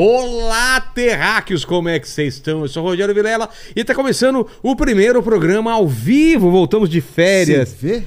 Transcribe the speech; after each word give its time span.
Olá, 0.00 0.80
terráqueos, 0.94 1.64
como 1.64 1.88
é 1.88 1.98
que 1.98 2.08
vocês 2.08 2.34
estão? 2.34 2.60
Eu 2.60 2.68
sou 2.68 2.84
o 2.84 2.86
Rogério 2.86 3.12
Vilela 3.12 3.48
e 3.74 3.82
tá 3.82 3.92
começando 3.96 4.46
o 4.62 4.76
primeiro 4.76 5.20
programa 5.24 5.72
ao 5.72 5.88
vivo. 5.88 6.52
Voltamos 6.52 6.88
de 6.88 7.00
férias. 7.00 7.70
Você 7.70 7.76
vê? 7.84 8.02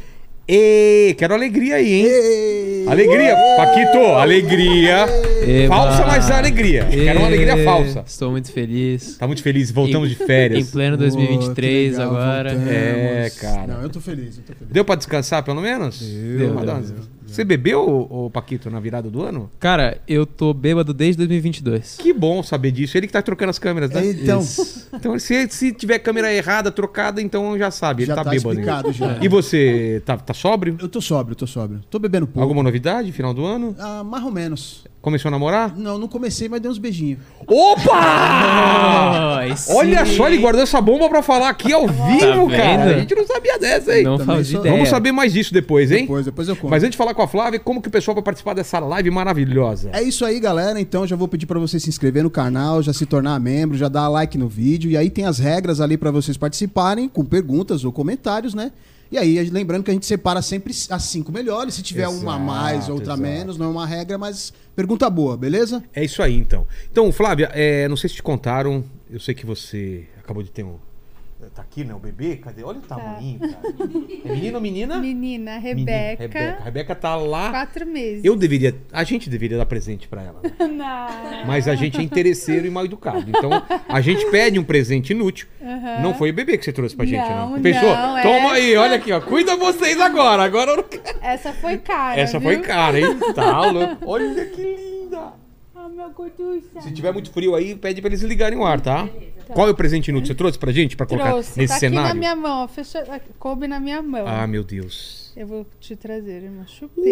E 0.47 1.13
quero 1.17 1.33
alegria 1.33 1.75
aí, 1.75 1.91
hein? 1.93 2.05
Ei! 2.05 2.85
Alegria, 2.87 3.35
Paquito, 3.57 3.97
alegria. 4.15 5.05
Eba. 5.45 5.75
Falsa, 5.75 6.05
mas 6.05 6.29
é 6.29 6.33
alegria. 6.33 6.85
Quero 6.89 7.19
uma 7.19 7.27
alegria 7.27 7.57
falsa. 7.65 8.03
Estou 8.07 8.31
muito 8.31 8.53
feliz. 8.53 9.17
Tá 9.17 9.27
muito 9.27 9.43
feliz, 9.43 9.69
voltamos 9.69 10.07
de 10.09 10.15
Em 10.15 10.25
férias. 10.25 10.71
pleno 10.71 10.95
Pô, 10.95 11.03
2023 11.03 11.91
que 11.91 11.97
legal, 11.99 12.07
agora. 12.15 12.49
voltamos. 12.51 12.71
É, 12.73 13.31
cara. 13.41 13.67
Não, 13.67 13.81
eu 13.83 13.89
tô 13.89 13.99
feliz, 13.99 14.37
eu 14.37 14.43
tô 14.43 14.53
feliz. 14.53 14.73
Deu 14.73 14.85
pra 14.85 14.95
descansar 14.95 15.43
pelo 15.43 15.59
menos? 15.59 15.99
Deu, 15.99 16.37
deu, 16.53 16.65
dar- 16.65 16.79
deu, 16.79 16.95
Você 17.31 17.43
bebeu, 17.43 18.07
ô, 18.09 18.29
Paquito, 18.29 18.69
na 18.69 18.79
virada 18.79 19.09
do 19.09 19.21
ano? 19.21 19.49
Cara, 19.59 19.99
eu 20.07 20.25
tô 20.25 20.53
bêbado 20.53 20.93
desde 20.93 21.17
2022. 21.17 21.97
Que 21.97 22.13
bom 22.13 22.43
saber 22.43 22.71
disso. 22.71 22.97
Ele 22.97 23.07
que 23.07 23.13
tá 23.13 23.21
trocando 23.21 23.49
as 23.49 23.59
câmeras, 23.59 23.89
né? 23.91 24.05
Então, 24.05 24.41
Isso. 24.41 24.89
Então, 24.93 25.17
se, 25.17 25.47
se 25.49 25.71
tiver 25.71 25.99
câmera 25.99 26.33
errada, 26.33 26.71
trocada, 26.71 27.21
então 27.21 27.57
já 27.57 27.71
sabe, 27.71 28.03
ele 28.03 28.07
já 28.07 28.15
tá, 28.15 28.23
tá, 28.23 28.29
bêbado. 28.31 28.49
explicado 28.51 28.91
já. 28.91 29.17
E 29.21 29.27
você, 29.27 30.01
tá, 30.05 30.17
tá 30.17 30.33
sóbrio? 30.33 30.77
Eu 30.79 30.89
tô 30.89 30.99
sóbrio, 31.01 31.35
tô 31.35 31.47
sóbrio. 31.47 31.81
Tô 31.89 31.99
bebendo 31.99 32.27
pouco. 32.27 32.41
Alguma 32.41 32.61
novidade, 32.63 33.11
final 33.11 33.33
do 33.33 33.45
ano? 33.45 33.75
Ah, 33.79 34.03
mais 34.03 34.23
ou 34.23 34.31
menos. 34.31 34.83
Começou 35.01 35.29
a 35.29 35.31
namorar? 35.31 35.75
Não, 35.75 35.97
não 35.97 36.07
comecei, 36.07 36.47
mas 36.47 36.61
dei 36.61 36.69
uns 36.69 36.77
beijinhos. 36.77 37.17
Opa! 37.47 39.41
Sim. 39.55 39.73
Olha 39.73 40.05
só, 40.05 40.27
ele 40.27 40.37
guardou 40.37 40.61
essa 40.61 40.79
bomba 40.79 41.09
pra 41.09 41.21
falar 41.23 41.49
aqui 41.49 41.73
ao 41.73 41.87
vivo, 41.87 42.47
vendo? 42.47 42.51
cara. 42.51 42.95
A 42.95 42.99
gente 42.99 43.15
não 43.15 43.25
sabia 43.25 43.57
dessa, 43.57 43.97
hein? 43.97 44.03
Não 44.03 44.17
sou- 44.17 44.39
ideia. 44.59 44.71
Vamos 44.75 44.89
saber 44.89 45.11
mais 45.11 45.33
disso 45.33 45.53
depois, 45.53 45.91
hein? 45.91 46.01
Depois, 46.01 46.25
depois 46.25 46.47
eu 46.47 46.55
conto. 46.55 46.69
Mas 46.69 46.83
antes 46.83 46.91
de 46.91 46.97
falar 46.97 47.13
com 47.13 47.21
a 47.23 47.27
Flávia, 47.27 47.59
como 47.59 47.81
que 47.81 47.87
o 47.87 47.91
pessoal 47.91 48.13
vai 48.15 48.23
participar 48.23 48.53
dessa 48.53 48.77
live 48.79 49.09
maravilhosa? 49.09 49.89
É 49.91 50.03
isso 50.03 50.23
aí, 50.23 50.39
galera. 50.39 50.79
Então 50.79 51.05
já 51.07 51.15
vou 51.15 51.27
pedir 51.27 51.45
pra 51.47 51.59
você 51.59 51.79
se 51.79 51.89
inscrever 51.89 52.21
no 52.23 52.29
canal, 52.29 52.81
já 52.83 52.93
se 52.93 53.05
tornar 53.05 53.39
membro, 53.39 53.75
já 53.77 53.87
dar 53.87 54.07
like 54.07 54.37
no 54.37 54.47
vídeo. 54.47 54.91
E 54.91 54.97
aí 54.97 55.09
tem 55.09 55.25
as 55.25 55.39
regras 55.39 55.81
ali 55.81 55.97
pra 55.97 56.11
vocês 56.11 56.37
participarem, 56.37 57.09
com 57.09 57.25
perguntas 57.25 57.83
ou 57.83 57.91
comentários, 57.91 58.53
né? 58.53 58.71
E 59.11 59.17
aí, 59.17 59.49
lembrando 59.49 59.83
que 59.83 59.91
a 59.91 59.93
gente 59.93 60.05
separa 60.05 60.41
sempre 60.41 60.73
as 60.89 61.03
cinco 61.03 61.33
melhores. 61.33 61.73
Se 61.73 61.83
tiver 61.83 62.07
uma 62.07 62.35
a 62.35 62.39
mais, 62.39 62.77
Exato, 62.77 62.93
outra 62.93 63.13
exato. 63.13 63.21
menos, 63.21 63.57
não 63.57 63.65
é 63.65 63.69
uma 63.69 63.85
regra, 63.85 64.17
mas 64.17 64.53
pergunta 64.73 65.09
boa, 65.09 65.35
beleza? 65.35 65.83
É 65.93 66.03
isso 66.03 66.23
aí, 66.23 66.37
então. 66.37 66.65
Então, 66.89 67.11
Flávia, 67.11 67.51
é, 67.53 67.89
não 67.89 67.97
sei 67.97 68.09
se 68.09 68.15
te 68.15 68.23
contaram, 68.23 68.85
eu 69.09 69.19
sei 69.19 69.35
que 69.35 69.45
você 69.45 70.05
acabou 70.17 70.41
de 70.41 70.49
ter 70.49 70.63
um. 70.63 70.77
Tá 71.49 71.61
aqui, 71.61 71.83
né? 71.83 71.93
O 71.93 71.99
bebê? 71.99 72.35
Cadê? 72.37 72.63
Olha 72.63 72.79
o 72.79 72.81
tamanho, 72.81 73.39
cara. 73.39 73.59
É 74.25 74.29
menino 74.31 74.55
ou 74.55 74.61
menina? 74.61 74.99
Menina, 74.99 75.01
Menina, 75.01 75.57
Rebeca, 75.57 76.21
Rebeca. 76.21 76.57
A 76.59 76.63
Rebeca 76.63 76.95
tá 76.95 77.15
lá. 77.15 77.49
quatro 77.49 77.85
meses. 77.85 78.23
Eu 78.23 78.35
deveria. 78.35 78.75
A 78.91 79.03
gente 79.03 79.29
deveria 79.29 79.57
dar 79.57 79.65
presente 79.65 80.07
pra 80.07 80.21
ela. 80.23 80.39
né? 80.43 80.51
Não. 80.67 81.45
Mas 81.45 81.67
a 81.67 81.75
gente 81.75 81.99
é 81.99 82.03
interesseiro 82.03 82.65
e 82.65 82.69
mal 82.69 82.85
educado. 82.85 83.25
Então, 83.27 83.49
a 83.87 84.01
gente 84.01 84.25
pede 84.29 84.59
um 84.59 84.63
presente 84.63 85.11
inútil. 85.11 85.47
Não 86.01 86.13
foi 86.13 86.29
o 86.29 86.33
bebê 86.33 86.57
que 86.57 86.65
você 86.65 86.71
trouxe 86.71 86.95
pra 86.95 87.05
gente, 87.05 87.27
não. 87.29 87.51
Não, 87.51 87.61
Pensou? 87.61 87.89
não, 87.89 88.17
é 88.17 88.21
Toma 88.21 88.53
aí, 88.53 88.71
essa. 88.73 88.81
olha 88.81 88.95
aqui, 88.95 89.11
ó. 89.11 89.21
Cuida 89.21 89.55
vocês 89.55 89.99
agora. 89.99 90.43
Agora 90.43 90.71
eu 90.71 90.77
não 90.77 90.83
quero. 90.83 91.17
Essa 91.21 91.53
foi 91.53 91.77
cara. 91.77 92.19
Essa 92.19 92.39
viu? 92.39 92.49
foi 92.49 92.59
cara, 92.59 92.99
hein? 92.99 93.17
Tá 93.33 93.61
louco. 93.71 93.97
Olha 94.05 94.45
que 94.45 94.61
linda. 94.61 95.33
Meu. 95.91 96.81
Se 96.81 96.91
tiver 96.93 97.11
muito 97.11 97.31
frio 97.31 97.55
aí, 97.55 97.75
pede 97.75 98.01
pra 98.01 98.09
eles 98.09 98.21
ligarem 98.21 98.57
o 98.57 98.65
ar, 98.65 98.79
tá? 98.79 99.09
Qual 99.53 99.67
é 99.67 99.71
o 99.71 99.75
presente 99.75 100.09
inútil 100.09 100.27
que 100.27 100.33
você 100.33 100.35
trouxe 100.37 100.57
pra 100.59 100.71
gente? 100.71 100.95
Pra 100.95 101.05
colocar 101.05 101.31
Trouxe. 101.31 101.59
nesse 101.59 101.73
tá 101.73 101.79
cenário? 101.79 102.07
aqui 102.07 102.13
na 102.13 102.19
minha 102.19 102.35
mão. 102.35 102.67
Fecha... 102.67 103.21
Coube 103.37 103.67
na 103.67 103.79
minha 103.79 104.01
mão. 104.01 104.25
Ah, 104.25 104.47
meu 104.47 104.63
Deus. 104.63 105.33
Eu 105.35 105.47
vou 105.47 105.65
te 105.79 105.95
trazer 105.95 106.49
uma 106.49 106.65
chupeta. 106.67 107.05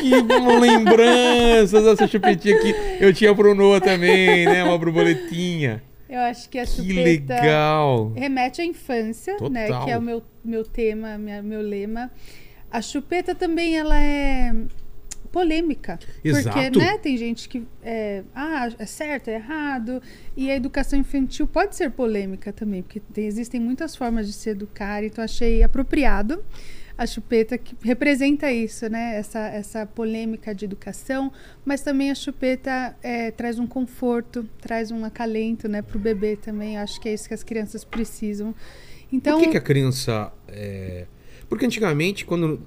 Que 0.00 0.10
lembranças 0.60 1.84
dessa 1.84 2.06
chupetinha 2.06 2.56
aqui. 2.56 2.74
Eu 3.00 3.12
tinha 3.12 3.34
pro 3.34 3.54
Noah 3.54 3.80
também, 3.80 4.46
né? 4.46 4.62
Uma 4.64 4.78
borboletinha. 4.78 5.82
Eu 6.08 6.20
acho 6.20 6.48
que 6.48 6.58
a 6.58 6.64
Que 6.64 6.70
chupeta 6.70 7.34
legal. 7.34 8.12
remete 8.14 8.62
à 8.62 8.64
infância, 8.64 9.34
né? 9.50 9.66
Total. 9.66 9.84
Que 9.84 9.90
é 9.90 9.98
o 9.98 10.02
meu, 10.02 10.22
meu 10.44 10.64
tema, 10.64 11.18
minha, 11.18 11.42
meu 11.42 11.60
lema. 11.60 12.10
A 12.70 12.80
chupeta 12.80 13.34
também, 13.34 13.76
ela 13.76 14.00
é 14.00 14.54
polêmica. 15.38 15.98
Exato. 16.24 16.56
Porque, 16.58 16.78
né, 16.78 16.98
tem 16.98 17.16
gente 17.16 17.48
que 17.48 17.66
é, 17.82 18.22
ah, 18.34 18.68
é 18.78 18.86
certo, 18.86 19.28
é 19.28 19.34
errado. 19.34 20.02
E 20.36 20.50
a 20.50 20.56
educação 20.56 20.98
infantil 20.98 21.46
pode 21.46 21.76
ser 21.76 21.90
polêmica 21.90 22.52
também, 22.52 22.82
porque 22.82 23.00
tem- 23.00 23.26
existem 23.26 23.60
muitas 23.60 23.94
formas 23.94 24.26
de 24.26 24.32
se 24.32 24.50
educar, 24.50 25.04
então 25.04 25.22
achei 25.22 25.62
apropriado 25.62 26.42
a 26.96 27.06
chupeta 27.06 27.56
que 27.56 27.76
representa 27.82 28.50
isso, 28.50 28.88
né? 28.90 29.16
Essa, 29.16 29.38
essa 29.50 29.86
polêmica 29.86 30.52
de 30.52 30.64
educação, 30.64 31.30
mas 31.64 31.80
também 31.80 32.10
a 32.10 32.14
chupeta 32.14 32.96
é, 33.00 33.30
traz 33.30 33.58
um 33.60 33.68
conforto, 33.68 34.42
traz 34.60 34.90
um 34.90 35.04
acalento, 35.04 35.68
né, 35.68 35.80
para 35.80 35.96
o 35.96 36.00
bebê 36.00 36.34
também. 36.34 36.76
Acho 36.76 37.00
que 37.00 37.08
é 37.08 37.14
isso 37.14 37.28
que 37.28 37.34
as 37.34 37.44
crianças 37.44 37.84
precisam. 37.84 38.52
Então, 39.12 39.38
Por 39.38 39.44
que, 39.44 39.50
que 39.52 39.56
a 39.56 39.60
criança. 39.60 40.32
é, 40.48 41.06
Porque 41.48 41.64
antigamente, 41.64 42.24
quando. 42.24 42.60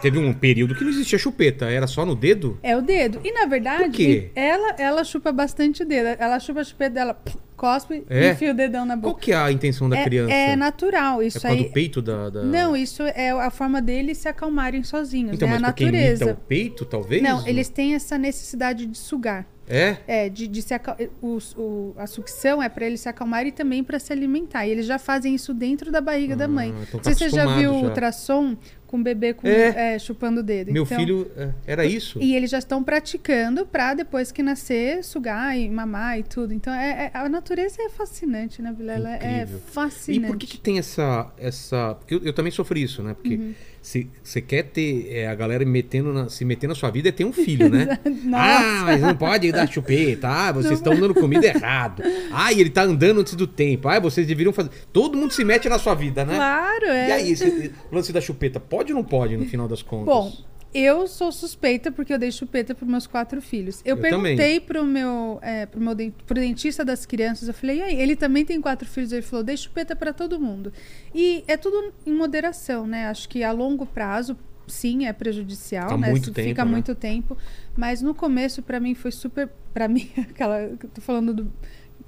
Teve 0.00 0.18
um 0.18 0.32
período 0.32 0.74
que 0.74 0.82
não 0.82 0.90
existia 0.90 1.18
chupeta, 1.18 1.66
era 1.70 1.86
só 1.86 2.04
no 2.04 2.14
dedo? 2.14 2.58
É 2.62 2.76
o 2.76 2.82
dedo. 2.82 3.20
E 3.24 3.32
na 3.32 3.40
Por 3.46 3.48
quê? 3.90 4.06
verdade, 4.06 4.30
ela, 4.34 4.74
ela 4.78 5.04
chupa 5.04 5.32
bastante 5.32 5.82
o 5.82 5.86
dedo. 5.86 6.16
Ela 6.20 6.38
chupa 6.40 6.60
a 6.60 6.64
chupeta 6.64 6.90
dela, 6.94 7.22
cospe 7.56 8.04
É? 8.10 8.28
e 8.28 8.30
enfia 8.32 8.50
o 8.50 8.54
dedão 8.54 8.84
na 8.84 8.94
Qual 8.96 9.12
boca. 9.12 9.20
que 9.22 9.32
é 9.32 9.36
a 9.36 9.50
intenção 9.52 9.88
da 9.88 9.96
é, 9.98 10.04
criança? 10.04 10.32
é 10.34 10.56
natural. 10.56 11.22
Isso 11.22 11.46
É 11.46 11.50
aí. 11.50 11.64
do 11.64 11.70
peito 11.70 12.02
da. 12.02 12.28
da- 12.30 12.42
Não, 12.42 12.76
isso 12.76 13.02
é 13.02 13.30
a 13.30 13.50
forma 13.50 13.80
deles 13.80 14.18
se 14.18 14.28
acalmarem 14.28 14.82
sozinhos. 14.82 15.34
Então, 15.34 15.46
é 15.48 15.52
mas 15.52 15.62
a 15.62 15.66
natureza. 15.68 16.24
imita 16.24 16.38
o 16.40 16.44
peito, 16.44 16.84
talvez? 16.84 17.22
Não, 17.22 17.46
eles 17.46 17.68
têm 17.68 17.94
essa 17.94 18.18
necessidade 18.18 18.86
de 18.86 18.98
sugar. 18.98 19.46
É? 19.68 19.96
É, 20.08 20.28
de, 20.28 20.48
de 20.48 20.60
se 20.60 20.74
acal... 20.74 20.96
o, 21.22 21.38
o- 21.56 21.94
a 21.96 22.06
sucção 22.06 22.60
é 22.62 22.68
para 22.68 22.84
eles 22.84 23.00
se 23.00 23.08
acalmarem 23.08 23.48
e 23.48 23.52
também 23.52 23.82
para 23.82 23.98
se 23.98 24.12
alimentar. 24.12 24.66
E 24.66 24.70
eles 24.70 24.84
já 24.84 24.98
fazem 24.98 25.34
isso 25.36 25.54
dentro 25.54 25.90
da 25.92 26.00
barriga 26.00 26.34
da 26.36 26.48
mãe. 26.48 26.70
então 26.70 26.84
Não 26.94 27.00
tá 27.00 27.04
sei 27.04 27.14
se 27.14 27.30
você 27.30 27.36
já 27.36 27.46
viu 27.56 27.70
já. 27.72 27.76
o 27.78 27.84
ultrassom 27.84 28.56
com 28.92 28.98
o 28.98 29.02
bebê 29.02 29.32
com, 29.32 29.48
É. 29.48 29.94
é, 29.94 29.98
chupando 29.98 30.40
o 30.40 30.42
dedo. 30.42 30.70
Meu 30.70 30.82
Então, 30.82 30.98
filho. 30.98 31.30
é, 31.34 31.48
Era 31.66 31.86
isso? 31.86 32.18
E 32.20 32.36
eles 32.36 32.50
já 32.50 32.58
estão 32.58 32.84
praticando 32.84 33.64
para 33.64 33.94
depois 33.94 34.30
que 34.30 34.42
nascer, 34.42 35.02
sugar 35.02 35.56
e 35.58 35.66
mamar 35.70 36.18
e 36.18 36.22
tudo. 36.22 36.52
Então, 36.52 36.72
é, 36.74 37.10
é- 37.12 37.18
a 37.18 37.26
natureza 37.26 37.80
é 37.80 37.88
fascinante, 37.88 38.60
né, 38.60 38.70
Vilela? 38.76 39.08
É 39.14 39.46
fascinante. 39.46 40.24
E 40.26 40.26
por 40.28 40.36
que, 40.36 40.46
que 40.46 40.58
tem 40.58 40.78
essa. 40.78 41.32
essa... 41.38 41.94
Porque 41.94 42.14
eu, 42.16 42.20
eu 42.22 42.32
também 42.34 42.52
sofri 42.52 42.82
isso, 42.82 43.02
né? 43.02 43.14
Porque 43.14 43.36
Uhum. 43.36 43.54
Se 43.82 44.08
você 44.22 44.40
quer 44.40 44.62
ter 44.62 45.08
é, 45.10 45.26
a 45.26 45.34
galera 45.34 45.64
metendo 45.64 46.12
na- 46.12 46.28
se 46.28 46.44
meter 46.44 46.68
na 46.68 46.74
sua 46.74 46.88
vida 46.90 47.08
é 47.08 47.12
ter 47.12 47.24
um 47.24 47.32
filho, 47.32 47.68
né? 47.68 47.98
Ah, 48.32 48.82
mas 48.86 49.00
não 49.02 49.14
pode 49.16 49.50
dar 49.52 49.66
chupeta. 49.68 50.28
Ah, 50.28 50.52
vocês 50.52 50.74
estão 50.74 50.94
dando 50.98 51.12
comida 51.12 51.44
errado. 51.46 52.02
Ah, 52.32 52.52
e 52.52 52.60
ele 52.60 52.70
tá 52.70 52.82
andando 52.82 53.20
antes 53.20 53.34
do 53.34 53.46
tempo. 53.46 53.88
Ah, 53.88 53.98
vocês 54.00 54.26
deveriam 54.26 54.52
fazer. 54.52 54.70
Todo 54.92 55.18
mundo 55.18 55.32
se 55.32 55.44
mete 55.44 55.68
na 55.68 55.78
sua 55.78 55.94
vida, 55.94 56.24
né? 56.24 56.36
Claro, 56.36 56.86
é. 56.86 57.08
E 57.08 57.12
aí, 57.12 57.32
esse 57.32 57.72
lance 57.90 58.12
da 58.12 58.20
chupeta, 58.20 58.58
pode 58.60 58.92
ou 58.92 58.98
não 58.98 59.04
pode 59.04 59.36
no 59.36 59.44
final 59.46 59.66
das 59.68 59.82
contas? 59.82 60.06
Bom, 60.06 60.32
eu 60.74 61.06
sou 61.06 61.30
suspeita 61.30 61.90
porque 61.92 62.12
eu 62.14 62.18
dei 62.18 62.30
chupeta 62.32 62.74
para 62.74 62.86
meus 62.86 63.06
quatro 63.06 63.40
filhos. 63.42 63.80
Eu, 63.84 63.96
Eu 63.96 64.02
perguntei 64.02 64.58
pro 64.60 64.84
meu, 64.84 65.38
é, 65.42 65.66
pro 65.66 65.80
meu 65.80 65.94
den- 65.94 66.10
pro 66.26 66.34
dentista 66.34 66.84
das 66.84 67.04
crianças, 67.04 67.48
eu 67.48 67.54
falei, 67.54 67.78
e 67.78 67.82
aí, 67.82 68.00
ele 68.00 68.16
também 68.16 68.44
tem 68.44 68.60
quatro 68.60 68.88
filhos, 68.88 69.12
ele 69.12 69.22
falou, 69.22 69.44
dei 69.44 69.56
chupeta 69.56 69.94
para 69.94 70.12
todo 70.12 70.40
mundo. 70.40 70.72
E 71.14 71.44
é 71.46 71.56
tudo 71.56 71.92
em 72.06 72.12
moderação, 72.12 72.86
né? 72.86 73.06
Acho 73.08 73.28
que 73.28 73.42
a 73.44 73.52
longo 73.52 73.84
prazo 73.86 74.36
sim 74.66 75.06
é 75.06 75.12
prejudicial, 75.12 75.88
Fica 75.90 76.00
né? 76.00 76.10
muito 76.10 76.24
Se 76.26 76.32
tempo, 76.32 76.48
Fica 76.48 76.64
né? 76.64 76.70
muito 76.70 76.94
tempo, 76.94 77.36
mas 77.76 78.00
no 78.00 78.14
começo 78.14 78.62
para 78.62 78.80
mim 78.80 78.94
foi 78.94 79.10
super, 79.10 79.50
para 79.74 79.86
mim 79.88 80.08
aquela, 80.16 80.70
tô 80.94 81.00
falando 81.00 81.34
do 81.34 81.52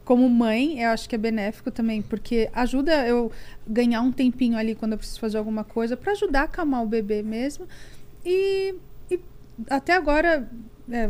como 0.05 0.29
mãe, 0.29 0.81
eu 0.83 0.91
acho 0.91 1.09
que 1.09 1.15
é 1.15 1.19
benéfico 1.19 1.71
também, 1.71 2.03
porque 2.03 2.51
ajuda 2.53 3.07
eu 3.07 3.33
ganhar 3.67 4.03
um 4.03 4.13
tempinho 4.13 4.57
ali 4.59 4.75
quando 4.75 4.93
eu 4.93 4.99
preciso 4.99 5.19
fazer 5.19 5.39
alguma 5.39 5.65
coisa 5.65 5.97
para 5.97 6.13
ajudar 6.13 6.41
a 6.43 6.45
acalmar 6.45 6.83
o 6.83 6.87
bebê 6.87 7.23
mesmo. 7.23 7.67
E, 8.25 8.75
e 9.11 9.21
até 9.69 9.95
agora 9.95 10.49
é, 10.91 11.09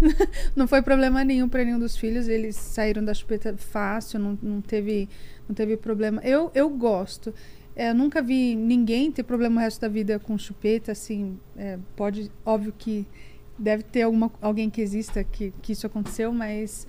não 0.56 0.66
foi 0.66 0.82
problema 0.82 1.22
nenhum 1.24 1.48
para 1.48 1.64
nenhum 1.64 1.78
dos 1.78 1.96
filhos. 1.96 2.28
Eles 2.28 2.56
saíram 2.56 3.04
da 3.04 3.14
chupeta 3.14 3.56
fácil, 3.56 4.18
não, 4.18 4.38
não, 4.42 4.60
teve, 4.60 5.08
não 5.48 5.54
teve 5.54 5.76
problema. 5.76 6.20
Eu, 6.22 6.50
eu 6.54 6.68
gosto. 6.70 7.34
É, 7.74 7.90
eu 7.90 7.94
nunca 7.94 8.20
vi 8.20 8.54
ninguém 8.54 9.10
ter 9.10 9.22
problema 9.22 9.60
o 9.60 9.64
resto 9.64 9.80
da 9.80 9.88
vida 9.88 10.18
com 10.18 10.36
chupeta, 10.36 10.92
assim. 10.92 11.38
é, 11.56 11.78
pode, 11.96 12.30
óbvio 12.44 12.74
que 12.76 13.06
deve 13.58 13.82
ter 13.82 14.02
alguma, 14.02 14.32
alguém 14.40 14.70
que 14.70 14.80
exista 14.80 15.22
que, 15.22 15.52
que 15.62 15.72
isso 15.72 15.86
aconteceu, 15.86 16.32
mas 16.32 16.86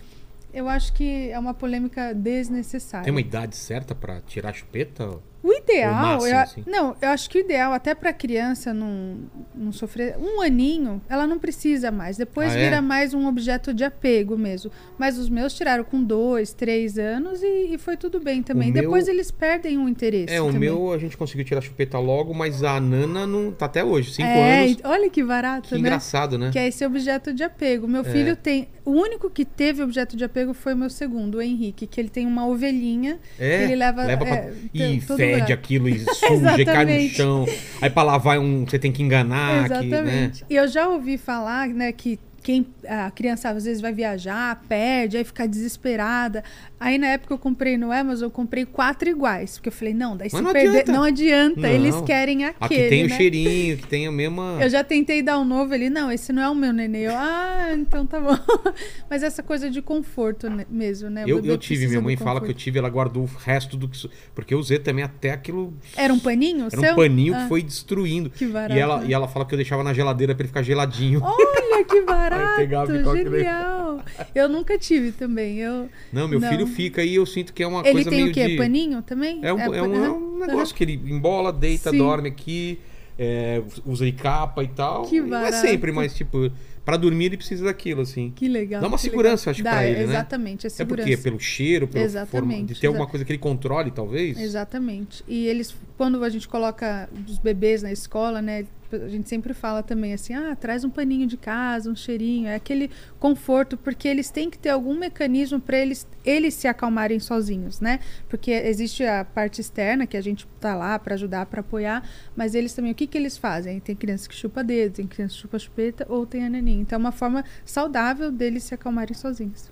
eu 0.54 0.68
acho 0.68 0.94
que 0.94 1.30
é 1.30 1.38
uma 1.38 1.54
polêmica 1.54 2.14
desnecessária. 2.14 3.04
Tem 3.04 3.14
uma 3.14 3.22
idade 3.22 3.56
certa 3.56 3.94
pra 3.94 4.22
tirar 4.22 4.50
a 4.50 4.54
chupeta? 4.54 5.20
O 5.44 5.52
ideal, 5.52 6.22
máximo, 6.22 6.64
eu, 6.68 6.72
não, 6.72 6.96
eu 7.02 7.10
acho 7.10 7.28
que 7.28 7.40
o 7.40 7.42
ideal 7.42 7.74
até 7.74 7.96
para 7.96 8.14
criança 8.14 8.74
não, 8.74 9.18
não 9.56 9.72
sofrer 9.72 10.16
um 10.20 10.40
aninho, 10.40 11.02
ela 11.10 11.26
não 11.26 11.40
precisa 11.40 11.90
mais. 11.90 12.16
Depois 12.16 12.52
Ah, 12.54 12.60
é? 12.60 12.64
vira 12.66 12.82
mais 12.82 13.14
um 13.16 13.26
objeto 13.28 13.74
de 13.74 13.84
apego 13.84 14.38
mesmo. 14.38 14.72
Mas 15.00 15.18
os 15.18 15.30
meus 15.30 15.54
tiraram 15.54 15.84
com 15.84 16.04
dois, 16.04 16.54
três 16.54 16.98
anos 17.00 17.42
e, 17.42 17.74
e 17.74 17.78
foi 17.80 17.98
tudo 17.98 18.20
bem 18.20 18.44
também. 18.44 18.70
O 18.70 18.74
meu- 18.74 18.84
Depois 18.84 19.08
eles 19.08 19.32
perdem 19.32 19.80
o 19.80 19.90
interesse. 19.90 20.32
É, 20.32 20.40
o 20.40 20.46
também. 20.48 20.60
meu 20.62 20.92
a 20.94 20.98
gente 21.00 21.18
conseguiu 21.18 21.44
tirar 21.44 21.58
a 21.60 21.64
chupeta 21.64 21.98
logo, 21.98 22.34
mas 22.36 22.64
a 22.64 22.80
Nana 22.80 23.26
não 23.26 23.52
tá 23.52 23.66
até 23.66 23.84
hoje, 23.84 24.14
cinco 24.14 24.28
é, 24.28 24.66
anos. 24.66 24.78
olha 24.84 25.10
que 25.10 25.24
barato, 25.24 25.70
Que 25.70 25.74
né? 25.76 25.80
engraçado, 25.80 26.38
né? 26.38 26.52
Que 26.52 26.60
é 26.60 26.68
esse 26.68 26.86
objeto 26.86 27.34
de 27.34 27.44
apego. 27.44 27.88
Meu 27.88 28.02
É. 28.02 28.04
filho 28.04 28.36
tem. 28.36 28.68
O 28.84 28.92
único 28.92 29.30
que 29.30 29.46
teve 29.46 29.84
objeto 29.84 30.18
de 30.18 30.24
apego 30.24 30.54
foi 30.54 30.74
o 30.74 30.78
meu 30.78 30.90
segundo, 30.90 31.36
o 31.36 31.42
Henrique, 31.42 31.86
que 31.86 32.02
ele 32.02 32.10
tem 32.10 32.26
uma 32.26 32.48
ovelhinha. 32.48 33.20
É, 33.40 33.58
que 33.58 33.64
ele 33.66 33.76
leva. 33.76 34.04
leva 34.04 34.26
pra... 34.26 34.36
é, 34.36 34.54
E 34.74 35.00
fede 35.02 35.54
aquilo 35.54 35.88
e 35.88 36.00
suja 36.16 36.60
e 36.60 36.66
cai 36.66 36.86
no 36.86 37.10
chão. 37.10 37.46
Aí 37.82 37.90
pra 37.90 38.04
lavar 38.04 38.40
um, 38.40 38.66
você 38.66 38.80
tem 38.80 38.92
que 38.92 39.04
enganar. 39.04 39.66
Que, 39.66 39.70
né? 39.70 39.86
Exatamente. 39.86 40.46
E 40.50 40.56
eu 40.56 40.68
já 40.68 40.88
ouvi 40.88 41.18
falar, 41.18 41.68
né, 41.70 41.92
que 41.92 42.20
quem 42.44 42.66
a 42.88 43.12
criança 43.12 43.50
às 43.50 43.64
vezes 43.66 43.82
vai 43.82 43.94
viajar, 43.94 44.62
perde, 44.68 45.18
aí 45.18 45.24
fica 45.24 45.48
desesperada. 45.48 46.44
Aí 46.80 46.98
na 46.98 47.08
época 47.08 47.34
eu 47.34 47.38
comprei 47.38 47.78
no 47.78 47.92
Amazon, 47.92 48.26
eu 48.28 48.32
comprei 48.32 48.66
quatro 48.66 49.08
iguais, 49.10 49.58
porque 49.58 49.70
eu 49.70 49.74
falei, 49.74 49.94
não, 49.94 50.18
daí 50.18 50.30
Mas 50.32 50.40
se 50.40 50.44
não 50.44 50.52
perder, 50.52 50.70
adianta. 50.70 50.92
não 50.92 51.04
adianta, 51.04 51.62
Não. 51.62 51.70
eles 51.70 52.02
querem 52.02 52.46
aquele, 52.46 52.82
Aqui 52.82 52.90
tem 52.90 53.08
né? 53.08 53.14
o 53.14 53.18
cheirinho, 53.18 53.78
que 53.78 53.88
tem 53.88 54.08
a 54.08 54.12
mesma. 54.12 54.58
Eu 54.60 54.70
já 54.70 54.84
tentei 54.84 55.22
dar 55.22 55.38
um 55.40 55.46
novo, 55.46 55.74
ele, 55.74 55.90
não, 55.90 56.12
esse 56.12 56.34
não 56.34 56.42
é 56.42 56.50
o 56.50 56.56
meu 56.56 56.74
nenê. 56.74 57.08
Eu, 57.08 57.14
ah, 57.16 57.70
então 57.74 58.06
tá 58.08 58.20
bom. 58.20 58.38
Mas 59.10 59.22
essa 59.22 59.44
coisa 59.44 59.70
de 59.70 59.82
conforto 59.82 60.50
né, 60.50 60.66
mesmo, 60.70 61.10
né? 61.10 61.26
O 61.26 61.30
Eu, 61.30 61.46
eu 61.46 61.58
tive, 61.58 61.88
minha 61.88 62.02
mãe 62.02 62.18
fala 62.18 62.42
que 62.42 62.50
eu 62.50 62.54
tive, 62.54 62.80
ela 62.80 62.90
guardou 62.90 63.24
o 63.24 63.30
resto 63.44 63.78
do 63.78 63.88
que. 63.88 64.10
Porque 64.34 64.54
eu 64.54 64.60
usei 64.60 64.80
também 64.80 65.04
até 65.04 65.32
aquilo. 65.32 65.74
Era 65.96 66.12
um 66.12 66.20
paninho 66.20 66.66
Era 66.72 66.80
seu? 66.82 66.94
um 66.94 66.96
paninho 66.96 67.36
Ah, 67.36 67.44
que 67.44 67.48
foi 67.48 67.62
destruindo. 67.62 68.30
Que 68.32 68.48
barato. 68.48 68.74
E 68.74 68.80
ela, 68.80 69.02
né? 69.02 69.06
e 69.10 69.14
ela 69.14 69.28
fala 69.28 69.46
que 69.46 69.54
eu 69.54 69.58
deixava 69.58 69.84
na 69.84 69.94
geladeira 69.94 70.34
pra 70.34 70.42
ele 70.42 70.48
ficar 70.48 70.64
geladinho. 70.64 71.22
Olha 71.24 71.84
que 71.86 72.02
barato, 72.02 72.31
aquele- 72.36 73.38
genial. 73.38 74.04
Eu 74.34 74.50
nunca 74.50 74.78
tive 74.78 75.12
também. 75.12 75.58
Eu... 75.60 75.90
Não, 76.12 76.28
meu 76.28 76.40
Não. 76.40 76.50
filho 76.50 76.68
fica 76.68 77.04
e 77.04 77.16
eu 77.16 77.26
sinto 77.26 77.54
que 77.54 77.62
é 77.64 77.68
uma 77.68 77.82
Ele 77.82 77.92
coisa 77.92 78.10
tem 78.10 78.20
meio 78.20 78.32
o 78.32 78.34
quê? 78.34 78.48
de... 78.48 78.58
Paninho 78.58 79.02
também? 79.02 79.40
É 79.44 79.54
um, 79.54 79.60
é 79.60 79.68
um, 79.82 79.92
pan- 79.92 80.06
é 80.06 80.10
um 80.10 80.40
negócio 80.40 80.76
que 80.76 80.84
ele 80.84 80.94
embola, 80.94 81.52
deita, 81.52 81.92
Sim. 81.92 81.98
dorme 81.98 82.30
aqui, 82.30 82.80
é, 83.18 83.62
usa 83.86 84.10
capa 84.12 84.64
e 84.64 84.68
tal. 84.68 85.04
Que 85.06 85.18
E 85.18 85.22
não 85.22 85.28
é 85.38 85.42
barato. 85.44 85.58
sempre, 85.68 85.92
mas 85.92 86.14
tipo, 86.16 86.52
pra 86.84 86.98
dormir 86.98 87.26
ele 87.26 87.38
precisa 87.38 87.66
daquilo, 87.66 88.02
assim. 88.02 88.32
Que 88.36 88.48
legal. 88.48 88.82
Dá 88.82 88.88
uma 88.88 88.98
segurança, 88.98 89.52
legal. 89.52 89.74
acho, 89.74 89.78
pra 89.80 89.88
ele, 89.88 89.98
né? 90.00 90.04
Exatamente, 90.14 90.66
é 90.66 90.68
É 90.68 90.70
segurança. 90.70 91.08
porque 91.10 91.22
pelo 91.22 91.40
cheiro, 91.40 91.88
pelo 91.88 92.04
forma, 92.10 92.20
Exatamente, 92.26 92.74
de 92.74 92.80
ter 92.80 92.88
alguma 92.88 93.06
coisa 93.08 93.24
que 93.26 93.32
ele 93.32 93.40
controle, 93.40 93.92
talvez. 93.92 94.40
Exatamente. 94.40 95.24
E 95.28 95.46
eles, 95.48 95.76
quando 95.98 96.24
a 96.24 96.30
gente 96.30 96.48
coloca 96.48 97.08
os 97.28 97.38
bebês 97.38 97.84
na 97.84 97.92
escola, 97.92 98.42
né? 98.42 98.66
A 98.94 99.08
gente 99.08 99.30
sempre 99.30 99.54
fala 99.54 99.82
também 99.82 100.14
assim, 100.14 100.34
ah, 100.34 100.56
traz 100.56 100.84
um 100.84 100.90
paninho 100.90 101.28
de 101.28 101.38
casa, 101.38 101.90
um 101.90 101.96
cheirinho, 101.96 102.48
é 102.48 102.56
aquele 102.56 102.90
conforto, 103.20 103.78
porque 103.78 104.08
eles 104.08 104.30
têm 104.30 104.50
que 104.50 104.58
ter 104.58 104.70
algum 104.70 104.98
mecanismo 104.98 105.60
para 105.60 105.78
eles, 105.78 106.08
eles 106.26 106.54
se 106.54 106.68
acalmarem 106.68 107.20
sozinhos, 107.20 107.80
né? 107.80 108.00
Porque 108.30 108.52
existe 108.52 109.04
a 109.04 109.24
parte 109.24 109.62
externa, 109.62 110.06
que 110.06 110.18
a 110.18 110.22
gente 110.22 110.48
tá 110.60 110.76
lá 110.76 110.98
para 111.00 111.16
ajudar, 111.16 111.46
para 111.46 111.62
apoiar, 111.62 112.08
mas 112.36 112.56
eles 112.56 112.74
também, 112.74 112.92
o 112.92 112.96
que 112.96 113.08
que 113.08 113.18
eles 113.18 113.38
fazem? 113.38 113.80
Tem 113.80 113.96
criança 113.96 114.28
que 114.28 114.36
chupa 114.36 114.64
dedo, 114.64 114.94
tem 114.94 115.08
criança 115.08 115.36
que 115.36 115.42
chupa 115.42 115.58
chupeta, 115.58 116.06
ou 116.10 116.26
tem 116.26 116.46
a 116.46 116.50
naninha. 116.50 116.82
Então 116.82 116.98
é 116.98 117.00
uma 117.00 117.12
forma 117.12 117.44
saudável 117.66 118.32
deles 118.32 118.64
se 118.64 118.74
acalmarem 118.74 119.14
sozinhos. 119.14 119.70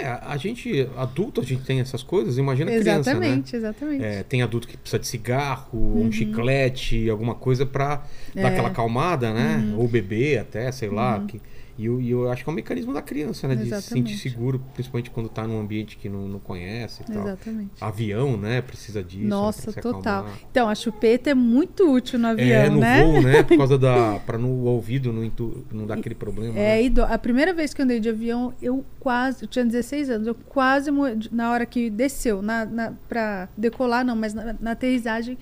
É, 0.00 0.06
a 0.06 0.36
gente, 0.36 0.88
adulto, 0.96 1.40
a 1.40 1.44
gente 1.44 1.62
tem 1.64 1.80
essas 1.80 2.02
coisas, 2.02 2.38
imagina 2.38 2.70
criança, 2.70 3.14
né? 3.14 3.26
exatamente, 3.26 3.56
exatamente. 3.56 4.04
É, 4.04 4.22
tem 4.22 4.42
adulto 4.42 4.66
que 4.66 4.76
precisa 4.76 4.98
de 4.98 5.06
cigarro, 5.06 5.78
um 6.00 6.10
chiclete, 6.10 7.10
alguma 7.10 7.34
coisa 7.34 7.64
dar 7.64 8.08
Uhum. 8.34 8.40
É. 8.40 8.42
aquela 8.66 8.84
acalmada, 8.86 9.32
né? 9.32 9.56
Uhum. 9.72 9.80
Ou 9.80 9.88
beber 9.88 10.38
até, 10.38 10.70
sei 10.72 10.88
lá. 10.88 11.20
Que, 11.26 11.40
e, 11.78 11.86
eu, 11.86 11.98
e 12.02 12.10
eu 12.10 12.30
acho 12.30 12.44
que 12.44 12.50
é 12.50 12.52
um 12.52 12.54
mecanismo 12.54 12.92
da 12.92 13.00
criança, 13.00 13.48
né? 13.48 13.54
De 13.54 13.66
se 13.74 13.80
sentir 13.82 14.16
seguro, 14.18 14.60
principalmente 14.74 15.08
quando 15.10 15.30
tá 15.30 15.46
num 15.46 15.58
ambiente 15.58 15.96
que 15.96 16.06
não, 16.06 16.28
não 16.28 16.38
conhece 16.38 17.02
e 17.02 17.10
tal. 17.12 17.22
Exatamente. 17.26 17.70
Avião, 17.80 18.36
né? 18.36 18.60
Precisa 18.60 19.02
disso. 19.02 19.22
né, 19.24 19.28
Nossa, 19.30 19.72
total. 19.72 20.00
acalmar. 20.20 20.38
Então, 20.50 20.68
a 20.68 20.74
chupeta 20.74 21.30
é 21.30 21.34
muito 21.34 21.90
útil 21.90 22.18
no 22.18 22.28
avião, 22.28 22.46
É, 22.46 22.68
no 22.68 22.78
né? 22.78 23.02
voo, 23.02 23.22
né? 23.22 23.42
Por 23.42 23.56
causa 23.56 23.78
da. 23.78 24.20
pra 24.26 24.36
no 24.36 24.48
o 24.48 24.64
ouvido 24.66 25.12
não, 25.14 25.32
não 25.72 25.86
dar 25.86 25.94
aquele 25.94 26.14
problema. 26.14 26.52
É, 26.58 26.76
né? 26.76 26.82
e 26.84 26.90
do- 26.90 27.04
a 27.04 27.16
primeira 27.16 27.54
vez 27.54 27.72
que 27.72 27.80
eu 27.80 27.84
andei 27.84 27.98
de 28.00 28.10
avião, 28.10 28.52
eu 28.60 28.84
quase, 29.00 29.44
eu 29.44 29.48
tinha 29.48 29.64
16 29.64 30.10
anos, 30.10 30.26
eu 30.26 30.34
quase 30.34 30.90
na 31.32 31.50
hora 31.50 31.64
que 31.64 31.88
desceu, 31.88 32.42
na, 32.42 32.66
na, 32.66 32.92
pra 33.08 33.48
decolar 33.56 34.04
não, 34.04 34.14
mas 34.14 34.34
na, 34.34 34.54
na 34.60 34.72
aterrissagem, 34.72 35.38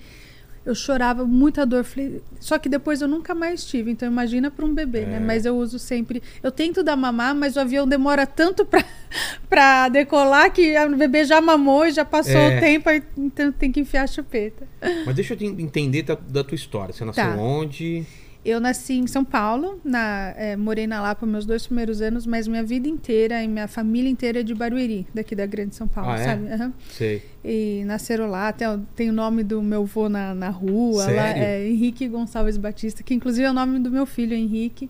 eu 0.65 0.75
chorava 0.75 1.25
muita 1.25 1.65
dor. 1.65 1.83
Falei, 1.83 2.21
só 2.39 2.57
que 2.59 2.69
depois 2.69 3.01
eu 3.01 3.07
nunca 3.07 3.33
mais 3.33 3.65
tive, 3.65 3.91
então 3.91 4.07
imagina 4.07 4.49
para 4.51 4.65
um 4.65 4.73
bebê, 4.73 5.05
né? 5.05 5.17
É. 5.17 5.19
Mas 5.19 5.45
eu 5.45 5.55
uso 5.57 5.79
sempre, 5.79 6.21
eu 6.43 6.51
tento 6.51 6.83
dar 6.83 6.95
mamar, 6.95 7.33
mas 7.35 7.55
o 7.55 7.59
avião 7.59 7.87
demora 7.87 8.25
tanto 8.27 8.65
pra, 8.65 8.83
pra 9.49 9.89
decolar 9.89 10.51
que 10.51 10.73
o 10.77 10.95
bebê 10.97 11.25
já 11.25 11.41
mamou 11.41 11.85
e 11.85 11.91
já 11.91 12.05
passou 12.05 12.33
É. 12.39 12.57
o 12.57 12.59
tempo, 12.59 12.89
então 13.17 13.51
tem 13.51 13.71
que 13.71 13.79
enfiar 13.79 14.03
a 14.03 14.07
chupeta. 14.07 14.67
Mas 15.05 15.15
deixa 15.15 15.33
eu 15.33 15.37
te 15.37 15.45
entender 15.45 16.03
da, 16.03 16.15
da 16.15 16.43
tua 16.43 16.55
história. 16.55 16.93
Você 16.93 17.03
nasceu 17.05 17.23
Tá. 17.23 17.35
onde? 17.35 18.05
Eu 18.43 18.59
nasci 18.59 18.93
em 18.93 19.05
São 19.05 19.23
Paulo, 19.23 19.79
na, 19.85 20.33
eh, 20.35 20.55
morei 20.57 20.87
na 20.87 20.99
Lapa 20.99 21.27
meus 21.27 21.45
dois 21.45 21.67
primeiros 21.67 22.01
anos, 22.01 22.25
mas 22.25 22.47
minha 22.47 22.63
vida 22.63 22.87
inteira 22.87 23.43
e 23.43 23.47
minha 23.47 23.67
família 23.67 24.09
inteira 24.09 24.39
é 24.39 24.43
de 24.43 24.55
Barueri, 24.55 25.05
daqui 25.13 25.35
da 25.35 25.45
Grande 25.45 25.75
São 25.75 25.87
Paulo, 25.87 26.09
Ah, 26.09 26.19
é? 26.19 26.23
sabe? 26.25 26.47
Aham. 26.51 26.73
Sei. 26.89 27.21
E 27.45 27.83
nasceram 27.85 28.25
lá, 28.27 28.51
tem, 28.51 28.67
o- 28.67 28.79
tem 28.95 29.09
o 29.11 29.13
nome 29.13 29.43
do 29.43 29.61
meu 29.61 29.83
avô 29.83 30.09
na, 30.09 30.33
na 30.33 30.49
rua, 30.49 31.05
lá, 31.11 31.29
é 31.37 31.67
Henrique 31.69 32.07
Gonçalves 32.07 32.57
Batista, 32.57 33.03
que 33.03 33.13
inclusive 33.13 33.45
é 33.45 33.49
o 33.51 33.53
nome 33.53 33.77
do 33.77 33.91
meu 33.91 34.07
filho, 34.07 34.33
Henrique. 34.33 34.89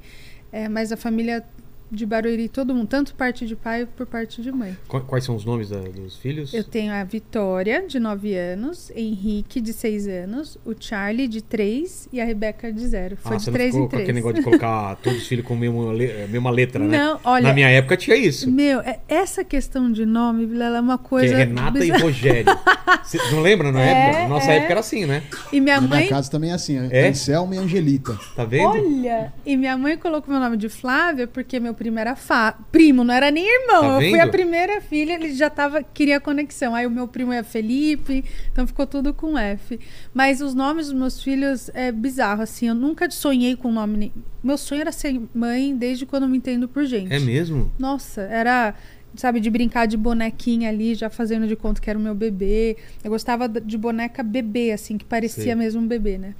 É, 0.50 0.69
mas 0.69 0.92
a 0.94 0.97
família 0.97 1.44
de 1.91 2.05
Barueri, 2.05 2.47
todo 2.47 2.73
mundo, 2.73 2.88
tanto 2.88 3.13
parte 3.15 3.45
de 3.45 3.55
pai 3.55 3.85
por 3.85 4.05
parte 4.05 4.41
de 4.41 4.51
mãe. 4.51 4.77
Qu- 4.88 5.01
Quais 5.01 5.25
são 5.25 5.35
os 5.35 5.43
nomes 5.43 5.69
da- 5.69 5.79
dos 5.79 6.15
filhos? 6.17 6.53
Eu 6.53 6.63
tenho 6.63 6.93
a 6.93 7.03
Vitória, 7.03 7.83
de 7.88 7.99
9 7.99 8.33
anos, 8.35 8.91
Henrique, 8.95 9.59
de 9.59 9.73
6 9.73 10.07
anos, 10.07 10.57
o 10.65 10.73
Charlie, 10.79 11.27
de 11.27 11.41
3 11.41 12.07
e 12.13 12.21
a 12.21 12.25
Rebeca, 12.25 12.71
de 12.71 12.88
0. 12.88 13.17
Foi 13.17 13.33
ah, 13.35 13.38
de 13.38 13.43
você 13.43 13.51
3 13.51 13.73
não 13.75 13.83
ficou 13.83 13.83
em 13.83 13.83
com 13.83 13.89
3. 13.89 14.03
aquele 14.03 14.15
negócio 14.15 14.38
de 14.38 14.43
colocar 14.43 14.95
todos 15.03 15.19
os 15.21 15.27
filhos 15.27 15.45
com 15.45 15.53
a 15.53 15.57
mesma, 15.57 15.91
le- 15.91 16.27
mesma 16.27 16.49
letra, 16.49 16.83
né? 16.88 16.97
Não, 16.97 17.19
olha, 17.25 17.47
Na 17.49 17.53
minha 17.53 17.69
época 17.69 17.97
tinha 17.97 18.15
isso. 18.15 18.49
meu, 18.49 18.79
é- 18.79 18.99
essa 19.09 19.44
questão 19.44 19.91
de 19.91 20.05
nome, 20.05 20.45
Vilela, 20.45 20.77
é 20.77 20.81
uma 20.81 20.97
Que 20.97 21.03
coisa. 21.09 21.33
é 21.33 21.37
Renata 21.39 21.77
e 21.79 21.81
bizarra. 21.81 22.01
Rogério. 22.03 22.57
Você 23.03 23.17
não 23.31 23.41
lembra 23.41 23.71
na 23.71 23.81
É, 23.81 23.91
época? 23.91 24.27
Nossa 24.29 24.51
é. 24.51 24.57
época 24.57 24.71
era 24.73 24.79
assim, 24.79 25.05
né? 25.05 25.23
E 25.51 25.59
minha 25.59 25.75
Na 25.81 25.87
minha 25.87 25.99
mãe. 25.99 26.07
casa 26.09 26.31
também 26.31 26.51
é 26.51 26.53
assim, 26.53 26.79
ó. 26.79 26.87
É? 26.89 27.07
Anselmo 27.09 27.53
e 27.53 27.57
Angelita. 27.57 28.17
Tá 28.35 28.45
vendo? 28.45 28.69
Olha! 28.69 29.33
E 29.45 29.57
minha 29.57 29.77
mãe 29.77 29.97
colocou 29.97 30.31
meu 30.33 30.41
nome 30.41 30.55
de 30.57 30.69
Flávia 30.69 31.27
porque 31.27 31.59
meu 31.59 31.73
primo 31.81 31.98
era 31.98 32.16
Fá. 32.16 32.51
Primo, 32.72 33.04
não 33.04 33.12
era 33.12 33.31
nem 33.31 33.44
irmão. 33.44 33.81
Tá 33.81 34.04
eu 34.04 34.12
fui 34.12 34.19
a 34.19 34.28
primeira 34.28 34.80
filha, 34.81 35.13
ele 35.13 35.33
já 35.33 35.50
tava, 35.50 35.81
queria 35.81 36.19
conexão. 36.19 36.75
Aí 36.75 36.86
o 36.86 36.92
meu 36.92 37.07
primo 37.07 37.33
é 37.33 37.42
Felipe, 37.42 38.24
então 38.51 38.68
ficou 38.68 38.85
tudo 38.85 39.16
com 39.16 39.35
F. 39.35 39.80
Mas 40.14 40.42
os 40.42 40.54
nomes 40.54 40.85
dos 40.88 40.94
meus 40.95 41.23
filhos 41.23 41.71
é 41.73 41.92
bizarro, 41.92 42.44
assim. 42.44 42.68
Eu 42.68 42.76
nunca 42.76 43.09
sonhei 43.09 43.56
com 43.56 43.71
nome. 43.71 43.97
nem- 43.97 44.14
Meu 44.44 44.59
sonho 44.59 44.81
era 44.81 44.92
ser 44.92 45.19
mãe 45.33 45.76
desde 45.76 46.06
quando 46.06 46.23
eu 46.23 46.30
me 46.30 46.38
entendo 46.38 46.68
por 46.68 46.85
gente. 46.85 47.11
É 47.11 47.19
mesmo? 47.19 47.71
Nossa, 47.80 48.21
era, 48.21 48.76
sabe, 49.16 49.40
de 49.40 49.50
brincar 49.50 49.88
de 49.88 49.97
bonequinha 49.97 50.69
ali, 50.69 50.94
já 50.94 51.09
fazendo 51.09 51.47
de 51.47 51.56
conta 51.56 51.81
que 51.81 51.90
era 51.90 51.97
o 51.97 52.02
meu 52.02 52.14
bebê. 52.14 52.78
Eu 53.04 53.09
gostava 53.09 53.50
de 53.50 53.76
boneca 53.76 54.21
bebê, 54.21 54.71
assim, 54.71 55.00
que 55.00 55.06
parecia 55.06 55.44
Sei. 55.45 55.56
mesmo 55.56 55.81
um 55.81 55.88
bebê, 55.88 56.19
né? 56.19 56.35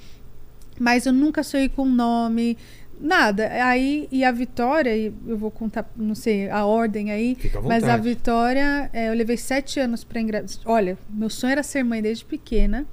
Mas 0.80 1.06
eu 1.06 1.14
nunca 1.14 1.44
sonhei 1.44 1.70
com 1.70 1.86
nome, 1.86 2.58
nada. 3.02 3.50
Aí, 3.66 4.08
e 4.12 4.24
a 4.24 4.32
Vitória, 4.32 4.96
e 4.96 5.14
eu 5.28 5.38
vou 5.38 5.50
contar, 5.52 5.90
não 5.96 6.16
sei, 6.16 6.50
a 6.50 6.66
ordem 6.66 7.12
aí. 7.12 7.36
Fica 7.36 7.60
à 7.60 7.62
Mas 7.62 7.84
a. 7.84 7.98
Vitória, 7.98 8.90
é, 8.94 9.10
eu 9.10 9.14
levei 9.14 9.38
sete 9.38 9.80
anos 9.80 10.04
pra 10.04 10.22
engravidar. 10.22 10.60
Olha, 10.66 10.98
meu 11.10 11.30
sonho 11.30 11.52
era 11.52 11.64
ser 11.64 11.84
mãe 11.84 12.02
desde 12.02 12.24
pequena. 12.24 12.86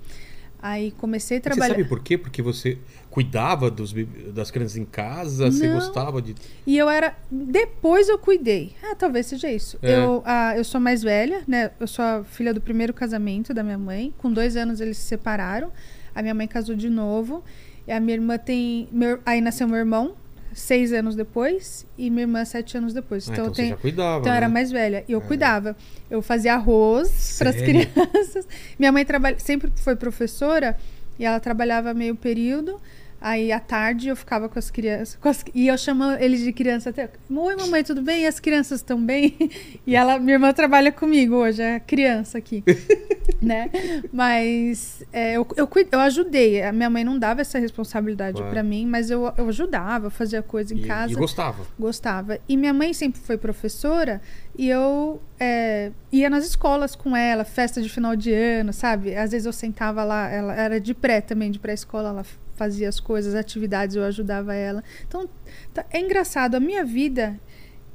Aí 0.60 0.90
comecei 0.90 1.36
a 1.36 1.38
Você 1.38 1.42
trabalhar. 1.42 1.74
sabe 1.74 1.84
por 1.84 2.00
quê? 2.02 2.18
Porque 2.18 2.42
você 2.42 2.78
cuidava 3.10 3.70
dos, 3.70 3.94
das 4.34 4.50
crianças 4.50 4.76
em 4.76 4.84
casa, 4.84 5.50
você 5.52 5.68
Não. 5.68 5.76
gostava 5.76 6.20
de. 6.20 6.34
E 6.66 6.76
eu 6.76 6.88
era. 6.88 7.16
Depois 7.30 8.08
eu 8.08 8.18
cuidei. 8.18 8.72
Ah, 8.82 8.96
talvez 8.96 9.26
seja 9.26 9.48
isso. 9.50 9.78
É. 9.80 9.94
Eu, 9.94 10.20
ah, 10.26 10.54
eu 10.56 10.64
sou 10.64 10.80
mais 10.80 11.00
velha, 11.00 11.42
né? 11.46 11.70
Eu 11.78 11.86
sou 11.86 12.04
a 12.04 12.24
filha 12.24 12.52
do 12.52 12.60
primeiro 12.60 12.92
casamento 12.92 13.54
da 13.54 13.62
minha 13.62 13.78
mãe. 13.78 14.12
Com 14.18 14.32
dois 14.32 14.56
anos 14.56 14.80
eles 14.80 14.98
se 14.98 15.04
separaram. 15.04 15.70
A 16.12 16.22
minha 16.22 16.34
mãe 16.34 16.48
casou 16.48 16.74
de 16.74 16.90
novo. 16.90 17.44
E 17.88 17.92
a 17.92 17.98
minha 17.98 18.14
irmã 18.16 18.36
tem. 18.38 18.86
meu- 18.92 19.18
aí 19.24 19.40
nasceu 19.40 19.66
meu 19.66 19.78
irmão, 19.78 20.14
seis 20.52 20.92
anos 20.92 21.16
depois. 21.16 21.86
E 21.96 22.10
minha 22.10 22.22
irmã, 22.24 22.44
sete 22.44 22.76
anos 22.76 22.92
depois. 22.92 23.28
Ah, 23.28 23.32
então 23.32 23.44
então 23.46 23.46
eu 23.46 23.54
você 23.54 23.62
tenho. 23.62 23.74
já 23.74 23.80
cuidava. 23.80 24.20
Então 24.20 24.32
eu 24.32 24.36
era 24.36 24.46
né? 24.46 24.52
mais 24.54 24.70
velha. 24.70 25.04
E 25.08 25.12
eu 25.12 25.20
cuidava. 25.22 25.74
Eu 26.10 26.20
fazia 26.22 26.52
arroz 26.54 27.36
para 27.38 27.50
as 27.50 27.56
crianças. 27.56 28.46
Minha 28.78 28.92
mãe 28.92 29.04
trabalha, 29.04 29.38
sempre 29.38 29.72
foi 29.76 29.96
professora 29.96 30.76
e 31.18 31.24
ela 31.24 31.40
trabalhava 31.40 31.94
meio 31.94 32.14
período. 32.14 32.78
Aí 33.20 33.50
à 33.50 33.58
tarde 33.58 34.08
eu 34.08 34.14
ficava 34.16 34.48
com 34.48 34.58
as 34.58 34.70
crianças. 34.70 35.16
com 35.20 35.28
as- 35.28 35.44
e 35.54 35.66
eu 35.66 35.76
chamo 35.76 36.04
eles 36.20 36.40
de 36.40 36.52
criança 36.52 36.90
até. 36.90 37.10
Oi, 37.28 37.56
mamãe, 37.56 37.82
tudo 37.82 38.00
bem? 38.00 38.22
E 38.22 38.26
as 38.26 38.38
crianças 38.38 38.80
estão 38.80 39.00
bem? 39.04 39.36
E 39.86 39.96
ela, 39.96 40.18
minha 40.18 40.34
irmã 40.34 40.52
trabalha 40.52 40.92
comigo 40.92 41.34
hoje, 41.36 41.62
é 41.62 41.80
criança 41.80 42.36
aqui. 42.38 42.62
né? 43.40 43.70
Mas 44.12 45.02
é, 45.12 45.32
eu, 45.36 45.46
eu, 45.56 45.68
eu 45.90 46.00
ajudei. 46.00 46.62
A 46.62 46.72
minha 46.72 46.90
mãe 46.90 47.02
não 47.04 47.18
dava 47.18 47.40
essa 47.40 47.58
responsabilidade 47.58 48.36
Claro. 48.36 48.52
pra 48.52 48.62
mim, 48.62 48.86
mas 48.86 49.10
eu, 49.10 49.32
eu 49.36 49.48
ajudava, 49.48 50.10
fazia 50.10 50.42
coisa 50.42 50.74
em 50.74 50.78
E, 50.78 50.86
casa. 50.86 51.12
e 51.12 51.16
gostava. 51.16 51.64
Gostava. 51.78 52.38
E 52.48 52.56
minha 52.56 52.74
mãe 52.74 52.92
sempre 52.92 53.20
foi 53.20 53.38
professora 53.38 54.20
e 54.56 54.68
eu 54.68 55.20
é, 55.40 55.90
ia 56.12 56.28
nas 56.28 56.44
escolas 56.44 56.94
com 56.94 57.16
ela, 57.16 57.44
festa 57.44 57.80
de 57.80 57.88
final 57.88 58.14
de 58.14 58.32
ano, 58.32 58.72
sabe? 58.72 59.14
Às 59.16 59.30
vezes 59.32 59.46
eu 59.46 59.52
sentava 59.52 60.04
lá, 60.04 60.28
ela 60.30 60.54
era 60.54 60.80
de 60.80 60.92
pré 60.94 61.20
também, 61.20 61.50
de 61.50 61.58
pré-escola, 61.58 62.10
ela 62.10 62.24
fazia 62.58 62.88
as 62.88 62.98
coisas, 63.00 63.34
atividades, 63.34 63.94
eu 63.96 64.04
ajudava 64.04 64.54
ela. 64.54 64.82
Então, 65.06 65.28
tá- 65.72 65.86
é 65.90 66.00
engraçado. 66.00 66.56
A 66.56 66.60
minha 66.60 66.84
vida, 66.84 67.38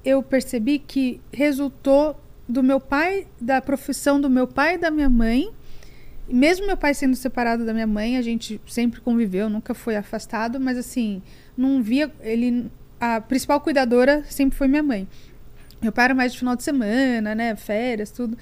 eu 0.03 0.23
percebi 0.23 0.79
que 0.79 1.19
resultou 1.31 2.19
do 2.47 2.63
meu 2.63 2.79
pai, 2.79 3.27
da 3.39 3.61
profissão 3.61 4.19
do 4.19 4.29
meu 4.29 4.47
pai 4.47 4.75
e 4.75 4.77
da 4.77 4.89
minha 4.89 5.09
mãe. 5.09 5.49
Mesmo 6.27 6.65
meu 6.65 6.77
pai 6.77 6.93
sendo 6.93 7.15
separado 7.15 7.65
da 7.65 7.73
minha 7.73 7.87
mãe, 7.87 8.17
a 8.17 8.21
gente 8.21 8.59
sempre 8.65 9.01
conviveu, 9.01 9.49
nunca 9.49 9.73
foi 9.73 9.97
afastado, 9.97 10.59
mas 10.59 10.77
assim, 10.77 11.21
não 11.57 11.83
via 11.83 12.11
ele 12.21 12.71
a 12.99 13.19
principal 13.19 13.59
cuidadora 13.59 14.23
sempre 14.29 14.57
foi 14.57 14.67
minha 14.69 14.81
mãe. 14.81 15.05
Meu 15.81 15.91
pai 15.91 16.05
era 16.05 16.15
mais 16.15 16.31
de 16.31 16.39
final 16.39 16.55
de 16.55 16.63
semana, 16.63 17.35
né, 17.35 17.53
férias, 17.57 18.11
tudo. 18.11 18.37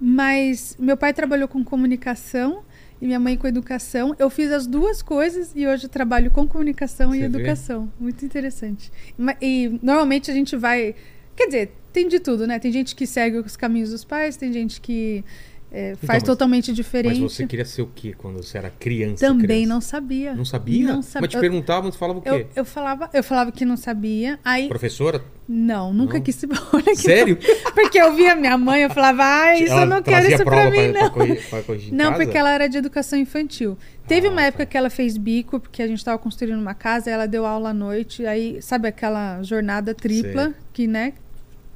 Mas 0.00 0.74
meu 0.78 0.96
pai 0.96 1.12
trabalhou 1.12 1.46
com 1.46 1.62
comunicação 1.62 2.64
e 3.00 3.06
minha 3.06 3.18
mãe 3.18 3.36
com 3.36 3.46
educação. 3.46 4.14
Eu 4.18 4.28
fiz 4.28 4.50
as 4.52 4.66
duas 4.66 5.02
coisas 5.02 5.52
e 5.54 5.66
hoje 5.66 5.84
eu 5.84 5.88
trabalho 5.88 6.30
com 6.30 6.46
comunicação 6.46 7.14
e 7.14 7.20
Você 7.20 7.28
vê? 7.28 7.38
educação. 7.38 7.92
Muito 7.98 8.24
interessante. 8.24 8.92
E 9.40 9.78
normalmente 9.82 10.30
a 10.30 10.34
gente 10.34 10.56
vai, 10.56 10.94
quer 11.34 11.46
dizer, 11.46 11.72
tem 11.92 12.06
de 12.08 12.20
tudo, 12.20 12.46
né? 12.46 12.58
Tem 12.58 12.70
gente 12.70 12.94
que 12.94 13.06
segue 13.06 13.38
os 13.38 13.56
caminhos 13.56 13.90
dos 13.90 14.04
pais, 14.04 14.36
tem 14.36 14.52
gente 14.52 14.80
que 14.80 15.24
é, 15.72 15.94
faz 15.96 16.20
mas- 16.20 16.22
totalmente 16.24 16.72
diferente. 16.72 17.20
Mas 17.20 17.32
você 17.32 17.46
queria 17.46 17.64
ser 17.64 17.82
o 17.82 17.86
quê 17.94 18.12
quando 18.16 18.42
você 18.42 18.58
era 18.58 18.70
criança? 18.70 19.26
Também 19.26 19.46
criança? 19.46 19.68
não 19.68 19.80
sabia. 19.80 20.34
Não 20.34 20.44
sabia? 20.44 20.86
Não 20.88 20.96
Mas 20.96 21.06
sabia. 21.06 21.28
te 21.28 21.38
perguntavam, 21.38 21.90
você 21.92 21.98
falava 21.98 22.18
o 22.18 22.22
quê? 22.22 22.28
Eu, 22.28 22.48
eu 22.56 22.64
falava, 22.64 23.08
eu 23.12 23.22
falava 23.22 23.52
que 23.52 23.64
não 23.64 23.76
sabia. 23.76 24.38
Aí 24.44 24.68
Professora? 24.68 25.22
não, 25.48 25.92
nunca 25.92 26.14
Não? 26.14 26.22
quis 26.22 26.34
se 26.34 26.46
Sério? 26.96 27.38
não. 27.64 27.72
Porque 27.72 28.00
eu 28.00 28.14
via 28.14 28.34
minha 28.34 28.56
mãe, 28.58 28.82
eu 28.82 28.90
falava, 28.90 29.22
ah, 29.24 29.56
isso 29.56 29.72
Ela 29.72 29.82
eu 29.82 29.86
não 29.86 30.02
quero 30.02 30.28
isso 30.28 30.44
pra 30.44 30.70
mim, 30.70 30.92
pra, 30.92 31.02
não. 31.02 31.10
Pra, 31.10 31.62
pra 31.62 31.74
Não, 31.92 32.12
casa? 32.12 32.24
porque 32.24 32.36
ela 32.38 32.50
era 32.50 32.68
de 32.68 32.76
educação 32.78 33.18
infantil. 33.18 33.76
Teve 34.08 34.26
Ah, 34.26 34.30
uma 34.30 34.42
época 34.42 34.64
tá. 34.66 34.70
que 34.72 34.76
ela 34.76 34.90
fez 34.90 35.16
bico, 35.16 35.60
porque 35.60 35.82
a 35.82 35.86
gente 35.86 35.98
estava 35.98 36.18
construindo 36.18 36.58
uma 36.58 36.74
casa, 36.74 37.10
ela 37.10 37.26
deu 37.26 37.46
aula 37.46 37.70
à 37.70 37.74
noite, 37.74 38.26
aí, 38.26 38.60
sabe 38.60 38.88
aquela 38.88 39.40
jornada 39.44 39.94
tripla, 39.94 40.46
Sei. 40.46 40.54
que, 40.72 40.86
né, 40.88 41.12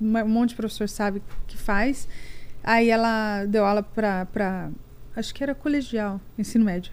um 0.00 0.26
monte 0.28 0.50
de 0.50 0.56
professor 0.56 0.88
sabe 0.88 1.22
que 1.46 1.56
faz. 1.56 2.08
Aí 2.64 2.88
ela 2.88 3.44
deu 3.44 3.64
aula 3.64 3.82
pra 3.82 4.70
acho 5.14 5.32
que 5.34 5.42
era 5.44 5.54
colegial, 5.54 6.20
ensino 6.38 6.64
médio. 6.64 6.92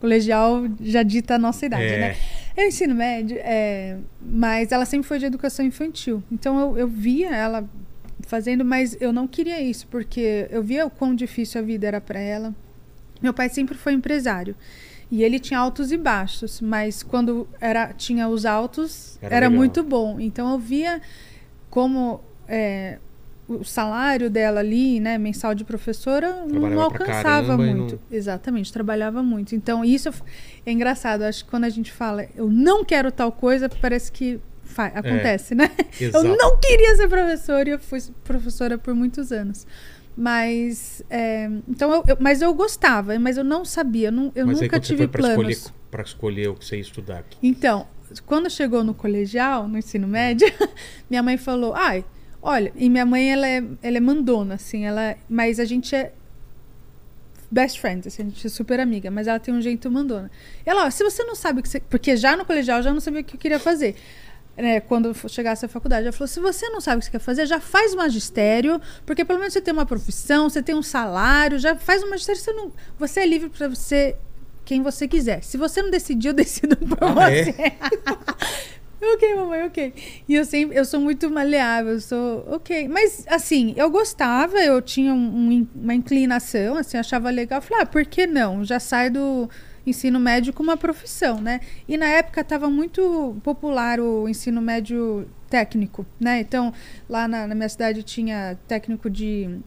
Colegial 0.00 0.64
já 0.80 1.02
dita 1.02 1.34
a 1.36 1.38
nossa 1.38 1.64
idade, 1.66 1.84
É. 1.84 1.98
né? 1.98 2.16
É 2.56 2.66
ensino 2.68 2.94
médio, 2.94 3.36
é, 3.40 3.98
mas 4.20 4.72
ela 4.72 4.84
sempre 4.84 5.06
foi 5.06 5.18
de 5.18 5.26
educação 5.26 5.64
infantil. 5.64 6.22
Então 6.32 6.58
eu, 6.58 6.78
eu 6.78 6.88
via 6.88 7.34
ela 7.34 7.68
fazendo, 8.26 8.64
mas 8.64 8.96
eu 9.00 9.12
não 9.12 9.26
queria 9.26 9.60
isso, 9.60 9.86
porque 9.88 10.46
eu 10.50 10.62
via 10.62 10.86
o 10.86 10.90
quão 10.90 11.14
difícil 11.14 11.60
a 11.60 11.64
vida 11.64 11.86
era 11.86 12.00
para 12.00 12.18
ela. 12.18 12.54
Meu 13.22 13.32
pai 13.34 13.48
sempre 13.48 13.76
foi 13.76 13.92
empresário. 13.92 14.54
E 15.10 15.22
ele 15.22 15.38
tinha 15.38 15.58
altos 15.60 15.92
e 15.92 15.96
baixos, 15.98 16.60
mas 16.60 17.02
quando 17.02 17.46
era, 17.60 17.92
tinha 17.92 18.26
os 18.28 18.44
altos, 18.46 19.18
Era 19.22 19.36
era, 19.36 19.50
muito 19.50 19.82
bom. 19.82 20.18
Então 20.18 20.50
eu 20.52 20.58
via 20.58 21.00
como 21.70 22.20
é, 22.48 22.98
o 23.46 23.62
salário 23.64 24.30
dela 24.30 24.60
ali, 24.60 24.98
né, 25.00 25.18
mensal 25.18 25.54
de 25.54 25.64
professora, 25.64 26.44
não 26.46 26.80
alcançava 26.80 27.56
muito. 27.56 27.94
não- 27.96 28.00
Exatamente, 28.16 28.72
trabalhava 28.72 29.22
muito. 29.22 29.54
Então, 29.54 29.84
isso 29.84 30.08
é 30.64 30.72
engraçado. 30.72 31.22
Acho 31.22 31.44
que 31.44 31.50
quando 31.50 31.64
a 31.64 31.68
gente 31.68 31.92
fala, 31.92 32.26
eu 32.34 32.48
não 32.48 32.84
quero 32.84 33.12
tal 33.12 33.30
coisa, 33.30 33.68
parece 33.68 34.10
que 34.10 34.40
fa- 34.62 34.86
acontece, 34.86 35.54
né? 35.54 35.70
Exato. 36.00 36.26
Eu 36.26 36.36
não 36.36 36.56
queria 36.58 36.96
ser 36.96 37.06
professora 37.08 37.68
e 37.68 37.72
eu 37.72 37.78
fui 37.78 38.00
professora 38.24 38.78
por 38.78 38.94
muitos 38.94 39.30
anos. 39.30 39.66
Mas, 40.16 41.02
é, 41.10 41.50
então 41.68 41.92
eu, 41.92 42.04
eu- 42.08 42.16
mas 42.20 42.40
eu 42.40 42.54
gostava, 42.54 43.18
mas 43.18 43.36
eu 43.36 43.44
não 43.44 43.64
sabia, 43.64 44.08
eu, 44.08 44.12
não- 44.12 44.32
eu 44.34 44.46
Mas 44.46 44.58
aí 44.58 44.62
nunca 44.64 44.76
você 44.76 44.82
tive 44.82 44.98
foi 44.98 45.08
pra 45.08 45.28
escolher, 45.28 45.54
planos. 45.56 45.72
pra 45.90 46.02
escolher 46.02 46.48
o 46.48 46.54
que 46.54 46.64
você 46.64 46.76
ia 46.76 46.82
estudar 46.82 47.18
aqui. 47.18 47.36
Então, 47.42 47.86
quando 48.24 48.48
chegou 48.48 48.84
no 48.84 48.94
colegial, 48.94 49.66
no 49.66 49.76
ensino 49.76 50.06
médio, 50.06 50.46
minha 51.10 51.22
mãe 51.22 51.36
falou: 51.36 51.74
"Ai, 51.74 52.04
olha, 52.44 52.70
e 52.76 52.90
minha 52.90 53.06
mãe 53.06 53.32
ela 53.32 53.48
é, 53.48 53.64
ela 53.82 53.96
é 53.96 54.00
mandona 54.00 54.54
assim, 54.54 54.84
ela, 54.84 55.16
mas 55.28 55.58
a 55.58 55.64
gente 55.64 55.96
é 55.96 56.12
best 57.50 57.80
friends, 57.80 58.06
assim, 58.06 58.22
a 58.22 58.26
gente 58.26 58.46
é 58.46 58.50
super 58.50 58.78
amiga, 58.80 59.10
mas 59.10 59.26
ela 59.26 59.38
tem 59.40 59.54
um 59.54 59.62
jeito 59.62 59.90
mandona. 59.90 60.30
Ela, 60.66 60.86
ó, 60.86 60.90
se 60.90 61.02
você 61.02 61.24
não 61.24 61.34
sabe 61.34 61.60
o 61.60 61.62
que 61.62 61.68
você, 61.68 61.80
porque 61.80 62.16
já 62.16 62.36
no 62.36 62.44
colegial 62.44 62.78
eu 62.78 62.82
já 62.82 62.92
não 62.92 63.00
sabia 63.00 63.20
o 63.22 63.24
que 63.24 63.36
eu 63.36 63.40
queria 63.40 63.58
fazer. 63.58 63.96
né, 64.56 64.80
quando 64.80 65.12
chegasse 65.28 65.64
à 65.64 65.68
faculdade, 65.68 66.02
ela 66.06 66.12
falou: 66.12 66.28
se 66.28 66.38
você 66.40 66.68
não 66.68 66.80
sabe 66.80 66.98
o 66.98 67.00
que 67.00 67.06
você 67.06 67.12
quer 67.12 67.18
fazer, 67.20 67.46
já 67.46 67.60
faz 67.60 67.94
magistério, 67.94 68.80
porque 69.06 69.24
pelo 69.24 69.38
menos 69.38 69.54
você 69.54 69.60
tem 69.60 69.72
uma 69.72 69.86
profissão, 69.86 70.50
você 70.50 70.62
tem 70.62 70.74
um 70.74 70.82
salário, 70.82 71.58
já 71.58 71.74
faz 71.76 72.02
o 72.02 72.10
magistério, 72.10 72.40
você, 72.40 72.52
não, 72.52 72.72
você 72.98 73.20
é 73.20 73.26
livre 73.26 73.48
para 73.48 73.68
você 73.68 74.16
quem 74.64 74.82
você 74.82 75.06
quiser. 75.06 75.42
Se 75.42 75.56
você 75.56 75.82
não 75.82 75.90
decidir, 75.90 76.28
eu 76.28 76.34
decido 76.34 76.76
por 76.76 76.98
Ah, 77.02 77.30
é? 77.32 77.76
ok, 79.14 79.34
mamãe, 79.36 79.62
ok. 79.66 79.92
E 80.28 80.34
eu 80.34 80.44
sempre, 80.44 80.76
eu 80.78 80.84
sou 80.84 81.00
muito 81.00 81.30
maleável, 81.30 81.92
eu 81.92 82.00
sou 82.00 82.44
ok. 82.50 82.88
Mas 82.88 83.24
assim, 83.28 83.74
eu 83.76 83.90
gostava, 83.90 84.58
eu 84.58 84.80
tinha 84.82 85.12
um- 85.12 85.50
um- 85.52 85.68
uma 85.74 85.94
inclinação, 85.94 86.76
assim, 86.76 86.96
achava 86.96 87.30
legal. 87.30 87.60
Falei, 87.60 87.82
ah, 87.82 87.86
por 87.86 88.04
que 88.06 88.26
não? 88.26 88.64
Já 88.64 88.80
sai 88.80 89.10
do 89.10 89.48
ensino 89.86 90.18
médio 90.18 90.52
com 90.52 90.62
uma 90.62 90.76
profissão, 90.76 91.40
né? 91.40 91.60
E 91.86 91.96
na 91.96 92.06
época 92.06 92.40
estava 92.40 92.70
muito 92.70 93.36
popular 93.44 94.00
o 94.00 94.28
ensino 94.28 94.62
médio 94.62 95.28
técnico, 95.50 96.06
né? 96.18 96.40
Então, 96.40 96.72
lá 97.08 97.28
na, 97.28 97.46
na 97.46 97.54
minha 97.54 97.68
cidade 97.68 98.02
tinha 98.02 98.58
técnico 98.66 99.10
de 99.10 99.58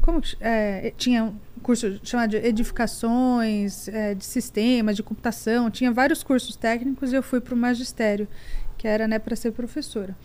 como 0.00 0.22
é, 0.40 0.92
tinha 0.96 1.32
curso 1.58 2.00
chamado 2.02 2.30
de 2.30 2.36
edificações, 2.36 3.88
é, 3.88 4.14
de 4.14 4.24
sistemas, 4.24 4.96
de 4.96 5.02
computação, 5.02 5.70
tinha 5.70 5.92
vários 5.92 6.22
cursos 6.22 6.56
técnicos 6.56 7.12
e 7.12 7.16
eu 7.16 7.22
fui 7.22 7.40
para 7.40 7.54
o 7.54 7.56
magistério, 7.56 8.28
que 8.76 8.86
era 8.86 9.08
né, 9.08 9.18
para 9.18 9.34
ser 9.36 9.52
professora. 9.52 10.16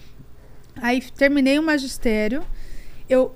Aí 0.75 1.01
terminei 1.01 1.59
o 1.59 1.63
magistério, 1.63 2.43
eu 3.09 3.35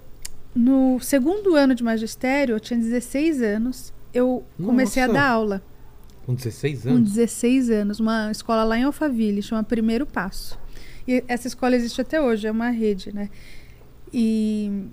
no 0.55 0.99
segundo 0.99 1.55
ano 1.55 1.75
de 1.75 1.83
magistério, 1.83 2.55
eu 2.55 2.59
tinha 2.59 2.79
16 2.79 3.41
anos, 3.41 3.93
eu 4.13 4.43
comecei 4.57 5.03
a 5.03 5.07
Nossa! 5.07 5.19
dar 5.19 5.29
aula 5.29 5.63
Com 6.25 6.33
16 6.33 6.81
com 6.81 6.89
anos? 6.89 7.13
16 7.13 7.69
anos, 7.69 7.99
uma 7.99 8.31
escola 8.31 8.63
lá 8.63 8.77
em 8.77 8.83
Alphaville, 8.83 9.43
chama 9.43 9.63
Primeiro 9.63 10.05
Passo. 10.05 10.57
E 11.07 11.23
essa 11.27 11.47
escola 11.47 11.75
existe 11.75 12.01
até 12.01 12.19
hoje, 12.19 12.47
é 12.47 12.51
uma 12.51 12.69
rede, 12.69 13.13
né? 13.13 13.29
E 14.11 14.87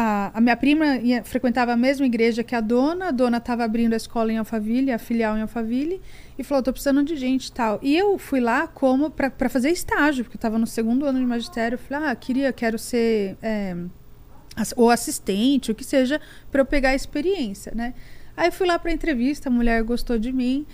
a, 0.00 0.30
a 0.32 0.40
minha 0.40 0.56
prima 0.56 0.96
ia- 0.98 1.24
frequentava 1.24 1.72
a 1.72 1.76
mesma 1.76 2.06
igreja 2.06 2.44
que 2.44 2.54
a 2.54 2.60
dona, 2.60 3.08
a 3.08 3.10
dona 3.10 3.38
estava 3.38 3.64
abrindo 3.64 3.94
a 3.94 3.96
escola 3.96 4.32
em 4.32 4.38
Alphaville, 4.38 4.92
a 4.92 4.98
filial 4.98 5.36
em 5.36 5.42
Alphaville, 5.42 6.00
e 6.38 6.44
falou: 6.44 6.62
tô 6.62 6.70
precisando 6.72 7.02
de 7.02 7.16
gente 7.16 7.46
e 7.48 7.52
tal. 7.52 7.80
E 7.82 7.96
eu 7.96 8.16
fui 8.16 8.38
lá 8.38 8.68
como 8.68 9.10
para 9.10 9.48
fazer 9.48 9.70
estágio, 9.70 10.22
porque 10.24 10.36
eu 10.36 10.38
estava 10.38 10.56
no 10.56 10.68
segundo 10.68 11.04
ano 11.04 11.18
de 11.18 11.26
magistério. 11.26 11.74
Eu 11.74 11.78
falei: 11.80 12.10
ah, 12.10 12.14
queria, 12.14 12.52
quero 12.52 12.78
ser. 12.78 13.36
é, 13.42 13.76
ou 14.76 14.88
assistente, 14.88 15.72
o 15.72 15.74
que 15.74 15.84
seja, 15.84 16.20
para 16.50 16.60
eu 16.60 16.64
pegar 16.66 16.90
a 16.90 16.94
experiência, 16.94 17.72
né? 17.74 17.92
Aí 18.36 18.52
fui 18.52 18.68
lá 18.68 18.78
para 18.78 18.92
entrevista, 18.92 19.48
a 19.48 19.52
mulher 19.52 19.82
gostou 19.82 20.16
de 20.16 20.32
mim. 20.32 20.64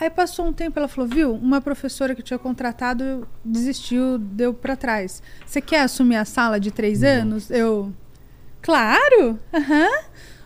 Aí 0.00 0.10
passou 0.10 0.46
um 0.46 0.52
tempo, 0.52 0.76
ela 0.80 0.88
falou: 0.88 1.08
"Viu, 1.08 1.32
uma 1.34 1.60
professora 1.60 2.16
que 2.16 2.22
tinha 2.22 2.38
contratado 2.38 3.28
desistiu, 3.44 4.18
deu 4.18 4.52
para 4.52 4.74
trás. 4.74 5.22
Você 5.46 5.60
quer 5.60 5.82
assumir 5.82 6.16
a 6.16 6.24
sala 6.24 6.58
de 6.58 6.72
três 6.72 7.04
anos?" 7.04 7.48
Eu, 7.48 7.92
claro. 8.62 9.38
Aham. 9.52 9.88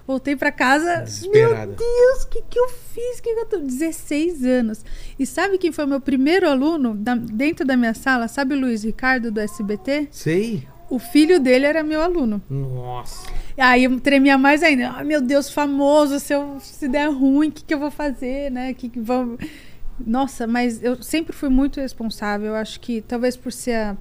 Voltei 0.07 0.37
para 0.37 0.53
casa. 0.53 1.05
Meu 1.33 1.51
Deus, 1.67 2.23
o 2.23 2.29
que 2.29 2.41
que 2.49 2.59
eu 2.59 2.69
fiz? 2.69 3.21
Que 3.21 3.35
que 3.35 3.41
eu 3.41 3.47
tô 3.47 3.59
16 3.59 4.45
anos. 4.45 4.85
E 5.19 5.27
sabe 5.27 5.59
quem 5.59 5.73
foi 5.73 5.85
o 5.85 5.89
meu 5.89 6.01
primeiro 6.01 6.49
aluno 6.49 6.95
da- 6.95 7.17
dentro 7.17 7.67
da 7.67 7.77
minha 7.77 7.93
sala? 7.93 8.29
Sabe 8.29 8.55
o 8.55 8.61
Luiz 8.61 8.85
Ricardo 8.85 9.33
do 9.33 9.41
SBT? 9.41 10.07
Sei. 10.13 10.67
O 10.89 11.01
filho 11.01 11.41
dele 11.41 11.67
era 11.67 11.83
meu 11.83 12.01
aluno. 12.01 12.41
Nossa. 12.49 13.27
Aí 13.59 13.83
eu 13.83 13.99
tremia 13.99 14.39
mais 14.39 14.63
ainda. 14.63 14.91
Ai, 14.93 15.03
meu 15.03 15.21
Deus, 15.21 15.51
famoso, 15.51 16.21
se, 16.21 16.33
eu, 16.33 16.59
se 16.61 16.87
der 16.87 17.09
ruim, 17.11 17.49
o 17.49 17.53
que, 17.53 17.65
que 17.65 17.75
eu 17.75 17.81
vou 17.81 17.91
fazer, 17.91 18.49
né? 18.53 18.73
Que, 18.75 18.89
que 18.89 19.01
vão... 19.01 19.37
Nossa, 19.99 20.47
mas 20.47 20.81
eu 20.85 21.03
sempre 21.03 21.35
fui 21.35 21.49
muito 21.49 21.81
responsável. 21.81 22.49
Eu 22.49 22.55
acho 22.55 22.79
que 22.79 23.01
talvez 23.01 23.37
por 23.37 23.51
ser 23.53 23.75
a, 23.75 23.97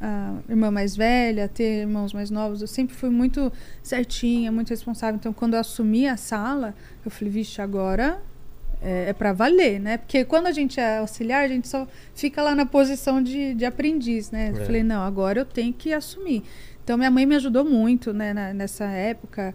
a 0.00 0.34
irmã 0.48 0.70
mais 0.70 0.96
velha, 0.96 1.46
ter 1.48 1.82
irmãos 1.82 2.12
mais 2.12 2.30
novos, 2.30 2.60
eu 2.62 2.66
sempre 2.66 2.94
fui 2.96 3.10
muito 3.10 3.52
certinha, 3.82 4.50
muito 4.50 4.70
responsável. 4.70 5.16
Então, 5.16 5.32
quando 5.32 5.54
eu 5.54 5.60
assumi 5.60 6.06
a 6.08 6.16
sala, 6.16 6.74
eu 7.04 7.10
falei, 7.10 7.30
vixe, 7.32 7.60
agora 7.60 8.18
é, 8.82 9.10
é 9.10 9.12
para 9.12 9.32
valer, 9.32 9.78
né? 9.78 9.98
Porque 9.98 10.24
quando 10.24 10.46
a 10.46 10.52
gente 10.52 10.80
é 10.80 10.98
auxiliar, 10.98 11.44
a 11.44 11.48
gente 11.48 11.68
só 11.68 11.86
fica 12.14 12.42
lá 12.42 12.54
na 12.54 12.64
posição 12.64 13.22
de, 13.22 13.54
de 13.54 13.64
aprendiz, 13.64 14.30
né? 14.30 14.50
Eu 14.54 14.62
É. 14.62 14.64
falei, 14.64 14.82
não, 14.82 15.02
agora 15.02 15.40
eu 15.40 15.44
tenho 15.44 15.72
que 15.72 15.92
assumir. 15.92 16.42
Então, 16.82 16.96
minha 16.96 17.10
mãe 17.10 17.26
me 17.26 17.36
ajudou 17.36 17.64
muito, 17.64 18.12
né, 18.12 18.32
na- 18.32 18.54
nessa 18.54 18.84
época. 18.86 19.54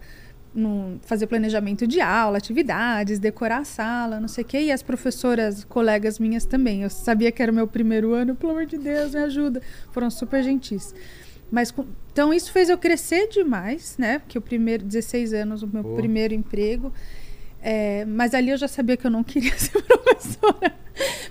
Fazer 1.02 1.26
planejamento 1.26 1.86
de 1.86 2.00
aula, 2.00 2.38
atividades, 2.38 3.18
decorar 3.18 3.58
a 3.58 3.64
sala, 3.64 4.18
não 4.20 4.28
sei 4.28 4.42
o 4.44 4.46
quê. 4.46 4.60
E 4.62 4.72
as 4.72 4.82
professoras, 4.82 5.64
colegas 5.64 6.18
minhas 6.18 6.44
também. 6.44 6.82
Eu 6.82 6.90
sabia 6.90 7.30
que 7.30 7.42
era 7.42 7.52
o 7.52 7.54
meu 7.54 7.66
primeiro 7.66 8.12
ano, 8.14 8.34
pelo 8.34 8.52
amor 8.52 8.66
de 8.66 8.78
Deus, 8.78 9.12
me 9.14 9.20
ajuda. 9.20 9.60
Foram 9.92 10.10
super 10.10 10.42
gentis. 10.42 10.94
Mas 11.50 11.70
com- 11.70 11.84
então 12.12 12.32
isso 12.34 12.50
fez 12.50 12.68
eu 12.68 12.78
crescer 12.78 13.28
demais, 13.28 13.96
né? 13.98 14.18
Porque 14.18 14.38
o 14.38 14.40
primeiro 14.40 14.82
16 14.84 15.32
anos, 15.32 15.62
o 15.62 15.66
meu 15.66 15.84
Pô. 15.84 15.94
primeiro 15.94 16.34
emprego. 16.34 16.92
É, 17.68 18.04
mas 18.04 18.32
ali 18.32 18.50
eu 18.50 18.56
já 18.56 18.68
sabia 18.68 18.96
que 18.96 19.04
eu 19.04 19.10
não 19.10 19.24
queria 19.24 19.50
ser 19.58 19.82
professora, 19.82 20.72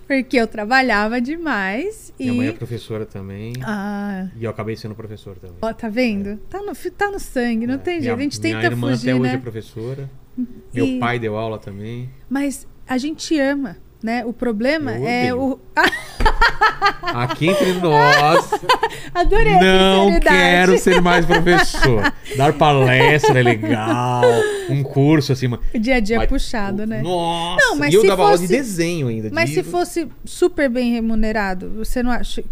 porque 0.05 0.35
eu 0.35 0.45
trabalhava 0.47 1.21
demais 1.21 2.11
e 2.19 2.23
Minha 2.25 2.33
mãe 2.33 2.47
é 2.49 2.51
professora 2.51 3.05
também. 3.05 3.53
ah, 3.63 4.27
E 4.35 4.43
eu 4.43 4.49
acabei 4.51 4.75
sendo 4.75 4.93
professor 4.93 5.37
também. 5.37 5.55
ó, 5.61 5.71
tá 5.71 5.87
vendo? 5.87 6.35
Tá 6.49 6.59
no 6.61 6.73
tá 6.91 7.09
no 7.09 7.19
sangue, 7.21 7.65
não 7.65 7.75
É. 7.75 7.77
tem 7.77 8.01
jeito. 8.01 8.17
A 8.17 8.21
gente 8.21 8.41
minha 8.41 8.55
tenta 8.55 8.67
irmã 8.73 8.89
fugir, 8.91 9.09
até 9.11 9.19
hoje 9.19 9.31
né? 9.31 9.35
é 9.35 9.37
professora. 9.41 10.09
Meu 10.73 10.85
E- 10.85 10.99
pai 10.99 11.17
deu 11.19 11.37
aula 11.37 11.57
também. 11.57 12.09
Mas 12.29 12.67
a 12.85 12.97
gente 12.97 13.39
ama, 13.39 13.77
né? 14.03 14.25
O 14.25 14.33
problema 14.33 14.91
é 14.91 15.33
o 15.33 15.57
ah, 15.73 15.83
Aqui 17.01 17.47
entre 17.49 17.73
nós, 17.73 18.49
adorei 19.13 19.53
não 19.53 20.19
quero 20.19 20.77
ser 20.77 21.01
mais 21.01 21.25
professor. 21.27 22.11
Dar 22.35 22.53
palestra 22.53 23.39
é 23.39 23.43
legal. 23.43 24.23
Um 24.69 24.83
curso 24.83 25.31
assim. 25.31 25.47
O 25.47 25.79
dia 25.79 25.95
a 25.95 25.99
dia 25.99 26.15
é 26.15 26.19
mas- 26.19 26.29
puxado, 26.29 26.85
né? 26.85 27.01
Nossa! 27.01 27.65
Não, 27.65 27.75
mas 27.77 27.93
e 27.93 27.97
eu 27.97 28.05
dava 28.05 28.23
aula 28.23 28.37
de 28.37 28.43
fosse- 28.43 28.53
desenho 28.57 29.07
ainda. 29.07 29.29
Mas 29.31 29.49
de- 29.49 29.55
se 29.55 29.63
fosse 29.63 30.07
super 30.25 30.69
bem 30.69 30.91
remunerado, 30.91 31.69
você 31.77 32.01
não 32.03 32.11
acha? 32.11 32.43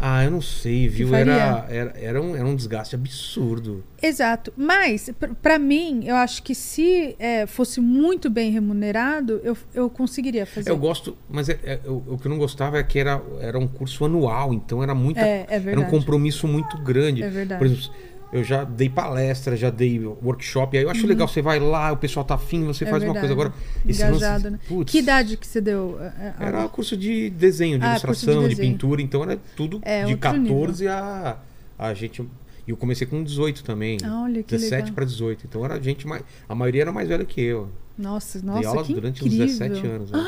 Ah, 0.00 0.24
eu 0.24 0.30
não 0.30 0.40
sei, 0.40 0.88
viu? 0.88 1.14
Era, 1.14 1.66
era, 1.68 1.92
era, 1.96 2.22
um, 2.22 2.36
era 2.36 2.44
um 2.46 2.54
desgaste 2.54 2.94
absurdo. 2.94 3.82
Exato. 4.02 4.52
Mas, 4.56 5.10
pra 5.42 5.58
mim, 5.58 6.02
eu 6.04 6.16
acho 6.16 6.42
que 6.42 6.54
se 6.54 7.16
é, 7.18 7.46
fosse 7.46 7.80
muito 7.80 8.28
bem 8.28 8.50
remunerado, 8.50 9.40
eu, 9.42 9.56
eu 9.74 9.88
conseguiria 9.90 10.44
fazer. 10.46 10.70
Eu 10.70 10.76
gosto, 10.76 11.16
mas 11.28 11.48
é- 11.48 11.58
é- 11.64 11.80
o, 11.86 12.02
o 12.14 12.18
que 12.18 12.26
eu 12.26 12.30
não 12.30 12.38
gostava 12.38 12.78
é 12.78 12.82
que 12.82 12.98
era, 12.98 13.22
era 13.40 13.58
um 13.58 13.66
curso 13.66 14.04
anual, 14.04 14.52
então 14.52 14.82
era 14.82 14.94
muita. 14.94 15.20
É, 15.20 15.46
é 15.48 15.54
era 15.54 15.60
um 15.60 15.64
verdade. 15.64 15.90
compromisso 15.90 16.46
muito 16.46 16.76
grande. 16.78 17.22
É 17.22 17.28
verdade. 17.28 17.58
Por 17.58 17.66
exemplo, 17.66 17.90
eu 18.32 18.42
já 18.44 18.64
dei 18.64 18.88
palestra, 18.88 19.56
já 19.56 19.70
dei 19.70 19.98
workshop, 20.04 20.76
aí 20.76 20.84
eu 20.84 20.90
acho 20.90 21.06
legal, 21.06 21.26
você 21.28 21.40
vai 21.40 21.58
lá, 21.60 21.92
o 21.92 21.96
pessoal 21.96 22.24
tá 22.24 22.34
afim, 22.34 22.64
você 22.64 22.84
Uhum. 22.84 22.88
É 22.88 22.90
faz 22.90 23.02
uma 23.04 23.12
verdade. 23.14 23.34
coisa. 23.34 23.48
Agora, 23.50 23.54
Engajado, 23.84 24.44
lance- 24.44 24.50
né? 24.50 24.58
putz, 24.68 24.90
Que 24.92 24.98
idade 24.98 25.36
que 25.36 25.46
você 25.46 25.60
deu? 25.60 25.98
é, 26.00 26.34
é, 26.40 26.46
Era 26.46 26.68
curso 26.68 26.96
de 26.96 27.30
desenho, 27.30 27.78
de 27.78 27.84
Ah, 27.84 27.88
de 27.88 27.92
ilustração, 28.04 28.42
de, 28.42 28.48
desenho. 28.50 28.72
pintura, 28.72 29.00
então 29.02 29.22
era 29.22 29.38
tudo 29.56 29.80
É, 29.82 30.00
de 30.04 30.12
outro 30.12 30.18
14 30.18 30.88
a, 30.88 31.36
a 31.78 31.94
gente. 31.94 32.22
E 32.66 32.70
eu 32.70 32.76
comecei 32.76 33.06
com 33.06 33.22
18 33.22 33.62
também. 33.62 33.96
Ah, 34.02 34.22
olha 34.22 34.42
que 34.42 34.50
17 34.56 34.74
legal. 34.74 34.94
para 34.94 35.04
18. 35.04 35.46
Então 35.48 35.64
era 35.64 35.80
gente 35.80 36.04
mais. 36.06 36.22
A 36.48 36.54
maioria 36.54 36.82
era 36.82 36.92
mais 36.92 37.08
velha 37.08 37.24
que 37.24 37.40
eu. 37.40 37.68
Nossa, 37.96 38.40
Dei 38.40 38.48
nossa, 38.48 38.68
aula 38.68 38.82
que 38.84 38.92
durante 38.92 39.24
incrível. 39.24 39.46
uns 39.46 39.52
17 39.58 39.86
anos. 39.86 40.10
né? 40.10 40.26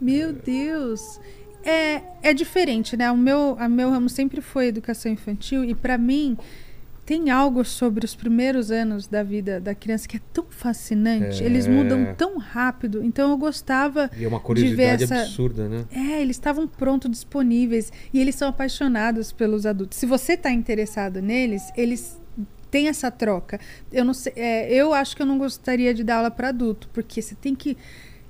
Meu 0.00 0.32
Deus. 0.32 1.20
É, 1.64 2.02
é 2.22 2.34
diferente, 2.34 2.96
né? 2.96 3.10
O 3.12 3.16
meu, 3.16 3.56
a 3.58 3.68
meu 3.68 3.90
ramo 3.90 4.08
sempre 4.08 4.40
foi 4.40 4.66
educação 4.66 5.10
infantil 5.12 5.64
e 5.64 5.74
pra 5.74 5.96
mim 5.98 6.36
tem 7.08 7.30
algo 7.30 7.64
sobre 7.64 8.04
os 8.04 8.14
primeiros 8.14 8.70
anos 8.70 9.06
da 9.06 9.22
vida 9.22 9.58
da 9.58 9.74
criança 9.74 10.06
que 10.06 10.18
é 10.18 10.20
tão 10.30 10.44
fascinante. 10.50 11.42
É. 11.42 11.46
Eles 11.46 11.66
mudam 11.66 12.14
tão 12.14 12.36
rápido. 12.36 13.02
Então 13.02 13.30
eu 13.30 13.38
gostava 13.38 14.10
E 14.14 14.26
é 14.26 14.28
uma 14.28 14.36
de 14.38 14.42
ver 14.42 14.42
curiosidade 14.42 15.04
essa 15.04 15.20
absurda, 15.22 15.70
né? 15.70 15.86
É, 15.90 16.20
eles 16.20 16.36
estavam 16.36 16.68
prontos, 16.68 17.10
disponíveis 17.10 17.90
e 18.12 18.20
eles 18.20 18.34
são 18.34 18.50
apaixonados 18.50 19.32
pelos 19.32 19.64
adultos. 19.64 19.96
Se 19.96 20.04
você 20.04 20.34
está 20.34 20.50
interessado 20.50 21.22
neles, 21.22 21.62
eles 21.74 22.20
têm 22.70 22.88
essa 22.88 23.10
troca. 23.10 23.58
Eu 23.90 24.04
não 24.04 24.12
sei, 24.12 24.34
é, 24.36 24.70
eu 24.70 24.92
acho 24.92 25.16
que 25.16 25.22
eu 25.22 25.26
não 25.26 25.38
gostaria 25.38 25.94
de 25.94 26.04
dar 26.04 26.16
aula 26.16 26.30
para 26.30 26.48
adulto, 26.48 26.90
porque 26.92 27.22
você 27.22 27.34
tem 27.34 27.54
que 27.54 27.74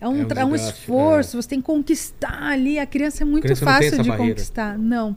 é 0.00 0.06
um, 0.06 0.20
É 0.20 0.44
um 0.44 0.48
um 0.50 0.52
desgaste, 0.52 0.78
esforço, 0.78 1.42
você 1.42 1.48
tem 1.48 1.60
que 1.60 1.66
conquistar 1.66 2.52
ali. 2.52 2.78
A 2.78 2.86
criança 2.86 3.24
é 3.24 3.26
muito 3.26 3.42
criança 3.42 3.64
fácil 3.64 4.02
de 4.02 4.08
barreira. 4.08 4.34
conquistar, 4.34 4.78
não. 4.78 5.16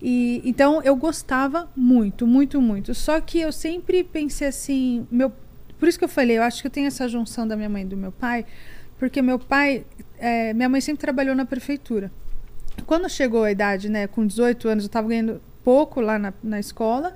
E 0.00 0.42
então 0.44 0.82
eu 0.82 0.94
gostava 0.94 1.68
muito, 1.74 2.26
muito, 2.26 2.60
muito. 2.60 2.94
Só 2.94 3.20
que 3.20 3.40
eu 3.40 3.52
sempre 3.52 4.04
pensei 4.04 4.48
assim, 4.48 5.06
meu, 5.10 5.32
por 5.78 5.88
isso 5.88 5.98
que 5.98 6.04
eu 6.04 6.08
falei, 6.08 6.38
eu 6.38 6.42
acho 6.42 6.60
que 6.60 6.66
eu 6.66 6.70
tenho 6.70 6.86
essa 6.86 7.08
junção 7.08 7.46
da 7.46 7.56
minha 7.56 7.68
mãe 7.68 7.82
e 7.82 7.86
do 7.86 7.96
meu 7.96 8.12
pai, 8.12 8.44
porque 8.98 9.20
meu 9.22 9.38
pai, 9.38 9.84
é, 10.18 10.52
minha 10.54 10.68
mãe 10.68 10.80
sempre 10.80 11.00
trabalhou 11.00 11.34
na 11.34 11.44
prefeitura. 11.44 12.10
Quando 12.86 13.08
chegou 13.08 13.44
a 13.44 13.50
idade, 13.50 13.88
né, 13.88 14.06
com 14.06 14.26
18 14.26 14.68
anos, 14.68 14.84
eu 14.84 14.88
estava 14.88 15.08
ganhando 15.08 15.40
pouco 15.64 16.00
lá 16.00 16.18
na, 16.18 16.32
na 16.42 16.60
escola. 16.60 17.14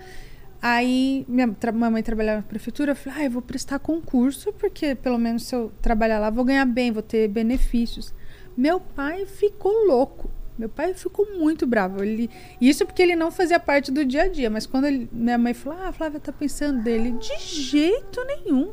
Aí 0.63 1.25
minha, 1.29 1.47
minha 1.47 1.91
mãe 1.91 2.03
trabalhava 2.03 2.39
na 2.39 2.47
prefeitura, 2.47 2.93
eu 2.93 2.97
falei, 2.97 3.21
ah, 3.21 3.25
eu 3.25 3.31
vou 3.31 3.43
prestar 3.43 3.79
concurso, 3.79 4.53
porque 4.55 4.95
pelo 4.95 5.19
menos 5.19 5.45
se 5.45 5.55
eu 5.55 5.73
trabalhar 5.81 6.19
lá, 6.19 6.29
vou 6.29 6.45
ganhar 6.45 6.67
bem, 6.67 6.93
vou 6.93 7.03
ter 7.03 7.29
benefícios. 7.29 8.13
Meu 8.57 8.79
pai 8.81 9.25
ficou 9.25 9.87
louco. 9.87 10.31
Meu 10.61 10.69
pai 10.69 10.93
ficou 10.93 11.27
muito 11.39 11.67
bravo. 11.67 12.05
Ele, 12.05 12.29
isso 12.61 12.85
porque 12.85 13.03
ele 13.03 13.17
não 13.17 13.31
fazia 13.31 13.59
parte 13.59 13.91
do 13.91 14.05
dia 14.05 14.25
a 14.25 14.29
dia. 14.29 14.51
Mas 14.51 14.67
quando 14.67 14.85
ele- 14.87 15.09
minha 15.11 15.39
mãe 15.39 15.55
falou, 15.55 15.79
ah, 15.83 15.89
a 15.89 15.93
Flávia 15.93 16.21
tá 16.21 16.31
pensando 16.31 16.83
dele, 16.83 17.13
de 17.13 17.35
jeito 17.39 18.23
nenhum. 18.27 18.73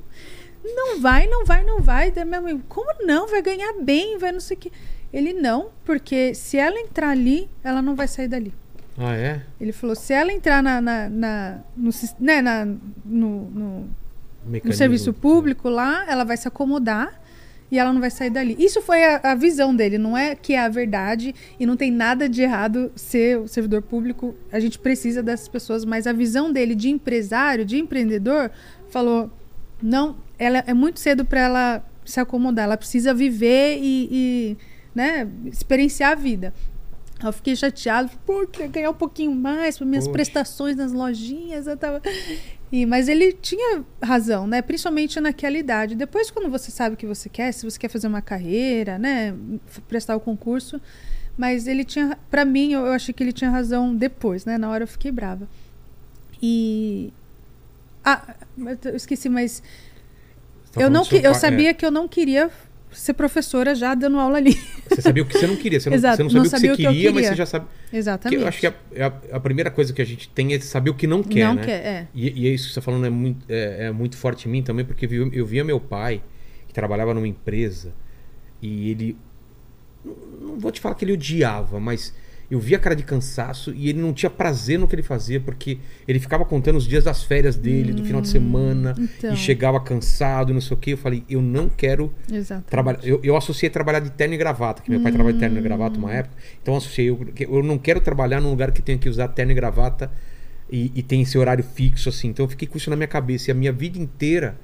Não 0.64 1.00
vai, 1.00 1.28
não 1.28 1.46
vai, 1.46 1.64
não 1.64 1.80
vai. 1.82 2.12
Daí 2.12 2.26
minha 2.26 2.42
mãe, 2.42 2.62
como 2.68 2.92
não? 3.06 3.26
Vai 3.28 3.42
ganhar 3.42 3.74
bem, 3.82 4.18
vai 4.18 4.34
não 4.34 4.40
sei 4.42 4.58
o 4.58 4.60
quê. 4.60 4.72
Ele 5.14 5.32
não, 5.32 5.70
porque 5.86 6.34
se 6.36 6.58
ela 6.58 6.78
entrar 6.78 7.10
ali, 7.12 7.50
ela 7.64 7.82
não 7.82 7.96
vai 7.96 8.08
sair 8.10 8.28
dali. 8.28 8.54
Ah, 8.98 9.16
é? 9.16 9.42
Ele 9.62 9.72
falou, 9.72 9.96
se 9.96 10.12
ela 10.12 10.34
entrar 10.34 10.62
na, 10.62 10.82
na, 10.82 11.08
na- 11.08 11.60
no, 11.78 11.92
né, 12.20 12.42
na- 12.42 12.66
no, 12.66 12.78
no- 13.06 13.90
no 14.68 14.74
serviço 14.74 15.14
público 15.14 15.70
lá, 15.70 16.06
ela 16.10 16.26
vai 16.26 16.36
se 16.36 16.48
acomodar 16.48 17.22
e 17.72 17.78
ela 17.78 17.92
não 17.92 18.00
vai 18.00 18.10
sair 18.10 18.30
dali. 18.30 18.56
Isso 18.58 18.82
foi 18.82 19.04
a, 19.04 19.20
a 19.24 19.36
visão 19.36 19.76
dele, 19.76 19.98
não 19.98 20.18
é 20.18 20.36
que 20.36 20.54
é 20.54 20.60
a 20.60 20.70
verdade 20.70 21.36
e 21.60 21.66
não 21.66 21.76
tem 21.76 21.92
nada 21.92 22.30
de 22.30 22.42
errado 22.42 22.92
ser 22.96 23.40
o 23.40 23.48
servidor 23.48 23.82
público. 23.82 24.36
A 24.52 24.60
gente 24.60 24.80
precisa 24.80 25.22
dessas 25.22 25.48
pessoas, 25.48 25.84
mas 25.84 26.08
a 26.08 26.14
visão 26.14 26.52
dele 26.52 26.76
de 26.76 26.90
empresário, 26.90 27.66
de 27.66 27.78
empreendedor, 27.78 28.52
falou: 28.90 29.30
não, 29.82 30.18
ela 30.40 30.64
é 30.66 30.74
muito 30.74 31.00
cedo 31.00 31.26
para 31.26 31.42
ela 31.42 31.86
se 32.06 32.20
acomodar, 32.20 32.66
ela 32.66 32.78
precisa 32.78 33.14
viver 33.14 33.80
e, 33.82 34.08
e, 34.12 34.58
né, 34.96 35.28
experienciar 35.46 36.14
a 36.14 36.16
vida. 36.16 36.54
Eu 37.24 37.34
fiquei 37.34 37.56
chateado, 37.56 38.12
pô, 38.26 38.46
queria 38.46 38.68
ganhar 38.68 38.92
um 38.92 38.94
pouquinho 38.94 39.34
mais 39.34 39.78
para 39.78 39.88
minhas 39.88 40.08
prestações 40.08 40.76
nas 40.76 40.92
lojinhas. 40.92 41.66
Eu 41.66 41.76
tava... 41.76 42.00
E, 42.72 42.86
mas 42.86 43.08
ele 43.08 43.32
tinha 43.32 43.84
razão, 44.04 44.46
né? 44.46 44.62
Principalmente 44.62 45.20
naquela 45.20 45.58
idade. 45.58 45.96
Depois, 45.96 46.30
quando 46.30 46.50
você 46.50 46.70
sabe 46.70 46.96
o 46.96 46.98
que 46.98 47.06
você 47.06 47.30
quer, 47.30 47.52
se 47.54 47.64
você 47.64 47.80
quer 47.80 47.88
fazer 47.88 48.08
uma 48.08 48.22
carreira, 48.22 48.98
né? 48.98 49.34
Prestar 49.88 50.16
o 50.16 50.20
concurso. 50.20 50.82
Mas 51.38 51.68
ele 51.68 51.86
tinha. 51.86 52.18
Pra 52.30 52.44
mim, 52.44 52.74
eu, 52.74 52.86
eu 52.86 52.92
achei 52.92 53.14
que 53.14 53.24
ele 53.24 53.32
tinha 53.32 53.50
razão 53.50 53.96
depois, 53.96 54.44
né? 54.44 54.58
Na 54.58 54.70
hora 54.70 54.84
eu 54.84 54.88
fiquei 54.88 55.12
brava. 55.12 55.48
E. 56.42 57.14
Ah, 58.04 58.36
eu 58.84 58.96
esqueci, 58.96 59.30
mas. 59.30 59.64
Tá 60.72 60.82
eu 60.82 60.90
não 60.90 61.06
que, 61.06 61.18
eu 61.18 61.34
sabia 61.36 61.70
é. 61.70 61.74
que 61.74 61.86
eu 61.86 61.92
não 61.92 62.08
queria 62.08 62.52
ser 63.00 63.14
professora 63.14 63.76
já 63.76 63.94
dando 63.94 64.20
aula 64.20 64.38
ali. 64.38 64.58
Você 64.90 65.02
sabia 65.02 65.24
o 65.24 65.26
que 65.26 65.38
você 65.38 65.48
não 65.48 65.56
queria. 65.56 65.80
Você 65.80 65.90
não, 65.90 65.98
Exato, 65.98 66.18
você 66.18 66.24
não 66.24 66.44
não 66.44 66.50
sabia, 66.50 66.50
sabia 66.50 66.74
o 66.74 66.76
que 66.76 66.82
o 66.82 66.86
você 66.86 66.88
que 66.88 66.88
eu 66.88 66.92
queria, 66.94 67.12
mas 67.12 67.22
queria. 67.22 67.30
você 67.30 67.36
já 67.36 67.46
sabe. 67.46 67.66
Que 67.90 67.98
Exatamente. 67.98 68.42
eu 68.42 68.48
acho 68.48 68.60
que 68.60 68.68
a, 68.68 68.74
é 68.94 69.04
a, 69.04 69.14
a 69.34 69.40
primeira 69.40 69.72
coisa 69.72 69.94
que 69.94 70.02
a 70.02 70.06
gente 70.06 70.30
tem 70.30 70.54
é 70.54 70.60
saber 70.60 70.90
o 70.90 70.94
que 70.94 71.08
não 71.08 71.24
quer, 71.24 71.48
não 71.48 71.56
né? 71.56 71.66
quer, 71.66 71.86
é. 71.86 72.08
E, 72.14 72.44
e 72.44 72.48
é 72.48 72.52
isso 72.52 72.68
que 72.68 72.74
você 72.74 72.80
está 72.80 72.82
falando 72.82 73.06
é 73.06 73.10
muito, 73.10 73.46
é, 73.50 73.88
é 73.88 73.92
muito 73.92 74.18
forte 74.18 74.48
em 74.48 74.52
mim 74.52 74.64
também, 74.64 74.86
porque 74.86 75.06
eu, 75.06 75.32
eu 75.32 75.46
via 75.46 75.64
meu 75.64 75.80
pai, 75.80 76.22
que 76.68 76.74
trabalhava 76.74 77.14
numa 77.14 77.28
empresa, 77.28 77.94
e 78.62 78.92
ele. 78.92 79.18
Não, 80.04 80.16
não 80.42 80.60
vou 80.60 80.72
te 80.72 80.80
falar 80.80 80.96
que 80.96 81.06
ele 81.06 81.14
odiava, 81.14 81.80
mas 81.80 82.14
eu 82.50 82.60
via 82.60 82.78
a 82.78 82.80
cara 82.80 82.96
de 82.96 83.04
cansaço 83.04 83.74
e 83.76 83.90
ele 83.90 84.00
não 84.00 84.14
tinha 84.14 84.30
prazer 84.30 84.80
no 84.80 84.88
que 84.88 84.96
ele 84.96 85.04
fazia, 85.04 85.40
porque 85.40 85.80
ele 86.08 86.20
ficava 86.20 86.46
contando 86.46 86.78
os 86.78 86.88
dias 86.88 87.04
das 87.04 87.24
férias 87.24 87.58
dele, 87.58 87.92
do 87.92 88.04
final 88.06 88.22
de 88.22 88.30
semana, 88.30 88.96
então. 88.98 89.34
e 89.34 89.36
chegava 89.36 89.80
cansado, 89.82 90.54
não 90.54 90.62
sei 90.62 90.76
o 90.76 90.80
quê. 90.80 90.94
Eu 90.94 90.98
falei, 90.98 91.24
eu 91.30 91.42
não 91.42 91.68
quero 91.68 92.14
trabalhar. 92.70 93.00
Eu, 93.04 93.20
eu 93.22 93.36
associei 93.36 93.70
trabalhar 93.70 94.00
de 94.00 94.12
terno 94.12 94.34
e 94.34 94.38
gravata, 94.38 94.82
que 94.82 94.90
meu 94.90 95.02
pai 95.02 95.12
trabalha 95.12 95.34
de 95.34 95.40
terno 95.40 95.58
e 95.60 95.62
gravata 95.62 95.98
uma 95.98 96.14
época. 96.14 96.36
Então 96.62 96.74
eu 96.74 96.78
associei. 96.78 97.10
Eu, 97.10 97.20
eu 97.38 97.64
não 97.64 97.78
quero 97.78 98.00
trabalhar 98.00 98.40
num 98.40 98.50
lugar 98.50 98.72
que 98.72 98.82
tenha 98.82 98.98
que 98.98 99.10
usar 99.10 99.28
terno 99.30 99.52
e 99.52 99.56
gravata 99.56 100.10
e, 100.72 100.92
e 100.96 101.04
tem 101.04 101.22
esse 101.22 101.38
horário 101.38 101.64
fixo, 101.64 102.08
assim. 102.08 102.30
Então 102.30 102.46
eu 102.46 102.50
fiquei 102.50 102.68
com 102.68 102.78
isso 102.78 102.90
na 102.90 102.96
minha 102.96 103.08
cabeça. 103.08 103.50
E 103.50 103.52
a 103.52 103.56
minha 103.56 103.74
vida 103.74 104.00
inteira, 104.00 104.58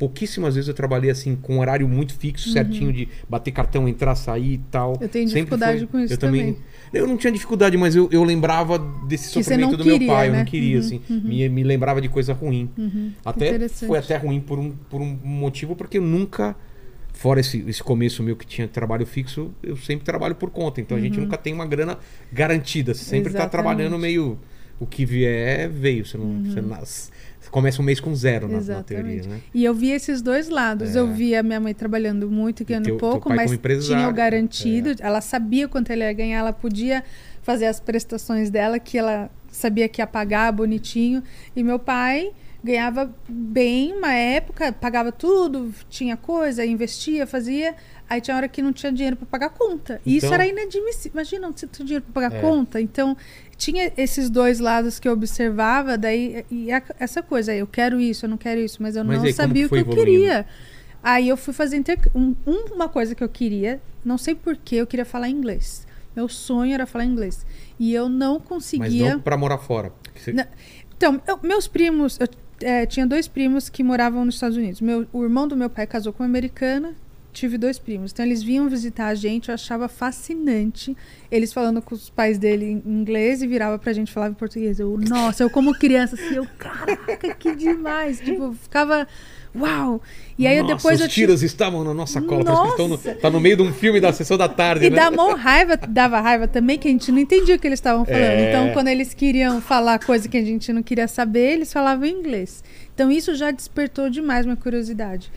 pouquíssimas 0.00 0.54
vezes 0.54 0.66
eu 0.66 0.74
trabalhei 0.74 1.10
assim, 1.10 1.36
com 1.36 1.56
um 1.56 1.60
horário 1.60 1.86
muito 1.86 2.14
fixo, 2.14 2.50
certinho, 2.50 2.90
de 2.92 3.06
bater 3.28 3.52
cartão, 3.52 3.86
entrar, 3.86 4.14
sair 4.16 4.54
e 4.54 4.58
tal. 4.70 4.92
Uhum. 4.94 4.98
Eu 5.02 5.08
tenho 5.08 5.28
Sempre 5.28 5.40
dificuldade 5.42 5.78
foi- 5.80 5.86
com 5.86 6.00
isso 6.00 6.14
eu 6.14 6.18
também. 6.18 6.56
Eu 6.92 7.06
não 7.06 7.16
tinha 7.16 7.30
dificuldade, 7.32 7.76
mas 7.76 7.94
eu, 7.94 8.08
eu 8.10 8.24
lembrava 8.24 8.78
desse 9.06 9.28
Que 9.32 9.44
sofrimento 9.44 9.76
do 9.76 9.84
meu 9.84 9.92
queria, 9.98 10.08
pai. 10.12 10.28
Eu 10.28 10.32
né? 10.32 10.38
não 10.38 10.44
queria, 10.46 10.78
Uhum, 10.78 10.84
assim. 10.84 11.00
Me, 11.08 11.48
me 11.50 11.62
lembrava 11.62 12.00
de 12.00 12.08
coisa 12.08 12.32
ruim. 12.32 12.68
Até 13.24 13.50
Interessante. 13.50 13.86
foi 13.86 13.98
até 13.98 14.16
ruim 14.16 14.40
por 14.40 14.58
um, 14.58 14.70
por 14.88 15.00
um 15.02 15.18
motivo, 15.22 15.76
porque 15.76 15.98
eu 15.98 16.02
nunca, 16.02 16.56
fora 17.12 17.38
esse, 17.38 17.62
esse 17.68 17.82
começo 17.82 18.22
meu 18.22 18.34
que 18.36 18.46
tinha 18.46 18.66
trabalho 18.66 19.04
fixo, 19.06 19.50
eu 19.62 19.76
sempre 19.76 20.04
trabalho 20.04 20.34
por 20.34 20.48
conta. 20.50 20.80
Então 20.80 20.96
a 20.96 21.00
gente 21.00 21.20
nunca 21.20 21.36
tem 21.36 21.52
uma 21.52 21.66
grana 21.66 21.98
garantida. 22.32 22.94
Você 22.94 23.04
sempre 23.04 23.30
está 23.32 23.46
trabalhando 23.48 23.98
meio. 23.98 24.38
O 24.80 24.86
que 24.86 25.04
vier, 25.04 25.68
veio. 25.68 26.06
Você 26.06 26.16
não, 26.16 26.42
você 26.42 26.60
nas- 26.62 27.12
Você 27.12 27.19
começa 27.50 27.80
um 27.82 27.84
mês 27.84 28.00
com 28.00 28.14
zero 28.14 28.46
na, 28.48 28.60
na 28.60 28.82
teoria, 28.82 29.22
né? 29.24 29.40
E 29.52 29.64
eu 29.64 29.74
vi 29.74 29.90
esses 29.90 30.22
dois 30.22 30.48
lados. 30.48 30.94
É. 30.94 30.98
Eu 30.98 31.06
vi 31.08 31.34
a 31.34 31.42
minha 31.42 31.60
mãe 31.60 31.74
trabalhando 31.74 32.30
muito 32.30 32.62
e 32.62 32.64
ganhando 32.64 32.84
teu- 32.84 32.96
teu 32.96 33.10
pouco, 33.10 33.28
pai 33.28 33.36
mas 33.38 33.50
tinha 33.86 34.08
o 34.08 34.12
garantido. 34.12 34.94
Ela 35.00 35.20
sabia 35.20 35.66
quanto 35.68 35.90
ele 35.90 36.02
ia 36.04 36.12
ganhar, 36.12 36.38
ela 36.38 36.52
podia 36.52 37.02
fazer 37.42 37.66
as 37.66 37.80
prestações 37.80 38.50
dela, 38.50 38.78
que 38.78 38.96
ela 38.98 39.30
sabia 39.50 39.88
que 39.88 40.00
ia 40.00 40.06
pagar 40.06 40.52
bonitinho. 40.52 41.22
E 41.56 41.62
meu 41.62 41.78
pai 41.78 42.30
ganhava 42.62 43.10
bem 43.28 43.94
uma 43.94 44.12
época, 44.12 44.70
pagava 44.72 45.10
tudo, 45.10 45.72
tinha 45.88 46.16
coisa, 46.16 46.64
investia, 46.64 47.26
fazia. 47.26 47.74
Aí 48.10 48.20
tinha 48.20 48.36
hora 48.36 48.48
que 48.48 48.60
não 48.60 48.72
tinha 48.72 48.90
dinheiro 48.92 49.14
para 49.16 49.26
pagar 49.26 49.50
conta. 49.50 50.00
E 50.04 50.16
isso 50.16 50.26
Então- 50.26 50.34
era 50.34 50.44
inadmissível. 50.46 51.12
Imagina, 51.14 51.46
não 51.46 51.52
tinha 51.52 51.68
dinheiro 51.72 52.04
para 52.12 52.22
pagar 52.28 52.36
É. 52.36 52.40
conta. 52.40 52.80
Então, 52.80 53.16
tinha 53.56 53.92
esses 53.96 54.28
dois 54.28 54.58
lados 54.58 54.98
que 54.98 55.06
eu 55.06 55.12
observava, 55.12 55.96
daí 55.96 56.44
e 56.50 56.72
a- 56.72 56.82
essa 56.98 57.22
coisa, 57.22 57.54
eu 57.54 57.68
quero 57.68 58.00
isso, 58.00 58.26
eu 58.26 58.30
não 58.30 58.36
quero 58.36 58.60
isso, 58.60 58.82
mas 58.82 58.96
eu 58.96 59.04
Mas 59.04 59.18
não 59.18 59.24
aí, 59.26 59.32
sabia 59.32 59.62
o 59.64 59.68
que 59.68 59.68
foi 59.68 59.78
eu 59.78 59.82
evoluindo? 59.82 60.10
queria. 60.10 60.46
Aí 61.02 61.28
eu 61.28 61.36
fui 61.36 61.54
fazer 61.54 61.76
interc... 61.76 62.08
um- 62.14 62.34
uma 62.44 62.88
coisa 62.88 63.14
que 63.14 63.22
eu 63.22 63.28
queria, 63.28 63.80
não 64.04 64.18
sei 64.18 64.34
porquê, 64.34 64.76
eu 64.76 64.86
queria 64.88 65.04
falar 65.06 65.28
inglês. 65.28 65.86
Meu 66.16 66.28
sonho 66.28 66.74
era 66.74 66.86
falar 66.86 67.04
inglês. 67.04 67.46
E 67.78 67.94
eu 67.94 68.08
não 68.08 68.40
Mas 68.40 68.48
conseguia. 68.48 69.12
não 69.14 69.20
pra 69.20 69.36
morar 69.36 69.58
fora. 69.58 69.92
você- 70.16 70.32
Não, 70.32 70.44
Então, 70.96 71.22
eu- 71.26 71.38
meus 71.42 71.66
primos, 71.68 72.18
eu 72.20 72.28
eh, 72.60 72.84
tinha 72.86 73.06
dois 73.06 73.26
primos 73.28 73.70
que 73.70 73.82
moravam 73.82 74.22
nos 74.24 74.34
Estados 74.34 74.56
Unidos. 74.56 74.80
Meu, 74.82 75.06
o 75.12 75.22
irmão 75.22 75.48
do 75.48 75.56
meu 75.56 75.70
pai 75.70 75.86
casou 75.86 76.12
com 76.12 76.22
uma 76.22 76.28
americana, 76.28 76.94
tive 77.32 77.56
dois 77.56 77.78
primos. 77.78 78.12
Então, 78.12 78.24
eles 78.24 78.42
vinham 78.42 78.68
visitar 78.68 79.06
a 79.06 79.14
gente, 79.14 79.48
eu 79.48 79.54
achava 79.54 79.88
fascinante. 79.88 80.96
Eles 81.30 81.52
falando 81.52 81.80
com 81.80 81.94
os 81.94 82.10
pais 82.10 82.38
dele 82.38 82.82
em 82.84 82.90
inglês 82.90 83.42
e 83.42 83.46
virava 83.46 83.78
pra 83.78 83.92
gente 83.92 84.12
falava 84.12 84.32
em 84.32 84.34
português. 84.36 84.80
Eu, 84.80 84.96
nossa, 84.98 85.42
eu 85.42 85.50
como 85.50 85.72
criança, 85.74 86.16
assim, 86.16 86.34
eu, 86.34 86.46
caraca, 86.58 87.34
que 87.34 87.54
demais. 87.54 88.20
Tipo, 88.20 88.52
ficava, 88.54 89.06
uau. 89.54 90.00
E 90.36 90.46
aí, 90.46 90.60
Nossa, 90.60 90.74
depois 90.74 90.96
os 90.96 91.02
eu 91.02 91.08
tiras 91.08 91.42
estavam 91.42 91.84
na 91.84 91.92
nossa 91.94 92.20
cola. 92.20 92.44
Que 92.44 92.50
estão 92.70 92.88
no, 92.88 92.94
Nossa! 92.96 93.14
tá 93.14 93.30
no 93.30 93.40
meio 93.40 93.56
de 93.56 93.62
um 93.62 93.72
filme 93.72 94.00
da 94.00 94.12
sessão 94.12 94.36
da 94.36 94.48
tarde, 94.48 94.86
E 94.86 94.90
né? 94.90 94.96
dá 94.96 95.10
mó 95.10 95.34
raiva, 95.34 95.76
dava 95.76 96.20
raiva 96.20 96.48
também, 96.48 96.78
que 96.78 96.88
a 96.88 96.90
gente 96.90 97.12
não 97.12 97.18
entendia 97.18 97.56
o 97.56 97.58
que 97.58 97.66
eles 97.66 97.78
estavam 97.78 98.04
falando. 98.04 98.22
É. 98.22 98.48
Então, 98.48 98.72
quando 98.72 98.88
eles 98.88 99.14
queriam 99.14 99.60
falar 99.60 99.98
coisa 99.98 100.28
que 100.28 100.36
a 100.36 100.44
gente 100.44 100.72
não 100.72 100.82
queria 100.82 101.06
saber, 101.06 101.52
eles 101.52 101.72
falavam 101.72 102.06
em 102.06 102.12
inglês. 102.12 102.64
Então, 102.94 103.10
isso 103.10 103.34
já 103.34 103.50
despertou 103.50 104.10
demais 104.10 104.44
minha 104.44 104.56
curiosidade. 104.56 105.30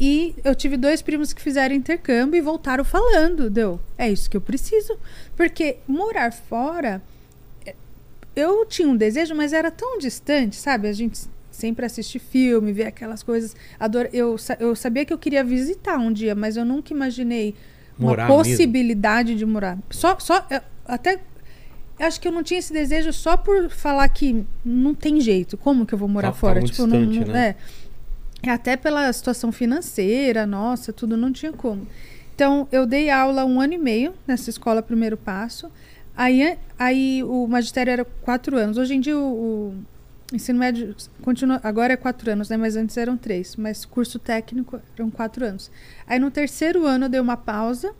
E 0.00 0.34
eu 0.42 0.54
tive 0.54 0.78
dois 0.78 1.02
primos 1.02 1.32
que 1.34 1.42
fizeram 1.42 1.74
intercâmbio 1.74 2.38
e 2.38 2.40
voltaram 2.40 2.82
falando, 2.84 3.50
deu. 3.50 3.78
É 3.98 4.10
isso 4.10 4.30
que 4.30 4.36
eu 4.36 4.40
preciso. 4.40 4.96
Porque 5.36 5.76
morar 5.86 6.32
fora, 6.32 7.02
é, 7.66 7.74
eu 8.34 8.64
tinha 8.64 8.88
um 8.88 8.96
desejo, 8.96 9.34
mas 9.34 9.52
era 9.52 9.70
tão 9.70 9.98
distante, 9.98 10.56
sabe? 10.56 10.88
A 10.88 10.92
gente 10.94 11.20
sempre 11.50 11.84
assiste 11.84 12.18
filme, 12.18 12.72
vê 12.72 12.84
aquelas 12.84 13.22
coisas. 13.22 13.54
Adoro, 13.78 14.08
eu, 14.10 14.36
eu 14.58 14.74
sabia 14.74 15.04
que 15.04 15.12
eu 15.12 15.18
queria 15.18 15.44
visitar 15.44 15.98
um 15.98 16.10
dia, 16.10 16.34
mas 16.34 16.56
eu 16.56 16.64
nunca 16.64 16.94
imaginei 16.94 17.54
uma 17.98 18.08
Morar 18.08 18.26
mesmo. 18.28 18.38
possibilidade 18.38 19.34
de 19.34 19.44
morar. 19.44 19.76
Só, 19.90 20.18
só 20.18 20.46
eu- 20.48 20.62
até 20.86 21.20
acho 21.98 22.18
que 22.18 22.26
eu 22.26 22.32
não 22.32 22.42
tinha 22.42 22.58
esse 22.58 22.72
desejo 22.72 23.12
só 23.12 23.36
por 23.36 23.68
falar 23.68 24.08
que 24.08 24.46
não 24.64 24.94
tem 24.94 25.20
jeito. 25.20 25.58
Como 25.58 25.84
que 25.84 25.92
eu 25.92 25.98
vou 25.98 26.08
morar 26.08 26.28
Tá- 26.28 26.32
tá 26.32 26.38
fora? 26.38 26.60
muito 26.60 26.70
tipo, 26.72 26.86
não, 26.86 27.04
distante, 27.06 27.26
não- 27.26 27.34
né? 27.34 27.48
é. 27.48 27.56
Até 28.46 28.76
pela 28.76 29.12
situação 29.12 29.52
financeira, 29.52 30.46
nossa, 30.46 30.92
tudo 30.92 31.16
não 31.16 31.32
tinha 31.32 31.52
como. 31.52 31.86
Então, 32.34 32.66
eu 32.72 32.86
dei 32.86 33.10
aula 33.10 33.44
um 33.44 33.60
ano 33.60 33.74
e 33.74 33.78
meio 33.78 34.14
nessa 34.26 34.48
escola 34.48 34.82
Primeiro 34.82 35.16
Passo. 35.16 35.70
Aí, 36.16 36.56
aí 36.78 37.22
o 37.22 37.46
magistério 37.46 37.90
era 37.90 38.04
quatro 38.04 38.56
anos. 38.56 38.78
Hoje 38.78 38.94
em 38.94 39.00
dia 39.00 39.16
o, 39.18 39.74
o 40.32 40.34
ensino 40.34 40.58
médio 40.58 40.94
continua, 41.22 41.60
agora 41.62 41.92
é 41.92 41.96
quatro 41.96 42.30
anos, 42.30 42.48
né? 42.48 42.56
Mas 42.56 42.76
antes 42.76 42.96
eram 42.96 43.16
três. 43.16 43.56
Mas 43.56 43.84
curso 43.84 44.18
técnico 44.18 44.80
eram 44.96 45.10
quatro 45.10 45.44
anos. 45.44 45.70
Aí 46.06 46.18
no 46.18 46.30
terceiro 46.30 46.86
ano 46.86 47.06
eu 47.06 47.08
dei 47.10 47.20
uma 47.20 47.36
pausa 47.36 47.94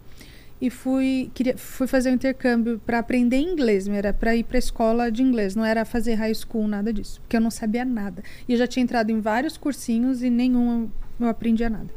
e 0.61 0.69
fui 0.69 1.31
queria 1.35 1.57
fui 1.57 1.87
fazer 1.87 2.11
um 2.11 2.15
intercâmbio 2.15 2.81
para 2.85 2.99
aprender 2.99 3.39
inglês, 3.39 3.89
era 3.89 4.13
para 4.13 4.37
ir 4.37 4.45
para 4.45 4.59
escola 4.59 5.11
de 5.11 5.23
inglês, 5.23 5.57
não 5.57 5.65
era 5.65 5.85
fazer 5.85 6.15
high 6.15 6.35
school 6.35 6.69
nada 6.69 6.93
disso, 6.93 7.21
porque 7.21 7.37
eu 7.37 7.41
não 7.41 7.51
sabia 7.51 7.85
nada. 7.85 8.23
E 8.49 8.53
eu 8.53 8.59
já 8.59 8.67
tinha 8.67 8.83
entrado 8.83 9.11
em 9.11 9.21
vários 9.21 9.57
cursinhos 9.57 10.23
e 10.23 10.29
nenhum 10.29 10.91
eu 11.19 11.29
aprendia 11.29 11.71
nada. 11.71 11.89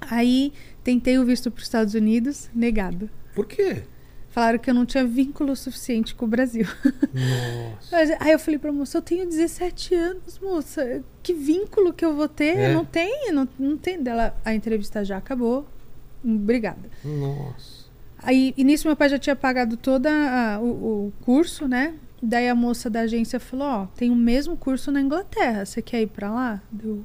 Aí 0.00 0.52
tentei 0.82 1.18
o 1.18 1.24
visto 1.24 1.50
para 1.50 1.60
os 1.60 1.64
Estados 1.64 1.94
Unidos, 1.94 2.50
negado. 2.54 3.08
Por 3.34 3.46
quê? 3.46 3.82
Falaram 4.32 4.58
que 4.58 4.70
eu 4.70 4.74
não 4.74 4.86
tinha 4.86 5.04
vínculo 5.04 5.54
suficiente 5.54 6.14
com 6.14 6.24
o 6.24 6.28
Brasil. 6.28 6.66
Nossa. 7.12 8.16
Aí 8.18 8.32
eu 8.32 8.38
falei 8.38 8.58
pra 8.58 8.72
moça, 8.72 8.96
eu 8.96 9.02
tenho 9.02 9.26
17 9.26 9.94
anos, 9.94 10.38
moça. 10.38 11.04
Que 11.22 11.34
vínculo 11.34 11.92
que 11.92 12.02
eu 12.02 12.16
vou 12.16 12.26
ter? 12.26 12.56
É. 12.56 12.72
Não 12.72 12.82
tem, 12.82 13.30
não, 13.30 13.46
não 13.58 13.76
tem. 13.76 14.02
Dela, 14.02 14.34
a 14.42 14.54
entrevista 14.54 15.04
já 15.04 15.18
acabou. 15.18 15.66
Obrigada. 16.24 16.88
Nossa. 17.04 17.82
Aí, 18.18 18.54
e 18.56 18.62
nisso 18.62 18.86
meu 18.86 18.96
pai 18.96 19.08
já 19.08 19.18
tinha 19.18 19.34
pagado 19.34 19.76
todo 19.76 20.06
o, 20.60 20.66
o 21.08 21.12
curso, 21.22 21.66
né? 21.66 21.94
Daí 22.22 22.48
a 22.48 22.54
moça 22.54 22.88
da 22.88 23.00
agência 23.00 23.40
falou, 23.40 23.66
ó, 23.66 23.86
tem 23.96 24.10
o 24.10 24.14
mesmo 24.14 24.56
curso 24.56 24.92
na 24.92 25.00
Inglaterra, 25.00 25.64
você 25.64 25.82
quer 25.82 26.02
ir 26.02 26.06
pra 26.06 26.30
lá? 26.30 26.62
Eu 26.82 27.04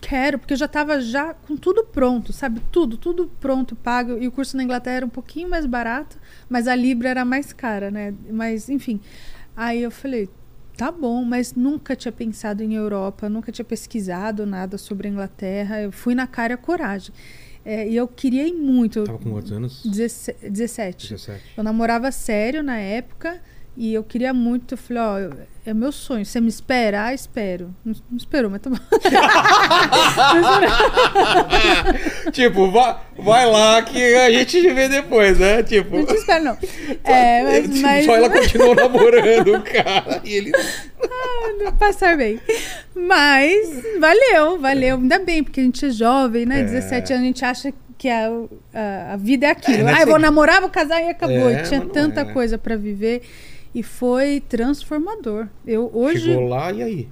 quero, 0.00 0.38
porque 0.38 0.54
eu 0.54 0.58
já 0.58 0.68
tava 0.68 1.00
já 1.00 1.34
com 1.34 1.56
tudo 1.56 1.84
pronto, 1.84 2.32
sabe? 2.32 2.60
Tudo, 2.72 2.96
tudo 2.96 3.30
pronto, 3.40 3.76
pago. 3.76 4.18
E 4.18 4.26
o 4.26 4.32
curso 4.32 4.56
na 4.56 4.62
Inglaterra 4.62 4.96
era 4.96 5.06
um 5.06 5.10
pouquinho 5.10 5.50
mais 5.50 5.66
barato, 5.66 6.18
mas 6.48 6.66
a 6.66 6.74
Libra 6.74 7.08
era 7.10 7.24
mais 7.24 7.52
cara, 7.52 7.90
né? 7.90 8.14
Mas, 8.30 8.68
enfim. 8.68 9.00
Aí 9.56 9.82
eu 9.82 9.90
falei, 9.90 10.28
tá 10.76 10.90
bom, 10.90 11.24
mas 11.24 11.54
nunca 11.54 11.96
tinha 11.96 12.12
pensado 12.12 12.62
em 12.62 12.74
Europa, 12.74 13.28
nunca 13.28 13.52
tinha 13.52 13.64
pesquisado 13.64 14.44
nada 14.44 14.76
sobre 14.76 15.08
a 15.08 15.10
Inglaterra. 15.10 15.80
Eu 15.80 15.92
fui 15.92 16.14
na 16.14 16.26
cara 16.26 16.52
e 16.52 16.54
a 16.54 16.58
coragem. 16.58 17.14
É, 17.64 17.88
e 17.88 17.96
eu 17.96 18.06
queria 18.06 18.46
ir 18.46 18.52
muito. 18.52 19.04
Tava 19.04 19.18
com 19.18 19.30
quantos 19.30 19.52
anos? 19.52 19.82
17. 19.84 20.50
17. 20.50 21.08
17. 21.14 21.42
Eu 21.56 21.64
namorava 21.64 22.10
sério 22.12 22.62
na 22.62 22.78
época 22.78 23.40
e 23.76 23.94
eu 23.94 24.04
queria 24.04 24.32
muito. 24.32 24.74
Eu 24.74 24.78
falei, 24.78 25.02
ó, 25.02 25.18
eu- 25.18 25.32
é 25.66 25.72
meu 25.72 25.90
sonho. 25.90 26.26
Você 26.26 26.40
me 26.40 26.48
espera? 26.48 27.06
Ah, 27.06 27.14
espero. 27.14 27.74
Não, 27.84 27.94
não 28.10 28.18
esperou, 28.18 28.50
mas 28.50 28.60
tá 28.60 28.68
bom. 28.68 28.76
tipo, 32.32 32.70
vai, 32.70 32.96
vai 33.18 33.46
lá 33.46 33.80
que 33.82 34.14
a 34.14 34.30
gente 34.30 34.60
te 34.60 34.70
vê 34.72 34.90
depois, 34.90 35.38
né? 35.38 35.62
Tipo. 35.62 35.96
Não 35.96 36.06
te 36.06 36.16
espero, 36.16 36.44
não. 36.44 36.58
É, 37.02 37.42
mas. 37.42 37.80
mas 37.80 38.04
Só 38.04 38.14
ela 38.14 38.28
continuou 38.28 38.74
namorando 38.74 39.54
o 39.54 39.62
cara. 39.62 40.20
E 40.22 40.34
ele. 40.34 40.52
passar 41.78 42.14
bem. 42.16 42.38
Mas 42.94 43.82
valeu, 43.98 44.60
valeu. 44.60 44.96
Ainda 44.96 45.18
bem, 45.18 45.42
porque 45.42 45.60
a 45.60 45.64
gente 45.64 45.86
é 45.86 45.90
jovem, 45.90 46.44
né? 46.44 46.60
É. 46.60 46.64
17 46.64 47.12
anos, 47.14 47.22
a 47.22 47.26
gente 47.26 47.44
acha 47.44 47.72
que 47.96 48.10
a, 48.10 48.28
a, 48.74 49.14
a 49.14 49.16
vida 49.16 49.46
é 49.46 49.50
aquilo. 49.50 49.78
É, 49.78 49.84
né? 49.84 49.94
ah, 49.96 50.02
eu 50.02 50.08
vou 50.08 50.18
namorar, 50.18 50.60
vou 50.60 50.68
casar 50.68 51.02
e 51.02 51.08
acabou. 51.08 51.48
É, 51.48 51.62
tinha 51.62 51.80
tanta 51.80 52.20
é. 52.20 52.24
coisa 52.24 52.58
pra 52.58 52.76
viver. 52.76 53.22
E 53.74 53.82
foi 53.82 54.40
transformador. 54.40 55.48
Eu 55.66 55.90
hoje 55.92 56.26
Chegou 56.26 56.48
lá 56.48 56.72
e 56.72 56.82
aí? 56.82 57.08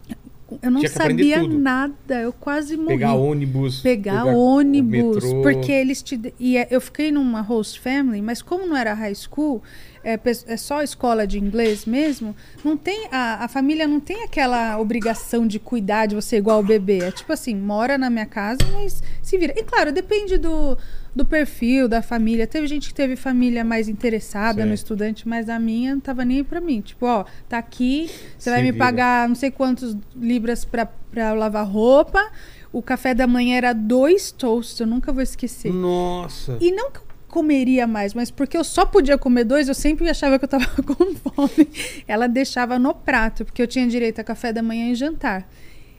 eu 0.60 0.70
não 0.70 0.86
sabia 0.86 1.42
nada. 1.42 2.20
Eu 2.20 2.32
quase 2.32 2.76
morri. 2.76 2.88
Pegar 2.88 3.14
ônibus. 3.14 3.80
pegar 3.80 4.26
o 4.26 4.36
ônibus, 4.36 5.24
porque 5.42 5.72
eles 5.72 6.02
te 6.02 6.20
e 6.38 6.56
é, 6.56 6.66
eu 6.70 6.80
fiquei 6.80 7.10
numa 7.10 7.40
host 7.40 7.80
family, 7.80 8.20
mas 8.20 8.42
como 8.42 8.66
não 8.66 8.76
era 8.76 8.92
high 8.92 9.14
school, 9.14 9.62
é, 10.04 10.18
é 10.46 10.56
só 10.56 10.82
escola 10.82 11.26
de 11.26 11.38
inglês 11.38 11.86
mesmo, 11.86 12.34
não 12.64 12.76
tem 12.76 13.08
a, 13.10 13.44
a 13.44 13.48
família 13.48 13.86
não 13.86 14.00
tem 14.00 14.24
aquela 14.24 14.78
obrigação 14.78 15.46
de 15.46 15.58
cuidar 15.58 16.06
de 16.06 16.14
você 16.14 16.36
igual 16.36 16.60
o 16.60 16.64
bebê. 16.64 16.98
É 16.98 17.10
tipo 17.10 17.32
assim, 17.32 17.54
mora 17.54 17.96
na 17.96 18.10
minha 18.10 18.26
casa, 18.26 18.60
mas 18.72 19.02
se 19.22 19.38
vira. 19.38 19.54
E 19.56 19.62
claro, 19.62 19.92
depende 19.92 20.36
do 20.38 20.76
do 21.14 21.24
perfil 21.24 21.88
da 21.88 22.00
família. 22.02 22.46
Teve 22.46 22.66
gente 22.66 22.88
que 22.88 22.94
teve 22.94 23.16
família 23.16 23.64
mais 23.64 23.88
interessada 23.88 24.62
Sei. 24.62 24.64
no 24.64 24.72
estudante, 24.74 25.28
mas 25.28 25.48
a 25.48 25.58
minha 25.58 25.94
não 25.94 26.00
tava 26.00 26.24
nem 26.24 26.42
pra 26.42 26.60
mim. 26.60 26.80
Tipo, 26.80 27.06
ó, 27.06 27.24
tá 27.48 27.58
aqui, 27.58 28.08
você 28.38 28.44
Se 28.44 28.50
vai 28.50 28.62
me 28.62 28.72
vira. 28.72 28.84
pagar 28.84 29.28
não 29.28 29.34
sei 29.34 29.50
quantos 29.50 29.96
libras 30.16 30.64
pra 30.64 30.88
lavar 31.34 31.66
roupa. 31.66 32.30
O 32.72 32.80
café 32.80 33.12
da 33.14 33.26
manhã 33.26 33.56
era 33.56 33.72
dois 33.74 34.32
toasts, 34.32 34.80
eu 34.80 34.86
nunca 34.86 35.12
vou 35.12 35.22
esquecer. 35.22 35.70
Nossa. 35.72 36.56
E 36.60 36.72
não 36.72 36.90
que 36.90 37.00
eu 37.00 37.04
comeria 37.28 37.86
mais, 37.86 38.14
mas 38.14 38.30
porque 38.30 38.56
eu 38.56 38.64
só 38.64 38.86
podia 38.86 39.18
comer 39.18 39.44
dois, 39.44 39.68
eu 39.68 39.74
sempre 39.74 40.08
achava 40.08 40.38
que 40.38 40.44
eu 40.46 40.48
tava 40.48 40.66
com 40.82 41.14
fome. 41.14 41.68
Ela 42.08 42.26
deixava 42.26 42.78
no 42.78 42.94
prato, 42.94 43.44
porque 43.44 43.60
eu 43.60 43.66
tinha 43.66 43.86
direito 43.86 44.18
a 44.20 44.24
café 44.24 44.52
da 44.54 44.62
manhã 44.62 44.90
e 44.90 44.94
jantar. 44.94 45.46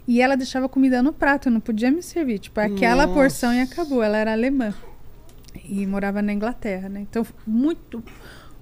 E 0.07 0.19
ela 0.19 0.35
deixava 0.35 0.67
comida 0.67 1.01
no 1.03 1.13
prato, 1.13 1.47
eu 1.47 1.51
não 1.53 1.59
podia 1.59 1.89
me 1.91 2.01
servir. 2.01 2.39
Tipo, 2.39 2.59
aquela 2.59 3.05
Nossa. 3.05 3.19
porção 3.19 3.53
e 3.53 3.61
acabou. 3.61 4.01
Ela 4.03 4.17
era 4.17 4.31
alemã. 4.33 4.73
E 5.63 5.85
morava 5.87 6.21
na 6.21 6.33
Inglaterra, 6.33 6.89
né? 6.89 7.01
Então, 7.01 7.25
muito. 7.47 8.03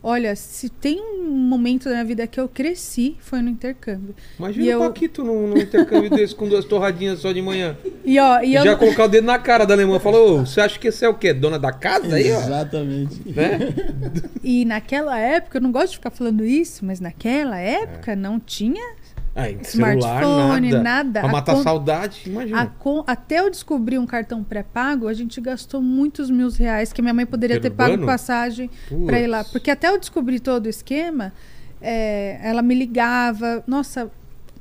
Olha, 0.03 0.35
se 0.35 0.67
tem 0.67 0.99
um 0.99 1.29
momento 1.31 1.83
da 1.83 1.91
minha 1.91 2.05
vida 2.05 2.25
que 2.25 2.39
eu 2.39 2.49
cresci, 2.49 3.15
foi 3.19 3.39
no 3.39 3.49
intercâmbio. 3.49 4.15
Imagina 4.39 4.65
E 4.65 4.69
o 4.69 4.71
eu- 4.71 4.79
Paquito 4.79 5.23
num, 5.23 5.45
num 5.47 5.57
intercâmbio 5.57 6.09
desse 6.09 6.33
com 6.33 6.49
duas 6.49 6.65
torradinhas 6.65 7.19
só 7.19 7.31
de 7.31 7.39
manhã. 7.39 7.77
E 8.03 8.17
ó, 8.19 8.41
e 8.41 8.55
eu. 8.55 8.63
Já 8.63 8.75
colocar 8.75 9.03
o 9.05 9.07
dedo 9.07 9.25
na 9.25 9.37
cara 9.37 9.63
da 9.63 9.75
alemã. 9.75 9.99
Falou, 9.99 10.39
"Ô, 10.39 10.45
você 10.45 10.59
acha 10.59 10.79
que 10.79 10.91
você 10.91 11.05
é 11.05 11.09
o 11.09 11.13
quê? 11.13 11.31
Dona 11.33 11.59
da 11.59 11.71
casa 11.71 12.15
aí, 12.15 12.31
ó? 12.31 12.39
Exatamente. 12.39 13.21
Né? 13.29 13.59
E 14.43 14.65
naquela 14.65 15.19
época, 15.19 15.59
eu 15.59 15.61
não 15.61 15.71
gosto 15.71 15.89
de 15.91 15.95
ficar 15.97 16.09
falando 16.09 16.43
isso, 16.43 16.83
mas 16.83 16.99
naquela 16.99 17.59
época 17.59 18.15
não 18.15 18.39
tinha 18.39 18.95
Ah, 19.33 19.49
em 19.49 19.63
celular, 19.63 19.95
smartphone, 20.21 20.71
nada. 20.71 20.83
nada. 20.83 21.19
Pra 21.21 21.29
A 21.29 21.31
matar 21.31 21.55
saudade, 21.57 22.23
imagina. 22.25 22.61
A 22.61 22.65
Até 23.07 23.39
eu 23.39 23.49
descobrir 23.49 23.97
um 23.97 24.05
cartão 24.05 24.43
pré-pago, 24.43 25.07
a 25.07 25.13
gente 25.13 25.39
gastou 25.39 25.81
muitos 25.81 26.29
mil 26.29 26.49
reais 26.49 26.91
que 26.91 27.01
minha 27.01 27.13
mãe 27.13 27.25
poderia 27.25 27.59
ter 27.59 27.69
pago 27.69 28.05
passagem 28.05 28.69
para 29.05 29.19
ir 29.19 29.27
lá. 29.27 29.43
Porque 29.45 29.71
até 29.71 29.87
eu 29.87 29.97
descobrir 29.97 30.39
todo 30.41 30.65
o 30.65 30.69
esquema, 30.69 31.31
é, 31.81 32.39
ela 32.43 32.61
me 32.61 32.75
ligava. 32.75 33.63
Nossa, 33.65 34.11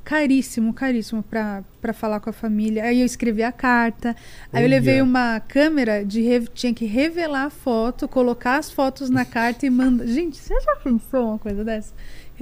caríssimo, 0.03 0.73
caríssimo 0.73 1.21
para 1.23 1.93
falar 1.93 2.19
com 2.19 2.29
a 2.29 2.33
família. 2.33 2.83
Aí 2.85 3.01
eu 3.01 3.05
escrevi 3.05 3.43
a 3.43 3.51
carta. 3.51 4.15
Aí 4.51 4.63
eu 4.63 4.69
levei 4.69 5.01
uma 5.01 5.39
câmera 5.39 6.03
de 6.05 6.21
re- 6.21 6.47
tinha 6.53 6.73
que 6.73 6.85
revelar 6.85 7.43
a 7.45 7.49
foto, 7.49 8.07
colocar 8.07 8.57
as 8.57 8.71
fotos 8.71 9.09
na 9.09 9.25
carta 9.25 9.65
e 9.65 9.69
mandar. 9.69 10.07
Gente, 10.07 10.37
você 10.37 10.53
já 10.59 10.75
pensou 10.77 11.27
uma 11.29 11.37
coisa 11.39 11.63
dessa? 11.63 11.93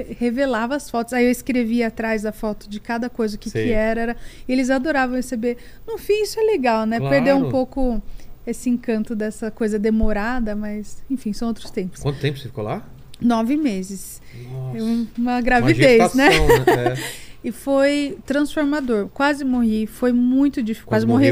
Re- 0.04 0.16
Revelava 0.20 0.76
as 0.76 0.90
fotos, 0.90 1.14
aí 1.14 1.26
eu 1.26 1.32
escrevia 1.32 1.88
atrás 1.88 2.22
da 2.24 2.32
foto 2.32 2.70
de 2.70 2.80
cada 2.80 3.10
coisa, 3.10 3.36
o 3.36 3.40
que, 3.40 3.50
que 3.52 3.72
era, 3.72 4.02
era. 4.02 4.18
Eles 4.48 4.70
adoravam 4.70 5.16
receber. 5.16 5.58
No 5.88 5.98
fim, 5.98 6.22
isso 6.24 6.40
é 6.40 6.44
legal, 6.44 6.86
né? 6.86 6.98
Claro. 7.00 7.14
Perdeu 7.14 7.38
um 7.38 7.50
pouco 7.50 8.02
esse 8.48 8.70
encanto 8.70 9.16
dessa 9.16 9.52
coisa 9.52 9.78
demorada, 9.78 10.56
mas, 10.56 11.04
enfim, 11.10 11.34
são 11.34 11.48
outros 11.50 11.70
tempos. 11.70 12.02
Quanto 12.02 12.20
tempo 12.20 12.38
você 12.40 12.48
ficou 12.48 12.64
lá? 12.64 12.88
Nove 13.22 13.58
meses. 13.58 14.22
Nossa. 14.52 14.78
É 14.78 14.82
um- 14.84 15.08
uma 15.18 15.32
Uma 15.34 15.42
gravidez, 15.42 16.14
né? 16.14 16.32
gestação, 16.32 16.48
né? 16.66 16.94
É. 17.16 17.20
E 17.44 17.52
foi 17.54 18.18
transformador. 18.26 19.08
Quase 19.10 19.46
morri. 19.46 19.88
Foi 19.88 20.12
muito 20.12 20.62
difícil. 20.62 20.88
Quase 20.88 21.06
morri. 21.06 21.30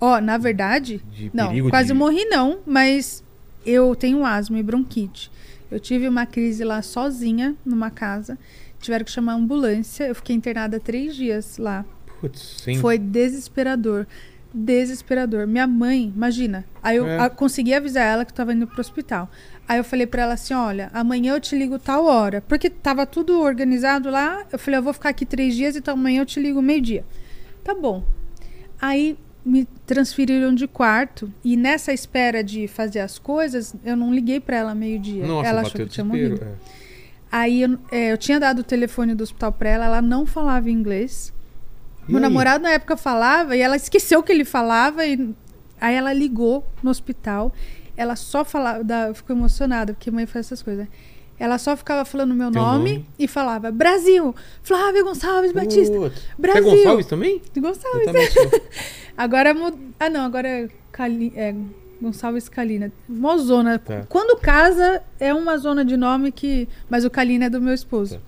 Ó, 0.00 0.20
na 0.20 0.36
verdade, 0.38 1.00
De 1.12 1.30
não. 1.34 1.52
Quase 1.70 1.88
de- 1.88 1.94
morri, 1.94 2.24
não. 2.24 2.58
Mas 2.66 3.22
eu 3.66 3.94
tenho 3.94 4.24
asma 4.24 4.58
e 4.58 4.62
bronquite. 4.62 5.30
Eu 5.70 5.78
tive 5.78 6.08
uma 6.08 6.24
crise 6.26 6.64
lá 6.64 6.80
sozinha, 6.82 7.54
numa 7.64 7.90
casa. 7.90 8.38
Tiveram 8.80 9.04
que 9.04 9.10
chamar 9.10 9.32
a 9.32 9.36
ambulância. 9.36 10.04
Eu 10.04 10.14
fiquei 10.14 10.34
internada 10.34 10.78
três 10.80 11.14
dias 11.16 11.58
lá. 11.58 11.84
Putz, 12.20 12.60
sem... 12.62 12.78
Foi 12.78 12.96
desesperador. 12.98 14.06
Desesperador. 14.54 15.46
Minha 15.46 15.66
mãe, 15.66 16.12
imagina. 16.14 16.64
Aí 16.82 16.96
eu 16.96 17.06
É. 17.06 17.18
a- 17.18 17.30
consegui 17.30 17.74
avisar 17.74 18.04
ela 18.04 18.24
que 18.24 18.32
eu 18.32 18.36
tava 18.36 18.52
indo 18.54 18.66
pro 18.66 18.80
hospital. 18.80 19.30
Aí 19.68 19.78
eu 19.78 19.84
falei 19.84 20.06
pra 20.06 20.22
ela 20.22 20.34
assim: 20.34 20.54
olha, 20.54 20.90
amanhã 20.94 21.34
eu 21.34 21.40
te 21.40 21.56
ligo 21.56 21.78
tal 21.78 22.04
hora. 22.06 22.40
Porque 22.40 22.70
tava 22.70 23.04
tudo 23.06 23.38
organizado 23.40 24.10
lá. 24.10 24.44
Eu 24.50 24.58
falei: 24.58 24.78
eu 24.78 24.82
vou 24.82 24.92
ficar 24.94 25.10
aqui 25.10 25.26
três 25.26 25.54
dias, 25.54 25.76
então 25.76 25.94
amanhã 25.94 26.22
eu 26.22 26.26
te 26.26 26.40
ligo 26.40 26.62
meio-dia. 26.62 27.04
Tá 27.62 27.74
bom. 27.74 28.02
Aí 28.80 29.18
me 29.48 29.64
transferiram 29.86 30.54
de 30.54 30.66
quarto. 30.68 31.32
E 31.42 31.56
nessa 31.56 31.92
espera 31.92 32.44
de 32.44 32.68
fazer 32.68 33.00
as 33.00 33.18
coisas, 33.18 33.74
eu 33.84 33.96
não 33.96 34.12
liguei 34.12 34.38
pra 34.40 34.56
ela 34.58 34.74
meio-dia. 34.74 35.24
Ela 35.24 35.62
achou 35.62 35.72
que 35.72 35.82
eu 35.82 35.88
tinha 35.88 36.04
morrido. 36.04 36.40
é. 36.42 36.52
Aí 37.30 37.62
eu, 37.62 37.78
é, 37.90 38.12
eu 38.12 38.16
tinha 38.18 38.40
dado 38.40 38.60
o 38.60 38.64
telefone 38.64 39.14
do 39.14 39.22
hospital 39.22 39.52
pra 39.52 39.68
ela, 39.68 39.84
ela 39.84 40.02
não 40.02 40.24
falava 40.24 40.70
inglês. 40.70 41.32
E 42.08 42.12
Meu 42.12 42.18
aí? 42.18 42.22
namorado 42.22 42.62
na 42.62 42.70
época 42.70 42.96
falava 42.96 43.54
e 43.54 43.60
ela 43.60 43.76
esqueceu 43.76 44.22
que 44.22 44.32
ele 44.32 44.44
falava 44.44 45.04
e 45.04 45.34
aí 45.78 45.94
ela 45.94 46.12
ligou 46.12 46.66
no 46.82 46.90
hospital. 46.90 47.52
Ela 47.96 48.16
só 48.16 48.44
falava, 48.44 48.82
da, 48.82 49.12
ficou 49.12 49.36
emocionada 49.36 49.92
porque 49.92 50.10
mãe 50.10 50.24
faz 50.24 50.46
essas 50.46 50.62
coisas. 50.62 50.84
né? 50.84 50.90
Ela 51.38 51.58
só 51.58 51.76
ficava 51.76 52.04
falando 52.04 52.34
meu 52.34 52.50
nome, 52.50 52.94
nome? 52.94 53.06
e 53.18 53.28
falava 53.28 53.70
Brasil, 53.70 54.34
Flávio 54.62 55.04
Gonçalves 55.04 55.52
Batista, 55.52 55.96
Putz. 55.96 56.16
Você 56.16 56.26
é 56.26 56.40
Brasil. 56.40 56.70
Gonçalves 56.70 57.06
também? 57.06 57.42
Gonçalves. 57.56 58.04
também 58.06 58.30
sou. 58.30 58.50
Agora 59.16 59.54
mud... 59.54 59.76
ah 59.98 60.08
não, 60.10 60.24
agora 60.24 60.48
é, 60.48 60.68
Cali... 60.92 61.32
é 61.36 61.54
Gonçalves 62.00 62.48
Calina. 62.48 62.92
Mó 63.08 63.36
zona. 63.36 63.78
Tá. 63.78 64.04
Quando 64.08 64.38
casa 64.40 65.02
é 65.18 65.34
uma 65.34 65.58
zona 65.58 65.84
de 65.84 65.96
nome 65.96 66.30
que, 66.30 66.68
mas 66.88 67.04
o 67.04 67.10
Calina 67.10 67.46
é 67.46 67.50
do 67.50 67.60
meu 67.60 67.74
esposo. 67.74 68.16
Tá. 68.16 68.20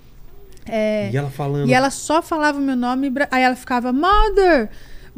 É, 0.73 1.11
E 1.11 1.17
ela 1.17 1.31
falando. 1.31 1.69
e 1.69 1.73
ela 1.73 1.91
só 1.91 2.21
falava 2.21 2.59
o 2.59 2.63
meu 2.63 2.77
nome, 2.77 3.13
aí 3.31 3.43
ela 3.43 3.57
ficava, 3.57 3.93
Mother, 3.93 4.69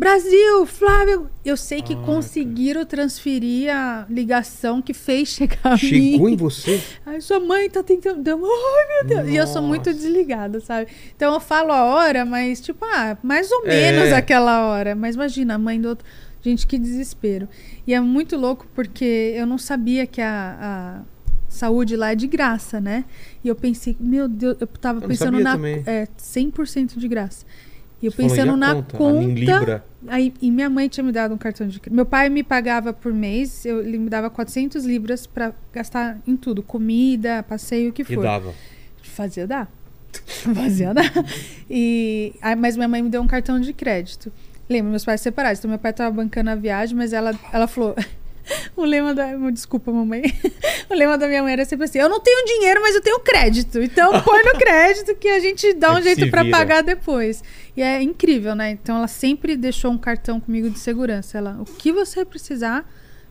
Brasil, 0.03 0.67
Flávio. 0.67 1.31
Eu 1.45 1.57
sei 1.57 1.81
que 1.81 1.95
Ah, 1.95 1.97
conseguiram 2.05 2.85
transferir 2.85 3.73
a 3.73 4.05
ligação 4.11 4.83
que 4.83 4.93
fez 4.93 5.29
chegar 5.29 5.59
a 5.63 5.77
Chegou 5.77 6.27
mim. 6.27 6.33
em 6.33 6.37
você? 6.37 6.83
Ai, 7.07 7.21
sua 7.21 7.39
mãe 7.39 7.71
tá 7.71 7.85
tentando. 7.85 8.29
Ai, 8.29 8.89
meu 8.89 9.07
Deus. 9.17 9.29
E 9.29 9.37
eu 9.37 9.47
sou 9.47 9.63
muito 9.63 9.91
Nossa. 9.91 9.95
desligada, 10.03 10.59
sabe? 10.61 10.89
Então 11.15 11.33
eu 11.33 11.39
falo 11.41 11.71
a 11.73 11.85
hora, 11.85 12.25
mas, 12.25 12.61
tipo, 12.61 12.85
ah, 12.85 13.17
mais 13.23 13.51
ou 13.53 13.63
menos 13.65 14.09
É. 14.09 14.17
aquela 14.17 14.67
hora. 14.67 14.97
Mas 14.97 15.15
imagina, 15.15 15.55
a 15.55 15.59
mãe 15.59 15.81
do 15.81 15.89
outro. 15.91 16.05
Gente, 16.43 16.67
que 16.67 16.77
desespero. 16.79 17.49
E 17.87 17.95
é 17.95 18.01
muito 18.01 18.37
louco 18.37 18.67
porque 18.75 19.33
eu 19.37 19.47
não 19.47 19.57
sabia 19.59 20.05
que 20.05 20.21
a, 20.21 20.59
a 20.61 21.03
saúde 21.49 21.95
lá 21.95 22.11
é 22.11 22.17
de 22.17 22.27
graça, 22.27 22.81
né? 22.81 23.05
E 23.45 23.47
eu 23.47 23.55
pensei, 23.55 23.97
meu 24.01 24.27
Deus, 24.27 24.57
eu 24.59 24.67
tava 24.67 25.05
Eu 25.05 25.09
pensando 25.09 25.39
na. 25.39 25.53
também. 25.53 25.85
É, 25.87 26.09
100% 26.19 26.99
de 26.99 27.07
graça. 27.07 27.47
E 28.03 28.07
eu 28.07 28.11
Você 28.13 28.17
pensando 28.23 28.55
e 28.55 28.57
na 28.57 28.75
conta? 28.75 28.97
conta. 28.97 29.23
Em 29.23 29.35
Libra. 29.35 29.85
Aí, 30.09 30.35
e 30.43 30.51
minha 30.51 30.69
mãe 30.69 30.89
tinha 30.89 31.05
me 31.05 31.13
dado 31.13 31.33
um 31.33 31.39
cartão 31.39 31.67
de 31.69 31.79
crédito. 31.79 31.95
Meu 31.95 32.05
pai 32.05 32.29
me 32.29 32.43
pagava 32.43 32.93
por 32.93 33.13
mês, 33.15 33.65
eu, 33.65 33.81
ele 33.81 33.97
me 33.99 34.11
dava 34.11 34.29
400 34.29 34.85
libras 34.85 35.27
pra 35.27 35.53
gastar 35.73 36.19
em 36.27 36.37
tudo: 36.37 36.63
comida, 36.63 37.43
passeio, 37.45 37.91
o 37.91 37.93
que 37.93 38.03
E 38.03 38.05
for. 38.05 38.23
dava. 38.23 38.53
Fazia 39.03 39.47
dar. 39.47 39.71
Fazia 40.55 40.93
dar. 40.93 41.11
E, 41.71 42.35
aí, 42.43 42.57
mas 42.57 42.77
minha 42.77 42.89
mãe 42.89 43.01
me 43.03 43.09
deu 43.09 43.23
um 43.23 43.27
cartão 43.27 43.61
de 43.61 43.73
crédito. 43.73 44.33
Lembra, 44.69 44.91
meus 44.91 45.05
pais 45.05 45.21
separados. 45.21 45.59
Então, 45.61 45.69
meu 45.71 45.79
pai 45.79 45.93
tava 45.93 46.11
bancando 46.11 46.51
a 46.51 46.55
viagem, 46.55 46.97
mas 46.97 47.13
ela, 47.13 47.33
ela 47.53 47.67
falou. 47.69 47.95
O 48.77 48.85
lema 48.85 49.15
da. 49.15 49.37
Desculpa, 49.53 49.93
mamãe. 49.93 50.23
O 50.91 50.95
lema 50.95 51.17
da 51.17 51.29
minha 51.29 51.45
mãe 51.45 51.53
era 51.53 51.65
sempre 51.65 51.85
assim: 51.85 51.99
Eu 52.01 52.09
não 52.09 52.19
tenho 52.21 52.45
dinheiro, 52.45 52.81
mas 52.83 52.93
eu 52.97 53.01
tenho 53.01 53.21
crédito. 53.21 53.81
Então 53.81 54.21
põe 54.21 54.43
no 54.43 54.59
crédito 54.59 55.15
que 55.15 55.29
a 55.29 55.39
gente 55.39 55.73
dá 55.75 55.91
A 55.91 55.99
um 55.99 56.03
jeito 56.03 56.25
vira. 56.25 56.51
pagar 56.51 56.83
depois. 56.83 57.41
E 57.77 57.81
é 57.83 58.03
incrível, 58.03 58.55
né? 58.55 58.71
Então 58.71 58.97
ela 58.97 59.09
sempre 59.09 59.57
deixou 59.57 59.91
um 59.91 59.99
cartão 59.99 60.39
comigo 60.39 60.69
de 60.69 60.79
segurança. 60.79 61.39
Ela, 61.39 61.57
o 61.61 61.65
que 61.65 61.91
você 61.93 62.25
precisar, 62.25 62.87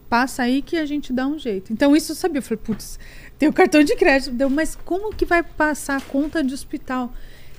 passa 0.10 0.44
aí 0.44 0.62
que 0.62 0.78
a 0.78 0.86
gente 0.86 1.14
dá 1.14 1.28
um 1.28 1.38
jeito. 1.38 1.72
Então 1.72 1.96
isso 1.96 2.12
eu 2.12 2.16
sabia. 2.16 2.40
Eu 2.40 2.44
falei, 2.44 2.60
putz, 2.64 2.98
tem 3.38 3.48
o 3.48 3.54
cartão 3.54 3.84
de 3.84 3.96
crédito. 3.96 4.32
Deu, 4.34 4.50
mas 4.50 4.76
como 4.76 5.14
que 5.14 5.26
vai 5.26 5.44
passar 5.44 5.98
a 5.98 6.02
conta 6.02 6.44
de 6.44 6.54
hospital? 6.54 7.14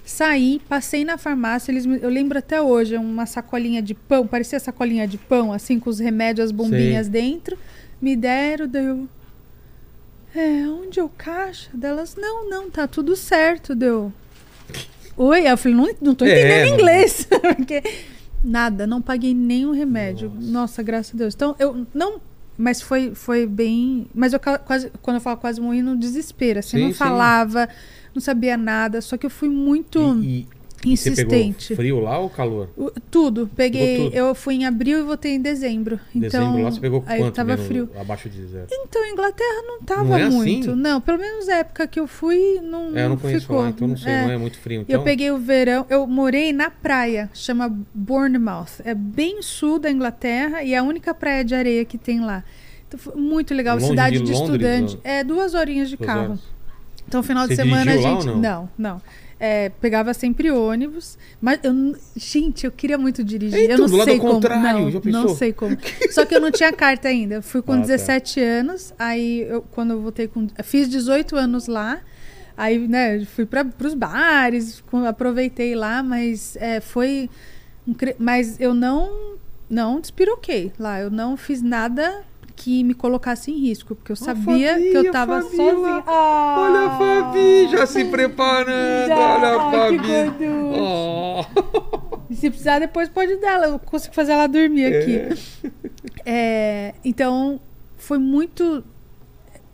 Saí, 0.05 0.61
passei 0.69 1.05
na 1.05 1.17
farmácia, 1.17 1.71
eles 1.71 1.87
me- 1.87 2.01
eu 2.03 2.09
lembro 2.11 2.37
até 2.37 2.61
hoje, 2.61 2.97
uma 2.97 3.25
sacolinha 3.25 3.81
de 3.81 3.95
pão, 3.95 4.27
parecia 4.27 4.59
sacolinha 4.59 5.07
de 5.07 5.17
pão, 5.17 5.53
assim, 5.53 5.79
com 5.79 5.89
os 5.89 6.01
remédios, 6.01 6.47
as 6.47 6.51
bombinhas 6.53 7.07
dentro. 7.09 7.57
Me 8.01 8.17
deram, 8.17 8.67
deu. 8.67 9.09
É, 10.35 10.67
onde 10.69 10.99
é 10.99 11.05
o 11.05 11.09
caixa? 11.09 11.71
Delas, 11.73 12.17
não, 12.17 12.49
não, 12.51 12.69
tá 12.69 12.89
tudo 12.89 13.15
certo, 13.15 13.75
deu. 13.77 14.13
Oi? 15.17 15.47
Eu 15.51 15.57
falei, 15.57 15.77
não, 15.77 15.89
não 16.01 16.15
tô 16.15 16.25
É, 16.25 16.31
entendendo 16.31 16.69
não- 16.71 16.75
inglês. 16.79 17.29
Porque 17.57 17.83
nada, 18.43 18.87
não 18.87 19.01
paguei 19.03 19.35
nenhum 19.35 19.73
remédio. 19.73 20.33
Nossa. 20.41 20.83
graças 20.83 21.15
a 21.15 21.19
Deus. 21.19 21.35
Então, 21.35 21.55
eu 21.59 21.87
não. 21.95 22.21
Mas 22.57 22.83
foi, 22.83 23.15
foi 23.15 23.47
bem. 23.47 24.07
Mas 24.15 24.33
eu 24.33 24.41
quase. 24.41 24.91
Quando 25.01 25.17
eu 25.17 25.21
falo 25.21 25.37
quase 25.39 25.61
morri 25.61 25.83
no 25.83 25.97
desespero. 25.97 26.59
Assim, 26.59 26.77
Sim, 26.77 26.83
não 26.85 26.89
sim. 26.93 26.95
falava, 26.95 27.69
não 28.15 28.21
sabia 28.21 28.57
nada. 28.57 29.01
Só 29.01 29.17
que 29.17 29.25
eu 29.27 29.31
fui 29.31 29.49
muito 29.49 29.99
E, 30.23 30.41
e, 30.41 30.47
e 30.85 30.97
você 30.97 31.11
pegou 31.13 31.35
insistente. 31.37 31.77
frio 31.77 32.01
lá 32.01 32.19
ou 32.19 32.29
calor? 32.29 32.69
O- 32.77 32.91
Tudo. 33.11 33.49
Peguei. 33.57 33.97
Tudo? 34.05 34.17
Eu 34.17 34.35
fui 34.35 34.55
em 34.55 34.67
abril 34.67 34.99
e 34.99 35.03
voltei 35.03 35.33
em 35.35 35.41
dezembro. 35.41 36.01
Então, 36.15 36.21
Dezembro 36.41 36.63
lá 36.63 36.71
você 36.71 36.81
pegou 36.81 37.05
aí 37.07 37.19
quanto? 37.21 37.35
tava 37.35 37.57
frio. 37.57 37.89
Abaixo 37.99 38.29
de 38.29 38.45
zero. 38.47 38.67
Então, 38.71 39.05
Inglaterra 39.07 39.63
não 39.67 39.81
tava 39.83 40.05
Não 40.05 40.17
é 40.19 40.23
assim? 40.25 40.37
muito. 40.37 40.77
Não, 40.77 41.01
pelo 41.01 41.19
menos 41.19 41.47
na 41.47 41.55
época 41.55 41.87
que 41.87 42.01
eu 42.01 42.07
fui, 42.07 42.61
não, 42.63 42.87
É, 42.97 43.01
eu 43.01 43.03
não 43.05 43.09
não 43.11 43.17
conheço 43.17 43.43
ficou. 43.43 43.61
lá, 43.63 43.69
então 43.69 43.87
não 43.89 43.97
sei, 43.97 44.13
É. 44.13 44.23
não 44.25 44.31
é 44.33 44.39
muito 44.39 44.59
frio. 44.59 44.81
Então, 44.83 44.97
Eu 45.01 45.03
peguei 45.05 45.31
o 45.31 45.39
verão, 45.39 45.87
eu 45.89 46.07
morei 46.07 46.53
na 46.53 46.71
praia, 46.71 47.31
chama 47.35 47.69
Bournemouth. 47.95 48.81
É 48.85 48.95
bem 48.95 49.41
sul 49.43 49.79
da 49.79 49.91
Inglaterra 49.91 50.63
e 50.63 50.75
é 50.75 50.79
a 50.79 50.83
única 50.83 51.15
praia 51.15 51.45
de 51.45 51.55
areia 51.55 51.85
que 51.85 51.97
tem 51.97 52.21
lá. 52.21 52.43
Então 52.89 52.99
foi 52.99 53.15
muito 53.15 53.55
legal, 53.55 53.77
Longe 53.77 53.89
cidade 53.89 54.19
de 54.19 54.25
de, 54.25 54.33
Londres, 54.33 54.51
estudante. 54.51 54.95
ou- 54.97 55.01
É 55.05 55.25
duas 55.25 55.55
horinhas 55.55 55.89
de 55.89 55.97
Duas 55.97 56.07
carro. 56.07 56.23
horas. 56.25 56.41
Então, 57.09 57.23
final 57.23 57.47
de 57.47 57.55
Você 57.57 57.63
semana 57.63 57.93
a 57.93 57.97
gente. 57.97 58.27
não? 58.27 58.37
não, 58.39 58.69
não. 58.79 59.03
É, 59.45 59.71
pegava 59.71 60.15
sempre 60.15 60.53
ônibus. 60.53 61.19
Mas 61.41 61.59
eu. 61.65 61.97
Gente, 62.15 62.65
eu 62.65 62.71
queria 62.71 62.97
muito 62.97 63.25
dirigir. 63.25 63.59
Eita, 63.59 63.73
eu 63.73 63.79
não 63.79 64.05
sei 64.05 64.17
como. 64.17 64.41
não, 64.41 64.91
não 65.05 65.29
sei 65.35 65.53
como. 65.53 65.77
Só 66.13 66.25
que 66.25 66.33
eu 66.37 66.41
não 66.41 66.53
tinha 66.53 66.73
carta 66.73 67.09
ainda. 67.09 67.35
Eu 67.35 67.43
fui 67.43 67.61
com 67.61 67.73
Ah, 67.73 67.79
tá. 67.79 67.83
17 67.83 68.39
anos. 68.41 68.95
Aí, 68.97 69.41
eu, 69.41 69.63
quando 69.63 69.95
eu 69.95 70.01
voltei 70.01 70.29
com. 70.29 70.47
eu 70.57 70.63
Fiz 70.63 70.89
18 70.89 71.35
anos 71.35 71.67
lá. 71.67 72.01
Aí, 72.57 72.87
né, 72.87 73.25
fui 73.25 73.45
para 73.45 73.67
os 73.85 73.95
bares, 73.95 74.81
aproveitei 75.09 75.75
lá, 75.75 76.05
mas 76.05 76.55
é, 76.61 76.81
foi. 76.81 77.29
mas 78.21 78.61
eu 78.61 78.73
não. 78.73 79.33
Não 79.69 80.01
despiroquei 80.01 80.73
lá. 80.79 81.01
Eu 81.01 81.11
não 81.11 81.37
fiz 81.37 81.61
nada 81.63 82.23
que 82.63 82.85
me 82.85 82.95
colocasse 82.95 83.51
em 83.51 83.59
risco, 83.59 83.95
porque 83.97 84.13
eu 84.13 84.17
sabia 84.17 84.75
Fabi, 84.75 84.91
que 84.91 84.97
eu 84.97 85.11
tava 85.11 85.43
Fabi 85.43 85.57
sozinha. 85.57 86.03
Ah! 86.07 86.57
Olha 86.61 86.81
a 86.87 86.99
Fabi 86.99 87.69
já 87.69 87.87
se 87.87 88.05
preparando. 88.05 89.09
Já, 89.09 89.35
olha 89.35 89.49
a 89.49 89.71
que 89.91 89.99
Fabi. 89.99 90.09
gorducha. 90.39 90.81
Oh. 90.81 92.19
E 92.31 92.37
se 92.37 92.49
precisar, 92.49 92.79
depois 92.79 93.09
pode 93.09 93.35
dar. 93.39 93.55
ela, 93.55 93.67
Eu 93.67 93.79
consigo 93.81 94.15
fazer 94.15 94.33
ela 94.33 94.47
dormir 94.47 94.87
aqui. 94.87 95.71
É, 96.25 96.95
então, 97.05 97.61
foi 97.97 98.19
muito 98.19 98.85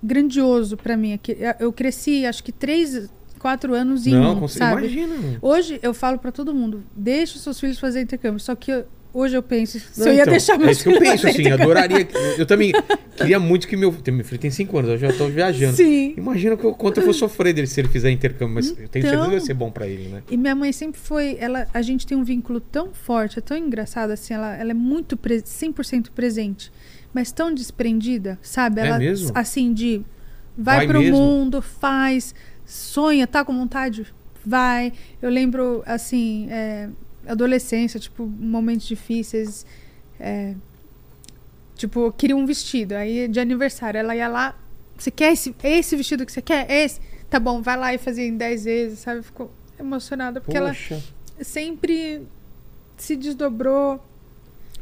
grandioso 0.02 0.76
pra 0.76 0.96
mim. 0.96 1.18
Eu 1.60 1.72
cresci, 1.72 2.24
acho 2.24 2.42
que 2.42 2.52
três, 2.52 3.10
quatro 3.38 3.74
anos 3.74 4.06
em 4.06 4.14
Não, 4.14 4.32
um, 4.32 4.40
consigo. 4.40 4.64
sabe? 4.64 4.80
Imagina. 4.86 5.38
Hoje 5.42 5.78
eu 5.82 5.92
falo 5.92 6.18
pra 6.18 6.32
todo 6.32 6.54
mundo, 6.54 6.82
deixa 6.96 7.36
os 7.36 7.42
seus 7.42 7.60
filhos 7.60 7.78
fazer 7.78 8.00
intercâmbio. 8.00 8.40
Só 8.40 8.54
que 8.54 8.70
eu- 8.72 8.86
hoje 9.18 9.36
eu 9.36 9.42
penso, 9.42 9.78
se 9.80 9.98
Não, 10.00 10.06
eu 10.08 10.14
ia 10.14 10.20
então, 10.22 10.30
deixar 10.32 10.54
é 10.54 10.58
meus 10.58 10.70
isso 10.72 10.82
que 10.88 10.94
eu 10.94 10.98
penso, 10.98 11.26
assim, 11.26 11.50
adoraria. 11.50 12.06
Eu 12.36 12.46
também 12.46 12.72
queria 13.16 13.38
muito 13.38 13.66
que 13.66 13.76
meu. 13.76 13.92
Meu 14.12 14.24
filho 14.24 14.40
tem 14.40 14.50
5 14.50 14.78
anos, 14.78 14.90
eu 14.90 14.98
já 14.98 15.12
tô 15.12 15.26
viajando. 15.28 15.76
Sim. 15.76 16.14
Imagina 16.16 16.56
eu- 16.60 16.74
quanto 16.74 16.98
eu 17.00 17.04
vou 17.04 17.12
sofrer 17.14 17.52
dele 17.52 17.66
se 17.66 17.80
ele 17.80 17.88
fizer 17.88 18.10
intercâmbio, 18.10 18.54
mas 18.54 18.68
eu 18.68 18.76
tenho 18.76 18.88
certeza 18.90 19.14
Então. 19.14 19.24
que 19.26 19.30
vai 19.30 19.40
ser 19.40 19.54
bom 19.54 19.70
pra 19.70 19.86
ele, 19.86 20.08
né? 20.08 20.22
E 20.30 20.36
minha 20.36 20.54
mãe 20.54 20.72
sempre 20.72 21.00
foi, 21.00 21.36
ela, 21.40 21.66
a 21.74 21.82
gente 21.82 22.06
tem 22.06 22.16
um 22.16 22.24
vínculo 22.24 22.60
tão 22.60 22.92
forte, 22.94 23.38
é 23.38 23.42
tão 23.42 23.56
engraçado 23.56 24.10
assim, 24.10 24.34
ela, 24.34 24.54
ela 24.56 24.70
é 24.70 24.74
muito 24.74 25.16
pre- 25.16 25.42
100% 25.42 26.10
presente, 26.14 26.70
mas 27.12 27.32
tão 27.32 27.52
desprendida, 27.52 28.38
sabe? 28.42 28.80
É 28.80 28.86
Ela 28.86 28.98
mesmo? 28.98 29.32
assim 29.34 29.72
de 29.72 30.02
vai, 30.56 30.78
Vai 30.78 30.86
pro 30.86 31.00
mesmo? 31.00 31.16
mundo, 31.16 31.60
faz, 31.62 32.34
sonha, 32.64 33.26
tá 33.26 33.44
com 33.44 33.56
vontade, 33.56 34.06
vai. 34.44 34.92
Eu 35.22 35.30
lembro 35.30 35.82
assim, 35.86 36.48
é, 36.50 36.88
adolescência, 37.28 38.00
tipo 38.00 38.26
momentos 38.26 38.86
difíceis, 38.86 39.66
é, 40.18 40.54
tipo 41.74 42.10
queria 42.12 42.36
um 42.36 42.46
vestido, 42.46 42.94
aí 42.94 43.28
de 43.28 43.38
aniversário, 43.38 43.98
ela 43.98 44.16
ia 44.16 44.28
lá, 44.28 44.58
você 44.96 45.10
quer 45.10 45.32
esse, 45.32 45.54
esse 45.62 45.94
vestido 45.96 46.26
que 46.26 46.32
você 46.32 46.42
quer? 46.42 46.70
Esse? 46.70 47.00
Tá 47.30 47.38
bom, 47.38 47.62
vai 47.62 47.76
lá 47.76 47.94
e 47.94 47.98
fazia 47.98 48.24
em 48.24 48.36
10 48.36 48.64
vezes, 48.64 48.98
sabe? 49.00 49.22
Ficou 49.22 49.50
emocionada 49.78 50.40
porque 50.40 50.56
ela 50.56 50.70
Poxa. 50.70 51.00
sempre 51.40 52.26
se 52.96 53.14
desdobrou, 53.14 54.02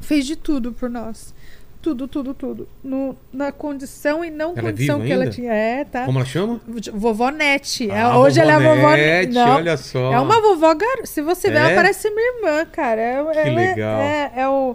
fez 0.00 0.24
de 0.24 0.36
tudo 0.36 0.72
por 0.72 0.88
nós. 0.88 1.34
Tudo, 1.82 2.08
tudo, 2.08 2.34
tudo. 2.34 2.68
No, 2.82 3.16
na 3.32 3.52
condição 3.52 4.24
e 4.24 4.30
não 4.30 4.50
Ela 4.56 4.58
é 4.58 4.62
condição 4.72 4.96
viva 4.96 5.06
que 5.06 5.12
ela 5.12 5.22
ainda? 5.24 5.34
tinha. 5.34 5.52
É, 5.52 5.84
tá? 5.84 6.04
Como 6.04 6.18
ela 6.18 6.26
chama? 6.26 6.60
Vovó 6.92 7.30
Nete. 7.30 7.88
É, 7.90 8.00
Ah, 8.00 8.18
Hoje 8.18 8.40
ela 8.40 8.52
é 8.52 8.54
a 8.56 8.58
vovó 8.58 8.90
Nete, 8.90 9.32
Não, 9.32 9.54
olha 9.54 9.76
só. 9.76 10.12
É 10.12 10.18
uma 10.18 10.40
vovó 10.40 10.74
gar... 10.74 11.06
Se 11.06 11.22
você 11.22 11.48
ver, 11.48 11.58
É? 11.58 11.60
ela 11.60 11.74
parece 11.76 12.02
ser 12.02 12.10
minha 12.10 12.36
irmã, 12.36 12.66
cara. 12.66 13.00
É, 13.00 13.12
ela 13.14 13.32
é- 13.40 13.50
legal. 13.50 14.00
É, 14.00 14.32
é 14.36 14.48
o. 14.48 14.74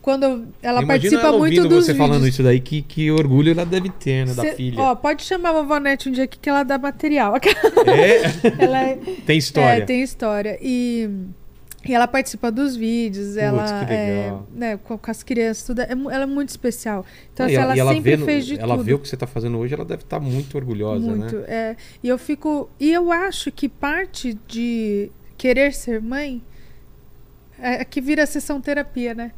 Quando 0.00 0.46
ela 0.62 0.82
Imagina 0.82 0.86
participa 0.86 1.26
ela 1.28 1.38
muito 1.38 1.62
dos 1.66 1.86
você 1.86 1.92
vídeos. 1.92 2.08
falando 2.08 2.28
isso 2.28 2.42
daí, 2.42 2.60
que, 2.60 2.82
que 2.82 3.10
orgulho 3.10 3.52
ela 3.52 3.64
deve 3.64 3.88
ter, 3.88 4.26
né, 4.26 4.34
da 4.34 4.42
Cê- 4.42 4.52
filha. 4.52 4.78
Ó, 4.82 4.94
pode 4.94 5.22
chamar 5.24 5.48
a 5.48 5.52
vovó 5.54 5.78
Nete 5.80 6.10
um 6.10 6.12
dia 6.12 6.24
aqui 6.24 6.38
que 6.38 6.48
ela 6.48 6.62
dá 6.62 6.76
material. 6.78 7.34
É, 7.88 8.62
ela 8.62 8.80
é, 8.82 8.98
tem 9.26 9.38
história. 9.38 9.82
É, 9.82 9.86
tem 9.86 10.02
história. 10.02 10.58
E, 10.60 11.08
e 11.86 11.94
ela 11.94 12.06
participa 12.06 12.50
dos 12.50 12.74
vídeos, 12.76 13.36
ela 13.36 13.84
que 13.84 13.92
é, 13.92 14.34
né, 14.52 14.76
com, 14.78 14.98
as 15.06 15.22
crianças, 15.22 15.64
tudo. 15.64 15.80
É, 15.80 15.90
ela 15.90 16.22
é 16.22 16.26
muito 16.26 16.48
especial. 16.48 17.04
Então, 17.32 17.48
e 17.48 17.56
assim, 17.56 17.80
ela, 17.80 17.92
e 17.92 17.94
sempre 17.96 18.16
vê 18.16 18.24
fez 18.24 18.46
de 18.46 18.58
ela 18.58 18.74
tudo. 18.76 18.84
vê 18.84 18.94
o 18.94 18.98
que 18.98 19.08
você 19.08 19.16
tá 19.16 19.26
fazendo 19.26 19.58
hoje, 19.58 19.74
ela 19.74 19.84
deve 19.84 20.02
estar 20.02 20.20
muito 20.20 20.56
orgulhosa, 20.56 21.06
muito. 21.06 21.36
né? 21.36 21.44
é. 21.46 21.76
e 22.02 22.08
eu 22.08 22.18
fico. 22.18 22.70
E 22.80 22.92
eu 22.92 23.12
acho 23.12 23.52
que 23.52 23.68
parte 23.68 24.38
de 24.46 25.10
querer 25.36 25.74
ser 25.74 26.00
mãe 26.00 26.42
é 27.58 27.84
que 27.84 28.00
vira 28.00 28.26
sessão 28.26 28.60
terapia, 28.60 29.14
né? 29.14 29.32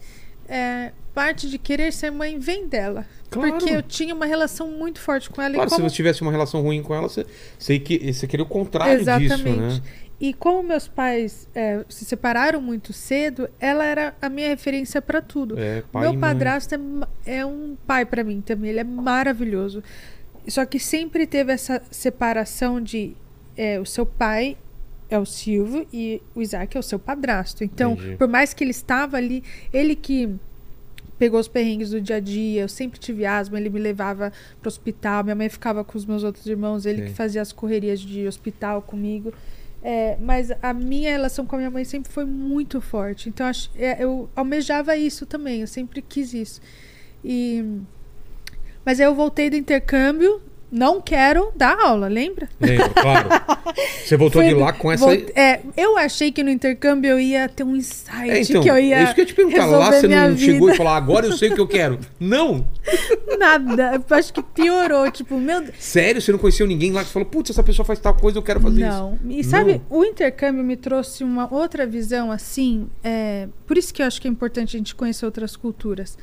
É, 0.48 0.92
parte 1.12 1.48
de 1.48 1.59
querer 1.59 1.92
ser 1.92 2.11
mãe 2.11 2.38
vem 2.38 2.68
dela. 2.68 3.06
Claro. 3.30 3.52
Porque 3.52 3.74
eu 3.74 3.82
tinha 3.82 4.14
uma 4.14 4.26
relação 4.26 4.70
muito 4.70 5.00
forte 5.00 5.28
com 5.28 5.42
ela. 5.42 5.54
Claro, 5.54 5.70
como 5.70 5.85
se 5.85 5.90
você 5.90 5.96
tivesse 5.96 6.22
uma 6.22 6.30
relação 6.30 6.62
ruim 6.62 6.82
com 6.82 6.94
ela, 6.94 7.09
você, 7.09 7.26
você, 7.59 7.78
que- 7.78 8.12
você 8.12 8.26
queria 8.26 8.44
o 8.44 8.48
contrário 8.48 8.98
disso, 8.98 9.42
né? 9.44 9.80
E 10.18 10.33
como 10.33 10.62
meus 10.62 10.88
pais 10.88 11.46
é, 11.55 11.85
se 11.88 12.05
separaram 12.05 12.61
muito 12.61 12.92
cedo, 12.92 13.48
ela 13.61 13.85
era 13.85 14.14
a 14.20 14.31
minha 14.31 14.48
referência 14.48 15.02
para 15.02 15.20
tudo. 15.20 15.59
É, 15.59 15.83
Meu 15.94 16.18
padrasto 16.18 16.74
é, 16.74 16.79
é 17.38 17.46
um 17.46 17.76
pai 17.87 18.07
para 18.07 18.24
mim 18.24 18.40
também. 18.40 18.70
Ele 18.70 18.81
é 18.81 18.85
maravilhoso. 18.85 19.83
Só 20.48 20.64
que 20.64 20.79
sempre 20.79 21.26
teve 21.26 21.52
essa 21.52 21.83
separação 21.90 22.81
de 22.81 23.14
é, 23.57 23.79
o 23.79 23.85
seu 23.85 24.07
pai 24.07 24.57
é 25.09 25.18
o 25.18 25.24
Silvio 25.24 25.87
e 25.92 26.22
o 26.35 26.40
Isaac 26.40 26.76
é 26.76 26.81
o 26.81 26.83
seu 26.83 26.98
padrasto. 26.98 27.62
Então, 27.62 27.92
Entendi. 27.92 28.16
por 28.16 28.29
mais 28.29 28.55
que 28.55 28.64
ele 28.64 28.70
estava 28.70 29.16
ali, 29.16 29.42
ele 29.72 29.94
que 29.94 30.35
pegou 31.18 31.40
os 31.40 31.48
perrengues 31.48 31.90
do 31.90 32.00
dia 32.00 32.16
a 32.16 32.20
dia, 32.20 32.62
eu 32.62 32.68
sempre 32.68 32.98
tive 32.98 33.24
asma, 33.24 33.59
ele 33.59 33.70
me 33.70 33.79
levava 33.79 34.33
pro 34.61 34.68
hospital, 34.68 35.24
minha 35.24 35.35
mãe 35.35 35.48
ficava 35.48 35.83
com 35.83 35.96
os 35.96 36.05
meus 36.05 36.22
outros 36.22 36.46
irmãos, 36.46 36.85
ele 36.85 37.02
Sim. 37.02 37.09
que 37.09 37.14
fazia 37.14 37.40
as 37.40 37.52
correrias 37.52 38.00
de 38.00 38.26
hospital 38.26 38.83
comigo. 38.83 39.33
É, 39.88 40.16
mas 40.20 40.51
a 40.61 40.72
minha 40.75 41.11
relação 41.12 41.46
com 41.46 41.55
a 41.55 41.59
minha 41.59 41.70
mãe 41.70 41.85
sempre 41.85 42.11
foi 42.11 42.25
muito 42.25 42.81
forte. 42.81 43.29
Então 43.29 43.46
ach- 43.46 43.70
é, 43.77 44.03
eu 44.03 44.29
almejava 44.35 44.96
isso 44.96 45.25
também, 45.25 45.61
eu 45.61 45.66
sempre 45.68 46.03
quis 46.03 46.35
isso. 46.35 46.61
E 47.25 47.64
mas 48.85 48.99
aí 48.99 49.07
eu 49.07 49.14
voltei 49.14 49.49
do 49.49 49.55
intercâmbio, 49.57 50.42
não 50.70 51.00
quero 51.00 51.52
dar 51.57 51.79
aula, 51.79 52.09
lembra? 52.09 52.48
Lembro, 52.61 52.90
claro. 52.90 53.29
Você 54.05 54.16
voltou 54.16 54.42
Foi- 54.42 54.48
de 54.52 54.55
lá 54.59 54.72
com 54.72 54.90
essa. 54.90 55.05
Volt- 55.05 55.31
é, 55.37 55.61
eu 55.76 55.96
achei 55.98 56.31
que 56.33 56.42
no 56.42 56.50
intercâmbio 56.50 57.11
eu 57.11 57.20
ia 57.20 57.48
ter 57.48 57.64
um 57.64 57.74
insight, 57.76 58.31
É, 58.31 58.40
então, 58.40 58.62
que 58.62 58.70
eu 58.70 58.79
ia 58.79 58.98
é 58.98 59.02
isso 59.05 59.14
que 59.14 59.20
eu 59.20 59.24
ia 59.24 59.26
te 59.26 59.35
perguntar. 59.35 59.66
Lá 59.66 59.92
você 59.92 60.09
não 60.09 60.37
chegou 60.37 60.66
vida. 60.68 60.74
e 60.74 60.76
falou, 60.76 60.92
agora 60.92 61.26
eu 61.26 61.33
sei 61.37 61.50
o 61.50 61.55
que 61.55 61.61
eu 61.61 61.66
quero. 61.68 61.98
Não! 62.18 62.66
Nada. 63.38 63.94
Eu 64.09 64.16
acho 64.16 64.33
que 64.33 64.42
piorou. 64.42 65.11
Tipo, 65.11 65.38
meu 65.38 65.61
Deus. 65.62 65.74
Sério, 65.79 66.20
você 66.20 66.33
não 66.33 66.38
conheceu 66.38 66.66
ninguém 66.66 66.92
lá 66.92 67.05
que 67.05 67.11
falou, 67.11 67.26
putz, 67.29 67.50
essa 67.50 67.62
pessoa 67.62 67.85
faz 67.85 67.98
tal 67.98 68.14
coisa, 68.14 68.38
eu 68.38 68.42
quero 68.42 68.61
fazer 68.61 68.81
Não. 68.81 69.18
isso. 69.29 69.40
E 69.40 69.44
sabe, 69.44 69.81
Não. 69.90 69.98
o 69.98 70.05
intercâmbio 70.05 70.62
me 70.64 70.76
trouxe 70.76 71.24
uma 71.24 71.52
outra 71.52 71.87
visão, 71.87 72.31
assim. 72.33 72.88
é, 73.02 73.48
Por 73.66 73.76
isso 73.76 73.92
que 73.92 74.02
eu 74.02 74.07
acho 74.07 74.20
que 74.20 74.29
é 74.29 74.31
importante 74.31 74.76
a 74.76 74.79
gente 74.79 74.94
conhecer 74.94 75.24
outras 75.26 75.57
culturas. 75.57 76.16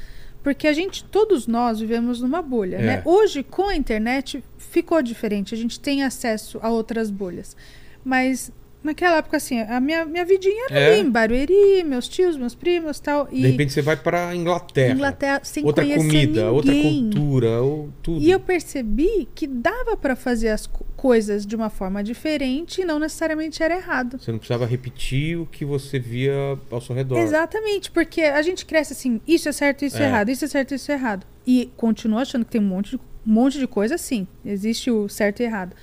Porque 0.44 0.68
a 0.68 0.74
gente, 0.74 1.06
todos 1.06 1.48
nós 1.48 1.80
vivemos 1.80 2.20
numa 2.20 2.42
bolha, 2.42 2.76
É. 2.76 2.82
né? 2.82 3.02
Hoje, 3.06 3.42
com 3.44 3.70
a 3.70 3.76
internet, 3.76 4.44
ficou 4.58 5.02
diferente. 5.02 5.56
A 5.56 5.58
gente 5.58 5.80
tem 5.80 6.04
acesso 6.04 6.60
a 6.62 6.70
outras 6.70 7.10
bolhas. 7.10 7.56
Mas 8.04 8.52
naquela 8.84 9.18
época, 9.18 9.38
assim, 9.38 9.60
a 9.62 9.80
minha, 9.80 10.06
minha 10.06 10.26
vidinha 10.26 10.66
era 10.70 10.80
É. 10.80 10.94
ali 10.94 11.02
em 11.02 11.10
Barueri, 11.10 11.84
meus 11.86 12.08
tios, 12.08 12.36
meus 12.38 12.54
primos 12.54 13.00
tal. 13.00 13.28
E 13.32 13.42
De 13.42 13.48
repente 13.52 13.74
você 13.74 13.82
vai 13.82 13.96
pra 13.96 14.36
Inglaterra. 14.36 14.94
Inglaterra 14.94 15.42
sem 15.44 15.64
outra 15.66 15.86
comida, 15.86 16.52
outra 16.52 16.72
ninguém. 16.72 17.04
cultura, 17.10 17.62
ou 17.62 17.90
tudo. 18.02 18.22
E 18.22 18.30
eu 18.30 18.40
percebi 18.40 19.28
que 19.34 19.48
dava 19.48 19.96
para 19.96 20.16
fazer 20.16 20.50
as 20.50 20.68
co- 20.68 20.86
coisas 20.96 21.46
de 21.46 21.56
uma 21.56 21.70
forma 21.70 22.04
diferente 22.04 22.82
e 22.82 22.86
não 22.86 23.00
necessariamente 23.00 23.62
era 23.62 23.76
errado. 23.76 24.18
Você 24.20 24.32
não 24.32 24.38
precisava 24.40 24.66
repetir 24.66 25.38
o 25.38 25.46
que 25.46 25.66
você 25.66 26.00
via 26.00 26.34
ao 26.72 26.80
seu 26.82 26.96
redor. 26.96 27.18
Exatamente, 27.18 27.92
porque 27.92 28.22
a 28.22 28.42
gente 28.42 28.66
cresce 28.66 28.94
assim, 28.94 29.20
isso 29.28 29.50
é 29.50 29.52
certo, 29.52 29.84
isso 29.86 29.98
é. 29.98 30.04
É. 30.04 30.08
errado, 30.08 30.30
isso 30.30 30.46
é 30.46 30.48
certo, 30.48 30.74
isso 30.74 30.92
é 30.92 30.96
errado. 30.96 31.26
E 31.46 31.70
continua 31.76 32.22
achando 32.22 32.46
que 32.46 32.52
tem 32.52 32.62
um 32.62 32.66
monte 32.66 32.92
de, 32.92 32.96
um 32.98 33.00
monte 33.26 33.60
de 33.60 33.68
coisa 33.68 33.96
assim. 33.96 34.26
Existe 34.46 34.90
o 34.92 35.10
certo 35.10 35.42
e 35.42 35.44
errado. 35.44 35.76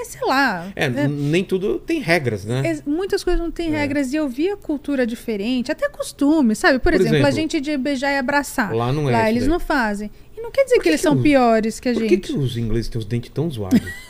Mas 0.00 0.08
sei 0.08 0.20
lá. 0.28 0.70
É, 0.76 0.84
é- 0.84 1.08
nem 1.08 1.42
tudo 1.42 1.80
tem 1.80 1.98
regras, 1.98 2.44
né? 2.44 2.62
é- 2.64 2.82
muitas 2.88 3.24
coisas 3.24 3.42
não 3.42 3.50
têm 3.50 3.74
É. 3.74 3.78
regras 3.78 4.12
e 4.12 4.16
eu 4.16 4.28
via 4.28 4.56
cultura 4.56 5.04
diferente, 5.04 5.72
até 5.72 5.88
costume, 5.88 6.54
sabe? 6.54 6.78
Por, 6.78 6.92
Por 6.92 6.94
exemplo, 6.94 7.16
a 7.16 7.18
exemplo, 7.30 7.34
gente 7.34 7.60
de 7.60 7.76
beijar 7.76 8.12
e 8.12 8.16
abraçar. 8.18 8.72
Lá 8.72 8.92
não 8.92 9.08
é 9.08 9.12
Lá 9.12 9.28
eles 9.28 9.42
daí. 9.42 9.50
não 9.50 9.58
fazem. 9.58 10.08
E 10.36 10.40
não 10.40 10.52
quer 10.52 10.62
dizer 10.62 10.76
que, 10.76 10.82
que 10.82 10.88
eles 10.90 11.00
que 11.00 11.02
são 11.08 11.16
os- 11.16 11.22
piores 11.22 11.80
que 11.80 11.88
a 11.88 11.92
Por 11.94 12.00
gente. 12.02 12.08
que, 12.16 12.32
que 12.32 12.38
os 12.38 12.56
ingleses 12.56 12.88
têm 12.88 12.98
os 13.00 13.04
dentes 13.04 13.30
tão 13.34 13.50
zoados? 13.50 13.80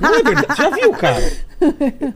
não 0.00 0.14
é 0.14 0.22
verdade. 0.22 0.46
Você 0.48 0.62
já 0.62 0.70
viu, 0.70 0.92
cara? 0.92 1.32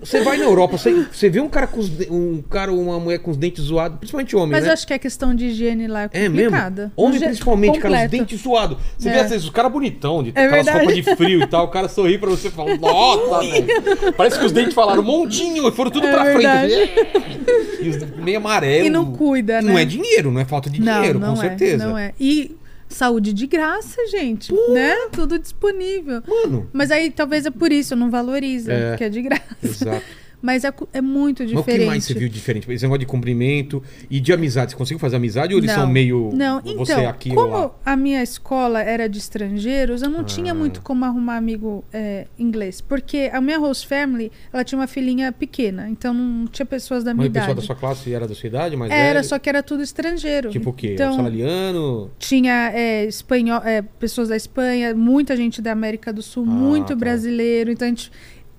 Você 0.01 0.21
vai 0.23 0.37
na 0.39 0.45
Europa, 0.45 0.79
você, 0.79 1.05
você 1.13 1.29
vê 1.29 1.41
um 1.41 1.49
cara 1.49 1.67
com 1.67 1.81
os 1.81 1.91
um 2.09 2.41
cara 2.43 2.73
uma 2.73 3.01
mulher 3.01 3.19
com 3.19 3.31
os 3.33 3.37
dentes 3.37 3.65
zoados, 3.65 3.99
principalmente 3.99 4.37
homem, 4.37 4.53
Mas 4.53 4.63
né? 4.63 4.69
eu 4.69 4.73
acho 4.73 4.87
que 4.87 4.95
a 4.95 4.99
questão 5.01 5.35
de 5.35 5.47
higiene 5.47 5.89
lá 5.89 6.05
é 6.05 6.09
É 6.13 6.29
mesmo? 6.29 6.51
complicada. 6.51 6.93
Homem 6.95 7.19
principalmente, 7.19 7.79
cara, 7.81 7.95
os 7.95 8.01
completo. 8.03 8.11
dentes 8.25 8.41
zoados. 8.41 8.79
Você 8.97 9.11
vê 9.11 9.17
É. 9.17 9.21
às 9.23 9.31
vezes 9.31 9.49
o 9.49 9.53
cara 9.53 9.69
bonitão, 9.69 10.23
de 10.23 10.31
É 10.35 10.45
aquelas 10.45 10.69
roupas 10.69 10.95
de 10.95 11.03
frio 11.17 11.43
e 11.43 11.47
tal, 11.49 11.65
o 11.65 11.69
cara 11.69 11.89
sorri 11.89 12.19
pra 12.19 12.31
você 12.31 12.49
e 12.49 12.51
fala, 12.53 12.77
nossa, 12.77 13.41
velho. 13.51 14.13
Parece 14.17 14.39
que 14.39 14.45
os 14.45 14.53
dentes 14.53 14.75
falaram 14.75 15.03
montinho 15.03 15.67
e 15.67 15.73
foram 15.73 15.91
tudo 15.91 16.07
É 16.07 16.13
pra 16.13 16.23
verdade. 16.25 16.73
frente. 16.73 17.83
E 17.83 17.89
os 17.89 18.11
meio 18.19 18.37
amarelo. 18.39 18.87
E 18.87 18.91
não 18.91 19.07
cuida, 19.13 19.61
né? 19.61 19.73
Não 19.73 19.77
é 19.79 19.85
dinheiro, 19.85 20.31
não 20.31 20.41
é 20.41 20.45
falta 20.45 20.71
de 20.71 20.79
dinheiro, 20.79 21.19
não, 21.19 21.35
com 21.35 21.43
é, 21.43 21.49
certeza. 21.49 21.85
Não 21.85 21.99
é. 21.99 22.13
E 22.21 22.55
saúde 22.93 23.33
de 23.33 23.47
graça, 23.47 23.97
gente, 24.09 24.53
né? 24.73 24.95
Tudo 25.13 25.39
disponível. 25.39 26.23
Mano, 26.27 26.69
Mas 26.73 26.91
aí 26.91 27.11
talvez 27.11 27.47
é 27.47 27.51
por 27.51 27.73
isso, 27.73 27.97
não 27.97 28.11
valoriza, 28.11 28.73
É. 28.73 28.91
porque 28.91 29.05
é 29.05 29.09
de 29.09 29.23
graça. 29.23 29.43
exato. 29.63 30.22
Mas 30.43 30.65
é, 30.65 30.73
é 30.93 31.01
muito 31.01 31.45
Mas 31.45 31.51
diferente. 31.51 31.77
o 31.77 31.81
que 31.83 31.87
mais 31.87 32.05
você 32.05 32.15
viu 32.15 32.29
diferente? 32.29 32.71
Esse 32.73 32.83
negócio 32.85 32.99
de 32.99 33.07
cumprimento 33.07 33.81
e 34.11 34.19
de 34.19 34.33
amizade. 34.33 34.73
Você 34.73 34.77
conseguiu 34.77 34.99
fazer 34.99 35.15
amizade 35.17 35.55
ou 35.55 35.61
eles 35.61 35.71
não, 35.71 35.83
são 35.83 35.87
meio. 35.87 36.31
Não, 36.35 36.61
você 36.61 36.93
então, 36.95 37.09
aqui 37.09 37.31
ou 37.31 37.47
lá? 37.47 37.51
como 37.63 37.75
a 37.87 37.97
minha 37.97 38.23
escola 38.23 38.83
era 38.83 39.09
de 39.09 39.19
estrangeiros, 39.19 40.03
eu 40.03 40.11
não 40.11 40.25
tinha 40.25 40.51
Ah. 40.51 40.55
muito 40.55 40.83
como 40.83 41.05
arrumar 41.05 41.37
amigo 41.37 41.85
é, 41.93 42.27
inglês. 42.39 42.81
Porque 42.81 43.31
a 43.33 43.41
minha 43.41 43.59
host 43.59 43.87
family, 43.87 44.33
ela 44.53 44.65
tinha 44.65 44.79
uma 44.81 44.89
filhinha 44.89 45.31
pequena, 45.31 45.89
então 45.89 46.13
não 46.13 46.47
tinha 46.49 46.67
pessoas 46.67 47.05
da 47.05 47.15
minha 47.15 47.23
Mas 47.25 47.31
o 47.31 47.33
pessoal 47.33 47.53
idade. 47.53 47.61
da 47.61 47.67
sua 47.67 47.77
classe 47.77 48.13
era 48.13 48.27
da 48.27 48.35
sua 48.35 48.47
idade, 48.49 48.77
mas 48.77 48.91
Era, 48.91 49.23
só 49.23 49.39
que 49.39 49.49
era 49.49 49.63
tudo 49.63 49.83
estrangeiro. 49.83 50.51
Tipo 50.51 50.71
o 50.71 50.73
quê? 50.73 50.95
Então, 50.95 51.09
Australiano? 51.11 52.11
tinha 52.19 52.73
é, 52.75 53.05
espanhol, 53.05 53.63
é, 53.65 53.81
pessoas 53.83 54.29
da 54.29 54.37
Espanha, 54.37 54.93
muita 54.95 55.37
gente 55.37 55.63
da 55.63 55.71
América 55.73 56.13
do 56.13 56.21
Sul, 56.23 56.45
Ah, 56.49 56.51
muito 56.51 56.89
tá. 56.89 56.95
brasileiro. 56.97 57.71
Então 57.71 57.87
a 57.87 57.91
gente 57.91 58.11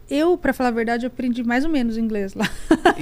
Eu, 0.09 0.37
pra 0.37 0.51
falar 0.53 0.69
a 0.69 0.71
verdade, 0.73 1.05
eu 1.05 1.07
aprendi 1.07 1.43
mais 1.43 1.63
ou 1.65 1.71
menos 1.71 1.97
inglês 1.97 2.33
lá. 2.33 2.45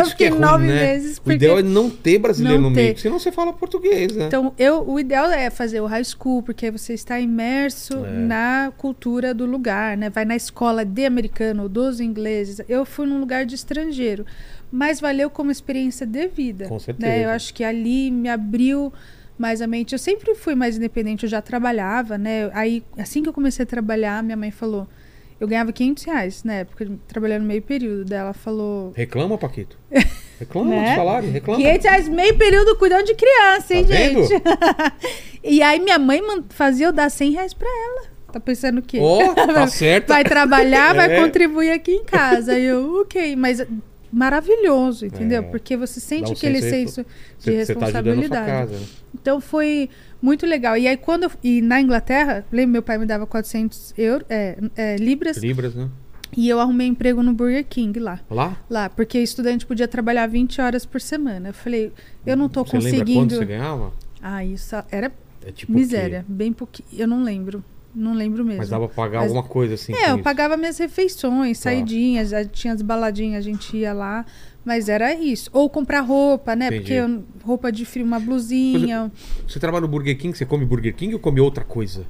Isso 0.01 0.15
que 0.15 0.23
é 0.25 0.27
Fiquei 0.27 0.29
ruim, 0.29 0.39
nove 0.39 0.67
né? 0.67 0.73
meses. 0.93 1.21
O 1.25 1.31
ideal 1.31 1.59
é 1.59 1.63
não 1.63 1.89
ter 1.89 2.19
brasileiro 2.19 2.61
Não 2.61 2.69
no 2.69 2.75
meio, 2.75 2.87
ter. 2.87 2.93
porque 2.93 3.01
senão 3.01 3.19
você 3.19 3.31
fala 3.31 3.51
português, 3.51 4.15
né? 4.15 4.27
Então, 4.27 4.53
eu, 4.57 4.87
o 4.87 4.99
ideal 4.99 5.29
é 5.31 5.49
fazer 5.49 5.81
o 5.81 5.87
high 5.87 6.03
school, 6.03 6.43
porque 6.43 6.69
você 6.71 6.93
está 6.93 7.19
imerso 7.19 8.05
É. 8.05 8.11
na 8.11 8.71
cultura 8.77 9.33
do 9.33 9.45
lugar, 9.45 9.97
né? 9.97 10.09
Vai 10.09 10.25
na 10.25 10.35
escola 10.35 10.85
de 10.85 11.05
americano, 11.05 11.67
dos 11.67 11.99
ingleses. 11.99 12.61
Eu 12.69 12.85
fui 12.85 13.05
num 13.07 13.19
lugar 13.19 13.45
de 13.45 13.55
estrangeiro, 13.55 14.25
mas 14.71 15.01
valeu 15.01 15.29
como 15.29 15.51
experiência 15.51 16.05
de 16.05 16.27
vida. 16.27 16.67
Com 16.67 16.75
Né? 16.75 16.79
certeza. 16.79 17.15
Eu 17.17 17.29
acho 17.31 17.53
que 17.53 17.63
ali 17.63 18.11
me 18.11 18.29
abriu 18.29 18.93
mais 19.37 19.59
a 19.61 19.65
mente. 19.67 19.93
Eu 19.93 19.99
sempre 19.99 20.35
fui 20.35 20.53
mais 20.53 20.77
independente, 20.77 21.23
eu 21.23 21.29
já 21.29 21.41
trabalhava, 21.41 22.17
né? 22.17 22.51
Aí, 22.53 22.83
assim 22.97 23.23
que 23.23 23.27
eu 23.29 23.33
comecei 23.33 23.63
a 23.63 23.65
trabalhar, 23.65 24.21
minha 24.23 24.37
mãe 24.37 24.51
falou... 24.51 24.87
Eu 25.41 25.47
ganhava 25.47 25.73
500 25.73 26.03
reais 26.03 26.43
na 26.43 26.53
época, 26.53 26.87
trabalhando 27.07 27.43
meio 27.43 27.63
período. 27.63 28.05
Daí 28.05 28.19
ela 28.19 28.31
falou... 28.33 28.93
Reclama, 28.95 29.39
Paquito. 29.39 29.75
Reclama 30.39 30.69
Né? 30.69 30.91
do 30.91 30.95
salário, 30.95 31.31
reclama. 31.31 31.59
500 31.59 31.83
reais 31.85 32.07
meio 32.09 32.37
período 32.37 32.75
cuidando 32.77 33.05
de 33.05 33.15
criança, 33.15 33.73
hein, 33.73 33.85
Tá 33.87 33.93
gente? 33.95 34.29
e 35.43 35.61
aí 35.63 35.79
minha 35.79 35.97
mãe 35.97 36.21
fazia 36.49 36.85
eu 36.85 36.93
dar 36.93 37.09
100 37.09 37.31
reais 37.31 37.53
pra 37.55 37.67
ela. 37.67 38.11
Tá 38.31 38.39
pensando 38.39 38.77
o 38.77 38.81
quê? 38.83 38.99
Ó, 39.01 39.33
tá 39.33 39.65
certo. 39.67 40.09
Vai 40.09 40.23
trabalhar, 40.23 40.93
vai 40.95 41.11
É. 41.15 41.19
contribuir 41.21 41.71
aqui 41.71 41.91
em 41.91 42.03
casa. 42.05 42.53
Aí 42.53 42.63
eu, 42.63 43.01
ok, 43.01 43.35
mas 43.35 43.65
maravilhoso, 44.13 45.05
entendeu? 45.05 45.39
É. 45.41 45.45
Porque 45.45 45.75
você 45.75 45.99
sente 45.99 46.29
um 46.29 46.33
aquele 46.33 46.61
senso 46.61 47.03
senso 47.03 47.05
de 47.39 47.65
você 47.65 47.73
tá 47.75 47.85
ajudando 47.87 48.23
a 48.23 48.27
sua 48.27 48.41
responsabilidade. 48.41 48.45
casa. 48.51 48.73
né? 48.79 48.85
Então 49.19 49.41
foi 49.41 49.89
muito 50.21 50.45
legal. 50.45 50.77
E 50.77 50.87
aí 50.87 50.97
quando 50.97 51.23
eu, 51.23 51.31
e 51.43 51.61
na 51.61 51.81
Inglaterra, 51.81 52.45
lembra 52.51 52.71
meu 52.73 52.83
pai 52.83 52.97
me 52.97 53.05
dava 53.05 53.25
400 53.25 53.93
euros, 53.97 54.25
é, 54.29 54.57
é, 54.75 54.95
libras 54.97 55.37
Libras, 55.37 55.73
né? 55.75 55.89
e 56.35 56.47
eu 56.47 56.59
arrumei 56.59 56.87
emprego 56.87 57.21
no 57.23 57.33
Burger 57.33 57.65
King 57.67 57.99
lá. 57.99 58.19
Lá? 58.29 58.57
Lá, 58.69 58.89
porque 58.89 59.19
estudante 59.19 59.65
podia 59.65 59.87
trabalhar 59.87 60.27
20 60.27 60.61
horas 60.61 60.85
por 60.85 61.01
semana. 61.01 61.49
Eu 61.49 61.53
falei, 61.53 61.91
eu 62.25 62.37
não 62.37 62.47
tô 62.47 62.63
Você 62.63 62.77
lembra 62.77 62.89
quanto 62.91 63.01
conseguindo. 63.01 63.35
você 63.35 63.45
ganhava? 63.45 63.91
Ah, 64.21 64.45
isso 64.45 64.75
era 64.91 65.11
É 65.45 65.51
tipo 65.51 65.71
miséria, 65.73 66.23
bem 66.27 66.53
pouquinho. 66.53 66.87
Eu 66.97 67.07
não 67.07 67.23
lembro. 67.23 67.63
Não 67.93 68.13
lembro 68.13 68.45
mesmo. 68.45 68.59
Mas 68.59 68.69
dava 68.69 68.87
pra 68.87 68.95
pagar 68.95 69.19
Mas- 69.19 69.27
alguma 69.31 69.43
coisa 69.43 69.73
assim. 69.73 69.93
É, 69.93 70.11
eu 70.11 70.15
isso. 70.15 70.23
pagava 70.23 70.55
minhas 70.55 70.77
refeições, 70.77 71.57
Tá. 71.57 71.63
saidinhas, 71.63 72.31
aí 72.31 72.45
tinha 72.45 72.73
as 72.73 72.81
baladinhas, 72.81 73.39
a 73.39 73.41
gente 73.49 73.75
ia 73.75 73.91
lá, 73.91 74.25
mas 74.65 74.87
era 74.89 75.13
isso. 75.13 75.49
Ou 75.53 75.69
comprar 75.69 76.01
roupa, 76.01 76.55
né? 76.55 76.67
Entendi. 76.67 76.79
Porque 76.81 76.93
eu- 76.93 77.23
roupa 77.43 77.71
de 77.71 77.85
frio, 77.85 78.05
uma 78.05 78.19
blusinha. 78.19 79.11
Você 79.47 79.59
trabalha 79.59 79.81
no 79.81 79.87
Burger 79.87 80.17
King, 80.17 80.37
você 80.37 80.45
come 80.45 80.65
Burger 80.65 80.93
King 80.95 81.13
ou 81.13 81.19
come 81.19 81.39
outra 81.39 81.63
coisa? 81.63 82.05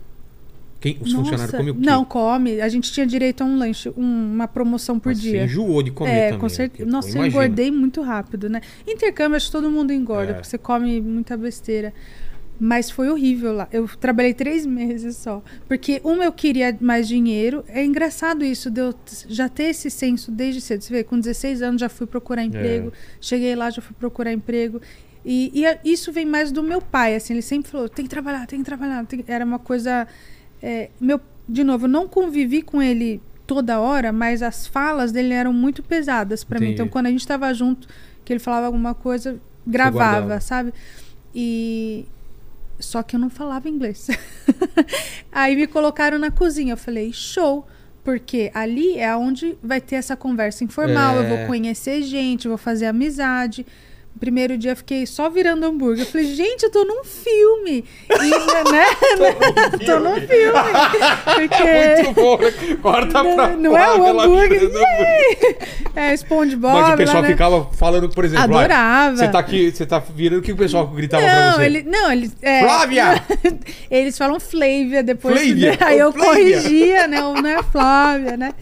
Quem, 0.79 0.93
os 0.99 1.13
Nossa, 1.13 1.15
funcionários 1.17 1.51
comem 1.55 1.69
o 1.71 1.75
quê? 1.75 1.81
Não, 1.85 2.03
come. 2.03 2.59
A 2.59 2.67
gente 2.67 2.91
tinha 2.91 3.05
direito 3.05 3.41
a 3.41 3.45
um 3.45 3.55
lanche, 3.57 3.89
um- 3.95 4.33
uma 4.33 4.47
promoção 4.47 4.99
por 4.99 5.09
Mas 5.09 5.19
Você 5.19 5.29
dia. 5.29 5.43
enjoou 5.43 5.83
de 5.83 5.91
comer 5.91 6.09
é, 6.11 6.25
também. 6.25 6.39
com 6.39 6.49
certeza. 6.49 6.89
eu 6.89 6.91
Nossa, 6.91 7.09
eu 7.09 7.15
imagino. 7.17 7.27
engordei 7.43 7.69
muito 7.69 8.01
rápido, 8.01 8.49
né? 8.49 8.61
Intercâmbio, 8.87 9.35
acho 9.37 9.45
que 9.45 9.51
todo 9.51 9.69
mundo 9.69 9.93
engorda, 9.93 10.31
É. 10.31 10.33
porque 10.33 10.47
você 10.47 10.57
come 10.57 10.99
muita 10.99 11.37
besteira. 11.37 11.93
Mas 12.63 12.91
foi 12.91 13.09
horrível 13.09 13.53
lá. 13.53 13.67
Eu 13.71 13.87
trabalhei 13.87 14.35
três 14.35 14.67
meses 14.67 15.17
só. 15.17 15.41
Porque, 15.67 15.99
uma, 16.03 16.23
eu 16.25 16.31
queria 16.31 16.77
mais 16.79 17.07
dinheiro. 17.07 17.65
É 17.67 17.83
engraçado 17.83 18.45
isso, 18.45 18.69
de 18.69 18.81
eu 18.81 18.93
já 19.27 19.49
ter 19.49 19.63
esse 19.63 19.89
senso 19.89 20.29
desde 20.31 20.61
cedo. 20.61 20.83
Você 20.83 20.93
vê, 20.93 21.03
com 21.03 21.19
16 21.19 21.63
anos 21.63 21.81
já 21.81 21.89
fui 21.89 22.05
procurar 22.05 22.43
emprego. 22.43 22.93
Cheguei 23.19 23.55
lá, 23.55 23.71
já 23.71 23.81
fui 23.81 23.95
procurar 23.97 24.31
emprego. 24.31 24.79
E, 25.25 25.51
e 25.55 25.91
isso 25.91 26.11
vem 26.11 26.23
mais 26.23 26.51
do 26.51 26.61
meu 26.61 26.79
pai, 26.79 27.15
assim. 27.15 27.33
Ele 27.33 27.41
sempre 27.41 27.71
falou, 27.71 27.89
tem 27.89 28.05
que 28.05 28.11
trabalhar, 28.11 28.45
tem 28.45 28.59
que 28.59 28.65
trabalhar. 28.65 29.03
tem 29.07 29.23
que-" 29.23 29.31
Era 29.31 29.43
uma 29.43 29.57
coisa... 29.57 30.07
é, 30.61 30.91
meu, 30.99 31.19
de 31.49 31.63
novo, 31.63 31.85
eu 31.85 31.89
não 31.89 32.07
convivi 32.07 32.61
com 32.61 32.79
ele 32.79 33.19
toda 33.47 33.79
hora, 33.79 34.11
mas 34.11 34.43
as 34.43 34.67
falas 34.67 35.11
dele 35.11 35.33
eram 35.33 35.51
muito 35.51 35.81
pesadas 35.81 36.43
pra 36.43 36.59
mim. 36.59 36.73
Então, 36.73 36.87
quando 36.87 37.07
a 37.07 37.09
gente 37.09 37.25
tava 37.25 37.51
junto, 37.55 37.87
que 38.23 38.31
ele 38.31 38.39
falava 38.39 38.67
alguma 38.67 38.93
coisa, 38.93 39.41
gravava, 39.65 40.39
sabe? 40.39 40.71
E 41.33 42.05
só 42.81 43.01
que 43.03 43.15
eu 43.15 43.19
não 43.19 43.29
falava 43.29 43.69
inglês. 43.69 44.07
Aí 45.31 45.55
me 45.55 45.67
colocaram 45.67 46.17
na 46.17 46.31
cozinha. 46.31 46.73
Eu 46.73 46.77
falei, 46.77 47.11
show. 47.13 47.65
Porque 48.03 48.49
ali 48.55 48.97
é 48.97 49.15
onde 49.15 49.55
vai 49.61 49.79
ter 49.79 49.95
essa 49.95 50.15
conversa 50.15 50.63
informal. 50.63 51.17
Eu 51.17 51.23
É. 51.23 51.37
vou 51.37 51.47
conhecer 51.47 52.01
gente, 52.01 52.47
vou 52.47 52.57
fazer 52.57 52.87
amizade. 52.87 53.65
Primeiro 54.21 54.55
dia 54.55 54.75
fiquei 54.75 55.07
só 55.07 55.31
virando 55.31 55.65
hambúrguer. 55.65 56.05
Eu 56.05 56.05
falei, 56.05 56.27
gente, 56.27 56.61
eu 56.61 56.69
tô 56.69 56.85
num 56.85 57.03
filme. 57.03 57.83
E, 58.07 58.71
né? 58.71 58.85
tô 59.83 59.99
num 59.99 60.13
filme. 60.15 60.69
Porque. 61.25 61.63
Muito 62.05 62.13
bom, 62.13 62.37
né? 62.37 62.75
Corta 62.83 63.07
pra 63.23 63.23
Não, 63.23 63.57
não 63.57 63.75
é 63.77 63.89
o 63.97 64.07
hambúrguer. 64.19 64.61
hambúrguer. 64.65 65.57
É, 65.95 66.13
SpongeBob. 66.15 66.71
Mas 66.71 66.85
o 66.85 66.89
lá, 66.91 66.97
pessoal 66.97 67.23
né? 67.23 67.29
ficava 67.29 67.67
falando, 67.73 68.09
por 68.09 68.23
exemplo, 68.23 68.43
Adorava. 68.43 69.11
ah, 69.11 69.15
você 69.15 69.27
tá 69.27 69.39
aqui, 69.39 69.71
você 69.71 69.87
tá 69.87 69.97
virando, 69.97 70.37
o 70.39 70.43
que 70.43 70.51
o 70.51 70.55
pessoal 70.57 70.85
gritava 70.85 71.23
pra 71.23 71.35
Não, 71.49 71.55
você? 71.55 71.65
ele, 71.65 71.81
não, 71.83 72.11
ele, 72.11 72.31
é, 72.43 72.61
Flávia! 72.61 73.23
Eles 73.89 74.15
falam 74.19 74.39
Flávia 74.39 75.01
depois. 75.01 75.33
Flávia, 75.33 75.77
Aí 75.81 75.97
ô, 75.97 76.05
eu 76.05 76.13
Flávia. 76.13 76.61
corrigia, 76.61 77.07
né? 77.07 77.17
Não 77.19 77.47
é 77.47 77.63
Flávia, 77.63 78.37
né? 78.37 78.53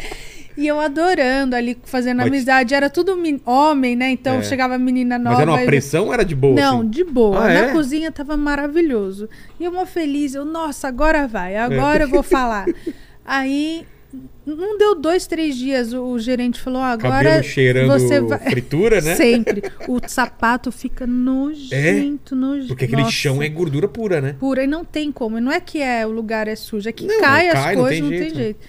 E 0.59 0.67
eu 0.67 0.77
adorando 0.79 1.55
ali, 1.55 1.77
fazendo 1.85 2.17
Mas- 2.17 2.27
amizade. 2.27 2.73
Era 2.75 2.89
tudo 2.89 3.15
homem, 3.45 3.95
né? 3.95 4.11
Então 4.11 4.35
É. 4.35 4.43
chegava 4.43 4.75
a 4.75 4.77
menina 4.77 5.17
nova. 5.17 5.35
Mas 5.37 5.41
era 5.41 5.51
uma 5.51 5.65
pressão 5.65 6.07
ou 6.07 6.13
era 6.13 6.25
de 6.25 6.35
boa? 6.35 6.53
Não, 6.53 6.81
assim? 6.81 6.89
de 6.89 7.03
boa. 7.05 7.37
Ah, 7.39 7.47
Na 7.53 7.59
é? 7.67 7.71
cozinha 7.71 8.11
tava 8.11 8.35
maravilhoso. 8.35 9.29
E 9.57 9.63
eu 9.63 9.71
mó 9.71 9.85
feliz. 9.85 10.35
Eu, 10.35 10.43
nossa, 10.43 10.87
agora 10.89 11.25
vai. 11.27 11.55
Agora 11.55 12.03
eu 12.03 12.09
vou 12.09 12.21
falar. 12.23 12.65
Aí, 13.25 13.85
não 14.45 14.77
deu 14.77 14.95
dois, 14.95 15.27
três 15.27 15.55
dias. 15.55 15.93
O, 15.93 16.17
gerente 16.19 16.59
falou: 16.59 16.81
"Ah, 16.81 16.89
agora 16.91 17.23
Cabelo 17.29 17.43
cheirando 17.43 17.87
você 17.87 18.19
vai... 18.19 18.39
fritura, 18.49 18.99
né? 19.01 19.15
Sempre. 19.15 19.63
O 19.87 19.99
sapato 20.07 20.71
fica 20.71 21.05
nojento, 21.07 22.35
nojento. 22.35 22.67
Porque 22.69 22.85
aquele 22.85 23.03
Nossa, 23.03 23.13
chão 23.13 23.41
é 23.41 23.47
gordura 23.49 23.87
pura, 23.87 24.19
né? 24.19 24.35
pura 24.39 24.63
e 24.63 24.67
não 24.67 24.83
tem 24.83 25.11
como. 25.11 25.39
Não 25.39 25.51
é 25.51 25.59
que 25.59 25.81
é 25.81 26.05
o 26.05 26.09
lugar 26.11 26.47
é 26.47 26.55
sujo, 26.55 26.89
é 26.89 26.91
que 26.91 27.05
Não, 27.05 27.19
cai 27.21 27.47
as 27.49 27.53
cai, 27.53 27.75
não 27.75 27.81
coisas, 27.83 27.99
tem 27.99 28.01
não 28.03 28.09
tem 28.09 28.19
jeito, 28.19 28.35
né? 28.37 28.43
jeito. 28.43 28.59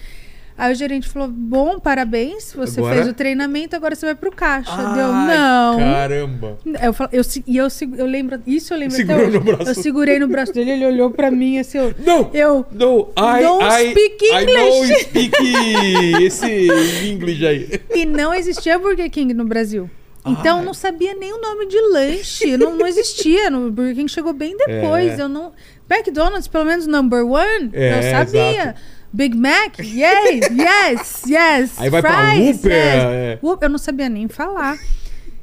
Aí 0.63 0.73
o 0.73 0.75
gerente 0.75 1.09
falou: 1.09 1.27
Bom, 1.27 1.79
parabéns, 1.81 2.53
você 2.53 2.81
Agora- 2.81 2.95
fez 2.97 3.09
o 3.09 3.15
treinamento, 3.15 3.75
agora 3.75 3.95
você 3.95 4.05
vai 4.05 4.15
pro 4.15 4.31
caixa. 4.31 4.71
Deu, 4.77 5.07
Ai, 5.11 5.37
não. 5.39 5.79
Caramba. 5.79 6.59
Eu, 6.83 6.93
falo- 6.93 7.09
eu, 7.15 7.23
e 7.47 7.57
eu, 7.57 7.71
se- 7.71 7.89
eu 7.97 8.05
lembro, 8.05 8.43
isso 8.47 8.75
eu 8.75 8.79
lembro 8.79 8.95
Segurou 8.95 9.17
até 9.23 9.29
hoje. 9.29 9.39
no 9.39 9.45
braço. 9.57 9.71
Eu 9.71 9.75
segurei 9.75 10.19
no 10.19 10.29
braço 10.29 10.53
dele, 10.53 10.73
ele 10.73 10.85
olhou 10.85 11.11
pra 11.11 11.31
mim 11.31 11.59
assim, 11.59 11.79
eu, 11.79 11.95
Não! 12.05 12.31
eu 12.35 12.67
No, 12.73 13.11
I, 13.17 13.43
Don't 13.43 13.65
I, 13.65 13.91
speak 13.91 14.25
I 14.27 14.45
know 14.47 14.85
English. 14.85 15.01
speak 15.05 16.25
esse 16.25 16.69
inglês 17.09 17.43
aí. 17.43 17.81
e 17.95 18.05
não 18.05 18.35
existia 18.35 18.79
Burger 18.79 19.11
King 19.11 19.33
no 19.35 19.45
Brasil. 19.47 19.89
Então 20.27 20.57
Ai. 20.57 20.61
eu 20.63 20.67
não 20.67 20.75
sabia 20.75 21.15
nem 21.15 21.33
o 21.33 21.41
nome 21.41 21.67
de 21.67 21.81
lanche, 21.93 22.57
não, 22.59 22.77
não 22.77 22.87
existia. 22.87 23.49
No 23.49 23.71
Burger 23.71 23.95
King 23.95 24.11
chegou 24.11 24.35
bem 24.35 24.55
depois. 24.57 25.19
É. 25.19 25.23
Eu 25.23 25.29
não, 25.31 25.53
McDonald's 25.91 26.47
pelo 26.47 26.67
menos 26.67 26.87
number 26.87 27.25
one, 27.25 27.71
É, 27.73 27.97
eu 27.99 28.03
sabia. 28.27 28.53
exato. 28.63 28.81
Big 29.13 29.37
Mac, 29.37 29.79
yay, 29.81 30.41
yes, 30.53 31.23
yes. 31.27 31.79
Aí 31.81 31.91
vai 31.91 32.01
pra 32.01 32.31
fries, 32.31 32.57
Whopper, 32.59 32.71
yes. 32.73 33.05
é. 33.05 33.39
Eu 33.61 33.69
não 33.69 33.79
sabia 33.79 34.09
nem 34.09 34.29
falar. 34.29 34.79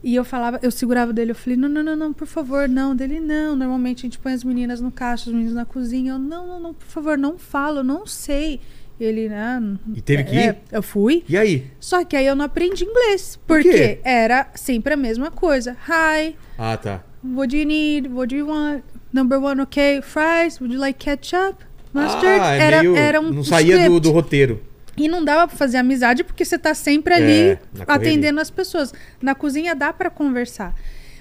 E 0.03 0.15
eu 0.15 0.24
falava, 0.24 0.59
eu 0.61 0.72
segurava 0.72 1.11
dele, 1.11 1.32
eu 1.32 1.36
falei, 1.36 1.57
não, 1.57 1.68
não, 1.68 1.84
não, 1.84 1.95
não, 1.95 2.13
por 2.13 2.28
favor, 2.28 2.70
não. 2.70 2.95
Dele, 2.95 3.20
não. 3.20 3.55
Normalmente 3.55 3.99
a 3.99 4.01
gente 4.03 4.20
põe 4.20 4.32
as 4.34 4.43
meninas 4.43 4.80
no 4.80 4.91
caixa, 4.91 5.30
os 5.30 5.34
meninos 5.34 5.53
na 5.53 5.65
cozinha. 5.65 6.13
Eu, 6.13 6.20
não, 6.20 6.47
não, 6.47 6.59
não, 6.59 6.74
por 6.74 6.86
favor, 6.88 7.18
não 7.18 7.38
falo, 7.38 7.84
não 7.84 8.05
sei. 8.05 8.61
Ele, 8.99 9.28
ah, 9.34 9.61
E 9.93 10.01
teve 10.01 10.24
que 10.24 10.36
é, 10.38 10.45
ir? 10.47 10.57
Eu 10.72 10.82
fui. 10.82 11.24
E 11.28 11.38
aí? 11.38 11.68
Só 11.80 12.03
que 12.05 12.15
aí 12.15 12.26
eu 12.26 12.36
não 12.36 12.45
aprendi 12.45 12.84
inglês. 12.86 13.38
Por 13.45 13.61
Porque 13.61 13.70
quê? 13.70 13.99
era 14.03 14.47
sempre 14.55 14.93
a 14.93 14.97
mesma 14.97 15.30
coisa. 15.30 15.76
Hi, 15.88 16.36
Ah, 16.57 16.78
tá. 16.78 17.03
what 17.24 17.49
do 17.49 17.57
you 17.57 17.65
need? 17.65 18.07
What 18.07 18.30
do 18.30 18.36
you 18.36 18.47
want? 18.47 18.84
Number 19.13 19.39
one, 19.39 19.61
okay. 19.63 20.01
Fries, 20.01 20.59
would 20.59 20.74
you 20.74 20.80
like 20.80 20.97
ketchup? 20.99 21.63
Mustard? 21.93 22.27
Ah, 22.41 22.55
é 22.55 22.59
era, 22.59 22.79
meio- 22.81 22.95
era 22.95 23.21
um 23.21 23.31
Não 23.31 23.43
saía 23.43 23.75
do, 23.75 23.81
script. 23.81 23.99
do 24.01 24.11
roteiro. 24.11 24.61
E 24.95 25.07
não 25.07 25.23
dava 25.23 25.47
pra 25.47 25.55
fazer 25.57 25.77
amizade 25.77 26.23
porque 26.23 26.43
você 26.43 26.57
tá 26.57 26.73
sempre 26.73 27.13
ali 27.13 27.39
É, 27.51 27.59
atendendo 27.88 28.39
as 28.39 28.49
pessoas. 28.49 28.93
Na 29.21 29.35
cozinha 29.35 29.75
dá 29.75 29.93
pra 29.93 30.09
conversar. 30.09 30.73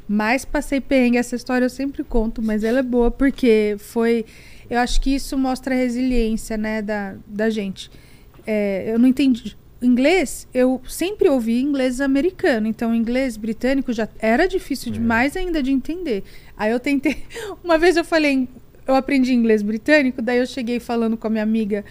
Mas 0.09 0.45
passei 0.45 0.81
perrengue, 0.81 1.19
essa 1.19 1.35
história 1.37 1.65
eu 1.65 1.71
sempre 1.71 2.03
conto, 2.05 2.41
mas 2.41 2.63
ela 2.65 2.79
é 2.79 2.83
boa 2.83 3.11
porque 3.11 3.77
foi. 3.79 4.25
Eu 4.71 4.79
acho 4.79 5.01
que 5.01 5.15
isso 5.15 5.37
mostra 5.37 5.75
a 5.75 5.77
resiliência, 5.79 6.57
né, 6.57 6.81
da, 6.81 7.15
da 7.27 7.51
gente. 7.51 7.91
É, 8.47 8.85
eu 8.93 8.99
não 8.99 9.09
entendi. 9.09 9.57
Inglês, 9.83 10.49
eu 10.55 10.81
sempre 10.89 11.29
ouvi 11.29 11.61
inglês 11.61 12.01
americano, 12.01 12.67
então 12.67 12.95
inglês 12.95 13.37
britânico 13.37 13.93
já 13.93 14.09
era 14.19 14.45
É. 14.45 14.49
difícil 14.49 14.91
demais 14.91 15.37
ainda 15.37 15.63
de 15.63 15.71
entender. 15.71 16.25
Aí 16.57 16.73
eu 16.73 16.81
tentei. 16.81 17.25
Uma 17.63 17.77
vez 17.77 17.97
eu 17.97 18.05
falei, 18.05 18.49
eu 18.87 18.95
aprendi 18.95 19.33
inglês 19.35 19.63
britânico, 19.63 20.21
daí 20.23 20.39
eu 20.39 20.47
cheguei 20.47 20.79
falando 20.81 21.17
com 21.17 21.27
a 21.27 21.31
minha 21.31 21.43
amiga 21.43 21.85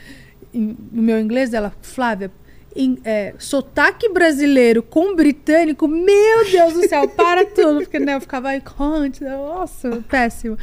em- 0.53 0.75
no 0.91 1.01
meu 1.01 1.19
inglês 1.19 1.49
dela, 1.49 1.73
Flávia, 1.81 2.31
em, 2.75 2.97
é, 3.05 3.33
sotaque 3.39 4.09
brasileiro 4.09 4.83
com 4.83 5.15
britânico, 5.15 5.87
meu 5.87 6.45
Deus 6.51 6.73
do 6.73 6.87
céu, 6.87 7.07
para 7.07 7.45
tudo. 7.45 7.79
Porque 7.81 7.99
né, 7.99 8.15
eu 8.15 8.21
ficava 8.21 8.49
aí, 8.49 8.61
conte, 8.61 9.23
nossa, 9.23 10.03
péssimo. 10.09 10.57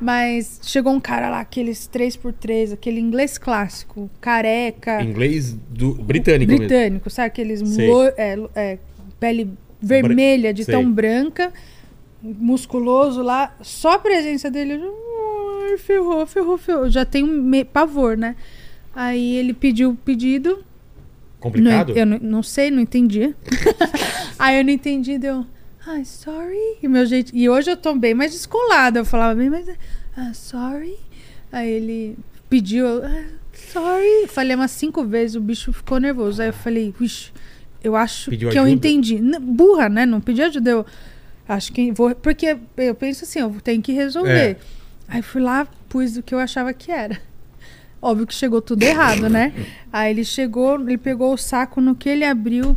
Mas 0.00 0.60
chegou 0.62 0.92
um 0.92 1.00
cara 1.00 1.30
lá, 1.30 1.40
aqueles 1.40 1.88
3x3, 1.88 2.72
aquele 2.74 3.00
inglês 3.00 3.38
clássico, 3.38 4.10
careca. 4.20 5.02
Inglês 5.02 5.54
do 5.54 5.94
britânico, 5.94 6.52
mesmo. 6.52 6.66
britânico, 6.66 7.08
sabe? 7.10 7.28
Aqueles 7.28 7.62
lo- 7.62 8.02
é, 8.16 8.38
é, 8.54 8.78
pele 9.18 9.50
vermelha, 9.80 10.52
de 10.52 10.64
Sei. 10.64 10.74
tão 10.74 10.90
branca, 10.92 11.52
musculoso 12.22 13.22
lá. 13.22 13.54
Só 13.62 13.92
a 13.92 13.98
presença 13.98 14.50
dele, 14.50 14.74
eu 14.74 14.80
"Ai, 15.70 15.78
ferrou, 15.78 16.26
ferrou, 16.26 16.58
ferrou. 16.58 16.88
Já 16.90 17.04
tenho 17.04 17.26
me- 17.26 17.64
pavor, 17.64 18.16
né? 18.16 18.36
Aí 18.94 19.36
ele 19.36 19.52
pediu 19.52 19.90
o 19.90 19.96
pedido. 19.96 20.64
Complicado? 21.40 21.90
Não, 21.90 21.96
eu 21.96 22.06
não, 22.06 22.18
não 22.18 22.42
sei, 22.42 22.70
não 22.70 22.80
entendi. 22.80 23.34
Aí 24.38 24.58
eu 24.58 24.64
não 24.64 24.70
entendi, 24.72 25.18
deu. 25.18 25.44
Ai, 25.86 26.04
sorry. 26.04 26.78
E, 26.82 26.88
meu 26.88 27.04
jeito, 27.06 27.30
e 27.34 27.48
hoje 27.48 27.70
eu 27.70 27.76
tô 27.76 27.94
bem 27.94 28.14
mais 28.14 28.32
descolada. 28.32 28.98
Eu 29.00 29.04
falava 29.04 29.34
bem 29.34 29.48
mais. 29.50 29.68
Ah, 30.16 30.32
sorry. 30.34 30.96
Aí 31.52 31.70
ele 31.70 32.16
pediu. 32.50 32.84
eu, 32.86 33.04
"Ah, 33.04 33.24
sorry. 33.52 34.26
Falei 34.28 34.56
umas 34.56 34.70
cinco 34.72 35.04
vezes, 35.04 35.36
o 35.36 35.40
bicho 35.40 35.72
ficou 35.72 36.00
nervoso. 36.00 36.40
Aí 36.42 36.48
eu 36.48 36.52
falei, 36.52 36.92
vixe, 36.98 37.30
eu 37.84 37.94
acho 37.94 38.30
Pediu 38.30 38.48
que 38.50 38.58
eu 38.58 38.62
ajuda? 38.64 38.74
entendi. 38.74 39.16
N- 39.16 39.38
Burra, 39.38 39.88
né? 39.88 40.04
Não 40.06 40.20
pedi 40.20 40.42
ajuda. 40.42 40.70
Eu 40.70 40.86
acho 41.48 41.72
que 41.72 41.92
vou. 41.92 42.14
Porque 42.14 42.56
eu 42.78 42.94
penso 42.94 43.24
assim, 43.24 43.40
eu 43.40 43.54
tenho 43.62 43.80
que 43.82 43.92
resolver. 43.92 44.30
É. 44.52 44.56
Aí 45.08 45.22
fui 45.22 45.40
lá, 45.40 45.66
pus 45.88 46.16
o 46.16 46.22
que 46.22 46.34
eu 46.34 46.38
achava 46.38 46.72
que 46.72 46.90
era. 46.90 47.18
Óbvio 48.02 48.26
que 48.26 48.34
chegou 48.34 48.60
tudo 48.60 48.82
errado, 48.82 49.28
né? 49.28 49.52
Aí 49.92 50.10
ele 50.12 50.24
chegou, 50.24 50.80
ele 50.80 50.98
pegou 50.98 51.32
o 51.32 51.36
saco, 51.36 51.80
no 51.80 51.94
que 51.94 52.08
ele 52.08 52.24
abriu, 52.24 52.76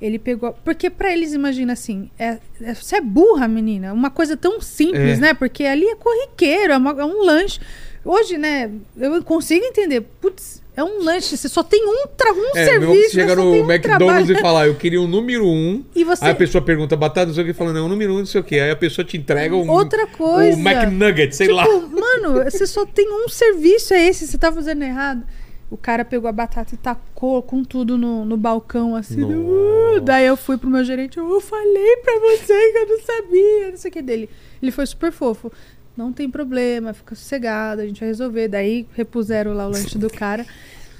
ele 0.00 0.18
pegou. 0.18 0.52
Porque 0.64 0.88
pra 0.88 1.12
eles, 1.12 1.32
imagina 1.32 1.72
assim, 1.72 2.10
é, 2.18 2.38
é- 2.60 2.74
você 2.74 2.96
é 2.96 3.00
burra, 3.00 3.48
menina. 3.48 3.92
Uma 3.92 4.10
coisa 4.10 4.36
tão 4.36 4.60
simples, 4.60 5.18
É. 5.18 5.20
né? 5.20 5.34
Porque 5.34 5.64
ali 5.64 5.84
é 5.86 5.96
corriqueiro, 5.96 6.72
é, 6.72 6.76
uma- 6.76 7.00
é 7.00 7.04
um 7.04 7.24
lanche. 7.24 7.60
Hoje, 8.04 8.38
né, 8.38 8.70
eu 8.96 9.22
consigo 9.24 9.64
entender. 9.64 10.00
Putz, 10.20 10.61
é 10.74 10.82
um 10.82 11.02
lanche, 11.04 11.36
você 11.36 11.48
só 11.48 11.62
tem 11.62 11.84
um, 11.86 12.06
tra 12.16 12.32
um 12.32 12.56
É, 12.56 12.64
serviço. 12.64 13.10
chegar 13.12 13.34
você 13.34 13.34
só 13.36 13.42
no 13.44 13.52
um 13.52 13.70
McDonald's 13.70 14.26
trabalho. 14.26 14.32
e 14.32 14.40
falar, 14.40 14.66
eu 14.68 14.74
queria 14.74 15.00
o 15.02 15.06
número 15.06 15.46
um. 15.46 15.84
E 15.94 16.02
você. 16.04 16.24
Aí 16.24 16.30
a 16.30 16.34
pessoa 16.34 16.62
pergunta 16.62 16.96
batata, 16.96 17.26
não 17.26 17.34
sei 17.34 17.44
o 17.44 17.46
que, 17.46 17.52
falando, 17.52 17.76
não, 17.76 17.86
o 17.86 17.88
número 17.88 18.14
um, 18.14 18.18
não 18.18 18.26
sei 18.26 18.40
o 18.40 18.44
que. 18.44 18.58
Aí 18.58 18.70
a 18.70 18.76
pessoa 18.76 19.04
te 19.04 19.16
entrega 19.16 19.54
um, 19.54 19.70
Outra 19.70 20.06
coisa. 20.06 20.56
o 20.56 20.60
McNugget, 20.60 21.36
sei 21.36 21.46
tipo, 21.48 21.56
lá. 21.58 21.66
mano, 21.68 22.44
você 22.44 22.66
só 22.66 22.86
tem 22.86 23.06
um 23.12 23.28
serviço, 23.28 23.92
é 23.92 24.08
esse, 24.08 24.26
você 24.26 24.38
tá 24.38 24.50
fazendo 24.50 24.82
errado. 24.82 25.22
O 25.70 25.76
cara 25.76 26.04
pegou 26.04 26.28
a 26.28 26.32
batata 26.32 26.74
e 26.74 26.76
tacou 26.78 27.42
com 27.42 27.64
tudo 27.64 27.96
no, 27.96 28.24
no 28.26 28.36
balcão, 28.36 28.94
assim. 28.94 29.22
Uh, 29.24 30.00
daí 30.02 30.26
eu 30.26 30.36
fui 30.36 30.58
pro 30.58 30.68
meu 30.68 30.84
gerente, 30.84 31.16
eu 31.16 31.40
falei 31.40 31.96
pra 31.96 32.12
você 32.18 32.52
que 32.72 32.78
eu 32.78 32.88
não 32.88 33.00
sabia, 33.00 33.70
não 33.70 33.76
sei 33.78 33.88
o 33.90 33.92
que 33.92 34.02
dele. 34.02 34.28
Ele 34.62 34.70
foi 34.70 34.84
super 34.84 35.10
fofo. 35.10 35.50
Não 35.96 36.12
tem 36.12 36.30
problema, 36.30 36.92
fica 36.94 37.14
sossegado, 37.14 37.82
a 37.82 37.86
gente 37.86 38.00
vai 38.00 38.08
resolver. 38.08 38.48
Daí 38.48 38.86
repuseram 38.94 39.52
lá 39.52 39.66
o 39.66 39.70
lanche 39.70 39.98
do 39.98 40.08
cara. 40.10 40.46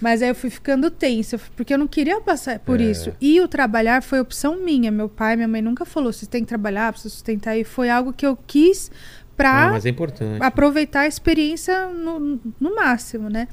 Mas 0.01 0.21
aí 0.21 0.29
eu 0.31 0.35
fui 0.35 0.51
ficando 0.51 0.91
tensa, 0.91 1.39
porque 1.57 1.73
eu 1.73 1.79
não 1.79 1.87
queria 1.87 2.21
passar 2.21 2.59
por 2.59 2.81
É. 2.81 2.85
isso. 2.85 3.13
E 3.21 3.41
o 3.41 3.47
trabalhar 3.47 4.03
foi 4.03 4.19
opção 4.21 4.59
minha. 4.59 4.91
Meu 4.91 5.09
pai, 5.09 5.37
minha 5.37 5.47
mãe 5.47 5.63
nunca 5.63 5.85
falou, 5.85 6.13
você 6.13 6.27
tem 6.27 6.43
que 6.43 6.49
trabalhar, 6.49 6.93
precisa 6.93 7.15
sustentar. 7.15 7.57
E 7.57 7.63
foi 7.63 7.89
algo 7.89 8.13
que 8.13 8.27
eu 8.27 8.37
quis 8.47 8.91
pra 9.37 9.71
Ah, 9.71 9.79
é 9.79 10.45
aproveitar 10.45 11.03
a 11.03 11.07
experiência 11.07 11.87
no, 11.89 12.41
no 12.61 12.75
máximo, 12.75 13.31
né? 13.31 13.47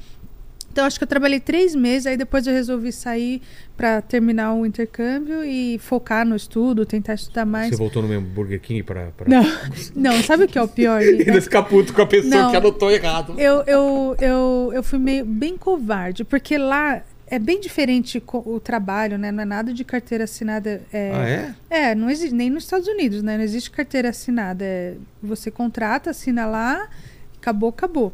Então 0.72 0.84
acho 0.84 0.98
que 0.98 1.04
eu 1.04 1.08
trabalhei 1.08 1.40
três 1.40 1.74
meses, 1.74 2.06
aí 2.06 2.16
depois 2.16 2.46
eu 2.46 2.52
resolvi 2.52 2.92
sair 2.92 3.42
para 3.76 4.00
terminar 4.00 4.54
o 4.54 4.64
intercâmbio 4.64 5.42
e 5.44 5.78
focar 5.78 6.24
no 6.24 6.36
estudo, 6.36 6.86
tentar 6.86 7.14
estudar 7.14 7.44
mais. 7.44 7.70
Você 7.70 7.76
voltou 7.76 8.02
no 8.02 8.08
mesmo 8.08 8.26
Burger 8.26 8.60
King 8.60 8.82
pra... 8.82 9.06
pra... 9.16 9.28
Não, 9.28 9.44
não, 9.96 10.22
sabe 10.22 10.44
o 10.44 10.48
que 10.48 10.58
é 10.58 10.62
o 10.62 10.68
pior? 10.68 11.00
Ainda 11.02 11.32
né? 11.32 11.40
ficar 11.40 11.64
puto 11.64 11.92
com 11.92 12.02
a 12.02 12.06
pessoa 12.06 12.42
Não. 12.42 12.50
que 12.50 12.56
anotou 12.56 12.90
errado. 12.90 13.34
Eu, 13.38 13.62
eu, 13.66 14.16
eu, 14.20 14.70
eu 14.74 14.82
fui 14.82 14.98
meio 14.98 15.24
bem 15.24 15.56
covarde, 15.56 16.24
porque 16.24 16.56
lá 16.56 17.02
é 17.26 17.38
bem 17.38 17.60
diferente 17.60 18.22
o 18.26 18.58
trabalho, 18.58 19.16
né? 19.16 19.30
Não 19.30 19.42
é 19.42 19.46
nada 19.46 19.72
de 19.72 19.84
carteira 19.84 20.24
assinada. 20.24 20.82
É, 20.92 21.12
Ah, 21.14 21.28
é? 21.28 21.54
É, 21.90 21.94
não 21.94 22.10
existe, 22.10 22.34
nem 22.34 22.50
nos 22.50 22.64
Estados 22.64 22.88
Unidos, 22.88 23.22
né? 23.22 23.36
Não 23.36 23.44
existe 23.44 23.70
carteira 23.70 24.10
assinada. 24.10 24.64
É, 24.64 24.94
você 25.22 25.50
contrata, 25.50 26.10
assina 26.10 26.46
lá, 26.46 26.88
acabou, 27.40 27.70
acabou. 27.70 28.12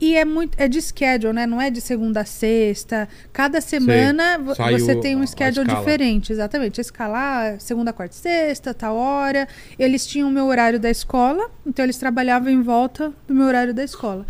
E 0.00 0.14
é 0.14 0.24
muito, 0.24 0.56
é 0.60 0.68
de 0.68 0.80
schedule, 0.80 1.32
né? 1.32 1.46
Não 1.46 1.60
é 1.60 1.70
de 1.70 1.80
segunda 1.80 2.20
a 2.20 2.24
sexta. 2.24 3.08
Cada 3.32 3.60
semana 3.60 4.38
Sai 4.54 4.78
você 4.78 4.94
tem 4.94 5.16
um 5.16 5.26
schedule 5.26 5.66
diferente, 5.66 6.32
exatamente. 6.32 6.80
Escalar 6.80 7.60
segunda, 7.60 7.92
quarta 7.92 8.14
e 8.14 8.18
sexta, 8.18 8.72
tal 8.72 8.94
hora. 8.96 9.48
Eles 9.78 10.06
tinham 10.06 10.28
o 10.28 10.32
meu 10.32 10.46
horário 10.46 10.78
da 10.78 10.90
escola, 10.90 11.50
então 11.66 11.84
eles 11.84 11.98
trabalhavam 11.98 12.50
em 12.50 12.62
volta 12.62 13.12
do 13.26 13.34
meu 13.34 13.46
horário 13.46 13.74
da 13.74 13.82
escola. 13.82 14.24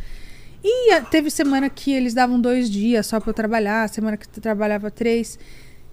E 0.65 1.01
teve 1.11 1.31
semana 1.31 1.69
que 1.69 1.93
eles 1.93 2.15
davam 2.15 2.41
dois 2.41 2.69
dias 2.69 3.07
só 3.07 3.21
pra 3.21 3.31
eu 3.31 3.35
trabalhar, 3.35 3.89
semana 3.89 4.17
que 4.17 4.27
eu 4.27 4.43
trabalhava 4.43 4.91
três. 4.91 5.39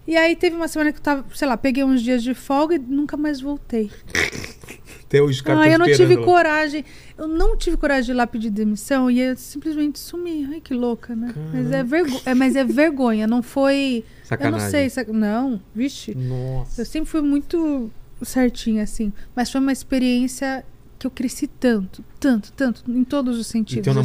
E 0.08 0.16
aí 0.16 0.36
teve 0.36 0.56
uma 0.56 0.68
semana 0.68 0.92
que 0.92 1.00
eu 1.00 1.04
tava, 1.04 1.26
sei 1.34 1.48
lá, 1.48 1.58
peguei 1.58 1.84
uns 1.84 2.02
dias 2.02 2.24
de 2.24 2.34
folga 2.34 2.76
e 2.76 2.80
nunca 2.80 3.18
mais 3.18 3.42
voltei. 3.42 3.92
Até 5.08 5.22
hoje 5.22 5.38
os 5.38 5.42
caras 5.42 5.62
Ah, 5.62 5.70
eu 5.70 5.78
não 5.80 5.86
tive 5.86 6.16
lá. 6.16 6.24
coragem. 6.26 6.84
Eu 7.18 7.28
não 7.28 7.56
tive 7.56 7.78
coragem 7.78 8.06
de 8.06 8.12
ir 8.12 8.16
lá 8.16 8.26
pedir 8.26 8.50
demissão 8.50 9.10
e 9.10 9.20
eu 9.22 9.38
simplesmente 9.38 10.00
sumi. 10.00 10.48
Ai, 10.52 10.60
que 10.60 10.74
louca, 10.74 11.16
né? 11.16 11.34
Mas 11.54 11.72
é, 11.72 11.84
vergo... 11.84 12.22
é, 12.26 12.34
mas 12.34 12.56
é 12.56 12.64
vergonha, 12.64 13.28
não 13.28 13.44
foi. 13.44 14.04
Eu 14.22 14.26
Sacanagem. 14.26 14.60
não 14.64 14.72
sei. 14.72 14.90
sac- 14.90 15.10
Não, 15.10 15.62
vixe. 15.76 16.16
Nossa. 16.16 16.82
Eu 16.82 16.86
sempre 16.86 17.10
fui 17.10 17.22
muito 17.22 17.90
certinha, 18.24 18.82
assim. 18.84 19.14
Mas 19.36 19.52
foi 19.52 19.62
uma 19.62 19.72
experiência 19.72 20.66
que 20.98 21.06
eu 21.06 21.12
cresci 21.12 21.46
tanto, 21.48 22.04
tanto, 22.20 22.52
tanto, 22.54 22.84
em 22.90 23.04
todos 23.04 23.38
os 23.38 23.48
E 23.48 23.50
sentidos. 23.52 23.84
teu 23.84 23.92
assim. 23.92 24.00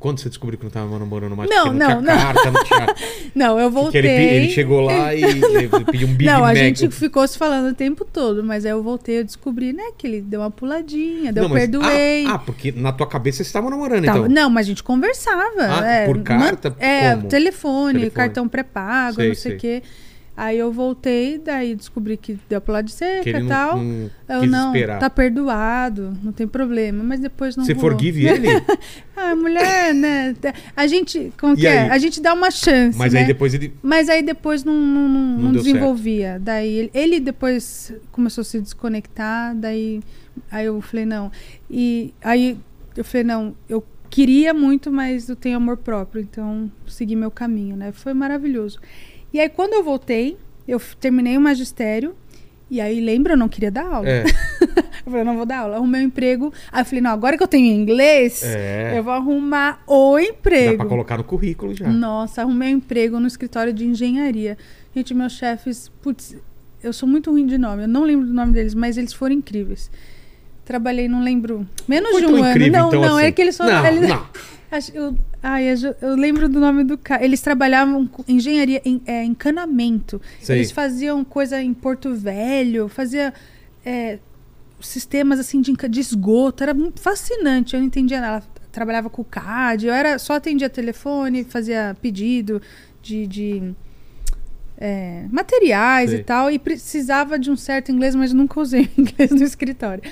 Quando 0.00 0.18
você 0.18 0.28
descobriu 0.30 0.58
que 0.58 0.64
não 0.64 0.70
tava 0.70 0.98
namorando 0.98 1.36
mais? 1.36 1.48
Não, 1.48 1.66
não, 1.72 2.00
não. 2.00 2.16
carta, 2.16 2.50
não 2.50 2.64
tinha... 2.64 2.86
Não, 3.34 3.60
eu 3.60 3.70
voltei. 3.70 4.00
ele, 4.00 4.08
ele 4.08 4.48
chegou 4.50 4.80
lá 4.80 5.14
e 5.14 5.20
pediu 5.92 6.08
um 6.08 6.14
Big 6.14 6.24
não, 6.24 6.40
Mac. 6.40 6.50
a 6.50 6.54
gente 6.54 6.90
ficou 6.90 7.28
se 7.28 7.36
falando 7.36 7.70
o 7.70 7.74
tempo 7.74 8.04
todo, 8.04 8.42
mas 8.42 8.64
aí 8.64 8.72
eu 8.72 8.82
voltei, 8.82 9.18
eu 9.20 9.24
descobri, 9.24 9.72
né, 9.74 9.84
que 9.98 10.06
ele 10.06 10.22
deu 10.22 10.40
uma 10.40 10.50
puladinha, 10.50 11.30
Não, 11.30 11.42
eu 11.42 11.48
mas- 11.50 11.58
perdoei. 11.60 12.24
Ah, 12.26 12.34
ah, 12.34 12.38
porque 12.38 12.72
na 12.72 12.92
tua 12.92 13.06
cabeça 13.06 13.36
vocês 13.36 13.48
estavam 13.48 13.68
namorando, 13.68 14.04
Tava- 14.06 14.18
então. 14.20 14.28
Não, 14.30 14.48
mas 14.48 14.66
a 14.66 14.68
gente 14.70 14.82
conversava. 14.82 15.52
Ah, 15.60 15.86
é, 15.86 16.06
por 16.06 16.18
carta? 16.22 16.74
É, 16.78 17.14
Como? 17.16 17.28
telefone, 17.28 17.92
Telefone. 17.98 18.10
cartão 18.10 18.48
pré-pago, 18.48 19.22
não 19.22 19.34
sei. 19.34 19.54
o 19.54 19.58
quê. 19.58 19.82
Aí 20.42 20.56
eu 20.58 20.72
voltei, 20.72 21.36
daí 21.36 21.74
descobri 21.74 22.16
que 22.16 22.38
deu 22.48 22.62
pro 22.62 22.72
lado 22.72 22.86
de 22.86 22.92
seca 22.92 23.28
e 23.28 23.32
não, 23.42 23.46
tal. 23.46 23.76
não 23.76 24.10
eu 24.26 24.40
quis 24.40 24.50
não, 24.50 24.68
esperar. 24.74 24.98
tá 24.98 25.10
perdoado, 25.10 26.16
não 26.22 26.32
tem 26.32 26.48
problema. 26.48 27.04
Mas 27.04 27.20
depois 27.20 27.56
não 27.56 27.64
Você 27.66 27.74
rolou. 27.74 27.90
forgive 27.90 28.26
ele? 28.26 28.48
Ah, 29.14 29.36
mulher, 29.36 29.92
né? 29.94 30.34
A 30.74 30.86
gente, 30.86 31.30
como 31.38 31.52
E 31.52 31.58
que 31.58 31.66
é? 31.66 31.80
aí? 31.82 31.90
A 31.90 31.98
gente 31.98 32.22
dá 32.22 32.32
uma 32.32 32.50
chance, 32.50 32.96
Mas 32.96 33.12
né? 33.12 33.20
aí 33.20 33.26
depois 33.26 33.52
ele... 33.52 33.74
Mas 33.82 34.08
aí 34.08 34.22
depois 34.22 34.64
não, 34.64 34.72
não, 34.72 35.06
não, 35.10 35.20
Não 35.36 35.38
não 35.42 35.52
desenvolvia. 35.52 36.38
Daí 36.40 36.72
ele, 36.74 36.90
ele 36.94 37.20
depois 37.20 37.92
começou 38.10 38.40
a 38.40 38.44
se 38.46 38.58
desconectar, 38.62 39.54
daí 39.54 40.00
aí 40.50 40.64
eu 40.64 40.80
falei, 40.80 41.04
não. 41.04 41.30
E 41.70 42.14
aí 42.24 42.56
eu 42.96 43.04
falei, 43.04 43.24
não, 43.24 43.54
eu 43.68 43.84
queria 44.08 44.54
muito, 44.54 44.90
mas 44.90 45.28
eu 45.28 45.36
tenho 45.36 45.58
amor 45.58 45.76
próprio, 45.76 46.22
então 46.22 46.72
segui 46.86 47.14
meu 47.14 47.30
caminho, 47.30 47.76
né? 47.76 47.92
Foi 47.92 48.14
maravilhoso. 48.14 48.80
E 49.32 49.40
aí 49.40 49.48
quando 49.48 49.74
eu 49.74 49.82
voltei, 49.84 50.36
eu 50.66 50.80
terminei 51.00 51.36
o 51.36 51.40
magistério, 51.40 52.14
e 52.70 52.80
aí 52.80 53.00
lembra, 53.00 53.32
eu 53.32 53.36
não 53.36 53.48
queria 53.48 53.70
dar 53.70 53.84
aula. 53.86 54.08
É, 54.08 54.24
Eu 55.04 55.10
falei, 55.12 55.24
não 55.24 55.34
vou 55.36 55.46
dar 55.46 55.60
aula, 55.60 55.76
arrumei 55.76 56.02
um 56.02 56.04
emprego. 56.04 56.52
Aí 56.70 56.82
eu 56.82 56.84
falei, 56.84 57.00
não, 57.00 57.10
agora 57.10 57.36
que 57.36 57.42
eu 57.42 57.48
tenho 57.48 57.66
inglês, 57.74 58.42
é. 58.44 58.96
eu 58.96 59.02
vou 59.02 59.12
arrumar 59.14 59.82
o 59.86 60.16
Dá 60.16 60.22
emprego. 60.22 60.76
pra 60.76 60.86
colocar 60.86 61.16
no 61.16 61.24
currículo 61.24 61.74
já. 61.74 61.88
Nossa, 61.88 62.42
arrumei 62.42 62.72
um 62.74 62.76
emprego 62.76 63.18
no 63.18 63.26
escritório 63.26 63.72
de 63.72 63.84
engenharia. 63.86 64.56
Gente, 64.94 65.14
meus 65.14 65.32
chefes, 65.32 65.90
putz, 66.02 66.36
eu 66.82 66.92
sou 66.92 67.08
muito 67.08 67.30
ruim 67.30 67.46
de 67.46 67.56
nome, 67.58 67.84
eu 67.84 67.88
não 67.88 68.04
lembro 68.04 68.26
do 68.26 68.32
nome 68.32 68.52
deles, 68.52 68.74
mas 68.74 68.96
eles 68.98 69.12
foram 69.12 69.34
incríveis. 69.34 69.90
Trabalhei, 70.64 71.08
não 71.08 71.22
lembro, 71.22 71.66
menos 71.88 72.10
Foi 72.10 72.20
de 72.20 72.26
um 72.26 72.36
ano. 72.36 72.50
incrível, 72.50 72.72
Não, 72.80 72.88
então, 72.88 73.00
não, 73.00 73.16
assim. 73.16 73.26
é 73.26 73.32
que 73.32 73.42
eles 73.42 73.56
foram. 73.56 73.72
Não, 73.72 73.86
eles- 73.86 74.08
não. 74.08 74.26
Eu, 74.94 75.16
ai, 75.42 75.64
eu, 76.00 76.14
lembro 76.14 76.48
do 76.48 76.60
nome 76.60 76.84
do 76.84 76.96
cara. 76.96 77.24
Eles 77.24 77.40
trabalhavam 77.40 78.06
com 78.06 78.24
engenharia, 78.28 78.80
em, 78.84 79.02
é, 79.04 79.24
encanamento. 79.24 80.20
Sei. 80.40 80.58
Eles 80.58 80.70
faziam 80.70 81.24
coisa 81.24 81.60
em 81.60 81.74
Porto 81.74 82.14
Velho, 82.14 82.88
fazia 82.88 83.34
é, 83.84 84.18
sistemas 84.80 85.40
assim 85.40 85.60
de, 85.60 85.72
de 85.72 86.00
esgoto. 86.00 86.62
Era 86.62 86.74
fascinante. 86.96 87.74
Eu 87.74 87.80
não 87.80 87.86
entendia 87.86 88.20
nada. 88.20 88.36
Ela 88.36 88.44
trabalhava 88.70 89.10
com 89.10 89.22
o 89.22 89.24
CAD, 89.24 89.88
eu 89.88 89.92
era, 89.92 90.16
só 90.18 90.34
atendia 90.34 90.70
telefone, 90.70 91.44
fazia 91.44 91.96
pedido 92.00 92.62
de. 93.02 93.26
de, 93.26 93.74
é, 94.80 95.26
materiais 95.30 96.10
Sei. 96.10 96.20
e 96.20 96.24
tal, 96.24 96.50
e 96.50 96.58
precisava 96.58 97.38
de 97.38 97.50
um 97.50 97.56
certo 97.56 97.92
inglês, 97.92 98.14
mas 98.14 98.32
nunca 98.32 98.58
usei 98.58 98.88
inglês 98.96 99.30
no 99.30 99.42
escritório. 99.42 100.02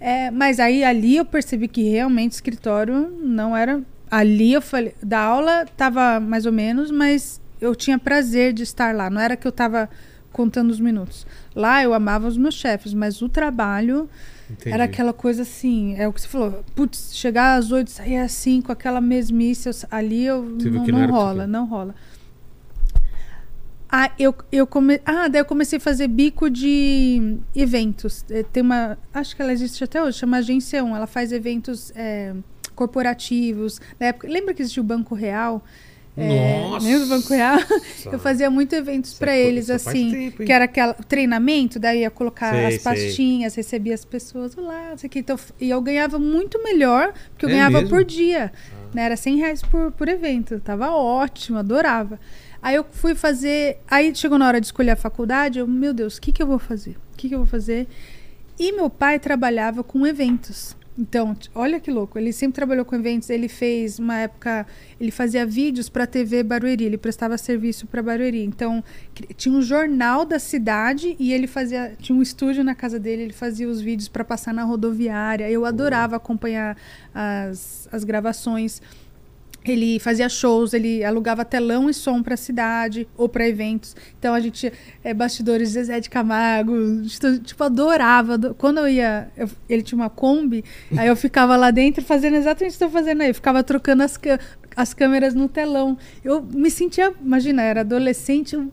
É, 0.00 0.30
mas 0.30 0.60
aí 0.60 0.84
ali 0.84 1.16
eu 1.16 1.24
percebi 1.24 1.68
que 1.68 1.88
realmente 1.88 2.32
escritório 2.32 3.10
não 3.22 3.56
era. 3.56 3.82
Ali 4.10 4.52
eu 4.52 4.62
falei, 4.62 4.94
da 5.02 5.20
aula 5.20 5.66
tava 5.76 6.18
mais 6.20 6.46
ou 6.46 6.52
menos, 6.52 6.90
mas 6.90 7.40
eu 7.60 7.74
tinha 7.74 7.98
prazer 7.98 8.52
de 8.52 8.62
estar 8.62 8.94
lá. 8.94 9.10
Não 9.10 9.20
era 9.20 9.36
que 9.36 9.46
eu 9.46 9.50
estava 9.50 9.88
contando 10.32 10.70
os 10.70 10.80
minutos. 10.80 11.26
Lá 11.54 11.82
eu 11.82 11.92
amava 11.92 12.26
os 12.28 12.36
meus 12.36 12.54
chefes, 12.54 12.94
mas 12.94 13.20
o 13.22 13.28
trabalho 13.28 14.08
Entendi. 14.50 14.72
era 14.74 14.84
aquela 14.84 15.12
coisa 15.12 15.42
assim, 15.42 15.94
é 15.96 16.06
o 16.06 16.12
que 16.12 16.20
você 16.20 16.28
falou, 16.28 16.64
putz, 16.76 17.10
chegar 17.14 17.56
às 17.58 17.72
oito, 17.72 17.90
sair 17.90 18.16
às 18.18 18.32
cinco, 18.32 18.70
aquela 18.70 19.00
mesmice, 19.00 19.68
eu- 19.68 19.74
ali 19.90 20.24
eu 20.24 20.44
Você 20.58 20.70
não, 20.70 20.86
não 20.86 21.06
rola, 21.10 21.40
quer. 21.42 21.48
não 21.48 21.66
rola. 21.66 21.94
Ah, 23.90 24.10
eu, 24.18 24.34
eu 24.52 24.66
come... 24.66 25.00
ah, 25.04 25.28
daí 25.28 25.40
eu 25.40 25.46
comecei 25.46 25.78
a 25.78 25.80
fazer 25.80 26.08
bico 26.08 26.50
de 26.50 27.38
eventos. 27.56 28.22
Eh, 28.28 28.42
Tem 28.42 28.62
uma. 28.62 28.98
Acho 29.14 29.34
que 29.34 29.40
ela 29.40 29.50
existe 29.50 29.82
até 29.82 30.02
hoje, 30.02 30.18
chama 30.18 30.36
Agência 30.36 30.84
1. 30.84 30.94
Ela 30.94 31.06
faz 31.06 31.32
eventos 31.32 31.90
eh, 31.96 32.34
corporativos. 32.78 33.80
Na 33.98 34.06
época, 34.08 34.28
lembra 34.28 34.54
que 34.54 34.62
existia 34.62 34.82
o 34.82 34.86
Banco 34.86 35.14
Real? 35.14 35.62
Eh, 36.16 36.60
Nossa! 36.62 36.84
lembra 36.86 37.06
do 37.06 37.08
Banco 37.10 37.32
Real? 37.32 37.58
Eu 38.12 38.18
fazia 38.18 38.50
muito 38.50 38.74
eventos 38.74 39.14
para 39.14 39.32
é 39.36 39.40
eles, 39.40 39.70
assim. 39.70 40.10
tempo, 40.10 40.44
que 40.44 40.52
era 40.52 40.64
aquela 40.64 40.94
treinamento, 40.94 41.78
daí 41.78 42.00
ia 42.00 42.10
colocar 42.10 42.52
Sei, 42.52 42.66
as 42.66 42.74
sei. 42.74 42.82
pastinhas, 42.82 43.54
recebia 43.54 43.94
as 43.94 44.04
pessoas, 44.04 44.56
olá, 44.58 44.94
isso 44.96 45.06
aqui. 45.06 45.20
Então, 45.20 45.36
e 45.60 45.70
eu 45.70 45.80
ganhava 45.80 46.18
muito 46.18 46.60
melhor, 46.62 47.12
porque 47.30 47.44
eu 47.46 47.50
É 47.50 47.52
ganhava 47.52 47.78
mesmo? 47.80 47.88
por 47.90 48.04
dia. 48.04 48.52
Né? 48.92 49.02
Era 49.04 49.16
100 49.16 49.36
reais 49.36 49.62
por, 49.62 49.92
por 49.92 50.08
evento. 50.08 50.60
Tava 50.60 50.90
ótimo, 50.90 51.58
adorava. 51.58 52.18
Aí 52.60 52.74
eu 52.74 52.84
fui 52.90 53.14
fazer. 53.14 53.78
Aí 53.88 54.12
chegou 54.14 54.38
na 54.38 54.46
hora 54.48 54.60
de 54.60 54.66
escolher 54.66 54.90
a 54.92 54.96
faculdade, 54.96 55.60
eu, 55.60 55.66
meu 55.68 55.94
Deus, 55.94 56.16
o 56.16 56.20
que, 56.20 56.32
que 56.32 56.42
eu 56.42 56.46
vou 56.48 56.58
fazer? 56.58 56.96
O 57.12 57.16
que, 57.16 57.28
que 57.28 57.34
eu 57.34 57.38
vou 57.38 57.46
fazer? 57.46 57.86
E 58.58 58.72
meu 58.72 58.90
pai 58.90 59.20
trabalhava 59.20 59.84
com 59.84 60.04
eventos. 60.04 60.76
Então, 60.98 61.36
olha 61.54 61.78
que 61.78 61.92
louco, 61.92 62.18
ele 62.18 62.32
sempre 62.32 62.56
trabalhou 62.56 62.84
com 62.84 62.96
eventos. 62.96 63.30
Ele 63.30 63.46
fez 63.46 64.00
uma 64.00 64.16
época, 64.16 64.66
ele 65.00 65.12
fazia 65.12 65.46
vídeos 65.46 65.88
para 65.88 66.02
a 66.02 66.06
TV 66.08 66.42
Barueri, 66.42 66.84
ele 66.84 66.98
prestava 66.98 67.38
serviço 67.38 67.86
para 67.86 68.02
Barueri. 68.02 68.42
Então, 68.42 68.82
tinha 69.36 69.54
um 69.54 69.62
jornal 69.62 70.24
da 70.24 70.40
cidade 70.40 71.14
e 71.16 71.32
ele 71.32 71.46
fazia, 71.46 71.94
tinha 72.00 72.18
um 72.18 72.20
estúdio 72.20 72.64
na 72.64 72.74
casa 72.74 72.98
dele, 72.98 73.22
ele 73.22 73.32
fazia 73.32 73.68
os 73.68 73.80
vídeos 73.80 74.08
para 74.08 74.24
passar 74.24 74.52
na 74.52 74.64
rodoviária. 74.64 75.48
Eu 75.48 75.64
adorava 75.64 76.16
acompanhar 76.16 76.76
as, 77.14 77.88
as 77.92 78.02
gravações. 78.02 78.82
Ele 79.64 79.98
fazia 79.98 80.28
shows, 80.28 80.72
ele 80.72 81.04
alugava 81.04 81.44
telão 81.44 81.90
e 81.90 81.94
som 81.94 82.22
para 82.22 82.34
a 82.34 82.36
cidade 82.36 83.06
ou 83.16 83.28
para 83.28 83.46
eventos. 83.46 83.94
Então 84.18 84.32
a 84.32 84.40
gente 84.40 84.72
é, 85.04 85.12
bastidores 85.12 85.68
de 85.68 85.74
Zezé 85.74 86.00
de 86.00 86.08
Camargo, 86.08 86.72
tipo, 87.44 87.62
adorava. 87.64 88.34
ado- 88.34 88.54
Quando 88.54 88.78
eu 88.78 88.88
ia, 88.88 89.28
eu- 89.36 89.48
ele 89.68 89.82
tinha 89.82 89.96
uma 90.00 90.08
Kombi, 90.08 90.64
aí 90.96 91.08
eu 91.08 91.16
ficava 91.16 91.54
lá 91.56 91.70
dentro 91.70 92.02
fazendo 92.04 92.36
exatamente 92.36 92.74
o 92.74 92.78
que 92.78 92.84
estou 92.84 92.88
fazendo 92.90 93.20
aí. 93.22 93.28
Eu 93.30 93.34
ficava 93.34 93.62
trocando 93.62 94.02
as, 94.02 94.16
as 94.80 94.94
câmeras 94.94 95.34
no 95.34 95.48
telão. 95.48 95.98
Eu 96.24 96.40
me 96.42 96.70
sentia, 96.70 97.12
imagina, 97.20 97.62
era 97.62 97.80
adolescente, 97.80 98.54
eu, 98.54 98.70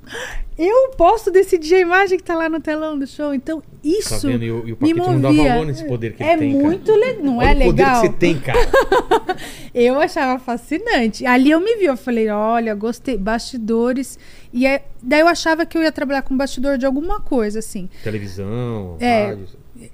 eu 0.57 0.91
posso 0.97 1.31
decidir 1.31 1.75
a 1.75 1.79
imagem 1.79 2.17
que 2.17 2.23
está 2.23 2.35
lá 2.35 2.47
no 2.47 2.59
telão 2.61 2.97
do 2.97 3.07
show. 3.07 3.33
Então 3.33 3.59
Tá 3.61 3.65
isso 3.83 4.27
vendo? 4.27 4.43
E 4.43 4.51
o, 4.51 4.57
e 4.67 4.73
o 4.73 4.77
me 4.79 4.93
Paquito 4.93 4.97
não 5.11 5.21
dá 5.21 5.29
movia. 5.31 5.51
valor 5.53 5.65
nesse 5.65 5.83
poder 5.85 6.13
que 6.13 6.23
é 6.23 6.33
ele 6.33 6.39
tem, 6.41 6.51
cara. 6.53 6.63
muito 6.63 6.91
legal, 6.91 7.23
não 7.23 7.37
Olha 7.37 7.47
é 7.47 7.51
o 7.53 7.65
poder 7.65 7.83
legal? 7.83 8.01
que 8.01 8.07
você 8.07 8.13
tem, 8.13 8.39
cara. 8.39 8.59
Eu 9.73 9.99
achava 9.99 10.39
fascinante. 10.39 11.25
Ali 11.25 11.51
eu 11.51 11.59
me 11.59 11.75
vi, 11.75 11.85
eu 11.85 11.97
falei, 11.97 12.29
olha, 12.29 12.73
gostei, 12.73 13.17
bastidores. 13.17 14.17
E 14.53 14.65
é- 14.65 14.85
daí 15.03 15.19
eu 15.19 15.27
achava 15.27 15.65
que 15.65 15.77
eu 15.77 15.83
ia 15.83 15.91
trabalhar 15.91 16.21
com 16.21 16.35
bastidor 16.37 16.77
de 16.77 16.85
alguma 16.85 17.19
coisa, 17.19 17.59
assim. 17.59 17.89
Televisão, 18.03 18.95
É. 18.99 19.25
rádio. 19.27 19.47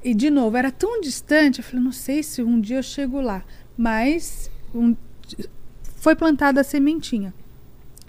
E 0.03 0.13
de 0.13 0.29
novo, 0.29 0.55
era 0.55 0.71
tão 0.71 1.01
distante, 1.01 1.57
eu 1.59 1.63
falei, 1.65 1.83
não 1.83 1.91
sei 1.91 2.21
se 2.21 2.43
um 2.43 2.61
dia 2.61 2.77
eu 2.77 2.83
chego 2.83 3.19
lá. 3.19 3.43
Mas 3.75 4.51
um- 4.75 4.95
foi 6.01 6.15
plantada 6.15 6.61
a 6.61 6.63
sementinha. 6.63 7.31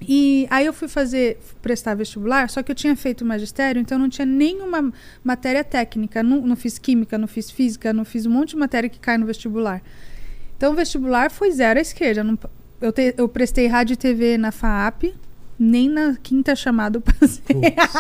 E 0.09 0.49
aí 0.51 0.64
eu 0.66 0.72
fui 0.72 0.88
fazer, 0.88 1.38
prestar 1.61 1.95
vestibular, 1.95 2.49
só 2.51 2.62
que 2.62 2.72
eu 2.72 2.74
tinha 2.74 2.97
feito 2.97 3.22
magistério, 3.24 3.78
então 3.80 3.97
eu 3.97 4.01
não 4.01 4.09
tinha 4.09 4.24
nenhuma 4.26 4.90
matéria 5.22 5.62
técnica. 5.62 6.22
Não, 6.22 6.40
não 6.40 6.57
fiz 6.57 6.78
química, 6.78 7.18
não 7.18 7.28
fiz 7.28 7.51
física, 7.51 7.93
não 7.93 8.05
fiz 8.05 8.24
um 8.26 8.30
monte 8.30 8.51
de 8.51 8.57
matéria 8.57 8.88
que 8.88 8.99
cai 8.99 9.16
no 9.18 9.26
vestibular. 9.26 9.82
Então 10.57 10.72
o 10.72 10.74
vestibular 10.74 11.30
foi 11.30 11.51
zero 11.53 11.78
à 11.78 11.82
esquerda. 11.82 12.24
Não- 12.24 12.38
eu, 12.80 12.90
te- 12.93 13.14
eu 13.16 13.28
prestei 13.28 13.66
rádio 13.68 13.93
e 13.95 13.97
TV 13.97 14.38
na 14.38 14.51
FAAP, 14.51 15.14
nem 15.59 15.88
na 15.88 16.16
quinta 16.20 16.57
chamada 16.57 16.97
eu 16.97 17.03
passei. 17.03 17.45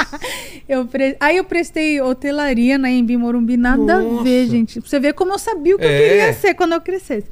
eu 0.68 0.86
pre- 0.86 1.16
Aí 1.20 1.36
eu 1.36 1.44
prestei 1.44 2.00
hotelaria 2.00 2.78
na 2.78 2.90
Embi 2.90 3.16
Morumbi, 3.16 3.56
nada 3.56 3.96
a 3.98 4.00
ver, 4.24 4.40
Nossa. 4.44 4.46
gente. 4.50 4.80
Pra 4.80 4.88
você 4.90 4.98
ver 4.98 5.12
como 5.12 5.32
eu 5.34 5.38
sabia 5.38 5.76
o 5.76 5.78
que 5.78 5.84
eu 5.84 5.88
É. 5.90 6.08
queria 6.08 6.32
ser 6.32 6.54
quando 6.54 6.72
eu 6.72 6.80
crescesse. 6.80 7.28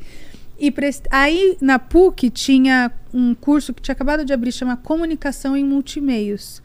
E 0.61 0.71
prest... 0.71 1.05
aí 1.11 1.57
na 1.61 1.79
PUC 1.79 2.29
tinha 2.31 2.93
um 3.15 3.35
curso 3.35 3.73
que 3.73 3.81
tinha 3.81 3.93
acabado 3.95 4.25
de 4.25 4.33
abrir, 4.33 4.53
chama 4.53 4.77
Comunicação 4.77 5.57
em 5.57 5.65
Multimeios. 5.65 6.63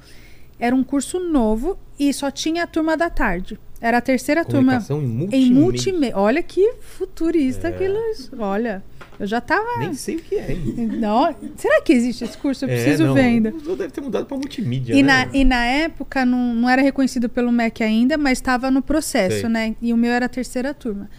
Era 0.60 0.76
um 0.76 0.84
curso 0.84 1.20
novo 1.20 1.78
e 2.00 2.14
só 2.14 2.30
tinha 2.30 2.64
a 2.64 2.68
turma 2.68 2.96
da 2.98 3.10
tarde. 3.10 3.58
Era 3.82 3.98
a 3.98 4.02
terceira 4.02 4.44
turma 4.46 4.80
Comunicação 4.82 5.02
em 5.02 5.06
em 5.06 5.08
multimídia. 5.10 5.62
multimeio. 5.62 6.14
Olha 6.18 6.42
que 6.44 6.74
futurista 6.82 7.68
É. 7.68 7.72
aquilo. 7.72 7.98
Olha, 8.40 8.84
eu 9.20 9.28
já 9.28 9.40
tava. 9.42 9.80
Nem 9.80 9.94
sei 9.94 10.16
o 10.16 10.22
que 10.22 10.36
é, 10.36 10.52
hein? 10.54 10.76
Não, 10.98 11.36
será 11.58 11.82
que 11.82 11.92
existe 11.94 12.24
esse 12.24 12.38
curso? 12.38 12.66
Eu 12.66 12.70
É, 12.70 12.76
preciso 12.76 13.06
não, 13.06 13.14
ver 13.14 13.22
ainda. 13.22 13.52
Deve 13.52 13.90
ter 13.90 14.02
mudado 14.02 14.26
pra 14.26 14.38
multimídia, 14.38 14.94
E 14.94 15.04
né? 15.04 15.26
na, 15.26 15.36
e 15.38 15.44
na 15.44 15.66
época 15.66 16.26
não, 16.26 16.56
não 16.56 16.70
era 16.70 16.82
reconhecido 16.82 17.28
pelo 17.30 17.52
MEC 17.52 17.84
ainda, 17.84 18.18
mas 18.18 18.38
estava 18.40 18.72
no 18.72 18.82
processo, 18.82 19.42
Sei. 19.42 19.50
né? 19.50 19.76
E 19.82 19.94
o 19.94 19.98
meu 19.98 20.12
era 20.12 20.26
a 20.26 20.30
terceira 20.30 20.74
turma. 20.74 21.10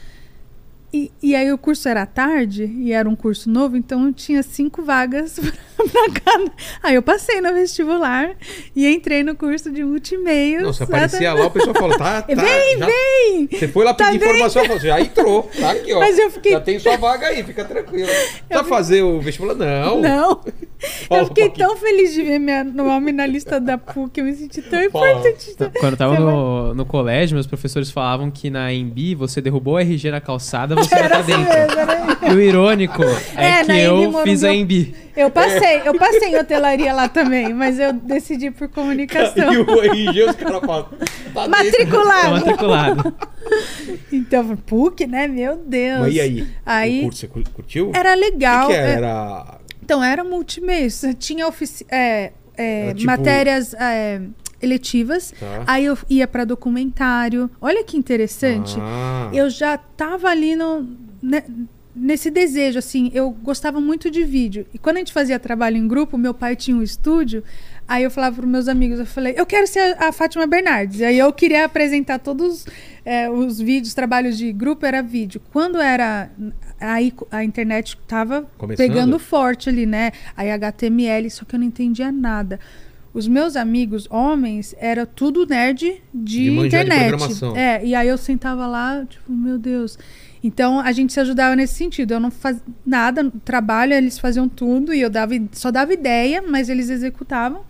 E, 0.96 1.10
e 1.22 1.34
aí 1.36 1.52
o 1.52 1.58
curso 1.58 1.88
era 1.88 2.06
tarde, 2.06 2.64
e 2.64 2.90
era 2.92 3.06
um 3.08 3.14
curso 3.14 3.50
novo, 3.50 3.76
então 3.76 4.10
tinha 4.12 4.42
cinco 4.42 4.82
vagas 4.82 5.38
pra 5.76 6.10
cada. 6.24 6.50
Aí 6.82 6.94
eu 6.94 7.02
passei 7.02 7.40
no 7.42 7.52
vestibular 7.52 8.30
e 8.74 8.86
entrei 8.88 9.22
no 9.22 9.34
curso 9.34 9.70
de 9.70 9.84
multimeios. 9.84 10.62
Não, 10.62 10.72
você 10.72 10.84
aparecia 10.84 11.34
lá, 11.34 11.46
o 11.46 11.50
pessoal 11.50 11.74
falou, 11.74 11.98
tá, 11.98 12.22
tá. 12.22 12.34
Vem, 12.34 12.78
já- 12.78 12.86
vem! 12.86 13.48
Você 13.52 13.68
foi 13.68 13.84
lá 13.84 13.92
Tá 13.92 14.06
pedir 14.06 14.24
informação, 14.24 14.64
falou, 14.64 14.80
já 14.80 14.98
entrou, 15.00 15.42
tá 15.60 15.72
aqui, 15.72 15.92
ó. 15.92 16.00
Mas 16.00 16.18
eu 16.18 16.30
fiquei- 16.30 16.52
Já 16.52 16.60
tem 16.60 16.78
sua 16.78 16.96
vaga 16.96 17.26
aí, 17.26 17.42
fica 17.42 17.64
tranquilo. 17.64 18.08
Precisa 18.48 18.64
fazer 18.68 19.02
o 19.02 19.20
vestibular? 19.20 19.54
Não. 19.54 20.00
Não. 20.00 20.40
Fala 21.08 21.22
eu 21.22 21.26
fiquei 21.26 21.46
um 21.46 21.50
tão 21.50 21.76
feliz 21.76 22.12
de 22.14 22.22
ver 22.22 22.38
meu 22.38 22.64
nome 22.64 23.10
na 23.12 23.26
lista 23.26 23.58
da 23.58 23.76
PUC, 23.78 24.18
eu 24.20 24.24
me 24.26 24.34
senti 24.34 24.60
tão 24.62 24.90
Fala. 24.90 25.10
importante. 25.10 25.56
Quando 25.80 25.92
eu 25.92 25.96
tava 25.96 26.18
no, 26.20 26.74
no 26.74 26.84
colégio, 26.86 27.34
meus 27.34 27.46
professores 27.46 27.90
falavam 27.90 28.30
que 28.30 28.50
na 28.50 28.72
Embi 28.72 29.14
você 29.14 29.40
derrubou 29.40 29.74
o 29.74 29.78
RG 29.78 30.10
na 30.10 30.20
calçada, 30.20 30.74
era 30.94 31.08
pra 31.08 31.18
assim 31.18 31.32
dentro. 31.32 31.54
mesmo, 31.54 31.80
era- 31.80 32.32
E 32.32 32.34
o 32.34 32.40
irônico 32.40 33.02
é, 33.36 33.50
É, 33.50 33.62
que 33.62 33.68
na 33.68 33.78
eu 33.78 34.02
Embi 34.04 34.22
fiz 34.22 34.44
a 34.44 34.48
Morumbi 34.48 34.62
Embi. 34.62 34.94
Eu 35.16 35.30
passei, 35.30 35.80
eu 35.84 35.94
passei 35.98 36.28
em 36.28 36.36
hotelaria 36.36 36.92
lá 36.92 37.08
também, 37.08 37.52
mas 37.54 37.78
eu 37.78 37.92
decidi 37.94 38.50
por 38.50 38.68
comunicação. 38.68 39.50
E 39.54 39.56
o 39.58 39.80
RG, 39.82 40.22
os 40.24 40.36
caras 40.36 40.60
falam. 40.60 40.88
Tá 41.34 41.48
Matriculado. 41.48 42.30
matriculado. 42.32 43.14
Então, 44.12 44.56
PUC, 44.56 45.06
né? 45.06 45.26
Meu 45.28 45.56
Deus. 45.56 46.00
Mas 46.00 46.14
e 46.14 46.20
aí? 46.20 46.46
Aí- 46.64 47.00
O 47.00 47.04
curso 47.04 47.18
você 47.20 47.28
cur- 47.28 47.48
curtiu? 47.54 47.92
Era 47.94 48.14
O 48.14 48.18
legal. 48.20 48.66
que, 48.68 48.74
que 48.74 48.78
era? 48.78 48.90
é, 48.90 48.94
Era. 48.96 49.58
Então, 49.82 50.02
era 50.02 50.24
multimês. 50.24 51.02
Tinha 51.18 51.46
ofici 51.46 51.86
é, 51.90 52.32
é, 52.56 52.92
tipo- 52.94 53.06
matérias 53.06 53.72
é, 53.74 54.20
eletivas. 54.66 55.32
Tá. 55.38 55.64
Aí 55.66 55.84
eu 55.86 55.96
ia 56.10 56.26
para 56.26 56.44
documentário. 56.44 57.50
Olha 57.60 57.82
que 57.84 57.96
interessante. 57.96 58.76
Ah, 58.80 59.30
Eu 59.32 59.48
já 59.48 59.78
tava 59.78 60.28
ali 60.28 60.54
no, 60.56 60.86
ne- 61.22 61.44
nesse 61.94 62.30
desejo, 62.30 62.78
assim. 62.78 63.10
Eu 63.14 63.30
gostava 63.30 63.80
muito 63.80 64.10
de 64.10 64.22
vídeo. 64.24 64.66
E 64.74 64.78
quando 64.78 64.96
a 64.96 64.98
gente 64.98 65.12
fazia 65.12 65.38
trabalho 65.38 65.76
em 65.76 65.88
grupo, 65.88 66.18
meu 66.18 66.34
pai 66.34 66.54
tinha 66.56 66.76
um 66.76 66.82
estúdio. 66.82 67.42
Aí 67.88 68.02
eu 68.02 68.10
falava 68.10 68.36
para 68.36 68.46
meus 68.46 68.66
amigos, 68.66 68.98
eu 68.98 69.06
falei, 69.06 69.34
eu 69.36 69.46
quero 69.46 69.64
ser 69.66 69.96
a, 69.96 70.08
a 70.08 70.12
Fátima 70.12 70.44
Bernardes. 70.46 71.00
Aí 71.02 71.16
eu 71.18 71.32
queria 71.32 71.64
apresentar 71.64 72.18
todos 72.18 72.66
é, 73.04 73.30
os 73.30 73.60
vídeos, 73.60 73.94
trabalhos 73.94 74.36
de 74.36 74.52
grupo, 74.52 74.84
era 74.84 75.00
vídeo. 75.02 75.40
Quando 75.52 75.80
era. 75.80 76.28
Aí 76.78 77.14
a 77.30 77.42
internet 77.44 77.96
tava 78.06 78.42
Começando? 78.58 78.86
pegando 78.86 79.18
forte 79.18 79.68
ali, 79.70 79.86
né? 79.86 80.10
Aí 80.36 80.50
HTML, 80.50 81.30
só 81.30 81.44
que 81.44 81.54
eu 81.54 81.58
não 81.60 81.66
entendia 81.66 82.10
nada. 82.12 82.58
Os 83.16 83.26
meus 83.26 83.56
amigos 83.56 84.06
homens 84.10 84.74
era 84.78 85.06
tudo 85.06 85.46
nerd 85.46 85.80
de, 85.80 86.00
De 86.12 86.50
de 86.50 86.66
internet. 86.66 87.08
programação. 87.08 87.56
é, 87.56 87.82
e 87.84 87.94
aí 87.94 88.08
eu 88.08 88.18
sentava 88.18 88.66
lá, 88.66 89.04
tipo, 89.08 89.32
meu 89.32 89.58
Deus. 89.58 89.98
Então 90.44 90.78
a 90.80 90.92
gente 90.92 91.12
se 91.14 91.20
ajudava 91.20 91.56
nesse 91.56 91.74
sentido. 91.74 92.12
Eu 92.12 92.20
não 92.20 92.30
fazia 92.30 92.62
nada, 92.84 93.32
trabalho, 93.42 93.94
eles 93.94 94.18
faziam 94.18 94.46
tudo 94.48 94.92
e 94.92 95.00
eu 95.00 95.08
dava, 95.08 95.32
só 95.52 95.70
dava 95.70 95.94
ideia, 95.94 96.42
mas 96.46 96.68
eles 96.68 96.90
executavam. 96.90 97.62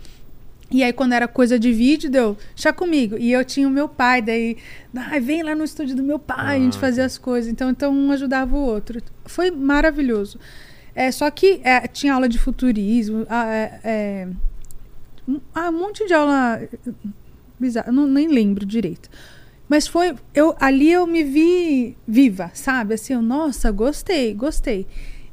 E 0.69 0.83
aí, 0.83 0.91
quando 0.91 1.13
era 1.13 1.29
coisa 1.29 1.57
de 1.57 1.71
vídeo, 1.71 2.09
deu, 2.09 2.35
chá 2.53 2.73
comigo. 2.73 3.15
E 3.17 3.31
eu 3.31 3.45
tinha 3.45 3.65
o 3.69 3.71
meu 3.71 3.87
pai, 3.87 4.21
daí, 4.21 4.57
ai, 4.93 5.17
vem 5.21 5.41
lá 5.41 5.55
no 5.55 5.63
estúdio 5.63 5.95
do 5.95 6.03
meu 6.03 6.19
pai, 6.19 6.57
a 6.57 6.59
gente 6.59 6.75
Ah, 6.77 6.81
fazia 6.81 7.05
as 7.05 7.17
coisas. 7.17 7.49
Então, 7.49 7.69
então 7.69 7.93
um 7.93 8.11
ajudava 8.11 8.53
o 8.53 8.59
outro. 8.59 9.01
Foi 9.25 9.49
maravilhoso. 9.49 10.37
É, 10.93 11.09
só 11.09 11.31
que 11.31 11.61
é, 11.63 11.87
tinha 11.87 12.13
aula 12.13 12.27
de 12.27 12.37
futurismo, 12.37 13.25
ah, 13.29 13.45
é, 13.47 13.79
é, 13.81 14.27
ah, 15.53 15.69
um 15.69 15.79
monte 15.79 16.05
de 16.07 16.13
aula 16.13 16.61
bizarra, 17.59 17.87
eu 17.87 17.93
não, 17.93 18.07
nem 18.07 18.27
lembro 18.27 18.65
direito. 18.65 19.09
Mas 19.69 19.87
foi, 19.87 20.15
eu 20.33 20.55
ali 20.59 20.91
eu 20.91 21.05
me 21.05 21.23
vi 21.23 21.97
viva, 22.07 22.51
sabe? 22.53 22.93
Assim, 22.93 23.13
eu, 23.13 23.21
nossa, 23.21 23.69
gostei, 23.71 24.33
gostei. 24.33 24.87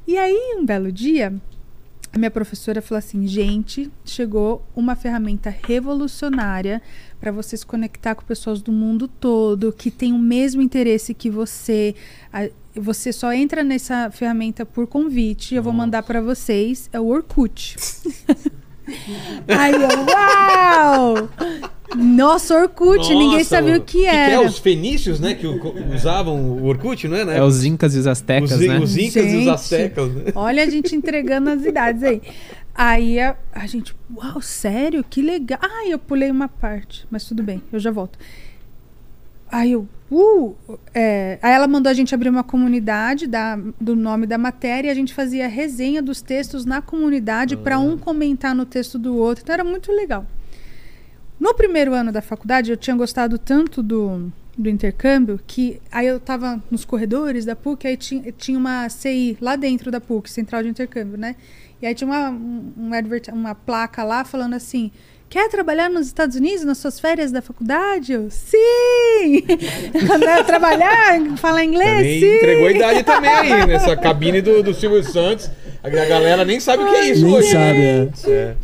E 0.07 0.17
aí, 0.17 0.55
um 0.59 0.65
belo 0.65 0.91
dia, 0.91 1.33
A 2.13 2.17
minha 2.17 2.31
professora 2.31 2.81
falou 2.81 2.99
assim: 2.99 3.27
gente, 3.27 3.91
chegou 4.05 4.65
uma 4.75 4.95
ferramenta 4.95 5.49
revolucionária 5.49 6.81
para 7.19 7.31
você 7.31 7.57
se 7.57 7.65
conectar 7.65 8.13
com 8.15 8.23
pessoas 8.25 8.61
do 8.61 8.71
mundo 8.71 9.07
todo 9.07 9.71
que 9.73 9.89
têm 9.91 10.13
o 10.13 10.19
mesmo 10.19 10.61
interesse 10.61 11.13
que 11.13 11.29
você. 11.29 11.95
A- 12.31 12.49
Você 12.75 13.13
só 13.13 13.31
entra 13.33 13.63
nessa 13.63 14.11
ferramenta 14.11 14.65
por 14.65 14.85
convite. 14.87 15.55
Eu 15.55 15.63
vou 15.63 15.71
mandar 15.73 16.03
para 16.03 16.21
vocês. 16.21 16.89
É 16.91 16.99
o 16.99 17.05
Orkut. 17.07 17.77
Aí 19.47 19.73
eu, 19.73 19.89
uau! 20.05 21.29
Nossa, 21.95 22.55
Orkut, 22.55 23.07
ninguém 23.09 23.37
Nossa, 23.37 23.43
sabia 23.45 23.77
o 23.77 23.81
que 23.81 24.05
era. 24.05 24.33
é 24.33 24.39
os 24.39 24.57
fenícios, 24.57 25.19
né? 25.19 25.33
Que 25.33 25.47
usavam 25.47 26.35
o 26.35 26.65
Orkut, 26.65 27.07
não 27.07 27.15
é? 27.15 27.25
Né? 27.25 27.37
É 27.37 27.43
os 27.43 27.63
incas 27.63 27.95
e 27.95 27.99
os 27.99 28.07
astecas, 28.07 28.51
os, 28.51 28.67
né? 28.67 28.79
os 28.79 28.97
incas 28.97 29.15
e 29.15 29.19
os 29.27 29.31
Gente. 29.31 29.49
astecas. 29.49 30.11
Né? 30.13 30.23
Olha 30.35 30.63
a 30.63 30.69
gente 30.69 30.95
entregando 30.95 31.49
as 31.49 31.63
idades 31.63 32.03
aí. 32.03 32.21
Aí 32.73 33.19
a, 33.19 33.37
a 33.53 33.65
gente, 33.65 33.95
uau, 34.13 34.41
sério? 34.41 35.05
Que 35.09 35.21
legal. 35.21 35.59
Ai, 35.61 35.93
eu 35.93 35.99
pulei 35.99 36.29
uma 36.29 36.49
parte, 36.49 37.05
mas 37.09 37.23
tudo 37.23 37.41
bem, 37.41 37.63
eu 37.71 37.79
já 37.79 37.91
volto. 37.91 38.19
Aí 39.55 39.71
eu, 39.71 39.87
uh, 40.11 40.53
é, 40.93 41.39
aí 41.41 41.53
ela 41.53 41.65
mandou 41.65 41.89
a 41.89 41.93
gente 41.93 42.13
abrir 42.13 42.27
uma 42.27 42.43
comunidade 42.43 43.25
da, 43.25 43.57
do 43.79 43.95
nome 43.95 44.27
da 44.27 44.37
matéria 44.37 44.89
e 44.89 44.91
a 44.91 44.93
gente 44.93 45.13
fazia 45.13 45.47
resenha 45.47 46.01
dos 46.01 46.19
textos 46.19 46.65
na 46.65 46.81
comunidade 46.81 47.55
para 47.55 47.79
um 47.79 47.97
comentar 47.97 48.53
no 48.53 48.65
texto 48.65 48.99
do 48.99 49.15
outro. 49.15 49.43
Então 49.43 49.53
era 49.53 49.63
muito 49.63 49.93
legal. 49.93 50.25
No 51.39 51.53
primeiro 51.53 51.93
ano 51.93 52.11
da 52.11 52.21
faculdade, 52.21 52.69
eu 52.69 52.75
tinha 52.75 52.97
gostado 52.97 53.39
tanto 53.39 53.81
do, 53.81 54.29
do 54.57 54.69
intercâmbio 54.69 55.39
que 55.47 55.81
aí 55.89 56.07
eu 56.07 56.19
tava 56.19 56.61
nos 56.69 56.83
corredores 56.83 57.45
da 57.45 57.55
PUC, 57.55 57.87
aí 57.87 57.95
tinha, 57.95 58.33
tinha 58.33 58.59
uma 58.59 58.89
CI 58.89 59.37
lá 59.39 59.55
dentro 59.55 59.89
da 59.89 60.01
PUC, 60.01 60.29
Central 60.29 60.63
de 60.63 60.67
Intercâmbio, 60.67 61.17
né? 61.17 61.37
E 61.81 61.85
aí 61.85 61.95
tinha 61.95 62.09
uma, 62.09 62.29
um, 62.29 62.73
um 62.77 62.91
uma 63.31 63.55
placa 63.55 64.03
lá 64.03 64.25
falando 64.25 64.53
assim: 64.55 64.91
Quer 65.29 65.49
trabalhar 65.49 65.89
nos 65.89 66.07
Estados 66.07 66.35
Unidos 66.35 66.63
nas 66.63 66.77
suas 66.77 66.99
férias 66.99 67.31
da 67.31 67.41
faculdade? 67.41 68.13
Eu, 68.13 68.29
sim! 68.29 69.43
Trabalhar, 70.45 71.37
falar 71.37 71.63
inglês? 71.63 71.89
Também 71.97 72.19
sim! 72.19 72.35
entregou 72.37 72.67
a 72.67 72.71
idade 72.71 73.03
também 73.03 73.67
nessa 73.67 73.97
cabine 73.97 74.41
do, 74.41 74.63
do 74.63 74.73
Silvio 74.73 75.03
Santos. 75.03 75.49
A 75.83 75.89
galera 75.89 76.45
nem 76.45 76.59
sabe 76.59 76.83
o 76.83 76.89
que 76.89 76.95
é 76.95 77.09
isso 77.09 77.25
Nem 77.25 77.35
hoje. 77.35 77.51
sabe, 77.51 77.79
né? 77.79 78.09
é. 78.27 78.29
É. 78.29 78.55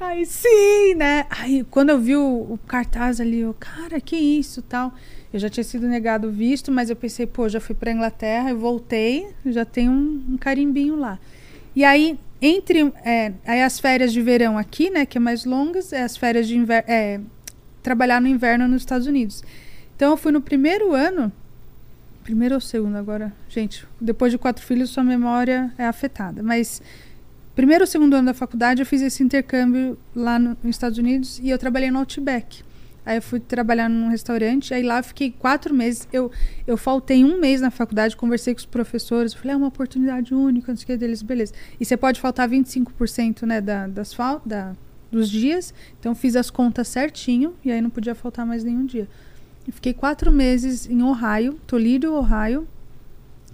Aí 0.00 0.26
sim, 0.26 0.94
né? 0.96 1.26
Aí 1.30 1.64
quando 1.70 1.90
eu 1.90 1.98
vi 1.98 2.16
o, 2.16 2.22
o 2.22 2.58
cartaz 2.66 3.20
ali, 3.20 3.40
eu, 3.40 3.54
cara, 3.58 4.00
que 4.00 4.16
isso 4.16 4.60
tal. 4.62 4.92
Eu 5.32 5.40
já 5.40 5.48
tinha 5.48 5.64
sido 5.64 5.86
negado 5.88 6.28
o 6.28 6.30
visto, 6.30 6.70
mas 6.70 6.90
eu 6.90 6.96
pensei, 6.96 7.26
pô, 7.26 7.48
já 7.48 7.58
fui 7.58 7.74
pra 7.74 7.90
Inglaterra, 7.90 8.50
eu 8.50 8.58
voltei, 8.58 9.28
já 9.46 9.64
tenho 9.64 9.90
um, 9.90 10.22
um 10.34 10.36
carimbinho 10.36 10.94
lá. 10.96 11.18
E 11.74 11.84
aí, 11.84 12.18
entre 12.44 12.92
é, 13.04 13.32
aí 13.46 13.62
as 13.62 13.78
férias 13.78 14.12
de 14.12 14.20
verão 14.20 14.58
aqui, 14.58 14.90
né, 14.90 15.06
que 15.06 15.16
é 15.16 15.20
mais 15.20 15.44
longas, 15.44 15.92
é 15.92 16.02
as 16.02 16.16
férias 16.16 16.48
de 16.48 16.56
inverno, 16.56 16.90
é, 16.90 17.20
trabalhar 17.82 18.20
no 18.20 18.26
inverno 18.26 18.66
nos 18.66 18.82
Estados 18.82 19.06
Unidos. 19.06 19.44
Então 19.94 20.10
eu 20.10 20.16
fui 20.16 20.32
no 20.32 20.40
primeiro 20.40 20.92
ano, 20.92 21.30
primeiro 22.24 22.56
ou 22.56 22.60
segundo 22.60 22.96
agora, 22.96 23.32
gente, 23.48 23.86
depois 24.00 24.32
de 24.32 24.38
quatro 24.38 24.64
filhos 24.64 24.90
sua 24.90 25.04
memória 25.04 25.72
é 25.78 25.86
afetada, 25.86 26.42
mas 26.42 26.82
primeiro 27.54 27.84
ou 27.84 27.86
segundo 27.86 28.14
ano 28.14 28.26
da 28.26 28.34
faculdade 28.34 28.82
eu 28.82 28.86
fiz 28.86 29.02
esse 29.02 29.22
intercâmbio 29.22 29.96
lá 30.14 30.36
no- 30.36 30.56
nos 30.64 30.74
Estados 30.74 30.98
Unidos 30.98 31.38
e 31.38 31.48
eu 31.48 31.58
trabalhei 31.58 31.92
no 31.92 32.00
Outback. 32.00 32.64
Aí 33.04 33.18
eu 33.18 33.22
fui 33.22 33.40
trabalhar 33.40 33.88
num 33.88 34.08
restaurante, 34.08 34.72
aí 34.72 34.82
lá 34.82 34.98
eu 34.98 35.04
fiquei 35.04 35.30
quatro 35.30 35.74
meses. 35.74 36.06
Eu, 36.12 36.30
eu 36.66 36.76
faltei 36.76 37.24
um 37.24 37.40
mês 37.40 37.60
na 37.60 37.70
faculdade, 37.70 38.16
conversei 38.16 38.54
com 38.54 38.60
os 38.60 38.66
professores, 38.66 39.34
falei, 39.34 39.54
é 39.54 39.56
uma 39.56 39.66
oportunidade 39.66 40.32
única, 40.32 40.70
não 40.70 40.76
sei 40.76 40.84
o 40.84 40.86
que 40.86 40.96
deles, 40.96 41.22
beleza. 41.22 41.52
E 41.80 41.84
você 41.84 41.96
pode 41.96 42.20
faltar 42.20 42.48
25% 42.48 43.42
né, 43.42 43.60
da, 43.60 43.88
das 43.88 44.14
fal 44.14 44.40
da, 44.46 44.74
dos 45.10 45.28
dias, 45.28 45.74
então 45.98 46.14
fiz 46.14 46.36
as 46.36 46.50
contas 46.50 46.88
certinho 46.88 47.54
e 47.64 47.72
aí 47.72 47.80
não 47.80 47.90
podia 47.90 48.14
faltar 48.14 48.46
mais 48.46 48.62
nenhum 48.62 48.86
dia. 48.86 49.08
Eu 49.66 49.72
fiquei 49.72 49.92
quatro 49.92 50.30
meses 50.30 50.88
em 50.88 51.02
Ohio, 51.02 51.54
Toledo, 51.66 52.14
Ohio, 52.14 52.66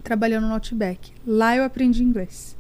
trabalhando 0.03 0.47
no 0.47 0.55
Outback. 0.55 1.13
Lá 1.27 1.57
eu 1.57 1.65
aprendi 1.65 2.03
inglês. 2.03 2.57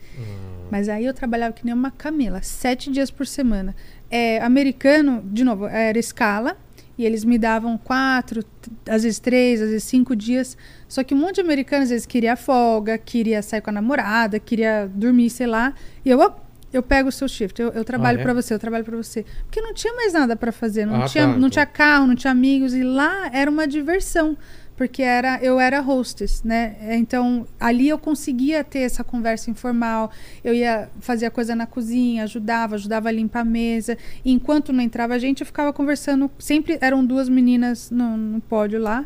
Mas 0.70 0.88
aí 0.88 1.04
eu 1.04 1.14
trabalhava 1.14 1.52
que 1.52 1.64
nem 1.64 1.72
uma 1.72 1.90
camela, 1.90 2.42
sete 2.42 2.90
dias 2.90 3.10
por 3.10 3.26
semana. 3.26 3.74
É, 4.10 4.42
americano, 4.42 5.22
de 5.24 5.44
novo, 5.44 5.66
era 5.66 5.98
escala, 5.98 6.56
e 6.98 7.06
eles 7.06 7.24
me 7.24 7.38
davam 7.38 7.78
quatro, 7.78 8.44
às 8.88 9.04
vezes 9.04 9.18
três, 9.20 9.62
às 9.62 9.68
vezes 9.68 9.84
cinco 9.84 10.16
dias. 10.16 10.56
Só 10.88 11.04
que 11.04 11.14
um 11.14 11.18
monte 11.18 11.36
de 11.36 11.40
americanos 11.42 11.84
às 11.84 11.90
vezes 11.90 12.06
queria 12.06 12.34
folga, 12.36 12.98
queria 12.98 13.40
sair 13.40 13.60
com 13.60 13.70
a 13.70 13.72
namorada, 13.72 14.38
queria 14.40 14.90
dormir, 14.92 15.30
sei 15.30 15.46
lá. 15.46 15.72
E 16.04 16.10
eu, 16.10 16.18
"Ó, 16.18 16.32
eu 16.72 16.82
pego 16.82 17.08
o 17.08 17.12
seu 17.12 17.28
shift, 17.28 17.62
eu, 17.62 17.68
eu 17.70 17.84
trabalho 17.84 18.18
Ah, 18.18 18.20
é? 18.20 18.24
pra 18.24 18.34
você, 18.34 18.52
eu 18.52 18.58
trabalho 18.58 18.84
pra 18.84 18.96
você. 18.96 19.24
Porque 19.44 19.60
não 19.60 19.72
tinha 19.72 19.94
mais 19.94 20.12
nada 20.12 20.34
pra 20.36 20.50
fazer, 20.52 20.84
não, 20.84 21.02
Ah, 21.02 21.06
tinha, 21.06 21.24
tá, 21.24 21.30
não 21.30 21.38
então. 21.38 21.50
tinha 21.50 21.66
carro, 21.66 22.06
não 22.06 22.14
tinha 22.16 22.30
amigos, 22.32 22.74
e 22.74 22.82
lá 22.82 23.30
era 23.32 23.50
uma 23.50 23.66
diversão. 23.66 24.36
Porque 24.78 25.02
era, 25.02 25.42
eu 25.42 25.58
era 25.58 25.80
hostess, 25.80 26.44
né? 26.44 26.76
É, 26.80 26.96
Então, 26.96 27.44
ali 27.58 27.88
eu 27.88 27.98
conseguia 27.98 28.62
ter 28.62 28.78
essa 28.78 29.02
conversa 29.02 29.50
informal. 29.50 30.12
Eu 30.44 30.54
ia 30.54 30.88
fazer 31.00 31.26
a 31.26 31.30
coisa 31.32 31.56
na 31.56 31.66
cozinha, 31.66 32.22
ajudava, 32.22 32.76
ajudava 32.76 33.08
a 33.08 33.12
limpar 33.12 33.40
a 33.40 33.44
mesa. 33.44 33.98
E 34.24 34.30
enquanto 34.30 34.72
não 34.72 34.80
entrava 34.80 35.18
gente, 35.18 35.40
eu 35.40 35.46
ficava 35.46 35.72
conversando. 35.72 36.30
Sempre 36.38 36.78
eram 36.80 37.04
duas 37.04 37.28
meninas 37.28 37.90
no, 37.90 38.16
no 38.16 38.40
pódio 38.40 38.80
lá. 38.80 39.04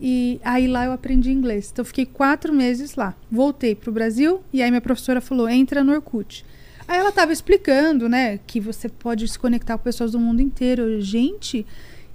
E 0.00 0.40
aí 0.42 0.66
lá 0.66 0.86
eu 0.86 0.92
aprendi 0.92 1.30
inglês. 1.30 1.68
Então, 1.70 1.82
eu 1.82 1.86
fiquei 1.86 2.06
quatro 2.06 2.50
meses 2.50 2.94
lá. 2.94 3.14
Voltei 3.30 3.74
pro 3.74 3.92
Brasil 3.92 4.42
e 4.50 4.62
aí 4.62 4.70
minha 4.70 4.80
professora 4.80 5.20
falou: 5.20 5.46
entra 5.46 5.84
no 5.84 5.92
Orkut. 5.92 6.42
Aí 6.88 6.98
ela 6.98 7.10
estava 7.10 7.34
explicando, 7.34 8.08
né, 8.08 8.40
que 8.46 8.58
você 8.58 8.88
pode 8.88 9.28
se 9.28 9.38
conectar 9.38 9.76
com 9.76 9.84
pessoas 9.84 10.12
do 10.12 10.18
mundo 10.18 10.40
inteiro. 10.40 11.02
Gente, 11.02 11.66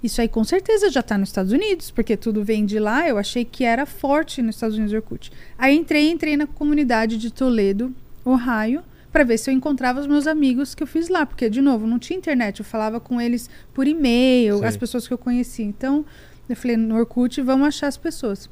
isso 0.02 0.20
aí 0.20 0.28
com 0.28 0.44
certeza 0.44 0.90
já 0.90 1.00
está 1.00 1.18
nos 1.18 1.30
Estados 1.30 1.52
Unidos, 1.52 1.90
porque 1.90 2.16
tudo 2.16 2.44
vem 2.44 2.64
de 2.64 2.78
lá. 2.78 3.08
Eu 3.08 3.18
achei 3.18 3.44
que 3.44 3.64
era 3.64 3.84
forte 3.84 4.40
nos 4.40 4.56
Estados 4.56 4.76
Unidos 4.76 4.94
Orkut. 4.94 5.32
Aí 5.56 5.76
entrei, 5.76 6.10
entrei 6.10 6.36
na 6.36 6.46
comunidade 6.46 7.18
de 7.18 7.32
Toledo, 7.32 7.92
Ohio, 8.24 8.82
para 9.10 9.24
ver 9.24 9.38
se 9.38 9.50
eu 9.50 9.54
encontrava 9.54 10.00
os 10.00 10.06
meus 10.06 10.26
amigos 10.26 10.74
que 10.74 10.82
eu 10.82 10.86
fiz 10.86 11.08
lá, 11.08 11.26
porque 11.26 11.50
de 11.50 11.60
novo, 11.60 11.86
não 11.86 11.98
tinha 11.98 12.16
internet, 12.16 12.60
eu 12.60 12.64
falava 12.64 13.00
com 13.00 13.20
eles 13.20 13.50
por 13.74 13.86
e-mail, 13.86 14.64
as 14.64 14.76
pessoas 14.76 15.08
que 15.08 15.14
eu 15.14 15.18
conhecia. 15.18 15.64
Então, 15.64 16.04
eu 16.48 16.54
falei 16.54 16.76
no 16.76 16.96
Orkut, 16.96 17.40
vamos 17.42 17.66
achar 17.66 17.88
as 17.88 17.96
pessoas. 17.96 18.48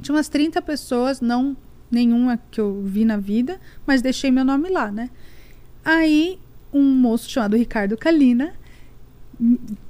Tinha 0.00 0.14
umas 0.14 0.28
30 0.28 0.62
pessoas, 0.62 1.20
não 1.20 1.56
nenhuma 1.90 2.40
que 2.50 2.60
eu 2.60 2.80
vi 2.82 3.04
na 3.04 3.18
vida, 3.18 3.60
mas 3.86 4.00
deixei 4.00 4.30
meu 4.30 4.44
nome 4.44 4.70
lá, 4.70 4.90
né? 4.90 5.10
Aí 5.84 6.38
um 6.72 6.82
moço 6.82 7.28
chamado 7.28 7.56
Ricardo 7.56 7.96
Kalina, 7.96 8.54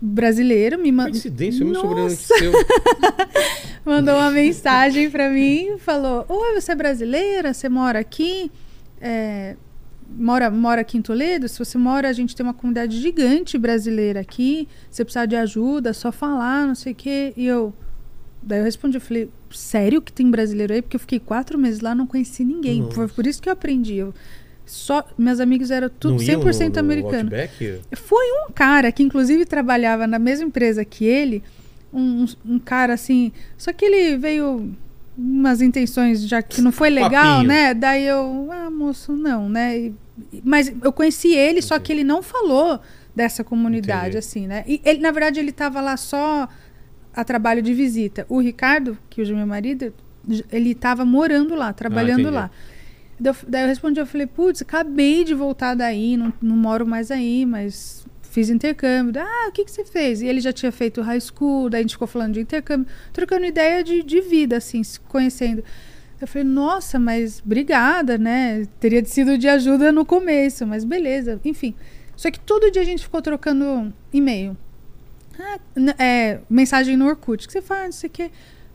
brasileiro, 0.01 0.79
me 0.79 0.91
mandou 0.91 1.13
Coincidência, 1.13 1.65
meu 1.65 1.75
sobrenome 1.75 2.11
seu. 2.11 2.53
mandou 3.85 4.15
uma 4.15 4.31
mensagem 4.31 5.11
pra 5.11 5.29
mim, 5.31 5.77
falou: 5.79 6.25
Oi, 6.29 6.61
você 6.61 6.73
é 6.73 6.75
brasileira? 6.75 7.53
Você 7.53 7.69
mora 7.69 7.99
aqui? 7.99 8.51
É, 9.01 9.57
mora, 10.17 10.51
mora 10.51 10.81
aqui 10.81 10.99
em 10.99 11.03
Toledo? 11.03 11.49
Se 11.49 11.59
você 11.59 11.77
mora, 11.77 12.09
a 12.09 12.13
gente 12.13 12.35
tem 12.35 12.45
uma 12.45 12.55
comunidade 12.55 13.01
gigante 13.01 13.59
brasileira 13.59 14.21
aqui. 14.21 14.69
Se 14.91 15.05
precisar 15.05 15.27
de 15.27 15.37
ajuda, 15.37 15.91
é 15.91 15.93
só 15.93 16.13
falar, 16.13 16.67
não 16.67 16.75
sei 16.75 16.93
o 16.93 16.97
quê. 16.97 17.33
E 17.37 17.47
eu. 17.47 17.75
Daí 18.45 18.59
eu 18.59 18.65
respondi, 18.65 18.97
eu 18.97 19.01
falei, 19.01 19.31
sério 19.53 20.03
que 20.03 20.13
tem 20.13 20.29
brasileiro 20.29 20.73
aí? 20.73 20.83
Porque 20.83 20.97
eu 20.97 21.01
fiquei 21.01 21.21
quatro 21.21 21.57
meses 21.57 21.81
lá, 21.81 21.95
não 21.95 22.09
conheci 22.09 22.45
ninguém. 22.45 22.83
Nossa. 22.83 22.95
Foi 22.95 23.09
por 23.09 23.25
isso 23.25 23.41
que 23.41 23.49
eu 23.49 23.53
aprendi. 23.53 23.95
Eu, 23.97 24.13
só, 24.73 25.05
meus 25.19 25.39
amigos 25.39 25.71
eram 25.71 25.89
tudo 25.91 26.15
Não 26.15 26.23
iam 26.23 26.41
100% 26.41 26.69
no- 26.69 26.73
no 26.75 26.81
americano. 26.81 27.31
Outback? 27.31 27.81
Foi 27.95 28.25
um 28.49 28.53
cara 28.53 28.91
que, 28.91 29.03
inclusive, 29.03 29.45
trabalhava 29.45 30.07
na 30.07 30.19
mesma 30.19 30.47
empresa 30.47 30.85
que 30.85 31.05
ele, 31.05 31.43
um, 31.93 32.25
um 32.45 32.59
cara 32.59 32.95
assim. 32.95 33.31
Só 33.59 33.73
que 33.73 33.85
ele 33.85 34.17
veio 34.17 34.75
umas 35.17 35.61
intenções 35.61 36.27
já 36.27 36.41
que 36.41 36.63
não 36.63 36.73
foi 36.73 36.89
legal, 36.89 37.11
Papinho. 37.37 37.49
né? 37.49 37.75
Daí 37.75 38.05
eu, 38.07 38.49
ah, 38.51 38.71
moço, 38.71 39.13
não, 39.13 39.49
né? 39.49 39.79
E- 39.79 39.95
mas 40.43 40.73
eu 40.83 40.91
conheci 40.93 41.35
ele, 41.35 41.61
só 41.61 41.79
que 41.79 41.93
ele 41.93 42.03
não 42.05 42.23
falou 42.23 42.81
dessa 43.15 43.45
comunidade, 43.45 44.01
Entendi. 44.17 44.19
assim, 44.19 44.47
né? 44.47 44.65
E 44.67 44.81
ele, 44.85 45.01
na 45.01 45.11
verdade, 45.11 45.39
ele 45.39 45.51
estava 45.51 45.83
lá 45.83 45.99
só 45.99 46.49
a 47.15 47.25
trabalho 47.25 47.61
de 47.61 47.75
visita. 47.75 48.25
O 48.27 48.41
Ricardo, 48.41 48.97
que 49.11 49.21
hoje 49.21 49.33
é 49.33 49.37
meu 49.37 49.47
marido, 49.47 49.93
ele 50.51 50.71
estava 50.71 51.05
morando 51.05 51.55
lá, 51.55 51.75
trabalhando 51.75 52.21
entendi. 52.21 52.35
lá. 52.37 52.51
Daí 53.47 53.63
eu, 53.63 53.69
respondi, 53.69 54.01
eu 54.01 54.07
falei, 54.07 54.27
putz, 54.27 54.63
acabei 54.63 55.23
de 55.23 55.35
voltar 55.35 55.75
daí, 55.75 56.17
não, 56.17 56.33
não 56.43 56.57
moro 56.57 56.87
mais 56.87 57.11
aí, 57.11 57.47
mas 57.47 58.05
fiz 58.23 58.51
intercâmbio. 58.51 59.23
Ah, 59.23 59.49
o 59.49 59.53
que, 59.53 59.65
que 59.65 59.71
você 59.71 59.85
fez? 59.85 60.23
E 60.23 60.27
ele 60.27 60.41
já 60.41 60.53
tinha 60.53 60.73
feito 60.73 61.01
high 61.03 61.21
school, 61.21 61.71
daí 61.71 61.81
a 61.81 61.83
gente 61.83 61.93
ficou 61.93 62.09
falando 62.09 62.35
de 62.35 62.41
intercâmbio, 62.41 62.87
trocando 63.13 63.45
ideia 63.45 63.85
de, 63.85 64.03
de 64.03 64.21
vida, 64.21 64.57
assim, 64.57 64.83
se 64.83 64.99
conhecendo. 64.99 65.63
Eu 66.21 66.27
falei, 66.27 66.47
nossa, 66.47 66.99
mas 66.99 67.43
obrigada, 67.45 68.17
né? 68.17 68.67
Teria 68.81 69.05
sido 69.05 69.37
de 69.37 69.49
ajuda 69.49 69.93
no 69.93 70.05
começo, 70.05 70.67
mas 70.67 70.85
beleza, 70.85 71.41
enfim. 71.45 71.75
Só 72.17 72.31
que 72.31 72.41
todo 72.41 72.71
dia 72.71 72.83
a 72.83 72.85
gente 72.85 73.03
ficou 73.03 73.21
trocando 73.21 73.93
e-mail. 74.13 74.57
Ah, 75.39 75.59
é, 75.99 76.41
mensagem 76.49 76.97
no 76.97 77.07
Orkut, 77.07 77.47
que 77.47 77.53
você 77.53 77.63
faz, 77.63 77.85
não 77.85 77.93
sei 77.93 78.09
o 78.09 78.13
quê. 78.13 78.31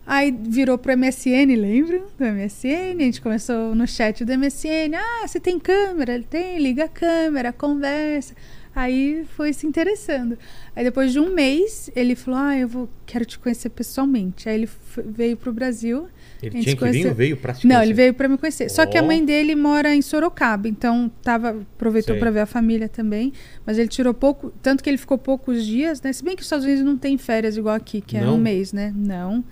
Aí 0.10 0.32
virou 0.32 0.78
pro 0.78 0.98
MSN, 0.98 1.54
lembra? 1.58 2.02
Do 2.18 2.26
MSN, 2.26 2.96
a 2.98 3.04
gente 3.04 3.20
começou 3.20 3.76
no 3.76 3.86
chat 3.86 4.24
do 4.24 4.38
MSN. 4.38 4.96
Ah, 4.96 5.28
você 5.28 5.38
tem 5.38 5.60
câmera? 5.60 6.16
Ele 6.16 6.24
tem, 6.24 6.60
liga 6.60 6.86
a 6.86 6.88
câmera, 6.88 7.52
conversa. 7.52 8.34
Aí 8.74 9.26
foi 9.36 9.52
se 9.52 9.68
interessando. 9.68 10.38
Aí 10.74 10.86
depois 10.86 11.12
de 11.12 11.20
um 11.20 11.34
mês, 11.34 11.90
ele 11.94 12.16
falou: 12.16 12.40
Ah, 12.40 12.58
eu 12.58 12.70
vou, 12.70 12.90
quero 13.06 13.26
te 13.26 13.38
conhecer 13.38 13.70
pessoalmente. 13.70 14.48
Aí 14.48 14.56
ele 14.56 14.70
veio 15.08 15.36
pro 15.36 15.52
Brasil. 15.52 16.08
Ele 16.42 16.62
tinha 16.62 16.76
que 16.78 16.90
vir 16.90 17.08
ou 17.08 17.16
veio 17.16 17.36
pra 17.36 17.54
te 17.54 17.68
Não, 17.68 17.82
ele 17.82 17.94
veio 17.94 18.14
pra 18.14 18.30
me 18.30 18.38
conhecer. 18.38 18.70
Só 18.70 18.86
que 18.86 18.98
a 18.98 19.02
mãe 19.02 19.26
dele 19.26 19.56
mora 19.56 19.94
em 19.94 20.02
Sorocaba, 20.02 20.70
então 20.70 21.12
tava 21.22 21.50
aproveitou 21.50 22.16
pra 22.18 22.30
ver 22.30 22.42
a 22.42 22.46
família 22.46 22.88
também, 22.88 23.34
mas 23.66 23.80
ele 23.80 23.88
tirou 23.88 24.14
pouco, 24.14 24.54
tanto 24.62 24.84
que 24.84 24.90
ele 24.90 24.98
ficou 24.98 25.18
poucos 25.18 25.66
dias, 25.66 26.00
né? 26.02 26.14
Se 26.14 26.24
bem 26.24 26.36
que 26.36 26.42
os 26.42 26.46
Estados 26.46 26.64
Unidos 26.64 26.84
não 26.84 26.98
tem 26.98 27.18
férias 27.18 27.58
igual 27.58 27.76
aqui, 27.76 28.00
que 28.00 28.16
é 28.16 28.22
Não? 28.22 28.36
um 28.36 28.38
mês, 28.38 28.72
né? 28.72 28.94
Não. 28.96 29.44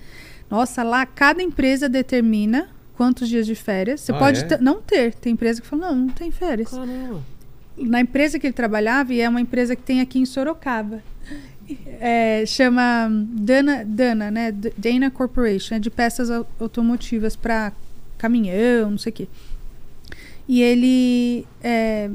Nossa, 0.50 0.84
lá 0.84 1.06
cada 1.06 1.42
empresa 1.42 1.90
determina 1.90 2.70
quantos 2.96 3.28
dias 3.28 3.46
de 3.46 3.56
férias. 3.56 4.02
Você 4.02 4.12
Ah, 4.12 4.18
pode 4.18 4.42
é? 4.44 4.58
não 4.60 4.82
ter, 4.82 5.14
tem 5.16 5.34
empresa 5.34 5.62
que 5.62 5.68
fala 5.68 5.88
não, 5.90 5.96
não 5.96 6.10
tem 6.10 6.32
férias. 6.32 6.70
Caramba. 6.70 7.22
Na 7.78 8.00
empresa 8.00 8.40
que 8.40 8.48
ele 8.48 8.54
trabalhava, 8.54 9.14
e 9.14 9.20
é 9.20 9.28
uma 9.28 9.42
empresa 9.42 9.76
que 9.76 9.82
tem 9.82 10.00
aqui 10.00 10.18
em 10.20 10.26
Sorocaba. 10.26 11.04
É, 12.00 12.44
chama 12.46 13.10
Dana, 13.12 13.84
Dana, 13.84 14.30
né? 14.32 14.52
Dana 14.78 15.10
Corporation, 15.12 15.76
é 15.76 15.80
de 15.80 15.90
peças 15.90 16.30
au- 16.30 16.48
automotivas 16.60 17.36
para 17.36 17.74
caminhão, 18.18 18.92
não 18.92 18.98
sei 18.98 19.10
o 19.10 19.14
quê. 19.14 19.28
E 20.48 20.62
ele. 20.62 21.46
é, 21.64 22.10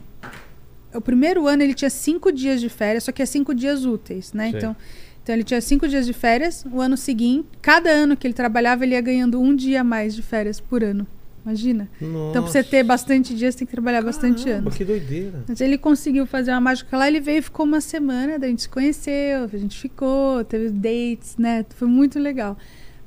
o 0.95 1.01
primeiro 1.01 1.47
ano 1.49 1.63
ele 1.63 1.75
tinha 1.75 1.91
cinco 1.91 2.31
dias 2.33 2.61
de 2.61 2.69
férias, 2.69 3.05
só 3.05 3.13
que 3.13 3.21
é 3.23 3.27
cinco 3.27 3.53
dias 3.55 3.85
úteis, 3.85 4.33
né? 4.33 4.51
Sei. 4.51 4.59
Então, 4.59 4.77
então 5.23 5.35
ele 5.35 5.45
tinha 5.45 5.61
cinco 5.61 5.87
dias 5.87 6.07
de 6.07 6.13
férias. 6.13 6.65
O 6.73 6.81
ano 6.81 6.97
seguinte, 6.97 7.47
cada 7.61 7.91
ano 7.91 8.17
que 8.17 8.27
ele 8.27 8.35
trabalhava, 8.35 8.85
ele 8.85 8.95
ia 8.95 9.01
ganhando 9.01 9.41
um 9.41 9.55
dia 9.55 9.83
a 9.83 9.85
mais 9.85 10.15
de 10.15 10.23
férias 10.23 10.61
por 10.61 10.83
ano. 10.83 11.07
Imagina. 11.45 11.89
Nossa. 12.01 12.31
Então, 12.31 12.43
pra 12.43 12.53
você 12.53 12.63
ter 12.63 12.83
bastante 12.83 13.35
dias, 13.35 13.55
tem 13.55 13.67
que 13.67 13.73
trabalhar 13.73 14.03
bastante 14.03 14.45
Caramba, 14.45 14.63
anos. 14.65 14.77
que 14.77 14.85
doideira. 14.85 15.45
Mas 15.49 15.61
ele 15.61 15.79
conseguiu 15.79 16.27
fazer 16.27 16.51
uma 16.51 16.61
mágica 16.61 16.97
lá, 16.97 17.09
ele 17.09 17.19
veio 17.21 17.39
e 17.39 17.43
ficou 17.43 17.65
uma 17.65 17.81
semana, 17.81 18.39
daí 18.39 18.49
a 18.49 18.51
gente 18.51 18.63
se 18.63 18.69
conheceu, 18.69 19.45
a 19.45 19.57
gente 19.57 19.79
ficou, 19.79 20.45
teve 20.45 20.69
dates, 20.69 21.37
né? 21.39 21.65
Foi 21.71 21.89
muito 21.89 22.19
legal. 22.19 22.59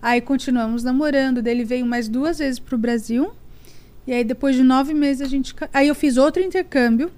Aí 0.02 0.20
continuamos 0.20 0.84
namorando, 0.84 1.42
daí 1.42 1.54
ele 1.54 1.64
veio 1.64 1.86
mais 1.86 2.08
duas 2.10 2.40
vezes 2.40 2.60
pro 2.60 2.78
Brasil. 2.78 3.32
E 4.08 4.12
aí 4.12 4.24
depois 4.24 4.56
de 4.56 4.64
nove 4.64 4.94
meses 4.94 5.22
a 5.22 5.30
gente. 5.30 5.54
Aí 5.72 5.88
eu 5.88 5.96
fiz 5.96 6.18
outro 6.18 6.42
intercâmbio. 6.44 7.12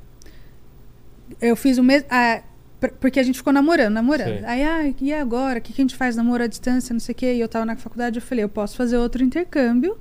Eu 1.42 1.56
fiz 1.56 1.78
o 1.78 1.84
mesmo. 1.84 2.08
ah, 2.12 2.42
porque 3.00 3.20
a 3.20 3.24
gente 3.24 3.38
ficou 3.38 3.54
namorando, 3.54 3.94
namorando. 3.94 4.40
Sei. 4.40 4.46
Aí, 4.46 4.64
ah, 4.64 4.94
e 5.02 5.14
agora? 5.14 5.60
O 5.60 5.62
que, 5.62 5.74
que 5.74 5.82
a 5.82 5.84
gente 5.84 5.96
faz? 5.96 6.16
Namoro 6.16 6.44
à 6.44 6.48
distância, 6.48 6.94
não 6.94 7.00
sei 7.00 7.14
o 7.14 7.16
quê. 7.16 7.34
E 7.34 7.40
eu 7.40 7.48
tava 7.48 7.66
na 7.66 7.76
faculdade, 7.76 8.18
eu 8.18 8.22
falei, 8.22 8.44
eu 8.44 8.50
posso 8.50 8.76
fazer 8.76 8.98
outro 8.98 9.24
intercâmbio 9.24 9.98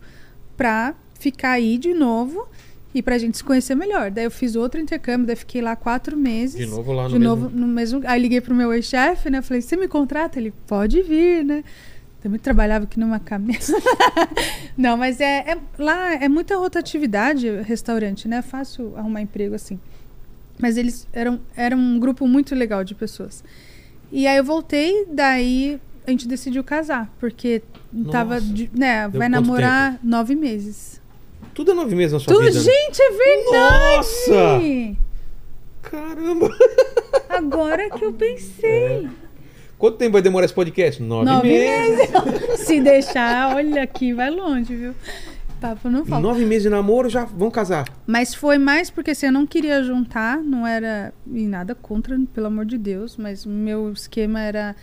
pra 0.56 0.94
ficar 1.18 1.52
aí 1.52 1.78
de 1.78 1.94
novo 1.94 2.46
e 2.94 3.02
pra 3.02 3.18
gente 3.18 3.36
se 3.36 3.44
conhecer 3.44 3.74
melhor. 3.74 4.10
Daí 4.10 4.24
eu 4.24 4.30
fiz 4.30 4.54
outro 4.54 4.80
intercâmbio, 4.80 5.26
daí 5.26 5.36
fiquei 5.36 5.60
lá 5.62 5.74
quatro 5.74 6.16
meses. 6.16 6.56
De 6.58 6.66
novo 6.66 6.92
lá 6.92 7.04
no 7.04 7.08
De 7.10 7.18
mesmo... 7.18 7.36
novo 7.36 7.56
no 7.56 7.66
mesmo. 7.66 8.02
Aí 8.06 8.20
liguei 8.20 8.40
pro 8.40 8.54
meu 8.54 8.72
ex-chefe, 8.72 9.30
né? 9.30 9.42
Falei, 9.42 9.62
você 9.62 9.76
me 9.76 9.88
contrata? 9.88 10.38
Ele, 10.38 10.52
pode 10.66 11.02
vir, 11.02 11.44
né? 11.44 11.64
Também 12.22 12.38
trabalhava 12.38 12.84
aqui 12.84 12.98
numa 12.98 13.18
cabeça. 13.20 13.76
Não, 14.78 14.96
mas 14.96 15.20
é, 15.20 15.44
é- 15.52 15.58
Lá 15.78 16.14
é 16.14 16.28
muita 16.28 16.56
rotatividade 16.56 17.48
restaurante, 17.62 18.26
né? 18.28 18.36
É 18.36 18.42
fácil 18.42 18.94
arrumar 18.96 19.20
emprego 19.20 19.54
assim. 19.54 19.78
Mas 20.58 20.76
eles 20.76 21.06
eram, 21.12 21.40
eram 21.56 21.78
um 21.78 21.98
grupo 21.98 22.26
muito 22.26 22.54
legal 22.54 22.84
de 22.84 22.94
pessoas. 22.94 23.42
E 24.12 24.26
aí 24.26 24.36
eu 24.36 24.44
voltei, 24.44 25.04
daí 25.10 25.80
a 26.06 26.10
gente 26.10 26.28
decidiu 26.28 26.62
casar, 26.62 27.12
porque 27.18 27.62
tava. 28.12 28.34
Nossa. 28.34 28.46
de- 28.52 28.70
né, 28.74 29.08
Deu 29.08 29.18
vai 29.18 29.28
namorar 29.28 29.98
nove 30.02 30.34
meses. 30.34 31.00
Tudo 31.54 31.70
é 31.70 31.74
nove 31.74 31.94
meses 31.94 32.12
na 32.12 32.18
sua 32.20 32.32
Tudo, 32.32 32.44
vida. 32.46 32.58
né? 32.58 32.64
gente, 32.64 33.00
é 33.00 33.10
verdade! 33.10 33.96
Nossa! 33.96 34.96
Caramba! 35.82 36.48
Agora 37.28 37.90
que 37.90 38.04
eu 38.04 38.12
pensei. 38.12 39.08
Quanto 39.78 39.96
tempo 39.98 40.12
vai 40.12 40.22
demorar 40.22 40.44
esse 40.46 40.54
podcast? 40.54 41.02
Nove, 41.02 41.24
Nove 41.26 41.48
meses. 41.48 42.10
meses. 42.10 42.60
Se 42.66 42.80
deixar, 42.80 43.54
olha 43.54 43.82
aqui, 43.82 44.12
vai 44.14 44.30
longe, 44.30 44.74
viu? 44.74 44.94
Papo 45.60 45.88
não 45.88 46.04
falta. 46.04 46.22
Nove 46.22 46.44
meses 46.44 46.64
de 46.64 46.68
namoro, 46.70 47.08
já 47.08 47.24
vão 47.24 47.50
casar. 47.50 47.86
Mas 48.06 48.34
foi 48.34 48.58
mais 48.58 48.90
porque 48.90 49.12
assim, 49.12 49.26
eu 49.26 49.32
não 49.32 49.46
queria 49.46 49.82
juntar, 49.82 50.38
não 50.38 50.66
era. 50.66 51.12
E 51.32 51.46
nada 51.46 51.74
contra, 51.74 52.18
pelo 52.32 52.46
amor 52.46 52.64
de 52.64 52.76
Deus, 52.76 53.16
mas 53.16 53.46
o 53.46 53.48
meu 53.48 53.92
esquema 53.92 54.40
era. 54.40 54.76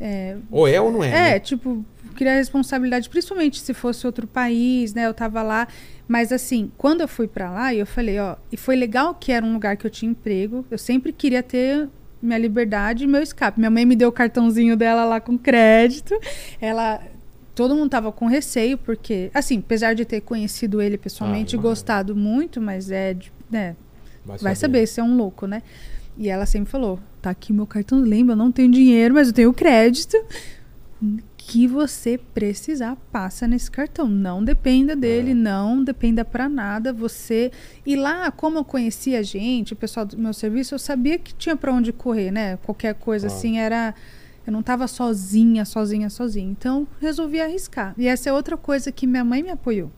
É, 0.00 0.36
Ou 0.50 0.68
é 0.68 0.80
ou 0.80 0.92
não 0.92 1.02
é? 1.02 1.08
é, 1.08 1.12
né? 1.12 1.40
tipo, 1.40 1.84
queria 2.16 2.34
responsabilidade, 2.34 3.08
principalmente 3.08 3.60
se 3.60 3.74
fosse 3.74 4.06
outro 4.06 4.26
país, 4.26 4.94
né? 4.94 5.06
Eu 5.06 5.14
tava 5.14 5.42
lá. 5.42 5.66
Mas 6.06 6.32
assim, 6.32 6.70
quando 6.78 7.00
eu 7.00 7.08
fui 7.08 7.28
pra 7.28 7.50
lá, 7.50 7.74
eu 7.74 7.86
falei, 7.86 8.18
ó, 8.18 8.36
e 8.50 8.56
foi 8.56 8.76
legal 8.76 9.14
que 9.14 9.30
era 9.30 9.44
um 9.44 9.52
lugar 9.52 9.76
que 9.76 9.86
eu 9.86 9.90
tinha 9.90 10.10
emprego. 10.10 10.64
Eu 10.70 10.78
sempre 10.78 11.12
queria 11.12 11.42
ter 11.42 11.88
minha 12.20 12.38
liberdade 12.38 13.04
e 13.04 13.06
meu 13.06 13.22
escape. 13.22 13.58
Minha 13.58 13.70
mãe 13.70 13.84
me 13.84 13.94
deu 13.94 14.08
o 14.08 14.12
cartãozinho 14.12 14.76
dela 14.76 15.04
lá 15.04 15.20
com 15.20 15.38
crédito. 15.38 16.18
Ela. 16.60 17.00
Todo 17.58 17.74
mundo 17.74 17.90
tava 17.90 18.12
com 18.12 18.26
receio, 18.26 18.78
porque, 18.78 19.30
assim, 19.34 19.58
apesar 19.58 19.94
de 19.94 20.04
ter 20.04 20.20
conhecido 20.20 20.80
ele 20.80 20.96
pessoalmente 20.96 21.54
e 21.54 21.56
imagino. 21.56 21.62
gostado 21.62 22.14
muito, 22.16 22.60
mas 22.60 22.90
é, 22.90 23.14
de- 23.14 23.32
né, 23.50 23.74
Vai, 24.24 24.38
vai 24.38 24.54
saber 24.54 24.86
se 24.86 25.00
é 25.00 25.02
um 25.02 25.16
louco, 25.16 25.46
né? 25.46 25.62
E 26.16 26.28
ela 26.28 26.46
sempre 26.46 26.70
falou: 26.70 26.98
tá 27.20 27.30
aqui 27.30 27.52
meu 27.52 27.66
cartão, 27.66 28.00
lembra, 28.00 28.34
eu 28.34 28.36
não 28.36 28.52
tenho 28.52 28.70
dinheiro, 28.70 29.14
mas 29.14 29.28
eu 29.28 29.34
tenho 29.34 29.52
crédito. 29.52 30.16
Que 31.36 31.66
você 31.66 32.18
precisar, 32.34 32.96
passa 33.10 33.46
nesse 33.46 33.70
cartão. 33.70 34.06
Não 34.06 34.44
dependa 34.44 34.94
dele, 34.94 35.30
É. 35.30 35.34
não 35.34 35.82
dependa 35.82 36.24
pra 36.24 36.46
nada. 36.48 36.92
Você. 36.92 37.50
E 37.86 37.96
lá, 37.96 38.30
como 38.30 38.58
eu 38.58 38.64
conhecia 38.64 39.20
a 39.20 39.22
gente, 39.22 39.72
o 39.72 39.76
pessoal 39.76 40.04
do 40.04 40.18
meu 40.18 40.34
serviço, 40.34 40.74
eu 40.74 40.78
sabia 40.78 41.18
que 41.18 41.32
tinha 41.34 41.56
pra 41.56 41.72
onde 41.72 41.90
correr, 41.92 42.30
né? 42.30 42.58
Qualquer 42.64 42.94
coisa 42.94 43.28
Claro. 43.28 43.38
assim 43.38 43.58
era. 43.58 43.94
Eu 44.48 44.52
não 44.52 44.62
tava 44.62 44.88
sozinha, 44.88 45.62
sozinha, 45.66 46.08
sozinha. 46.08 46.50
Então, 46.50 46.88
resolvi 47.02 47.38
arriscar. 47.38 47.92
E 47.98 48.08
essa 48.08 48.30
é 48.30 48.32
outra 48.32 48.56
coisa 48.56 48.90
que 48.90 49.06
minha 49.06 49.22
mãe 49.22 49.42
me 49.42 49.50
apoiou. 49.50 49.90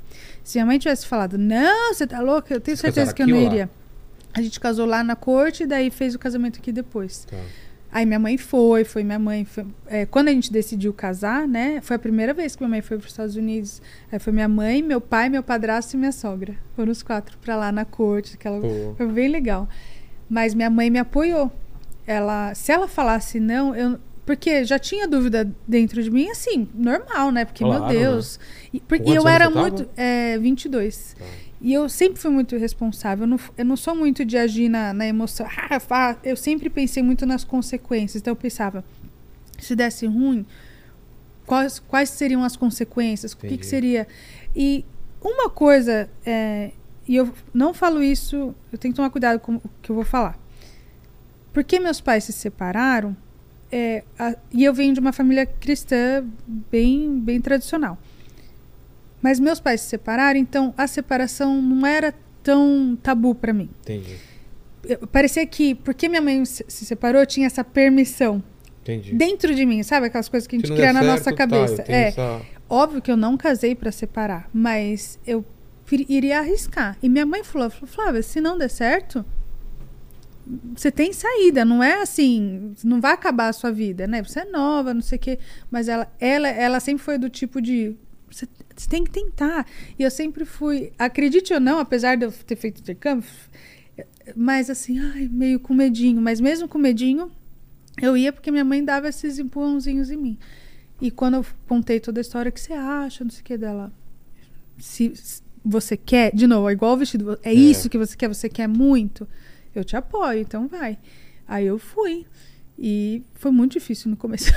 Se 0.42 0.58
minha 0.58 0.66
mãe 0.66 0.76
tivesse 0.76 1.06
falado, 1.06 1.38
não, 1.38 1.94
você 1.94 2.04
tá 2.04 2.18
louca, 2.18 2.52
eu 2.52 2.60
tenho 2.60 2.76
Vocês 2.76 2.92
certeza 2.92 3.14
que 3.14 3.22
eu 3.22 3.28
não 3.28 3.36
ou 3.36 3.42
lá? 3.44 3.46
iria. 3.48 3.70
A 4.34 4.42
gente 4.42 4.58
casou 4.58 4.86
lá 4.86 5.04
na 5.04 5.14
corte 5.14 5.62
e 5.62 5.66
daí 5.68 5.88
fez 5.88 6.16
o 6.16 6.18
casamento 6.18 6.58
aqui 6.58 6.72
depois. 6.72 7.26
Tá. 7.30 7.36
Aí 7.92 8.04
minha 8.04 8.18
mãe 8.18 8.36
foi, 8.36 8.82
foi 8.82 9.04
minha 9.04 9.20
mãe. 9.20 9.44
foi- 9.44 9.66
é, 9.86 10.04
quando 10.04 10.26
a 10.26 10.32
gente 10.32 10.52
decidiu 10.52 10.92
casar, 10.92 11.46
né? 11.46 11.80
Foi 11.80 11.94
a 11.94 11.98
primeira 12.00 12.34
vez 12.34 12.56
que 12.56 12.62
minha 12.62 12.70
mãe 12.70 12.82
foi 12.82 12.98
para 12.98 13.04
os 13.06 13.12
Estados 13.12 13.36
Unidos. 13.36 13.80
Aí 14.10 14.18
foi 14.18 14.32
minha 14.32 14.48
mãe, 14.48 14.82
meu 14.82 15.00
pai, 15.00 15.28
meu 15.28 15.44
padrasto 15.44 15.94
e 15.94 15.96
minha 15.96 16.10
sogra. 16.10 16.56
Foram 16.74 16.90
os 16.90 17.04
quatro 17.04 17.38
para 17.38 17.54
lá 17.54 17.70
na 17.70 17.84
corte. 17.84 18.34
Aquela... 18.34 18.60
Pô. 18.60 18.94
Foi 18.96 19.06
bem 19.06 19.28
legal. 19.28 19.68
Mas 20.28 20.54
minha 20.54 20.70
mãe 20.70 20.90
me 20.90 20.98
apoiou. 20.98 21.52
Ela, 22.04 22.52
se 22.54 22.72
ela 22.72 22.88
falasse 22.88 23.38
não, 23.38 23.76
eu. 23.76 23.96
Porque 24.26 24.64
já 24.64 24.78
tinha 24.78 25.08
dúvida 25.08 25.50
dentro 25.66 26.02
de 26.02 26.10
mim, 26.10 26.28
assim, 26.30 26.68
normal, 26.74 27.30
né? 27.32 27.44
Porque, 27.44 27.64
Claro, 27.64 27.86
meu 27.86 27.98
Deus. 28.00 28.38
E, 28.72 28.78
por- 28.80 28.96
e 28.96 29.00
Quantos 29.00 29.14
eu 29.16 29.28
era 29.28 29.50
muito. 29.50 29.88
É, 29.96 30.38
22. 30.38 31.16
Tá. 31.18 31.24
E 31.62 31.72
eu 31.72 31.88
sempre 31.88 32.20
fui 32.20 32.30
muito 32.30 32.56
responsável. 32.56 33.24
Eu 33.24 33.28
não, 33.28 33.40
eu 33.58 33.64
não 33.64 33.76
sou 33.76 33.94
muito 33.94 34.24
de 34.24 34.36
agir 34.38 34.68
na, 34.68 34.92
na 34.92 35.06
emoção. 35.06 35.46
Ah, 35.90 36.16
eu 36.22 36.36
sempre 36.36 36.70
pensei 36.70 37.02
muito 37.02 37.26
nas 37.26 37.44
consequências. 37.44 38.20
Então 38.22 38.30
eu 38.32 38.36
pensava, 38.36 38.84
se 39.58 39.74
desse 39.74 40.06
ruim, 40.06 40.46
quais, 41.46 41.78
quais 41.80 42.10
seriam 42.10 42.44
as 42.44 42.56
consequências? 42.56 43.32
O 43.32 43.36
que, 43.36 43.58
que 43.58 43.66
seria? 43.66 44.06
E 44.54 44.84
uma 45.20 45.50
coisa, 45.50 46.08
é, 46.24 46.70
e 47.06 47.16
eu 47.16 47.30
não 47.52 47.74
falo 47.74 48.02
isso, 48.02 48.54
eu 48.72 48.78
tenho 48.78 48.92
que 48.94 48.96
tomar 48.96 49.10
cuidado 49.10 49.38
com 49.40 49.56
o 49.56 49.62
que 49.82 49.90
eu 49.90 49.94
vou 49.96 50.04
falar. 50.04 50.38
Porque 51.52 51.78
meus 51.80 52.00
pais 52.00 52.24
se 52.24 52.32
separaram, 52.32 53.16
é, 53.72 54.02
a- 54.18 54.36
e 54.52 54.64
eu 54.64 54.72
venho 54.74 54.92
de 54.94 55.00
uma 55.00 55.12
família 55.12 55.46
cristã 55.46 56.24
bem, 56.46 57.18
bem 57.20 57.40
tradicional. 57.40 57.98
Mas 59.22 59.38
meus 59.38 59.60
pais 59.60 59.82
se 59.82 59.88
separaram, 59.88 60.38
então 60.38 60.72
a 60.76 60.86
separação 60.86 61.60
não 61.60 61.86
era 61.86 62.14
tão 62.42 62.98
tabu 63.02 63.34
para 63.34 63.52
mim. 63.52 63.68
Entendi. 63.82 64.16
Eu- 64.84 65.06
parecia 65.06 65.44
que, 65.46 65.74
porque 65.74 66.08
minha 66.08 66.22
mãe 66.22 66.44
se, 66.44 66.64
se 66.66 66.86
separou, 66.86 67.24
tinha 67.26 67.46
essa 67.46 67.62
permissão 67.62 68.42
Entendi. 68.82 69.14
dentro 69.14 69.54
de 69.54 69.66
mim, 69.66 69.82
sabe? 69.82 70.06
Aquelas 70.06 70.28
coisas 70.28 70.46
que 70.46 70.56
a 70.56 70.58
gente 70.58 70.68
cria 70.72 70.86
der 70.86 70.94
na 70.94 71.00
certo, 71.00 71.10
nossa 71.12 71.30
tá, 71.30 71.36
cabeça. 71.36 71.82
tenho 71.82 71.96
é, 71.98 72.08
essa- 72.08 72.40
óbvio 72.68 73.02
que 73.02 73.10
eu 73.12 73.16
não 73.16 73.36
casei 73.36 73.74
para 73.74 73.92
separar, 73.92 74.48
mas 74.54 75.18
eu 75.26 75.44
iria 76.08 76.38
arriscar. 76.38 76.96
E 77.02 77.08
minha 77.08 77.26
mãe 77.26 77.44
falou, 77.44 77.68
falou, 77.68 77.86
Flávia, 77.88 78.22
se 78.22 78.40
não 78.40 78.56
der 78.56 78.70
certo, 78.70 79.22
você 80.74 80.90
tem 80.90 81.12
saída, 81.12 81.64
não 81.64 81.82
é 81.82 82.02
assim, 82.02 82.74
não 82.82 83.00
vai 83.00 83.12
acabar 83.12 83.48
a 83.48 83.52
sua 83.52 83.70
vida, 83.70 84.06
né? 84.06 84.22
Você 84.22 84.40
é 84.40 84.44
nova, 84.44 84.92
não 84.92 85.02
sei 85.02 85.16
o 85.16 85.20
quê, 85.20 85.38
mas 85.70 85.88
ela, 85.88 86.10
ela, 86.18 86.48
ela 86.48 86.80
sempre 86.80 87.02
foi 87.02 87.18
do 87.18 87.28
tipo 87.28 87.60
de 87.60 87.94
você, 88.30 88.48
você 88.74 88.88
tem 88.88 89.04
que 89.04 89.10
tentar. 89.10 89.66
E 89.98 90.02
eu 90.02 90.10
sempre 90.10 90.44
fui, 90.44 90.92
acredite 90.98 91.52
ou 91.52 91.60
não, 91.60 91.78
apesar 91.78 92.16
de 92.16 92.24
eu 92.24 92.32
ter 92.32 92.56
feito 92.56 92.80
intercâmbio, 92.80 93.28
mas 94.34 94.70
assim, 94.70 94.98
ai, 94.98 95.28
meio 95.30 95.60
com 95.60 95.74
medinho, 95.74 96.20
mas 96.20 96.40
mesmo 96.40 96.68
com 96.68 96.78
medinho, 96.78 97.30
eu 98.00 98.16
ia 98.16 98.32
porque 98.32 98.50
minha 98.50 98.64
mãe 98.64 98.84
dava 98.84 99.08
esses 99.08 99.38
empurrãozinhos 99.38 100.10
em 100.10 100.16
mim. 100.16 100.38
E 101.00 101.10
quando 101.10 101.34
eu 101.34 101.46
contei 101.66 101.98
toda 101.98 102.20
a 102.20 102.22
história, 102.22 102.52
que 102.52 102.60
você 102.60 102.72
acha, 102.72 103.24
não 103.24 103.30
sei 103.30 103.40
o 103.40 103.44
que 103.44 103.56
dela. 103.56 103.92
Se, 104.78 105.12
se 105.14 105.42
você 105.64 105.96
quer, 105.96 106.34
de 106.34 106.46
novo, 106.46 106.68
é 106.68 106.72
igual 106.72 106.94
o 106.94 106.96
vestido, 106.96 107.38
é, 107.42 107.52
isso 107.52 107.88
que 107.88 107.98
você 107.98 108.16
quer, 108.16 108.28
você 108.28 108.48
quer 108.48 108.68
muito, 108.68 109.26
eu 109.74 109.84
te 109.84 109.96
apoio, 109.96 110.40
então 110.40 110.66
vai. 110.68 110.98
Aí 111.46 111.66
eu 111.66 111.78
fui. 111.78 112.26
E 112.78 113.22
foi 113.34 113.50
muito 113.50 113.72
difícil 113.72 114.10
no 114.10 114.16
começo. 114.16 114.50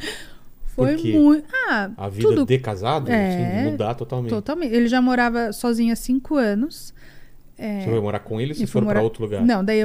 foi 0.66 0.96
muito. 0.96 1.46
Ah, 1.68 1.90
A 1.96 2.08
vida 2.08 2.28
tudo 2.28 2.46
de 2.46 2.58
casado, 2.58 3.10
É, 3.10 3.62
assim, 3.64 3.70
mudar 3.70 3.94
totalmente. 3.94 4.30
totalmente. 4.30 4.72
Ele 4.74 4.86
já 4.86 5.00
morava 5.02 5.52
sozinho 5.52 5.92
há 5.92 5.96
cinco 5.96 6.36
anos. 6.36 6.94
É, 7.56 7.80
Você 7.82 7.90
vai 7.90 8.00
morar 8.00 8.20
com 8.20 8.40
ele 8.40 8.52
ou 8.54 8.62
e 8.62 8.66
foram 8.66 8.86
pra 8.86 8.94
morar- 8.94 9.02
outro 9.04 9.24
lugar? 9.24 9.44
Não, 9.44 9.64
daí 9.64 9.80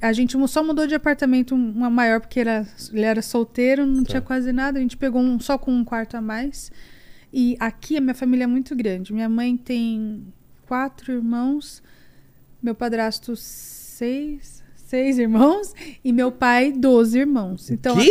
a 0.00 0.12
gente 0.12 0.36
só 0.48 0.64
mudou 0.64 0.88
de 0.88 0.94
apartamento 0.96 1.54
uma 1.54 1.88
maior 1.88 2.20
porque 2.20 2.40
era, 2.40 2.66
ele 2.92 3.04
era 3.04 3.22
solteiro, 3.22 3.86
não 3.86 4.02
Tá. 4.02 4.10
tinha 4.10 4.20
quase 4.20 4.52
nada. 4.52 4.78
A 4.78 4.82
gente 4.82 4.96
pegou 4.96 5.22
um 5.22 5.38
só 5.38 5.56
com 5.56 5.70
um 5.72 5.84
quarto 5.84 6.16
a 6.16 6.20
mais. 6.20 6.72
E 7.32 7.56
aqui 7.60 7.96
a 7.96 8.00
minha 8.00 8.14
família 8.14 8.44
é 8.44 8.46
muito 8.48 8.74
grande. 8.74 9.12
Minha 9.12 9.28
mãe 9.28 9.56
tem 9.56 10.26
quatro 10.66 11.12
irmãos, 11.12 11.80
meu 12.60 12.74
padrasto 12.74 13.34
seis, 14.02 14.64
seis 14.74 15.16
irmãos 15.16 15.72
e 16.02 16.12
meu 16.12 16.32
pai 16.32 16.72
doze 16.72 17.20
irmãos. 17.20 17.70
Então 17.70 17.96
Quê? 17.96 18.10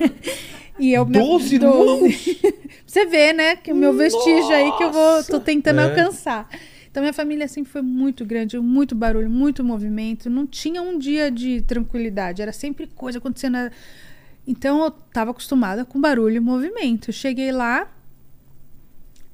e 0.80 0.94
eu 0.94 1.04
Doze 1.04 1.58
Você 2.86 3.04
vê, 3.04 3.34
né, 3.34 3.54
que 3.56 3.70
o 3.70 3.76
meu 3.76 3.92
vestígio 3.92 4.50
aí 4.50 4.72
que 4.78 4.82
eu 4.84 4.90
vou 4.90 5.22
tô 5.24 5.38
tentando 5.40 5.80
É. 5.80 5.84
alcançar. 5.84 6.48
Então 6.90 7.02
minha 7.02 7.12
família 7.12 7.46
sempre 7.48 7.70
foi 7.70 7.82
muito 7.82 8.24
grande, 8.24 8.58
muito 8.58 8.94
barulho, 8.94 9.28
muito 9.28 9.62
movimento, 9.62 10.30
não 10.30 10.46
tinha 10.46 10.80
um 10.80 10.98
dia 10.98 11.30
de 11.30 11.60
tranquilidade, 11.60 12.40
era 12.40 12.52
sempre 12.52 12.86
coisa 12.86 13.18
acontecendo. 13.18 13.70
Então 14.46 14.84
eu 14.84 14.90
tava 14.90 15.32
acostumada 15.32 15.84
com 15.84 16.00
barulho 16.00 16.36
e 16.36 16.40
movimento. 16.40 17.10
Eu 17.10 17.12
cheguei 17.14 17.52
lá, 17.52 17.92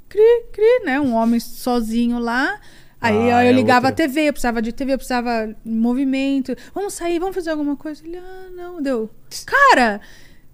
cri, 0.08 0.46
cri, 0.52 0.84
né, 0.84 0.98
um 1.00 1.14
homem 1.14 1.38
sozinho 1.38 2.18
lá. 2.18 2.58
Aí 3.00 3.30
Ah, 3.30 3.44
eu 3.44 3.48
é 3.50 3.52
ligava 3.52 3.88
outra. 3.88 4.04
a 4.04 4.08
TV, 4.08 4.28
eu 4.28 4.32
precisava 4.32 4.60
de 4.60 4.72
TV, 4.72 4.92
eu 4.92 4.98
precisava 4.98 5.46
de 5.64 5.72
movimento. 5.72 6.54
Vamos 6.74 6.94
sair, 6.94 7.18
vamos 7.18 7.34
fazer 7.34 7.50
alguma 7.50 7.76
coisa. 7.76 8.02
Ele, 8.04 8.18
ah, 8.18 8.46
não, 8.54 8.82
deu. 8.82 9.08
Cara, 9.46 10.00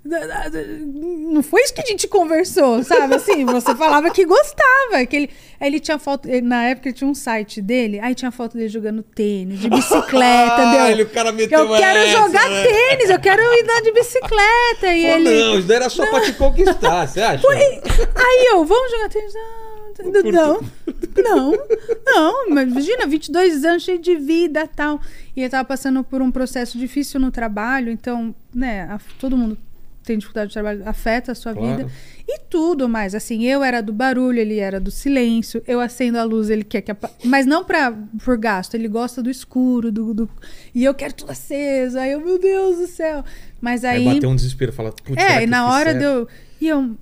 não 0.05 1.43
foi 1.43 1.63
isso 1.63 1.75
que 1.75 1.81
a 1.81 1.85
gente 1.87 2.07
conversou, 2.07 2.83
sabe? 2.85 3.15
Assim, 3.17 3.45
você 3.45 3.75
falava 3.77 4.11
que 4.11 4.25
gostava. 4.25 5.05
Que 5.09 5.17
ele, 5.17 5.31
aí 5.59 5.69
ele 5.69 5.81
tinha 5.81 5.99
foto, 5.99 6.29
na 6.45 6.65
época 6.69 6.89
ele 6.89 6.97
tinha 6.97 7.11
um 7.11 7.15
site 7.15 7.61
dele, 7.61 7.99
aí 7.99 8.15
tinha 8.15 8.31
foto 8.31 8.57
dele 8.57 8.69
jogando 8.69 9.03
tênis, 9.03 9.59
de 9.59 9.69
bicicleta, 9.69 10.55
Ah, 10.63 10.91
ele, 10.93 11.03
o 11.03 11.09
cara 11.11 11.33
meteu 11.33 11.59
Eu 11.59 11.77
quero 11.77 11.99
essa, 11.99 12.13
jogar 12.23 12.49
né? 12.49 12.63
tênis, 12.65 13.11
eu 13.11 13.19
quero 13.19 13.43
ir 13.43 13.63
andar 13.65 13.81
de 13.83 13.93
bicicleta. 13.93 14.95
E 14.95 15.03
Pô, 15.03 15.09
ele. 15.17 15.41
Não, 15.43 15.59
isso 15.59 15.67
daí 15.69 15.77
era 15.79 15.91
só 15.91 16.07
pra 16.07 16.21
te 16.21 16.33
conquistar, 16.35 17.09
você 17.09 17.21
acha? 17.23 17.45
Aí 17.49 18.47
eu, 18.53 18.65
vamos 18.65 18.91
jogar 18.93 19.09
tênis? 19.09 19.35
Não, 19.35 19.66
não, 20.05 20.61
não, 21.23 21.53
não, 22.05 22.51
mas 22.51 22.69
imagina, 22.71 23.07
22 23.07 23.65
anos, 23.65 23.83
cheio 23.83 23.99
de 24.01 24.15
vida 24.17 24.63
e 24.65 24.69
tal. 24.69 25.01
E 25.35 25.41
ele 25.41 25.49
tava 25.49 25.65
passando 25.65 26.03
por 26.05 26.21
um 26.23 26.31
processo 26.31 26.79
difícil 26.79 27.19
no 27.21 27.31
trabalho, 27.31 27.91
então, 27.91 28.35
né, 28.55 28.83
a- 28.83 29.01
todo 29.19 29.37
mundo 29.37 29.57
tem 30.05 30.17
dificuldade 30.19 30.49
de 30.51 30.55
trabalho, 30.55 30.83
afeta 30.89 31.33
a 31.33 31.35
sua 31.35 31.53
Claro. 31.53 31.79
vida. 31.79 31.91
E 32.29 32.39
tudo 32.49 32.89
mais, 32.89 33.13
assim, 33.15 33.45
eu 33.45 33.63
era 33.65 33.81
do 33.81 33.93
barulho, 33.93 34.39
ele 34.39 34.59
era 34.59 34.79
do 34.79 34.91
silêncio, 34.91 35.63
eu 35.67 35.81
acendo 35.81 36.17
a 36.19 36.23
luz, 36.25 36.49
ele 36.49 36.63
quer 36.63 36.81
que... 36.81 36.91
apa- 36.93 37.11
Mas 37.25 37.45
não 37.45 37.65
pra, 37.65 37.93
por 38.25 38.37
gasto, 38.37 38.75
ele 38.75 38.87
gosta 38.89 39.21
do 39.23 39.29
escuro, 39.31 39.91
do, 39.91 40.15
do... 40.15 40.31
E 40.75 40.85
eu 40.85 40.95
quero 40.95 41.13
tudo 41.15 41.33
aceso, 41.33 41.99
aí 41.99 42.13
eu, 42.13 42.21
meu 42.21 42.39
Deus 42.39 42.79
do 42.79 42.87
céu. 42.87 43.25
Mas 43.61 43.85
Aí 43.85 44.07
aí... 44.07 44.15
bateu 44.15 44.29
um 44.31 44.37
desespero, 44.37 44.73
fala, 44.73 44.95
É, 45.17 45.43
e 45.43 45.47
na 45.47 45.59
eu 45.59 45.65
hora 45.67 45.91
certo? 45.93 45.99
deu. 45.99 46.29
E 46.61 46.69
eu. 46.69 46.97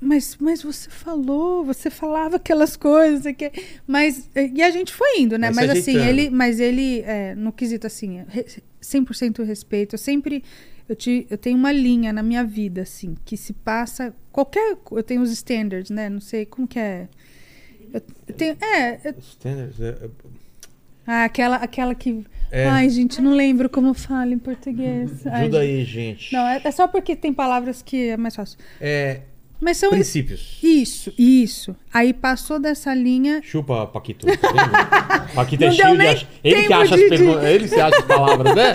Mas, 0.00 0.36
mas 0.38 0.62
você 0.62 0.90
falou, 0.90 1.64
você 1.64 1.88
falava 1.90 2.36
aquelas 2.36 2.76
coisas, 2.76 3.34
que, 3.34 3.50
mas 3.86 4.28
e 4.34 4.62
a 4.62 4.70
gente 4.70 4.92
foi 4.92 5.20
indo, 5.20 5.38
né? 5.38 5.50
Vai 5.50 5.66
Mas 5.66 5.78
assim, 5.78 5.96
ele, 5.96 6.28
mas 6.30 6.60
ele, 6.60 7.00
é, 7.00 7.34
no 7.34 7.50
quesito 7.50 7.86
assim, 7.86 8.22
re- 8.28 8.44
100% 8.82 9.42
respeito. 9.44 9.94
Eu 9.94 9.98
sempre, 9.98 10.44
eu, 10.88 10.94
te, 10.94 11.26
eu 11.30 11.38
tenho 11.38 11.56
uma 11.56 11.72
linha 11.72 12.12
na 12.12 12.22
minha 12.22 12.44
vida, 12.44 12.82
assim, 12.82 13.16
que 13.24 13.36
se 13.38 13.52
passa 13.54 14.14
qualquer, 14.30 14.76
eu 14.92 15.02
tenho 15.02 15.22
os 15.22 15.30
standards, 15.32 15.90
né? 15.90 16.10
Não 16.10 16.20
sei 16.20 16.44
como 16.44 16.68
que 16.68 16.78
é. 16.78 17.08
Eu, 17.92 18.02
eu 18.28 18.34
tenho, 18.34 18.56
é, 18.62 19.00
eu- 19.02 19.14
Standards, 19.18 19.80
é, 19.80 19.88
é, 19.88 20.08
ah, 21.06 21.24
aquela, 21.24 21.56
aquela 21.56 21.94
que, 21.94 22.22
É. 22.50 22.66
ai 22.66 22.90
gente, 22.90 23.22
não 23.22 23.32
lembro 23.32 23.70
como 23.70 23.94
fala 23.94 24.32
em 24.32 24.38
português. 24.38 25.26
Ai, 25.26 25.42
Ajuda 25.42 25.60
aí, 25.60 25.84
gente. 25.84 26.32
Não, 26.34 26.46
é, 26.46 26.60
é 26.62 26.70
só 26.70 26.86
porque 26.86 27.16
tem 27.16 27.32
palavras 27.32 27.80
que 27.80 28.08
é 28.10 28.16
mais 28.16 28.36
fácil. 28.36 28.58
É, 28.80 29.22
Mas 29.60 29.78
são 29.78 29.90
princípios. 29.90 30.58
Isso, 30.62 31.12
isso. 31.18 31.74
Aí 31.92 32.12
passou 32.12 32.58
dessa 32.58 32.94
linha. 32.94 33.40
Chupa, 33.42 33.86
Paquito. 33.86 34.26
Paquito 35.34 35.64
é 35.64 35.70
cheio 35.70 35.96
de 35.96 36.06
ach... 36.06 36.26
Ele 36.44 36.66
que 36.66 36.72
acha 36.72 36.94
as 36.94 37.00
de- 37.00 37.08
perguntas. 37.08 37.44
Ele 37.44 37.68
que 37.68 37.80
acha 37.80 37.96
as 37.98 38.04
palavras, 38.04 38.54
né? 38.54 38.74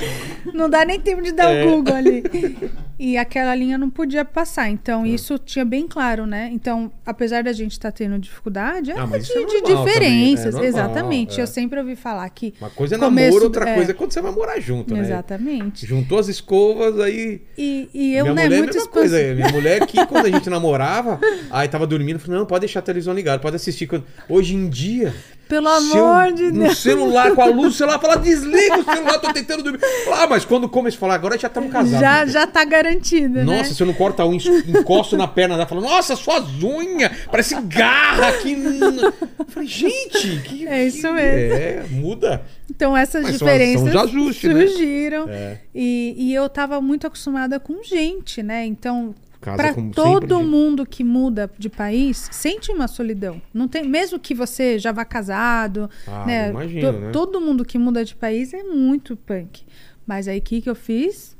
Não 0.53 0.69
dá 0.69 0.83
nem 0.83 0.99
tempo 0.99 1.21
de 1.21 1.31
dar 1.31 1.51
É. 1.53 1.63
o 1.63 1.69
Google 1.75 1.93
ali. 1.95 2.23
E 3.03 3.17
aquela 3.17 3.55
linha 3.55 3.79
não 3.79 3.89
podia 3.89 4.23
passar. 4.23 4.69
Então, 4.69 5.07
isso 5.07 5.39
tinha 5.39 5.65
bem 5.65 5.87
claro, 5.87 6.27
né? 6.27 6.51
Então, 6.53 6.91
apesar 7.03 7.43
da 7.43 7.51
gente 7.51 7.71
estar 7.71 7.91
tendo 7.91 8.19
dificuldade, 8.19 8.91
é 8.91 8.93
Ah, 8.95 9.07
de, 9.07 9.15
é 9.15 9.17
de 9.17 9.61
diferenças. 9.63 10.53
também, 10.53 10.67
é 10.69 10.71
normal, 10.71 10.85
exatamente. 10.85 11.39
é. 11.39 11.41
Eu 11.43 11.47
sempre 11.47 11.79
ouvi 11.79 11.95
falar 11.95 12.29
que. 12.29 12.53
Uma 12.61 12.69
coisa 12.69 12.93
é 12.93 12.99
Começo- 12.99 13.27
namoro, 13.29 13.45
outra 13.45 13.67
é. 13.67 13.73
coisa 13.73 13.89
é 13.89 13.93
quando 13.95 14.11
você 14.13 14.21
vai 14.21 14.31
morar 14.31 14.59
junto, 14.59 14.93
né? 14.93 14.99
Exatamente. 14.99 15.83
Juntou 15.87 16.19
as 16.19 16.27
escovas, 16.27 16.99
aí. 16.99 17.41
E, 17.57 17.89
e 17.91 18.13
eu, 18.13 18.25
minha 18.25 18.35
né, 18.35 18.43
mulher 18.43 18.55
é 18.55 18.59
muito 18.59 18.73
mesma 18.75 18.91
coisa. 18.91 19.33
Minha 19.33 19.49
mulher 19.49 19.81
aqui, 19.81 19.97
quando 20.05 20.27
a 20.27 20.29
gente 20.29 20.47
namorava, 20.47 21.19
aí 21.49 21.67
tava 21.67 21.87
dormindo, 21.87 22.17
eu 22.17 22.19
falei, 22.19 22.37
não, 22.39 22.45
pode 22.45 22.59
deixar 22.61 22.81
a 22.81 22.83
televisão 22.83 23.15
ligada, 23.15 23.41
pode 23.41 23.55
assistir. 23.55 23.89
Hoje 24.29 24.53
em 24.55 24.69
dia. 24.69 25.11
Pelo 25.51 25.79
se 25.81 25.97
eu- 25.97 26.07
amor 26.07 26.33
de 26.33 26.51
No 26.51 26.63
Deus. 26.63 26.77
celular, 26.77 27.35
com 27.35 27.41
a 27.41 27.45
luz 27.45 27.67
do 27.67 27.71
celular, 27.73 27.99
fala, 27.99 28.15
desliga 28.15 28.79
o 28.79 28.83
celular, 28.83 29.19
tô 29.19 29.33
tentando 29.33 29.61
dormir. 29.63 29.79
Ah, 30.13 30.25
mas 30.27 30.45
quando 30.45 30.67
começa 30.69 30.95
a 30.97 30.99
falar, 30.99 31.15
agora 31.15 31.37
já 31.37 31.47
estamos 31.47 31.71
casados. 31.71 31.99
Já, 31.99 32.25
já 32.25 32.47
tá 32.47 32.63
garantida, 32.63 33.43
né? 33.43 33.57
Nossa, 33.57 33.73
se 33.73 33.83
eu 33.83 33.87
não 33.87 33.93
corta 33.93 34.25
unha, 34.25 34.39
encosto 34.67 35.17
na 35.17 35.27
perna 35.27 35.55
dela, 35.55 35.67
fala, 35.67 35.81
nossa, 35.81 36.15
suas 36.15 36.45
unhas, 36.63 37.11
parece 37.29 37.55
garra 37.61 38.29
aqui. 38.29 38.55
no-" 38.55 39.01
Eu 39.01 39.45
falei, 39.47 39.67
gente, 39.67 40.41
que. 40.45 40.67
É 40.67 40.85
isso 40.85 41.01
que- 41.01 41.11
mesmo. 41.13 41.53
É, 41.55 41.83
muda. 41.89 42.41
Então 42.69 42.95
essas 42.95 43.23
Mas 43.23 43.33
diferenças 43.33 43.91
são 43.91 44.05
né? 44.05 44.09
surgiram. 44.09 45.27
É. 45.29 45.57
E, 45.75 46.15
e 46.17 46.33
eu 46.33 46.47
tava 46.47 46.79
muito 46.79 47.05
acostumada 47.05 47.59
com 47.59 47.83
gente, 47.83 48.41
né? 48.41 48.65
Então, 48.65 49.13
Casa 49.41 49.57
para 49.57 49.73
como 49.73 49.91
todo 49.91 50.21
sempre, 50.21 50.27
de- 50.37 50.43
mundo 50.49 50.85
que 50.85 51.03
muda 51.03 51.49
de 51.57 51.67
país, 51.67 52.29
sente 52.31 52.71
uma 52.71 52.87
solidão. 52.87 53.41
Não 53.53 53.67
tem, 53.67 53.83
mesmo 53.87 54.19
que 54.19 54.33
você 54.35 54.77
já 54.77 54.91
vá 54.91 55.03
casado, 55.03 55.89
Ah, 56.07 56.25
né? 56.25 56.49
imagino, 56.51 56.93
to- 56.93 56.99
né? 56.99 57.09
Todo 57.11 57.41
mundo 57.41 57.65
que 57.65 57.77
muda 57.77 58.05
de 58.05 58.15
país 58.15 58.53
é 58.53 58.61
muito 58.63 59.17
punk. 59.17 59.63
Mas 60.05 60.27
aí 60.27 60.37
o 60.39 60.41
que, 60.41 60.61
que 60.61 60.69
eu 60.69 60.75
fiz? 60.75 61.35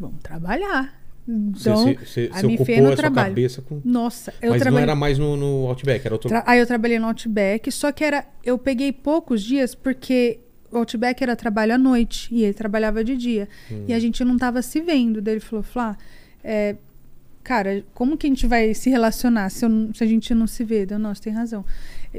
Vamos 0.00 0.20
trabalhar. 0.22 0.94
Então, 1.28 1.76
você, 1.76 1.94
você, 1.94 2.28
você 2.28 2.46
me 2.46 2.54
ocupou 2.54 2.82
no 2.82 2.92
a 2.92 2.96
trabalho. 2.96 3.28
cabeça 3.30 3.60
com. 3.60 3.80
Nossa, 3.84 4.32
eu 4.40 4.50
Mas 4.50 4.58
não 4.60 4.64
trabalhei. 4.64 4.82
era 4.84 4.94
mais 4.94 5.18
no, 5.18 5.36
no 5.36 5.66
Outback, 5.66 6.06
era 6.06 6.14
outro. 6.14 6.28
Tra- 6.28 6.44
Aí 6.46 6.58
eu 6.60 6.66
trabalhei 6.66 6.98
no 7.00 7.06
Outback, 7.08 7.70
só 7.72 7.90
que 7.90 8.04
era. 8.04 8.24
Eu 8.44 8.56
peguei 8.56 8.92
poucos 8.92 9.42
dias 9.42 9.74
porque 9.74 10.38
o 10.70 10.78
Outback 10.78 11.20
era 11.22 11.34
trabalho 11.34 11.74
à 11.74 11.78
noite 11.78 12.28
e 12.32 12.44
ele 12.44 12.54
trabalhava 12.54 13.02
de 13.02 13.16
dia. 13.16 13.48
E 13.88 13.92
a 13.92 13.98
gente 13.98 14.24
não 14.24 14.36
tava 14.38 14.62
se 14.62 14.80
vendo. 14.80 15.20
Daí 15.20 15.34
ele 15.34 15.40
falou: 15.40 15.64
Flá, 15.64 15.96
é, 16.44 16.76
cara, 17.46 17.84
como 17.94 18.16
que 18.16 18.26
a 18.26 18.30
gente 18.30 18.44
vai 18.44 18.74
se 18.74 18.90
relacionar 18.90 19.48
se, 19.50 19.64
eu 19.64 19.70
se 19.94 20.02
a 20.02 20.06
gente 20.06 20.34
não 20.34 20.48
se 20.48 20.64
vê? 20.64 20.84
Eu, 20.90 20.98
nossa, 20.98 21.22
tem 21.22 21.32
razão. 21.32 21.64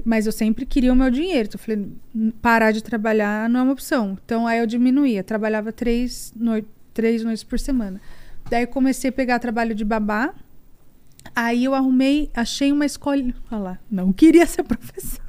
Mas 0.05 0.25
eu 0.25 0.31
sempre 0.31 0.65
queria 0.65 0.93
o 0.93 0.95
meu 0.95 1.11
dinheiro. 1.11 1.47
Então 1.49 1.59
eu 1.59 1.63
falei: 1.65 1.85
"N- 2.15 2.31
parar 2.41 2.71
de 2.71 2.81
trabalhar 2.81 3.49
não 3.49 3.59
é 3.59 3.63
uma 3.63 3.73
opção. 3.73 4.17
Então 4.23 4.47
aí 4.47 4.59
eu 4.59 4.65
diminuía. 4.65 5.23
Trabalhava 5.25 5.73
três, 5.73 6.31
noi 6.33 6.63
três 6.93 7.23
noites 7.25 7.43
por 7.43 7.59
semana. 7.59 7.99
Daí 8.49 8.65
comecei 8.65 9.09
a 9.09 9.13
pegar 9.13 9.37
trabalho 9.39 9.75
de 9.75 9.83
babá. 9.83 10.33
Aí 11.35 11.65
eu 11.65 11.75
arrumei, 11.75 12.29
achei 12.33 12.71
uma 12.71 12.85
escola. 12.85 13.21
Olha 13.51 13.61
lá, 13.61 13.79
não 13.91 14.13
queria 14.13 14.45
ser 14.47 14.63
professora. 14.71 15.26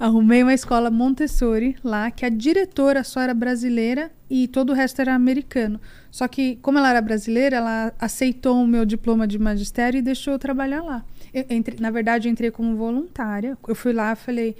Arrumei 0.00 0.42
uma 0.42 0.54
escola 0.54 0.90
Montessori 0.90 1.76
lá, 1.84 2.10
que 2.10 2.24
a 2.24 2.30
diretora 2.30 3.04
só 3.04 3.20
era 3.20 3.34
brasileira 3.34 4.10
e 4.30 4.48
todo 4.48 4.70
o 4.70 4.72
resto 4.72 5.02
era 5.02 5.14
americano. 5.14 5.78
Só 6.10 6.26
que, 6.26 6.56
como 6.62 6.78
ela 6.78 6.88
era 6.88 7.02
brasileira, 7.02 7.58
ela 7.58 7.92
aceitou 7.98 8.62
o 8.62 8.66
meu 8.66 8.86
diploma 8.86 9.26
de 9.28 9.38
magistério 9.38 9.98
e 9.98 10.02
deixou 10.02 10.32
eu 10.32 10.38
trabalhar 10.38 10.82
lá. 10.82 11.04
Eu 11.34 11.44
na 11.78 11.90
verdade, 11.90 12.28
eu 12.28 12.32
entrei 12.32 12.50
como 12.50 12.74
voluntária. 12.76 13.58
Eu 13.68 13.74
fui 13.74 13.92
lá 13.92 14.14
e 14.14 14.16
falei. 14.16 14.56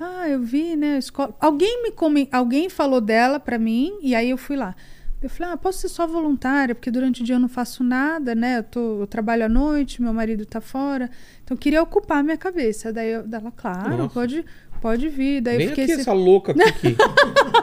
Ah, 0.00 0.26
eu 0.26 0.40
vi, 0.40 0.74
né? 0.76 0.96
Escola... 0.96 1.36
Alguém 1.38 1.82
me 1.82 1.90
come... 1.90 2.26
Alguém 2.32 2.70
falou 2.70 3.02
dela 3.02 3.38
pra 3.38 3.58
mim 3.58 3.98
e 4.00 4.14
aí 4.14 4.30
eu 4.30 4.38
fui 4.38 4.56
lá. 4.56 4.74
Eu 5.22 5.28
falei, 5.28 5.52
ah, 5.52 5.56
posso 5.58 5.80
ser 5.80 5.90
só 5.90 6.06
voluntária, 6.06 6.74
porque 6.74 6.90
durante 6.90 7.20
o 7.20 7.24
dia 7.24 7.34
eu 7.34 7.38
não 7.38 7.48
faço 7.48 7.84
nada, 7.84 8.34
né? 8.34 8.58
Eu, 8.58 8.62
tô, 8.62 9.00
eu 9.02 9.06
trabalho 9.06 9.44
à 9.44 9.48
noite, 9.50 10.00
meu 10.00 10.14
marido 10.14 10.46
tá 10.46 10.62
fora. 10.62 11.10
Então 11.44 11.54
eu 11.54 11.58
queria 11.58 11.82
ocupar 11.82 12.18
a 12.18 12.22
minha 12.22 12.38
cabeça. 12.38 12.90
Daí 12.90 13.10
eu, 13.10 13.22
dela, 13.28 13.52
claro, 13.54 13.98
Nossa. 13.98 14.14
pode, 14.14 14.44
pode 14.80 15.08
vir. 15.08 15.40
Daí 15.40 15.58
Vem 15.58 15.68
fiquei 15.68 15.84
aqui 15.84 15.92
essa 15.94 16.12
louca 16.12 16.52
aqui. 16.52 16.94
que- 16.94 16.96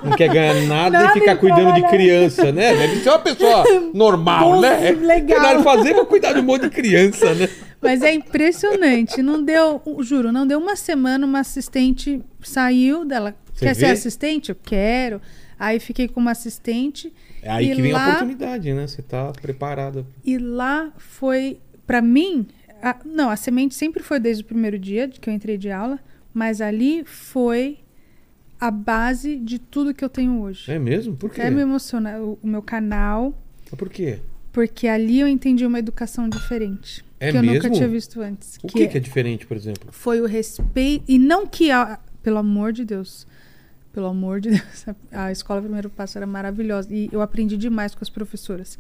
Não 0.07 0.15
quer 0.15 0.29
ganhar 0.29 0.53
nada, 0.67 0.89
Nada 1.03 1.17
e 1.17 1.19
ficar 1.19 1.35
cuidando 1.37 1.73
de 1.73 1.87
criança, 1.87 2.51
né? 2.51 2.75
Deve 2.75 2.97
ser 2.97 3.09
uma 3.09 3.19
pessoa 3.19 3.63
normal, 3.93 4.51
Bom, 4.53 4.61
né? 4.61 4.91
legal. 4.91 5.39
Não 5.39 5.45
tem 5.55 5.61
pra 5.61 5.63
fazer, 5.75 5.93
vou 5.93 6.05
cuidar 6.05 6.33
de 6.33 6.39
um 6.39 6.43
monte 6.43 6.63
de 6.63 6.69
criança, 6.69 7.33
né? 7.33 7.49
Mas 7.81 8.01
é 8.01 8.13
impressionante. 8.13 9.21
Não 9.21 9.43
deu, 9.43 9.81
juro, 9.99 10.31
não 10.31 10.47
deu 10.47 10.59
uma 10.59 10.75
semana, 10.75 11.25
uma 11.25 11.39
assistente 11.39 12.21
saiu 12.41 13.05
dela. 13.05 13.35
Você 13.53 13.65
Quer 13.65 13.73
ser 13.75 13.85
vê? 13.87 13.91
assistente? 13.91 14.49
Eu 14.49 14.55
quero. 14.61 15.21
Aí 15.59 15.79
fiquei 15.79 16.07
com 16.07 16.19
uma 16.19 16.31
assistente. 16.31 17.11
É 17.41 17.49
aí 17.51 17.73
que 17.75 17.81
vem 17.81 17.91
a 17.91 17.97
lá- 17.97 18.07
oportunidade, 18.09 18.73
né? 18.73 18.85
Você 18.87 19.01
tá 19.01 19.31
preparada. 19.41 20.05
E 20.23 20.37
lá 20.37 20.91
foi, 20.97 21.59
pra 21.85 22.01
mim, 22.01 22.47
a- 22.81 22.97
não, 23.05 23.29
a 23.29 23.35
semente 23.35 23.73
sempre 23.75 24.01
foi 24.03 24.19
desde 24.19 24.43
o 24.43 24.45
primeiro 24.45 24.77
dia 24.77 25.07
que 25.07 25.29
eu 25.29 25.33
entrei 25.33 25.57
de 25.57 25.71
aula, 25.71 25.99
mas 26.37 26.61
ali 26.61 27.03
foi 27.03 27.79
a 28.59 28.69
base 28.69 29.37
de 29.37 29.57
tudo 29.57 29.91
que 29.91 30.05
eu 30.05 30.09
tenho 30.09 30.39
hoje. 30.39 30.71
É 30.71 30.77
mesmo? 30.77 31.15
Por 31.15 31.31
quê? 31.31 31.41
É 31.41 31.49
me 31.49 31.61
emociona 31.61 32.19
o, 32.19 32.37
o 32.43 32.47
meu 32.47 32.61
canal, 32.61 33.35
Por 33.75 33.89
quê? 33.89 34.19
porque 34.51 34.87
ali 34.87 35.19
eu 35.19 35.27
entendi 35.27 35.65
uma 35.65 35.79
educação 35.79 36.29
diferente. 36.29 37.03
É 37.19 37.31
que 37.31 37.37
eu 37.37 37.41
nunca 37.41 37.63
mesmo? 37.63 37.71
tinha 37.71 37.87
visto 37.87 38.21
antes. 38.21 38.59
O 38.61 38.67
que, 38.67 38.87
que 38.87 38.97
é 38.97 38.99
diferente, 38.99 39.47
por 39.47 39.57
exemplo? 39.57 39.91
foi 39.91 40.21
o 40.21 40.27
respeito. 40.27 41.03
E 41.07 41.17
não 41.17 41.47
que, 41.47 41.71
a, 41.71 41.99
pelo 42.21 42.37
amor 42.37 42.71
de 42.71 42.85
Deus, 42.85 43.25
pelo 43.91 44.05
amor 44.05 44.39
de 44.39 44.49
Deus, 44.49 44.85
a 45.11 45.31
escola 45.31 45.59
Primeiro 45.59 45.89
Passo 45.89 46.19
era 46.19 46.27
maravilhosa 46.27 46.93
e 46.93 47.09
eu 47.11 47.19
aprendi 47.19 47.57
demais 47.57 47.95
com 47.95 48.03
as 48.03 48.11
professoras. 48.11 48.77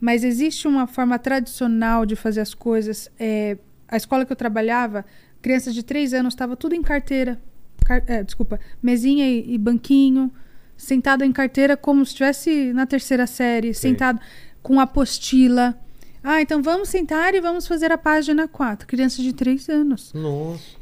Mas 0.00 0.24
existe 0.24 0.66
uma 0.66 0.88
forma 0.88 1.16
tradicional 1.16 2.04
de 2.04 2.16
fazer 2.16 2.40
as 2.40 2.54
coisas. 2.54 3.08
é, 3.20 3.56
a 3.88 3.96
escola 3.96 4.26
que 4.26 4.32
eu 4.32 4.36
trabalhava, 4.36 5.04
crianças 5.42 5.74
de 5.74 5.82
três 5.82 6.12
anos, 6.14 6.34
estava 6.34 6.56
tudo 6.56 6.74
em 6.74 6.82
carteira. 6.82 7.40
Car- 7.84 8.02
é, 8.06 8.22
desculpa, 8.22 8.58
mesinha 8.82 9.28
e, 9.28 9.54
e 9.54 9.58
banquinho, 9.58 10.32
sentado 10.76 11.24
em 11.24 11.32
carteira 11.32 11.76
como 11.76 12.04
se 12.04 12.10
estivesse 12.12 12.72
na 12.72 12.86
terceira 12.86 13.26
série, 13.26 13.72
Sei. 13.74 13.90
sentado 13.90 14.20
com 14.62 14.78
apostila. 14.80 15.78
Ah, 16.22 16.42
então 16.42 16.62
vamos 16.62 16.88
sentar 16.88 17.34
e 17.34 17.40
vamos 17.40 17.66
fazer 17.66 17.90
a 17.92 17.98
página 17.98 18.46
4. 18.48 18.86
Crianças 18.86 19.24
de 19.24 19.32
três 19.32 19.68
anos. 19.68 20.12
Nossa. 20.12 20.76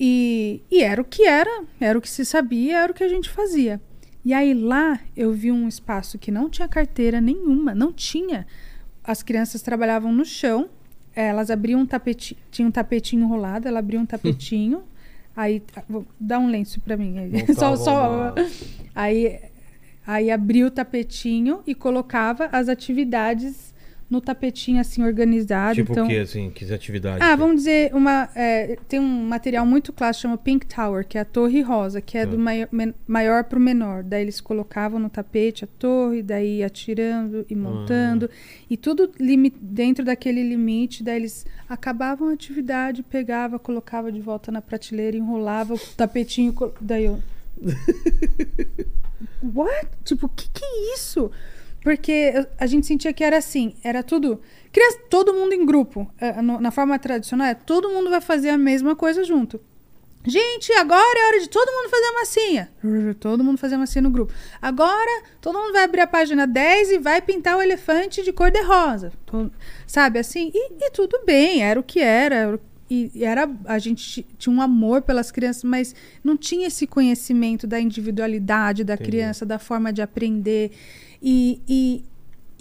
E, 0.00 0.62
e 0.70 0.82
era 0.82 1.00
o 1.00 1.04
que 1.04 1.24
era, 1.24 1.62
era 1.78 1.98
o 1.98 2.02
que 2.02 2.08
se 2.10 2.24
sabia, 2.24 2.78
era 2.78 2.90
o 2.90 2.94
que 2.94 3.04
a 3.04 3.08
gente 3.08 3.28
fazia. 3.30 3.80
E 4.24 4.32
aí 4.32 4.54
lá 4.54 4.98
eu 5.16 5.32
vi 5.32 5.52
um 5.52 5.68
espaço 5.68 6.18
que 6.18 6.30
não 6.30 6.48
tinha 6.48 6.66
carteira 6.66 7.20
nenhuma, 7.20 7.74
não 7.74 7.92
tinha. 7.92 8.46
As 9.04 9.22
crianças 9.22 9.62
trabalhavam 9.62 10.12
no 10.12 10.24
chão, 10.24 10.68
elas 11.14 11.50
abriam 11.50 11.80
um 11.80 11.86
tapetinho, 11.86 12.40
tinha 12.50 12.66
um 12.66 12.70
tapetinho 12.70 13.24
enrolado, 13.24 13.68
ela 13.68 13.78
abria 13.78 14.00
um 14.00 14.06
tapetinho, 14.06 14.82
aí 15.36 15.62
vou 15.88 16.06
dar 16.18 16.38
um 16.38 16.48
lenço 16.48 16.80
pra 16.80 16.96
mim 16.96 17.18
aí. 17.18 17.46
Só, 17.54 17.76
só 17.76 18.34
aí 18.94 19.40
aí 20.06 20.30
abria 20.30 20.66
o 20.66 20.70
tapetinho 20.70 21.62
e 21.66 21.74
colocava 21.74 22.46
as 22.52 22.68
atividades 22.68 23.71
no 24.12 24.20
tapetinho 24.20 24.78
assim 24.78 25.02
organizado, 25.02 25.74
Tipo 25.74 25.92
então 25.92 26.04
o 26.04 26.08
que, 26.08 26.18
assim? 26.18 26.50
Que 26.50 26.72
atividade? 26.72 27.22
ah, 27.24 27.34
vamos 27.34 27.56
dizer, 27.56 27.94
uma, 27.94 28.28
é, 28.36 28.76
tem 28.86 29.00
um 29.00 29.24
material 29.26 29.64
muito 29.64 29.92
clássico, 29.92 30.22
chama 30.22 30.36
Pink 30.36 30.66
Tower, 30.66 31.06
que 31.06 31.16
é 31.16 31.22
a 31.22 31.24
torre 31.24 31.62
rosa, 31.62 32.00
que 32.02 32.18
é 32.18 32.24
Tá. 32.26 32.30
do 32.32 32.38
maior, 32.38 32.68
men- 32.70 32.94
maior 33.06 33.44
para 33.44 33.58
o 33.58 33.62
menor. 33.62 34.02
Daí 34.02 34.20
eles 34.22 34.40
colocavam 34.40 35.00
no 35.00 35.08
tapete 35.08 35.64
a 35.64 35.68
torre, 35.78 36.22
daí 36.22 36.58
ia 36.58 36.68
tirando 36.68 37.46
e 37.48 37.56
montando. 37.56 38.28
E 38.68 38.76
tudo 38.76 39.10
dentro 39.60 40.04
daquele 40.04 40.42
limite. 40.46 41.02
Daí 41.02 41.16
eles 41.16 41.46
acabavam 41.68 42.28
a 42.28 42.32
atividade, 42.34 43.02
pegava, 43.02 43.58
colocava 43.58 44.12
de 44.12 44.20
volta 44.20 44.52
na 44.52 44.60
prateleira, 44.60 45.16
enrolava 45.16 45.72
o 45.74 45.78
tapetinho. 45.96 46.54
Daí 46.80 47.06
eu... 47.06 47.18
What? 49.42 49.88
Tipo, 50.04 50.26
o 50.26 50.28
que, 50.28 50.48
que 50.52 50.64
é 50.64 50.94
isso? 50.94 51.30
Porque 51.82 52.32
a 52.58 52.66
gente 52.66 52.86
sentia 52.86 53.12
que 53.12 53.24
era 53.24 53.38
assim, 53.38 53.74
era 53.82 54.02
tudo. 54.02 54.40
Criança, 54.70 54.98
todo 55.10 55.34
mundo 55.34 55.52
em 55.52 55.66
grupo. 55.66 56.10
no- 56.42 56.60
na 56.60 56.70
forma 56.70 56.98
tradicional, 56.98 57.46
é 57.48 57.54
todo 57.54 57.88
mundo 57.90 58.08
vai 58.10 58.20
fazer 58.20 58.50
a 58.50 58.58
mesma 58.58 58.94
coisa 58.94 59.24
junto. 59.24 59.60
Gente, 60.24 60.72
agora 60.74 61.18
é 61.18 61.26
hora 61.26 61.40
de 61.40 61.48
todo 61.48 61.68
mundo 61.72 61.90
fazer 61.90 62.04
a 62.06 62.12
massinha. 62.12 62.72
Todo 63.18 63.42
mundo 63.42 63.58
fazer 63.58 63.74
a 63.74 63.78
massinha 63.78 64.02
no 64.02 64.10
grupo. 64.10 64.32
Agora, 64.60 65.24
todo 65.40 65.58
mundo 65.58 65.72
vai 65.72 65.82
abrir 65.82 66.00
a 66.02 66.06
página 66.06 66.46
10 66.46 66.92
e 66.92 66.98
vai 66.98 67.20
pintar 67.20 67.56
o 67.58 67.62
elefante 67.62 68.22
de 68.22 68.32
cor 68.32 68.52
de 68.52 68.62
rosa. 68.62 69.12
Todo- 69.26 69.52
sabe, 69.84 70.20
assim? 70.20 70.52
E, 70.54 70.72
e 70.86 70.90
tudo 70.92 71.20
bem, 71.26 71.64
era 71.64 71.78
o 71.80 71.82
que 71.82 71.98
era. 71.98 72.60
E 72.88 73.10
e 73.14 73.24
era, 73.24 73.50
a 73.64 73.78
gente 73.80 74.04
ti- 74.22 74.26
tinha 74.38 74.54
um 74.54 74.62
amor 74.62 75.02
pelas 75.02 75.32
crianças, 75.32 75.64
mas 75.64 75.92
não 76.22 76.36
tinha 76.36 76.68
esse 76.68 76.86
conhecimento 76.86 77.66
da 77.66 77.80
individualidade 77.80 78.84
da 78.84 78.94
Entendi. 78.94 79.10
criança, 79.10 79.44
da 79.44 79.58
forma 79.58 79.92
de 79.92 80.02
aprender. 80.02 80.70
E, 81.22 81.60
e 81.68 82.04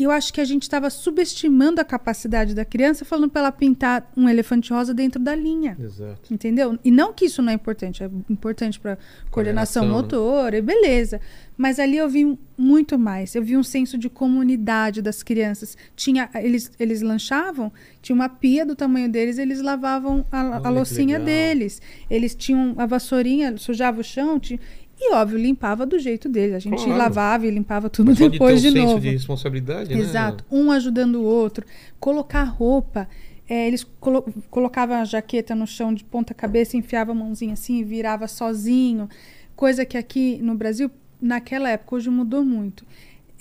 eu 0.04 0.10
acho 0.10 0.34
que 0.34 0.42
a 0.42 0.46
gente 0.46 0.64
estava 0.64 0.90
subestimando 0.90 1.80
a 1.80 1.84
capacidade 1.84 2.56
da 2.56 2.66
criança, 2.66 3.06
falando 3.06 3.30
para 3.30 3.42
ela 3.42 3.52
pintar 3.52 4.12
um 4.18 4.28
elefante 4.28 4.74
rosa 4.74 4.94
dentro 4.96 5.22
da 5.22 5.36
linha. 5.36 5.78
Exato. 5.80 6.34
Entendeu? 6.34 6.78
E 6.84 6.90
não 6.90 7.14
que 7.14 7.26
isso 7.26 7.42
não 7.42 7.52
é 7.52 7.56
importante, 7.56 8.04
é 8.04 8.10
importante 8.30 8.80
para 8.80 8.98
coordenação 9.30 9.84
Coordenação, 9.84 9.86
né? 9.86 9.90
motora, 9.92 10.58
e 10.58 10.62
beleza. 10.62 11.22
Mas 11.56 11.78
ali 11.78 11.98
eu 11.98 12.10
vi 12.10 12.36
muito 12.58 12.98
mais. 12.98 13.36
Eu 13.36 13.44
vi 13.44 13.56
um 13.56 13.62
senso 13.62 13.96
de 13.96 14.10
comunidade 14.10 15.02
das 15.04 15.22
crianças. 15.22 15.78
Tinha, 15.96 16.28
eles, 16.36 16.72
eles 16.80 17.04
lanchavam, 17.04 17.72
tinha 18.02 18.16
uma 18.16 18.30
pia 18.30 18.66
do 18.66 18.76
tamanho 18.76 19.08
deles, 19.10 19.38
eles 19.38 19.62
lavavam 19.62 20.26
a, 20.32 20.40
a 20.42 20.60
Olha 20.62 20.70
loucinha 20.70 21.20
deles. 21.20 21.80
Eles 22.10 22.34
tinham 22.34 22.74
a 22.78 22.88
vassourinha, 22.88 23.56
sujava 23.58 24.02
o 24.02 24.04
chão, 24.04 24.40
ti- 24.40 24.60
e 25.04 25.14
óbvio, 25.14 25.38
limpava 25.40 25.86
do 25.86 25.98
jeito 25.98 26.30
deles. 26.30 26.56
A 26.56 26.60
gente 26.60 26.76
Claro. 26.84 26.98
lavava 26.98 27.48
e 27.48 27.50
limpava 27.52 27.90
tudo 27.90 28.08
Mas 28.10 28.18
depois 28.20 28.62
de 28.62 28.72
de, 28.72 28.80
um 28.80 28.82
novo. 28.84 28.94
senso 28.94 29.02
de 29.02 29.10
responsabilidade, 29.12 29.94
né? 29.96 30.00
Exato, 30.00 30.46
um 30.52 30.72
ajudando 30.72 31.16
o 31.16 31.24
outro. 31.24 31.66
Colocar 32.00 32.44
roupa. 32.44 33.08
é, 33.50 33.68
eles 33.68 33.84
colo 34.00 34.24
colocavam 34.50 34.96
a 34.96 35.04
jaqueta 35.04 35.54
no 35.54 35.68
chão 35.68 35.94
de 35.94 36.04
ponta 36.06 36.34
cabeça, 36.34 36.78
enfiava 36.78 37.12
a 37.12 37.16
mãozinha 37.16 37.52
assim 37.54 37.80
e 37.80 37.84
virava 37.84 38.26
sozinho. 38.28 39.10
Coisa 39.58 39.84
que 39.84 39.98
aqui 39.98 40.40
no 40.42 40.56
Brasil, 40.56 40.90
naquela 41.22 41.70
época, 41.70 41.96
hoje 41.98 42.10
mudou 42.10 42.46
muito. 42.46 42.86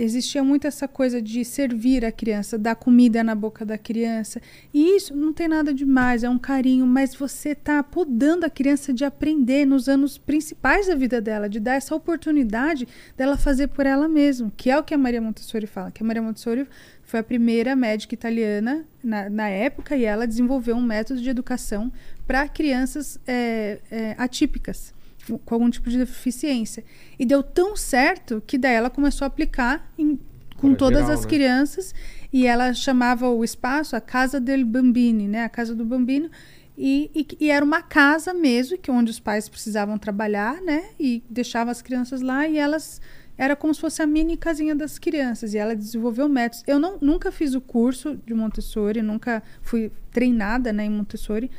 Existia 0.03 0.42
muito 0.42 0.66
essa 0.66 0.88
coisa 0.88 1.20
de 1.20 1.44
servir 1.44 2.07
a 2.07 2.11
criança, 2.11 2.57
dar 2.57 2.74
comida 2.74 3.22
na 3.22 3.34
boca 3.34 3.66
da 3.66 3.76
criança. 3.76 4.40
E 4.72 4.96
isso 4.96 5.14
não 5.14 5.30
tem 5.30 5.46
nada 5.46 5.74
demais, 5.74 6.24
é 6.24 6.30
um 6.30 6.38
carinho, 6.38 6.86
mas 6.86 7.14
você 7.14 7.51
está 7.51 7.82
podando 7.82 8.46
a 8.46 8.51
criança 8.51 8.94
de 8.94 9.05
aprender 9.05 9.66
nos 9.66 9.90
anos 9.90 10.16
principais 10.16 10.86
da 10.86 10.94
vida 10.94 11.20
dela, 11.20 11.51
de 11.51 11.61
dar 11.61 11.74
essa 11.74 11.94
oportunidade 11.94 12.88
dela 13.14 13.36
fazer 13.36 13.66
por 13.68 13.84
ela 13.84 14.09
mesma, 14.09 14.51
que 14.57 14.70
é 14.70 14.78
o 14.78 14.82
que 14.82 14.94
a 14.94 14.98
Maria 14.98 15.20
Montessori 15.20 15.66
fala, 15.66 15.90
que 15.90 16.03
a 16.03 16.07
Maria 16.07 16.22
Montessori 16.22 16.66
foi 17.03 17.20
a 17.20 17.24
primeira 17.24 17.76
médica 17.76 18.14
italiana 18.14 18.86
na, 19.05 19.28
na 19.28 19.48
época 19.51 19.96
e 19.96 20.05
ela 20.07 20.26
desenvolveu 20.26 20.76
um 20.76 20.82
método 20.82 21.20
de 21.20 21.28
educação 21.28 21.92
para 22.26 22.48
crianças 22.48 23.20
é, 23.26 23.80
é, 23.90 24.14
atípicas 24.16 24.94
com 25.39 25.55
algum 25.55 25.70
tipo 25.70 25.89
de 25.91 25.99
deficiência. 25.99 26.85
E 27.18 27.24
deu 27.24 27.43
tão 27.43 27.76
certo 27.76 28.43
que 28.47 28.59
daí 28.59 28.74
ela 28.74 28.91
começou 28.91 29.24
a 29.24 29.28
aplicar 29.28 29.91
em- 29.99 30.18
com 30.57 30.74
todas 30.74 31.01
geral, 31.01 31.14
as 31.14 31.22
né? 31.24 31.28
crianças 31.31 31.95
e 32.33 32.47
ela 32.47 32.74
chamava 32.74 33.28
o 33.31 33.43
espaço 33.43 33.97
a 33.97 34.01
Casa 34.01 34.39
del 34.39 34.64
Bambini, 34.66 35.26
né? 35.26 35.45
A 35.45 35.49
Casa 35.49 35.74
do 35.74 35.85
Bambino. 35.85 36.31
E, 36.76 37.11
e- 37.14 37.26
e 37.47 37.51
era 37.51 37.64
uma 37.64 37.83
casa 37.83 38.33
mesmo, 38.33 38.76
que 38.78 38.91
onde 38.91 39.11
os 39.11 39.20
pais 39.20 39.49
precisavam 39.49 39.99
trabalhar, 39.99 40.61
né? 40.62 40.85
E 40.99 41.22
deixavam 41.28 41.70
as 41.70 41.81
crianças 41.83 42.20
lá 42.22 42.47
e 42.47 42.57
elas 42.59 43.01
era 43.37 43.57
como 43.57 43.72
se 43.72 43.81
fosse 43.81 44.03
a 44.03 44.07
mini 44.07 44.37
casinha 44.37 44.74
das 44.74 44.99
crianças. 44.99 45.55
E 45.55 45.59
ela 45.59 45.74
desenvolveu 45.74 46.28
métodos. 46.28 46.62
Eu 46.66 46.78
não, 46.78 46.99
nunca 47.01 47.33
fiz 47.33 47.55
o 47.55 47.61
curso 47.61 48.18
de 48.26 48.35
Montessori, 48.35 49.01
nunca 49.01 49.43
fui 49.62 49.91
treinada 50.11 50.74
né, 50.74 50.85
em 50.85 50.91
Montessori, 50.91 51.51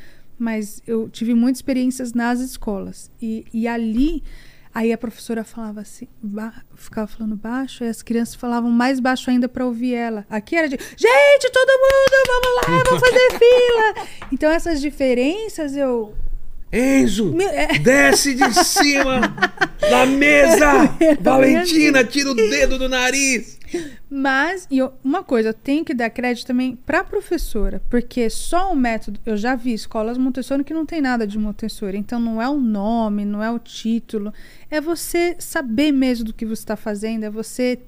mas 0.42 0.82
eu 0.86 1.08
tive 1.08 1.34
muitas 1.34 1.58
experiências 1.58 2.12
nas 2.12 2.40
escolas. 2.40 3.10
E, 3.20 3.44
e 3.54 3.68
ali, 3.68 4.22
aí 4.74 4.92
a 4.92 4.98
professora 4.98 5.44
falava 5.44 5.80
assim, 5.80 6.08
ficava 6.74 7.06
falando 7.06 7.36
baixo, 7.36 7.84
e 7.84 7.88
as 7.88 8.02
crianças 8.02 8.34
falavam 8.34 8.70
mais 8.70 8.98
baixo 8.98 9.30
ainda 9.30 9.48
para 9.48 9.64
ouvir 9.64 9.94
ela. 9.94 10.26
Aqui 10.28 10.56
era 10.56 10.68
de, 10.68 10.76
gente, 10.76 11.50
todo 11.52 11.68
mundo, 11.68 12.26
vamos 12.26 12.56
lá, 12.56 12.82
vamos 12.84 13.00
fazer 13.00 13.38
fila. 13.38 14.06
Então 14.32 14.50
essas 14.50 14.80
diferenças 14.80 15.76
eu. 15.76 16.14
Enzo, 16.72 17.36
é- 17.40 17.78
desce 17.78 18.34
de 18.34 18.64
cima 18.64 19.20
da 19.78 20.06
mesa! 20.06 20.96
Valentina, 21.20 22.02
tira 22.02 22.30
o 22.30 22.34
dedo 22.34 22.78
do 22.78 22.88
nariz! 22.88 23.58
Mas, 24.10 24.66
e 24.70 24.78
eu- 24.78 24.92
uma 25.02 25.22
coisa, 25.24 25.50
eu 25.50 25.54
tenho 25.54 25.84
que 25.84 25.94
dar 25.94 26.10
crédito 26.10 26.46
também 26.46 26.76
para 26.76 27.02
professora, 27.02 27.80
porque 27.88 28.28
só 28.28 28.72
o 28.72 28.76
método, 28.76 29.18
eu 29.24 29.36
já 29.36 29.54
vi 29.56 29.72
escolas 29.72 30.18
Montessori 30.18 30.64
que 30.64 30.74
não 30.74 30.84
tem 30.84 31.00
nada 31.00 31.26
de 31.26 31.38
Montessori, 31.38 31.96
então 31.96 32.20
não 32.20 32.40
é 32.40 32.48
o 32.48 32.58
nome, 32.58 33.24
não 33.24 33.42
é 33.42 33.50
o 33.50 33.58
título, 33.58 34.32
é 34.70 34.80
você 34.80 35.36
saber 35.38 35.92
mesmo 35.92 36.26
do 36.26 36.32
que 36.34 36.44
você 36.44 36.62
está 36.62 36.76
fazendo, 36.76 37.24
é 37.24 37.30
você 37.30 37.78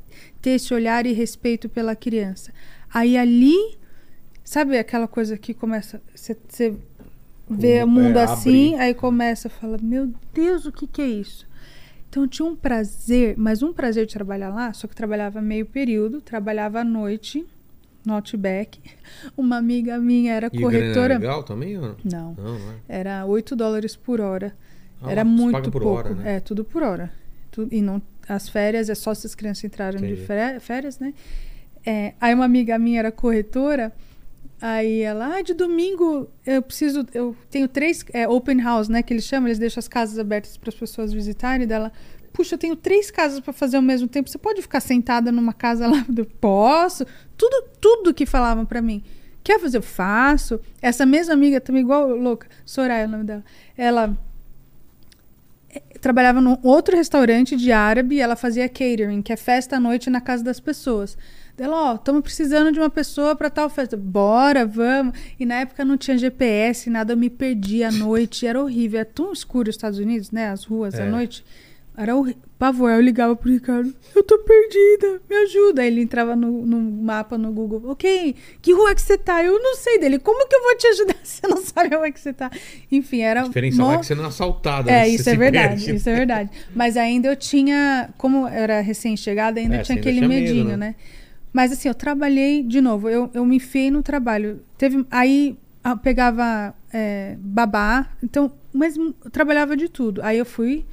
ter 0.41 0.51
esse 0.53 0.73
olhar 0.73 1.05
e 1.07 1.13
respeito 1.13 1.69
pela 1.69 1.95
criança. 1.95 2.53
Aí 2.93 3.17
ali, 3.17 3.77
sabe 4.43 4.79
aquela 4.79 5.09
coisa 5.09 5.37
que 5.37 5.53
começa, 5.53 6.01
você, 6.15 6.37
vê 7.51 7.77
É, 7.77 7.85
o 7.85 7.89
mundo 7.89 8.17
abre. 8.17 8.33
assim, 8.33 8.75
aí 8.77 8.95
começa 8.95 9.49
a 9.49 9.51
falar, 9.51 9.81
meu 9.83 10.13
Deus, 10.33 10.65
o 10.67 10.73
que 10.73 10.87
que 10.87 11.03
é 11.03 11.07
isso? 11.07 11.47
Então 12.15 12.23
eu 12.23 12.29
tinha 12.29 12.47
um 12.47 12.55
prazer, 12.55 13.35
mas 13.37 13.61
um 13.61 13.73
prazer 13.73 14.07
de 14.07 14.13
trabalhar 14.13 14.51
lá, 14.55 14.73
só 14.73 14.87
que 14.87 14.95
trabalhava 14.95 15.43
meio 15.43 15.67
período, 15.67 16.21
trabalhava 16.21 16.79
à 16.79 16.85
noite 16.85 17.45
no 18.07 18.15
Outback. 18.15 18.79
Uma 19.37 19.57
amiga 19.57 19.99
minha 19.99 20.33
era 20.33 20.47
E 20.53 20.61
corretora. 20.61 21.15
era 21.15 21.19
legal 21.19 21.43
também? 21.43 21.77
Ou 21.77 21.97
não? 22.05 22.37
Não, 22.37 22.57
é. 22.89 23.01
era 23.01 23.27
8 23.27 23.57
dólares 23.57 23.97
por 23.97 24.21
hora. 24.21 24.55
Ah, 25.03 25.11
era 25.11 25.25
muito 25.25 25.73
pouco. 25.73 25.89
hora, 25.89 26.11
né? 26.15 26.37
É, 26.37 26.41
tudo 26.41 26.63
por 26.65 26.85
hora. 26.85 27.11
E 27.69 27.83
não, 27.83 28.01
as 28.29 28.49
férias 28.49 28.89
é 28.89 28.95
só 28.95 29.13
se 29.13 29.27
as 29.27 29.35
crianças 29.35 29.65
entraram 29.65 29.99
de 29.99 30.07
Entendi. 30.07 30.23
fé- 30.25 30.61
férias, 30.61 31.01
né? 31.01 31.13
É, 31.85 32.15
aí 32.21 32.33
uma 32.33 32.45
amiga 32.45 32.79
minha 32.79 33.01
era 33.01 33.11
corretora. 33.11 33.93
Aí 34.61 35.01
ela, 35.01 35.37
ah, 35.37 35.43
de 35.43 35.53
domingo 35.53 36.29
eu 36.47 36.63
preciso, 36.63 37.05
eu 37.13 37.37
tenho 37.51 37.69
três 37.69 38.05
é, 38.13 38.27
open 38.29 38.63
house, 38.63 38.89
né? 38.89 39.03
Que 39.03 39.13
eles 39.13 39.25
chamam, 39.25 39.49
eles 39.49 39.59
deixam 39.59 39.79
as 39.79 39.89
casas 39.89 40.19
abertas 40.19 40.57
para 40.57 40.71
as 40.71 40.75
pessoas 40.75 41.13
visitarem. 41.13 41.67
Dela, 41.67 41.93
puxa, 42.33 42.55
eu 42.55 42.59
tenho 42.59 42.77
três 42.77 43.11
casas 43.11 43.41
para 43.41 43.53
fazer 43.53 43.77
ao 43.77 43.83
mesmo 43.83 44.09
tempo. 44.09 44.29
Você 44.29 44.39
pode 44.39 44.63
ficar 44.63 44.81
sentada 44.81 45.31
numa 45.31 45.53
casa 45.53 45.87
lá? 45.87 46.05
Eu 46.17 46.27
posso. 46.27 47.07
Tudo, 47.37 47.69
tudo 47.81 48.15
que 48.15 48.27
falavam 48.27 48.65
para 48.65 48.81
mim. 48.81 49.03
Quer 49.43 49.61
fazer? 49.61 49.77
Eu 49.77 49.83
faço. 49.83 50.59
Essa 50.81 51.05
mesma 51.05 51.35
amiga 51.35 51.61
também, 51.61 51.83
igual 51.83 52.09
louca, 52.09 52.49
Soraya 52.65 53.05
é 53.05 53.07
o 53.07 53.11
nome 53.11 53.25
dela. 53.25 53.45
Ela 53.77 54.19
eh, 55.69 55.83
trabalhava 56.01 56.41
num 56.41 56.57
outro 56.63 56.97
restaurante 56.97 57.55
de 57.55 57.71
árabe 57.71 58.15
e 58.15 58.21
ela 58.21 58.37
fazia 58.37 58.67
catering, 58.69 59.21
que 59.21 59.33
é 59.33 59.37
festa 59.37 59.77
à 59.77 59.81
noite 59.81 60.09
na 60.09 60.23
casa 60.23 60.43
das 60.43 60.59
pessoas. 60.59 61.19
Ela, 61.57 61.93
ó, 61.93 61.95
estamos 61.95 62.23
precisando 62.23 62.73
de 62.73 62.79
uma 62.81 62.91
pessoa 62.91 63.37
para 63.37 63.49
tal 63.49 63.71
festa. 63.71 63.97
Bora, 63.97 64.67
vamos. 64.67 65.17
E 65.39 65.47
na 65.47 65.61
época 65.61 65.85
não 65.85 65.97
tinha 65.97 66.19
GPS, 66.19 66.91
nada, 66.91 67.13
eu 67.13 67.17
me 67.17 67.31
perdi 67.31 67.85
à 67.85 67.93
noite, 67.93 68.47
era 68.47 68.61
horrível. 68.61 69.01
É 69.01 69.05
tão 69.05 69.33
escuro 69.33 69.69
os 69.71 69.77
Estados 69.77 69.99
Unidos, 69.99 70.31
né? 70.33 70.49
As 70.51 70.65
ruas 70.65 70.95
à 70.95 71.05
É. 71.05 71.09
noite. 71.09 71.45
Era 71.97 72.17
horrível. 72.17 72.41
Pavor, 72.59 72.91
eu 72.91 73.01
ligava 73.01 73.37
pro 73.37 73.51
Ricardo, 73.51 73.95
eu 74.17 74.23
tô 74.23 74.39
perdida, 74.39 75.21
me 75.29 75.37
ajuda. 75.37 75.83
Aí 75.83 75.89
ele 75.89 76.01
entrava 76.01 76.35
no, 76.35 76.65
no 76.67 76.81
mapa 76.81 77.37
no 77.39 77.53
Google, 77.53 77.91
ok, 77.91 78.35
que 78.63 78.73
rua 78.73 78.95
que 78.95 79.03
você 79.03 79.19
tá? 79.19 79.45
Eu 79.45 79.61
não 79.63 79.77
sei 79.77 79.99
dele, 79.99 80.19
como 80.19 80.49
que 80.49 80.57
eu 80.57 80.63
vou 80.63 80.77
te 80.77 80.87
ajudar 80.89 81.17
se 81.23 81.41
você 81.41 81.47
não 81.47 81.59
sabe 81.59 81.95
onde 81.95 82.09
é 82.09 82.11
que 82.11 82.19
você 82.21 82.33
tá? 82.33 82.51
Enfim, 82.91 83.21
era... 83.21 83.43
A 83.43 83.47
diferença 83.49 83.81
é 83.83 83.85
no- 83.85 84.01
que 84.01 84.07
você 84.07 84.15
não 84.15 84.25
é 84.25 84.29
assaltada. 84.29 84.91
é, 84.91 84.95
né? 85.03 85.09
Isso 85.09 85.29
é 85.29 85.37
verdade, 85.37 85.85
perde. 85.85 85.97
isso 85.97 86.09
é 86.09 86.15
verdade. 86.15 86.51
Mas 86.75 86.97
ainda 86.97 87.29
eu 87.29 87.37
tinha, 87.37 88.09
como 88.17 88.39
eu 88.39 88.47
era 88.49 88.81
recém-chegada, 88.81 89.61
ainda 89.61 89.77
É, 89.77 89.83
tinha 89.83 89.97
ainda 89.97 90.01
aquele 90.09 90.19
tinha 90.19 90.29
medo, 90.29 90.43
medinho, 90.55 90.65
né? 90.71 90.77
né? 90.77 90.95
Mas 91.55 91.71
assim, 91.73 91.89
eu 91.89 91.95
trabalhei, 91.95 92.63
de 92.65 92.81
novo, 92.81 93.09
eu, 93.09 93.31
eu 93.33 93.47
me 93.47 93.57
enfiei 93.57 93.89
no 93.91 94.03
trabalho. 94.03 94.61
Teve, 94.77 95.07
aí 95.11 95.57
pegava 96.03 96.75
é, 96.93 97.37
babá, 97.39 98.11
então, 98.23 98.51
mas 98.73 98.97
eu 98.97 99.15
trabalhava 99.31 99.77
de 99.77 99.89
tudo. 99.89 100.21
Aí 100.23 100.37
eu 100.37 100.45
fui 100.45 100.85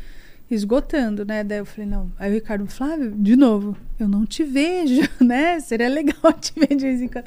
esgotando, 0.50 1.26
né? 1.26 1.44
Daí 1.44 1.58
eu 1.60 1.66
falei, 1.66 1.90
não. 1.90 2.12
Aí 2.20 2.30
o 2.30 2.34
Ricardo, 2.36 2.68
Flávio, 2.68 3.12
de 3.18 3.36
novo, 3.36 3.76
eu 4.00 4.08
não 4.08 4.24
te 4.26 4.44
vejo, 4.44 5.02
né? 5.20 5.60
Seria 5.60 5.90
legal 5.90 6.32
te 6.40 6.54
ver 6.56 6.76
de 6.76 6.86
vez 6.86 7.02
em 7.02 7.08
quando. 7.08 7.26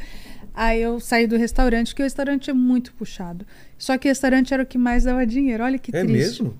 Aí 0.54 0.80
eu 0.80 1.00
saí 1.00 1.26
do 1.26 1.36
restaurante, 1.36 1.88
porque 1.88 2.02
o 2.02 2.04
restaurante 2.04 2.48
é 2.48 2.52
muito 2.52 2.92
puxado. 2.94 3.44
Só 3.76 3.98
que 3.98 4.06
o 4.06 4.10
restaurante 4.10 4.54
era 4.54 4.62
o 4.62 4.66
que 4.66 4.78
mais 4.78 5.02
dava 5.02 5.26
dinheiro. 5.26 5.64
Olha 5.64 5.76
que 5.78 5.90
É 5.90 6.04
triste. 6.04 6.12
mesmo? 6.12 6.50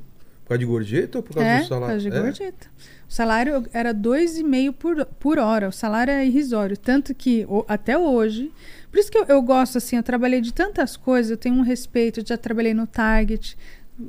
Por 0.43 0.49
causa 0.49 0.59
de 0.59 0.65
gorjeta 0.67 1.19
ou 1.19 1.23
por 1.23 1.35
causa 1.35 1.49
É, 1.49 1.57
do 1.59 1.61
por 1.63 1.69
salário? 1.69 1.87
causa 1.95 2.11
de 2.11 2.17
É? 2.17 2.21
gorjeta. 2.21 2.67
O 3.09 3.13
salário 3.13 3.65
era 3.73 3.93
dois 3.93 4.39
e 4.39 4.43
meio 4.43 4.73
por, 4.73 5.05
por 5.21 5.39
hora. 5.39 5.69
O 5.69 5.73
salário 5.73 6.11
é 6.13 6.27
irrisório. 6.27 6.77
Tanto 6.77 7.15
que 7.15 7.45
o- 7.49 7.65
até 7.69 7.97
hoje. 7.99 8.51
Por 8.91 8.99
isso 8.99 9.11
que 9.11 9.19
eu, 9.19 9.25
eu 9.25 9.43
gosto, 9.43 9.79
assim, 9.79 9.97
eu 9.97 10.03
trabalhei 10.03 10.41
de 10.41 10.53
tantas 10.55 10.97
coisas, 10.97 11.31
eu 11.31 11.37
tenho 11.37 11.55
um 11.57 11.63
respeito, 11.63 12.21
eu 12.21 12.25
já 12.27 12.37
trabalhei 12.39 12.73
no 12.75 12.87
Target, 12.87 13.57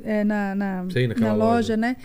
é, 0.04 0.22
na, 0.24 0.54
na, 0.54 0.82
naquela 0.84 1.14
na 1.20 1.32
loja, 1.34 1.44
loja. 1.44 1.76
né? 1.76 1.96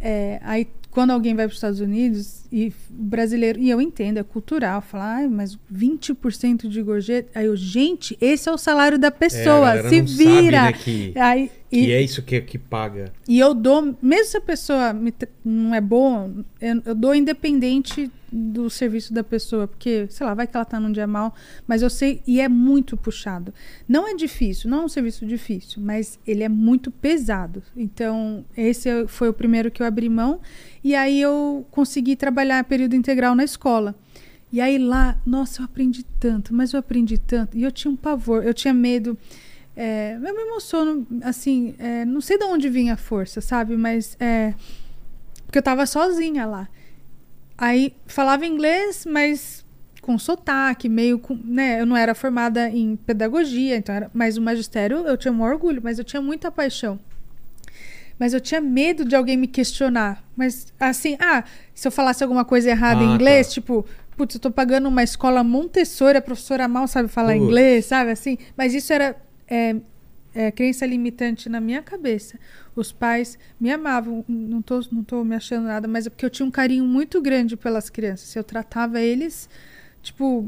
É, 0.00 0.40
aí 0.42 0.66
quando 0.90 1.10
alguém 1.10 1.34
vai 1.34 1.46
para 1.46 1.50
os 1.50 1.56
Estados 1.56 1.80
Unidos 1.80 2.44
e 2.52 2.72
brasileiro, 2.88 3.58
e 3.58 3.68
eu 3.68 3.80
entendo, 3.80 4.18
é 4.18 4.22
cultural, 4.22 4.80
falar, 4.80 5.16
Ai, 5.16 5.28
mas 5.28 5.58
20% 5.72 6.68
de 6.68 6.82
gorjeta. 6.82 7.36
Aí 7.38 7.46
eu, 7.46 7.56
gente, 7.56 8.16
esse 8.20 8.48
é 8.48 8.52
o 8.52 8.56
salário 8.56 8.96
da 8.96 9.08
É, 9.08 9.10
pessoa, 9.10 9.60
galera 9.74 9.88
se 9.88 10.00
não 10.00 10.06
sabe, 10.06 10.24
vira. 10.40 10.62
né, 10.62 10.72
que, 10.72 11.12
Aí, 11.16 11.50
e- 11.78 11.92
é 11.92 12.00
isso 12.02 12.22
que, 12.22 12.40
que 12.40 12.58
paga. 12.58 13.12
e 13.28 13.38
eu 13.38 13.54
dou, 13.54 13.96
mesmo 14.02 14.24
se 14.30 14.36
a 14.36 14.40
pessoa 14.40 14.92
me 14.92 15.12
não 15.44 15.74
é 15.74 15.80
boa, 15.80 16.30
eu, 16.60 16.82
eu 16.86 16.94
dou 16.94 17.14
independente 17.14 18.10
do 18.36 18.68
serviço 18.68 19.14
da 19.14 19.22
pessoa, 19.22 19.68
porque, 19.68 20.06
sei 20.10 20.26
lá, 20.26 20.34
vai 20.34 20.46
que 20.46 20.56
ela 20.56 20.64
tá 20.64 20.80
num 20.80 20.90
dia 20.90 21.06
mal, 21.06 21.32
mas 21.68 21.82
eu 21.82 21.88
sei, 21.90 22.20
e 22.26 22.40
é 22.40 22.48
muito 22.48 22.96
puxado. 22.96 23.54
Não 23.88 24.08
é 24.08 24.14
difícil, 24.16 24.68
não 24.68 24.82
é 24.82 24.84
um 24.86 24.88
serviço 24.88 25.24
difícil, 25.24 25.80
mas 25.80 26.18
ele 26.26 26.42
é 26.42 26.48
muito 26.48 26.90
pesado. 26.90 27.62
Então, 27.76 28.44
esse 28.56 29.06
foi 29.06 29.28
o 29.28 29.32
primeiro 29.32 29.70
que 29.70 29.80
eu 29.82 29.86
abri 29.86 30.08
mão, 30.08 30.40
e 30.82 30.96
aí 30.96 31.20
eu 31.20 31.64
consegui 31.70 32.16
trabalhar 32.16 32.64
período 32.64 32.96
integral 32.96 33.36
na 33.36 33.44
escola. 33.44 33.94
E 34.52 34.60
aí 34.60 34.78
lá, 34.78 35.16
nossa, 35.24 35.60
eu 35.62 35.64
aprendi 35.66 36.04
tanto, 36.18 36.52
mas 36.52 36.72
eu 36.72 36.80
aprendi 36.80 37.18
tanto, 37.18 37.56
e 37.56 37.62
eu 37.62 37.70
tinha 37.70 37.90
um 37.90 37.96
pavor, 37.96 38.44
eu 38.44 38.52
tinha 38.54 38.74
medo. 38.74 39.16
É, 39.76 40.14
eu 40.14 40.20
me 40.34 40.42
emociono, 40.42 41.06
assim, 41.22 41.74
é, 41.78 42.04
não 42.04 42.20
sei 42.20 42.38
de 42.38 42.44
onde 42.44 42.68
vinha 42.68 42.94
a 42.94 42.96
força, 42.96 43.40
sabe? 43.40 43.76
Mas 43.76 44.16
é. 44.20 44.54
Porque 45.46 45.58
eu 45.58 45.62
tava 45.62 45.84
sozinha 45.86 46.46
lá. 46.46 46.68
Aí 47.56 47.94
falava 48.06 48.46
inglês, 48.46 49.04
mas 49.08 49.64
com 50.00 50.18
sotaque, 50.18 50.88
meio 50.88 51.18
com. 51.18 51.38
Né? 51.44 51.80
Eu 51.80 51.86
não 51.86 51.96
era 51.96 52.14
formada 52.14 52.68
em 52.68 52.96
pedagogia, 52.96 53.76
então 53.76 53.94
era, 53.94 54.10
mas 54.14 54.36
o 54.36 54.42
magistério 54.42 54.98
eu 55.06 55.16
tinha 55.16 55.32
um 55.32 55.42
orgulho, 55.42 55.80
mas 55.82 55.98
eu 55.98 56.04
tinha 56.04 56.20
muita 56.22 56.50
paixão. 56.50 56.98
Mas 58.18 58.32
eu 58.32 58.40
tinha 58.40 58.60
medo 58.60 59.04
de 59.04 59.16
alguém 59.16 59.36
me 59.36 59.48
questionar. 59.48 60.22
Mas 60.36 60.72
assim, 60.78 61.16
ah, 61.18 61.42
se 61.74 61.86
eu 61.88 61.90
falasse 61.92 62.22
alguma 62.22 62.44
coisa 62.44 62.70
errada 62.70 63.02
em 63.02 63.10
Ah, 63.10 63.14
inglês, 63.14 63.48
tá. 63.48 63.54
tipo, 63.54 63.84
putz, 64.16 64.36
eu 64.36 64.40
tô 64.40 64.50
pagando 64.52 64.88
uma 64.88 65.02
escola 65.02 65.42
Montessori, 65.42 66.16
a 66.18 66.22
professora 66.22 66.68
mal 66.68 66.86
sabe 66.86 67.08
falar 67.08 67.32
Putz. 67.32 67.44
inglês, 67.44 67.86
sabe 67.86 68.10
assim? 68.12 68.38
Mas 68.56 68.72
isso 68.72 68.92
era 68.92 69.16
é, 69.54 69.76
é, 70.34 70.50
crença 70.50 70.84
limitante 70.84 71.48
na 71.48 71.60
minha 71.60 71.82
cabeça. 71.82 72.38
Os 72.74 72.90
pais 72.90 73.38
me 73.60 73.70
amavam, 73.70 74.24
não 74.28 74.60
tô, 74.60 74.80
não 74.90 75.04
tô 75.04 75.22
me 75.24 75.36
achando 75.36 75.66
nada, 75.66 75.86
mas 75.86 76.06
é 76.06 76.10
porque 76.10 76.24
eu 76.24 76.30
tinha 76.30 76.44
um 76.46 76.50
carinho 76.50 76.84
muito 76.84 77.20
grande 77.22 77.56
pelas 77.56 77.88
crianças. 77.88 78.34
Eu 78.34 78.42
tratava 78.42 79.00
eles, 79.00 79.48
tipo, 80.02 80.44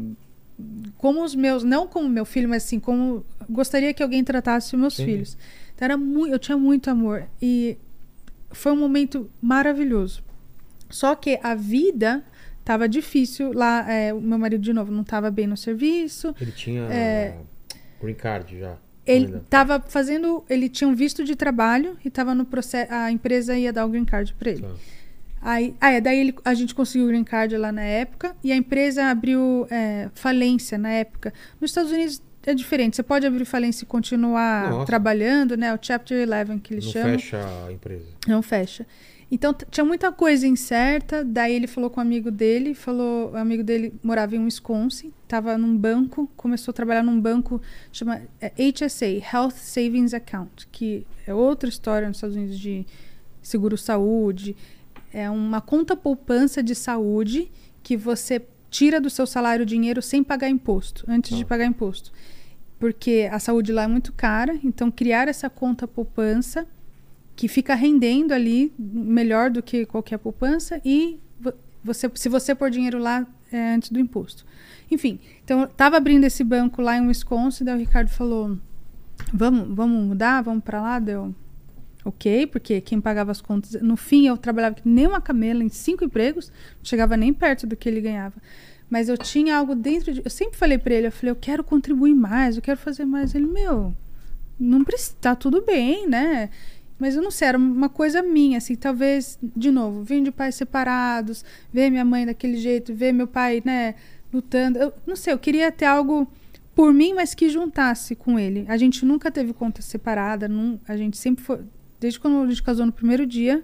como 0.98 1.22
os 1.22 1.34
meus, 1.34 1.62
não 1.62 1.86
como 1.86 2.08
meu 2.08 2.24
filho, 2.24 2.48
mas 2.48 2.64
assim, 2.64 2.80
como 2.80 3.24
gostaria 3.48 3.94
que 3.94 4.02
alguém 4.02 4.24
tratasse 4.24 4.74
os 4.74 4.80
meus 4.80 4.94
Sim. 4.96 5.04
filhos. 5.04 5.38
Então, 5.74 5.86
era 5.86 5.96
muito, 5.96 6.32
eu 6.32 6.38
tinha 6.38 6.58
muito 6.58 6.90
amor 6.90 7.24
e 7.40 7.76
foi 8.50 8.72
um 8.72 8.76
momento 8.76 9.30
maravilhoso. 9.40 10.24
Só 10.90 11.14
que 11.14 11.38
a 11.42 11.54
vida 11.54 12.24
tava 12.64 12.88
difícil 12.88 13.52
lá, 13.52 13.88
é, 13.88 14.12
o 14.12 14.20
meu 14.20 14.38
marido 14.38 14.62
de 14.62 14.72
novo 14.72 14.90
não 14.90 15.02
estava 15.02 15.30
bem 15.30 15.46
no 15.46 15.56
serviço. 15.56 16.34
Ele 16.40 16.50
tinha 16.52 16.82
É. 16.90 17.36
green 18.00 18.14
card 18.14 18.58
já. 18.58 18.76
Ele 19.06 19.36
estava 19.36 19.80
fazendo, 19.86 20.44
ele 20.48 20.68
tinha 20.68 20.88
um 20.88 20.94
visto 20.94 21.22
de 21.22 21.36
trabalho 21.36 21.96
e 22.04 22.08
estava 22.08 22.34
no 22.34 22.44
processo, 22.44 22.92
a 22.92 23.10
empresa 23.10 23.56
ia 23.56 23.72
dar 23.72 23.86
o 23.86 23.88
green 23.88 24.04
card 24.04 24.34
para 24.38 24.50
ele. 24.50 24.62
Tá. 24.62 24.68
Aí, 25.40 25.74
ah, 25.80 25.90
é, 25.92 26.00
daí 26.00 26.18
ele, 26.18 26.34
a 26.44 26.54
gente 26.54 26.74
conseguiu 26.74 27.06
o 27.06 27.08
green 27.08 27.22
card 27.22 27.56
lá 27.56 27.70
na 27.70 27.82
época 27.82 28.34
e 28.42 28.50
a 28.50 28.56
empresa 28.56 29.04
abriu 29.06 29.66
é, 29.70 30.08
falência 30.14 30.76
na 30.76 30.90
época. 30.90 31.32
Nos 31.60 31.70
Estados 31.70 31.92
Unidos 31.92 32.20
é 32.44 32.54
diferente, 32.54 32.96
você 32.96 33.02
pode 33.02 33.26
abrir 33.26 33.44
falência 33.44 33.84
e 33.84 33.86
continuar 33.86 34.70
Nossa. 34.70 34.86
trabalhando, 34.86 35.56
né? 35.56 35.74
O 35.74 35.78
Chapter 35.80 36.26
11 36.28 36.60
que 36.60 36.74
eles 36.74 36.86
Não 36.86 36.92
chamam. 36.92 37.18
fecha 37.18 37.40
a 37.66 37.72
empresa. 37.72 38.06
Não 38.26 38.42
fecha. 38.42 38.86
Então 39.30 39.52
tinha 39.70 39.84
muita 39.84 40.12
coisa 40.12 40.46
incerta. 40.46 41.24
Daí 41.24 41.54
ele 41.54 41.66
falou 41.66 41.90
com 41.90 42.00
um 42.00 42.02
amigo 42.02 42.30
dele, 42.30 42.74
falou, 42.74 43.32
o 43.32 43.36
amigo 43.36 43.62
dele 43.64 43.92
morava 44.02 44.36
em 44.36 44.44
Wisconsin, 44.44 45.12
estava 45.22 45.58
num 45.58 45.76
banco, 45.76 46.30
começou 46.36 46.70
a 46.70 46.74
trabalhar 46.74 47.02
num 47.02 47.20
banco 47.20 47.60
chama 47.92 48.22
é, 48.40 48.52
HSA, 48.70 49.06
Health 49.32 49.52
Savings 49.56 50.14
Account, 50.14 50.68
que 50.70 51.06
é 51.26 51.34
outra 51.34 51.68
história 51.68 52.06
nos 52.06 52.18
Estados 52.18 52.36
Unidos 52.36 52.58
de 52.58 52.86
seguro 53.42 53.76
saúde. 53.76 54.56
É 55.12 55.28
uma 55.28 55.60
conta 55.60 55.96
poupança 55.96 56.62
de 56.62 56.74
saúde 56.74 57.50
que 57.82 57.96
você 57.96 58.42
tira 58.70 59.00
do 59.00 59.08
seu 59.10 59.26
salário 59.26 59.62
o 59.62 59.66
dinheiro 59.66 60.02
sem 60.02 60.22
pagar 60.22 60.48
imposto, 60.48 61.04
antes 61.08 61.36
de 61.36 61.42
Tá. 61.44 61.48
pagar 61.48 61.66
imposto. 61.66 62.12
Porque 62.78 63.28
a 63.32 63.38
saúde 63.38 63.72
lá 63.72 63.84
é 63.84 63.86
muito 63.86 64.12
cara, 64.12 64.58
então 64.62 64.90
criar 64.90 65.28
essa 65.28 65.48
conta 65.48 65.88
poupança 65.88 66.66
que 67.36 67.46
fica 67.48 67.74
rendendo 67.74 68.32
ali 68.32 68.72
melhor 68.78 69.50
do 69.50 69.62
que 69.62 69.84
qualquer 69.86 70.18
poupança 70.18 70.80
e 70.84 71.20
vo- 71.38 71.52
você, 71.84 72.10
se 72.14 72.28
você 72.28 72.54
pôr 72.54 72.70
dinheiro 72.70 72.98
lá 72.98 73.26
é 73.52 73.74
antes 73.74 73.90
do 73.90 74.00
imposto. 74.00 74.44
Enfim, 74.90 75.20
então 75.44 75.60
eu 75.60 75.68
tava 75.68 75.96
abrindo 75.96 76.24
esse 76.24 76.42
banco 76.42 76.80
lá 76.82 76.96
em 76.96 77.06
Wisconsin, 77.06 77.64
daí 77.64 77.74
o 77.76 77.78
Ricardo 77.78 78.08
falou: 78.08 78.58
"Vamos, 79.32 79.68
vamos 79.76 80.04
mudar, 80.08 80.42
vamos 80.42 80.64
para 80.64 80.80
lá". 80.80 80.98
Deu 80.98 81.34
OK, 82.04 82.46
porque 82.46 82.80
quem 82.80 83.00
pagava 83.00 83.32
as 83.32 83.40
contas, 83.40 83.80
no 83.82 83.96
fim 83.96 84.26
eu 84.28 84.36
trabalhava 84.36 84.76
que 84.76 84.88
nem 84.88 85.06
uma 85.06 85.20
camela 85.20 85.62
em 85.64 85.68
cinco 85.68 86.04
empregos, 86.04 86.50
não 86.78 86.84
chegava 86.84 87.16
nem 87.16 87.32
perto 87.34 87.66
do 87.66 87.76
que 87.76 87.88
ele 87.88 88.00
ganhava. 88.00 88.34
Mas 88.88 89.08
eu 89.08 89.18
tinha 89.18 89.56
algo 89.56 89.74
dentro 89.74 90.12
de, 90.14 90.22
eu 90.24 90.30
sempre 90.30 90.56
falei 90.56 90.78
para 90.78 90.94
ele, 90.94 91.08
eu 91.08 91.12
falei: 91.12 91.32
"Eu 91.32 91.36
quero 91.36 91.64
contribuir 91.64 92.14
mais, 92.14 92.56
eu 92.56 92.62
quero 92.62 92.78
fazer 92.78 93.04
mais". 93.04 93.34
Ele: 93.34 93.46
"Meu, 93.46 93.92
não 94.58 94.84
precisa, 94.84 95.14
tá 95.20 95.34
tudo 95.34 95.62
bem, 95.62 96.08
né?" 96.08 96.50
Mas 96.98 97.14
eu 97.14 97.22
não 97.22 97.30
sei, 97.30 97.48
era 97.48 97.58
uma 97.58 97.88
coisa 97.88 98.22
minha, 98.22 98.58
assim, 98.58 98.74
talvez, 98.74 99.38
de 99.42 99.70
novo, 99.70 100.02
vim 100.02 100.22
de 100.22 100.30
pais 100.30 100.54
separados, 100.54 101.44
ver 101.72 101.90
minha 101.90 102.04
mãe 102.04 102.24
daquele 102.24 102.56
jeito, 102.56 102.94
ver 102.94 103.12
meu 103.12 103.26
pai, 103.26 103.62
né, 103.64 103.94
lutando. 104.32 104.78
Eu 104.78 104.92
não 105.06 105.14
sei, 105.14 105.32
eu 105.32 105.38
queria 105.38 105.70
ter 105.70 105.84
algo 105.84 106.26
por 106.74 106.92
mim, 106.92 107.14
mas 107.14 107.34
que 107.34 107.48
juntasse 107.48 108.14
com 108.14 108.38
ele. 108.38 108.64
A 108.68 108.76
gente 108.76 109.04
nunca 109.04 109.30
teve 109.30 109.52
conta 109.52 109.82
separada, 109.82 110.48
não, 110.48 110.80
a 110.88 110.96
gente 110.96 111.16
sempre 111.16 111.44
foi. 111.44 111.60
Desde 112.00 112.18
quando 112.18 112.42
a 112.42 112.48
gente 112.48 112.62
casou 112.62 112.86
no 112.86 112.92
primeiro 112.92 113.26
dia, 113.26 113.62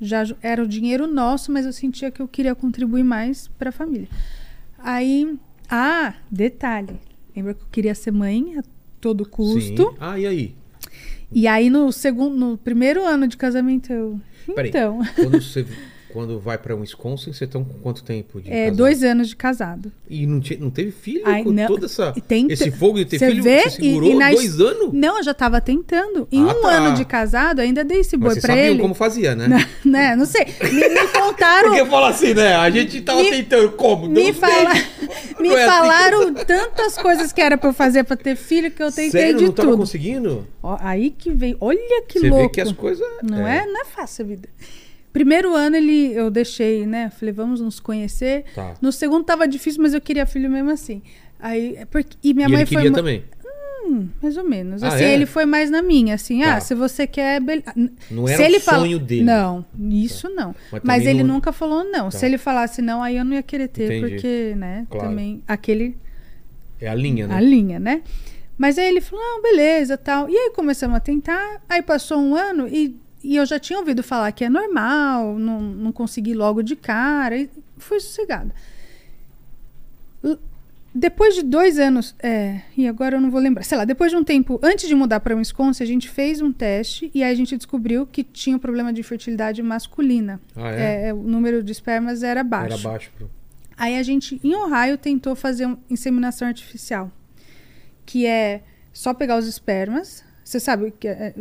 já 0.00 0.24
era 0.42 0.62
o 0.62 0.66
dinheiro 0.66 1.06
nosso, 1.06 1.52
mas 1.52 1.66
eu 1.66 1.72
sentia 1.72 2.10
que 2.10 2.20
eu 2.20 2.28
queria 2.28 2.54
contribuir 2.54 3.02
mais 3.02 3.48
para 3.48 3.68
a 3.70 3.72
família. 3.72 4.08
Aí, 4.78 5.38
ah, 5.70 6.14
detalhe. 6.30 6.98
Lembra 7.34 7.54
que 7.54 7.62
eu 7.62 7.68
queria 7.70 7.94
ser 7.94 8.10
mãe 8.10 8.58
a 8.58 8.62
todo 9.00 9.28
custo? 9.28 9.60
Sim. 9.60 9.96
Ah, 9.98 10.18
e 10.18 10.26
aí? 10.26 10.54
E 11.34 11.48
aí 11.48 11.68
no 11.68 11.90
segundo, 11.90 12.36
no 12.36 12.56
primeiro 12.56 13.04
ano 13.04 13.26
de 13.26 13.36
casamento 13.36 13.92
eu, 13.92 14.20
Peraí, 14.54 14.70
então, 14.70 15.00
Quando, 15.16 15.42
você, 15.42 15.66
quando 16.14 16.38
vai 16.38 16.56
pra 16.56 16.74
Wisconsin, 16.76 17.32
você 17.32 17.44
tá 17.46 17.58
com 17.58 17.64
quanto 17.82 18.04
tempo 18.04 18.40
de 18.40 18.48
é 18.50 18.66
casado? 18.66 18.76
dois 18.76 19.02
anos 19.02 19.28
de 19.28 19.36
casado. 19.36 19.92
E 20.08 20.26
não, 20.26 20.40
não 20.60 20.70
teve 20.70 20.92
filho 20.92 21.22
Ai, 21.24 21.42
com 21.42 21.50
não. 21.50 21.66
todo 21.66 21.84
essa, 21.86 22.12
tem- 22.28 22.46
esse 22.50 22.70
fogo 22.70 22.98
de 22.98 23.04
ter 23.04 23.18
Você 23.18 23.26
filho? 23.30 23.42
vê? 23.42 23.62
Você 23.62 23.70
segurou 23.82 24.08
E- 24.08 24.12
e 24.12 24.16
na 24.16 24.30
dois 24.30 24.60
anos? 24.60 24.92
Não, 24.92 25.18
eu 25.18 25.24
já 25.24 25.34
tava 25.34 25.60
tentando. 25.60 26.28
Em 26.30 26.40
Ah, 26.48 26.54
um 26.54 26.62
tá. 26.62 26.70
ano 26.70 26.96
de 26.96 27.04
casado, 27.04 27.58
ainda 27.60 27.82
dei 27.82 27.98
esse 27.98 28.16
boi 28.16 28.34
você 28.34 28.40
sabia 28.40 28.66
ele. 28.70 28.78
como 28.80 28.94
fazia, 28.94 29.34
né? 29.34 29.68
né? 29.84 30.14
Não 30.14 30.24
sei. 30.24 30.46
Me, 30.72 30.88
me 30.88 31.08
contaram. 31.12 31.70
Porque 31.70 31.84
fala 31.90 32.08
assim, 32.10 32.32
né? 32.32 32.54
A 32.54 32.70
gente 32.70 33.00
tava 33.00 33.20
Me- 33.20 33.30
tentando 33.30 33.72
como? 33.72 34.06
Me, 34.08 34.32
fala, 34.32 34.72
me 35.40 35.48
é 35.48 35.64
assim. 35.64 35.66
falaram 35.66 36.32
tantas 36.34 36.96
coisas 36.96 37.32
que 37.32 37.40
era 37.40 37.58
pra 37.58 37.70
eu 37.70 37.74
fazer 37.74 38.04
pra 38.04 38.16
ter 38.16 38.36
filho 38.36 38.70
que 38.70 38.82
eu 38.82 38.88
tentei 38.92 39.10
Sério, 39.10 39.38
de 39.38 39.44
não 39.46 39.52
tudo. 39.52 39.76
conseguindo? 39.78 40.46
Ó, 40.62 40.76
aí 40.80 41.10
que 41.10 41.30
veio. 41.30 41.56
Olha 41.60 42.02
que 42.06 42.20
você 42.20 42.28
louco. 42.28 42.44
vê 42.44 42.48
que 42.50 42.60
as 42.60 42.70
coisas... 42.72 43.04
Não 43.22 43.46
é. 43.46 43.66
não 43.66 43.80
é 43.80 43.84
fácil 43.84 44.24
a 44.24 44.28
vida. 44.28 44.48
Primeiro 45.14 45.54
ano 45.54 45.76
ele 45.76 46.12
eu 46.12 46.30
deixei, 46.30 46.84
né? 46.86 47.08
Falei, 47.08 47.32
vamos 47.32 47.60
nos 47.60 47.80
conhecer. 47.80 48.44
Tá. 48.54 48.74
No 48.82 48.92
segundo 48.92 49.24
tava 49.24 49.48
difícil, 49.48 49.80
mas 49.82 49.94
eu 49.94 50.00
queria 50.00 50.26
filho 50.26 50.50
mesmo 50.50 50.70
assim. 50.70 51.00
Aí, 51.40 51.76
é 51.76 51.84
porque, 51.86 52.16
e 52.22 52.34
minha 52.34 52.48
e 52.48 52.50
mãe 52.50 52.60
ele 52.60 52.66
foi 52.66 52.76
queria 52.76 52.90
ma- 52.90 52.96
também. 52.98 53.24
Hum, 53.86 54.08
mais 54.20 54.36
ou 54.36 54.44
menos. 54.44 54.82
Ah, 54.82 54.88
assim, 54.88 55.04
é? 55.04 55.14
ele 55.14 55.24
foi 55.26 55.44
mais 55.46 55.70
na 55.70 55.82
minha, 55.82 56.14
assim, 56.16 56.40
Tá. 56.42 56.56
ah, 56.56 56.60
se 56.60 56.74
você 56.74 57.06
quer, 57.06 57.40
bele- 57.40 57.62
Não 58.10 58.26
se 58.26 58.32
era 58.34 58.42
ele 58.44 58.56
o 58.56 58.60
fala- 58.60 58.78
sonho 58.80 58.98
dele. 58.98 59.22
Não, 59.24 59.64
isso 59.90 60.28
não. 60.30 60.54
Mas 60.72 60.80
Mas, 60.82 61.06
ele 61.06 61.22
não- 61.22 61.34
nunca 61.34 61.52
falou 61.52 61.84
não. 61.84 62.04
Tá. 62.10 62.18
Se 62.18 62.26
ele 62.26 62.36
falasse 62.38 62.82
não, 62.82 63.02
aí 63.02 63.16
eu 63.16 63.24
não 63.24 63.34
ia 63.34 63.42
querer 63.42 63.68
ter, 63.68 63.84
Entendi. 63.98 64.14
porque, 64.14 64.54
né, 64.56 64.84
Claro. 64.90 65.08
também 65.10 65.42
aquele 65.46 65.96
É 66.80 66.88
a 66.88 66.94
linha, 66.94 67.28
né? 67.28 67.34
a 67.36 67.40
linha, 67.40 67.78
né? 67.78 68.02
Mas 68.58 68.78
aí 68.78 68.86
ele 68.88 69.00
falou, 69.00 69.24
não, 69.24 69.42
beleza, 69.42 69.96
tal. 69.98 70.28
E 70.30 70.36
aí 70.36 70.50
começamos 70.56 70.96
a 70.96 71.00
tentar, 71.00 71.60
aí 71.68 71.82
passou 71.82 72.18
um 72.18 72.34
ano 72.34 72.66
e, 72.68 72.96
e 73.24 73.36
eu 73.36 73.46
já 73.46 73.58
tinha 73.58 73.78
ouvido 73.78 74.02
falar 74.02 74.30
que 74.32 74.44
é 74.44 74.48
normal, 74.48 75.38
não, 75.38 75.60
não 75.60 75.92
consegui 75.92 76.34
logo 76.34 76.62
de 76.62 76.76
cara, 76.76 77.38
e 77.38 77.50
fui 77.78 77.98
sossegada. 77.98 78.54
Depois 80.94 81.34
de 81.34 81.42
dois 81.42 81.78
anos, 81.78 82.14
é, 82.22 82.60
e 82.76 82.86
agora 82.86 83.16
eu 83.16 83.20
não 83.20 83.30
vou 83.30 83.40
lembrar, 83.40 83.64
sei 83.64 83.76
lá, 83.76 83.84
depois 83.84 84.12
de 84.12 84.16
um 84.16 84.22
tempo, 84.22 84.60
antes 84.62 84.86
de 84.86 84.94
mudar 84.94 85.18
para 85.18 85.34
Wisconsin, 85.34 85.82
a 85.82 85.86
gente 85.86 86.08
fez 86.08 86.40
um 86.40 86.52
teste 86.52 87.10
e 87.12 87.22
aí 87.22 87.32
a 87.32 87.34
gente 87.34 87.56
descobriu 87.56 88.06
que 88.06 88.22
tinha 88.22 88.54
um 88.54 88.60
problema 88.60 88.92
de 88.92 89.02
fertilidade 89.02 89.60
masculina. 89.60 90.40
Ah, 90.54 90.70
é? 90.70 91.08
É, 91.08 91.14
o 91.14 91.22
número 91.22 91.64
de 91.64 91.72
espermas 91.72 92.22
era 92.22 92.44
baixo. 92.44 92.74
Era 92.74 92.82
baixo. 92.82 93.10
pô. 93.18 93.24
Aí 93.76 93.98
a 93.98 94.02
gente, 94.04 94.40
em 94.44 94.54
Ohio, 94.54 94.96
tentou 94.96 95.34
fazer 95.34 95.66
uma 95.66 95.78
inseminação 95.90 96.46
artificial. 96.46 97.10
Que 98.06 98.26
é 98.26 98.62
só 98.92 99.12
pegar 99.12 99.36
os 99.36 99.46
espermas. 99.46 100.24
Você 100.44 100.60
sabe 100.60 100.92
que 100.92 101.08
é, 101.08 101.34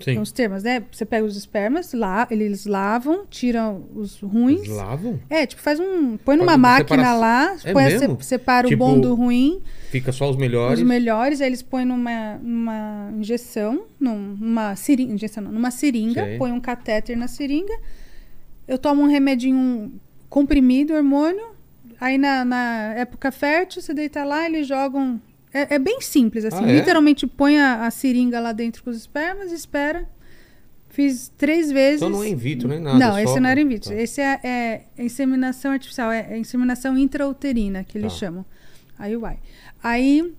Sim. 0.00 0.18
os 0.18 0.30
termos, 0.32 0.62
né? 0.62 0.82
Você 0.90 1.04
pega 1.04 1.24
os 1.26 1.36
espermas, 1.36 1.92
lá, 1.92 2.26
eles 2.30 2.66
lavam, 2.66 3.24
tiram 3.28 3.84
os 3.94 4.20
ruins. 4.20 4.60
Eles 4.62 4.76
lavam? 4.76 5.20
É, 5.28 5.46
tipo, 5.46 5.60
faz 5.62 5.78
um. 5.80 6.16
Põe 6.16 6.36
numa 6.36 6.52
Faz 6.52 6.60
máquina 6.60 7.04
separação. 7.04 7.20
lá, 7.20 7.56
É 7.64 7.72
põe 7.72 7.84
mesmo? 7.84 8.16
se- 8.20 8.28
separa 8.28 8.68
Tipo, 8.68 8.84
o 8.84 8.86
bom 8.88 9.00
do 9.00 9.14
ruim, 9.14 9.60
Fica 9.90 10.12
só 10.12 10.30
os 10.30 10.36
melhores. 10.36 10.78
os 10.80 10.86
melhores, 10.86 11.40
aí 11.40 11.48
eles 11.48 11.62
põem 11.62 11.84
numa, 11.84 12.38
numa 12.42 13.10
injeção, 13.18 13.84
num- 14.00 14.36
numa 14.38 14.74
seringa, 14.76 15.12
injeção, 15.14 15.42
não, 15.44 15.52
numa 15.52 15.70
seringa, 15.70 16.24
Sei. 16.24 16.38
põe 16.38 16.52
um 16.52 16.60
catéter 16.60 17.16
na 17.16 17.28
seringa. 17.28 17.74
Eu 18.66 18.78
tomo 18.78 19.02
um 19.02 19.06
remedinho 19.08 19.92
comprimido, 20.28 20.94
hormônio. 20.94 21.52
Aí 22.00 22.16
na, 22.18 22.44
na 22.44 22.94
época 22.94 23.30
fértil, 23.30 23.80
você 23.82 23.92
deita 23.94 24.24
lá, 24.24 24.46
eles 24.46 24.66
jogam. 24.66 25.20
É, 25.52 25.74
é 25.74 25.78
bem 25.78 26.00
simples, 26.00 26.44
assim. 26.44 26.64
Ah, 26.64 26.68
é? 26.70 26.76
Literalmente 26.78 27.26
põe 27.26 27.58
a, 27.58 27.86
a 27.86 27.90
seringa 27.90 28.40
lá 28.40 28.52
dentro 28.52 28.82
com 28.82 28.90
os 28.90 28.96
espermas, 28.96 29.52
espera. 29.52 30.08
Fiz 30.88 31.32
três 31.38 31.70
vezes. 31.72 32.02
Então 32.02 32.10
não 32.10 32.22
é 32.22 32.28
in 32.28 32.36
vitro 32.36 32.68
nem 32.68 32.78
nada. 32.80 32.98
Não, 32.98 33.18
esse 33.18 33.40
não 33.40 33.48
era 33.48 33.60
in 33.60 33.66
vitro. 33.68 33.90
Tá. 33.90 33.96
Esse 33.96 34.20
é, 34.20 34.40
é 34.44 34.84
inseminação 35.04 35.72
artificial, 35.72 36.10
é, 36.12 36.34
é 36.34 36.38
inseminação 36.38 36.96
intrauterina, 36.98 37.82
que 37.84 37.96
eles 37.96 38.12
Tá. 38.12 38.18
chamam. 38.18 38.44
Aí 38.98 39.16
vai. 39.16 39.38
Aí 39.82 40.34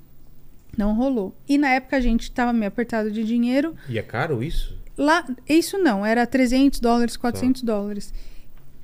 não 0.77 0.93
rolou. 0.95 1.35
E 1.47 1.57
na 1.57 1.69
época 1.69 1.97
a 1.97 1.99
gente 1.99 2.31
tava 2.31 2.53
meio 2.53 2.67
apertado 2.67 3.11
de 3.11 3.23
dinheiro. 3.23 3.75
E 3.89 3.97
é 3.97 4.01
caro 4.03 4.43
isso? 4.43 4.77
Lá, 4.95 5.25
isso 5.49 5.77
não, 5.79 6.05
era 6.05 6.25
300 6.27 6.79
dólares, 6.79 7.17
400 7.17 7.61
Tá. 7.61 7.65
dólares. 7.65 8.13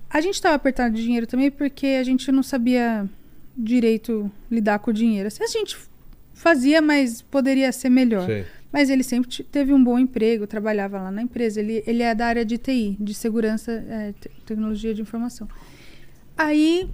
A 0.10 0.22
gente 0.22 0.42
tava 0.42 0.56
apertado 0.56 0.96
de 0.96 1.04
dinheiro 1.04 1.28
também 1.28 1.52
porque 1.52 1.86
a 2.00 2.04
gente 2.04 2.32
não 2.32 2.42
sabia 2.42 3.08
direito 3.56 4.32
lidar 4.50 4.80
com 4.80 4.90
o 4.90 4.94
dinheiro. 4.94 5.28
Assim, 5.28 5.44
a 5.44 5.48
gente 5.48 5.78
fazia, 6.40 6.82
mas 6.82 7.22
poderia 7.22 7.72
ser 7.72 7.90
melhor. 7.90 8.26
Sei. 8.26 8.46
Mas 8.72 8.90
ele 8.90 9.04
sempre 9.04 9.30
te- 9.30 9.44
teve 9.44 9.74
um 9.74 9.84
bom 9.84 9.98
emprego, 10.00 10.46
trabalhava 10.48 11.02
lá 11.02 11.12
na 11.12 11.22
empresa. 11.22 11.60
Ele, 11.60 11.84
ele 11.88 12.02
é 12.04 12.14
da 12.16 12.28
área 12.28 12.46
de 12.46 12.58
TI, 12.58 12.96
de 13.00 13.14
segurança, 13.14 13.72
é, 13.72 14.14
te- 14.20 14.30
tecnologia 14.46 14.94
de 14.94 15.02
informação. 15.02 15.48
Aí, 16.38 16.90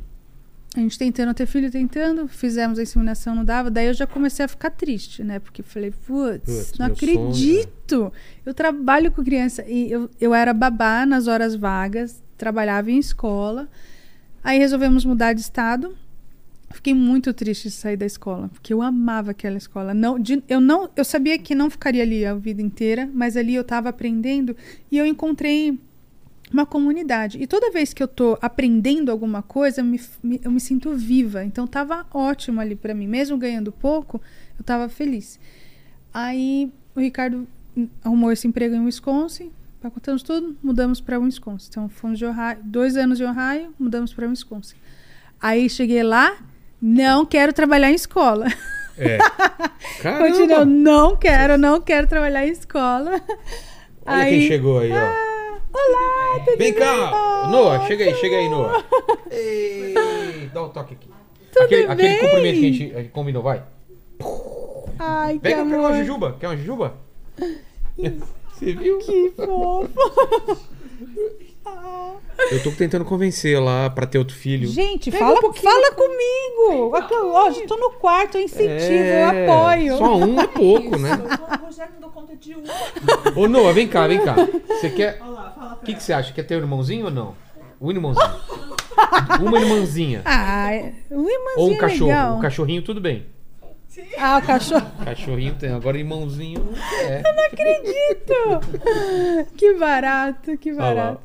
a 0.76 0.80
gente 0.80 0.98
tentando 0.98 1.34
ter 1.34 1.46
filho, 1.46 1.70
tentando, 1.70 2.28
fizemos 2.28 2.80
a 2.80 2.84
inseminação, 2.84 3.36
não 3.36 3.46
dava. 3.46 3.70
Daí 3.70 3.88
eu 3.88 3.94
já 3.94 4.08
comecei 4.08 4.44
a 4.46 4.48
ficar 4.48 4.70
triste, 4.72 5.24
né? 5.24 5.38
Porque 5.40 5.62
falei, 5.62 5.92
putz, 5.92 6.74
não 6.80 6.88
meu 6.88 6.96
sonho, 6.96 7.20
né?" 7.20 7.28
acredito! 7.30 8.12
Eu 8.46 8.54
trabalho 8.54 9.12
com 9.12 9.24
criança. 9.24 9.64
E 9.68 9.92
eu, 9.92 10.10
eu 10.20 10.34
era 10.34 10.54
babá 10.54 11.06
nas 11.06 11.28
horas 11.28 11.56
vagas, 11.56 12.24
trabalhava 12.38 12.90
em 12.90 12.98
escola. 12.98 13.68
Aí 14.44 14.58
resolvemos 14.60 15.04
mudar 15.06 15.34
de 15.34 15.42
estado. 15.42 15.96
Fiquei 16.76 16.94
muito 16.94 17.34
triste 17.34 17.70
de 17.70 17.72
sair 17.74 17.96
da 17.96 18.06
escola, 18.06 18.50
porque 18.50 18.74
eu 18.74 18.82
amava 18.82 19.32
aquela 19.32 19.58
escola. 19.58 19.94
Não, 19.94 20.20
de- 20.20 20.44
eu 20.50 20.60
não, 20.60 20.90
eu 20.96 21.06
sabia 21.06 21.38
que 21.40 21.56
não 21.56 21.70
ficaria 21.70 22.04
ali 22.04 22.26
a 22.26 22.36
vida 22.36 22.62
inteira, 22.62 23.10
mas 23.14 23.38
ali 23.38 23.56
eu 23.56 23.62
estava 23.62 23.88
aprendendo 23.88 24.56
e 24.92 24.98
eu 24.98 25.06
encontrei 25.06 25.80
uma 26.52 26.66
comunidade. 26.66 27.42
E 27.42 27.48
toda 27.48 27.72
vez 27.72 27.94
que 27.94 28.04
eu 28.04 28.08
tô 28.10 28.38
aprendendo 28.42 29.10
alguma 29.10 29.42
coisa, 29.42 29.80
eu 29.80 29.86
me, 29.86 30.00
me- 30.22 30.42
eu 30.44 30.52
me 30.52 30.60
sinto 30.60 30.94
viva. 30.94 31.46
Então 31.46 31.66
tava 31.66 32.06
ótimo 32.14 32.60
ali 32.60 32.76
para 32.76 32.94
mim, 32.94 33.08
mesmo 33.08 33.38
ganhando 33.38 33.72
pouco, 33.72 34.22
eu 34.60 34.64
tava 34.66 34.90
feliz. 34.90 35.40
Aí 36.14 36.70
o 36.94 37.00
Ricardo 37.00 37.48
arrumou 38.04 38.32
esse 38.34 38.48
emprego 38.48 38.76
em 38.76 38.82
Wisconsin, 38.86 39.50
pacotamos 39.82 40.24
tudo, 40.24 40.58
mudamos 40.62 41.00
para 41.00 41.18
Wisconsin. 41.20 41.68
Então 41.70 41.88
fomos 41.90 42.20
de 42.20 42.26
Ohio, 42.26 42.58
dois 42.64 42.98
anos 42.98 43.18
de 43.18 43.24
Ohio, 43.24 43.74
mudamos 43.80 44.14
para 44.14 44.28
Wisconsin. 44.28 44.76
Aí 45.42 45.70
cheguei 45.70 46.04
lá, 46.04 46.38
não 46.82 47.26
quero 47.26 47.54
trabalhar 47.54 47.92
em 47.92 47.96
escola. 47.96 48.46
É. 48.98 49.18
Continuou, 50.02 50.48
Caramba! 50.50 50.66
não 50.66 51.16
quero, 51.18 51.58
não 51.58 51.82
quero 51.82 52.08
trabalhar 52.08 52.46
em 52.48 52.52
escola. 52.52 53.22
Olha 54.06 54.26
quem 54.30 54.48
chegou 54.48 54.80
aí, 54.80 54.92
ó. 54.92 54.96
Ah, 54.96 55.58
olá, 55.74 56.46
tudo 56.46 56.58
Vem 56.58 56.74
cá! 56.74 57.48
Noah, 57.50 57.86
chega 57.88 58.06
aí, 58.06 58.16
chega 58.16 58.36
aí, 58.38 58.50
Noah. 58.50 58.84
Ei, 59.32 60.50
dá 60.54 60.64
um 60.64 60.70
toque 60.70 60.94
aqui. 60.94 61.10
aquele, 61.60 61.84
aquele 61.88 62.08
bem? 62.10 62.20
cumprimento 62.20 62.60
que 62.60 62.66
a 62.66 62.72
gente 62.72 62.94
eh, 62.96 63.04
combinou, 63.12 63.44
vai. 63.44 63.64
Ai, 65.00 65.34
que 65.34 65.40
Pega, 65.40 65.56
pega 65.58 65.78
uma 65.78 65.88
amor. 65.90 65.98
jujuba. 65.98 66.38
Quer 66.40 66.48
uma 66.48 66.58
jujuba? 66.58 66.94
Você 68.54 68.74
viu? 68.74 69.00
Que 69.00 69.32
fofo. 69.36 69.90
Eu 72.52 72.62
tô 72.64 72.72
tentando 72.72 73.04
convencer 73.06 73.60
lá 73.62 73.90
pra 73.90 74.06
ter 74.06 74.18
outro 74.20 74.36
filho. 74.36 74.68
Gente, 74.68 75.10
Pega 75.10 75.24
fala, 75.26 75.40
um 75.40 75.54
fala 75.54 75.92
comigo. 75.94 76.96
Aqui, 76.96 77.14
ó, 77.16 77.50
já 77.52 77.66
tô 77.66 77.76
no 77.78 77.92
quarto, 77.92 78.38
eu 78.38 78.42
incentivo, 78.42 78.74
É, 78.94 79.46
eu 79.46 79.52
apoio. 79.54 79.98
Só 79.98 80.16
um 80.18 80.40
é 80.40 80.48
pouco, 80.48 80.98
né? 80.98 81.10
O 81.62 81.66
Rogério 81.66 81.94
não 82.00 82.10
conta 82.10 82.36
de 82.36 82.56
um. 82.56 82.64
Ô, 83.36 83.48
Noah, 83.48 83.74
vem 83.74 83.88
cá, 83.88 84.06
vem 84.08 84.24
cá. 84.24 84.36
Você 84.68 84.90
quer. 84.90 85.20
O 85.22 85.86
que, 85.86 85.96
que 85.96 86.04
você 86.04 86.14
acha? 86.14 86.34
Quer 86.34 86.44
ter 86.44 86.56
um 86.56 86.60
irmãozinho 86.60 87.06
ou 87.06 87.12
não? 87.12 87.36
Um 87.82 87.90
irmãozinho. 87.92 88.26
Uma 89.42 89.60
irmãzinha. 89.60 90.22
Ah, 90.26 90.74
é- 90.74 90.94
um 91.12 91.28
irmãozinho 91.30 91.58
Ou 91.58 91.72
um 91.72 91.78
cachorro. 91.78 92.08
legal. 92.10 92.38
Um 92.38 92.42
cachorrinho, 92.42 92.82
tudo 92.82 93.02
bem. 93.02 93.26
Ah, 94.18 94.38
o 94.38 94.42
cachorro. 94.46 94.86
Cachorrinho 95.04 95.56
tem. 95.56 95.72
Agora 95.72 95.98
irmãozinho 95.98 96.64
não 96.64 96.74
quer. 96.74 97.24
Não 97.24 97.46
acredito! 97.46 99.54
Que 99.56 99.74
barato, 99.76 100.58
que 100.58 100.74
barato. 100.74 101.22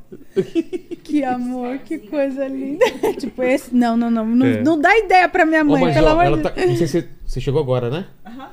Que 1.02 1.24
amor, 1.24 1.78
que 1.78 1.98
coisa 1.98 2.46
linda. 2.46 2.84
tipo, 3.18 3.42
esse. 3.42 3.74
Não, 3.74 3.96
não, 3.96 4.10
não. 4.10 4.26
Não, 4.26 4.46
É. 4.46 4.62
não 4.62 4.80
dá 4.80 4.96
ideia 4.98 5.28
pra 5.28 5.44
minha 5.44 5.64
mãe, 5.64 5.82
mas 5.82 5.94
pelo 5.94 6.06
ó, 6.06 6.10
amor 6.10 6.24
ela 6.24 6.36
de 6.36 6.42
tá. 6.42 6.52
Não 6.56 6.76
sei 6.76 6.86
se 6.86 7.08
você 7.26 7.40
chegou 7.40 7.60
agora, 7.60 7.90
né? 7.90 8.06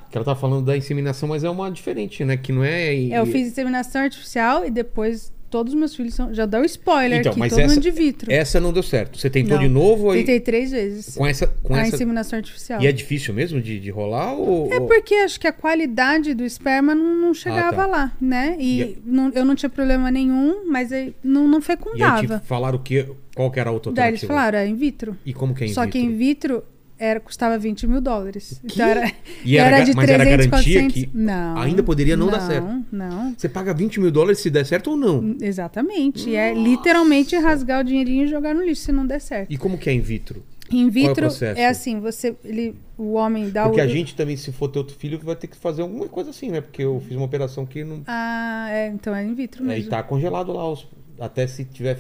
Que 0.10 0.18
ela 0.18 0.26
tá 0.26 0.36
falando 0.36 0.66
da 0.66 0.76
inseminação, 0.78 1.30
mas 1.30 1.44
é 1.44 1.50
uma 1.50 1.70
diferente, 1.72 2.24
né? 2.26 2.38
Que 2.38 2.52
não 2.52 2.64
é. 2.64 2.94
Eu 2.94 3.26
fiz 3.26 3.48
inseminação 3.48 4.02
artificial 4.02 4.66
e 4.66 4.72
depois 4.72 5.32
todos 5.50 5.74
os 5.74 5.80
meus 5.80 5.96
filhos 5.96 6.14
são. 6.14 6.34
Já 6.34 6.46
deu 6.46 6.64
spoiler 6.66 7.20
Então, 7.20 7.32
aqui, 7.32 7.40
mas 7.40 7.52
todo 7.52 7.60
essa- 7.62 7.74
mundo 7.74 7.82
de 7.84 7.92
vitro. 7.92 8.32
Essa 8.32 8.60
não 8.60 8.72
deu 8.74 8.84
certo. 8.84 9.18
Você 9.18 9.30
tentou 9.30 9.56
Não. 9.58 9.64
de 9.64 9.70
novo 9.70 10.12
aí. 10.12 10.20
Tentei 10.20 10.40
três 10.40 10.72
vezes. 10.72 11.16
Com 11.16 11.26
essa. 11.26 11.48
Com 11.64 11.74
a 11.76 11.80
essa... 11.82 11.96
inseminação 11.96 12.38
artificial. 12.38 12.82
E 12.82 12.88
é 12.88 12.92
difícil 12.92 13.34
mesmo 13.34 13.62
de, 13.62 13.80
de 13.80 13.90
rolar? 13.90 14.34
Ou... 14.34 14.72
É 14.74 14.80
porque 14.80 15.16
acho 15.16 15.40
que 15.40 15.48
a 15.48 15.52
qualidade 15.54 16.34
do 16.34 16.44
esperma 16.44 16.94
não, 16.94 17.16
não 17.16 17.34
chegava 17.34 17.78
tá. 17.78 17.88
lá, 17.88 18.12
né? 18.20 18.56
E, 18.60 18.82
E 18.82 18.98
não- 19.06 19.32
eu 19.34 19.46
não 19.46 19.56
tinha 19.56 19.70
problema 19.70 20.12
nenhum, 20.12 20.66
mas 20.70 20.92
aí 20.92 21.14
não, 21.24 21.48
não 21.48 21.58
E 21.60 21.62
aí 21.62 21.62
fecundava. 21.62 22.40
te 22.40 22.46
falaram 22.48 22.78
que, 22.78 23.06
qual 23.36 23.50
que 23.52 23.60
era 23.60 23.70
a 23.70 23.74
outra 23.74 23.92
Daí 23.92 24.10
eles 24.10 24.24
falaram, 24.24 24.60
é 24.60 24.68
in 24.68 24.76
vitro. 24.76 25.18
E 25.26 25.34
como 25.34 25.54
que 25.54 25.64
é 25.64 25.68
in 25.68 25.74
Só 25.74 25.86
que 25.86 26.00
vitro? 26.00 26.14
in 26.14 26.18
vitro 26.18 26.64
era, 27.00 27.20
custava 27.20 27.58
20 27.58 27.86
mil 27.88 28.02
dólares. 28.02 28.60
Que? 28.68 28.74
Então 28.74 28.88
era, 28.88 29.12
E 29.46 29.58
era, 29.58 29.82
de 29.82 29.92
ga- 29.92 29.96
mas 29.98 30.10
era 30.10 30.24
300, 30.24 30.48
garantia 30.48 30.82
400. 30.82 30.94
que 30.94 31.10
Não. 31.18 31.58
ainda 31.60 31.84
poderia 31.84 32.18
não, 32.18 32.28
dar 32.28 32.42
certo. 32.42 32.66
Não, 32.66 32.86
não. 32.92 33.34
Você 33.38 33.48
paga 33.50 33.74
20 33.74 34.00
mil 34.00 34.12
dólares 34.12 34.40
se 34.40 34.50
der 34.50 34.66
certo 34.66 34.92
ou 34.92 34.98
não? 34.98 35.36
Exatamente. 35.42 36.36
É 36.36 36.54
literalmente 36.54 37.36
rasgar 37.36 37.82
o 37.82 37.84
dinheirinho 37.84 38.26
e 38.26 38.28
jogar 38.28 38.54
no 38.56 38.62
lixo 38.64 38.82
se 38.82 38.92
não 38.92 39.06
der 39.06 39.20
certo. 39.22 39.52
E 39.52 39.58
como 39.58 39.78
que 39.78 39.90
é 39.90 39.94
in 39.94 40.02
vitro? 40.02 40.44
In 40.70 40.90
vitro 40.90 41.16
processo? 41.16 41.58
é 41.60 41.66
assim, 41.68 42.00
você, 42.02 42.36
ele, 42.44 42.76
o 42.98 43.14
homem 43.14 43.50
dá 43.50 43.64
Porque 43.64 43.80
o. 43.80 43.84
a 43.84 43.88
gente 43.88 44.14
também, 44.16 44.36
se 44.36 44.52
for 44.52 44.68
ter 44.68 44.80
outro 44.80 44.98
filho, 44.98 45.18
vai 45.24 45.34
ter 45.36 45.48
que 45.48 45.56
fazer 45.56 45.82
alguma 45.82 46.08
coisa 46.10 46.32
assim, 46.32 46.50
né? 46.50 46.60
Porque 46.60 46.84
eu 46.84 47.02
fiz 47.08 47.16
uma 47.16 47.26
operação 47.26 47.66
que 47.66 47.86
não. 47.86 48.02
Ah, 48.06 48.68
é, 48.70 48.88
então 48.90 49.16
é 49.16 49.24
in 49.24 49.34
vitro 49.34 49.64
mesmo. 49.64 49.90
tá 49.90 50.04
congelado 50.04 50.52
lá. 50.52 50.70
os- 50.70 50.86
Até 51.20 51.48
se 51.48 51.64
tiver. 51.64 51.98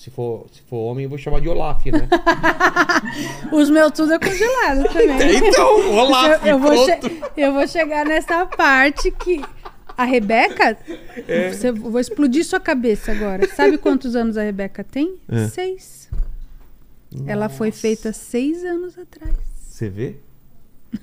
Se 0.00 0.08
for, 0.08 0.46
se 0.50 0.62
for 0.62 0.76
homem, 0.78 1.04
eu 1.04 1.10
vou 1.10 1.18
chamar 1.18 1.42
de 1.42 1.48
Olaf, 1.50 1.84
né? 1.84 2.08
Os 3.52 3.68
meus 3.68 3.92
tudo 3.92 4.14
é 4.14 4.18
congelado 4.18 4.84
também. 4.90 5.36
então, 5.46 5.94
Olaf, 5.94 6.40
eu, 6.42 6.52
eu 6.52 6.58
vou 6.58 6.86
eu 7.36 7.52
vou 7.52 7.68
chegar 7.68 8.06
nessa 8.06 8.46
parte 8.46 9.10
que 9.10 9.42
a 9.98 10.04
Rebeca, 10.04 10.78
É. 11.28 11.52
você, 11.52 11.68
eu 11.68 11.74
vou 11.76 12.00
explodir 12.00 12.46
sua 12.46 12.58
cabeça 12.58 13.12
agora. 13.12 13.46
Sabe 13.48 13.76
quantos 13.76 14.16
anos 14.16 14.38
a 14.38 14.42
Rebeca 14.42 14.82
tem? 14.82 15.16
É. 15.28 15.48
Seis. 15.48 16.08
Ela 17.26 17.50
foi 17.50 17.70
feita 17.70 18.10
seis 18.14 18.64
anos 18.64 18.98
atrás. 18.98 19.34
Você 19.54 19.90
vê? 19.90 20.16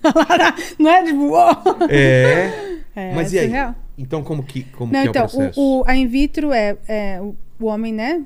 Não 0.79 0.89
é 0.89 1.03
tipo, 1.03 1.19
uou! 1.19 1.51
É. 1.87 2.79
É, 2.95 3.13
Mas 3.13 3.31
e 3.31 3.37
aí? 3.37 3.45
surreal. 3.45 3.75
Então, 3.95 4.23
como 4.23 4.41
que, 4.41 4.63
como 4.63 4.91
Não, 4.91 5.01
que 5.01 5.07
é 5.07 5.09
então, 5.11 5.25
o 5.25 5.29
processo? 5.29 5.61
o, 5.61 5.81
o- 5.81 5.83
a 5.85 5.95
in 5.95 6.07
vitro 6.07 6.51
é, 6.51 6.75
é 6.87 7.21
o, 7.21 7.35
o 7.59 7.65
homem, 7.67 7.93
né? 7.93 8.23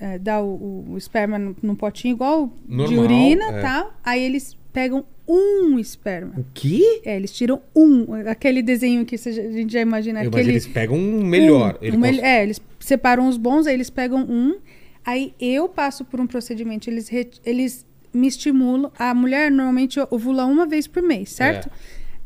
É, 0.00 0.18
dá 0.18 0.40
o, 0.42 0.84
o- 0.90 0.96
esperma 0.98 1.38
num, 1.38 1.54
num 1.62 1.74
potinho 1.74 2.14
igual 2.14 2.52
de 2.66 2.74
Normal, 2.76 3.04
urina 3.04 3.44
é. 3.46 3.60
tal. 3.60 3.94
Aí 4.04 4.22
eles 4.22 4.56
pegam 4.72 5.04
um 5.26 5.78
esperma. 5.78 6.34
O 6.38 6.44
quê? 6.54 7.02
É, 7.04 7.16
eles 7.16 7.32
tiram 7.32 7.60
um. 7.74 8.06
Aquele 8.28 8.62
desenho 8.62 9.04
que 9.04 9.16
já- 9.16 9.30
a 9.30 9.50
gente 9.52 9.72
já 9.72 9.80
imagina. 9.80 10.20
Mas 10.20 10.28
aquele, 10.28 10.50
eles 10.52 10.66
pegam 10.66 10.96
um 10.96 11.24
melhor. 11.24 11.78
um, 11.80 11.84
Ele 11.84 11.96
um 11.96 12.00
cons- 12.00 12.18
É, 12.20 12.42
eles 12.42 12.60
separam 12.80 13.28
os 13.28 13.36
bons, 13.36 13.66
aí 13.66 13.74
eles 13.74 13.90
pegam 13.90 14.20
um. 14.22 14.56
Aí 15.04 15.34
eu 15.40 15.68
passo 15.68 16.04
por 16.04 16.20
um 16.20 16.26
procedimento, 16.26 16.88
eles, 16.90 17.08
re- 17.08 17.30
eles 17.44 17.86
me 18.12 18.26
estimulam. 18.28 18.90
A 18.98 19.14
mulher 19.14 19.50
normalmente 19.50 19.98
ovula 20.10 20.44
uma 20.46 20.66
vez 20.66 20.86
por 20.86 21.02
mês, 21.02 21.30
certo? 21.30 21.68
É. 21.68 21.70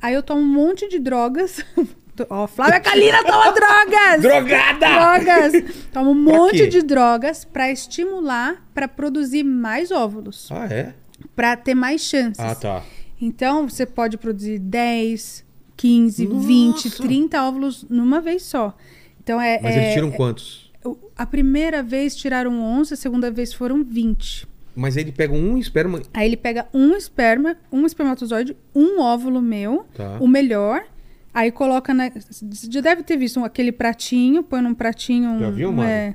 Aí 0.00 0.14
eu 0.14 0.22
tomo 0.22 0.40
um 0.40 0.44
monte 0.52 0.88
de 0.88 0.98
drogas. 0.98 1.64
Ó, 2.28 2.46
Flávia 2.46 2.78
Kalina 2.80 3.24
toma 3.24 3.52
drogas! 3.52 4.20
Drogada! 4.20 4.86
Drogas! 4.86 5.52
Tomo 5.92 6.10
um 6.10 6.14
monte 6.14 6.66
de 6.68 6.82
drogas 6.82 7.44
pra 7.44 7.70
estimular, 7.70 8.62
pra 8.74 8.86
produzir 8.86 9.42
mais 9.42 9.90
óvulos, 9.90 10.48
Ah, 10.52 10.66
é? 10.66 10.94
Pra 11.34 11.56
ter 11.56 11.74
mais 11.74 12.02
chances. 12.02 12.38
Ah, 12.44 12.54
tá. 12.54 12.82
Então, 13.20 13.68
você 13.68 13.86
pode 13.86 14.18
produzir 14.18 14.58
10, 14.58 15.44
15, 15.76 16.26
20, 16.26 16.84
Nossa! 16.86 17.02
30 17.02 17.42
óvulos 17.44 17.86
numa 17.88 18.20
vez 18.20 18.42
só. 18.42 18.76
Então, 19.22 19.40
é, 19.40 19.58
Mas 19.62 19.74
é- 19.76 19.82
eles 19.84 19.94
tiram 19.94 20.10
quantos? 20.10 20.70
o- 20.84 20.96
A 21.16 21.24
primeira 21.24 21.82
vez 21.82 22.14
tiraram 22.16 22.60
11, 22.60 22.92
a 22.94 22.96
segunda 22.96 23.30
vez 23.30 23.54
foram 23.54 23.82
20. 23.84 24.46
Mas 24.74 24.96
ele 24.96 25.12
pega 25.12 25.32
um 25.34 25.56
esperma. 25.56 26.02
Aí 26.12 26.26
ele 26.26 26.36
pega 26.36 26.66
um 26.74 26.94
esperma, 26.96 27.56
um 27.70 27.86
espermatozoide, 27.86 28.56
um 28.74 29.00
óvulo 29.00 29.40
meu, 29.40 29.86
Tá. 29.94 30.16
o 30.20 30.26
melhor. 30.26 30.82
Aí 31.34 31.50
coloca 31.50 31.94
na. 31.94 32.10
Já 32.70 32.80
deve 32.80 33.02
ter 33.02 33.16
visto 33.16 33.42
aquele 33.44 33.72
pratinho, 33.72 34.42
põe 34.42 34.60
num 34.60 34.74
pratinho. 34.74 35.30
Um, 35.30 35.38
Já 35.40 35.50
viu, 35.50 35.68
um, 35.70 35.72
Mari? 35.72 35.90
é, 35.90 36.14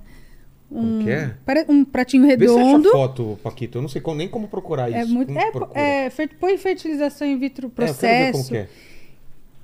um, 0.71 1.09
é? 1.09 1.35
um 1.67 1.83
pratinho 1.83 2.23
Vê 2.23 2.33
se 2.47 2.53
redondo. 2.55 2.91
foto, 2.91 3.39
Paquito. 3.41 3.79
Eu 3.79 3.81
não 3.81 3.89
sei 3.89 3.99
como- 4.01 4.17
nem 4.17 4.27
como 4.27 4.47
procurar 4.47 4.89
isso. 4.89 4.99
É 4.99 5.05
muito. 5.05 5.27
Como 5.33 5.39
É, 5.39 5.51
procura? 5.51 5.79
é, 5.79 6.09
põe 6.39 6.57
fertilização 6.57 7.27
in 7.27 7.37
vitro 7.39 7.67
É, 7.67 7.69
processo. 7.71 8.49
que 8.49 8.57
é. 8.57 8.67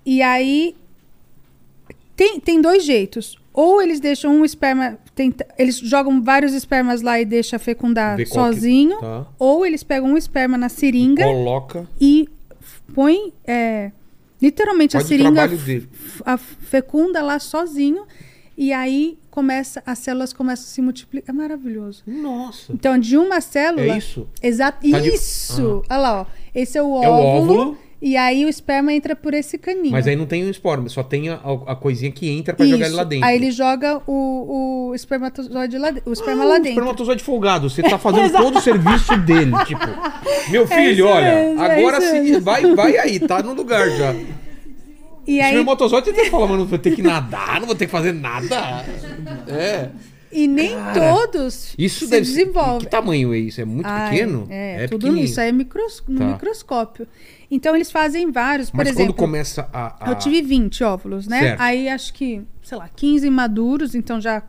E 0.06 0.22
aí 0.24 0.76
tem, 2.16 2.40
tem 2.40 2.62
dois 2.62 2.84
jeitos. 2.84 3.38
Ou 3.54 3.80
eles 3.82 4.00
deixam 4.00 4.36
um 4.36 4.44
esperma. 4.44 4.98
tenta- 5.14 5.46
eles 5.60 5.78
jogam 5.78 6.24
vários 6.24 6.54
espermas 6.54 7.04
lá 7.04 7.22
e 7.22 7.26
deixam 7.26 7.60
fecundar 7.60 8.18
Vê 8.18 8.26
qual 8.26 8.50
que- 8.50 8.56
sozinho. 8.56 9.00
Tá. 9.00 9.28
Ou 9.38 9.64
eles 9.64 9.84
pegam 9.84 10.10
um 10.10 10.18
esperma 10.18 10.58
na 10.58 10.70
seringa 10.70 11.24
Coloca. 11.24 11.88
e 12.02 12.28
põe. 12.96 13.32
é, 13.46 13.92
literalmente 14.44 14.98
a 14.98 15.00
seringa 15.08 15.42
a 16.26 16.38
fecunda 16.38 17.22
lá 17.22 17.40
sozinho. 17.40 18.06
E 18.56 18.72
aí 18.72 19.18
começa, 19.32 19.82
as 19.84 19.98
células 19.98 20.32
começam 20.32 20.66
a 20.66 20.68
se 20.68 20.82
multiplicar. 20.82 21.34
É 21.34 21.38
maravilhoso. 21.38 22.04
Nossa. 22.06 22.72
Então, 22.72 23.00
de 23.00 23.18
uma 23.18 23.42
célula. 23.42 23.96
É 23.96 23.98
isso? 23.98 24.28
Exato. 24.44 24.88
Tá 24.92 25.00
de- 25.00 25.10
Isso! 25.10 25.82
Olha 25.90 26.00
lá, 26.00 26.22
ó. 26.22 26.26
Esse 26.54 26.78
é 26.78 26.84
o 26.84 26.92
óvulo. 26.92 27.04
É 27.06 27.10
o 27.10 27.14
óvulo. 27.26 27.78
E 28.06 28.18
aí 28.18 28.44
o 28.44 28.50
esperma 28.50 28.92
entra 28.92 29.16
por 29.16 29.34
esse 29.34 29.58
caninho. 29.58 29.94
Mas 29.94 30.06
aí 30.06 30.14
não 30.18 30.26
tem 30.26 30.44
o 30.44 30.50
esperma, 30.50 30.90
só 30.90 31.02
tem 31.02 31.30
a, 31.30 31.40
a 31.68 31.74
coisinha 31.74 32.12
que 32.12 32.30
entra 32.30 32.54
pra 32.54 32.66
jogar 32.66 32.88
ele 32.88 32.96
lá 32.96 33.06
dentro. 33.06 33.26
Aí 33.26 33.38
ele 33.38 33.50
joga 33.50 34.02
o, 34.06 34.90
o 34.90 34.94
espermatozoide 34.94 35.78
lá 35.78 35.90
dentro. 35.90 36.10
O 36.10 36.14
esperma 36.14 36.44
Ah, 36.44 36.48
lá 36.48 36.54
um 36.56 36.58
dentro. 36.58 36.72
espermatozoide 36.72 37.24
folgado. 37.24 37.70
Você 37.70 37.82
tá 37.82 37.98
fazendo 37.98 38.30
todo 38.36 38.58
o 38.58 38.62
serviço 38.62 39.16
dele. 39.20 39.54
Tipo, 39.66 39.88
meu 40.52 40.68
filho, 40.68 41.08
É 41.08 41.12
olha, 41.14 41.36
mesmo, 41.36 41.64
é 41.64 41.66
agora 41.78 41.98
isso 42.00 42.34
sim, 42.34 42.40
vai, 42.42 42.76
vai 42.76 42.98
aí, 42.98 43.22
tá 43.22 43.42
no 43.42 43.54
lugar 43.54 43.90
já. 43.92 44.14
E 45.26 45.40
aí, 45.40 45.52
Espermatozoide 45.52 46.12
você 46.12 46.24
tá 46.26 46.30
falando, 46.30 46.50
mas 46.50 46.60
não 46.60 46.66
vou 46.66 46.80
ter 46.80 46.92
que 46.92 47.02
nadar, 47.02 47.62
não 47.62 47.68
vou 47.68 47.76
ter 47.76 47.86
que 47.86 47.92
fazer 47.92 48.12
nada. 48.12 48.84
É. 49.48 49.90
e 50.34 50.48
nem 50.48 50.76
Cara, 50.76 50.94
todos 51.14 51.74
Isso 51.78 52.06
se 52.06 52.12
deve 52.12 52.26
desenvolvem. 52.26 52.80
Que 52.80 52.88
tamanho 52.88 53.34
é 53.34 53.38
isso? 53.38 53.62
É 53.62 53.66
muito 53.66 53.86
Ai, 53.88 54.10
pequeno? 54.12 54.48
É, 54.50 54.88
tudo 54.88 55.00
pequenininho. 55.00 55.24
nisso. 55.28 55.40
Aí 55.42 55.50
é 55.50 55.52
micros, 55.52 56.04
no 56.08 56.20
Tá. 56.20 56.26
microscópio. 56.26 57.08
Então 57.52 57.76
eles 57.76 57.92
fazem 57.92 58.32
vários. 58.32 58.70
Por 58.72 58.78
Mas 58.78 58.88
exemplo, 58.90 59.14
quando 59.14 59.18
começa 59.20 59.70
a. 59.72 60.06
a- 60.06 60.10
eu 60.10 60.16
tive 60.16 60.42
20 60.42 60.84
óvulos, 60.84 61.28
né? 61.28 61.40
Certo. 61.40 61.62
Aí 61.62 61.88
acho 61.88 62.14
que, 62.14 62.42
sei 62.64 62.78
lá, 62.78 62.90
15 62.96 63.30
maduros, 63.30 63.94
então 63.96 64.20
já. 64.20 64.42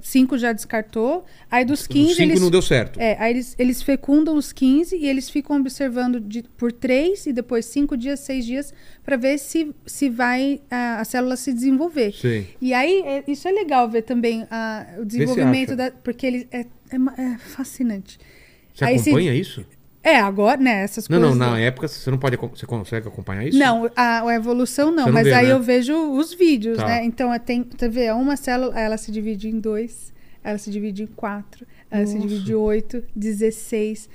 5 0.00 0.38
já 0.38 0.52
descartou. 0.52 1.24
Aí 1.50 1.64
dos 1.64 1.86
15 1.86 2.10
Os 2.10 2.16
cinco 2.16 2.30
eles 2.30 2.40
não 2.40 2.50
deu 2.50 2.62
certo. 2.62 3.00
É, 3.00 3.16
aí 3.18 3.32
eles, 3.32 3.54
eles 3.58 3.82
fecundam 3.82 4.36
os 4.36 4.52
15 4.52 4.96
e 4.96 5.06
eles 5.06 5.28
ficam 5.28 5.56
observando 5.58 6.20
de- 6.20 6.44
por 6.56 6.70
3 6.72 7.26
e 7.26 7.32
depois 7.32 7.66
5 7.66 7.96
dias, 7.96 8.20
6 8.20 8.44
dias, 8.46 8.74
para 9.04 9.16
ver 9.16 9.38
se, 9.38 9.74
se 9.84 10.08
vai 10.08 10.60
a, 10.70 11.00
a 11.00 11.04
célula 11.04 11.36
se 11.36 11.52
desenvolver. 11.52 12.12
Sim. 12.14 12.46
E 12.60 12.72
aí, 12.72 13.02
é- 13.04 13.24
isso 13.26 13.48
é 13.48 13.52
legal 13.52 13.88
ver 13.88 14.02
também 14.02 14.46
a- 14.50 14.86
o 15.00 15.04
desenvolvimento 15.04 15.74
da. 15.74 15.90
Porque 15.90 16.26
ele 16.26 16.48
é, 16.52 16.60
é 16.60 16.66
é 17.34 17.38
fascinante. 17.38 18.18
Você 18.74 18.84
Aí 18.84 18.98
se- 18.98 19.10
acompanha 19.10 19.34
isso? 19.34 19.64
É, 20.08 20.20
agora, 20.20 20.60
né? 20.60 20.82
Essas 20.82 21.08
Não, 21.08 21.18
coisas. 21.20 21.36
não, 21.38 21.50
na 21.50 21.60
época 21.60 21.86
você 21.88 22.10
não 22.10 22.18
pode. 22.18 22.36
Você 22.36 22.64
consegue 22.66 23.08
acompanhar 23.08 23.46
isso? 23.46 23.58
Não, 23.58 23.90
a, 23.96 24.26
a 24.28 24.34
evolução 24.34 24.90
não, 24.90 25.04
Você 25.04 25.06
não 25.06 25.12
mas 25.14 25.24
vê, 25.26 25.34
aí 25.34 25.46
né? 25.46 25.52
eu 25.52 25.60
vejo 25.60 25.94
os 26.12 26.32
vídeos, 26.32 26.76
Tá. 26.78 26.86
né? 26.86 27.04
Então 27.04 27.32
é, 27.32 27.38
tem, 27.38 27.62
você 27.76 27.88
vê, 27.88 28.10
uma 28.12 28.36
célula, 28.36 28.78
ela 28.78 28.96
se 28.96 29.10
divide 29.12 29.48
em 29.48 29.58
dois, 29.60 30.12
ela 30.42 30.56
se 30.58 30.70
divide 30.70 31.02
em 31.02 31.06
quatro, 31.06 31.66
ela 31.90 32.06
se 32.06 32.18
divide 32.18 32.52
em 32.52 32.54
oito, 32.54 33.02
16. 33.14 34.08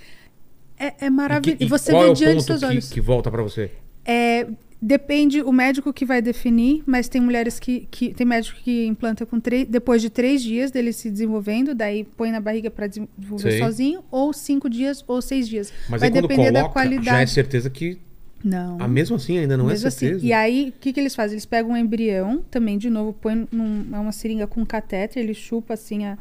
É, 0.80 1.06
é 1.06 1.10
maravilhoso. 1.10 1.57
que- 1.57 1.65
E, 1.65 1.68
você 1.68 1.91
vê 1.91 2.10
é 2.10 2.14
diante 2.14 2.36
dos 2.38 2.45
seus 2.45 2.64
olhos. 2.64 2.90
que 2.90 2.99
volta 3.02 3.30
pra 3.30 3.41
você? 3.44 3.70
É, 4.06 4.48
depende 4.84 5.41
o 5.41 5.51
médico 5.51 5.93
que 5.93 6.05
vai 6.05 6.22
definir, 6.22 6.84
mas 6.85 7.07
tem 7.07 7.22
mulheres 7.22 7.57
que. 7.60 7.88
que 7.89 8.14
tem 8.14 8.27
médico 8.27 8.60
que 8.61 8.85
implanta 8.85 9.26
com 9.26 9.39
três, 9.39 9.65
depois 9.68 10.01
de 10.01 10.10
três 10.10 10.43
dias 10.43 10.69
dele 10.72 10.91
se 10.91 11.10
desenvolvendo, 11.10 11.73
daí 11.73 12.03
põe 12.03 12.31
na 12.31 12.41
barriga 12.41 12.69
para 12.69 12.88
desenvolver 12.88 13.51
Sei. 13.51 13.60
sozinho, 13.60 14.03
ou 14.11 14.34
cinco 14.34 14.69
dias 14.69 15.03
ou 15.07 15.22
seis 15.22 15.47
dias. 15.47 15.72
Mas 15.89 16.01
vai 16.01 16.10
depender 16.10 16.51
da 16.51 16.61
coloca, 16.61 16.73
qualidade. 16.73 17.05
já 17.05 17.22
é 17.22 17.26
certeza 17.26 17.69
que. 17.69 17.97
Não. 18.43 18.77
Ah, 18.77 18.89
mesmo 18.89 19.15
assim 19.15 19.38
ainda 19.38 19.55
não 19.55 19.68
Mesmo 19.68 19.85
é 19.85 19.88
assim. 19.88 19.99
certeza. 19.99 20.26
E 20.26 20.34
aí, 20.34 20.73
o 20.76 20.80
que, 20.81 20.91
que 20.91 20.99
eles 20.99 21.15
fazem? 21.15 21.35
Eles 21.35 21.45
pegam 21.45 21.72
um 21.72 21.77
embrião, 21.77 22.43
também, 22.51 22.77
de 22.77 22.89
novo, 22.89 23.14
põem 23.14 23.47
num, 23.49 23.88
é 23.93 23.97
uma 23.97 24.11
seringa 24.11 24.45
com 24.45 24.65
catéter, 24.65 25.23
ele 25.23 25.34
chupa 25.34 25.76
assim 25.76 26.05
a. 26.05 26.18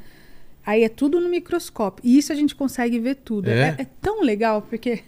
Aí 0.64 0.84
é 0.84 0.88
tudo 0.88 1.20
no 1.20 1.28
microscópio. 1.28 2.00
E 2.06 2.16
isso 2.16 2.32
a 2.32 2.36
gente 2.36 2.54
consegue 2.54 3.00
ver 3.00 3.16
tudo. 3.16 3.50
É? 3.50 3.70
É, 3.76 3.82
é 3.82 3.86
tão 4.00 4.22
legal, 4.22 4.62
porque 4.62 5.00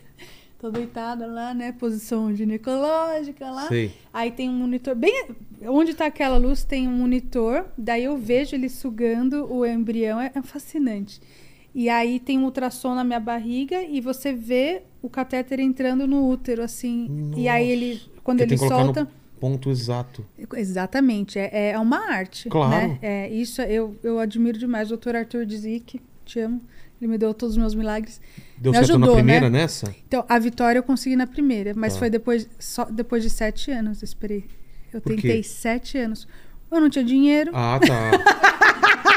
tô 0.65 0.71
deitada 0.71 1.27
lá, 1.27 1.53
né? 1.53 1.73
Posição 1.73 2.35
ginecológica 2.35 3.51
lá. 3.51 3.69
Sei. 3.69 3.93
Aí 4.13 4.31
tem 4.31 4.49
um 4.49 4.55
monitor. 4.55 4.95
Bem 4.95 5.27
onde 5.67 5.93
tá 5.93 6.07
aquela 6.07 6.39
luz, 6.39 6.65
tem 6.65 6.89
um 6.89 6.93
monitor. 6.93 7.67
Daí 7.77 8.05
eu 8.05 8.17
vejo 8.17 8.57
ele 8.57 8.71
sugando 8.71 9.47
o 9.53 9.67
embrião. 9.67 10.19
É, 10.19 10.33
é 10.35 10.41
fascinante. 10.41 11.21
E 11.75 11.91
aí 11.91 12.19
tem 12.19 12.39
um 12.39 12.45
ultrassom 12.45 12.95
na 12.95 13.05
minha 13.05 13.21
barriga 13.21 13.83
e 13.83 14.01
você 14.01 14.33
vê 14.33 14.83
o 15.03 15.09
catéter 15.11 15.61
entrando 15.61 16.07
no 16.07 16.27
útero, 16.27 16.63
assim. 16.63 17.33
E 17.37 17.47
aí 17.47 17.69
ele 17.69 18.01
quando 18.23 18.39
Porque 18.39 18.55
ele 18.55 18.59
solta. 18.59 19.03
no 19.03 19.09
ponto 19.39 19.69
exato. 19.69 20.25
Exatamente, 20.57 21.39
é, 21.39 21.73
é 21.73 21.79
uma 21.79 22.11
arte. 22.11 22.49
Claro. 22.49 22.89
Né? 22.89 22.99
É, 23.03 23.29
isso 23.29 23.61
eu, 23.61 23.95
eu 24.03 24.19
admiro 24.19 24.57
demais. 24.57 24.87
O 24.87 24.91
doutor 24.91 25.15
Arthur 25.17 25.45
Dizic, 25.45 26.01
te 26.25 26.41
amo. 26.41 26.63
Ele 27.01 27.11
me 27.11 27.19
deu 27.19 27.35
todos 27.35 27.55
os 27.55 27.59
meus 27.61 27.75
milagres. 27.75 28.21
Deu 28.57 28.73
Me 28.73 28.79
certo 28.79 28.91
na 28.91 28.97
ajudou, 28.97 29.15
primeira 29.17 29.51
né? 29.51 29.61
nessa? 29.61 29.95
Então, 30.07 30.25
a 30.29 30.39
vitória 30.39 30.79
eu 30.79 30.83
consegui 30.83 31.17
na 31.17 31.27
primeira, 31.27 31.73
mas 31.77 31.93
Tá. 31.95 31.99
foi 31.99 32.11
depois, 32.11 32.49
só 32.59 32.85
depois 32.85 33.23
de 33.23 33.31
sete 33.31 33.71
anos. 33.71 34.01
Eu 34.01 34.07
esperei. 34.07 34.45
Eu 34.93 35.01
Por 35.01 35.11
quê? 35.17 35.23
tentei 35.23 35.43
sete 35.43 35.99
anos. 35.99 36.27
Eu 36.71 36.81
não 36.81 36.89
tinha 36.89 37.05
dinheiro. 37.05 37.51
Ah, 37.55 37.79
tá. 37.87 38.11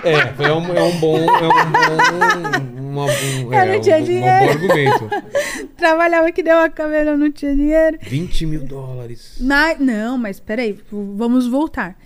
é, 0.04 0.44
é 0.44 0.52
um, 0.54 0.76
é 0.76 0.84
um 0.84 1.00
bom. 1.00 1.18
É 1.18 1.22
um 1.24 1.72
bom. 1.72 2.82
Uma, 2.82 3.06
um, 3.06 3.08
Eu 3.54 3.54
é, 3.54 3.74
não 3.74 3.82
tinha 3.82 3.98
um, 3.98 4.02
um 4.02 4.04
dinheiro. 4.04 4.46
bom 4.46 4.50
argumento. 4.52 5.10
Trabalhava 5.78 6.32
que 6.32 6.44
deu 6.44 6.56
uma 6.58 6.70
cabelo, 6.70 7.12
eu 7.12 7.18
não 7.18 7.32
tinha 7.32 7.56
dinheiro. 7.56 7.98
20 8.02 8.46
mil 8.48 8.64
dólares. 8.66 9.38
Na- 9.40 9.76
não, 9.76 10.18
mas 10.18 10.40
peraí, 10.40 10.78
vamos 10.92 11.48
voltar. 11.48 11.98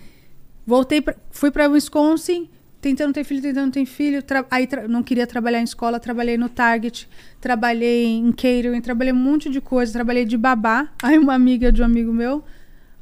Voltei, 0.66 1.00
pra, 1.00 1.14
fui 1.30 1.50
para 1.50 1.68
Wisconsin, 1.68 2.48
tentando 2.82 3.14
ter 3.14 3.22
filho, 3.22 3.40
tentando 3.40 3.72
ter 3.72 3.86
filho. 3.86 4.22
aí 4.50 4.68
não 4.88 5.04
queria 5.04 5.24
trabalhar 5.26 5.60
em 5.60 5.64
escola, 5.64 6.00
trabalhei 6.00 6.36
no 6.36 6.48
Target, 6.48 7.08
trabalhei 7.40 8.06
em 8.06 8.32
catering, 8.32 8.80
trabalhei 8.80 9.12
um 9.12 9.16
monte 9.16 9.48
de 9.48 9.60
coisa, 9.60 9.92
trabalhei 9.92 10.24
de 10.24 10.36
babá. 10.36 10.88
Aí 11.00 11.16
uma 11.16 11.32
amiga 11.32 11.70
de 11.70 11.80
um 11.80 11.84
amigo 11.84 12.12
meu, 12.12 12.44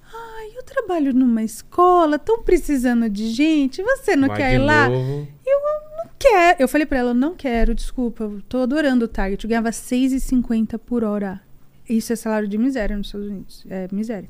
ai, 0.04 0.48
eu 0.54 0.62
trabalho 0.62 1.14
numa 1.14 1.42
escola, 1.42 2.16
estão 2.16 2.42
precisando 2.42 3.08
de 3.08 3.30
gente, 3.30 3.82
você 3.82 4.14
não 4.14 4.28
Vai 4.28 4.36
quer 4.36 4.54
ir 4.54 4.58
lá? 4.58 4.88
novo. 4.90 5.26
Eu 5.46 5.60
não 5.96 6.10
quero. 6.18 6.56
Eu 6.60 6.68
falei 6.68 6.86
pra 6.86 6.98
ela, 6.98 7.14
não 7.14 7.34
quero, 7.34 7.74
desculpa. 7.74 8.24
Eu 8.24 8.42
tô 8.46 8.58
adorando 8.58 9.06
o 9.06 9.08
Target. 9.08 9.42
Eu 9.42 9.48
ganhava 9.48 9.70
6,50 9.70 10.78
por 10.78 11.02
hora. 11.02 11.40
Isso 11.88 12.12
é 12.12 12.16
salário 12.16 12.46
de 12.46 12.58
miséria 12.58 12.96
nos 12.96 13.06
Estados 13.08 13.28
Unidos. 13.28 13.66
É 13.70 13.88
miséria. 13.90 14.28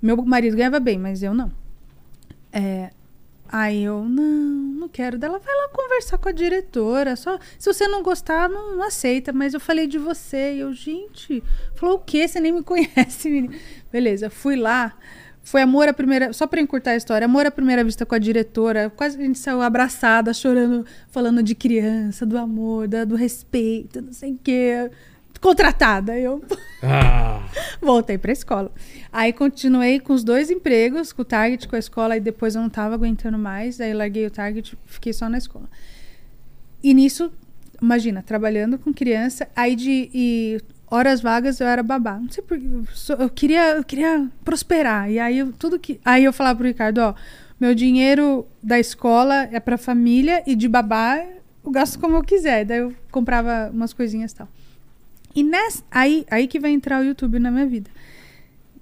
Meu 0.00 0.16
marido 0.24 0.56
ganhava 0.56 0.78
bem, 0.78 0.96
mas 0.96 1.22
eu 1.24 1.34
não. 1.34 1.50
É, 2.52 2.90
aí 3.48 3.82
eu, 3.84 4.04
não, 4.04 4.22
não 4.24 4.88
quero. 4.88 5.18
Daí 5.18 5.28
Ela 5.30 5.38
vai 5.38 5.54
lá 5.54 5.68
conversar 5.72 6.18
com 6.18 6.28
a 6.28 6.32
diretora. 6.32 7.16
Só, 7.16 7.38
se 7.58 7.72
você 7.72 7.86
não 7.88 8.02
gostar, 8.02 8.48
não, 8.48 8.76
não 8.76 8.82
aceita. 8.84 9.32
Mas 9.32 9.54
eu 9.54 9.60
falei 9.60 9.86
de 9.86 9.98
você. 9.98 10.54
E 10.54 10.60
eu, 10.60 10.72
gente, 10.72 11.42
falou 11.74 11.96
o 11.96 12.00
quê? 12.00 12.26
Você 12.28 12.40
nem 12.40 12.52
me 12.52 12.62
conhece, 12.64 13.28
menina. 13.30 13.54
Beleza, 13.92 14.28
fui 14.30 14.56
lá. 14.56 14.94
Foi 15.42 15.62
amor 15.62 15.88
à 15.88 15.92
primeira. 15.92 16.32
Só 16.32 16.46
pra 16.46 16.60
encurtar 16.60 16.90
a 16.92 16.96
história, 16.96 17.24
amor 17.24 17.46
à 17.46 17.50
primeira 17.50 17.84
vista 17.84 18.04
com 18.04 18.14
a 18.14 18.18
diretora. 18.18 18.90
Quase 18.90 19.16
a 19.16 19.22
gente 19.24 19.38
saiu 19.38 19.62
abraçada, 19.62 20.34
chorando, 20.34 20.84
falando 21.08 21.42
de 21.42 21.54
criança, 21.54 22.26
do 22.26 22.36
amor, 22.36 22.88
da- 22.88 23.04
do 23.04 23.14
respeito, 23.14 24.02
não 24.02 24.12
sei 24.12 24.32
o 24.32 24.38
quê. 24.42 24.90
Contratada. 25.40 26.18
Eu 26.18 26.42
Ah, 26.82 27.42
voltei 27.80 28.18
pra 28.18 28.32
escola. 28.32 28.70
Aí 29.12 29.32
continuei 29.32 30.00
com 30.00 30.12
os 30.12 30.22
dois 30.24 30.50
empregos, 30.50 31.12
com 31.12 31.22
o 31.22 31.24
Target, 31.24 31.66
com 31.68 31.76
a 31.76 31.78
escola, 31.78 32.16
e 32.16 32.20
depois 32.20 32.54
eu 32.54 32.62
não 32.62 32.68
tava 32.70 32.94
aguentando 32.94 33.38
mais. 33.38 33.80
Aí 33.80 33.92
larguei 33.92 34.26
o 34.26 34.30
Target, 34.30 34.76
fiquei 34.86 35.12
só 35.12 35.28
na 35.28 35.38
escola. 35.38 35.68
E 36.82 36.92
nisso, 36.94 37.32
imagina, 37.80 38.22
trabalhando 38.22 38.78
com 38.78 38.92
criança, 38.92 39.48
aí 39.56 39.74
de 39.74 40.60
horas 40.90 41.20
vagas 41.20 41.60
eu 41.60 41.66
era 41.66 41.82
babá. 41.82 42.18
Não 42.18 42.28
sei 42.30 42.42
por 42.42 42.58
eu, 43.18 43.30
queria, 43.30 43.76
eu 43.76 43.84
queria 43.84 44.28
prosperar. 44.44 45.10
E 45.10 45.18
aí 45.18 45.38
eu, 45.38 45.52
tudo 45.52 45.78
que, 45.78 46.00
aí 46.04 46.24
eu 46.24 46.32
falava 46.32 46.58
pro 46.58 46.66
Ricardo, 46.66 46.98
ó, 46.98 47.14
meu 47.58 47.74
dinheiro 47.74 48.46
da 48.62 48.78
escola 48.78 49.48
é 49.50 49.58
pra 49.58 49.78
família 49.78 50.42
e 50.46 50.54
de 50.54 50.68
babá 50.68 51.18
eu 51.64 51.70
gasto 51.70 51.98
como 51.98 52.16
eu 52.16 52.22
quiser. 52.22 52.64
Daí 52.64 52.78
eu 52.78 52.94
comprava 53.10 53.70
umas 53.72 53.92
coisinhas 53.92 54.32
e 54.32 54.36
tal. 54.36 54.48
E 55.36 55.44
nessa, 55.44 55.84
aí, 55.90 56.24
aí 56.30 56.48
que 56.48 56.58
vai 56.58 56.70
entrar 56.70 57.00
o 57.00 57.04
YouTube 57.04 57.38
na 57.38 57.50
minha 57.50 57.66
vida. 57.66 57.90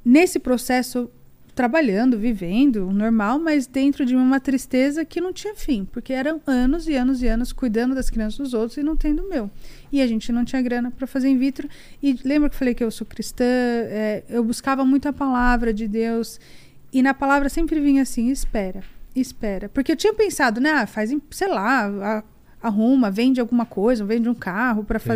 Nesse 0.05 0.39
processo, 0.39 1.10
trabalhando, 1.55 2.18
vivendo, 2.18 2.90
normal, 2.93 3.39
mas 3.40 3.66
dentro 3.66 4.05
de 4.06 4.14
uma 4.14 4.39
tristeza 4.39 5.05
que 5.05 5.20
não 5.20 5.32
tinha 5.32 5.55
fim, 5.55 5.85
porque 5.90 6.12
eram 6.12 6.40
anos 6.47 6.86
e 6.86 6.94
anos 6.94 7.22
e 7.22 7.26
anos 7.26 7.52
cuidando 7.52 7.94
das 7.94 8.09
crianças 8.09 8.39
dos 8.39 8.55
outros 8.55 8.76
e 8.76 8.82
não 8.82 8.97
tendo 8.97 9.24
o 9.24 9.28
meu. 9.28 9.51
E 9.90 10.01
a 10.01 10.06
gente 10.06 10.31
não 10.31 10.44
tinha 10.44 10.62
grana 10.62 10.90
para 10.93 11.06
fazer 11.09 11.28
in 11.28 11.39
vitro. 11.39 11.68
E 12.02 12.18
lembra 12.24 12.48
que 12.48 12.55
eu 12.55 12.59
falei 12.59 12.74
que 12.74 12.85
eu 12.85 12.90
sou 12.90 13.06
cristã? 13.06 13.44
É, 13.44 14.22
eu 14.28 14.44
buscava 14.44 14.85
muito 14.85 15.09
a 15.09 15.12
palavra 15.12 15.74
de 15.74 15.89
Deus. 15.89 16.39
E 16.93 17.02
na 17.02 17.14
palavra 17.14 17.48
sempre 17.48 17.81
vinha 17.81 18.02
assim: 18.02 18.31
espera, 18.31 18.82
espera. 19.14 19.68
Porque 19.68 19.90
eu 19.90 19.97
tinha 19.97 20.14
pensado, 20.14 20.60
né? 20.60 20.70
Ah, 20.70 20.86
faz, 20.86 21.10
sei 21.31 21.48
lá, 21.48 21.86
a- 21.86 22.24
arruma, 22.62 23.10
vende 23.10 23.40
alguma 23.40 23.66
coisa, 23.66 24.05
vende 24.05 24.28
um 24.28 24.35
carro 24.35 24.85
para 24.85 24.98
Sim. 24.98 25.06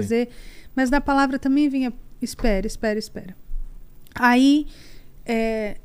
Mas 0.79 0.91
na 0.91 1.01
palavra 1.01 1.41
também 1.41 1.69
vinha: 1.69 1.93
espera, 2.23 2.65
espera, 2.65 2.97
espera. 3.01 3.37
Aí, 4.15 4.65
é, 5.27 5.77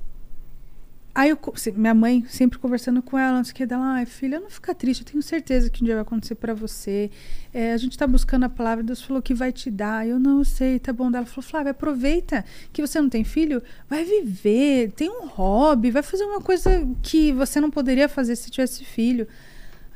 aí 1.15 1.31
eu, 1.31 1.39
minha 1.75 1.95
mãe 1.95 2.23
sempre 2.29 2.59
conversando 2.59 3.01
com 3.01 3.17
ela, 3.17 3.37
não 3.37 3.43
sei 3.43 3.53
o 3.53 3.55
que, 3.55 3.65
dela, 3.65 3.83
ai 3.83 4.05
filha, 4.05 4.39
não 4.39 4.51
fica 4.51 4.75
triste, 4.75 5.01
eu 5.01 5.07
tenho 5.07 5.23
certeza 5.23 5.67
que 5.67 5.81
um 5.81 5.85
dia 5.85 5.95
vai 5.95 6.03
acontecer 6.03 6.35
para 6.35 6.53
você. 6.53 7.09
É, 7.51 7.73
a 7.73 7.77
gente 7.77 7.97
tá 7.97 8.05
buscando 8.05 8.43
a 8.43 8.49
palavra, 8.49 8.83
Deus 8.83 9.01
falou 9.01 9.19
que 9.19 9.33
vai 9.33 9.51
te 9.51 9.71
dar. 9.71 10.07
Eu 10.07 10.19
não 10.19 10.43
sei, 10.43 10.77
tá 10.77 10.93
bom. 10.93 11.09
Daí 11.09 11.21
Ela 11.21 11.25
falou, 11.25 11.41
Flávia, 11.41 11.71
aproveita 11.71 12.45
que 12.71 12.79
você 12.79 13.01
não 13.01 13.09
tem 13.09 13.23
filho, 13.23 13.63
vai 13.89 14.03
viver, 14.03 14.91
tem 14.91 15.09
um 15.09 15.25
hobby, 15.25 15.89
vai 15.89 16.03
fazer 16.03 16.23
uma 16.23 16.39
coisa 16.39 16.87
que 17.01 17.31
você 17.31 17.59
não 17.59 17.71
poderia 17.71 18.07
fazer 18.07 18.35
se 18.35 18.51
tivesse 18.51 18.85
filho. 18.85 19.27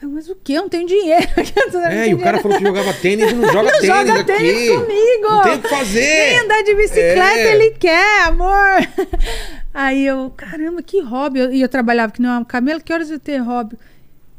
Mas 0.02 0.30
o 0.30 0.36
que? 0.36 0.53
Eu 0.53 0.61
não 0.64 0.69
tenho 0.69 0.88
dinheiro. 0.88 1.26
Não 1.74 1.86
é, 1.86 2.10
e 2.10 2.14
o 2.14 2.19
cara 2.19 2.38
dinheiro. 2.38 2.41
falou 2.44 2.57
que 2.57 2.64
jogava 2.65 2.94
tênis 2.94 3.32
e 3.32 3.34
não 3.34 3.52
joga 3.52 3.64
Não 3.72 3.80
tênis 3.80 3.86
joga 3.88 4.14
aqui. 4.14 4.24
tênis 4.26 4.69
comigo. 4.69 5.24
Não 5.30 5.41
tem 5.41 5.53
o 5.56 5.61
que 5.61 5.69
fazer. 5.69 5.99
Nem 6.30 6.40
andar 6.40 6.61
de 6.64 6.76
bicicleta 6.76 7.40
É. 7.40 7.56
ele 7.56 7.72
quer, 7.72 8.28
amor. 8.28 8.88
Aí 9.74 10.06
eu, 10.06 10.32
caramba, 10.38 10.82
que 10.84 11.02
hobby. 11.02 11.40
E 11.52 11.61
eu, 11.61 11.68
trabalhava 11.69 12.11
que 12.14 12.22
nem 12.22 12.30
uma 12.30 12.45
camela, 12.45 12.80
que 12.80 12.94
horas 12.94 13.10
eu 13.10 13.19
ter 13.19 13.38
hobby? 13.40 13.76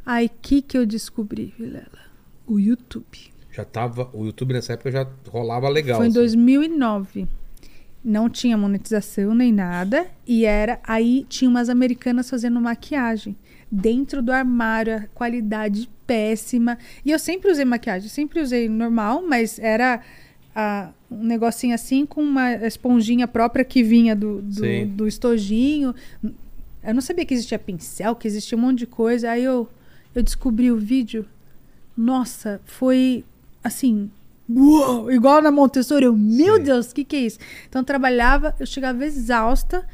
Aí 0.06 0.30
que 0.40 0.62
que 0.62 0.78
eu 0.78 0.86
descobri, 0.86 1.52
Vilela? 1.58 1.86
O 2.46 2.58
YouTube. 2.60 3.04
Já 3.52 3.64
tava. 3.64 4.08
O 4.12 4.24
YouTube 4.24 4.54
nessa 4.54 4.74
época 4.74 4.90
já 4.92 5.06
rolava 5.28 5.68
legal. 5.68 5.96
Foi 5.96 6.06
em 6.06 6.10
assim. 6.10 6.18
2009. 6.18 7.26
Não 8.04 8.28
tinha 8.30 8.56
monetização 8.56 9.34
nem 9.34 9.52
nada. 9.52 10.06
E 10.26 10.44
era. 10.44 10.78
Aí 10.84 11.26
tinha 11.28 11.50
umas 11.50 11.68
americanas 11.68 12.30
fazendo 12.30 12.60
maquiagem. 12.60 13.36
Dentro 13.70 14.22
do 14.22 14.32
armário, 14.32 14.96
a 14.96 15.00
qualidade 15.14 15.88
péssima. 16.06 16.78
E 17.04 17.10
eu 17.10 17.18
sempre 17.18 17.50
usei 17.50 17.64
maquiagem, 17.64 18.08
sempre 18.08 18.40
usei 18.40 18.68
normal, 18.68 19.22
mas 19.26 19.58
era 19.58 20.00
ah, 20.54 20.90
um 21.10 21.24
negocinho 21.24 21.74
assim 21.74 22.04
com 22.04 22.22
uma 22.22 22.54
esponjinha 22.54 23.28
própria 23.28 23.64
que 23.64 23.82
vinha 23.82 24.16
do, 24.16 24.42
do, 24.42 24.86
do 24.86 25.06
estojinho. 25.06 25.94
Eu 26.82 26.94
não 26.94 27.00
sabia 27.00 27.24
que 27.24 27.34
existia 27.34 27.58
pincel, 27.58 28.16
que 28.16 28.26
existia 28.26 28.56
um 28.56 28.60
monte 28.62 28.78
de 28.78 28.86
coisa. 28.86 29.30
Aí 29.30 29.44
eu, 29.44 29.68
eu 30.14 30.22
descobri 30.22 30.70
o 30.70 30.76
vídeo. 30.76 31.26
Nossa, 31.96 32.60
foi 32.64 33.24
assim. 33.62 34.10
Uou, 34.48 35.12
igual 35.12 35.42
na 35.42 35.50
Montessori, 35.50 36.06
eu, 36.06 36.16
meu 36.16 36.56
Sim. 36.56 36.62
Deus, 36.62 36.90
o 36.90 36.94
que, 36.94 37.04
que 37.04 37.16
é 37.16 37.20
isso? 37.20 37.38
Então 37.68 37.82
eu 37.82 37.84
trabalhava, 37.84 38.54
eu 38.58 38.64
chegava 38.64 39.04
exausta. 39.04 39.86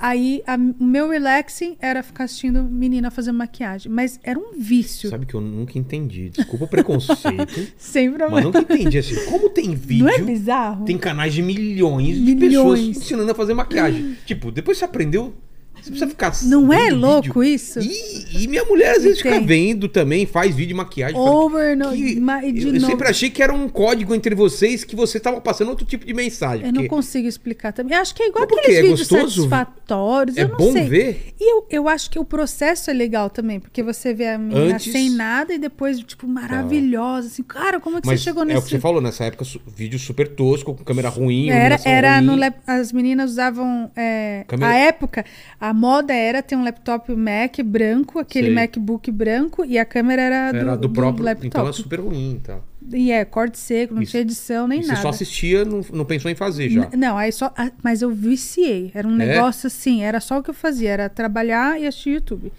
Aí 0.00 0.42
a- 0.46 0.54
o 0.78 0.84
meu 0.84 1.08
relaxing 1.10 1.76
era 1.80 2.04
ficar 2.04 2.24
assistindo 2.24 2.62
menina 2.62 3.10
fazer 3.10 3.32
maquiagem. 3.32 3.90
Mas 3.90 4.20
era 4.22 4.38
um 4.38 4.52
vício. 4.56 5.10
Sabe 5.10 5.26
que 5.26 5.34
eu 5.34 5.40
nunca 5.40 5.76
entendi. 5.76 6.30
Desculpa 6.30 6.66
o 6.66 6.68
preconceito. 6.68 7.68
Sem 7.76 8.08
mas 8.10 8.18
problema. 8.18 8.40
nunca 8.40 8.60
entendi 8.60 8.96
assim. 8.98 9.16
Como 9.28 9.50
tem 9.50 9.74
vídeo. 9.74 10.04
Não 10.06 10.12
é 10.12 10.20
bizarro? 10.20 10.84
Tem 10.84 10.96
canais 10.96 11.34
de 11.34 11.42
milhões, 11.42 12.14
de 12.16 12.34
Milhões. 12.36 12.52
pessoas 12.52 12.80
ensinando 12.80 13.32
a 13.32 13.34
fazer 13.34 13.54
maquiagem. 13.54 14.16
tipo, 14.24 14.52
depois 14.52 14.78
você 14.78 14.84
aprendeu. 14.84 15.34
Você 15.82 15.90
precisa 15.90 16.08
ficar. 16.08 16.32
Não 16.44 16.72
é 16.72 16.90
louco 16.90 17.40
vídeo. 17.40 17.44
isso? 17.44 17.78
E, 17.80 18.44
e 18.44 18.48
minha 18.48 18.64
mulher 18.64 18.96
às 18.96 19.02
vezes 19.04 19.20
fica 19.20 19.40
vendo 19.40 19.88
também, 19.88 20.26
faz 20.26 20.54
vídeo 20.54 20.68
de 20.68 20.74
maquiagem. 20.74 21.16
Over 21.18 21.76
no, 21.76 21.92
que- 21.92 22.18
ma- 22.20 22.40
de 22.40 22.66
eu, 22.66 22.74
eu 22.74 22.80
sempre 22.80 23.08
achei 23.08 23.30
que 23.30 23.42
era 23.42 23.52
um 23.54 23.68
código 23.68 24.14
entre 24.14 24.34
vocês 24.34 24.84
que 24.84 24.94
você 24.96 25.18
tava 25.20 25.40
passando 25.40 25.68
outro 25.68 25.86
tipo 25.86 26.04
de 26.04 26.12
mensagem. 26.14 26.66
Eu 26.66 26.72
não 26.72 26.82
porque 26.82 26.88
consigo 26.88 27.26
explicar 27.28 27.72
também. 27.72 27.94
Eu 27.94 28.02
acho 28.02 28.14
que 28.14 28.22
é 28.22 28.28
igual 28.28 28.44
aqueles? 28.44 28.76
É 28.78 28.82
vídeos 28.82 29.00
gostoso? 29.08 29.48
satisfatórios. 29.48 30.36
é 30.36 30.42
eu 30.42 30.48
não 30.48 30.56
bom 30.56 30.72
sei. 30.72 30.82
ver. 30.88 31.34
E 31.40 31.52
eu, 31.52 31.66
eu 31.70 31.88
acho 31.88 32.10
que 32.10 32.18
o 32.18 32.24
processo 32.24 32.90
é 32.90 32.94
legal 32.94 33.30
também, 33.30 33.58
porque 33.60 33.82
você 33.82 34.12
vê 34.12 34.28
a 34.28 34.38
menina 34.38 34.74
Antes- 34.74 34.92
sem 34.92 35.10
nada 35.10 35.54
e 35.54 35.58
depois, 35.58 35.98
tipo, 36.00 36.26
maravilhosa. 36.26 37.28
Assim, 37.28 37.42
cara, 37.42 37.80
como 37.80 37.98
é 37.98 38.00
que 38.00 38.06
Mas 38.06 38.20
você 38.20 38.24
chegou 38.24 38.42
é 38.42 38.46
nesse. 38.46 38.58
o 38.58 38.62
que 38.62 38.70
você 38.70 38.78
falou, 38.80 39.00
nessa 39.00 39.24
época, 39.24 39.44
vídeo 39.76 39.98
super 39.98 40.28
tosco, 40.28 40.74
com 40.74 40.84
câmera 40.84 41.08
ruim, 41.08 41.50
Era, 41.50 41.78
era 41.84 42.16
ruim. 42.18 42.26
no 42.26 42.38
as 42.66 42.92
meninas 42.92 43.30
usavam. 43.32 43.90
É, 43.96 44.44
Câmera- 44.46 44.72
A 44.72 44.76
época, 44.76 45.24
a 45.60 45.67
moda 45.72 46.12
era 46.14 46.42
ter 46.42 46.56
um 46.56 46.62
laptop 46.64 47.14
Mac 47.14 47.58
branco, 47.64 48.18
aquele 48.18 48.46
Sei. 48.46 48.54
MacBook 48.54 49.10
branco, 49.10 49.64
e 49.64 49.78
a 49.78 49.84
câmera 49.84 50.22
era, 50.22 50.58
Era 50.58 50.76
do, 50.76 50.88
próprio. 50.90 51.24
laptop. 51.24 51.46
Então 51.46 51.68
é 51.68 51.72
super 51.72 52.00
ruim 52.00 52.36
e 52.36 52.40
tal. 52.40 52.64
E 52.92 53.12
é 53.12 53.24
corte 53.24 53.58
seco, 53.58 53.94
não 53.94 54.00
Isso. 54.02 54.12
tinha 54.12 54.22
edição 54.22 54.66
nem 54.66 54.80
E 54.80 54.82
você 54.82 54.88
nada. 54.88 55.02
só 55.02 55.08
assistia, 55.10 55.64
não, 55.64 55.82
não 55.92 56.04
pensou 56.04 56.30
em 56.30 56.34
fazer 56.34 56.70
já. 56.70 56.82
N- 56.86 56.96
Não, 56.96 57.18
aí 57.18 57.30
só. 57.32 57.52
ah, 57.56 57.70
Mas 57.82 58.00
eu 58.02 58.10
viciei. 58.10 58.90
Era 58.94 59.06
um 59.06 59.14
É? 59.20 59.26
negócio 59.26 59.66
assim, 59.66 60.02
era 60.02 60.20
só 60.20 60.38
o 60.38 60.42
que 60.42 60.50
eu 60.50 60.54
fazia, 60.54 60.90
era 60.90 61.08
trabalhar 61.08 61.78
e 61.80 61.86
assistir 61.86 62.10
YouTube. 62.14 62.50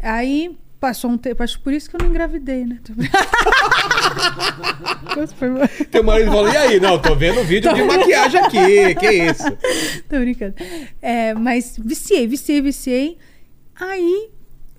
Aí 0.00 0.56
passou 0.82 1.08
um 1.12 1.16
tempo, 1.16 1.40
acho 1.44 1.60
por 1.60 1.72
isso 1.72 1.88
que 1.88 1.94
eu 1.94 2.00
não 2.00 2.08
engravidei, 2.08 2.66
né? 2.66 2.80
Teu 5.92 6.02
marido 6.02 6.32
falou, 6.32 6.48
e 6.52 6.56
aí? 6.56 6.80
Não, 6.80 6.98
tô 7.00 7.14
vendo 7.14 7.44
vídeo 7.44 7.72
de 7.72 7.84
maquiagem 7.84 8.40
aqui. 8.40 8.96
Que 8.96 9.12
isso? 9.12 9.44
Tô 10.10 10.18
brincando. 10.18 10.56
É, 11.00 11.34
mas 11.34 11.78
viciei, 11.78 12.26
viciei, 12.26 12.60
viciei. 12.60 13.16
Aí 13.76 14.30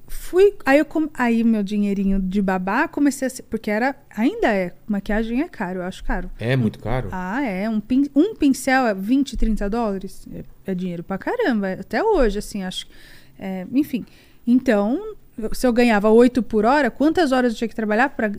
fui. 0.10 0.54
Aí, 0.66 0.80
eu 0.80 0.88
aí 1.14 1.42
meu 1.42 1.64
dinheirinho 1.64 2.20
de 2.20 2.42
babá 2.42 2.86
comecei 2.86 3.28
a 3.28 3.30
ser. 3.30 3.44
Porque 3.44 3.72
era. 3.72 3.96
Ainda 4.10 4.54
é. 4.54 4.74
Maquiagem 4.86 5.42
é 5.42 5.48
caro, 5.48 5.80
eu 5.80 5.84
acho 5.84 6.04
caro. 6.04 6.30
É 6.38 6.58
muito 6.58 6.80
caro? 6.80 7.08
Ah, 7.14 7.42
é. 7.46 7.70
Um, 7.70 7.80
pin, 7.80 8.10
um 8.14 8.36
pincel 8.36 8.88
é 8.88 8.94
20, 8.94 9.38
30 9.38 9.70
dólares. 9.70 10.28
É, 10.34 10.72
é 10.72 10.76
dinheiro 10.76 11.02
pra 11.02 11.18
caramba. 11.18 11.72
Até 11.80 12.04
hoje, 12.04 12.40
assim, 12.40 12.62
acho. 12.62 12.88
É, 13.40 13.66
enfim. 13.72 14.06
Então, 14.46 15.16
se 15.54 15.66
eu 15.68 15.74
ganhava 15.74 16.10
8 16.10 16.42
por 16.44 16.66
hora, 16.66 16.90
quantas 16.92 17.32
horas 17.32 17.54
eu 17.54 17.58
tinha 17.58 17.68
que 17.68 17.76
trabalhar 17.76 18.10
pra 18.10 18.32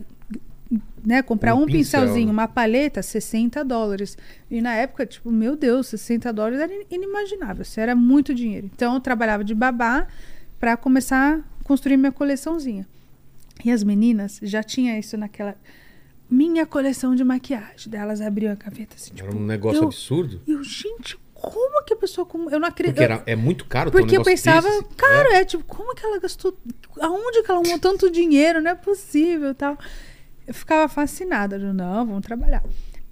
né, 1.05 1.21
comprar 1.21 1.53
Um 1.55 1.63
um, 1.63 1.65
pincel, 1.65 2.01
pincelzinho, 2.01 2.27
né? 2.27 2.31
uma 2.33 2.47
paleta, 2.47 3.01
60 3.03 3.63
dólares. 3.63 4.17
E 4.49 4.61
na 4.61 4.73
época, 4.75 5.05
tipo, 5.05 5.31
meu 5.31 5.55
Deus, 5.55 5.87
60 5.87 6.33
dólares 6.33 6.59
era 6.59 6.73
in- 6.73 6.85
inimaginável. 6.89 7.61
Isso 7.61 7.79
era 7.79 7.95
muito 7.95 8.33
dinheiro. 8.33 8.69
Então 8.73 8.95
eu 8.95 8.99
trabalhava 8.99 9.43
de 9.43 9.53
babá 9.53 10.07
para 10.59 10.75
começar 10.75 11.37
a 11.39 11.63
construir 11.63 11.97
minha 11.97 12.11
coleçãozinha. 12.11 12.87
E 13.63 13.71
as 13.71 13.83
meninas 13.83 14.39
já 14.41 14.63
tinha 14.63 14.97
isso 14.97 15.15
naquela 15.17 15.55
minha 16.29 16.65
coleção 16.65 17.13
de 17.15 17.23
maquiagem. 17.23 17.87
Daí 17.89 18.01
elas 18.01 18.19
abriam 18.19 18.51
a 18.51 18.55
gaveta 18.55 18.95
assim, 18.95 19.13
tipo, 19.13 19.29
Era 19.29 19.37
um 19.37 19.45
negócio 19.45 19.81
eu, 19.81 19.85
absurdo. 19.85 20.41
E 20.47 20.51
eu, 20.53 20.63
gente, 20.63 21.17
como 21.51 21.83
que 21.83 21.93
a 21.93 21.97
pessoa 21.97 22.25
como 22.25 22.49
eu 22.49 22.59
não 22.59 22.67
acredito. 22.67 22.95
Porque 22.95 23.03
era, 23.03 23.23
é 23.25 23.35
muito 23.35 23.65
caro 23.65 23.91
Porque 23.91 24.17
eu 24.17 24.23
pensava, 24.23 24.67
desse. 24.67 24.83
cara, 24.95 25.37
é. 25.37 25.45
tipo, 25.45 25.63
como 25.63 25.93
que 25.93 26.05
ela 26.05 26.19
gastou. 26.19 26.57
Aonde 26.99 27.43
que 27.43 27.51
ela 27.51 27.59
arrumou 27.59 27.79
tanto 27.79 28.09
dinheiro? 28.09 28.61
Não 28.61 28.71
é 28.71 28.75
possível 28.75 29.53
tal. 29.53 29.77
Eu 30.47 30.53
ficava 30.53 30.87
fascinada. 30.87 31.57
Eu, 31.57 31.73
não, 31.73 32.05
vamos 32.05 32.25
trabalhar. 32.25 32.63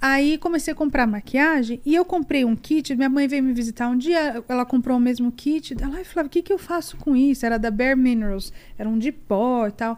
Aí 0.01 0.37
comecei 0.37 0.73
a 0.73 0.75
comprar 0.75 1.07
maquiagem 1.07 1.79
e 1.85 1.95
eu 1.95 2.03
comprei 2.03 2.43
um 2.43 2.55
kit. 2.55 2.93
Minha 2.93 3.07
mãe 3.07 3.25
veio 3.27 3.41
me 3.41 3.53
visitar 3.53 3.87
um 3.87 3.97
dia, 3.97 4.43
ela 4.49 4.65
comprou 4.65 4.97
o 4.97 4.99
mesmo 4.99 5.31
kit. 5.31 5.75
Ela 5.81 6.01
e 6.01 6.03
falava: 6.03 6.27
o 6.27 6.29
que, 6.29 6.41
que 6.41 6.51
eu 6.51 6.57
faço 6.57 6.97
com 6.97 7.15
isso? 7.15 7.45
Era 7.45 7.57
da 7.57 7.71
Bare 7.71 7.95
Minerals, 7.95 8.51
era 8.77 8.89
um 8.89 8.97
de 8.97 9.11
pó 9.11 9.67
e 9.67 9.71
tal. 9.71 9.97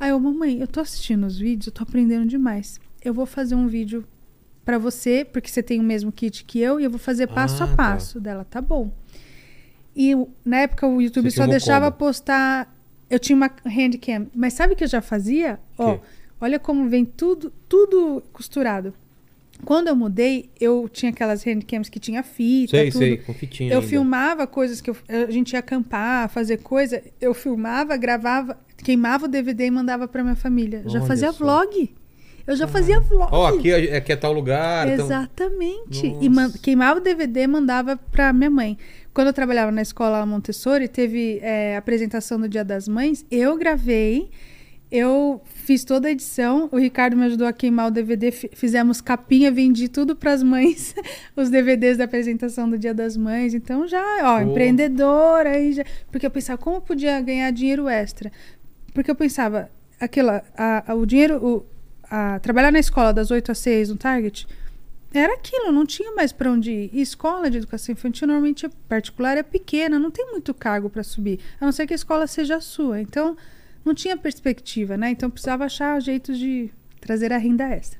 Aí 0.00 0.10
eu, 0.10 0.18
mamãe, 0.18 0.60
eu 0.60 0.66
tô 0.66 0.80
assistindo 0.80 1.26
os 1.26 1.38
vídeos, 1.38 1.68
eu 1.68 1.72
tô 1.72 1.84
aprendendo 1.84 2.26
demais. 2.26 2.80
Eu 3.04 3.14
vou 3.14 3.24
fazer 3.24 3.54
um 3.54 3.68
vídeo 3.68 4.04
pra 4.66 4.76
você, 4.78 5.24
porque 5.24 5.48
você 5.48 5.62
tem 5.62 5.80
o 5.80 5.82
mesmo 5.82 6.12
kit 6.12 6.44
que 6.44 6.60
eu, 6.60 6.78
e 6.78 6.84
eu 6.84 6.90
vou 6.90 6.98
fazer 6.98 7.28
passo 7.28 7.62
Ah, 7.62 7.66
a 7.66 7.68
tá. 7.70 7.76
passo 7.76 8.20
dela. 8.20 8.44
Tá 8.44 8.60
bom. 8.60 8.90
E 9.96 10.12
na 10.44 10.58
época 10.58 10.86
o 10.86 11.00
YouTube 11.00 11.30
Você 11.30 11.36
só 11.38 11.46
deixava 11.46 11.86
como? 11.90 11.98
postar. 11.98 12.70
Eu 13.08 13.18
tinha 13.18 13.36
uma 13.36 13.50
handcam. 13.64 14.26
Mas 14.34 14.52
sabe 14.52 14.74
o 14.74 14.76
que 14.76 14.84
eu 14.84 14.88
já 14.88 15.00
fazia? 15.00 15.58
Ó, 15.78 15.98
olha 16.40 16.58
como 16.58 16.88
vem 16.88 17.04
tudo, 17.04 17.50
tudo 17.68 18.22
costurado. 18.32 18.92
Quando 19.64 19.88
eu 19.88 19.96
mudei, 19.96 20.50
eu 20.60 20.86
tinha 20.86 21.10
aquelas 21.10 21.42
handcams 21.44 21.88
que 21.88 21.98
tinha 21.98 22.22
fita, 22.22 22.76
Sei, 22.76 22.90
tudo. 22.90 22.98
sei, 22.98 23.16
com 23.16 23.32
fitinha 23.32 23.70
Eu 23.72 23.76
ainda. 23.78 23.88
filmava 23.88 24.46
coisas 24.46 24.82
que 24.82 24.90
eu- 24.90 24.96
a 25.08 25.30
gente 25.30 25.52
ia 25.52 25.60
acampar, 25.60 26.28
fazer 26.28 26.58
coisa. 26.58 27.02
Eu 27.18 27.32
filmava, 27.32 27.96
gravava, 27.96 28.58
queimava 28.84 29.24
o 29.24 29.28
DVD 29.28 29.66
e 29.66 29.70
mandava 29.70 30.06
pra 30.06 30.22
minha 30.22 30.36
família. 30.36 30.82
Eu 30.84 30.90
já 30.90 30.98
Olha 30.98 31.08
fazia 31.08 31.32
só. 31.32 31.38
vlog. 31.38 31.94
Eu 32.46 32.54
já 32.56 32.66
fazia 32.68 33.00
vlog. 33.00 33.28
Ó, 33.32 33.46
aqui, 33.48 33.70
é- 33.72 33.96
aqui 33.96 34.12
é 34.12 34.16
tal 34.16 34.32
lugar. 34.32 34.86
então- 34.88 35.06
Exatamente. 35.06 36.08
Nossa. 36.08 36.24
E 36.24 36.28
man- 36.28 36.52
queimava 36.62 37.00
o 37.00 37.02
DVD 37.02 37.40
e 37.42 37.46
mandava 37.46 37.96
pra 37.96 38.32
minha 38.32 38.50
mãe. 38.50 38.78
Quando 39.12 39.28
eu 39.28 39.32
trabalhava 39.32 39.72
na 39.72 39.82
escola 39.82 40.24
Montessori, 40.26 40.86
teve 40.88 41.38
é, 41.42 41.76
apresentação 41.76 42.38
do 42.38 42.48
Dia 42.48 42.64
das 42.64 42.86
Mães. 42.86 43.24
Eu 43.30 43.56
gravei, 43.56 44.30
eu 44.92 45.40
fiz 45.46 45.82
toda 45.84 46.06
a 46.06 46.10
edição. 46.12 46.68
O 46.70 46.76
Ricardo 46.78 47.16
me 47.16 47.24
ajudou 47.24 47.46
a 47.46 47.52
queimar 47.52 47.88
o 47.88 47.90
DVD. 47.90 48.30
fi- 48.30 48.50
Fizemos 48.54 49.00
capinha, 49.00 49.50
vendi 49.50 49.88
tudo 49.88 50.14
pras 50.14 50.42
mães, 50.42 50.94
os 51.34 51.50
DVDs 51.50 51.96
da 51.98 52.04
apresentação 52.04 52.68
do 52.70 52.78
Dia 52.78 52.94
das 52.94 53.16
Mães. 53.16 53.54
Então 53.54 53.88
já, 53.88 54.04
ó, 54.22 54.36
Pô. 54.44 54.50
empreendedora. 54.50 55.50
Aí 55.50 55.72
já... 55.72 55.84
Porque 56.12 56.26
eu 56.26 56.30
pensava, 56.30 56.58
como 56.58 56.76
eu 56.76 56.80
podia 56.82 57.20
ganhar 57.20 57.50
dinheiro 57.50 57.88
extra? 57.88 58.30
Porque 58.94 59.10
eu 59.10 59.14
pensava, 59.16 59.68
aquela, 59.98 60.44
a- 60.56 60.92
a- 60.92 60.94
o 60.94 61.04
dinheiro, 61.06 61.36
o, 61.44 61.66
a- 62.10 62.38
trabalhar 62.40 62.70
na 62.72 62.78
escola 62.78 63.12
das 63.12 63.30
8 63.30 63.52
às 63.52 63.58
6 63.58 63.88
no 63.90 63.96
Target, 63.96 64.46
era 65.14 65.32
aquilo, 65.34 65.72
não 65.72 65.86
tinha 65.86 66.12
mais 66.12 66.32
para 66.32 66.50
onde 66.50 66.70
ir. 66.70 66.90
E 66.92 67.00
escola 67.00 67.50
de 67.50 67.58
educação 67.58 67.92
infantil 67.92 68.26
normalmente 68.26 68.66
é 68.66 68.70
particular, 68.88 69.38
é 69.38 69.42
pequena, 69.42 69.98
não 69.98 70.10
tem 70.10 70.26
muito 70.30 70.52
cargo 70.52 70.90
para 70.90 71.02
subir, 71.02 71.38
a 71.60 71.64
não 71.64 71.72
ser 71.72 71.86
que 71.86 71.94
a 71.94 71.96
escola 71.96 72.26
seja 72.26 72.56
a 72.56 72.60
sua. 72.60 73.00
Então, 73.00 73.36
não 73.84 73.94
tinha 73.94 74.16
perspectiva, 74.16 74.96
né? 74.96 75.10
Então, 75.10 75.30
precisava 75.30 75.64
achar 75.64 76.00
jeitos 76.02 76.38
de 76.38 76.70
trazer 77.00 77.32
a 77.32 77.38
renda 77.38 77.64
extra. 77.68 77.98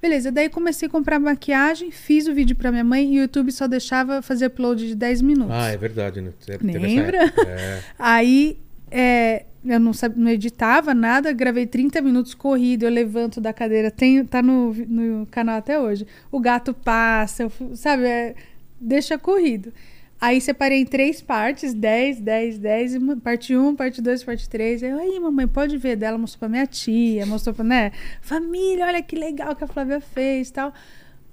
Beleza, 0.00 0.30
daí 0.32 0.48
comecei 0.48 0.88
a 0.88 0.90
comprar 0.90 1.18
maquiagem, 1.18 1.90
fiz 1.90 2.26
o 2.26 2.34
vídeo 2.34 2.54
para 2.56 2.70
minha 2.70 2.84
mãe 2.84 3.14
e 3.14 3.18
o 3.18 3.22
YouTube 3.22 3.50
só 3.52 3.66
deixava 3.66 4.20
fazer 4.20 4.46
upload 4.46 4.88
de 4.88 4.94
10 4.94 5.22
minutos. 5.22 5.54
Ah, 5.54 5.68
é 5.68 5.76
verdade, 5.76 6.20
né? 6.20 6.32
Lembra? 6.60 7.24
É. 7.46 7.80
Aí 7.98 8.58
é, 8.90 9.44
eu 9.66 9.80
não, 9.80 9.92
não 10.16 10.30
editava 10.30 10.94
nada, 10.94 11.32
gravei 11.32 11.66
30 11.66 12.00
minutos 12.00 12.34
corrido, 12.34 12.84
eu 12.84 12.90
levanto 12.90 13.40
da 13.40 13.52
cadeira, 13.52 13.90
tem, 13.90 14.24
tá 14.24 14.40
no, 14.42 14.72
no 14.74 15.26
canal 15.26 15.56
até 15.58 15.78
hoje. 15.80 16.06
O 16.30 16.38
gato 16.40 16.72
passa, 16.72 17.42
eu 17.44 17.52
sabe? 17.76 18.04
é, 18.04 18.34
deixa 18.80 19.18
corrido. 19.18 19.72
Aí 20.18 20.40
separei 20.40 20.80
em 20.80 20.86
três 20.86 21.20
partes, 21.20 21.74
10, 21.74 22.20
10, 22.20 22.58
10, 22.58 22.94
e 22.94 22.98
uma- 22.98 23.16
parte 23.16 23.54
1, 23.54 23.76
parte 23.76 24.00
2, 24.00 24.24
parte 24.24 24.48
3. 24.48 24.82
Aí, 24.82 24.90
aí, 24.90 25.20
mamãe, 25.20 25.46
pode 25.46 25.76
ver 25.76 25.94
dela, 25.96 26.16
mostrou 26.16 26.40
pra 26.40 26.48
minha 26.48 26.66
tia, 26.66 27.26
mostrou 27.26 27.54
pra, 27.54 27.62
né? 27.64 27.92
Família, 28.22 28.86
olha 28.86 29.02
que 29.02 29.14
legal 29.14 29.54
que 29.54 29.62
a 29.64 29.66
Flávia 29.66 30.00
fez 30.00 30.50
tal. 30.50 30.72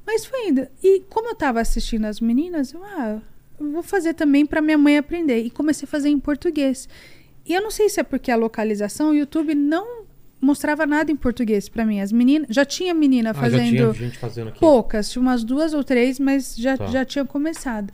Mas 0.05 0.25
foi 0.25 0.49
indo. 0.49 0.67
E 0.83 0.99
como 1.09 1.29
eu 1.29 1.35
tava 1.35 1.61
assistindo 1.61 2.03
as 2.05 2.19
meninas, 2.19 2.73
eu, 2.73 2.83
ah, 2.83 3.21
eu 3.57 3.71
vou 3.71 3.81
fazer 3.83 4.13
também 4.15 4.45
pra 4.45 4.61
minha 4.61 4.77
mãe 4.77 4.97
aprender. 4.97 5.39
E 5.39 5.49
comecei 5.49 5.85
a 5.85 5.89
fazer 5.89 6.09
em 6.09 6.19
português. 6.19 6.89
E 7.45 7.53
eu 7.53 7.61
não 7.61 7.71
sei 7.71 7.89
se 7.89 7.99
é 7.99 8.03
porque 8.03 8.31
a 8.31 8.35
localização, 8.35 9.09
o 9.09 9.15
YouTube 9.15 9.53
não 9.53 10.03
mostrava 10.39 10.85
nada 10.85 11.11
em 11.11 11.15
português 11.15 11.67
pra 11.69 11.85
mim. 11.85 11.99
As 12.01 12.11
meninas, 12.11 12.47
já 12.49 12.65
tinha 12.65 12.93
menina 12.93 13.31
Ah, 13.31 13.33
já 13.33 13.39
fazendo 13.41 13.69
tinha 13.69 13.93
gente 13.93 14.17
fazendo 14.17 14.49
aqui. 14.49 14.59
poucas, 14.59 15.09
tinha 15.09 15.21
umas 15.21 15.43
duas 15.43 15.73
ou 15.73 15.83
três, 15.83 16.19
mas 16.19 16.55
já, 16.55 16.77
Tá. 16.77 16.87
já 16.87 17.05
tinha 17.05 17.23
começado. 17.25 17.93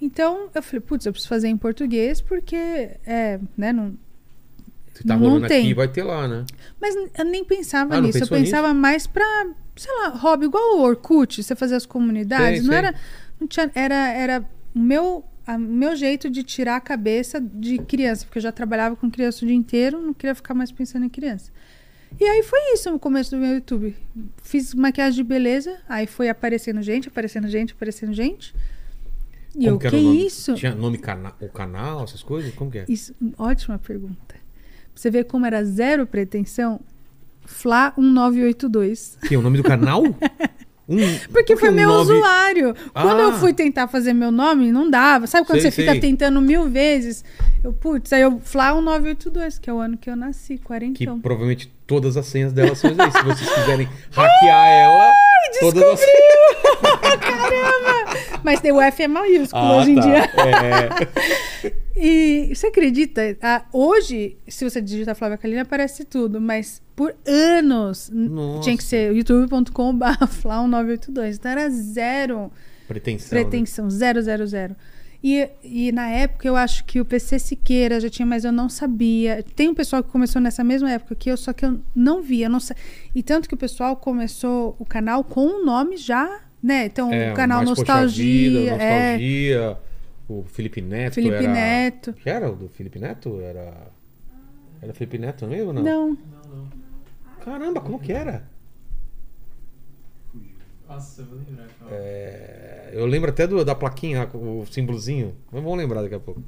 Então 0.00 0.48
eu 0.54 0.62
falei, 0.62 0.80
putz, 0.80 1.06
eu 1.06 1.12
preciso 1.12 1.28
fazer 1.28 1.48
em 1.48 1.56
português 1.56 2.20
porque 2.20 2.54
é, 2.56 3.40
né, 3.56 3.72
não, 3.72 3.94
Se 4.94 5.04
tá 5.04 5.16
não 5.16 5.26
rolando 5.28 5.48
tem. 5.48 5.64
aqui, 5.64 5.74
vai 5.74 5.88
ter 5.88 6.02
lá, 6.04 6.26
né? 6.28 6.44
mas 6.80 6.94
eu 7.16 7.24
nem 7.24 7.44
pensava 7.44 7.96
Ah, 7.96 8.00
nisso. 8.00 8.18
Eu 8.22 8.28
pensava 8.28 8.72
mais 8.72 9.06
pra, 9.08 9.24
sei 9.76 9.92
lá, 9.98 10.08
hobby, 10.10 10.46
igual 10.46 10.76
o 10.78 10.82
Orkut, 10.82 11.42
você 11.42 11.54
fazer 11.56 11.74
as 11.74 11.86
comunidades. 11.86 12.64
Não 12.64 12.74
era. 12.74 12.94
Não 13.40 13.46
tinha, 13.48 13.70
era 13.74 14.08
era 14.12 14.44
o 14.74 14.78
meu, 14.78 15.24
o 15.56 15.58
meu 15.58 15.96
jeito 15.96 16.28
de 16.28 16.42
tirar 16.42 16.76
a 16.76 16.80
cabeça 16.80 17.40
de 17.40 17.78
criança, 17.78 18.24
porque 18.24 18.38
eu 18.38 18.42
já 18.42 18.52
trabalhava 18.52 18.96
com 18.96 19.10
criança 19.10 19.44
o 19.44 19.48
dia 19.48 19.56
inteiro, 19.56 20.00
não 20.00 20.12
queria 20.12 20.34
ficar 20.34 20.54
mais 20.54 20.70
pensando 20.70 21.04
em 21.04 21.08
criança. 21.08 21.50
E 22.20 22.24
aí 22.24 22.42
foi 22.42 22.58
isso 22.72 22.90
no 22.90 22.98
começo 22.98 23.30
do 23.30 23.38
meu 23.38 23.54
YouTube. 23.54 23.94
Fiz 24.42 24.74
maquiagem 24.74 25.22
de 25.22 25.28
beleza, 25.28 25.78
aí 25.88 26.06
foi 26.06 26.28
aparecendo 26.28 26.82
gente, 26.82 27.08
aparecendo 27.08 27.48
gente, 27.48 27.72
aparecendo 27.72 28.12
gente. 28.12 28.54
E 29.54 29.64
Como 29.64 29.70
eu, 29.70 29.78
que 29.78 29.90
que 29.90 29.96
isso? 29.96 30.54
Tinha 30.54 30.74
nome 30.74 30.98
cana 30.98 31.32
o 31.40 31.48
canal, 31.48 32.04
essas 32.04 32.22
coisas? 32.22 32.54
Como 32.54 32.70
que 32.70 32.78
é? 32.78 32.84
Isso, 32.88 33.14
ótima 33.36 33.78
pergunta. 33.78 34.16
Pra 34.28 34.38
Você 34.94 35.10
vê 35.10 35.24
como 35.24 35.46
era 35.46 35.64
zero 35.64 36.06
pretensão? 36.06 36.80
Fla 37.44 37.92
1982. 37.96 39.18
Que 39.26 39.34
é 39.34 39.38
o 39.38 39.42
nome 39.42 39.56
do 39.56 39.62
canal? 39.62 40.02
Um, 40.88 40.96
Porque 41.28 41.28
por 41.28 41.44
que 41.44 41.56
foi 41.56 41.70
meu 41.70 41.88
nove- 41.88 42.14
usuário. 42.14 42.74
Quando 42.94 43.20
eu 43.20 43.28
Ah. 43.28 43.32
fui 43.34 43.52
tentar 43.52 43.88
fazer 43.88 44.14
meu 44.14 44.32
nome, 44.32 44.72
não 44.72 44.88
dava. 44.88 45.26
Sabe 45.26 45.46
quando 45.46 45.60
Sei, 45.60 45.70
você 45.70 45.82
fica 45.82 45.92
sei. 45.92 46.00
tentando 46.00 46.40
mil 46.40 46.66
vezes? 46.70 47.22
Eu, 47.62 47.72
putz, 47.74 48.10
aí 48.12 48.22
eu, 48.22 48.40
Fla 48.42 48.72
1982, 48.72 49.58
que 49.58 49.68
é 49.68 49.72
o 49.72 49.78
ano 49.80 49.98
que 49.98 50.08
eu 50.08 50.16
nasci, 50.16 50.56
Que 50.56 50.64
quarentão. 50.64 51.20
provavelmente 51.20 51.70
todas 51.86 52.16
as 52.16 52.24
senhas 52.26 52.52
dela 52.54 52.74
são 52.74 52.90
isso 52.90 53.02
aí. 53.02 53.12
Se 53.12 53.22
vocês 53.22 53.50
quiserem 53.54 53.86
hackear 54.12 54.66
ela, 54.66 55.12
todas 55.60 55.82
as 55.82 56.00
Mas 58.42 58.60
tem 58.60 58.72
o 58.72 58.80
F 58.80 59.02
é 59.02 59.08
maiúsculo 59.08 59.62
Ah, 59.62 59.76
hoje 59.76 59.90
em 59.90 59.94
tá. 59.96 60.00
dia. 60.02 60.30
É. 61.64 61.72
E 62.00 62.54
você 62.54 62.68
acredita? 62.68 63.36
ah, 63.42 63.64
hoje, 63.72 64.36
se 64.46 64.68
você 64.68 64.80
digitar 64.80 65.14
Flávia 65.16 65.36
Kalina, 65.36 65.62
aparece 65.62 66.04
tudo, 66.04 66.40
mas 66.40 66.80
por 66.94 67.14
anos 67.26 68.10
Nossa. 68.12 68.62
tinha 68.62 68.76
que 68.76 68.84
ser 68.84 69.14
youtube.com.br 69.14 70.04
Fla1982. 70.42 71.34
Então 71.34 71.50
era 71.50 71.68
zero 71.70 72.52
Pretensão. 72.86 73.36
né? 73.36 73.44
pretensão, 73.44 73.90
zero, 73.90 74.22
zero, 74.22 74.46
zero. 74.46 74.76
E, 75.22 75.48
e 75.64 75.90
na 75.90 76.08
época 76.08 76.46
eu 76.46 76.54
acho 76.54 76.84
que 76.84 77.00
o 77.00 77.04
PC 77.04 77.40
Siqueira 77.40 77.98
já 78.00 78.08
tinha, 78.08 78.24
mas 78.24 78.44
eu 78.44 78.52
não 78.52 78.68
sabia. 78.68 79.44
Tem 79.56 79.68
um 79.68 79.74
pessoal 79.74 80.02
que 80.02 80.10
começou 80.10 80.40
nessa 80.40 80.62
mesma 80.62 80.90
época 80.90 81.14
que 81.16 81.28
eu, 81.28 81.36
só 81.36 81.52
que 81.52 81.64
eu 81.64 81.80
não 81.94 82.22
via. 82.22 82.48
Não 82.48 82.60
sa... 82.60 82.74
E 83.12 83.22
tanto 83.22 83.48
que 83.48 83.54
o 83.54 83.58
pessoal 83.58 83.96
começou 83.96 84.76
o 84.78 84.84
canal 84.84 85.24
com 85.24 85.44
o 85.44 85.64
nome 85.64 85.96
já, 85.96 86.40
né? 86.62 86.86
Então, 86.86 87.12
É, 87.12 87.32
o 87.32 87.34
canal 87.34 87.64
Nostalgia. 87.64 88.60
Vida, 88.60 88.82
é, 88.82 89.10
Nostalgia. 89.12 89.87
O 90.28 90.44
Felipe 90.44 90.82
Neto 90.82 91.14
Felipe 91.14 91.36
era... 91.36 91.48
Neto. 91.52 92.12
Que 92.12 92.28
era 92.28 92.50
o 92.50 92.54
do 92.56 92.68
Felipe 92.68 92.98
Neto? 92.98 93.40
Era... 93.40 93.90
Era 94.82 94.92
Felipe 94.94 95.18
Neto 95.18 95.46
mesmo 95.46 95.68
ou 95.68 95.72
não? 95.72 95.82
Não. 95.82 96.18
Caramba, 97.44 97.80
como 97.80 97.98
que 97.98 98.12
era? 98.12 98.46
Nossa, 100.88 101.20
eu 101.22 101.26
vou 101.26 101.38
lembrar. 101.38 101.66
É, 101.90 102.90
eu 102.92 103.06
lembro 103.06 103.30
até 103.30 103.46
do- 103.46 103.64
da 103.64 103.74
plaquinha, 103.74 104.28
o 104.34 104.64
símbolozinho. 104.70 105.34
Mas 105.52 105.62
vamos 105.62 105.78
lembrar 105.78 106.02
daqui 106.02 106.14
a 106.14 106.20
pouco. 106.20 106.42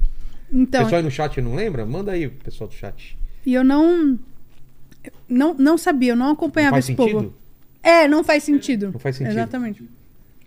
Então, 0.51 0.83
pessoal 0.83 0.99
aí 0.99 1.03
no 1.03 1.11
chat 1.11 1.39
não 1.41 1.55
lembra? 1.55 1.85
Manda 1.85 2.11
aí, 2.11 2.27
pessoal 2.27 2.67
do 2.67 2.73
chat. 2.73 3.17
e 3.45 3.53
eu 3.53 3.63
não, 3.63 4.19
não. 5.29 5.53
Não 5.53 5.77
sabia, 5.77 6.11
eu 6.11 6.15
não 6.15 6.27
Não 6.27 6.33
acompanhava 6.33 6.75
faz 6.75 6.85
esse 6.89 6.95
sentido? 6.95 7.13
povo. 7.23 7.33
É, 7.83 8.07
não 8.07 8.23
faz 8.23 8.43
sentido. 8.43 8.91
Não 8.91 8.99
faz 8.99 9.15
sentido. 9.15 9.33
Exatamente. 9.33 9.83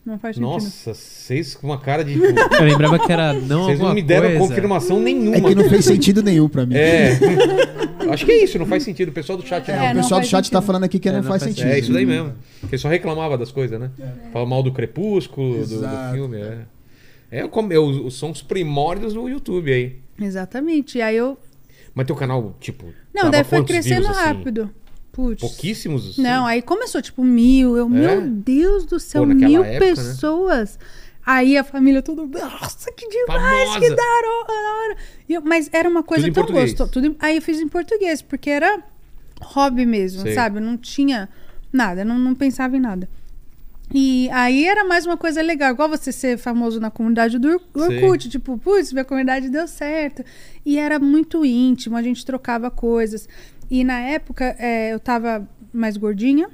Não 0.04 0.18
faz 0.18 0.36
sentido. 0.36 0.50
Nossa, 0.50 0.92
vocês 0.92 1.54
com 1.54 1.66
uma 1.66 1.78
cara 1.78 2.04
de. 2.04 2.12
tipo, 2.20 2.54
Eu 2.56 2.64
lembrava 2.64 2.98
que 2.98 3.10
era 3.10 3.32
não 3.32 3.64
vocês 3.64 3.78
não 3.78 3.94
me 3.94 4.02
deram 4.02 4.28
coisa. 4.28 4.38
confirmação 4.48 5.00
nenhuma. 5.00 5.36
É 5.36 5.40
que 5.40 5.54
não 5.54 5.68
fez 5.68 5.84
sentido 5.84 6.22
nenhum 6.22 6.48
pra 6.48 6.66
mim. 6.66 6.74
É. 6.76 7.18
Acho 8.12 8.26
que 8.26 8.32
é 8.32 8.44
isso, 8.44 8.58
não 8.58 8.66
faz 8.66 8.82
sentido. 8.82 9.08
O 9.08 9.12
pessoal 9.12 9.38
do 9.38 9.46
chat 9.46 9.70
É, 9.70 9.74
não. 9.76 9.82
o 9.82 9.94
não 9.94 10.02
pessoal 10.02 10.20
do 10.20 10.26
chat 10.26 10.50
tá 10.50 10.58
sentido. 10.58 10.66
falando 10.66 10.84
aqui 10.84 10.98
que 10.98 11.08
É, 11.08 11.12
não, 11.12 11.20
não 11.22 11.26
faz 11.28 11.42
faz 11.42 11.54
sentido. 11.54 11.72
É 11.72 11.78
isso 11.78 11.92
daí 11.92 12.04
mesmo. 12.04 12.34
Porque 12.60 12.76
só 12.76 12.88
reclamava 12.88 13.38
das 13.38 13.50
coisas, 13.50 13.80
né? 13.80 13.90
Fala 14.30 14.44
mal 14.44 14.62
do 14.62 14.72
crepúsculo, 14.72 15.66
do- 15.66 15.80
do, 15.80 16.12
filme. 16.12 16.36
É, 16.38 16.58
é, 17.30 17.48
como, 17.48 17.72
é 17.72 17.78
os, 17.78 18.18
são 18.18 18.30
os 18.30 18.42
primórdios 18.42 19.14
do 19.14 19.26
YouTube 19.26 19.72
aí. 19.72 19.96
Exatamente. 20.20 20.98
E 20.98 21.02
aí 21.02 21.16
eu. 21.16 21.38
Mas 21.94 22.06
teu 22.06 22.14
canal, 22.14 22.54
tipo. 22.60 22.84
Não, 23.14 23.30
daí 23.30 23.42
foi 23.42 23.64
crescendo 23.64 24.02
views, 24.02 24.18
assim? 24.18 24.70
Putz. 25.14 25.40
Pouquíssimos? 25.40 26.10
assim? 26.10 26.22
Não, 26.22 26.44
aí 26.44 26.60
começou 26.60 27.00
tipo 27.00 27.22
mil. 27.24 27.76
Eu, 27.76 27.88
meu 27.88 28.20
Deus 28.22 28.84
do 28.84 28.98
céu, 29.00 29.22
Pô, 29.22 29.28
mil 29.32 29.64
época, 29.64 29.86
né? 29.86 29.94
pessoas. 29.94 30.78
Aí 31.24 31.56
a 31.56 31.64
família 31.64 32.02
toda, 32.02 32.22
nossa, 32.26 32.92
que 32.92 33.08
demais, 33.08 33.68
Famosa. 33.70 33.80
que 33.80 33.88
da 33.94 34.02
hora. 34.02 34.46
da 34.46 34.74
hora." 34.84 34.96
E 35.28 35.32
eu- 35.34 35.40
mas 35.42 35.70
era 35.72 35.88
uma 35.88 36.02
coisa 36.02 36.26
Tudo 36.30 36.46
tão 36.46 36.54
gostosa. 36.54 36.90
Tudo 36.90 37.16
aí 37.18 37.36
eu 37.36 37.42
fiz 37.42 37.60
em 37.60 37.68
português, 37.68 38.20
porque 38.20 38.50
era 38.50 38.82
hobby 39.40 39.86
mesmo, 39.86 40.20
Sei. 40.22 40.34
sabe? 40.34 40.60
Não 40.60 40.76
tinha 40.76 41.28
nada, 41.72 42.04
não, 42.04 42.18
não 42.18 42.34
pensava 42.34 42.76
em 42.76 42.80
nada. 42.80 43.08
E 43.92 44.28
aí 44.32 44.66
era 44.66 44.82
mais 44.84 45.06
uma 45.06 45.16
coisa 45.16 45.40
legal, 45.42 45.70
igual 45.70 45.88
você 45.88 46.10
ser 46.10 46.38
famoso 46.38 46.80
na 46.80 46.90
comunidade 46.90 47.38
do. 47.38 47.60
Orkut, 47.74 48.28
tipo, 48.30 48.58
putz, 48.58 48.92
minha 48.92 49.04
comunidade 49.04 49.48
deu 49.50 49.68
certo. 49.68 50.24
E 50.64 50.78
era 50.78 50.98
muito 50.98 51.44
íntimo, 51.44 51.94
a 51.96 52.02
gente 52.02 52.24
trocava 52.24 52.70
coisas. 52.70 53.28
E 53.70 53.84
na 53.84 53.98
época 54.00 54.56
é, 54.58 54.92
eu 54.92 55.00
tava 55.00 55.48
mais 55.72 55.96
gordinha, 55.96 56.48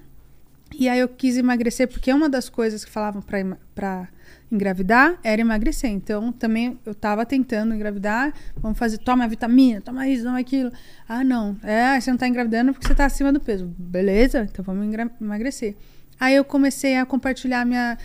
e 0.78 0.88
aí 0.88 1.00
eu 1.00 1.08
quis 1.08 1.36
emagrecer, 1.36 1.88
porque 1.88 2.12
uma 2.12 2.28
das 2.28 2.48
coisas 2.48 2.84
que 2.84 2.90
falavam 2.90 3.20
pra 3.22 4.08
engravidar 4.50 5.18
era 5.22 5.40
emagrecer. 5.40 5.90
Então 5.90 6.32
também 6.32 6.78
eu 6.86 6.94
tava 6.94 7.26
tentando 7.26 7.74
engravidar, 7.74 8.32
vamos 8.56 8.78
fazer, 8.78 8.98
toma 8.98 9.26
vitamina, 9.28 9.80
toma 9.80 10.08
isso, 10.08 10.24
toma 10.24 10.38
aquilo. 10.38 10.72
Ah, 11.08 11.24
não, 11.24 11.56
é, 11.62 12.00
você 12.00 12.10
não 12.10 12.18
tá 12.18 12.28
engravidando 12.28 12.72
porque 12.72 12.86
você 12.86 12.94
tá 12.94 13.04
acima 13.04 13.32
do 13.32 13.40
peso. 13.40 13.66
Beleza, 13.78 14.48
então 14.50 14.64
vamos 14.64 14.86
emagrecer. 15.20 15.76
Aí 16.18 16.34
eu 16.36 16.44
comecei 16.44 16.96
a 16.96 17.04
compartilhar 17.04 17.64
minha. 17.64 17.98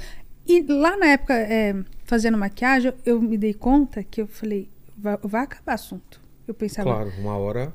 E 0.47 0.61
lá 0.61 0.95
na 0.97 1.07
época, 1.07 1.33
é, 1.33 1.75
fazendo 2.03 2.37
maquiagem, 2.37 2.93
eu 3.05 3.21
me 3.21 3.37
dei 3.37 3.53
conta 3.53 4.03
que 4.03 4.21
eu 4.21 4.27
falei, 4.27 4.69
vai, 4.97 5.17
vai 5.23 5.43
acabar 5.43 5.73
assunto. 5.73 6.21
Eu 6.47 6.53
pensava, 6.53 6.89
Claro, 6.89 7.11
uma 7.19 7.35
hora 7.37 7.73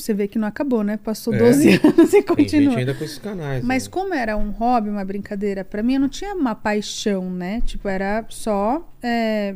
você 0.00 0.12
vê 0.14 0.26
que 0.28 0.38
não 0.38 0.48
acabou, 0.48 0.82
né? 0.82 0.96
Passou 0.96 1.34
É. 1.34 1.38
12 1.38 1.80
anos 1.84 2.08
e 2.12 2.22
tem 2.22 2.22
continua. 2.22 2.70
gente 2.70 2.78
ainda 2.78 2.94
com 2.94 3.04
esses 3.04 3.18
canais. 3.18 3.64
Mas 3.64 3.84
né? 3.84 3.90
como 3.90 4.14
era 4.14 4.36
um 4.36 4.50
hobby, 4.50 4.88
uma 4.90 5.04
brincadeira, 5.04 5.64
pra 5.64 5.82
mim 5.82 5.94
eu 5.94 6.00
não 6.00 6.08
tinha 6.08 6.34
uma 6.34 6.54
paixão, 6.54 7.30
né? 7.30 7.60
Tipo, 7.64 7.88
era 7.88 8.24
só. 8.28 8.86
é, 9.02 9.54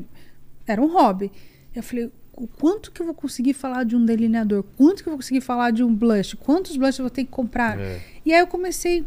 era 0.67 0.81
um 0.81 0.93
hobby. 0.93 1.31
Eu 1.75 1.83
falei, 1.83 2.11
o 2.33 2.47
quanto 2.47 2.91
que 2.93 3.03
eu 3.03 3.07
vou 3.07 3.15
conseguir 3.15 3.53
falar 3.53 3.85
de 3.85 3.95
um 3.97 4.05
delineador? 4.05 4.63
Quanto 4.77 5.03
que 5.03 5.09
eu 5.09 5.13
vou 5.13 5.19
conseguir 5.19 5.41
falar 5.41 5.71
de 5.73 5.83
um 5.83 5.95
blush? 5.95 6.37
Quantos 6.37 6.77
blushes 6.77 6.99
eu 6.99 7.05
vou 7.05 7.11
ter 7.11 7.25
que 7.25 7.31
comprar? 7.31 7.79
É. 7.79 8.01
E 8.25 8.33
aí 8.33 8.41
eu 8.41 8.47
comecei. 8.47 9.05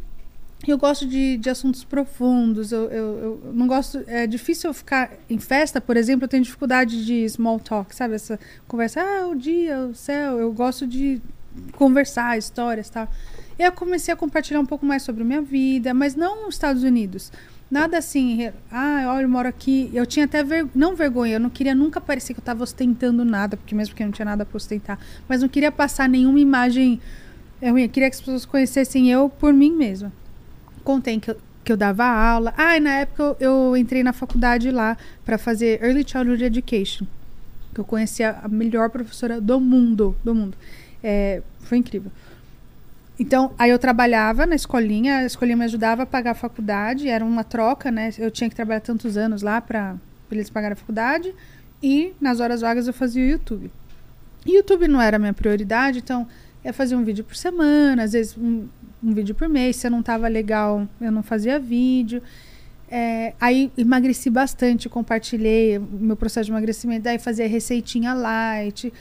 Eu 0.66 0.78
gosto 0.78 1.06
de, 1.06 1.38
de 1.38 1.50
assuntos 1.50 1.84
profundos. 1.84 2.72
Eu, 2.72 2.90
eu, 2.90 3.42
eu 3.44 3.54
não 3.54 3.68
gosto. 3.68 4.04
É 4.08 4.26
difícil 4.26 4.70
eu 4.70 4.74
ficar 4.74 5.12
em 5.30 5.38
festa, 5.38 5.82
por 5.82 5.98
exemplo. 5.98 6.26
Eu 6.26 6.30
tenho 6.30 6.44
dificuldade 6.44 7.06
de 7.06 7.28
small 7.30 7.60
talk, 7.60 7.94
sabe? 7.94 8.16
Essa 8.16 8.40
conversa. 8.68 9.02
Ah, 9.02 9.28
o 9.28 9.36
dia, 9.36 9.80
o 9.80 9.96
céu. 9.96 10.40
Eu 10.40 10.52
gosto 10.54 10.88
de 10.88 11.22
conversar, 11.74 12.38
histórias 12.38 12.90
tal. 12.90 13.08
E 13.58 13.64
eu 13.64 13.72
comecei 13.72 14.14
a 14.14 14.18
compartilhar 14.18 14.60
um 14.60 14.66
pouco 14.66 14.86
mais 14.86 15.04
sobre 15.04 15.24
minha 15.24 15.42
vida, 15.42 15.94
mas 15.94 16.16
não 16.16 16.46
nos 16.46 16.56
Estados 16.56 16.84
Unidos. 16.84 17.32
Nada 17.70 17.98
assim, 17.98 18.52
ah, 18.72 19.06
olha, 19.08 19.24
eu 19.24 19.30
moro 19.30 19.48
aqui. 19.48 19.90
Eu 19.94 20.06
tinha 20.06 20.26
até 20.26 20.44
ver, 20.44 20.68
não 20.76 20.96
vergonha, 20.96 21.34
eu 21.36 21.40
não 21.40 21.50
queria 21.50 21.74
nunca 21.74 22.00
parecer 22.00 22.34
que 22.34 22.40
eu 22.40 22.42
estava 22.42 22.64
ostentando 22.64 23.26
nada, 23.26 23.58
porque 23.58 23.74
mesmo 23.74 23.94
porque 23.94 24.04
eu 24.04 24.08
não 24.08 24.14
tinha 24.14 24.26
nada 24.26 24.46
para 24.46 24.58
ostentar, 24.58 25.00
mas 25.28 25.42
não 25.42 25.50
queria 25.50 25.72
passar 25.72 26.08
nenhuma 26.08 26.40
imagem 26.40 27.02
ruim. 27.62 27.84
Eu 27.84 27.90
queria 27.90 28.10
que 28.10 28.16
as 28.16 28.22
pessoas 28.22 28.46
conhecessem 28.46 29.10
eu 29.10 29.30
por 29.30 29.54
mim 29.54 29.72
mesma. 29.72 30.12
Contei 30.84 31.20
que 31.20 31.32
eu, 31.32 31.38
que 31.64 31.72
eu 31.72 31.78
dava 31.78 32.06
aula. 32.06 32.54
Ah, 32.58 32.78
e 32.78 32.80
na 32.80 32.92
época 32.92 33.24
eu, 33.24 33.38
eu 33.40 33.78
entrei 33.78 34.04
na 34.04 34.14
faculdade 34.14 34.72
lá 34.72 34.98
para 35.24 35.38
fazer 35.38 35.82
Early 35.84 36.08
Childhood 36.08 36.44
Education. 36.44 37.06
Que 37.74 37.80
eu 37.80 37.86
conhecia 37.86 38.38
a 38.44 38.48
melhor 38.48 38.90
professora 38.90 39.42
do 39.42 39.60
mundo, 39.60 40.16
do 40.24 40.36
mundo. 40.36 40.58
É, 41.04 41.42
foi 41.60 41.78
incrível. 41.78 42.12
Então, 43.20 43.54
aí 43.58 43.70
eu 43.70 43.78
trabalhava 43.78 44.46
na 44.46 44.56
escolinha, 44.56 45.18
a 45.18 45.26
escolinha 45.26 45.56
me 45.56 45.66
ajudava 45.66 46.04
a 46.04 46.06
pagar 46.06 46.32
a 46.32 46.36
faculdade, 46.36 47.08
era 47.08 47.24
uma 47.24 47.44
troca, 47.44 47.92
né? 47.92 48.10
Eu 48.18 48.32
tinha 48.32 48.50
que 48.50 48.56
trabalhar 48.56 48.80
tantos 48.82 49.18
anos 49.18 49.42
lá 49.42 49.62
para 49.62 49.96
eles 50.32 50.50
pagarem 50.50 50.74
a 50.74 50.76
faculdade. 50.76 51.34
E 51.82 52.14
nas 52.20 52.40
horas 52.40 52.62
vagas 52.62 52.88
eu 52.88 52.94
fazia 52.94 53.24
o 53.24 53.28
YouTube. 53.28 53.72
YouTube 54.46 54.88
não 54.88 55.02
era 55.02 55.18
a 55.18 55.20
minha 55.20 55.34
prioridade, 55.34 56.00
então 56.00 56.28
eu 56.64 56.74
fazia 56.74 56.98
um 56.98 57.04
vídeo 57.04 57.24
por 57.24 57.36
semana, 57.36 58.04
às 58.04 58.14
vezes 58.14 58.38
um, 58.38 58.68
um 59.04 59.14
vídeo 59.14 59.36
por 59.36 59.50
mês. 59.50 59.76
Se 59.76 59.88
eu 59.88 59.92
não 59.92 60.02
tava 60.02 60.28
legal, 60.28 60.88
eu 61.02 61.12
não 61.12 61.22
fazia 61.22 61.60
vídeo. 61.60 62.22
É, 62.90 63.34
aí 63.42 63.72
emagreci 63.78 64.30
bastante, 64.30 64.88
compartilhei 64.88 65.80
meu 65.80 66.16
processo 66.16 66.46
de 66.46 66.52
emagrecimento. 66.52 67.04
Daí 67.04 67.20
fazia 67.20 67.48
receitinha 67.48 68.14
light, 68.14 68.94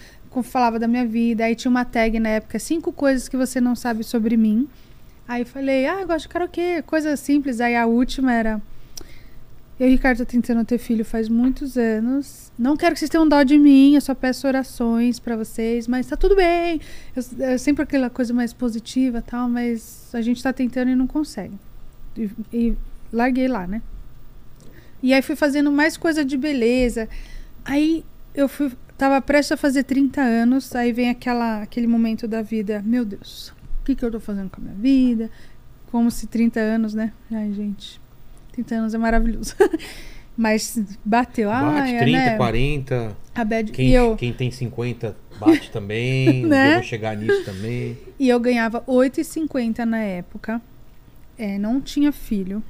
falava 0.42 0.78
da 0.78 0.88
minha 0.88 1.06
vida. 1.06 1.44
Aí 1.44 1.54
tinha 1.54 1.70
uma 1.70 1.84
tag 1.84 2.18
na 2.18 2.30
época, 2.30 2.58
cinco 2.58 2.92
coisas 2.92 3.28
que 3.28 3.36
você 3.36 3.60
não 3.60 3.76
sabe 3.76 4.02
sobre 4.02 4.36
mim. 4.36 4.68
Aí 5.28 5.44
falei, 5.44 5.86
ah, 5.86 6.00
eu 6.00 6.06
gosto 6.06 6.22
de 6.22 6.28
karaokê, 6.30 6.82
coisa 6.82 7.16
simples. 7.16 7.60
Aí 7.60 7.76
a 7.76 7.86
última 7.86 8.32
era, 8.32 8.60
eu 9.82 9.88
e 9.88 9.90
o 9.90 9.94
Ricardo 9.94 10.24
tentando 10.24 10.64
ter 10.64 10.78
filho 10.78 11.04
faz 11.04 11.28
muitos 11.28 11.76
anos. 11.76 12.52
Não 12.56 12.76
quero 12.76 12.92
que 12.92 13.00
vocês 13.00 13.10
tenham 13.10 13.28
dó 13.28 13.42
de 13.42 13.59
mim, 13.59 13.96
eu 13.96 14.00
só 14.00 14.14
peço 14.14 14.46
orações 14.46 15.18
pra 15.18 15.36
vocês, 15.36 15.88
mas 15.88 16.06
tá 16.06 16.16
tudo 16.16 16.36
bem. 16.36 16.80
Eu, 17.16 17.59
sempre 17.59 17.82
aquela 17.82 18.09
coisa 18.09 18.32
mais 18.32 18.52
positiva 18.52 19.20
tal, 19.20 19.48
mas 19.48 20.09
a 20.14 20.20
gente 20.20 20.40
tá 20.40 20.52
tentando 20.52 20.92
e 20.92 20.94
não 20.94 21.09
consegue. 21.09 21.59
E, 22.16 22.30
e 22.52 22.76
larguei 23.12 23.48
lá, 23.48 23.66
né? 23.66 23.82
E 25.02 25.12
aí 25.12 25.20
fui 25.20 25.34
fazendo 25.34 25.72
mais 25.72 25.96
coisa 25.96 26.24
de 26.24 26.36
beleza. 26.36 27.09
Aí 27.64 28.04
eu 28.36 28.48
fui, 28.48 28.70
tava 28.96 29.20
prestes 29.20 29.50
a 29.50 29.56
fazer 29.56 29.82
30 29.82 30.20
anos, 30.20 30.76
aí 30.76 30.92
vem 30.92 31.10
aquela, 31.10 31.60
aquele 31.60 31.88
momento 31.88 32.28
da 32.28 32.40
vida, 32.40 32.80
meu 32.86 33.04
Deus, 33.04 33.48
o 33.80 33.84
que 33.84 33.96
que 33.96 34.04
eu 34.04 34.12
tô 34.12 34.20
fazendo 34.20 34.48
com 34.48 34.60
a 34.60 34.64
minha 34.64 34.76
vida? 34.76 35.28
Como 35.90 36.09
se 36.09 36.28
30 36.28 36.60
anos, 36.60 36.94
né? 36.94 37.12
Ai, 37.32 37.52
gente, 37.52 38.00
30 38.52 38.74
anos 38.74 38.94
é 38.94 38.98
maravilhoso. 38.98 39.54
Mas 40.36 40.78
bateu, 41.04 41.50
Bate 41.50 41.92
ai, 41.92 41.98
30, 41.98 42.18
né? 42.18 42.36
40. 42.36 43.16
A 43.34 43.44
bad... 43.44 43.70
Quem, 43.70 43.90
eu, 43.90 44.16
quem 44.16 44.32
tem 44.32 44.50
50 44.50 45.14
bate 45.38 45.70
também. 45.70 46.46
Né? 46.46 46.68
Eu 46.72 46.74
vou 46.76 46.82
chegar 46.84 47.16
nisso 47.16 47.44
também. 47.44 47.98
e 48.18 48.28
eu 48.28 48.40
ganhava 48.40 48.80
8,50 48.82 49.84
na 49.84 49.98
época. 49.98 50.60
É, 51.36 51.58
não 51.58 51.80
tinha 51.80 52.12
filho. 52.12 52.62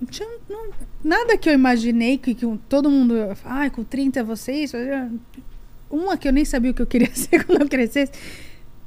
Não 0.00 0.08
tinha 0.08 0.28
não- 0.48 0.70
nada 1.04 1.36
que 1.36 1.48
eu 1.48 1.52
imaginei 1.52 2.18
que, 2.18 2.34
que 2.34 2.46
todo 2.68 2.90
mundo. 2.90 3.14
Ai, 3.44 3.70
com 3.70 3.84
30 3.84 4.24
vocês. 4.24 4.72
Uma 5.90 6.16
que 6.16 6.26
eu 6.28 6.32
nem 6.32 6.44
sabia 6.44 6.70
o 6.70 6.74
que 6.74 6.82
eu 6.82 6.86
queria 6.86 7.10
ser 7.14 7.44
quando 7.44 7.62
eu 7.62 7.68
crescesse. 7.68 8.12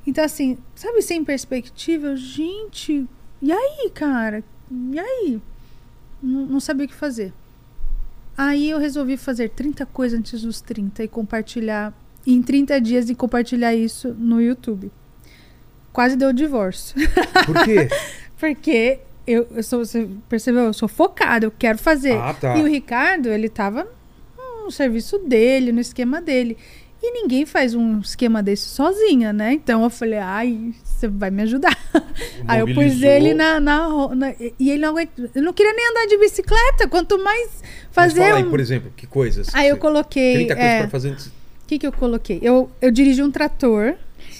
Então, 0.06 0.24
assim, 0.24 0.58
sabe, 0.76 1.02
sem 1.02 1.24
perspectiva, 1.24 2.16
gente, 2.16 3.06
e 3.42 3.52
aí, 3.52 3.90
cara? 3.94 4.44
E 4.72 5.00
aí? 5.00 5.42
Não, 6.22 6.46
não 6.46 6.60
sabia 6.60 6.86
o 6.86 6.90
que 6.90 6.96
fazer. 6.96 7.34
Aí 8.38 8.70
eu 8.70 8.80
resolvi 8.80 9.18
fazer 9.18 9.50
30 9.50 9.86
coisas 9.88 10.18
antes 10.18 10.42
dos 10.42 10.62
30 10.62 11.04
e 11.04 11.08
compartilhar 11.08 11.94
em 12.26 12.42
30 12.42 12.80
dias 12.80 13.10
e 13.10 13.16
compartilhar 13.16 13.76
isso 13.76 14.16
no 14.18 14.42
YouTube. 14.42 14.92
Quase 15.92 16.16
deu 16.16 16.32
divórcio. 16.32 16.96
Por 17.46 17.66
quê? 17.66 17.90
Porque 18.40 19.00
eu, 19.28 19.48
eu 19.52 19.64
sou, 19.64 19.84
você 19.84 20.08
percebeu? 20.30 20.64
Eu 20.64 20.74
sou 20.74 20.88
focada, 20.88 21.46
eu 21.46 21.52
quero 21.52 21.78
fazer. 21.78 22.18
Ah, 22.18 22.34
tá. 22.34 22.58
E 22.58 22.64
o 22.64 22.68
Ricardo, 22.68 23.30
ele 23.30 23.50
tava 23.50 23.88
no 24.64 24.72
serviço 24.72 25.20
dele, 25.20 25.72
no 25.72 25.82
esquema 25.82 26.22
dele. 26.22 26.58
E 27.04 27.12
ninguém 27.14 27.46
faz 27.48 27.74
um 27.74 28.00
esquema 28.00 28.44
desse 28.44 28.68
sozinha, 28.70 29.34
né? 29.34 29.54
Então 29.54 29.84
eu 29.84 29.90
falei, 29.90 30.20
ai, 30.20 30.72
você 30.84 31.08
vai 31.08 31.32
me 31.32 31.42
ajudar. 31.44 31.76
Aí 32.48 32.60
eu 32.60 32.68
pus 32.74 33.02
ele 33.02 33.34
na, 33.34 33.60
na, 33.60 34.16
na- 34.16 34.34
E 34.60 34.70
ele 34.70 34.82
não 34.82 34.90
aguenta. 34.90 35.30
Eu 35.34 35.42
não 35.42 35.52
queria 35.54 35.74
nem 35.74 35.90
andar 35.90 36.06
de 36.06 36.18
bicicleta, 36.18 36.88
quanto 36.88 37.18
mais 37.24 37.50
Mas 37.64 38.14
fazer. 38.14 38.22
fala 38.22 38.36
aí, 38.38 38.44
por 38.44 38.60
exemplo, 38.60 38.92
que 38.96 39.08
coisas? 39.08 39.48
Aí 39.54 39.70
eu 39.70 39.78
coloquei. 39.78 40.34
30 40.46 40.56
coisas 40.56 40.72
é, 40.74 40.80
pra 40.82 40.90
fazer 40.90 41.12
o 41.12 41.18
que, 41.68 41.80
que 41.80 41.88
eu 41.88 41.92
coloquei? 41.92 42.40
Eu, 42.42 42.70
eu 42.82 42.92
dirigi 42.92 43.24
um 43.24 43.32
trator 43.32 43.96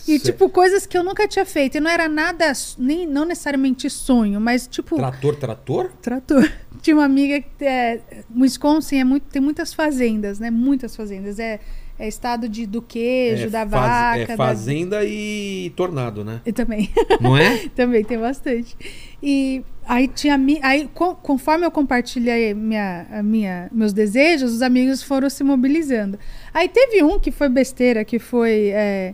E, 0.08 0.20
Cê- 0.20 0.32
tipo, 0.32 0.50
coisas 0.50 0.86
que 0.86 0.96
eu 0.98 1.04
nunca 1.04 1.28
tinha 1.28 1.46
feito. 1.46 1.78
E 1.78 1.80
não 1.80 1.90
era 1.90 2.08
nada, 2.08 2.52
nem, 2.78 3.08
não 3.08 3.26
necessariamente 3.26 3.90
sonho, 3.90 4.40
mas, 4.40 4.68
tipo, 4.68 4.98
Trator, 4.98 5.36
trator? 5.38 5.92
trator. 6.02 6.52
Tinha 6.82 6.96
uma 6.96 7.06
amiga 7.06 7.40
que 7.58 7.64
é. 7.66 8.02
Wisconsin 8.36 8.98
é 9.00 9.04
muito, 9.04 9.24
tem 9.24 9.42
muitas 9.42 9.74
fazendas, 9.74 10.40
né? 10.40 10.50
Muitas 10.52 10.96
fazendas. 10.96 11.38
É, 11.40 11.60
é 12.04 12.08
estado 12.08 12.50
de, 12.50 12.66
do 12.66 12.82
queijo, 12.82 13.50
da 13.50 13.60
faz- 13.68 13.70
vaca. 13.72 14.20
É 14.20 14.26
da- 14.28 14.36
fazenda 14.38 15.06
e 15.06 15.72
tornado, 15.76 16.24
né? 16.24 16.42
E 16.46 16.52
também. 16.52 16.90
Não 17.22 17.38
é? 17.38 17.68
Também 17.76 18.04
tem 18.04 18.18
bastante. 18.18 18.76
E 19.22 19.64
aí 19.86 20.08
tinha 20.08 20.40
aí 20.64 20.90
co- 20.94 21.16
conforme 21.16 21.66
eu 21.66 21.72
compartilhei 21.72 22.54
minha, 22.54 23.06
a 23.12 23.22
minha, 23.24 23.70
meus 23.72 23.94
desejos, 23.94 24.52
os 24.52 24.62
amigos 24.62 25.04
foram 25.04 25.30
se 25.30 25.44
mobilizando. 25.44 26.18
Aí 26.54 26.68
teve 26.68 27.04
um 27.04 27.20
que 27.20 27.32
foi 27.32 27.50
besteira, 27.50 28.04
que 28.04 28.18
foi 28.20 28.70
é, 28.74 29.14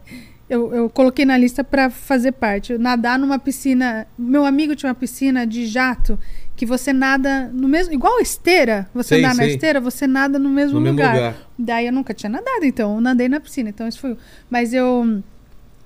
eu, 0.50 0.74
eu 0.74 0.90
coloquei 0.90 1.26
na 1.26 1.38
lista 1.38 1.64
para 1.64 1.90
fazer 1.90 2.32
parte, 2.32 2.78
nadar 2.78 3.20
numa 3.20 3.38
piscina. 3.38 4.08
Meu 4.18 4.46
amigo 4.46 4.76
tinha 4.76 4.88
uma 4.90 4.96
piscina 4.96 5.46
de 5.46 5.66
jato 5.66 6.18
que 6.58 6.66
você 6.66 6.92
nada 6.92 7.50
no 7.54 7.68
mesmo, 7.68 7.94
igual 7.94 8.20
esteira. 8.20 8.90
Você 8.94 9.10
Sei, 9.16 9.22
nada 9.22 9.36
na 9.36 9.44
sei. 9.44 9.54
esteira, 9.54 9.80
você 9.80 10.06
nada 10.08 10.38
no 10.38 10.50
mesmo 10.50 10.74
No 10.74 10.82
mesmo 10.82 10.98
lugar. 10.98 11.16
lugar. 11.16 11.36
Daí 11.58 11.86
eu 11.86 11.94
nunca 11.94 12.14
tinha 12.14 12.30
nadado, 12.30 12.66
então 12.66 12.96
eu 12.96 13.02
nadei 13.02 13.30
na 13.30 13.40
piscina. 13.40 13.70
Então 13.70 13.88
isso 13.88 14.00
foi. 14.00 14.18
Mas 14.50 14.74
eu 14.74 15.24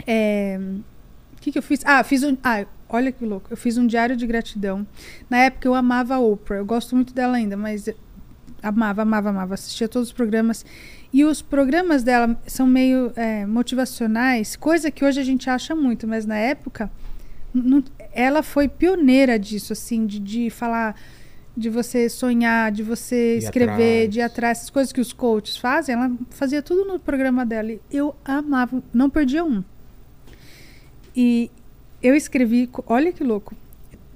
é, 0.07 0.57
o 1.37 1.41
que, 1.41 1.51
que 1.51 1.57
eu 1.59 1.61
fiz? 1.61 1.81
Ah, 1.85 2.03
fiz 2.03 2.23
um. 2.23 2.37
Ah, 2.43 2.65
olha 2.89 3.11
que 3.11 3.23
louco. 3.25 3.47
Eu 3.51 3.57
fiz 3.57 3.77
um 3.77 3.85
diário 3.85 4.15
de 4.15 4.25
gratidão. 4.25 4.87
Na 5.29 5.37
época 5.39 5.67
eu 5.67 5.75
amava 5.75 6.15
a 6.15 6.19
Oprah. 6.19 6.57
Eu 6.57 6.65
gosto 6.65 6.95
muito 6.95 7.13
dela 7.13 7.35
ainda, 7.35 7.57
mas 7.57 7.89
amava, 8.63 9.01
amava, 9.01 9.29
amava. 9.29 9.53
Assistia 9.55 9.89
todos 9.89 10.07
os 10.07 10.13
programas. 10.13 10.65
E 11.13 11.25
os 11.25 11.41
programas 11.41 12.01
dela 12.03 12.39
são 12.47 12.65
meio 12.65 13.11
é, 13.17 13.45
motivacionais, 13.45 14.55
coisa 14.55 14.89
que 14.89 15.03
hoje 15.03 15.19
a 15.19 15.23
gente 15.25 15.49
acha 15.49 15.75
muito, 15.75 16.07
mas 16.07 16.25
na 16.25 16.37
época 16.37 16.89
não- 17.53 17.83
ela 18.13 18.41
foi 18.43 18.67
pioneira 18.67 19.37
disso, 19.39 19.73
assim, 19.73 20.05
de, 20.05 20.19
de 20.19 20.49
falar. 20.49 20.95
De 21.55 21.69
você 21.69 22.07
sonhar, 22.07 22.71
de 22.71 22.81
você 22.81 23.37
escrever, 23.37 23.73
atrás. 23.73 24.09
de 24.09 24.19
ir 24.19 24.21
atrás, 24.21 24.57
essas 24.59 24.69
coisas 24.69 24.93
que 24.93 25.01
os 25.01 25.11
coaches 25.11 25.57
fazem, 25.57 25.93
ela 25.93 26.09
fazia 26.29 26.61
tudo 26.61 26.85
no 26.85 26.97
programa 26.97 27.45
dela. 27.45 27.71
E 27.73 27.81
eu 27.91 28.15
amava, 28.23 28.81
não 28.93 29.09
perdia 29.09 29.43
um. 29.43 29.61
E 31.15 31.51
eu 32.01 32.15
escrevi, 32.15 32.69
olha 32.87 33.11
que 33.11 33.21
louco. 33.23 33.53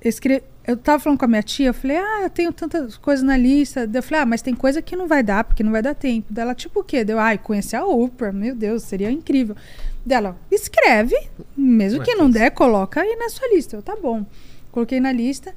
Eu, 0.02 0.10
escrevi, 0.10 0.44
eu 0.66 0.78
tava 0.78 0.98
falando 1.00 1.20
com 1.20 1.26
a 1.26 1.28
minha 1.28 1.44
tia, 1.44 1.68
eu 1.68 1.74
falei, 1.74 1.98
ah, 1.98 2.22
eu 2.24 2.30
tenho 2.30 2.54
tantas 2.54 2.96
coisas 2.96 3.24
na 3.24 3.36
lista. 3.36 3.90
Eu 3.92 4.02
falei, 4.04 4.22
ah, 4.22 4.26
mas 4.26 4.42
tem 4.42 4.54
coisa 4.56 4.82
que 4.82 4.96
não 4.96 5.06
vai 5.08 5.22
dar, 5.22 5.44
porque 5.44 5.62
não 5.62 5.74
vai 5.74 5.82
dar 5.82 5.94
tempo. 5.94 6.32
Dela, 6.32 6.56
tipo 6.56 6.80
o 6.80 6.84
quê? 6.84 7.04
Deu, 7.04 7.20
ai, 7.20 7.38
conhecer 7.38 7.76
a 7.76 7.86
Oprah, 7.86 8.32
meu 8.32 8.56
Deus, 8.56 8.84
seria 8.84 9.12
incrível. 9.12 9.56
Dela, 10.06 10.38
escreve, 10.52 11.16
mesmo 11.58 12.04
que 12.04 12.14
não 12.16 12.30
der, 12.30 12.52
coloca 12.52 13.02
aí 13.02 13.16
na 13.16 13.28
sua 13.30 13.48
lista. 13.54 13.76
Eu, 13.78 13.82
tá 13.82 13.96
bom. 13.96 14.26
Coloquei 14.72 15.00
na 15.00 15.12
lista. 15.12 15.54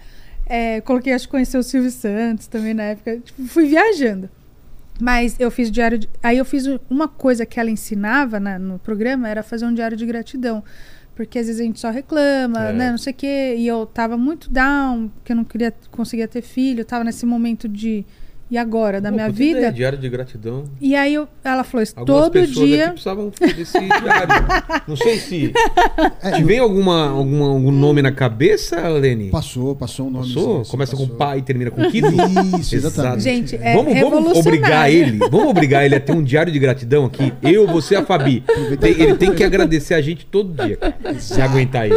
É, 0.47 0.81
coloquei, 0.81 1.13
acho 1.13 1.27
que 1.27 1.31
conhecer 1.33 1.59
o 1.59 1.63
Silvio 1.63 1.91
Santos 1.91 2.47
também 2.47 2.73
na 2.73 2.85
época. 2.85 3.19
Tipo, 3.19 3.43
fui 3.47 3.67
viajando. 3.67 4.31
Mas 5.01 5.37
eu 5.39 5.51
fiz 5.51 5.71
diário 5.71 5.99
de... 5.99 6.09
Aí 6.23 6.39
eu 6.39 6.45
fiz 6.45 6.67
um- 6.67 6.79
uma 6.89 7.07
coisa 7.07 7.45
que 7.45 7.61
ela 7.61 7.71
ensinava 7.71 8.41
na- 8.41 8.59
no 8.59 8.79
programa, 8.79 9.29
era 9.29 9.43
fazer 9.43 9.67
um 9.67 9.75
diário 9.75 9.97
de 9.97 10.07
gratidão. 10.07 10.65
Porque 11.15 11.39
às 11.39 11.47
vezes 11.47 11.61
a 11.61 11.65
gente 11.65 11.79
só 11.79 11.91
reclama, 11.91 12.69
É. 12.71 12.73
né? 12.73 12.91
Não 12.91 12.99
sei 12.99 13.13
o 13.13 13.17
quê. 13.17 13.55
E 13.59 13.67
eu 13.67 13.85
tava 13.87 14.17
muito 14.17 14.49
down, 14.51 15.09
porque 15.09 15.33
eu 15.33 15.37
não 15.37 15.45
queria 15.45 15.73
conseguia 15.91 16.27
ter 16.27 16.41
filho. 16.43 16.81
Eu 16.81 16.85
tava 16.87 17.05
nesse 17.05 17.27
momento 17.27 17.69
de... 17.69 18.05
E 18.51 18.57
agora? 18.57 18.99
Da 19.01 19.11
Pô, 19.11 19.17
minha 19.17 19.29
ideia, 19.29 19.55
vida? 19.55 19.73
Diário 19.73 19.99
de 19.99 20.09
gratidão. 20.09 20.65
E 20.81 20.97
aí 20.97 21.13
eu- 21.15 21.29
ela 21.45 21.63
falou 21.65 21.83
isso 21.83 21.93
Algumas 21.95 22.23
todo 22.23 22.33
pessoas 22.33 22.67
dia... 22.69 22.85
aqui 22.85 22.93
precisavam 22.93 23.33
desse 23.57 23.79
diário. 23.79 24.83
Não 24.87 24.97
sei 24.97 25.19
se. 25.19 25.53
É, 26.23 26.33
Te 26.33 26.43
vem 26.45 26.59
alguma, 26.59 27.11
alguma, 27.11 27.49
algum 27.49 27.71
nome 27.71 28.03
na 28.03 28.11
cabeça, 28.13 28.89
Leni? 28.89 29.31
Passou, 29.31 29.75
passou 29.77 30.07
um 30.07 30.11
nome. 30.11 30.27
Passou? 30.27 30.65
Começa 30.65 30.93
passou. 30.93 31.09
com 31.09 31.17
pai 31.17 31.39
e 31.39 31.43
termina 31.43 31.71
com 31.71 31.89
Kido? 31.91 32.09
Isso, 32.59 32.75
exatamente. 32.75 33.23
Gente, 33.23 33.57
é 33.57 33.75
vamos, 33.75 33.99
vamos 33.99 34.39
obrigar 34.39 34.91
ele, 34.91 35.19
vamos 35.31 35.49
obrigar 35.49 35.85
ele 35.85 35.95
a 35.95 36.01
ter 36.01 36.13
um 36.13 36.23
diário 36.23 36.53
de 36.53 36.59
gratidão 36.59 37.05
aqui. 37.07 37.33
Eu, 37.43 37.67
você 37.67 37.95
e 37.95 37.97
a 37.97 38.05
Fabi. 38.05 38.43
Tem- 38.81 38.93
ele 39.01 39.15
tem 39.15 39.33
que 39.35 39.45
agradecer 39.45 39.95
a 39.95 40.01
gente 40.01 40.25
todo 40.27 40.53
dia, 40.65 40.79
se 41.19 41.41
aguentar 41.41 41.87
ele. 41.87 41.95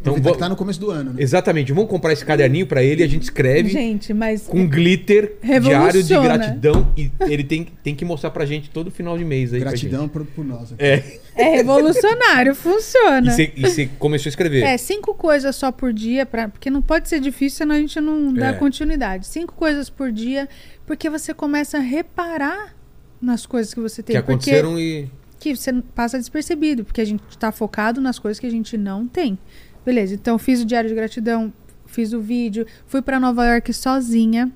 Então, 0.00 0.12
Aproveitar 0.12 0.20
que 0.20 0.22
vamos, 0.22 0.38
tá 0.38 0.48
no 0.50 0.56
começo 0.56 0.78
do 0.78 0.90
ano, 0.90 1.12
né? 1.14 1.22
exatamente, 1.22 1.72
vamos 1.72 1.90
comprar 1.90 2.12
esse 2.12 2.24
caderninho 2.24 2.66
pra 2.66 2.82
ele, 2.82 3.02
a 3.02 3.08
gente 3.08 3.22
escreve 3.22 3.70
Gente, 3.70 4.12
mas... 4.14 4.42
com 4.46 4.66
glitter, 4.68 5.36
Revoluciona. 5.40 5.80
diário 5.90 6.02
de 6.02 6.14
gratidão 6.20 6.92
e 6.96 7.10
ele 7.22 7.42
tem, 7.42 7.66
tem 7.82 7.94
que 7.94 8.04
mostrar 8.04 8.30
pra 8.30 8.44
gente 8.46 8.70
todo 8.70 8.90
final 8.90 9.16
de 9.18 9.24
mês 9.24 9.52
aí. 9.52 9.60
pra 9.60 9.70
Gratidão 9.70 10.06
por, 10.08 10.24
por 10.26 10.44
nós. 10.44 10.72
aqui. 10.72 10.84
É, 10.84 11.18
É 11.34 11.56
revolucionário, 11.56 12.54
funciona. 12.54 13.34
e 13.40 13.60
você, 13.62 13.86
começou 13.98 14.28
a 14.28 14.30
escrever. 14.30 14.62
É, 14.62 14.76
cinco 14.76 15.14
coisas 15.14 15.56
só 15.56 15.72
por 15.72 15.92
dia, 15.92 16.24
pra, 16.26 16.48
porque 16.48 16.70
não 16.70 16.82
pode 16.82 17.08
ser 17.08 17.18
difícil, 17.18 17.58
senão 17.58 17.74
a 17.74 17.78
gente 17.78 18.00
não 18.00 18.32
dá 18.32 18.48
É. 18.48 18.52
continuidade. 18.52 19.26
Cinco 19.26 19.54
coisas 19.54 19.90
por 19.90 20.12
dia, 20.12 20.48
porque 20.86 21.08
você 21.10 21.34
começa 21.34 21.78
a 21.78 21.80
reparar 21.80 22.74
nas 23.20 23.44
coisas 23.46 23.72
que 23.74 23.80
você 23.80 24.02
tem. 24.02 24.14
que 24.16 24.22
porque 24.22 24.50
aconteceram 24.50 24.78
e. 24.78 25.08
que 25.40 25.54
você 25.56 25.72
passa 25.94 26.18
despercebido, 26.18 26.84
porque 26.84 27.00
a 27.00 27.04
gente 27.04 27.22
está 27.30 27.50
focado 27.50 28.00
nas 28.00 28.18
coisas 28.18 28.38
que 28.38 28.46
a 28.46 28.50
gente 28.50 28.76
não 28.78 29.06
tem. 29.06 29.38
Beleza, 29.86 30.14
então 30.14 30.36
fiz 30.36 30.60
o 30.60 30.64
diário 30.64 30.88
de 30.90 30.96
gratidão, 30.96 31.52
fiz 31.86 32.12
o 32.12 32.20
vídeo, 32.20 32.66
fui 32.88 33.00
para 33.00 33.20
Nova 33.20 33.46
York 33.46 33.72
sozinha. 33.72 34.50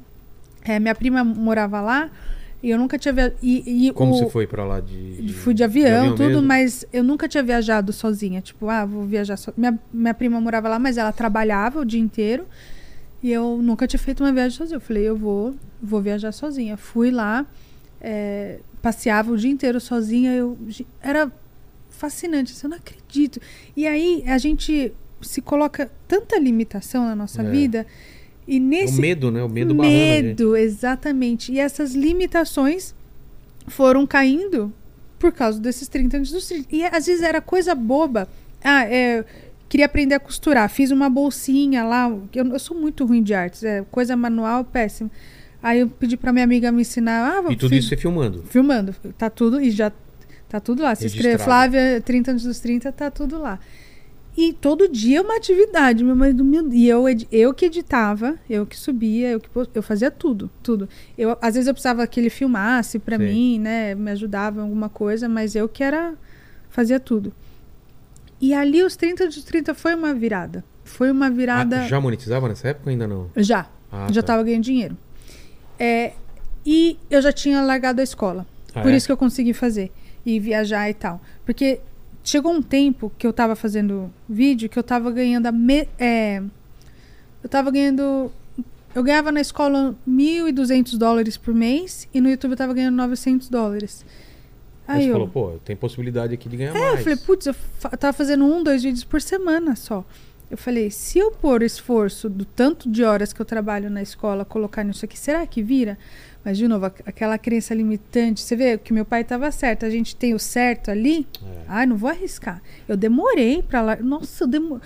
É, 0.65 0.81
minha 0.81 0.95
prima 0.95 1.23
morava 1.23 1.81
lá 1.81 2.11
e 2.61 2.69
eu 2.69 2.77
nunca 2.77 2.99
tinha 2.99 3.13
viajado. 3.15 3.37
E, 3.41 3.87
e 3.89 3.93
Como 3.93 4.13
o- 4.13 4.19
você 4.19 4.29
foi 4.29 4.47
pra 4.49 4.65
lá 4.65 4.81
de. 4.81 5.33
Fui 5.35 5.55
de 5.55 5.63
avião, 5.63 6.17
tudo, 6.17 6.29
mesmo? 6.31 6.43
mas 6.43 6.85
eu 6.93 7.05
nunca 7.05 7.29
tinha 7.29 7.45
viajado 7.45 7.93
sozinha. 7.93 8.41
Tipo, 8.41 8.69
ah, 8.69 8.85
vou 8.85 9.05
viajar 9.07 9.37
so... 9.37 9.55
minha, 9.57 9.79
minha 9.93 10.13
prima 10.15 10.41
morava 10.41 10.69
lá, 10.69 10.81
mas 10.81 10.99
ela 10.99 11.13
trabalhava 11.13 11.79
o 11.81 11.85
dia 11.85 12.01
inteiro. 12.01 12.45
E 13.23 13.31
eu 13.31 13.61
nunca 13.63 13.87
tinha 13.87 14.01
feito 14.01 14.25
uma 14.25 14.33
viagem 14.33 14.59
sozinha. 14.59 14.77
Eu 14.79 14.81
falei, 14.81 15.05
eu 15.05 15.17
vou, 15.17 15.55
vou 15.81 16.01
viajar 16.03 16.33
sozinha. 16.33 16.77
Fui 16.77 17.11
lá, 17.13 17.47
é, 18.01 18.59
passeava 18.83 19.31
o 19.31 19.37
dia 19.37 19.51
inteiro 19.51 19.79
sozinha. 19.81 20.33
Eu, 20.35 20.59
era 21.01 21.31
fascinante, 21.89 22.53
assim, 22.53 22.67
eu 22.67 22.71
não 22.71 22.77
acredito. 22.79 23.41
E 23.77 23.87
aí 23.87 24.25
a 24.27 24.39
gente 24.39 24.93
se 25.23 25.41
coloca 25.41 25.91
tanta 26.09 26.39
limitação 26.39 27.05
na 27.05 27.15
nossa 27.15 27.43
É. 27.43 27.51
vida. 27.51 27.87
E 28.49 28.57
É 28.57 28.61
nesse 28.61 28.99
o 28.99 29.01
medo, 29.01 29.31
né? 29.31 29.43
O 29.43 29.49
medo 29.49 29.75
barrando. 29.75 29.95
Medo, 29.95 30.57
exatamente. 30.57 31.53
E 31.53 31.61
essas 31.61 31.95
limitações 31.95 32.95
foram 33.69 34.07
caindo 34.07 34.73
por 35.19 35.33
causa 35.33 35.61
desses 35.61 35.87
30 35.89 36.17
anos 36.17 36.31
dos 36.33 36.47
30. 36.49 36.67
E 36.75 36.85
às 36.85 37.07
vezes 37.07 37.23
era 37.23 37.41
coisa 37.41 37.75
boba. 37.75 38.29
Ah, 38.65 38.85
é, 38.85 39.25
queria 39.69 39.87
aprender 39.87 40.15
a 40.15 40.21
costurar. 40.21 40.69
Fiz 40.69 40.91
uma 40.91 41.09
bolsinha 41.09 41.85
lá. 41.85 42.09
Eu, 42.35 42.47
eu 42.47 42.59
sou 42.59 42.77
muito 42.77 43.05
ruim 43.05 43.23
de 43.23 43.35
artes. 43.35 43.63
É, 43.63 43.85
coisa 43.91 44.17
manual, 44.17 44.65
péssima. 44.65 45.11
Aí 45.63 45.81
eu 45.81 45.89
pedi 45.89 46.17
pra 46.17 46.33
minha 46.33 46.45
amiga 46.45 46.73
me 46.73 46.81
ensinar. 46.81 47.45
Ah, 47.47 47.53
E 47.53 47.57
tudo 47.57 47.75
isso 47.75 47.89
você 47.91 47.97
filmando. 47.97 48.43
filmando. 48.49 48.95
Tá 49.19 49.29
tudo 49.29 49.61
e 49.61 49.71
já 49.71 49.93
tá 50.49 50.59
tudo 50.59 50.83
lá. 50.83 50.95
Se 50.95 51.07
escrever. 51.07 51.39
Flávia 51.39 52.01
30 52.05 52.31
anos 52.33 52.43
dos 52.43 52.59
30, 52.59 52.91
tá 52.91 53.11
tudo 53.11 53.39
lá. 53.39 53.61
E 54.37 54.53
todo 54.53 54.89
dia 54.89 55.19
é 55.19 55.21
uma 55.21 55.37
atividade, 55.37 56.05
meu 56.05 56.15
marido, 56.15 56.45
meu, 56.45 56.73
e 56.73 56.89
eu, 56.89 57.05
eu 57.33 57.53
que 57.53 57.67
editava, 57.67 58.37
eu 58.49 58.65
que 58.65 58.77
subia, 58.77 59.31
eu 59.31 59.41
que 59.41 59.49
eu 59.75 59.83
fazia 59.83 60.11
tudo, 60.11 60.49
tudo. 60.63 60.89
Eu 61.19 61.37
às 61.43 61.55
vezes 61.55 61.67
eu 61.67 61.75
precisava 61.75 62.07
que 62.07 62.21
ele 62.21 62.31
filmasse 62.31 63.01
Sei. 63.05 63.19
mim, 63.19 63.59
né, 63.59 63.95
me 63.95 64.11
ajudava 64.13 64.61
em 64.61 64.63
alguma 64.63 64.89
coisa, 64.89 65.29
mas 65.29 65.55
eu 65.57 65.69
que 65.69 65.83
era 65.83 66.15
fazia 66.71 67.01
tudo. 67.01 67.33
E 68.41 68.55
ali 68.55 68.83
os 68.83 68.97
30 68.97 69.27
dos 69.27 69.45
30 69.45 69.75
foi 69.75 69.95
uma 69.95 70.15
virada. 70.15 70.65
Foi 70.85 71.11
uma 71.11 71.29
virada 71.29 71.83
Ah, 71.83 71.89
já 71.89 72.01
monetizava 72.01 72.49
nessa 72.49 72.69
época 72.69 72.89
ou 72.89 72.93
ainda 72.93 73.07
não? 73.07 73.31
já. 73.37 73.69
Ah, 73.93 74.07
já 74.09 74.15
tá. 74.15 74.21
estava 74.21 74.43
ganhando 74.43 74.63
dinheiro. 74.63 74.97
É, 75.79 76.13
e 76.65 76.99
eu 77.11 77.21
já 77.21 77.33
tinha 77.33 77.61
largado 77.63 78.01
a 78.01 78.05
escola. 78.05 78.47
Ah, 78.75 78.81
por 78.81 78.93
é? 78.93 78.97
isso 78.97 79.07
que 79.07 79.13
eu 79.13 79.17
consegui 79.17 79.53
fazer. 79.53 79.91
E 80.25 80.39
viajar 80.39 80.89
e 80.89 80.95
tal. 80.95 81.21
Porque 81.45 81.81
chegou 82.23 82.53
um 82.53 82.63
tempo 82.63 83.11
que 83.19 83.27
eu 83.27 83.33
tava 83.33 83.55
fazendo 83.57 84.13
vídeo 84.29 84.69
que 84.69 84.79
eu 84.79 84.83
tava 84.83 85.11
ganhando 85.11 85.47
a. 85.47 85.53
Me, 85.53 85.89
é, 85.99 86.43
eu 87.43 87.49
tava 87.49 87.71
ganhando. 87.71 88.31
Eu 88.95 89.03
ganhava 89.05 89.31
na 89.31 89.41
escola 89.41 89.95
1.200 90.09 90.99
dólares 90.99 91.37
por 91.37 91.55
mês 91.55 92.09
e 92.13 92.21
no 92.21 92.29
YouTube 92.29 92.53
eu 92.53 92.57
tava 92.57 92.75
ganhando 92.75 92.97
900 92.97 93.49
dólares. 93.49 94.05
Aí 94.87 94.97
Aí 94.99 95.03
você 95.05 95.09
eu, 95.11 95.13
falou, 95.13 95.29
pô, 95.29 95.53
tem 95.65 95.77
possibilidade 95.77 96.35
aqui 96.35 96.49
de 96.49 96.57
ganhar 96.57 96.75
é, 96.75 96.79
mais. 96.81 96.97
eu 96.99 97.03
falei, 97.05 97.17
putz, 97.19 97.47
eu 97.47 97.55
fa- 97.55 97.91
tava 97.91 98.13
fazendo 98.13 98.45
um, 98.45 98.63
dois 98.65 98.83
vídeos 98.83 99.05
por 99.05 99.23
semana 99.23 99.77
só. 99.77 100.05
Eu 100.51 100.59
falei, 100.59 100.91
se 100.91 101.17
eu 101.21 101.31
pôr 101.31 101.63
o 101.63 101.65
esforço 101.65 102.29
do 102.29 102.45
tanto 102.45 102.91
de 102.91 103.05
horas 103.05 103.33
que 103.33 103.41
eu 103.41 103.47
trabalho 103.47 103.89
na 103.89 104.03
escola, 104.03 104.45
colocar 104.45 104.83
nisso 104.83 105.05
aqui, 105.05 105.17
será 105.17 105.47
que 105.47 105.63
vira? 105.63 105.97
Mas, 106.45 106.57
de 106.57 106.67
novo, 106.67 106.87
aqu- 106.87 107.03
aquela 107.05 107.37
crença 107.37 107.75
limitante. 107.75 108.41
Você 108.41 108.57
vê 108.57 108.79
que 108.79 108.93
meu 108.95 109.05
pai 109.05 109.21
estava 109.21 109.51
certo. 109.51 109.85
A 109.85 109.91
gente 109.91 110.17
tem 110.17 110.33
o 110.33 110.39
certo 110.39 110.91
ali. 110.91 111.27
É. 111.45 111.63
Ai, 111.69 111.85
não 111.87 111.97
vou 111.99 112.09
arriscar. 112.09 112.63
Eu 112.89 112.97
demorei 112.97 113.63
para 113.63 113.83
lá. 113.83 113.97
Nossa, 113.97 114.45
eu 114.45 114.49
demorei. 114.49 114.83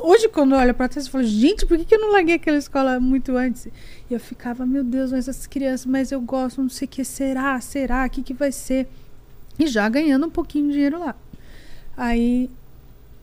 Hoje, 0.00 0.28
quando 0.28 0.54
eu 0.54 0.58
olho 0.58 0.74
para 0.74 0.86
trás, 0.88 1.06
eu 1.06 1.12
falo, 1.12 1.24
gente, 1.24 1.64
por 1.64 1.78
que, 1.78 1.86
que 1.86 1.94
eu 1.94 2.00
não 2.00 2.12
larguei 2.12 2.34
aquela 2.34 2.58
escola 2.58 3.00
muito 3.00 3.34
antes? 3.36 3.66
E 4.10 4.12
eu 4.14 4.20
ficava, 4.20 4.66
meu 4.66 4.84
Deus, 4.84 5.10
mas 5.10 5.26
essas 5.28 5.46
crianças, 5.46 5.86
mas 5.86 6.12
eu 6.12 6.20
gosto, 6.20 6.60
não 6.60 6.68
sei 6.68 6.84
o 6.84 6.88
que. 6.88 7.02
Será? 7.04 7.58
Será? 7.60 8.04
O 8.06 8.10
que, 8.10 8.22
que 8.22 8.34
vai 8.34 8.52
ser? 8.52 8.86
E 9.58 9.66
já 9.66 9.88
ganhando 9.88 10.26
um 10.26 10.30
pouquinho 10.30 10.66
de 10.68 10.74
dinheiro 10.74 10.98
lá. 11.00 11.14
Aí 11.96 12.50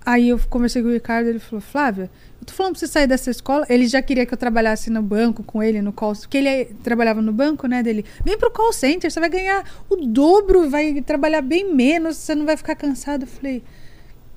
Aí 0.07 0.29
eu 0.29 0.39
conversei 0.51 0.83
com 0.83 0.87
o 0.89 0.91
Ricardo, 0.91 1.27
ele 1.27 1.39
falou, 1.39 1.59
Flávia, 1.61 2.11
tô 2.45 2.53
falando 2.53 2.73
pra 2.73 2.79
você 2.79 2.87
sair 2.87 3.07
dessa 3.07 3.29
escola. 3.29 3.65
Ele 3.69 3.87
já 3.87 4.01
queria 4.01 4.25
que 4.25 4.33
eu 4.33 4.37
trabalhasse 4.37 4.89
no 4.89 5.01
banco 5.01 5.43
com 5.43 5.61
ele, 5.61 5.81
no 5.81 5.91
call 5.91 6.13
Porque 6.13 6.37
ele 6.37 6.65
trabalhava 6.83 7.21
no 7.21 7.33
banco, 7.33 7.67
né? 7.67 7.83
Dele, 7.83 8.05
vem 8.23 8.37
pro 8.37 8.51
call 8.51 8.71
center, 8.71 9.11
você 9.11 9.19
vai 9.19 9.29
ganhar 9.29 9.63
o 9.89 9.95
dobro, 9.97 10.69
vai 10.69 11.01
trabalhar 11.01 11.41
bem 11.41 11.73
menos, 11.73 12.17
você 12.17 12.33
não 12.35 12.45
vai 12.45 12.55
ficar 12.55 12.75
cansado. 12.75 13.23
Eu 13.23 13.27
falei, 13.27 13.63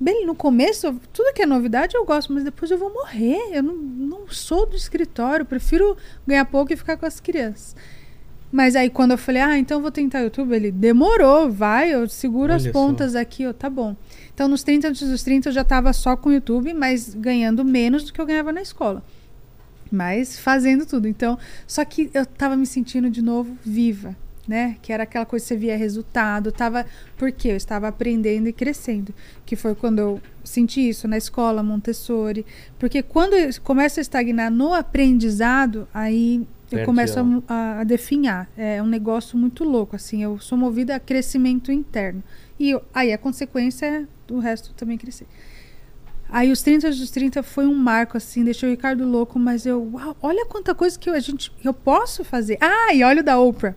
bem, 0.01 0.27
no 0.27 0.35
começo, 0.35 0.99
tudo 1.13 1.33
que 1.33 1.43
é 1.43 1.47
novidade 1.47 1.95
eu 1.95 2.05
gosto, 2.05 2.33
mas 2.33 2.45
depois 2.45 2.71
eu 2.71 2.79
vou 2.79 2.93
morrer. 2.93 3.39
Eu 3.53 3.63
não, 3.63 3.75
não 3.75 4.29
sou 4.29 4.67
do 4.67 4.77
escritório, 4.77 5.45
prefiro 5.45 5.97
ganhar 6.27 6.45
pouco 6.47 6.73
e 6.73 6.77
ficar 6.77 6.97
com 6.97 7.07
as 7.07 7.21
crianças. 7.21 7.77
Mas 8.51 8.75
aí 8.75 8.89
quando 8.89 9.11
eu 9.11 9.19
falei, 9.19 9.43
ah, 9.43 9.59
então 9.59 9.79
eu 9.79 9.83
vou 9.83 9.91
tentar 9.91 10.21
YouTube, 10.21 10.55
ele 10.55 10.73
demorou, 10.73 11.51
vai, 11.51 11.93
eu 11.93 12.09
seguro 12.09 12.53
as 12.53 12.63
Olha 12.63 12.73
pontas 12.73 13.15
aqui, 13.15 13.47
ó, 13.47 13.53
tá 13.53 13.69
bom. 13.69 13.95
Então 14.39 14.47
nos 14.47 14.63
30 14.63 14.87
antes 14.87 15.09
dos 15.11 15.25
30 15.25 15.49
eu 15.49 15.53
já 15.53 15.65
tava 15.65 15.93
só 15.93 16.17
com 16.17 16.29
o 16.29 16.33
YouTube, 16.33 16.73
mas 16.73 17.13
ganhando 17.13 17.65
menos 17.65 18.05
do 18.05 18.13
que 18.13 18.21
eu 18.21 18.25
ganhava 18.25 18.53
na 18.53 18.63
escola. 18.63 19.03
Mas 19.91 20.39
fazendo 20.39 20.87
tudo. 20.87 21.09
Então, 21.09 21.37
só 21.67 21.85
que 21.85 22.09
eu 22.15 22.25
tava 22.25 22.57
me 22.57 22.65
sentindo 22.65 23.11
de 23.11 23.21
novo 23.21 23.59
viva, 23.65 24.15
né? 24.47 24.77
Que 24.81 24.93
era 24.93 25.03
aquela 25.03 25.27
coisa 25.27 25.43
que 25.45 25.49
você 25.49 25.57
via 25.57 25.77
resultado, 25.77 26.53
tava 26.53 26.87
porque 27.17 27.49
eu 27.49 27.57
estava 27.57 27.89
aprendendo 27.89 28.47
e 28.49 28.53
crescendo, 28.53 29.13
que 29.45 29.57
foi 29.57 29.75
quando 29.75 29.99
eu 29.99 30.21
senti 30.45 30.89
isso 30.89 31.09
na 31.09 31.17
escola 31.19 31.61
Montessori, 31.61 32.47
porque 32.79 33.03
quando 33.03 33.35
eu 33.35 33.51
começo 33.65 33.99
a 33.99 34.03
estagnar 34.03 34.53
no 34.53 34.73
aprendizado, 34.73 35.89
aí 35.93 36.47
eu 36.71 36.85
começo 36.87 37.19
a- 37.49 37.55
a, 37.55 37.81
a 37.81 37.85
definhar. 37.85 38.49
É 38.57 38.81
um 38.81 38.87
negócio 38.87 39.37
muito 39.37 39.65
louco, 39.65 39.97
assim. 39.97 40.23
Eu 40.23 40.39
sou 40.39 40.57
movida 40.57 40.95
a 40.95 41.01
crescimento 41.01 41.73
interno. 41.73 42.23
E 42.59 42.79
aí 42.93 43.13
a 43.13 43.19
consequência 43.19 43.87
é 43.87 44.05
do 44.27 44.39
resto 44.39 44.73
também 44.75 44.99
crescer. 44.99 45.27
Aí 46.29 46.53
os 46.53 46.61
30 46.63 46.91
dos 46.91 47.11
30 47.11 47.43
foi 47.43 47.67
um 47.67 47.75
marco, 47.75 48.17
assim, 48.17 48.45
deixou 48.45 48.69
o 48.69 48.73
Ricardo 48.73 49.07
louco, 49.09 49.39
mas 49.39 49.65
eu, 49.65 49.91
uau, 49.95 50.17
olha 50.21 50.45
quanta 50.45 50.75
coisa 50.75 50.99
que 50.99 51.09
eu, 51.09 51.15
a 51.15 51.21
gente, 51.21 51.51
eu 51.65 51.73
posso 51.73 52.23
fazer. 52.23 52.59
Ah, 52.61 52.93
e 52.93 53.03
olha 53.03 53.21
o 53.21 53.25
da 53.25 53.39
Oprah. 53.39 53.75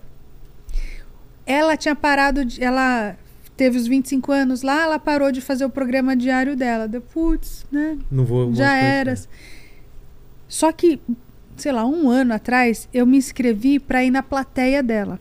Ela 1.45 1.77
tinha 1.77 1.95
parado, 1.95 2.43
de, 2.43 2.61
ela 2.61 3.15
teve 3.55 3.77
os 3.77 3.87
25 3.87 4.31
anos 4.31 4.61
lá, 4.63 4.83
ela 4.83 4.99
parou 4.99 5.31
de 5.31 5.39
fazer 5.39 5.63
o 5.63 5.69
programa 5.69 6.15
diário 6.15 6.55
dela. 6.55 6.87
Deu, 6.87 7.01
putz, 7.01 7.65
né? 7.71 7.97
Não 8.09 8.25
vou. 8.25 8.53
Já 8.53 8.75
era. 8.75 9.15
Só 10.47 10.71
que, 10.73 10.99
sei 11.55 11.71
lá, 11.71 11.85
um 11.85 12.09
ano 12.09 12.33
atrás, 12.33 12.89
eu 12.93 13.05
me 13.05 13.17
inscrevi 13.17 13.79
para 13.79 14.03
ir 14.03 14.11
na 14.11 14.21
plateia 14.21 14.83
dela. 14.83 15.19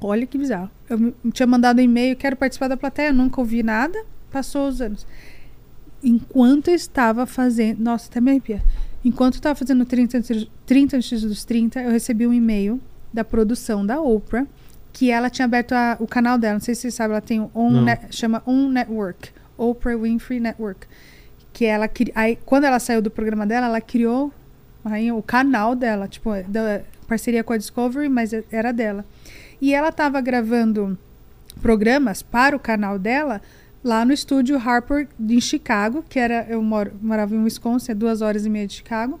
Olha 0.00 0.26
que 0.26 0.38
bizarro. 0.38 0.70
Eu 0.88 1.14
tinha 1.32 1.46
mandado 1.46 1.78
um 1.78 1.82
e-mail, 1.82 2.16
quero 2.16 2.36
participar 2.36 2.68
da 2.68 2.76
plateia, 2.76 3.12
nunca 3.12 3.40
ouvi 3.40 3.62
nada, 3.62 3.98
passou 4.30 4.68
os 4.68 4.80
anos. 4.80 5.06
Enquanto 6.02 6.68
eu 6.68 6.74
estava 6.74 7.26
fazendo. 7.26 7.80
Nossa, 7.80 8.08
até 8.08 8.20
me 8.20 8.30
arrepia. 8.30 8.62
Enquanto 9.04 9.34
eu 9.34 9.38
estava 9.38 9.54
fazendo 9.54 9.84
30, 9.84 10.18
antes- 10.18 10.46
30 10.66 10.96
antes 10.96 11.22
dos 11.22 11.44
30, 11.44 11.80
eu 11.82 11.90
recebi 11.90 12.26
um 12.26 12.32
e-mail 12.32 12.80
da 13.12 13.24
produção 13.24 13.84
da 13.84 14.00
Oprah, 14.00 14.46
que 14.92 15.10
ela 15.10 15.28
tinha 15.30 15.44
aberto 15.44 15.72
a- 15.72 15.96
o 16.00 16.06
canal 16.06 16.38
dela. 16.38 16.54
Não 16.54 16.60
sei 16.60 16.74
se 16.74 16.82
vocês 16.82 16.94
sabem, 16.94 17.12
ela 17.12 17.20
tem 17.20 17.40
um. 17.54 17.82
Net- 17.82 18.14
chama 18.14 18.42
On 18.46 18.68
Network. 18.68 19.30
Oprah 19.56 19.96
Winfrey 19.96 20.40
Network. 20.40 20.86
Que 21.52 21.64
ela 21.64 21.90
aí 22.14 22.36
quando 22.44 22.64
ela 22.64 22.78
saiu 22.78 23.02
do 23.02 23.10
programa 23.10 23.44
dela, 23.46 23.66
ela 23.66 23.80
criou 23.80 24.32
aí, 24.84 25.10
o 25.10 25.20
canal 25.22 25.74
dela, 25.74 26.06
tipo, 26.06 26.30
da 26.48 26.82
parceria 27.08 27.42
com 27.42 27.52
a 27.52 27.56
Discovery, 27.56 28.08
mas 28.08 28.32
era 28.52 28.72
dela. 28.72 29.04
E 29.60 29.74
ela 29.74 29.88
estava 29.88 30.20
gravando 30.20 30.96
programas 31.60 32.22
para 32.22 32.56
o 32.56 32.60
canal 32.60 32.98
dela 32.98 33.40
lá 33.82 34.04
no 34.04 34.12
estúdio 34.12 34.56
Harper 34.56 35.08
em 35.18 35.40
Chicago, 35.40 36.04
que 36.08 36.18
era 36.18 36.46
eu 36.48 36.62
moro, 36.62 36.92
morava 37.00 37.34
em 37.34 37.42
Wisconsin, 37.42 37.92
é 37.92 37.94
duas 37.94 38.20
horas 38.22 38.44
e 38.46 38.50
meia 38.50 38.66
de 38.66 38.74
Chicago. 38.74 39.20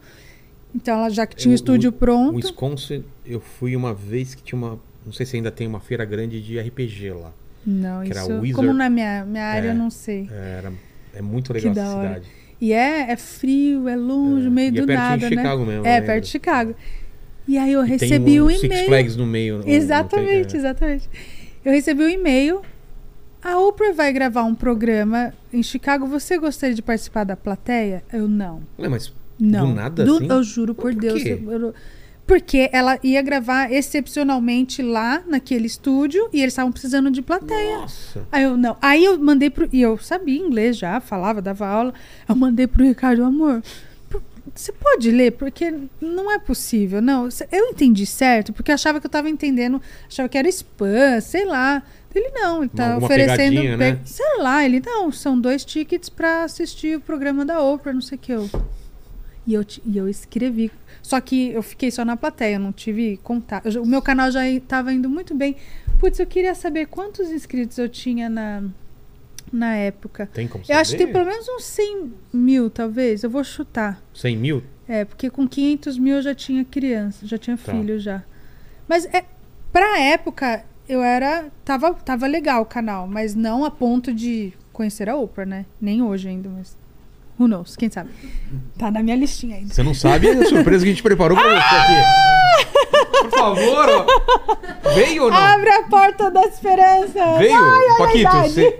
Então 0.74 0.98
ela 0.98 1.10
já 1.10 1.26
que 1.26 1.34
tinha 1.36 1.50
o 1.50 1.54
Eu- 1.54 1.56
estúdio 1.56 1.92
pronto. 1.92 2.36
Wisconsin, 2.36 3.04
eu 3.24 3.40
fui 3.40 3.74
uma 3.74 3.94
vez 3.94 4.34
que 4.34 4.42
tinha 4.42 4.58
uma. 4.58 4.78
Não 5.04 5.12
sei 5.12 5.24
se 5.24 5.36
ainda 5.36 5.50
tem 5.50 5.66
uma 5.66 5.80
feira 5.80 6.04
grande 6.04 6.40
de 6.40 6.58
RPG 6.58 7.10
lá. 7.12 7.32
Não, 7.66 8.02
isso 8.02 8.20
Wizard. 8.32 8.52
como 8.52 8.72
na 8.72 8.88
minha, 8.88 9.24
minha 9.24 9.44
área 9.44 9.68
É. 9.68 9.70
eu 9.70 9.74
não 9.74 9.90
sei. 9.90 10.28
É, 10.30 10.58
Era, 10.58 10.72
é 11.14 11.22
muito 11.22 11.52
legal 11.52 11.72
essa 11.72 11.90
cidade. 11.90 12.28
E 12.60 12.72
é, 12.72 13.10
é 13.12 13.16
frio, 13.16 13.88
é 13.88 13.94
longe, 13.96 14.46
É, 14.46 14.50
meio 14.50 14.74
e 14.74 14.78
é 14.78 14.80
do 14.80 14.86
pertinho 14.86 15.08
nada, 15.08 15.28
de 15.28 15.34
né? 15.36 15.42
Chicago 15.42 15.64
mesmo, 15.64 15.84
eu 15.84 15.86
É, 15.86 15.94
lembro. 15.94 16.06
perto 16.06 16.24
de 16.24 16.30
Chicago. 16.30 16.74
E 17.48 17.56
aí 17.58 17.72
eu 17.72 17.84
E 17.84 17.88
recebi 17.88 18.40
um 18.40 18.46
um 18.46 18.50
Six 18.50 18.62
e-mail. 18.64 18.86
Flags 18.86 19.16
no 19.16 19.26
meio. 19.26 19.62
Exatamente, 19.66 20.54
é. 20.54 20.58
exatamente. 20.58 21.08
Eu 21.64 21.72
recebi 21.72 22.04
um 22.04 22.08
e-mail. 22.08 22.60
A 23.42 23.58
Oprah 23.58 23.92
vai 23.92 24.12
gravar 24.12 24.42
um 24.44 24.54
programa 24.54 25.32
em 25.52 25.62
Chicago. 25.62 26.06
Você 26.06 26.36
gostaria 26.38 26.74
de 26.74 26.82
participar 26.82 27.24
da 27.24 27.36
plateia? 27.36 28.04
Eu 28.12 28.28
não. 28.28 28.60
Ué, 28.78 28.88
mas 28.88 29.12
Não. 29.40 29.68
Do 29.68 29.74
nada, 29.74 30.04
Do- 30.04 30.16
assim? 30.16 30.26
Eu 30.28 30.42
juro 30.42 30.74
por, 30.74 30.92
Por 30.92 30.94
Deus. 30.94 31.24
eu- 31.24 31.72
porque 32.26 32.68
ela 32.74 32.98
ia 33.02 33.22
gravar 33.22 33.72
excepcionalmente 33.72 34.82
lá 34.82 35.22
naquele 35.26 35.66
estúdio 35.66 36.28
e 36.32 36.40
eles 36.42 36.52
estavam 36.52 36.70
precisando 36.70 37.10
de 37.10 37.22
plateia. 37.22 37.78
Nossa. 37.78 38.26
Aí 38.30 38.42
eu 38.42 38.54
não. 38.56 38.76
Aí 38.82 39.02
eu 39.04 39.18
mandei 39.18 39.48
pro. 39.48 39.66
E 39.72 39.80
eu 39.80 39.96
sabia 39.96 40.38
inglês 40.38 40.76
já, 40.76 41.00
falava, 41.00 41.40
dava 41.40 41.66
aula. 41.66 41.94
Eu 42.28 42.36
mandei 42.36 42.66
pro 42.66 42.84
Ricardo, 42.84 43.24
amor. 43.24 43.62
Você 44.58 44.72
pode 44.72 45.08
ler? 45.12 45.30
Porque 45.34 45.72
não 46.00 46.32
é 46.32 46.36
possível. 46.36 47.00
Não, 47.00 47.28
eu 47.52 47.66
entendi 47.66 48.04
certo, 48.04 48.52
porque 48.52 48.72
achava 48.72 48.98
que 48.98 49.06
eu 49.06 49.10
tava 49.10 49.30
entendendo, 49.30 49.80
achava 50.08 50.28
que 50.28 50.36
era 50.36 50.48
spam, 50.48 51.20
sei 51.20 51.44
lá. 51.44 51.80
Ele 52.12 52.28
não, 52.30 52.62
ele 52.62 52.68
tá 52.68 52.94
Alguma 52.94 53.06
oferecendo. 53.06 53.76
né? 53.76 54.00
Sei 54.04 54.38
lá, 54.38 54.64
ele 54.64 54.82
não, 54.84 55.12
são 55.12 55.40
dois 55.40 55.64
tickets 55.64 56.08
pra 56.08 56.42
assistir 56.42 56.96
o 56.96 57.00
programa 57.00 57.44
da 57.44 57.62
Oprah, 57.62 57.92
não 57.92 58.00
sei 58.00 58.18
o 58.18 58.20
que. 58.20 58.32
Eu, 58.32 58.50
e, 59.46 59.54
eu, 59.54 59.64
e 59.86 59.96
eu 59.96 60.08
escrevi. 60.08 60.72
Só 61.04 61.20
que 61.20 61.52
eu 61.52 61.62
fiquei 61.62 61.92
só 61.92 62.04
na 62.04 62.16
plateia, 62.16 62.56
eu 62.56 62.60
não 62.60 62.72
tive 62.72 63.16
contato. 63.22 63.66
Eu 63.68 63.84
O 63.84 63.86
meu 63.86 64.02
canal 64.02 64.28
já 64.32 64.48
estava 64.48 64.92
indo 64.92 65.08
muito 65.08 65.36
bem. 65.36 65.54
Putz, 66.00 66.18
eu 66.18 66.26
queria 66.26 66.56
saber 66.56 66.86
quantos 66.86 67.30
inscritos 67.30 67.78
eu 67.78 67.88
tinha 67.88 68.28
na, 68.28 68.64
na 69.52 69.74
época. 69.76 70.28
Tem 70.32 70.46
como 70.48 70.64
Eu 70.68 70.76
acho 70.76 70.92
que 70.92 70.96
tem 70.98 71.06
saber? 71.06 71.18
pelo 71.18 71.30
menos 71.30 71.48
uns 71.48 71.64
100 71.64 72.12
mil, 72.32 72.70
talvez. 72.70 73.22
Eu 73.22 73.30
vou 73.30 73.42
chutar. 73.44 74.02
100 74.14 74.36
mil? 74.36 74.62
É, 74.88 75.04
porque 75.04 75.28
com 75.30 75.46
500 75.46 75.98
mil 75.98 76.16
eu 76.16 76.22
já 76.22 76.34
tinha 76.34 76.64
criança, 76.64 77.26
já 77.26 77.36
tinha 77.38 77.56
Tá. 77.56 77.72
filho 77.72 77.98
já. 77.98 78.22
Mas 78.88 79.04
é, 79.06 79.24
pra 79.72 80.00
época, 80.00 80.64
eu 80.88 81.02
era. 81.02 81.46
Tava, 81.64 81.92
tava 81.94 82.26
legal 82.26 82.62
o 82.62 82.66
canal, 82.66 83.06
mas 83.06 83.34
não 83.34 83.64
a 83.64 83.70
ponto 83.70 84.12
de 84.14 84.52
conhecer 84.72 85.08
a 85.08 85.16
Oprah, 85.16 85.44
né? 85.44 85.66
Nem 85.80 86.00
hoje 86.02 86.28
ainda, 86.28 86.48
mas. 86.48 86.76
Who 87.38 87.46
knows? 87.46 87.76
Quem 87.76 87.88
sabe? 87.90 88.10
Tá 88.76 88.90
na 88.90 89.02
minha 89.02 89.14
listinha 89.14 89.56
ainda. 89.56 89.72
Você 89.72 89.82
não 89.82 89.94
sabe 89.94 90.28
a 90.28 90.44
surpresa 90.46 90.84
que 90.84 90.90
a 90.90 90.94
gente 90.94 91.02
preparou 91.02 91.36
pra 91.38 91.46
você 91.54 91.76
aqui. 91.76 92.77
Por 93.22 93.30
favor, 93.30 93.86
ó. 93.88 94.94
Veio 94.94 95.24
ou 95.24 95.30
não? 95.30 95.36
Abre 95.36 95.70
a 95.70 95.82
porta 95.84 96.30
da 96.30 96.42
esperança! 96.44 97.38
Veio? 97.38 97.54
Ai, 97.54 97.98
Paquito, 97.98 98.36
você. 98.42 98.78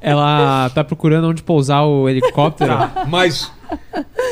Ela 0.00 0.70
tá 0.74 0.84
procurando 0.84 1.28
onde 1.28 1.42
pousar 1.42 1.84
o 1.84 2.08
helicóptero. 2.08 2.70
Tá, 2.70 3.06
mas 3.08 3.50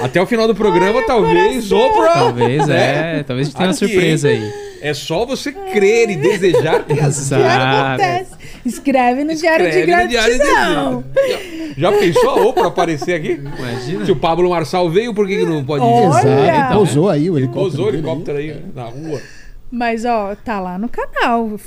até 0.01 0.21
o 0.21 0.27
final 0.27 0.47
do 0.47 0.55
programa, 0.55 1.03
talvez, 1.07 1.71
Oprah. 1.73 2.13
Talvez, 2.15 2.67
né? 2.67 3.21
é. 3.21 3.23
Talvez 3.23 3.53
tenha 3.53 3.69
uma 3.69 3.75
surpresa 3.75 4.29
aí. 4.29 4.67
É 4.81 4.93
só 4.95 5.25
você 5.25 5.53
crer 5.53 6.11
e 6.11 6.17
desejar 6.17 6.85
que 6.85 7.01
as 7.01 7.29
Que 7.29 7.35
acontece? 7.35 8.37
Escreve 8.65 9.25
no 9.25 9.35
diário 9.35 9.71
de 9.71 9.79
Escreve 9.79 10.09
diário 10.09 10.33
de 10.39 10.45
gratidão. 10.45 11.05
desejo. 11.15 11.75
Já 11.79 11.93
pensou 11.93 12.31
a 12.31 12.35
Oprah 12.47 12.67
aparecer 12.69 13.15
aqui? 13.15 13.41
Imagina. 13.59 14.05
Se 14.05 14.13
o 14.13 14.17
Pablo 14.17 14.51
Marçal 14.51 14.89
veio, 14.91 15.15
por 15.15 15.27
que, 15.27 15.39
que 15.39 15.45
não 15.47 15.65
pode 15.65 15.85
ir? 15.85 16.05
Exato. 16.05 16.75
Pousou 16.75 17.09
aí 17.09 17.31
o 17.31 17.37
helicóptero. 17.39 17.71
Pousou 17.71 17.87
o 17.89 17.93
dele 17.93 17.97
aí. 17.99 18.03
helicóptero 18.11 18.39
aí 18.39 18.57
na 18.75 18.85
rua. 18.85 19.21
Mas, 19.71 20.05
ó, 20.05 20.35
tá 20.37 20.61
lá 20.61 20.79
no 20.79 20.89
canal. 20.89 21.59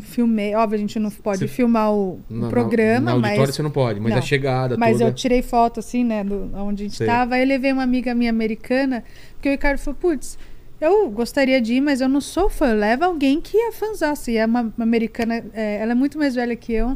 Filmei. 0.00 0.54
Óbvio, 0.54 0.76
a 0.76 0.78
gente 0.80 0.98
não 0.98 1.10
pode 1.10 1.38
Você- 1.40 1.48
filmar 1.48 1.90
o, 1.92 2.20
o 2.30 2.48
programa, 2.50 3.12
Na, 3.12 3.16
na 3.16 3.36
mas. 3.36 3.38
você 3.54 3.62
não 3.62 3.70
pode, 3.70 3.98
mas 4.00 4.12
Não. 4.12 4.18
a 4.18 4.22
chegada 4.22 4.76
Mas 4.76 4.98
toda. 4.98 5.10
eu 5.10 5.14
tirei 5.14 5.40
foto, 5.40 5.80
assim, 5.80 6.04
né, 6.04 6.22
do, 6.22 6.50
onde 6.56 6.82
a 6.82 6.86
gente 6.86 6.96
Sei. 6.98 7.06
tava. 7.06 7.36
Aí 7.36 7.42
eu 7.42 7.46
levei 7.48 7.72
uma 7.72 7.82
amiga 7.84 8.14
minha 8.14 8.30
americana, 8.30 9.02
porque 9.34 9.48
o 9.48 9.52
Ricardo 9.52 9.78
falou, 9.78 9.98
putz, 9.98 10.38
eu 10.78 11.08
gostaria 11.10 11.58
de 11.60 11.74
ir, 11.74 11.80
mas 11.80 12.00
eu 12.02 12.08
não 12.08 12.20
sou 12.20 12.50
fã. 12.50 12.74
Leva 12.74 13.06
alguém 13.06 13.40
que 13.40 13.56
é 13.56 13.72
fãzaça. 13.72 14.30
E 14.30 14.36
é 14.36 14.44
uma, 14.44 14.60
uma 14.76 14.84
americana, 14.84 15.42
é, 15.54 15.78
ela 15.80 15.92
é 15.92 15.94
muito 15.94 16.18
mais 16.18 16.34
velha 16.34 16.54
que 16.54 16.72
eu. 16.74 16.94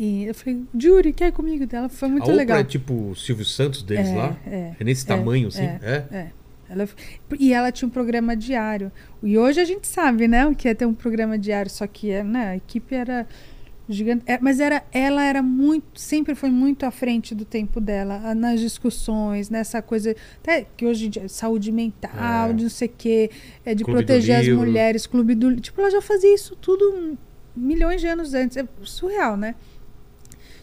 E 0.00 0.24
eu 0.24 0.34
falei, 0.34 0.62
Jury, 0.78 1.12
quer 1.12 1.28
ir 1.28 1.32
comigo? 1.32 1.66
Ela 1.70 1.88
foi 1.90 2.08
muito 2.08 2.22
a 2.22 2.26
Oprah 2.26 2.36
legal. 2.36 2.58
é 2.58 2.64
tipo 2.64 3.10
o 3.10 3.14
Silvio 3.16 3.44
Santos 3.44 3.82
deles 3.82 4.08
É, 4.08 4.14
lá? 4.16 4.36
é, 4.46 4.72
É 4.80 4.84
nesse 4.84 5.04
é, 5.04 5.08
tamanho, 5.08 5.48
assim? 5.48 5.62
é. 5.62 6.04
É? 6.10 6.26
Ela, 6.68 6.88
e 7.38 7.52
ela 7.52 7.72
tinha 7.72 7.86
um 7.88 7.90
programa 7.90 8.36
diário. 8.36 8.92
E 9.22 9.38
hoje 9.38 9.60
a 9.60 9.64
gente 9.64 9.86
sabe, 9.86 10.28
né, 10.28 10.46
o 10.46 10.54
que 10.54 10.68
é 10.68 10.74
ter 10.74 10.86
um 10.86 10.94
programa 10.94 11.38
diário, 11.38 11.70
só 11.70 11.86
que 11.86 12.22
né, 12.22 12.48
a 12.50 12.56
equipe 12.56 12.94
era 12.94 13.26
gigante. 13.88 14.22
é, 14.26 14.38
mas 14.38 14.60
era, 14.60 14.84
ela 14.92 15.24
era 15.24 15.40
muito, 15.42 15.98
sempre 15.98 16.34
foi 16.34 16.50
muito 16.50 16.84
à 16.84 16.90
frente 16.90 17.34
do 17.34 17.44
tempo 17.46 17.80
dela, 17.80 18.34
nas 18.34 18.60
discussões, 18.60 19.48
nessa 19.48 19.80
coisa, 19.80 20.14
até 20.42 20.66
que 20.76 20.84
hoje 20.84 21.06
em 21.06 21.10
dia, 21.10 21.28
saúde 21.28 21.72
mental, 21.72 22.50
É. 22.50 22.52
de 22.52 22.64
não 22.64 22.70
sei 22.70 22.88
o 22.88 22.92
quê, 22.96 23.30
é, 23.64 23.74
de 23.74 23.84
Clube 23.84 23.98
proteger 24.04 24.36
as 24.40 24.48
mulheres, 24.48 25.06
clube 25.06 25.34
do. 25.34 25.56
Tipo, 25.58 25.80
ela 25.80 25.90
já 25.90 26.02
fazia 26.02 26.34
isso 26.34 26.54
tudo 26.56 27.16
milhões 27.56 28.00
de 28.00 28.06
anos 28.06 28.34
antes. 28.34 28.56
É 28.58 28.64
surreal, 28.82 29.36
né? 29.38 29.54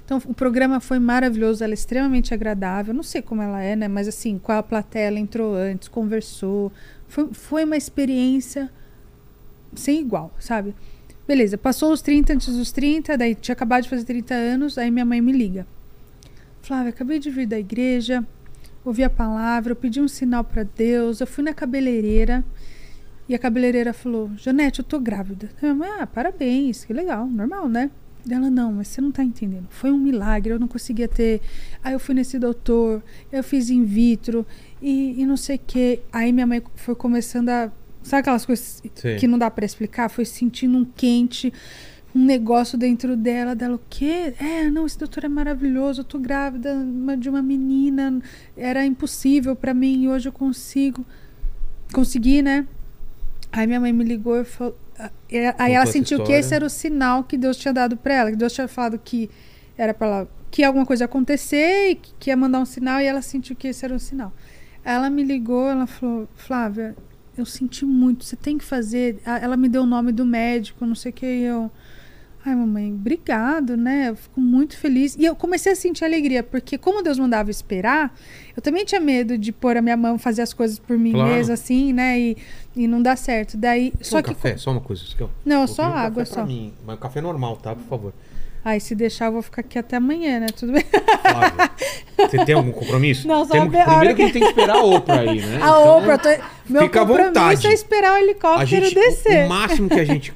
Então, 0.05 0.21
o 0.23 0.33
programa 0.35 0.79
foi 0.79 0.99
maravilhoso, 0.99 1.63
ela 1.63 1.73
é 1.73 1.75
extremamente 1.75 2.31
agradável. 2.31 2.93
Não 2.93 3.01
sei 3.01 3.23
como 3.23 3.41
ela 3.41 3.61
é, 3.61 3.75
né? 3.75 3.87
Mas 3.87 4.07
assim, 4.07 4.37
com 4.37 4.51
a 4.51 4.61
plateia, 4.61 5.07
ela 5.07 5.19
entrou 5.19 5.55
antes, 5.55 5.87
conversou. 5.87 6.71
Foi, 7.07 7.29
foi 7.33 7.63
uma 7.63 7.75
experiência 7.75 8.69
sem 9.75 9.99
igual, 9.99 10.31
sabe? 10.39 10.75
Beleza, 11.27 11.57
passou 11.57 11.91
os 11.91 12.03
30 12.03 12.33
antes 12.33 12.55
dos 12.55 12.71
30, 12.71 13.17
daí 13.17 13.33
tinha 13.33 13.53
acabado 13.53 13.83
de 13.83 13.89
fazer 13.89 14.05
30 14.05 14.35
anos, 14.35 14.77
aí 14.77 14.91
minha 14.91 15.05
mãe 15.05 15.19
me 15.19 15.31
liga. 15.31 15.65
Flávia, 16.61 16.89
acabei 16.89 17.17
de 17.17 17.31
vir 17.31 17.47
da 17.47 17.57
igreja, 17.57 18.23
ouvi 18.83 19.03
a 19.03 19.09
palavra, 19.09 19.71
eu 19.71 19.75
pedi 19.75 19.99
um 19.99 20.07
sinal 20.07 20.43
para 20.43 20.61
Deus, 20.63 21.19
eu 21.19 21.25
fui 21.25 21.43
na 21.43 21.53
cabeleireira 21.53 22.45
e 23.27 23.33
a 23.33 23.39
cabeleireira 23.39 23.91
falou: 23.91 24.29
Janete, 24.37 24.79
eu 24.79 24.85
tô 24.85 24.99
grávida. 24.99 25.49
Eu, 25.61 25.77
ah, 25.83 26.05
parabéns, 26.05 26.85
que 26.85 26.93
legal, 26.93 27.25
normal, 27.25 27.67
né? 27.67 27.89
Ela, 28.29 28.49
não, 28.49 28.73
mas 28.73 28.87
você 28.87 29.01
não 29.01 29.11
tá 29.11 29.23
entendendo. 29.23 29.67
Foi 29.69 29.91
um 29.91 29.97
milagre, 29.97 30.51
eu 30.51 30.59
não 30.59 30.67
conseguia 30.67 31.07
ter. 31.07 31.41
Aí 31.83 31.93
eu 31.93 31.99
fui 31.99 32.15
nesse 32.15 32.39
doutor, 32.39 33.03
eu 33.31 33.43
fiz 33.43 33.69
in 33.69 33.83
vitro 33.83 34.45
e, 34.81 35.21
e 35.21 35.25
não 35.25 35.37
sei 35.37 35.57
o 35.57 35.61
quê. 35.65 36.01
Aí 36.11 36.31
minha 36.31 36.47
mãe 36.47 36.61
foi 36.75 36.95
começando 36.95 37.49
a. 37.49 37.71
Sabe 38.01 38.21
aquelas 38.21 38.45
coisas 38.45 38.81
Sim. 38.95 39.17
que 39.17 39.27
não 39.27 39.37
dá 39.37 39.49
para 39.49 39.65
explicar? 39.65 40.09
Foi 40.09 40.25
sentindo 40.25 40.77
um 40.77 40.85
quente, 40.85 41.53
um 42.15 42.25
negócio 42.25 42.77
dentro 42.77 43.15
dela. 43.15 43.55
Dela, 43.55 43.75
o 43.75 43.81
quê? 43.89 44.33
É, 44.39 44.69
não, 44.71 44.87
esse 44.87 44.97
doutor 44.97 45.23
é 45.23 45.29
maravilhoso. 45.29 46.01
Eu 46.01 46.05
tô 46.05 46.17
grávida 46.17 46.75
de 47.19 47.29
uma 47.29 47.43
menina. 47.43 48.19
Era 48.57 48.85
impossível 48.85 49.55
para 49.55 49.73
mim 49.73 50.03
e 50.03 50.09
hoje 50.09 50.29
eu 50.29 50.33
consigo. 50.33 51.05
Consegui, 51.93 52.41
né? 52.41 52.67
Aí 53.51 53.67
minha 53.67 53.79
mãe 53.79 53.93
me 53.93 54.03
ligou 54.03 54.39
e 54.41 54.43
falou. 54.43 54.75
Aí 55.57 55.73
ela 55.73 55.85
Contou 55.85 55.91
sentiu 55.91 56.23
que 56.23 56.31
esse 56.31 56.53
era 56.53 56.65
o 56.65 56.69
sinal 56.69 57.23
que 57.23 57.37
Deus 57.37 57.57
tinha 57.57 57.73
dado 57.73 57.97
para 57.97 58.13
ela, 58.13 58.31
que 58.31 58.37
Deus 58.37 58.53
tinha 58.53 58.67
falado 58.67 58.97
que 58.97 59.29
era 59.77 59.93
para 59.93 60.07
ela 60.07 60.29
que 60.49 60.63
alguma 60.63 60.85
coisa 60.85 61.03
ia 61.03 61.05
acontecer 61.05 61.89
e 61.89 61.95
que 61.95 62.13
que 62.19 62.29
ia 62.29 62.37
mandar 62.37 62.59
um 62.59 62.65
sinal 62.65 63.01
e 63.01 63.05
ela 63.05 63.21
sentiu 63.21 63.55
que 63.55 63.67
esse 63.67 63.83
era 63.83 63.93
o 63.93 63.99
sinal. 63.99 64.33
Ela 64.83 65.09
me 65.09 65.23
ligou, 65.23 65.67
ela 65.67 65.85
falou: 65.85 66.27
"Flávia, 66.35 66.95
eu 67.37 67.45
senti 67.45 67.85
muito, 67.85 68.23
você 68.23 68.35
tem 68.35 68.57
que 68.57 68.63
fazer". 68.63 69.19
Ela 69.25 69.57
me 69.57 69.67
deu 69.67 69.83
o 69.83 69.85
nome 69.85 70.11
do 70.11 70.25
médico, 70.25 70.85
não 70.85 70.95
sei 70.95 71.11
o 71.11 71.13
que 71.13 71.25
eu 71.25 71.71
Ai, 72.47 72.53
mamãe, 72.53 72.93
obrigado, 72.93 73.75
né? 73.75 74.09
Eu 74.09 74.15
fico 74.15 74.39
muito 74.39 74.77
feliz. 74.77 75.15
E 75.17 75.25
eu 75.25 75.35
comecei 75.35 75.71
a 75.71 75.75
sentir 75.75 76.05
alegria, 76.05 76.43
porque 76.43 76.77
como 76.77 77.01
Deus 77.01 77.17
mandava 77.17 77.49
esperar, 77.49 78.15
eu 78.55 78.61
também 78.61 78.85
tinha 78.85 79.01
medo 79.01 79.35
de 79.35 79.51
pôr 79.51 79.75
a 79.77 79.81
minha 79.81 79.97
mão 79.97 80.19
fazer 80.19 80.43
as 80.43 80.53
coisas 80.53 80.77
por 80.77 80.95
mim 80.95 81.11
Claro. 81.13 81.33
mesma, 81.33 81.55
assim, 81.55 81.91
né? 81.91 82.19
E, 82.19 82.37
e 82.75 82.87
não 82.87 83.01
dar 83.01 83.17
certo. 83.17 83.57
Daí, 83.57 83.91
Só 83.99 84.17
só 84.17 84.21
que. 84.21 84.29
café, 84.35 84.57
só 84.57 84.71
uma 84.71 84.81
coisa. 84.81 85.03
ó. 85.21 85.27
Não, 85.43 85.65
Vou 85.65 85.75
só 85.75 85.83
um 85.89 85.93
água, 85.93 86.23
pra 86.23 86.25
só. 86.25 86.45
mim, 86.45 86.71
mas 86.85 86.95
um 86.97 86.99
café 86.99 87.19
normal, 87.19 87.57
tá? 87.57 87.73
Por 87.73 87.85
favor. 87.85 88.13
Ai, 88.63 88.79
se 88.79 88.95
deixar, 88.95 89.27
eu 89.27 89.31
vou 89.33 89.41
ficar 89.43 89.61
aqui 89.61 89.77
até 89.77 89.97
amanhã, 89.97 90.39
né? 90.39 90.47
Tudo 90.47 90.71
bem. 90.73 90.83
Flávia, 91.21 91.71
você 92.17 92.45
tem 92.45 92.55
algum 92.55 92.71
compromisso? 92.71 93.27
Não, 93.27 93.45
só 93.45 93.53
hora 93.59 93.69
primeiro 93.69 94.07
que- 94.09 94.15
que 94.15 94.21
a 94.21 94.25
gente 94.25 94.33
tem 94.33 94.41
que 94.41 94.47
esperar 94.49 94.77
a 94.77 94.83
Oprah 94.83 95.19
aí, 95.19 95.39
né? 95.39 95.53
A 95.55 95.57
Então, 95.57 95.97
Oprah, 95.99 96.17
tô... 96.17 96.29
meu 96.67 96.81
fica 96.83 97.01
à 97.01 97.05
compromisso 97.05 97.27
vontade. 97.41 97.67
é 97.67 97.73
esperar 97.73 98.13
o 98.13 98.17
helicóptero 98.17 98.65
gente, 98.85 98.95
descer. 98.95 99.45
O 99.45 99.49
máximo 99.49 99.87
que 99.89 99.99
a 99.99 100.03
gente 100.05 100.33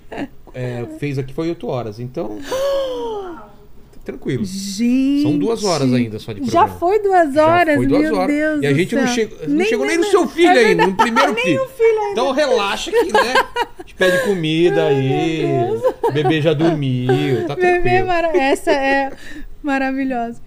é, 0.54 0.86
fez 1.00 1.18
aqui 1.18 1.34
foi 1.34 1.50
8 1.50 1.68
horas, 1.68 2.00
então. 2.00 2.38
Tranquilo. 4.04 4.44
Gente. 4.44 5.22
São 5.22 5.38
duas 5.38 5.64
horas 5.64 5.94
ainda 5.94 6.18
só 6.18 6.32
de 6.34 6.40
Já 6.40 6.62
programa. 6.64 6.80
foi 6.80 7.00
duas 7.04 7.34
Já 7.34 7.46
horas, 7.48 7.76
foi 7.76 7.86
duas 7.86 8.02
meu 8.02 8.16
horas. 8.16 8.36
Deus 8.36 8.62
E 8.64 8.66
a 8.66 8.74
gente 8.74 8.96
não, 8.96 9.04
não 9.04 9.66
chegou 9.66 9.86
nem 9.86 9.98
no 9.98 10.04
seu 10.06 10.28
filho 10.28 10.50
é 10.58 10.66
ainda, 10.66 10.88
no 10.88 10.96
primeiro 10.96 11.34
Nem 11.34 11.44
filho. 11.44 11.64
o 11.64 11.68
filho 11.68 12.00
ainda. 12.00 12.12
Então 12.14 12.32
relaxa 12.32 12.90
que, 12.92 13.14
né? 13.14 13.34
A 13.78 13.82
gente 13.82 13.94
pede 13.96 14.24
comida 14.24 14.88
aí. 14.88 15.44
O 16.02 16.12
bebê 16.12 16.42
já 16.42 16.54
dormiu, 16.54 17.46
tá 17.46 17.56
Bebê, 17.56 17.82
tranquilo. 17.82 18.08
mara- 18.08 18.36
essa 18.36 18.72
é 18.72 19.12
maravilhosa. 19.62 20.42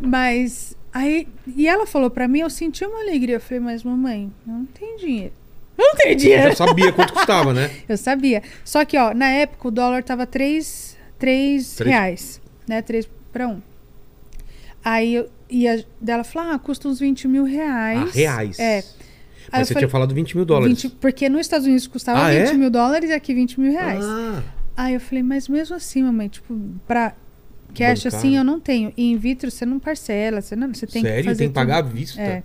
Mas 0.00 0.76
aí, 0.92 1.28
e 1.56 1.68
ela 1.68 1.86
falou 1.86 2.10
pra 2.10 2.26
mim, 2.26 2.40
eu 2.40 2.50
senti 2.50 2.84
uma 2.84 3.00
alegria. 3.02 3.36
Eu 3.36 3.40
falei, 3.40 3.60
mas 3.60 3.84
mamãe, 3.84 4.32
eu 4.48 4.52
não 4.52 4.64
tenho 4.64 4.98
dinheiro. 4.98 5.32
Eu 5.78 5.84
não 5.84 5.94
tenho 5.94 6.12
Eu 6.12 6.16
dinheiro. 6.16 6.48
já 6.50 6.54
sabia 6.66 6.92
quanto 6.92 7.12
custava, 7.12 7.52
né? 7.52 7.70
Eu 7.88 7.96
sabia. 7.96 8.42
Só 8.64 8.84
que, 8.84 8.96
ó, 8.96 9.12
na 9.14 9.28
época 9.28 9.68
o 9.68 9.70
dólar 9.70 10.02
tava 10.02 10.26
3, 10.26 10.96
3 11.18 11.74
Três. 11.76 11.90
reais, 11.90 12.40
né? 12.68 12.80
3 12.82 13.08
para 13.32 13.48
1. 13.48 13.60
Aí 14.84 15.14
eu 15.14 15.28
ia 15.50 15.84
dela 16.00 16.24
falou, 16.24 16.52
ah, 16.52 16.58
custa 16.58 16.88
uns 16.88 17.00
20 17.00 17.26
mil 17.28 17.44
reais. 17.44 18.00
Ah, 18.08 18.10
reais. 18.12 18.58
É. 18.58 18.78
Aí 18.78 18.80
eu 18.80 18.84
Mas 19.52 19.68
você 19.68 19.74
falei, 19.74 19.86
tinha 19.86 19.90
falado 19.90 20.14
20 20.14 20.36
mil 20.36 20.44
dólares. 20.44 20.82
20 20.82 20.94
porque 20.96 21.28
nos 21.28 21.40
Estados 21.42 21.66
Unidos 21.66 21.86
custava 21.86 22.20
Ah, 22.26 22.30
20 22.30 22.48
é? 22.48 22.52
mil 22.54 22.70
dólares 22.70 23.10
e 23.10 23.12
aqui 23.12 23.34
20 23.34 23.60
mil 23.60 23.72
reais. 23.72 24.04
Ah, 24.04 24.42
Aí 24.76 24.94
eu 24.94 25.00
falei, 25.00 25.22
mas 25.22 25.48
mesmo 25.48 25.74
assim, 25.74 26.02
mamãe, 26.02 26.28
tipo, 26.28 26.54
pra 26.86 27.14
cash 27.74 28.04
Bancar. 28.04 28.18
assim 28.18 28.36
eu 28.36 28.44
não 28.44 28.60
tenho. 28.60 28.92
E 28.96 29.10
in 29.10 29.16
vitro 29.16 29.50
você 29.50 29.64
não 29.64 29.78
parcela, 29.78 30.40
você, 30.40 30.54
não, 30.54 30.72
você 30.72 30.86
tem 30.86 31.00
sério? 31.02 31.22
que 31.22 31.28
fazer 31.30 31.38
tem 31.38 31.48
que 31.48 31.54
pagar 31.54 31.78
à 31.78 31.82
vista? 31.82 32.20
É. 32.20 32.42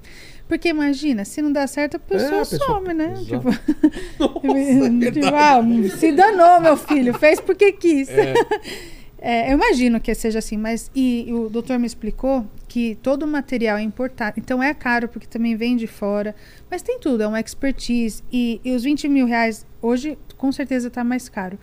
Porque 0.51 0.67
imagina, 0.67 1.23
se 1.23 1.41
não 1.41 1.49
dá 1.49 1.65
certo, 1.65 1.95
a 1.95 1.99
pessoa, 1.99 2.29
É, 2.29 2.41
a 2.41 2.45
pessoa- 2.45 2.65
some, 2.81 2.93
né? 2.93 3.13
Tipo, 3.23 3.47
Nossa, 4.19 5.07
é 5.07 5.11
tipo, 5.11 5.27
ah, 5.33 5.61
se 5.97 6.11
danou, 6.11 6.59
meu 6.59 6.75
filho, 6.75 7.13
fez 7.13 7.39
porque 7.39 7.71
quis. 7.71 8.09
É. 8.09 8.33
É, 9.23 9.51
eu 9.51 9.53
imagino 9.53 10.01
que 10.01 10.11
seja 10.15 10.39
assim, 10.39 10.57
mas 10.57 10.89
e, 10.95 11.27
o 11.31 11.47
doutor 11.47 11.77
me 11.77 11.85
explicou 11.85 12.43
que 12.67 12.95
todo 13.03 13.21
o 13.21 13.27
material 13.27 13.77
é 13.77 13.81
importado. 13.83 14.39
Então 14.39 14.63
é 14.63 14.73
caro 14.73 15.07
porque 15.07 15.27
também 15.27 15.55
vem 15.55 15.77
de 15.77 15.85
fora. 15.85 16.33
Mas 16.71 16.81
tem 16.81 16.99
tudo, 16.99 17.21
é 17.21 17.27
uma 17.27 17.39
expertise. 17.39 18.23
E, 18.33 18.59
e 18.65 18.71
os 18.75 18.81
20 18.81 19.07
mil 19.07 19.27
reais 19.27 19.63
hoje 19.79 20.17
com 20.35 20.51
certeza 20.51 20.87
está 20.87 21.03
mais 21.03 21.29
caro. 21.29 21.59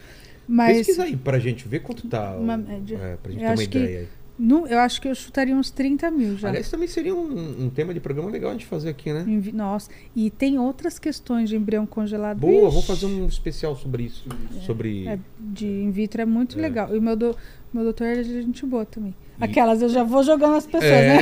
Mas 0.46 0.76
Pesquisa 0.78 1.02
aí 1.02 1.16
pra 1.16 1.40
gente 1.40 1.66
ver 1.66 1.80
quanto 1.80 2.06
tá. 2.06 2.36
Uma 2.36 2.56
média. 2.56 2.96
É, 2.96 3.16
pra 3.16 3.32
gente 3.32 3.42
Eu 3.42 3.48
ter 3.48 3.54
uma 3.54 3.64
ideia 3.64 3.98
aí. 3.98 4.08
No- 4.38 4.66
eu 4.66 4.78
acho 4.78 5.00
que 5.00 5.08
eu 5.08 5.14
chutaria 5.14 5.54
uns 5.56 5.70
30 5.70 6.10
mil 6.10 6.36
já. 6.38 6.48
Aliás, 6.48 6.70
também 6.70 6.86
seria 6.88 7.14
um, 7.14 7.64
um 7.64 7.70
tema 7.70 7.92
de 7.92 8.00
programa 8.00 8.30
legal 8.30 8.50
a 8.50 8.52
gente 8.52 8.66
fazer 8.66 8.90
aqui, 8.90 9.12
né? 9.12 9.24
Nossa, 9.52 9.90
e 10.14 10.30
tem 10.30 10.58
outras 10.58 10.98
questões 10.98 11.48
de 11.48 11.56
embrião 11.56 11.84
congelado. 11.86 12.38
Boa, 12.38 12.52
Ixi, 12.54 12.70
vamos 12.70 12.86
fazer 12.86 13.06
um 13.06 13.26
especial 13.26 13.74
sobre 13.76 14.04
isso. 14.04 14.28
Sobre. 14.64 15.06
é, 15.08 15.18
de 15.38 15.66
in 15.66 15.90
vitro 15.90 16.22
é 16.22 16.24
muito 16.24 16.58
É. 16.58 16.62
legal. 16.62 16.94
E 16.94 16.98
o 16.98 17.02
meu, 17.02 17.16
do, 17.16 17.36
meu 17.72 17.82
doutor 17.84 18.06
é 18.06 18.22
de 18.22 18.42
gente 18.42 18.64
boa 18.64 18.84
também. 18.86 19.14
E- 19.40 19.44
Aquelas 19.44 19.82
eu 19.82 19.88
já 19.88 20.02
vou 20.04 20.22
jogando 20.22 20.56
as 20.56 20.66
pessoas, 20.66 20.82
né? 20.90 21.18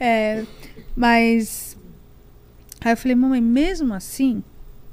É, 0.00 0.38
É, 0.40 0.44
mas. 0.96 1.76
Aí 2.80 2.92
eu 2.92 2.96
falei, 2.96 3.14
mamãe, 3.14 3.40
mesmo 3.40 3.94
assim, 3.94 4.42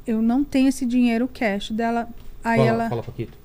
eu 0.07 0.21
não 0.21 0.43
tenho 0.43 0.69
esse 0.69 0.85
dinheiro 0.85 1.27
cash 1.27 1.71
dela. 1.71 2.07
Aí 2.43 2.57
fala, 2.57 2.69
ela. 2.69 2.89
fala, 2.89 3.03
Paquito. 3.03 3.37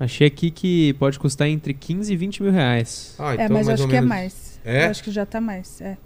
Achei 0.00 0.26
aqui 0.28 0.50
que 0.50 0.92
pode 0.94 1.18
custar 1.18 1.48
entre 1.48 1.74
15 1.74 2.12
e 2.12 2.16
20 2.16 2.42
mil 2.42 2.52
reais. 2.52 3.14
Ah, 3.18 3.34
então 3.34 3.46
é, 3.46 3.48
mas 3.48 3.66
eu 3.68 3.74
acho 3.74 3.88
que 3.88 3.96
é 3.96 4.00
menos- 4.00 4.08
mais. 4.08 4.60
É? 4.64 4.86
Eu 4.86 4.90
acho 4.90 5.02
que 5.02 5.10
já 5.10 5.26
tá 5.26 5.40
mais. 5.40 5.80
É. 5.80 5.96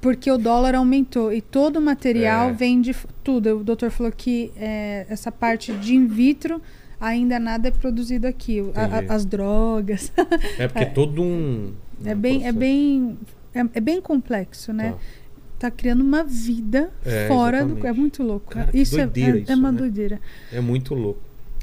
Porque 0.00 0.30
o 0.30 0.36
dólar 0.38 0.74
aumentou 0.74 1.32
e 1.32 1.40
todo 1.40 1.76
o 1.76 1.80
material 1.80 2.50
É. 2.50 2.52
vem 2.52 2.80
de 2.80 2.94
tudo. 3.22 3.58
O 3.60 3.64
doutor 3.64 3.90
falou 3.90 4.12
que 4.12 4.52
é, 4.56 5.06
essa 5.08 5.30
parte 5.32 5.72
de 5.72 5.94
in 5.94 6.06
vitro 6.06 6.60
ainda 7.00 7.38
nada 7.40 7.68
é 7.68 7.70
produzido 7.70 8.26
aqui. 8.26 8.60
A- 8.74 8.98
a- 9.12 9.14
as 9.14 9.24
drogas. 9.24 10.12
É 10.58 10.68
porque 10.68 10.84
é 10.84 10.86
todo 10.86 11.22
um. 11.22 11.72
é 12.04 12.14
bem, 12.14 12.46
é 12.46 12.52
bem. 12.52 13.18
É, 13.54 13.60
é 13.74 13.80
bem 13.80 14.00
complexo, 14.00 14.72
né? 14.72 14.92
Tá. 14.92 14.98
Tá 15.58 15.70
criando 15.70 16.00
uma 16.00 16.24
vida 16.24 16.90
É, 17.04 17.28
fora 17.28 17.58
do. 17.58 17.66
exatamente. 17.74 17.86
É 17.86 17.92
muito 17.92 18.22
louco. 18.24 18.50
Cara, 18.50 18.70
isso 18.74 18.98
é- 18.98 19.02
é, 19.02 19.20
é 19.20 19.36
isso, 19.38 19.52
uma 19.54 19.70
né? 19.70 19.78
doideira. 19.78 20.20
É 20.52 20.60
muito 20.60 20.94
louco. 20.94 21.20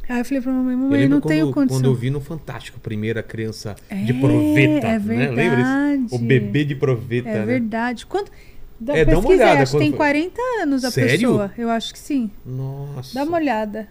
Aí 0.10 0.20
eu 0.20 0.26
falei 0.26 0.42
pra 0.42 0.52
mamãe, 0.52 0.76
mamãe, 0.76 1.02
eu 1.04 1.10
não 1.10 1.22
quando, 1.22 1.30
tenho 1.30 1.52
condição. 1.54 1.78
quando 1.80 1.86
eu 1.86 1.94
vi 1.94 2.10
no 2.10 2.20
Fantástico 2.20 2.80
primeira 2.80 3.22
criança 3.22 3.76
de 3.90 4.12
É, 4.12 4.20
proveta. 4.20 4.88
é 4.88 5.00
né? 5.00 5.30
Lembra 5.30 5.56
verdade. 5.56 6.06
isso? 6.08 6.16
O 6.16 6.20
bebê 6.20 6.66
de 6.66 6.76
proveta. 6.76 7.30
É 7.30 7.40
né? 7.40 7.46
verdade. 7.46 8.06
Quanto... 8.08 8.32
Da, 8.80 8.98
É, 8.98 9.06
dá 9.06 9.20
uma 9.20 9.30
olhada 9.30 9.62
acho 9.62 9.74
que 9.74 9.78
tem 9.80 9.90
foi. 9.90 9.98
40 9.98 10.42
anos 10.64 10.84
a 10.84 10.90
Sério? 10.90 11.12
pessoa. 11.30 11.52
Eu 11.58 11.70
acho 11.70 11.94
que 11.94 12.00
sim. 12.00 12.32
Nossa. 12.46 13.14
Dá 13.14 13.24
uma 13.24 13.38
olhada. 13.38 13.88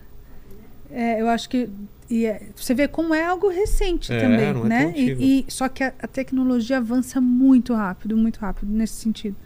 É, 0.91 1.21
eu 1.21 1.29
acho 1.29 1.49
que. 1.49 1.69
E 2.11 2.25
é- 2.25 2.41
você 2.57 2.73
vê 2.73 2.89
como 2.89 3.15
é 3.15 3.23
algo 3.23 3.49
recente 3.51 4.11
É, 4.11 4.19
também, 4.19 4.47
é 4.47 4.53
né? 4.55 4.93
E, 4.97 5.41
e- 5.41 5.45
só 5.53 5.69
que 5.69 5.85
a, 5.85 5.93
a 6.03 6.07
tecnologia 6.09 6.79
avança 6.79 7.21
muito 7.21 7.75
rápido, 7.75 8.17
muito 8.17 8.39
rápido 8.39 8.73
nesse 8.73 8.95
sentido. 8.95 9.37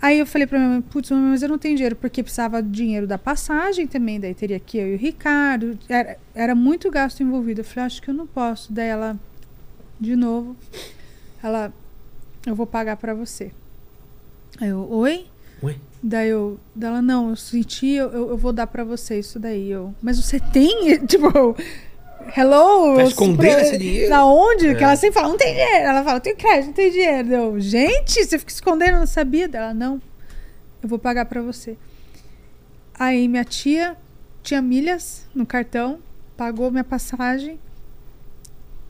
Aí 0.00 0.18
eu 0.20 0.26
falei 0.26 0.46
pra 0.46 0.58
minha 0.58 0.70
mãe, 0.70 0.80
putz, 0.80 1.10
mas 1.10 1.42
eu 1.42 1.48
não 1.48 1.58
tenho 1.58 1.74
dinheiro, 1.74 1.96
porque 1.96 2.22
precisava 2.22 2.62
do 2.62 2.70
dinheiro 2.70 3.06
da 3.06 3.18
passagem 3.18 3.86
também, 3.86 4.20
daí 4.20 4.32
teria 4.32 4.60
que 4.60 4.78
eu 4.78 4.92
e 4.92 4.94
o 4.94 4.98
Ricardo. 4.98 5.76
Era, 5.88 6.16
era 6.34 6.54
muito 6.54 6.90
gasto 6.90 7.20
envolvido. 7.22 7.60
Eu 7.60 7.64
falei, 7.64 7.86
acho 7.86 8.00
que 8.00 8.08
eu 8.08 8.14
não 8.14 8.26
posso. 8.26 8.72
Daí 8.72 8.86
ela, 8.86 9.18
de 9.98 10.14
novo, 10.14 10.56
ela, 11.42 11.72
eu 12.46 12.54
vou 12.54 12.66
pagar 12.66 12.96
pra 12.96 13.12
você. 13.12 13.50
Aí 14.60 14.68
eu, 14.68 14.88
oi? 14.90 15.26
Ué? 15.62 15.76
Daí 16.00 16.28
eu, 16.28 16.60
dela, 16.74 17.02
não, 17.02 17.30
eu 17.30 17.36
senti, 17.36 17.88
eu, 17.88 18.08
eu, 18.10 18.30
eu 18.30 18.36
vou 18.36 18.52
dar 18.52 18.68
pra 18.68 18.84
você 18.84 19.18
isso 19.18 19.40
daí. 19.40 19.68
Eu, 19.68 19.92
mas 20.00 20.16
você 20.22 20.38
tem? 20.38 20.98
Tipo, 21.06 21.56
hello? 22.36 22.96
Tá 22.96 23.02
eu- 23.02 23.08
escondendo 23.08 23.36
pra- 23.52 23.62
esse 23.62 23.78
dinheiro? 23.78 24.10
Da 24.10 24.24
onde? 24.26 24.68
É. 24.68 24.74
Que 24.74 24.84
ela 24.84 24.96
sempre 24.96 25.14
fala, 25.14 25.28
não 25.28 25.36
tem 25.38 25.52
dinheiro. 25.54 25.84
Ela 25.86 26.04
fala, 26.04 26.20
tem 26.20 26.36
crédito, 26.36 26.66
não 26.66 26.72
tem 26.72 26.90
dinheiro. 26.90 27.32
Eu, 27.32 27.60
gente, 27.60 28.24
você 28.24 28.38
fica 28.38 28.50
escondendo, 28.52 28.94
eu 28.94 29.00
não 29.00 29.06
sabia. 29.06 29.48
Dela, 29.48 29.72
não, 29.74 30.00
eu 30.82 30.88
vou 30.88 30.98
pagar 30.98 31.24
pra 31.26 31.40
você. 31.42 31.76
Aí 32.98 33.28
minha 33.28 33.44
tia 33.44 33.96
tinha 34.42 34.60
milhas 34.60 35.26
no 35.34 35.46
cartão, 35.46 36.00
pagou 36.36 36.70
minha 36.70 36.84
passagem 36.84 37.58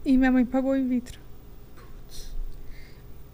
e 0.05 0.17
minha 0.17 0.31
mãe 0.33 0.45
pagou 0.45 0.77
in 0.77 0.89
vitro. 0.89 1.21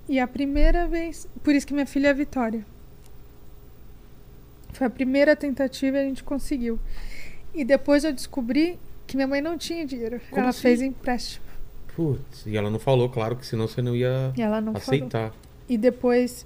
E 0.09 0.19
a 0.21 0.27
primeira 0.27 0.87
vez. 0.87 1.27
Por 1.43 1.55
isso 1.55 1.67
que 1.67 1.73
minha 1.73 1.87
filha 1.87 2.09
é 2.09 2.11
a 2.11 2.15
Vitória. 2.15 2.67
Foi 4.73 4.87
a 4.87 4.91
primeira 4.91 5.35
tentativa 5.37 5.97
e 5.97 6.01
a 6.01 6.05
gente 6.05 6.23
conseguiu. 6.25 6.79
E 7.55 7.65
depois 7.65 8.05
eu 8.05 8.13
descobri 8.13 8.79
que 9.07 9.17
minha 9.17 9.27
mãe 9.27 9.41
não 9.41 9.57
tinha 9.59 9.85
dinheiro. 9.87 10.21
Como 10.31 10.41
ela 10.41 10.51
assim? 10.51 10.61
fez 10.63 10.83
empréstimo. 10.83 11.45
Putz, 11.95 12.45
e 12.47 12.57
ela 12.57 12.71
não 12.71 12.79
falou, 12.79 13.09
claro, 13.09 13.37
que 13.37 13.47
senão 13.47 13.69
você 13.69 13.81
não 13.81 13.95
ia 13.95 14.33
não 14.61 14.73
falou. 14.75 14.77
aceitar. 14.77 15.33
E 15.69 15.79
depois, 15.79 16.45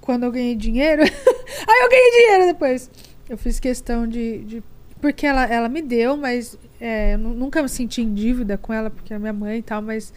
quando 0.00 0.24
eu 0.24 0.30
ganhei 0.32 0.54
dinheiro. 0.54 1.02
aí 1.02 1.82
eu 1.84 1.88
ganhei 1.88 2.10
dinheiro 2.10 2.46
depois. 2.46 2.90
Eu 3.28 3.38
fiz 3.38 3.58
questão 3.58 4.06
de. 4.06 4.38
de- 4.44 4.62
porque 5.00 5.26
ela, 5.26 5.44
ela 5.46 5.68
me 5.68 5.82
deu, 5.82 6.16
mas 6.16 6.56
é, 6.80 7.14
eu 7.14 7.18
nu- 7.18 7.34
nunca 7.34 7.60
me 7.62 7.68
senti 7.68 8.02
em 8.02 8.12
dívida 8.14 8.56
com 8.56 8.72
ela, 8.72 8.88
porque 8.90 9.12
é 9.12 9.18
minha 9.18 9.32
mãe 9.32 9.58
e 9.58 9.62
tal, 9.62 9.82
mas 9.82 10.12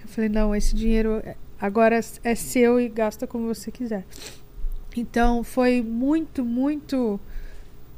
eu 0.00 0.08
falei, 0.08 0.30
não, 0.30 0.54
esse 0.56 0.74
dinheiro 0.74 1.20
é- 1.24 1.36
agora 1.60 2.00
é 2.24 2.34
seu 2.34 2.80
e 2.80 2.88
gasta 2.88 3.26
como 3.26 3.46
você 3.52 3.70
quiser. 3.70 4.04
Então 4.96 5.42
foi 5.42 5.82
muito, 5.82 6.44
muito. 6.44 7.18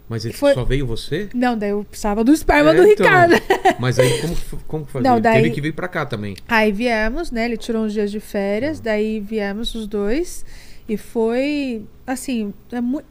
Mas 0.09 0.25
ele 0.25 0.35
Foi- 0.35 0.53
só 0.55 0.65
veio 0.65 0.87
você? 0.87 1.29
Não, 1.35 1.57
daí 1.57 1.71
eu 1.71 1.83
precisava 1.85 2.23
do 2.23 2.33
esperma 2.33 2.73
É, 2.73 2.75
do 2.75 2.83
então. 2.87 3.07
Ricardo. 3.07 3.35
Mas 3.81 3.99
aí 3.99 4.21
como, 4.21 4.37
como 4.69 4.85
fazia? 4.85 5.11
Não, 5.11 5.19
daí- 5.21 5.43
Teve 5.43 5.55
que 5.55 5.61
vir 5.63 5.73
pra 5.73 5.89
cá 5.89 6.05
também. 6.05 6.37
Aí 6.47 6.71
viemos, 6.71 7.31
né? 7.31 7.47
Ele 7.47 7.57
tirou 7.57 7.85
uns 7.85 7.93
dias 7.93 8.11
de 8.11 8.21
férias, 8.21 8.81
daí 8.81 9.19
viemos 9.21 9.75
os 9.75 9.87
dois. 9.87 10.45
E 10.87 10.99
foi, 10.99 11.87
assim, 12.07 12.53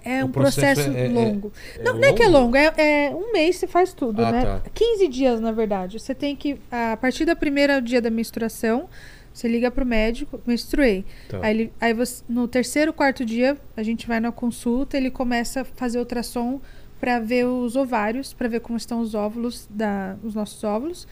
é, 0.06 0.20
é 0.20 0.24
um 0.24 0.30
processo 0.32 0.82
processo, 0.84 0.95
é- 0.95 1.06
é- 1.07 1.10
longo. 1.10 1.52
é 1.80 1.82
não, 1.84 1.94
não 1.95 2.03
é 2.07 2.14
que 2.14 2.22
é 2.22 2.28
longo? 2.28 2.56
é, 2.56 2.72
é 2.78 3.10
um 3.10 3.32
mês 3.34 3.56
você 3.56 3.65
faz 3.65 3.91
tudo, 3.94 4.24
Ah, 4.24 4.32
né? 4.32 4.41
tá. 4.44 4.61
15 4.72 5.07
dias, 5.07 5.40
na 5.41 5.52
verdade. 5.52 5.99
Você 5.99 6.14
tem 6.14 6.36
que, 6.36 6.60
a 6.72 6.95
partir 6.95 7.26
do 7.26 7.36
primeiro 7.36 7.82
dia 7.82 7.99
da 7.99 8.11
menstruação, 8.11 8.88
você 9.34 9.48
liga 9.48 9.72
pro 9.72 9.84
médico, 9.84 10.40
menstruei. 10.45 11.03
Tá. 11.28 11.40
Aí, 11.41 11.49
ele, 11.49 11.74
aí 11.82 11.95
você, 11.95 12.24
no 12.30 12.48
terceiro, 12.48 12.94
quarto 12.94 13.26
dia, 13.26 13.57
a 13.76 13.82
gente 13.82 14.07
vai 14.07 14.20
na 14.20 14.32
consulta, 14.32 14.95
ele 14.95 15.10
começa 15.10 15.61
a 15.61 15.65
fazer 15.65 15.98
ultrassom 15.98 16.61
para 17.04 17.20
ver 17.20 17.46
os 17.46 17.76
ovários, 17.76 18.34
para 18.34 18.48
ver 18.48 18.62
como 18.62 18.78
estão 18.78 19.02
os 19.02 19.14
óvulos, 19.14 19.68
da, 19.70 20.16
os 20.24 20.34
nossos 20.34 20.64
óvulos. 20.64 21.06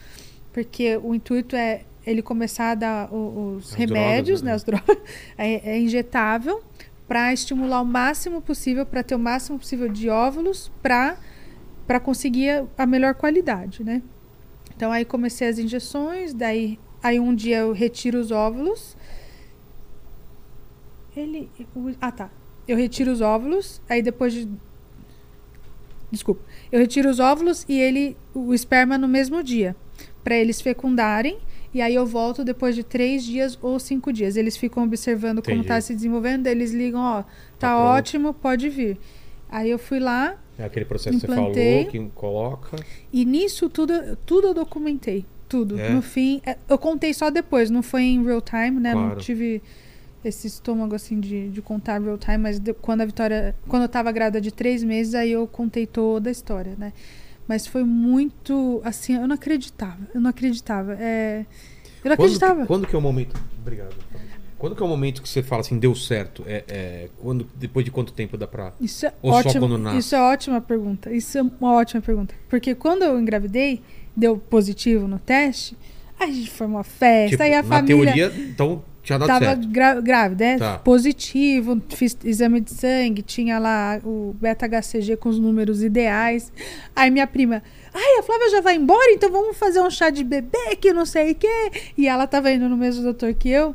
Porque 0.50 0.96
o 0.96 1.14
intuito 1.14 1.54
é 1.54 1.82
ele 2.06 2.22
começar 2.22 2.70
a 2.70 2.74
dar 2.74 3.14
os 3.14 3.68
As 3.68 3.74
remédios, 3.74 4.40
drogas, 4.40 4.42
né, 4.42 4.50
né? 4.50 4.54
as 4.54 4.64
drogas, 4.96 5.10
é, 5.36 5.72
é 5.72 5.78
injetável 5.78 6.62
para 7.06 7.30
estimular 7.34 7.82
o 7.82 7.84
máximo 7.84 8.40
possível, 8.40 8.86
para 8.86 9.02
ter 9.02 9.14
o 9.14 9.18
máximo 9.18 9.58
possível 9.58 9.86
de 9.86 10.08
óvulos, 10.08 10.72
para 10.82 11.18
para 11.86 12.00
conseguir 12.00 12.64
a, 12.78 12.86
melhor 12.86 13.14
qualidade, 13.14 13.84
né? 13.84 14.00
Então 14.74 14.90
aí 14.90 15.04
comecei 15.04 15.46
as 15.46 15.58
injeções, 15.58 16.32
daí 16.32 16.80
aí 17.02 17.20
um 17.20 17.34
dia 17.34 17.58
eu 17.58 17.72
retiro 17.72 18.18
os 18.18 18.30
óvulos. 18.30 18.96
Ele 21.14 21.50
ah 22.00 22.10
tá. 22.10 22.30
Eu 22.66 22.78
retiro 22.78 23.12
os 23.12 23.20
óvulos, 23.20 23.82
aí 23.90 24.00
depois 24.00 24.32
de 24.32 24.48
Desculpa. 26.12 26.42
Eu 26.70 26.78
retiro 26.78 27.08
os 27.10 27.18
óvulos 27.18 27.64
e 27.68 27.80
ele 27.80 28.16
o 28.34 28.52
esperma 28.54 28.96
no 28.98 29.08
mesmo 29.08 29.42
dia, 29.42 29.74
para 30.22 30.36
eles 30.36 30.60
fecundarem. 30.60 31.38
E 31.74 31.80
aí 31.80 31.94
eu 31.94 32.04
volto 32.04 32.44
depois 32.44 32.74
de 32.74 32.84
três 32.84 33.24
dias 33.24 33.58
ou 33.62 33.80
cinco 33.80 34.12
dias. 34.12 34.36
Eles 34.36 34.56
ficam 34.58 34.84
observando 34.84 35.40
como 35.42 35.54
Entendi. 35.54 35.64
está 35.64 35.80
se 35.80 35.94
desenvolvendo. 35.94 36.46
Eles 36.46 36.70
ligam, 36.72 37.00
ó, 37.00 37.22
tá, 37.22 37.28
Tá 37.58 37.78
ótimo, 37.78 38.34
pode 38.34 38.68
vir. 38.68 38.98
Aí 39.50 39.70
eu 39.70 39.78
fui 39.78 39.98
lá 39.98 40.36
É 40.58 40.64
aquele 40.64 40.84
processo 40.84 41.18
que 41.18 41.26
você 41.26 41.32
Implantei. 41.32 41.84
falou, 41.86 41.90
que 41.90 42.10
coloca. 42.14 42.76
e 43.12 43.24
nisso 43.24 43.70
tudo, 43.70 43.94
tudo 44.26 44.48
eu 44.48 44.54
documentei. 44.54 45.24
Tudo. 45.48 45.78
É? 45.78 45.88
No 45.90 46.00
fim, 46.02 46.40
é, 46.46 46.56
eu 46.68 46.76
contei 46.78 47.12
só 47.14 47.30
depois, 47.30 47.68
não 47.70 47.82
foi 47.82 48.02
em 48.02 48.22
real 48.24 48.40
time, 48.42 48.78
né? 48.80 48.94
Não 48.94 49.06
Claro. 49.08 49.20
tive 49.20 49.62
esse 50.24 50.46
estômago 50.46 50.94
assim 50.94 51.18
de, 51.20 51.48
de 51.48 51.60
contar 51.62 52.00
real 52.00 52.16
time, 52.18 52.38
mas 52.38 52.58
de- 52.58 52.72
quando 52.74 53.00
a 53.00 53.04
Vitória. 53.04 53.54
Quando 53.68 53.82
eu 53.82 53.88
tava 53.88 54.10
grávida 54.12 54.40
de 54.40 54.50
três 54.52 54.82
meses, 54.84 55.14
aí 55.14 55.32
eu 55.32 55.46
contei 55.46 55.86
toda 55.86 56.28
a 56.28 56.32
história, 56.32 56.74
né? 56.78 56.92
Mas 57.48 57.66
foi 57.66 57.82
muito. 57.84 58.80
Assim, 58.84 59.14
eu 59.16 59.26
não 59.26 59.34
acreditava. 59.34 59.98
Eu 60.14 60.20
não 60.20 60.30
acreditava. 60.30 60.94
É, 60.98 61.44
eu 62.04 62.08
não 62.10 62.16
Quando 62.16 62.26
acreditava. 62.26 62.60
que, 62.62 62.66
quando 62.66 62.86
que 62.86 62.94
é 62.94 62.98
o 62.98 63.02
momento. 63.02 63.38
Obrigado. 63.60 63.94
Quando 64.58 64.76
que 64.76 64.82
é 64.82 64.86
o 64.86 64.88
momento 64.88 65.20
que 65.20 65.28
você 65.28 65.42
fala 65.42 65.60
assim, 65.60 65.76
deu 65.76 65.92
certo? 65.92 66.44
É, 66.46 66.62
é, 66.68 67.08
quando, 67.20 67.48
depois 67.56 67.84
de 67.84 67.90
quanto 67.90 68.12
tempo 68.12 68.36
dá 68.36 68.46
pra. 68.46 68.72
Isso 68.80 69.04
é 69.06 69.12
Ou 69.20 69.32
só 69.32 69.38
ótimo. 69.40 69.60
quando 69.66 69.76
nasce? 69.78 69.98
Isso 69.98 70.14
é 70.14 70.22
ótima 70.22 70.60
pergunta. 70.60 71.12
Isso 71.12 71.36
é 71.36 71.42
uma 71.42 71.72
ótima 71.72 72.00
pergunta. 72.00 72.32
Porque 72.48 72.72
quando 72.76 73.02
eu 73.02 73.18
engravidei, 73.20 73.82
deu 74.16 74.38
positivo 74.38 75.08
no 75.08 75.18
teste, 75.18 75.76
a 76.16 76.26
gente 76.26 76.48
foi 76.48 76.68
uma 76.68 76.84
festa, 76.84 77.30
Tipo, 77.30 77.42
aí 77.42 77.54
a 77.54 77.62
na 77.62 77.68
família. 77.68 78.12
teoria, 78.14 78.32
então 78.48 78.84
tinha 79.02 79.18
dado 79.18 79.26
Tava 79.28 79.44
certo. 79.44 79.68
grá- 79.68 80.00
grávida, 80.00 80.44
é? 80.44 80.58
Tá. 80.58 80.78
Positivo, 80.78 81.80
fiz 81.88 82.16
exame 82.24 82.60
de 82.60 82.70
sangue, 82.70 83.20
tinha 83.22 83.58
lá 83.58 84.00
o 84.04 84.34
beta-HCG 84.40 85.16
com 85.16 85.28
os 85.28 85.38
números 85.38 85.82
ideais. 85.82 86.52
Aí 86.94 87.10
minha 87.10 87.26
prima, 87.26 87.62
ai, 87.92 88.18
a 88.18 88.22
Flávia 88.22 88.50
já 88.50 88.60
vai 88.60 88.76
embora, 88.76 89.10
então 89.12 89.30
vamos 89.30 89.56
fazer 89.56 89.80
um 89.80 89.90
chá 89.90 90.08
de 90.10 90.22
bebê 90.22 90.76
que 90.80 90.92
não 90.92 91.04
sei 91.04 91.32
o 91.32 91.34
quê. 91.34 91.70
E 91.98 92.06
ela 92.06 92.26
tava 92.26 92.50
indo 92.52 92.68
no 92.68 92.76
mesmo 92.76 93.02
doutor 93.02 93.34
que 93.34 93.48
eu. 93.48 93.74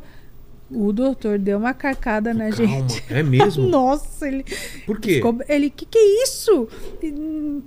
O 0.70 0.92
doutor 0.92 1.40
deu 1.40 1.58
uma 1.58 1.74
carcada 1.74 2.34
na 2.34 2.50
Calma, 2.50 2.66
gente. 2.90 3.04
é 3.10 3.24
mesmo? 3.24 3.68
Nossa, 3.70 4.28
ele. 4.28 4.44
Por 4.86 5.00
quê? 5.00 5.16
Ficou- 5.16 5.40
ele, 5.48 5.70
que 5.70 5.86
que 5.86 5.98
é 5.98 6.24
isso? 6.24 6.68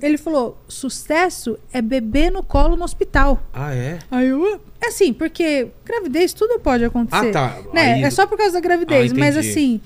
Ele 0.02 0.18
falou, 0.18 0.58
sucesso 0.68 1.58
é 1.72 1.80
bebê 1.80 2.28
no 2.30 2.42
colo 2.42 2.76
no 2.76 2.84
hospital. 2.84 3.42
Ah, 3.52 3.74
é? 3.74 3.98
Aí 4.10 4.28
eu, 4.28 4.60
é 4.80 4.86
assim, 4.88 5.12
porque 5.14 5.68
gravidez 5.84 6.32
tudo 6.34 6.58
pode 6.60 6.84
acontecer. 6.84 7.28
Ah, 7.28 7.32
tá. 7.32 7.58
Né? 7.72 7.94
Aí- 7.94 8.02
É 8.04 8.10
só 8.10 8.26
por 8.26 8.36
causa 8.36 8.52
da 8.54 8.60
gravidez, 8.60 9.12
Ah, 9.12 9.16
mas 9.18 9.36
assim, 9.36 9.80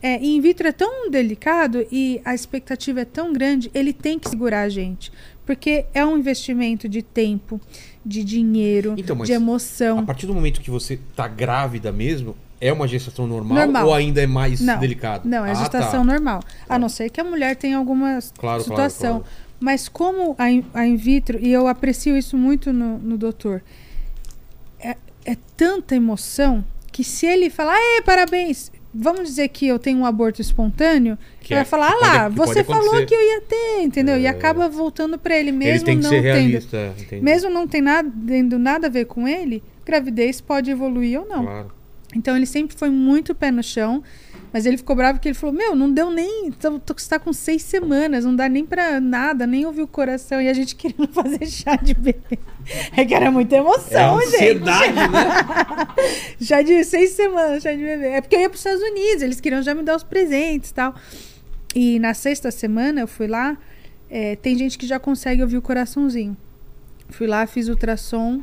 é, 0.00 0.22
in 0.24 0.40
vitro 0.40 0.68
é 0.68 0.72
tão 0.72 1.10
delicado 1.10 1.84
e 1.90 2.20
a 2.24 2.34
expectativa 2.34 3.00
é 3.00 3.04
tão 3.04 3.32
grande, 3.32 3.68
ele 3.74 3.92
tem 3.92 4.18
que 4.18 4.28
segurar 4.30 4.62
a 4.62 4.68
gente. 4.68 5.10
Porque 5.44 5.86
é 5.92 6.04
um 6.06 6.16
investimento 6.16 6.88
de 6.88 7.02
tempo, 7.02 7.60
de 8.06 8.22
dinheiro, 8.22 8.94
Então, 8.96 9.16
de 9.16 9.32
emoção. 9.32 9.98
A 9.98 10.02
partir 10.02 10.26
do 10.26 10.32
momento 10.34 10.60
que 10.60 10.70
você 10.70 11.00
tá 11.16 11.26
grávida 11.26 11.90
mesmo, 11.90 12.36
é 12.60 12.72
uma 12.72 12.86
gestação 12.86 13.26
normal, 13.26 13.56
Normal. 13.58 13.86
ou 13.86 13.94
ainda 13.94 14.20
é 14.20 14.26
mais 14.26 14.60
Não, 14.60 14.78
delicado? 14.78 15.28
Não, 15.28 15.44
é 15.46 15.52
Ah, 15.52 15.54
gestação 15.54 16.04
tá. 16.04 16.12
normal. 16.12 16.40
A 16.68 16.78
não 16.78 16.88
ser 16.88 17.08
que 17.10 17.20
a 17.20 17.24
mulher 17.24 17.56
tenha 17.56 17.76
alguma 17.78 18.08
Claro, 18.08 18.30
claro, 18.38 18.62
situação. 18.64 19.20
claro. 19.20 19.24
Mas 19.58 19.88
como 19.88 20.34
a 20.38 20.50
in, 20.50 20.64
a 20.72 20.86
in 20.86 20.96
vitro, 20.96 21.38
e 21.40 21.52
eu 21.52 21.66
aprecio 21.68 22.16
isso 22.16 22.36
muito 22.36 22.72
no, 22.72 22.98
no 22.98 23.18
doutor, 23.18 23.62
é, 24.78 24.96
é 25.24 25.36
tanta 25.56 25.94
emoção 25.94 26.64
que 26.92 27.04
se 27.04 27.26
ele 27.26 27.50
falar, 27.50 27.76
Ê, 27.78 28.02
parabéns, 28.02 28.72
vamos 28.92 29.24
dizer 29.24 29.48
que 29.48 29.66
eu 29.66 29.78
tenho 29.78 29.98
um 30.00 30.06
aborto 30.06 30.40
espontâneo, 30.40 31.16
Que 31.40 31.52
ele 31.52 31.60
é- 31.60 31.62
vai 31.62 31.64
falar, 31.70 31.92
ah 31.92 31.96
lá, 32.00 32.28
você 32.28 32.64
falou 32.64 32.82
acontecer." 32.88 33.06
que 33.06 33.14
eu 33.14 33.20
ia 33.20 33.40
ter, 33.42 33.82
entendeu? 33.82 34.18
E 34.18 34.26
É. 34.26 34.28
acaba 34.28 34.68
voltando 34.68 35.18
pra 35.18 35.38
ele, 35.38 35.52
mesmo 35.52 35.74
Ele 35.76 35.84
tem 35.84 35.96
que 35.98 36.02
não 36.02 36.10
ser 36.10 36.22
tendo. 36.22 37.22
Mesmo 37.22 37.50
não 37.50 37.66
tem 37.68 37.80
nada, 37.82 38.10
tendo 38.26 38.58
nada 38.58 38.86
a 38.86 38.90
ver 38.90 39.04
com 39.04 39.28
ele, 39.28 39.62
gravidez 39.84 40.40
pode 40.40 40.70
evoluir 40.70 41.20
ou 41.20 41.28
não. 41.28 41.44
Claro. 41.44 41.72
Então 42.14 42.36
ele 42.36 42.46
sempre 42.46 42.76
foi 42.76 42.90
muito 42.90 43.34
pé 43.34 43.50
no 43.50 43.62
chão. 43.62 44.02
Mas 44.52 44.66
ele 44.66 44.76
ficou 44.76 44.96
bravo 44.96 45.14
porque 45.18 45.28
ele 45.28 45.34
falou: 45.36 45.54
Meu, 45.54 45.76
não 45.76 45.92
deu 45.92 46.10
nem. 46.10 46.50
Tu 46.50 46.94
está 46.96 47.20
com 47.20 47.32
seis 47.32 47.62
semanas, 47.62 48.24
não 48.24 48.34
dá 48.34 48.48
nem 48.48 48.66
pra 48.66 48.98
nada, 49.00 49.46
nem 49.46 49.64
ouvir 49.64 49.82
o 49.82 49.86
coração. 49.86 50.42
E 50.42 50.48
a 50.48 50.52
gente 50.52 50.74
querendo 50.76 51.06
fazer 51.06 51.46
chá 51.46 51.76
de 51.76 51.94
bebê. 51.94 52.38
É 52.96 53.04
que 53.04 53.14
era 53.14 53.30
muita 53.30 53.54
É 53.54 53.58
emoção, 53.60 54.20
gente. 54.22 54.34
ansiedade, 54.34 54.92
né? 54.92 55.06
Já 56.40 56.62
de 56.62 56.82
seis 56.84 57.10
semanas, 57.10 57.62
chá 57.62 57.72
de 57.72 57.82
bebê. 57.84 58.08
É 58.08 58.20
porque 58.20 58.34
eu 58.34 58.40
ia 58.40 58.48
para 58.48 58.54
os 58.56 58.60
Estados 58.60 58.82
Unidos, 58.82 59.22
eles 59.22 59.40
queriam 59.40 59.62
já 59.62 59.72
me 59.74 59.82
dar 59.84 59.94
os 59.94 60.02
presentes 60.02 60.70
e 60.70 60.74
tal. 60.74 60.94
E 61.74 62.00
na 62.00 62.12
sexta 62.14 62.50
semana 62.50 63.02
eu 63.02 63.06
fui 63.06 63.28
lá, 63.28 63.56
é, 64.10 64.34
tem 64.34 64.58
gente 64.58 64.76
que 64.76 64.86
já 64.86 64.98
consegue 64.98 65.42
ouvir 65.42 65.56
o 65.58 65.62
coraçãozinho. 65.62 66.36
Fui 67.08 67.28
lá, 67.28 67.46
fiz 67.46 67.68
ultrassom, 67.68 68.42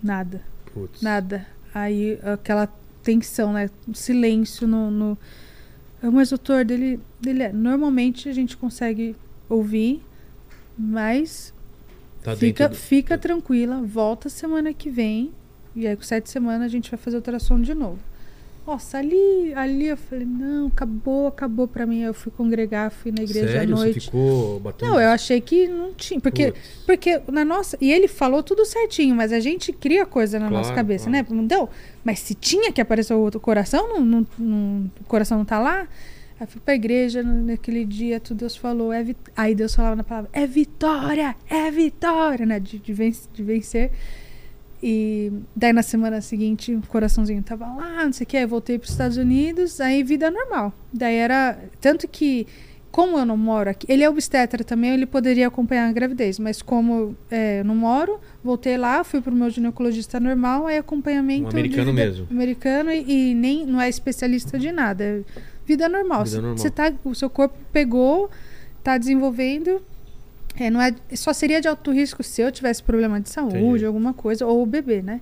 nada. 0.00 0.42
Putz. 0.72 1.02
Nada. 1.02 1.46
Aí 1.74 2.18
aquela 2.22 2.66
tensão, 3.02 3.52
né? 3.52 3.70
Silêncio 3.94 4.66
no. 4.66 4.90
no... 4.90 5.18
Mas 6.02 6.30
doutor, 6.30 6.64
dele, 6.64 6.98
dele 7.20 7.42
é. 7.44 7.52
Normalmente 7.52 8.28
a 8.28 8.32
gente 8.32 8.56
consegue 8.56 9.14
ouvir, 9.48 10.02
mas 10.76 11.52
Tá 12.22 12.34
fica, 12.36 12.68
do- 12.68 12.74
fica 12.74 13.18
tranquila, 13.18 13.82
volta 13.82 14.28
semana 14.28 14.72
que 14.72 14.90
vem. 14.90 15.32
E 15.76 15.86
aí 15.86 15.94
com 15.96 16.02
sete 16.02 16.28
semanas 16.30 16.62
a 16.62 16.68
gente 16.68 16.90
vai 16.90 16.98
fazer 16.98 17.16
ultrassom 17.16 17.60
de 17.60 17.74
novo. 17.74 17.98
Nossa, 18.66 18.98
ali, 18.98 19.52
ali 19.54 19.86
eu 19.86 19.96
falei, 19.96 20.24
não, 20.24 20.68
acabou, 20.68 21.26
acabou 21.26 21.66
pra 21.66 21.86
mim. 21.86 22.02
Eu 22.02 22.14
fui 22.14 22.30
congregar, 22.30 22.90
fui 22.90 23.10
na 23.10 23.22
igreja 23.22 23.48
Sério? 23.48 23.74
à 23.74 23.76
Você 23.78 23.84
noite. 23.84 24.00
ficou 24.00 24.60
batendo... 24.60 24.88
Não, 24.90 25.00
eu 25.00 25.08
achei 25.08 25.40
que 25.40 25.66
não 25.66 25.92
tinha. 25.94 26.20
Porque, 26.20 26.54
porque 26.86 27.20
na 27.32 27.44
nossa. 27.44 27.76
E 27.80 27.90
ele 27.90 28.06
falou 28.06 28.42
tudo 28.42 28.64
certinho, 28.64 29.16
mas 29.16 29.32
a 29.32 29.40
gente 29.40 29.72
cria 29.72 30.06
coisa 30.06 30.38
na 30.38 30.48
Claro, 30.48 30.62
nossa 30.62 30.74
cabeça, 30.74 31.10
claro. 31.10 31.26
né? 31.28 31.34
Não 31.36 31.44
deu? 31.46 31.68
Mas 32.04 32.20
se 32.20 32.34
tinha 32.34 32.70
que 32.70 32.80
aparecer 32.80 33.14
o 33.14 33.18
outro 33.20 33.40
coração, 33.40 33.88
não, 33.88 34.00
não, 34.04 34.26
não- 34.38 34.90
o 35.00 35.04
coração 35.04 35.38
não 35.38 35.44
tá 35.44 35.58
lá. 35.58 35.88
Aí 36.38 36.46
fui 36.46 36.60
pra 36.64 36.74
igreja 36.74 37.22
naquele 37.22 37.84
dia, 37.84 38.20
tudo 38.20 38.38
Deus 38.38 38.56
falou. 38.56 38.92
É 38.92 39.04
Aí 39.36 39.54
Deus 39.54 39.74
falava 39.74 39.96
na 39.96 40.04
palavra: 40.04 40.30
é 40.32 40.46
vitória, 40.46 41.34
é 41.48 41.70
vitória, 41.70 42.46
né? 42.46 42.58
De, 42.60 42.78
de 42.78 43.42
vencer. 43.42 43.90
E 44.82 45.30
daí 45.54 45.72
na 45.72 45.82
semana 45.82 46.20
seguinte 46.20 46.74
o 46.74 46.82
coraçãozinho 46.82 47.42
tava 47.42 47.66
lá, 47.66 48.04
não 48.04 48.12
sei 48.12 48.24
o 48.24 48.26
que, 48.26 48.36
aí 48.36 48.46
voltei 48.46 48.78
para 48.78 48.86
os 48.86 48.90
Estados 48.90 49.16
Unidos, 49.16 49.80
aí 49.80 50.02
vida 50.02 50.30
normal. 50.30 50.72
Daí 50.92 51.16
era. 51.16 51.58
Tanto 51.80 52.08
que, 52.08 52.46
como 52.90 53.18
eu 53.18 53.26
não 53.26 53.36
moro 53.36 53.68
aqui, 53.68 53.86
ele 53.90 54.02
é 54.02 54.08
obstetra 54.08 54.64
também, 54.64 54.92
ele 54.92 55.04
poderia 55.04 55.48
acompanhar 55.48 55.88
a 55.88 55.92
gravidez, 55.92 56.38
mas 56.38 56.62
como 56.62 57.14
é, 57.30 57.60
eu 57.60 57.64
não 57.64 57.74
moro, 57.74 58.18
voltei 58.42 58.78
lá, 58.78 59.04
fui 59.04 59.20
pro 59.20 59.34
meu 59.34 59.50
ginecologista 59.50 60.18
normal, 60.18 60.66
aí 60.66 60.78
acompanhamento. 60.78 61.44
Um 61.44 61.50
americano 61.50 61.92
mesmo. 61.92 62.26
Americano 62.30 62.90
e, 62.90 63.30
e 63.30 63.34
nem 63.34 63.66
não 63.66 63.80
é 63.80 63.88
especialista 63.88 64.58
de 64.58 64.72
nada. 64.72 65.04
É 65.04 65.20
vida 65.66 65.88
normal. 65.90 66.24
Vida 66.24 66.40
normal. 66.40 66.58
Você 66.58 66.70
tá, 66.70 66.92
o 67.04 67.14
seu 67.14 67.28
corpo 67.28 67.54
pegou, 67.70 68.30
tá 68.82 68.96
desenvolvendo. 68.96 69.82
É, 70.58 70.68
não 70.70 70.80
é, 70.80 70.94
só 71.14 71.32
seria 71.32 71.60
de 71.60 71.68
alto 71.68 71.90
risco 71.90 72.22
se 72.22 72.42
eu 72.42 72.50
tivesse 72.52 72.82
problema 72.82 73.20
de 73.20 73.30
saúde, 73.30 73.56
Entendi. 73.58 73.84
alguma 73.86 74.12
coisa, 74.12 74.44
ou 74.46 74.62
o 74.62 74.66
bebê, 74.66 75.00
né? 75.02 75.20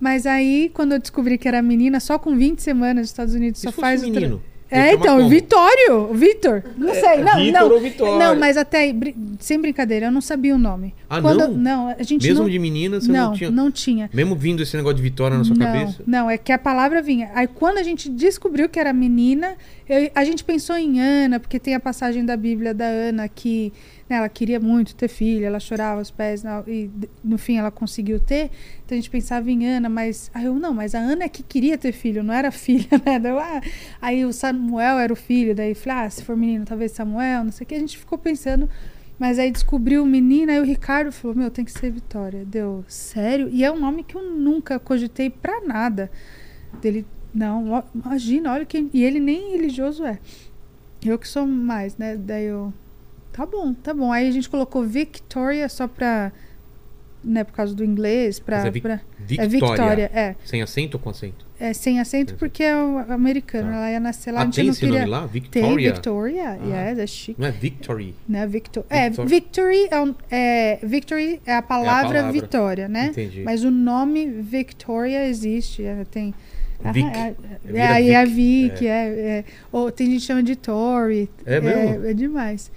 Mas 0.00 0.26
aí, 0.26 0.70
quando 0.74 0.92
eu 0.92 0.98
descobri 0.98 1.38
que 1.38 1.46
era 1.46 1.62
menina, 1.62 2.00
só 2.00 2.18
com 2.18 2.36
20 2.36 2.60
semanas 2.60 3.02
nos 3.02 3.06
Estados 3.10 3.34
Unidos, 3.34 3.60
Se 3.60 3.66
só 3.66 3.72
faz. 3.72 4.00
tra- 4.02 4.10
menino. 4.10 4.42
É, 4.68 4.94
então, 4.94 5.18
como? 5.18 5.28
Vitório, 5.28 6.14
Vitor. 6.14 6.62
Não 6.78 6.94
sei, 6.94 7.18
não, 7.22 7.36
Vitor 7.36 7.60
não. 7.60 7.72
ou 7.72 7.78
Vitória? 7.80 8.18
Não, 8.26 8.40
mas 8.40 8.56
até 8.56 8.78
aí, 8.78 8.92
brin- 8.94 9.36
sem 9.38 9.60
brincadeira, 9.60 10.06
eu 10.06 10.10
não 10.10 10.22
sabia 10.22 10.54
o 10.54 10.58
nome. 10.58 10.94
Ah, 11.10 11.20
Quando 11.20 11.40
não? 11.40 11.52
não, 11.52 11.88
a 11.88 12.02
gente 12.02 12.26
Mesmo 12.26 12.44
não. 12.44 12.50
de 12.50 12.58
menina, 12.58 12.98
você 12.98 13.12
não, 13.12 13.26
não, 13.28 13.32
tinha. 13.36 13.50
não 13.50 13.70
tinha. 13.70 14.10
Mesmo 14.14 14.34
vindo 14.34 14.62
esse 14.62 14.74
negócio 14.74 14.96
de 14.96 15.02
vitória 15.02 15.36
na 15.36 15.44
sua 15.44 15.54
não, 15.54 15.66
cabeça? 15.66 16.02
Não, 16.06 16.30
é 16.30 16.38
que 16.38 16.50
a 16.50 16.58
palavra 16.58 17.02
vinha. 17.02 17.30
Aí 17.34 17.46
quando 17.46 17.76
a 17.76 17.82
gente 17.82 18.08
descobriu 18.08 18.66
que 18.66 18.80
era 18.80 18.94
menina, 18.94 19.56
eu- 19.86 20.10
a 20.14 20.24
gente 20.24 20.42
pensou 20.42 20.74
em 20.74 20.98
Ana, 20.98 21.38
porque 21.38 21.58
tem 21.60 21.74
a 21.74 21.80
passagem 21.80 22.24
da 22.24 22.34
Bíblia 22.36 22.72
da 22.72 22.86
Ana 22.86 23.28
que 23.28 23.74
ela 24.14 24.28
queria 24.28 24.60
muito 24.60 24.94
ter 24.94 25.08
filho, 25.08 25.44
ela 25.44 25.60
chorava 25.60 26.00
aos 26.00 26.10
pés 26.10 26.44
e 26.66 26.90
no 27.22 27.38
fim 27.38 27.56
ela 27.56 27.70
conseguiu 27.70 28.20
ter. 28.20 28.50
Então 28.84 28.96
a 28.96 29.00
gente 29.00 29.10
pensava 29.10 29.50
em 29.50 29.66
Ana, 29.66 29.88
mas 29.88 30.30
aí 30.34 30.44
eu 30.44 30.54
não, 30.54 30.72
mas 30.74 30.94
a 30.94 30.98
Ana 30.98 31.24
é 31.24 31.28
que 31.28 31.42
queria 31.42 31.76
ter 31.76 31.92
filho, 31.92 32.22
não 32.22 32.34
era 32.34 32.50
filha, 32.52 32.88
né? 33.04 33.20
Eu, 33.22 33.38
ah, 33.38 33.60
aí 34.00 34.24
o 34.24 34.32
Samuel 34.32 34.98
era 34.98 35.12
o 35.12 35.16
filho, 35.16 35.54
daí 35.54 35.74
falei, 35.74 36.06
ah, 36.06 36.10
se 36.10 36.24
for 36.24 36.36
menino, 36.36 36.64
talvez 36.64 36.92
Samuel, 36.92 37.44
não 37.44 37.52
sei 37.52 37.64
o 37.64 37.68
que. 37.68 37.74
A 37.74 37.80
gente 37.80 37.98
ficou 37.98 38.18
pensando, 38.18 38.68
mas 39.18 39.38
aí 39.38 39.50
descobriu 39.50 40.04
menina, 40.04 40.52
aí 40.52 40.60
o 40.60 40.64
Ricardo 40.64 41.12
falou, 41.12 41.36
meu, 41.36 41.50
tem 41.50 41.64
que 41.64 41.72
ser 41.72 41.90
Vitória. 41.90 42.44
Deu, 42.44 42.84
sério? 42.88 43.48
E 43.50 43.64
é 43.64 43.70
um 43.70 43.78
nome 43.78 44.02
que 44.02 44.16
eu 44.16 44.22
nunca 44.22 44.78
cogitei 44.78 45.30
pra 45.30 45.60
nada. 45.60 46.10
Dele, 46.80 47.06
não, 47.34 47.84
imagina, 47.94 48.52
olha 48.52 48.66
que. 48.66 48.88
E 48.92 49.02
ele 49.02 49.20
nem 49.20 49.52
religioso 49.52 50.04
é. 50.04 50.18
Eu 51.04 51.18
que 51.18 51.26
sou 51.26 51.46
mais, 51.46 51.96
né? 51.96 52.16
Daí 52.16 52.44
eu. 52.44 52.72
Tá 53.32 53.46
bom, 53.46 53.72
tá 53.74 53.94
bom. 53.94 54.12
Aí 54.12 54.28
a 54.28 54.30
gente 54.30 54.48
colocou 54.48 54.82
Victoria 54.84 55.68
só 55.68 55.88
pra. 55.88 56.32
Né, 57.24 57.44
por 57.44 57.52
causa 57.52 57.72
do 57.72 57.84
inglês, 57.84 58.40
pra. 58.40 58.56
Mas 58.56 58.66
é 58.66 58.70
Vic- 58.72 58.82
pra- 58.82 59.00
Victoria. 59.20 59.44
é 59.44 59.48
Victoria, 59.48 60.10
é. 60.12 60.34
Sem 60.44 60.60
acento 60.60 60.96
ou 60.96 61.02
com 61.02 61.08
acento? 61.10 61.46
É 61.60 61.72
sem 61.72 62.00
acento 62.00 62.34
porque 62.34 62.64
é 62.64 62.72
americano. 63.08 63.70
Tá. 63.70 63.76
Ela 63.76 63.90
ia 63.92 64.00
nascer 64.00 64.32
lá, 64.32 64.40
a 64.40 64.42
ah, 64.42 64.44
gente 64.46 64.54
tem 64.56 64.64
não 64.64 64.70
esse 64.72 64.80
queria. 64.80 64.98
nome 64.98 65.10
lá? 65.10 65.20
Tem 65.20 65.28
Victoria? 65.30 65.92
Victoria, 65.92 66.50
Ah. 66.60 66.88
yes, 66.90 66.98
é 66.98 67.06
chique. 67.06 67.40
Não 67.40 67.46
é 67.46 67.52
Victory? 67.52 68.14
Né? 68.28 68.44
Victor... 68.48 68.84
É, 68.90 69.08
Victor- 69.08 69.26
Victory 69.28 69.88
é, 69.88 70.00
um- 70.00 70.14
é, 70.28 70.78
Victory 70.82 71.40
é 71.46 71.54
a 71.54 71.62
palavra, 71.62 72.08
palavra. 72.08 72.32
vitória, 72.32 72.88
né? 72.88 73.06
Entendi. 73.12 73.42
Mas 73.44 73.62
o 73.62 73.70
nome 73.70 74.26
Victoria 74.26 75.24
existe, 75.28 75.84
é, 75.84 76.04
tem. 76.10 76.34
Vic. 76.92 77.06
Ah, 77.14 77.28
é, 77.28 77.34
Vira 77.64 77.78
é, 77.78 77.86
aí 77.86 78.10
é 78.10 78.24
Vic, 78.26 78.70
Vic, 78.72 78.86
é. 78.88 79.06
é. 79.06 79.44
Ou 79.70 79.92
tem 79.92 80.08
gente 80.08 80.22
que 80.22 80.26
chama 80.26 80.42
de 80.42 80.56
Tori. 80.56 81.30
É 81.46 81.60
mesmo? 81.60 82.04
É, 82.06 82.10
é 82.10 82.14
demais. 82.14 82.72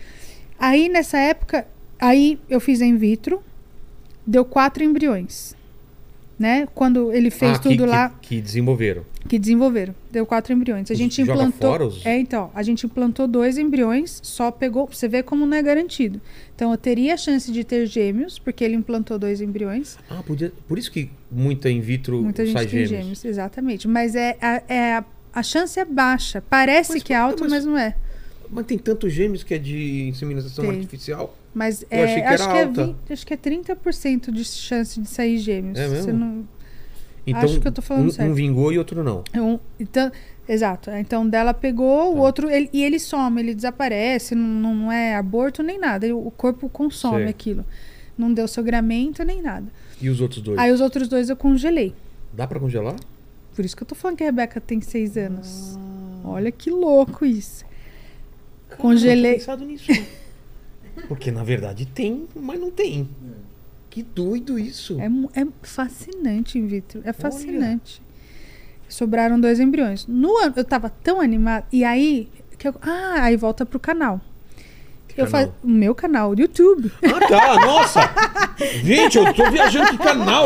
Aí 0.60 0.90
nessa 0.90 1.18
época, 1.18 1.68
aí 2.00 2.40
eu 2.50 2.60
fiz 2.60 2.82
in 2.82 2.96
vitro, 2.98 3.42
deu 4.26 4.46
quatro 4.46 4.84
embriões. 4.84 5.56
Né? 6.38 6.68
Quando 6.76 7.14
ele 7.14 7.30
fez 7.32 7.54
Ah, 7.56 7.60
que- 7.60 7.70
tudo 7.70 7.84
que- 7.86 7.90
lá 7.90 8.10
Que 8.22 8.42
desenvolveram. 8.42 9.06
que 9.26 9.40
desenvolveram. 9.40 9.96
Deu 10.12 10.26
quatro 10.26 10.52
embriões. 10.52 10.92
A 10.92 10.94
gente 10.94 11.16
joga 11.24 11.32
implantou. 11.44 11.72
fora 11.72 11.86
os- 11.86 12.06
É, 12.06 12.18
então. 12.20 12.52
A 12.54 12.62
gente 12.62 12.86
implantou 12.86 13.26
dois 13.26 13.58
embriões, 13.58 14.20
só 14.22 14.52
pegou. 14.52 14.86
Você 14.92 15.08
vê 15.08 15.24
como 15.24 15.46
não 15.46 15.56
é 15.56 15.62
garantido. 15.64 16.20
Então 16.54 16.72
eu 16.72 16.78
teria 16.78 17.14
a 17.14 17.18
chance 17.18 17.50
de 17.50 17.64
ter 17.64 17.86
gêmeos, 17.86 18.38
porque 18.38 18.66
ele 18.66 18.76
implantou 18.76 19.18
dois 19.18 19.40
embriões. 19.40 19.98
Ah, 20.10 20.22
podia... 20.28 20.52
por 20.68 20.78
isso 20.78 20.92
que 20.92 21.10
muita 21.32 21.70
in 21.70 21.80
vitro 21.80 22.22
Muita 22.22 22.46
gente 22.46 22.54
sai 22.54 22.66
tem 22.68 22.86
gêmeos. 22.86 22.90
gêmeos. 22.90 23.26
exatamente. 23.26 23.88
Mas 23.88 24.14
é, 24.14 24.36
a, 24.42 24.62
é 24.68 24.94
a, 24.96 25.06
a 25.34 25.42
chance 25.42 25.80
é 25.80 25.86
baixa. 25.86 26.44
Parece 26.50 26.96
Mas 26.96 27.04
que 27.04 27.14
é 27.14 27.16
alta, 27.16 27.44
mas- 27.46 27.52
mas 27.54 27.66
não 27.66 27.78
é. 27.78 27.96
Mas 28.50 28.66
tem 28.66 28.78
tantos 28.78 29.12
gêmeos 29.14 29.44
que 29.44 29.54
é 29.54 29.58
de 29.58 30.08
inseminação 30.10 30.64
Tem. 30.66 30.76
artificial. 30.76 31.36
Mas 31.54 31.84
Eu 31.84 31.88
é, 32.00 32.04
achei 32.04 32.16
que 32.22 32.28
acho, 32.28 32.44
era 32.44 32.52
que 32.52 32.58
é 32.58 32.64
alta. 32.64 32.86
20 32.88 33.14
acho 33.14 33.26
que 33.28 33.34
é 33.34 33.38
30% 33.38 34.32
de 34.32 34.44
chance 34.44 35.00
de 35.00 35.08
sair 35.08 35.38
gêmeos. 35.38 35.78
É 35.80 35.88
mesmo? 35.88 36.04
Você 36.06 36.12
não, 36.14 36.48
Então, 37.28 37.42
Acho 37.42 37.60
que 37.60 37.68
eu 37.68 37.72
tô 37.72 37.82
falando 37.82 38.08
um, 38.08 38.12
certo. 38.12 38.30
um 38.30 38.34
vingou 38.36 38.72
e 38.72 38.78
outro 38.78 39.04
não. 39.04 39.24
É 39.34 39.42
um- 39.42 39.60
então, 39.80 40.12
exato. 40.48 40.92
Então 40.92 41.28
dela 41.28 41.56
pegou, 41.56 42.12
o 42.12 42.16
Tá. 42.16 42.22
outro 42.22 42.50
ele- 42.52 42.70
e 42.72 42.84
ele 42.84 43.00
some, 43.00 43.42
ele 43.42 43.56
desaparece, 43.56 44.36
não, 44.36 44.76
não 44.76 44.92
é 44.92 45.16
aborto 45.16 45.64
nem 45.64 45.80
nada. 45.80 46.06
ele- 46.06 46.14
O 46.14 46.30
corpo 46.30 46.70
consome 46.70 47.24
aquilo. 47.26 47.66
Não 48.16 48.32
deu 48.32 48.48
sangramento 48.48 49.24
nem 49.24 49.42
nada. 49.42 49.66
E 50.00 50.08
os 50.08 50.22
outros 50.22 50.42
dois? 50.42 50.60
Aí 50.60 50.72
os 50.72 50.82
outros 50.82 51.08
dois 51.08 51.30
eu 51.30 51.36
congelei. 51.36 51.94
Dá 52.32 52.46
pra 52.46 52.60
congelar? 52.60 52.96
Por 53.56 53.66
isso 53.66 53.76
que 53.76 53.82
eu 53.82 53.88
tô 53.88 53.96
falando 53.96 54.18
que 54.18 54.24
a 54.24 54.28
Rebeca 54.28 54.62
tem 54.62 54.80
seis 54.82 55.18
anos. 55.18 55.78
Ah. 56.24 56.30
Olha 56.30 56.52
que 56.52 56.70
louco 56.70 57.26
isso. 57.26 57.66
Cara, 58.76 58.82
Congelei. 58.82 59.16
Eu 59.18 59.38
não 59.38 59.40
tinha 59.40 59.56
pensado 59.58 59.66
nisso. 59.66 59.86
Porque 61.08 61.32
na 61.32 61.44
verdade 61.44 61.86
tem, 61.86 62.28
mas 62.36 62.60
não 62.60 62.72
tem. 62.72 63.10
Que 63.90 64.02
doido 64.04 64.58
isso. 64.60 65.00
É, 65.00 65.08
é 65.42 65.48
fascinante 65.64 66.58
in 66.58 66.68
vitro. 66.68 67.02
É 67.06 67.14
fascinante. 67.14 68.02
Sobraram 68.88 69.40
dois 69.40 69.60
embriões. 69.60 70.06
No 70.08 70.38
ano, 70.38 70.54
eu 70.56 70.64
tava 70.64 70.90
tão 70.90 71.20
animada. 71.22 71.66
E 71.72 71.84
aí. 71.84 72.30
Que 72.58 72.68
eu- 72.68 72.76
ah, 72.82 73.16
aí 73.24 73.36
volta 73.36 73.66
pro 73.66 73.80
canal. 73.80 74.20
Que 75.08 75.22
Eu 75.22 75.28
canal? 75.28 75.56
O 75.64 75.68
meu 75.70 75.96
canal, 75.96 76.32
o 76.32 76.40
YouTube. 76.40 76.92
Ah, 77.04 77.28
tá, 77.28 77.56
nossa! 77.66 78.00
Gente, 78.84 79.18
eu 79.18 79.34
tô 79.34 79.50
viajando 79.50 79.92
que 79.92 79.98
canal. 79.98 80.46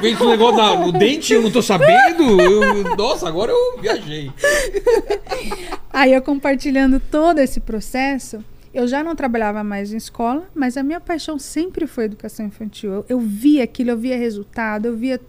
Fez 0.00 0.20
um 0.20 0.30
negócio 0.30 0.78
no 0.86 0.92
dente, 0.92 1.32
eu 1.34 1.42
não 1.42 1.50
tô 1.50 1.60
sabendo. 1.62 2.40
Eu- 2.40 2.96
nossa, 2.96 3.26
agora 3.28 3.50
eu 3.52 3.80
viajei. 3.80 4.30
Aí 5.92 6.12
eu 6.12 6.22
compartilhando 6.22 7.00
todo 7.00 7.38
esse 7.38 7.60
processo, 7.60 8.44
eu 8.72 8.86
já 8.86 9.02
não 9.02 9.16
trabalhava 9.16 9.64
mais 9.64 9.92
em 9.92 9.96
escola, 9.96 10.48
mas 10.54 10.76
a 10.76 10.82
minha 10.82 11.00
paixão 11.00 11.38
sempre 11.38 11.86
foi 11.86 12.04
educação 12.04 12.46
infantil. 12.46 12.92
Eu, 12.92 13.04
eu 13.08 13.20
via 13.20 13.64
aquilo, 13.64 13.90
eu 13.90 13.98
via 13.98 14.16
resultado, 14.16 14.86
eu 14.86 14.96
via. 14.96 15.20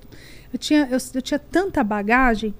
Eu 0.54 0.60
tinha, 0.60 0.88
eu, 0.92 0.98
eu 1.14 1.22
tinha 1.22 1.40
tanta 1.40 1.84
bagagem. 1.84 2.54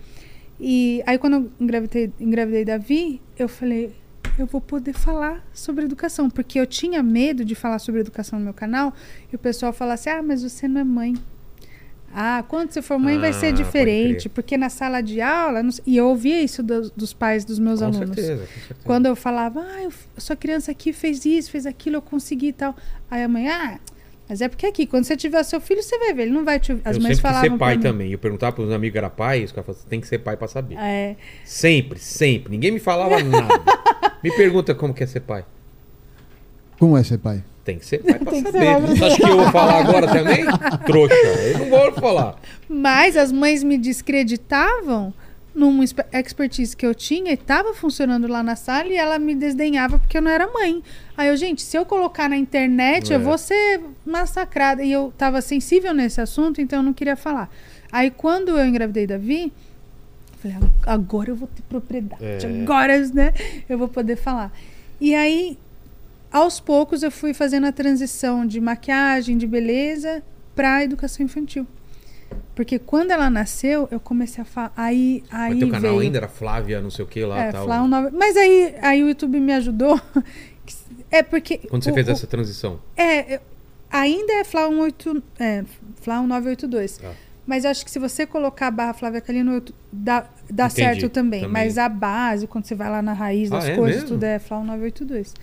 E 0.60 1.04
aí 1.06 1.18
quando 1.18 1.34
eu 1.34 1.52
engravidei, 1.60 2.12
engravidei 2.20 2.66
Davi, 2.66 3.22
eu 3.38 3.48
falei, 3.48 3.94
eu 4.38 4.46
vou 4.46 4.62
poder 4.62 4.94
falar 4.94 5.46
sobre 5.54 5.86
educação, 5.86 6.30
porque 6.30 6.60
eu 6.60 6.68
tinha 6.68 7.02
medo 7.04 7.44
de 7.44 7.56
falar 7.56 7.80
sobre 7.80 8.02
educação 8.02 8.40
no 8.40 8.46
meu 8.46 8.54
canal 8.54 8.94
e 9.32 9.36
o 9.36 9.40
pessoal 9.40 9.74
falasse, 9.74 10.10
ah, 10.10 10.22
mas 10.22 10.44
você 10.44 10.68
não 10.68 10.82
é 10.82 10.84
mãe. 10.84 11.16
Ah, 12.14 12.44
quando 12.48 12.72
você 12.72 12.82
for 12.82 12.98
mãe 13.00 13.18
vai 13.18 13.30
Ah, 13.30 13.34
ser 13.34 13.52
pode 13.52 13.64
diferente, 13.64 14.30
porque 14.30 14.58
na 14.58 14.70
sala 14.70 15.02
de 15.02 15.22
aula, 15.22 15.64
não 15.64 15.72
e 15.86 15.98
eu 15.98 16.08
ouvia 16.08 16.42
isso 16.42 16.62
dos, 16.62 16.92
dos 16.92 17.14
pais 17.14 17.46
dos 17.46 17.58
meus 17.60 17.80
Com 17.80 17.86
alunos. 17.86 18.08
certeza, 18.16 18.42
com 18.42 18.60
certeza. 18.60 18.80
Quando 18.84 19.06
eu 19.06 19.16
falava, 19.16 19.62
ah, 19.62 19.84
eu, 19.84 19.92
sua 20.18 20.36
criança 20.36 20.72
aqui 20.72 20.92
fez 20.94 21.26
isso, 21.26 21.50
fez 21.52 21.66
aquilo, 21.66 21.98
eu 21.98 22.02
consegui 22.02 22.48
e 22.48 22.54
tal. 22.54 22.76
Aí 23.10 23.24
a 23.24 23.28
mãe, 23.28 23.48
ah, 23.50 23.80
mas 24.30 24.40
é 24.42 24.48
porque 24.48 24.66
aqui, 24.66 24.86
quando 24.88 25.04
você 25.04 25.18
tiver 25.18 25.44
seu 25.44 25.60
filho, 25.60 25.84
você 25.84 25.98
vai 25.98 26.14
ver, 26.14 26.22
ele 26.24 26.32
não 26.32 26.46
vai 26.46 26.58
te. 26.60 26.72
As 26.72 26.78
eu 26.78 26.84
mães 26.84 26.94
sempre 26.94 27.10
quis 27.10 27.20
falavam 27.22 27.50
ser 27.52 27.58
pai 27.58 27.78
também. 27.78 28.12
Eu 28.12 28.18
perguntava 28.20 28.54
pros 28.56 28.72
amigos 28.72 28.94
que 28.94 28.98
era 28.98 29.10
pai, 29.10 29.44
os 29.44 29.52
caras 29.52 29.66
falavam, 29.66 29.86
tem 29.90 30.00
que 30.00 30.08
ser 30.08 30.20
pai 30.20 30.38
pra 30.38 30.48
saber. 30.48 30.76
É, 30.78 31.16
Sempre, 31.44 32.00
sempre. 32.00 32.50
Ninguém 32.52 32.72
me 32.72 32.80
falava 32.80 33.22
nada. 33.24 33.62
Me 34.24 34.30
pergunta 34.36 34.76
como 34.76 34.94
que 34.94 35.04
é 35.04 35.08
ser 35.08 35.22
pai. 35.22 35.44
Como 36.82 36.98
é 36.98 37.04
ser 37.04 37.20
pai? 37.20 37.44
Tem 37.64 37.78
que 37.78 37.86
ser 37.86 38.00
pai 38.00 38.18
pra 38.18 38.32
Tem 38.32 38.44
que 38.44 38.52
ser 38.52 38.58
saber. 38.58 38.66
pai 38.74 38.82
pra 38.82 38.96
Você 38.96 39.04
acha 39.04 39.16
que 39.18 39.24
eu 39.32 39.38
vou 39.38 39.52
falar 39.52 39.80
agora 39.82 40.08
também? 40.08 40.46
Trouxa. 40.84 41.14
Eu 41.14 41.60
não 41.60 41.70
vou 41.70 41.92
falar. 41.94 42.36
Mas 42.68 43.16
as 43.16 43.32
mães 43.32 43.64
me 43.64 43.78
descreditavam 43.78 45.14
numa 45.54 45.84
expe- 45.84 46.06
expertise 46.12 46.76
que 46.76 46.84
eu 46.84 46.96
tinha 46.96 47.30
e 47.30 47.34
estava 47.36 47.74
funcionando 47.76 48.26
lá 48.28 48.42
na 48.42 48.56
sala 48.56 48.88
e 48.88 48.96
ela 48.96 49.20
me 49.20 49.36
desdenhava 49.36 50.00
porque 50.00 50.18
eu 50.18 50.24
não 50.24 50.32
era 50.32 50.48
mãe. 50.52 50.82
Aí 51.16 51.28
eu, 51.28 51.38
gente, 51.38 51.62
se 51.62 51.78
eu 51.78 51.86
colocar 51.86 52.28
na 52.28 52.36
internet, 52.36 53.14
É. 53.14 53.16
eu 53.16 53.20
vou 53.20 53.38
ser 53.38 53.80
massacrada. 54.04 54.82
E 54.84 54.92
eu 54.92 55.10
estava 55.10 55.40
sensível 55.40 55.94
nesse 55.94 56.20
assunto, 56.20 56.60
então 56.62 56.80
eu 56.80 56.84
não 56.84 56.94
queria 56.94 57.16
falar. 57.16 57.48
Aí 57.92 58.10
quando 58.10 58.58
eu 58.58 58.66
engravidei 58.66 59.06
Davi, 59.06 59.52
eu 60.44 60.52
falei, 60.52 60.58
"Ah, 60.88 60.94
agora 60.94 61.30
eu 61.30 61.36
vou 61.36 61.48
ter 61.48 61.62
propriedade, 61.70 62.24
É. 62.26 62.62
agora 62.64 62.98
né, 63.14 63.34
eu 63.70 63.78
vou 63.78 63.88
poder 63.88 64.16
falar. 64.16 64.52
E 65.00 65.14
aí, 65.14 65.58
aos 66.32 66.60
poucos, 66.60 67.04
eu 67.04 67.12
fui 67.12 67.34
fazendo 67.34 67.68
a 67.68 67.72
transição 67.72 68.46
de 68.46 68.60
maquiagem, 68.62 69.38
de 69.38 69.46
beleza, 69.48 70.24
para 70.56 70.84
educação 70.84 71.26
infantil. 71.26 71.68
Porque 72.56 72.80
quando 72.80 73.12
ela 73.12 73.30
nasceu, 73.30 73.88
eu 73.92 74.00
comecei 74.00 74.42
a 74.42 74.46
falar. 74.46 74.72
Aí, 74.78 75.24
aí 75.30 75.50
Mas 75.52 75.60
teu 75.60 75.68
canal 75.70 75.92
veio. 75.92 76.00
ainda 76.00 76.18
era 76.18 76.28
Flávia, 76.28 76.80
não 76.82 76.90
sei 76.90 77.04
o 77.04 77.08
que 77.08 77.24
lá 77.26 77.40
é, 77.40 77.52
tal. 77.52 77.66
Flá, 77.66 77.82
um 77.84 77.88
nove- 77.88 78.12
Mas 78.14 78.38
aí, 78.38 78.76
aí 78.82 79.04
o 79.04 79.08
YouTube 79.10 79.40
me 79.40 79.54
ajudou. 79.54 80.00
É 81.14 81.22
porque. 81.22 81.58
Quando 81.58 81.84
você 81.84 81.92
o- 81.92 81.94
fez 81.94 82.08
o- 82.08 82.12
essa 82.12 82.26
transição? 82.28 82.80
É, 82.96 83.36
eu- 83.36 83.40
ainda 83.90 84.32
é 84.32 84.44
FLA 84.46 84.70
18, 84.70 85.22
é, 85.38 85.66
FLA 86.00 86.22
982. 86.22 86.98
Tá. 86.98 87.12
Mas 87.46 87.66
eu 87.66 87.72
acho 87.72 87.84
que 87.84 87.92
se 87.92 88.00
você 88.00 88.26
colocar 88.26 88.68
a 88.68 88.72
barra 88.72 88.94
Flávia 88.94 89.20
Calino, 89.20 89.62
dá, 89.92 90.26
dá 90.50 90.66
Entendi, 90.68 90.74
certo 90.82 91.10
também. 91.10 91.42
também. 91.42 91.52
Mas 91.66 91.78
a 91.78 91.90
base, 91.90 92.48
quando 92.48 92.64
você 92.66 92.76
vai 92.76 92.90
lá 92.90 93.02
na 93.02 93.12
raiz 93.12 93.52
Ah, 93.52 93.56
das 93.56 93.66
é 93.66 93.76
coisas, 93.76 94.04
mesmo? 94.04 94.16
tudo 94.16 94.24
é 94.24 94.40
FLA 94.40 94.64
982. 94.64 95.34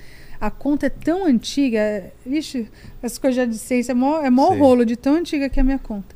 A 0.40 0.50
conta 0.50 0.86
é 0.86 0.90
tão 0.90 1.24
antiga, 1.26 2.12
vixe, 2.24 2.68
as 3.02 3.18
coisas 3.18 3.48
de 3.48 3.58
ciência 3.58 3.92
é 3.92 3.94
mó, 3.94 4.20
é 4.22 4.30
mó 4.30 4.50
rolo 4.54 4.84
de 4.84 4.96
tão 4.96 5.14
antiga 5.14 5.48
que 5.48 5.58
é 5.58 5.62
a 5.62 5.64
minha 5.64 5.78
conta. 5.78 6.14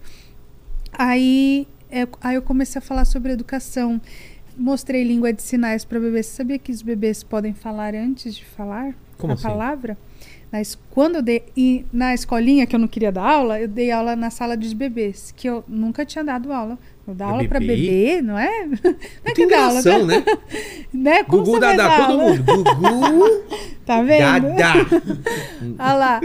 Aí, 0.92 1.66
é, 1.90 2.06
aí 2.20 2.34
eu 2.36 2.42
comecei 2.42 2.78
a 2.78 2.82
falar 2.82 3.04
sobre 3.04 3.32
educação. 3.32 4.00
Mostrei 4.56 5.02
língua 5.02 5.32
de 5.32 5.42
sinais 5.42 5.84
para 5.84 5.98
bebês. 5.98 6.26
Você 6.26 6.36
sabia 6.36 6.58
que 6.58 6.70
os 6.70 6.82
bebês 6.82 7.22
podem 7.22 7.54
falar 7.54 7.94
antes 7.94 8.34
de 8.34 8.44
falar 8.44 8.94
Como 9.18 9.32
a 9.32 9.34
assim? 9.34 9.42
palavra? 9.42 9.96
Na 10.52 10.60
es- 10.60 10.78
quando 10.90 11.16
eu 11.16 11.22
dei 11.22 11.44
e 11.56 11.84
na 11.90 12.12
escolinha 12.14 12.66
que 12.66 12.76
eu 12.76 12.80
não 12.80 12.86
queria 12.86 13.10
dar 13.10 13.22
aula, 13.24 13.58
eu 13.58 13.66
dei 13.66 13.90
aula 13.90 14.14
na 14.14 14.28
sala 14.28 14.54
de 14.56 14.74
bebês, 14.74 15.32
que 15.34 15.48
eu 15.48 15.64
nunca 15.66 16.04
tinha 16.04 16.22
dado 16.22 16.52
aula. 16.52 16.78
Eu 17.08 17.14
dar 17.14 17.24
Pra 17.24 17.34
aula 17.36 17.48
para 17.48 17.58
bebê? 17.58 18.20
não 18.22 18.38
é? 18.38 18.66
Não 18.68 18.76
é 19.24 19.32
que 19.32 19.46
dá 19.46 19.64
aula, 19.66 19.80
integração, 19.80 20.06
né? 20.06 20.22
né? 20.92 21.24
Como 21.24 21.42
Gugu, 21.44 21.58
Dadá, 21.58 22.06
todo 22.06 22.18
mundo. 22.18 22.42
Gugu, 22.44 23.42
Tá 23.86 24.02
vendo? 24.02 24.54
Dadá. 24.54 24.74
Olha 25.78 25.94
lá. 25.94 26.20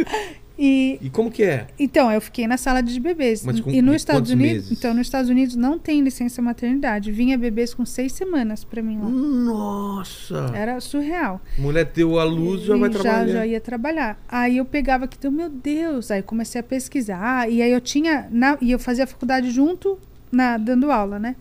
E 0.59 0.97
E 1.03 1.09
como 1.11 1.29
que 1.29 1.43
é? 1.43 1.67
então, 1.77 2.11
eu 2.11 2.19
fiquei 2.19 2.47
na 2.47 2.57
sala 2.57 2.81
de 2.81 2.99
bebês. 2.99 3.43
Mas 3.45 3.59
com- 3.59 3.69
e 3.69 3.79
nos 3.81 3.97
Estados 3.97 4.31
Unidos, 4.31 4.53
meses? 4.65 4.71
então 4.71 4.93
nos 4.93 5.05
Estados 5.05 5.29
Unidos 5.29 5.55
não 5.55 5.77
tem 5.77 6.01
licença 6.01 6.41
maternidade. 6.41 7.11
Vinha 7.11 7.38
bebês 7.38 7.73
com 7.75 7.85
seis 7.85 8.11
semanas 8.13 8.63
pra 8.63 8.81
mim 8.81 8.97
lá. 8.97 9.07
Nossa. 9.07 10.51
Era 10.55 10.79
surreal. 10.79 11.41
Mulher 11.57 11.85
deu 11.85 12.19
a 12.19 12.23
luz, 12.23 12.63
já 12.63 12.75
vai 12.75 12.89
E 12.89 12.91
trabalhar. 12.93 13.27
já 13.27 13.45
ia 13.45 13.61
trabalhar. 13.61 14.19
Aí 14.27 14.57
eu 14.57 14.65
pegava 14.65 15.05
aqui, 15.05 15.15
então, 15.19 15.31
meu 15.31 15.49
Deus. 15.49 16.09
Aí 16.11 16.21
comecei 16.23 16.59
a 16.59 16.63
pesquisar. 16.63 17.49
E 17.51 17.61
aí 17.61 17.71
eu 17.71 17.81
tinha. 17.81 18.27
Na, 18.31 18.57
e 18.61 18.71
eu 18.71 18.79
fazia 18.79 19.03
a 19.03 19.07
faculdade 19.07 19.51
junto, 19.51 19.97
na, 20.31 20.57
dando 20.57 20.91
aula, 20.91 21.19
né? 21.19 21.35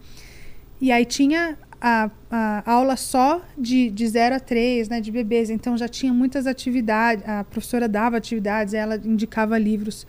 E 0.81 0.93
aí 0.93 1.07
tinha 1.07 1.57
a, 1.81 2.11
a 2.31 2.71
aula 2.71 2.97
só 2.97 3.43
de, 3.57 3.91
de 3.91 4.07
0 4.07 4.37
a 4.37 4.41
3, 4.41 4.89
né? 4.89 5.01
De 5.01 5.11
bebês. 5.11 5.51
Então 5.51 5.77
já 5.77 5.89
tinha 5.89 6.13
muitas 6.13 6.47
atividades. 6.47 7.27
A 7.29 7.45
professora 7.45 7.89
dava 7.89 8.17
atividades, 8.17 8.75
ela 8.75 8.97
indicava 8.97 9.59
livros. 9.59 10.07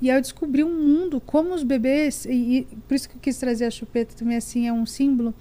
E 0.00 0.10
aí 0.10 0.16
eu 0.16 0.20
descobri 0.20 0.62
um 0.62 0.72
mundo, 0.72 1.20
como 1.20 1.54
os 1.54 1.62
bebês. 1.62 2.24
E, 2.24 2.30
e 2.30 2.64
por 2.86 2.94
isso 2.94 3.08
que 3.08 3.16
eu 3.16 3.20
quis 3.20 3.36
trazer 3.38 3.64
a 3.64 3.70
chupeta 3.70 4.14
também, 4.16 4.36
assim, 4.36 4.66
é 4.66 4.72
um 4.72 4.86
símbolo 4.86 5.34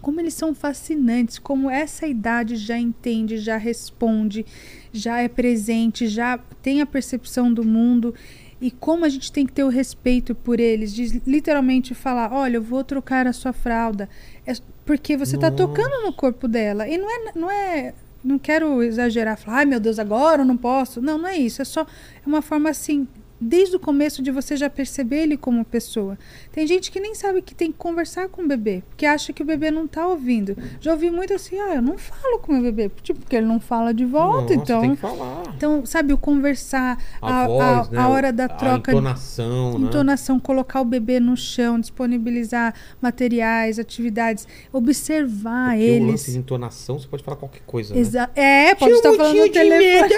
como 0.00 0.20
eles 0.20 0.34
são 0.34 0.54
fascinantes, 0.54 1.38
como 1.38 1.68
essa 1.68 2.06
idade 2.06 2.56
já 2.56 2.78
entende, 2.78 3.36
já 3.38 3.56
responde, 3.56 4.46
já 4.92 5.20
é 5.20 5.28
presente, 5.28 6.06
já 6.06 6.38
tem 6.62 6.80
a 6.80 6.86
percepção 6.86 7.52
do 7.52 7.64
mundo 7.64 8.14
e 8.60 8.70
como 8.70 9.04
a 9.04 9.08
gente 9.08 9.30
tem 9.30 9.46
que 9.46 9.52
ter 9.52 9.64
o 9.64 9.68
respeito 9.68 10.34
por 10.34 10.58
eles, 10.58 10.92
de 10.92 11.22
literalmente 11.26 11.94
falar, 11.94 12.32
olha, 12.32 12.56
eu 12.56 12.62
vou 12.62 12.82
trocar 12.82 13.26
a 13.26 13.32
sua 13.32 13.52
fralda, 13.52 14.08
é 14.46 14.52
porque 14.84 15.16
você 15.16 15.36
está 15.36 15.50
tocando 15.50 16.02
no 16.02 16.12
corpo 16.12 16.48
dela. 16.48 16.88
E 16.88 16.98
não 16.98 17.10
é, 17.10 17.32
não 17.34 17.50
é, 17.50 17.94
não 18.24 18.38
quero 18.38 18.82
exagerar, 18.82 19.38
falar, 19.38 19.58
ai 19.58 19.64
meu 19.64 19.78
Deus, 19.78 19.98
agora 19.98 20.42
eu 20.42 20.46
não 20.46 20.56
posso, 20.56 21.00
não, 21.00 21.18
não 21.18 21.28
é 21.28 21.36
isso, 21.36 21.62
é 21.62 21.64
só 21.64 21.82
é 21.82 22.26
uma 22.26 22.42
forma 22.42 22.70
assim 22.70 23.06
desde 23.40 23.76
o 23.76 23.80
começo 23.80 24.20
de 24.22 24.30
você 24.30 24.56
já 24.56 24.68
perceber 24.68 25.18
ele 25.22 25.36
como 25.36 25.64
pessoa. 25.64 26.18
Tem 26.52 26.66
gente 26.66 26.90
que 26.90 26.98
nem 27.00 27.14
sabe 27.14 27.40
que 27.42 27.54
tem 27.54 27.70
que 27.70 27.78
conversar 27.78 28.28
com 28.28 28.42
o 28.42 28.48
bebê, 28.48 28.82
porque 28.88 29.06
acha 29.06 29.32
que 29.32 29.42
o 29.42 29.46
bebê 29.46 29.70
não 29.70 29.86
tá 29.86 30.06
ouvindo. 30.06 30.56
Já 30.80 30.92
ouvi 30.92 31.10
muito 31.10 31.32
assim, 31.34 31.58
ah, 31.58 31.76
eu 31.76 31.82
não 31.82 31.96
falo 31.96 32.38
com 32.40 32.50
o 32.50 32.54
meu 32.54 32.62
bebê, 32.64 32.90
tipo, 33.02 33.20
porque 33.20 33.36
ele 33.36 33.46
não 33.46 33.60
fala 33.60 33.94
de 33.94 34.04
volta, 34.04 34.42
Nossa, 34.42 34.54
então. 34.54 34.80
tem 34.80 34.90
que 34.90 34.96
falar. 34.96 35.42
Então, 35.56 35.86
sabe, 35.86 36.12
o 36.12 36.18
conversar, 36.18 36.98
A, 37.22 37.42
a, 37.42 37.46
voz, 37.46 37.88
a- 37.88 37.90
né? 37.92 37.98
a 38.00 38.08
hora 38.08 38.32
da 38.32 38.44
A 38.46 38.48
troca 38.48 38.90
entonação, 38.92 39.78
né? 39.78 39.86
entonação, 39.86 40.40
colocar 40.40 40.80
o 40.80 40.84
bebê 40.84 41.20
no 41.20 41.36
chão, 41.36 41.78
disponibilizar 41.78 42.74
materiais, 43.00 43.78
atividades, 43.78 44.46
observar 44.72 45.70
Porque 45.76 45.90
o 45.90 46.00
lance 46.06 46.08
eles. 46.24 46.32
de 46.32 46.38
entonação, 46.38 46.98
você 46.98 47.06
pode 47.06 47.22
falar 47.22 47.36
qualquer 47.36 47.62
coisa, 47.66 47.94
né? 47.94 48.00
Exa 48.00 48.28
é, 48.34 48.74
pode 48.74 48.92
estar 48.94 49.12
falando 49.14 49.36
no 49.38 49.48
telefone. 49.48 50.14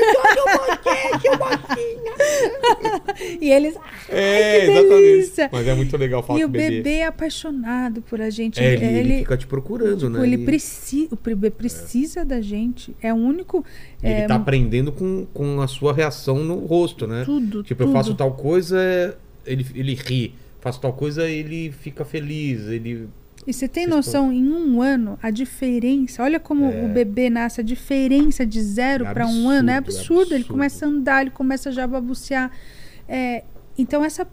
e 3.41 3.51
eles. 3.51 3.75
É, 4.09 4.61
que 4.61 4.71
exatamente. 4.73 4.89
delícia. 5.03 5.51
Mas 5.53 5.67
é 5.69 5.75
muito 5.75 5.97
legal 5.97 6.23
falar 6.23 6.39
E 6.39 6.43
com 6.43 6.49
o 6.49 6.51
bebê 6.51 6.91
é 6.97 7.07
apaixonado 7.07 8.03
por 8.03 8.21
a 8.21 8.31
gente. 8.31 8.61
É, 8.61 8.75
ele, 8.75 8.85
ele 8.85 8.99
ele, 8.99 9.19
fica 9.21 9.37
te 9.37 9.47
procurando, 9.47 10.09
né? 10.11 10.23
ele 10.25 10.35
Ele- 10.37 10.45
precisa, 10.45 11.09
o 11.13 11.17
bebê 11.17 11.51
precisa 11.51 12.25
da 12.25 12.41
gente. 12.41 12.95
É 13.03 13.13
o 13.13 13.17
único. 13.17 13.65
Ele 14.03 14.13
é, 14.13 14.27
tá 14.27 14.35
aprendendo 14.37 14.93
com, 14.93 15.27
com 15.33 15.61
a 15.61 15.67
sua 15.69 15.93
reação 15.93 16.39
no 16.45 16.57
rosto, 16.67 17.07
né? 17.07 17.23
Tudo, 17.25 17.63
Tipo, 17.63 17.83
eu 17.83 17.87
tudo. 17.87 17.97
faço 17.97 18.15
tal 18.15 18.33
coisa, 18.35 18.79
ele, 19.47 19.67
ele 19.75 19.95
ri. 19.95 20.35
Faço 20.61 20.81
tal 20.81 20.93
coisa, 20.93 21.29
ele 21.29 21.71
fica 21.73 22.05
feliz. 22.05 22.67
Ele. 22.67 23.09
E 23.47 23.55
você 23.55 23.67
tem 23.67 23.87
noção, 23.87 24.31
em 24.31 24.47
um 24.47 24.83
ano, 24.83 25.19
a 25.23 25.31
diferença. 25.31 26.23
Olha 26.23 26.39
como 26.39 26.67
É. 26.67 26.85
o 26.85 26.89
bebê 26.89 27.31
nasce, 27.31 27.63
a 27.63 27.65
diferença 27.65 28.45
de 28.45 28.61
zero 28.63 29.07
É 29.07 29.13
para 29.15 29.27
um 29.27 29.49
ano 29.49 29.71
é 29.71 29.77
absurdo, 29.77 30.01
é 30.07 30.11
absurdo. 30.11 30.35
Ele 30.35 30.45
começa 30.45 30.85
a 30.85 30.89
andar, 30.91 31.23
ele 31.23 31.31
começa 31.31 31.73
já 31.73 31.85
a 31.85 31.87
babucear. 31.87 32.51
É, 33.11 33.43
então, 33.77 34.05
essa 34.05 34.27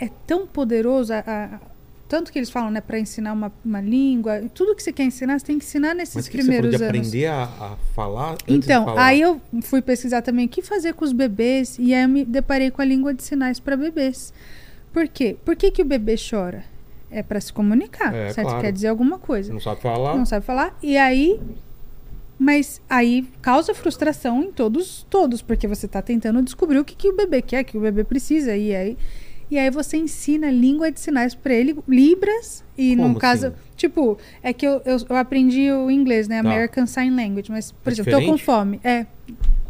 é 0.00 0.10
tão 0.26 0.46
poderosa. 0.46 1.22
a- 1.26 1.44
a- 1.56 1.60
tanto 2.08 2.30
que 2.30 2.38
eles 2.38 2.50
falam, 2.50 2.70
né, 2.70 2.80
para 2.80 3.00
ensinar 3.00 3.32
uma, 3.32 3.52
uma 3.64 3.80
língua. 3.80 4.40
Tudo 4.54 4.76
que 4.76 4.82
você 4.82 4.92
quer 4.92 5.02
ensinar, 5.02 5.40
você 5.40 5.46
tem 5.46 5.58
que 5.58 5.64
ensinar 5.64 5.92
nesses 5.92 6.14
Mas 6.14 6.28
que, 6.28 6.36
você 6.36 6.42
primeiros 6.42 6.70
de 6.70 6.76
anos. 6.76 6.86
aprender 6.88 7.26
a, 7.26 7.42
a 7.44 7.76
falar 7.96 8.36
Então, 8.46 8.84
falar? 8.84 9.06
aí 9.06 9.20
eu 9.20 9.40
fui 9.62 9.82
pesquisar 9.82 10.22
também 10.22 10.46
o 10.46 10.48
que 10.48 10.62
fazer 10.62 10.94
com 10.94 11.04
os 11.04 11.12
bebês 11.12 11.76
e 11.80 11.92
aí 11.92 12.04
eu 12.04 12.08
me 12.08 12.24
deparei 12.24 12.70
com 12.70 12.80
a 12.80 12.84
língua 12.84 13.12
de 13.12 13.24
sinais 13.24 13.58
para 13.58 13.76
bebês. 13.76 14.32
Por 14.92 15.08
quê? 15.08 15.36
Por 15.44 15.56
que, 15.56 15.72
que 15.72 15.82
o 15.82 15.84
bebê 15.84 16.14
chora? 16.16 16.62
É 17.10 17.24
para 17.24 17.40
se 17.40 17.52
comunicar, 17.52 18.14
É, 18.14 18.32
certo? 18.32 18.46
claro. 18.48 18.62
Quer 18.62 18.72
dizer 18.72 18.86
alguma 18.88 19.16
Você 19.18 19.26
coisa. 19.26 19.52
não 19.52 19.60
sabe 19.60 19.80
falar? 19.80 20.16
Não 20.16 20.26
sabe 20.26 20.46
falar. 20.46 20.78
E 20.82 20.96
aí. 20.96 21.40
Mas 22.38 22.82
aí 22.88 23.26
causa 23.40 23.72
frustração 23.74 24.42
em 24.42 24.52
todos, 24.52 25.06
todos, 25.08 25.40
porque 25.40 25.66
você 25.66 25.86
está 25.86 26.02
tentando 26.02 26.42
descobrir 26.42 26.78
o 26.78 26.84
que, 26.84 26.94
que 26.94 27.08
o 27.08 27.16
bebê 27.16 27.40
quer, 27.40 27.62
o 27.62 27.64
que 27.64 27.78
o 27.78 27.80
bebê 27.80 28.04
precisa. 28.04 28.54
E 28.54 28.74
aí, 28.76 28.96
e 29.50 29.58
aí 29.58 29.70
você 29.70 29.96
ensina 29.96 30.50
língua 30.50 30.90
de 30.92 31.00
sinais 31.00 31.34
para 31.34 31.54
ele, 31.54 31.76
Libras, 31.88 32.62
e 32.76 32.94
Como 32.94 33.08
no 33.08 33.18
caso. 33.18 33.46
assim? 33.48 33.56
Tipo, 33.76 34.18
é 34.42 34.52
que 34.52 34.66
eu, 34.66 34.82
eu, 34.84 34.98
eu 35.08 35.16
aprendi 35.16 35.70
o 35.72 35.90
inglês, 35.90 36.28
né? 36.28 36.42
Tá. 36.42 36.48
American 36.48 36.86
Sign 36.86 37.10
Language. 37.16 37.50
Mas, 37.50 37.72
por 37.72 37.90
É 37.90 37.92
exemplo, 37.92 38.10
tô 38.12 38.16
com 38.18 38.34
diferente? 38.34 38.44
fome. 38.44 38.80
É. 38.84 39.06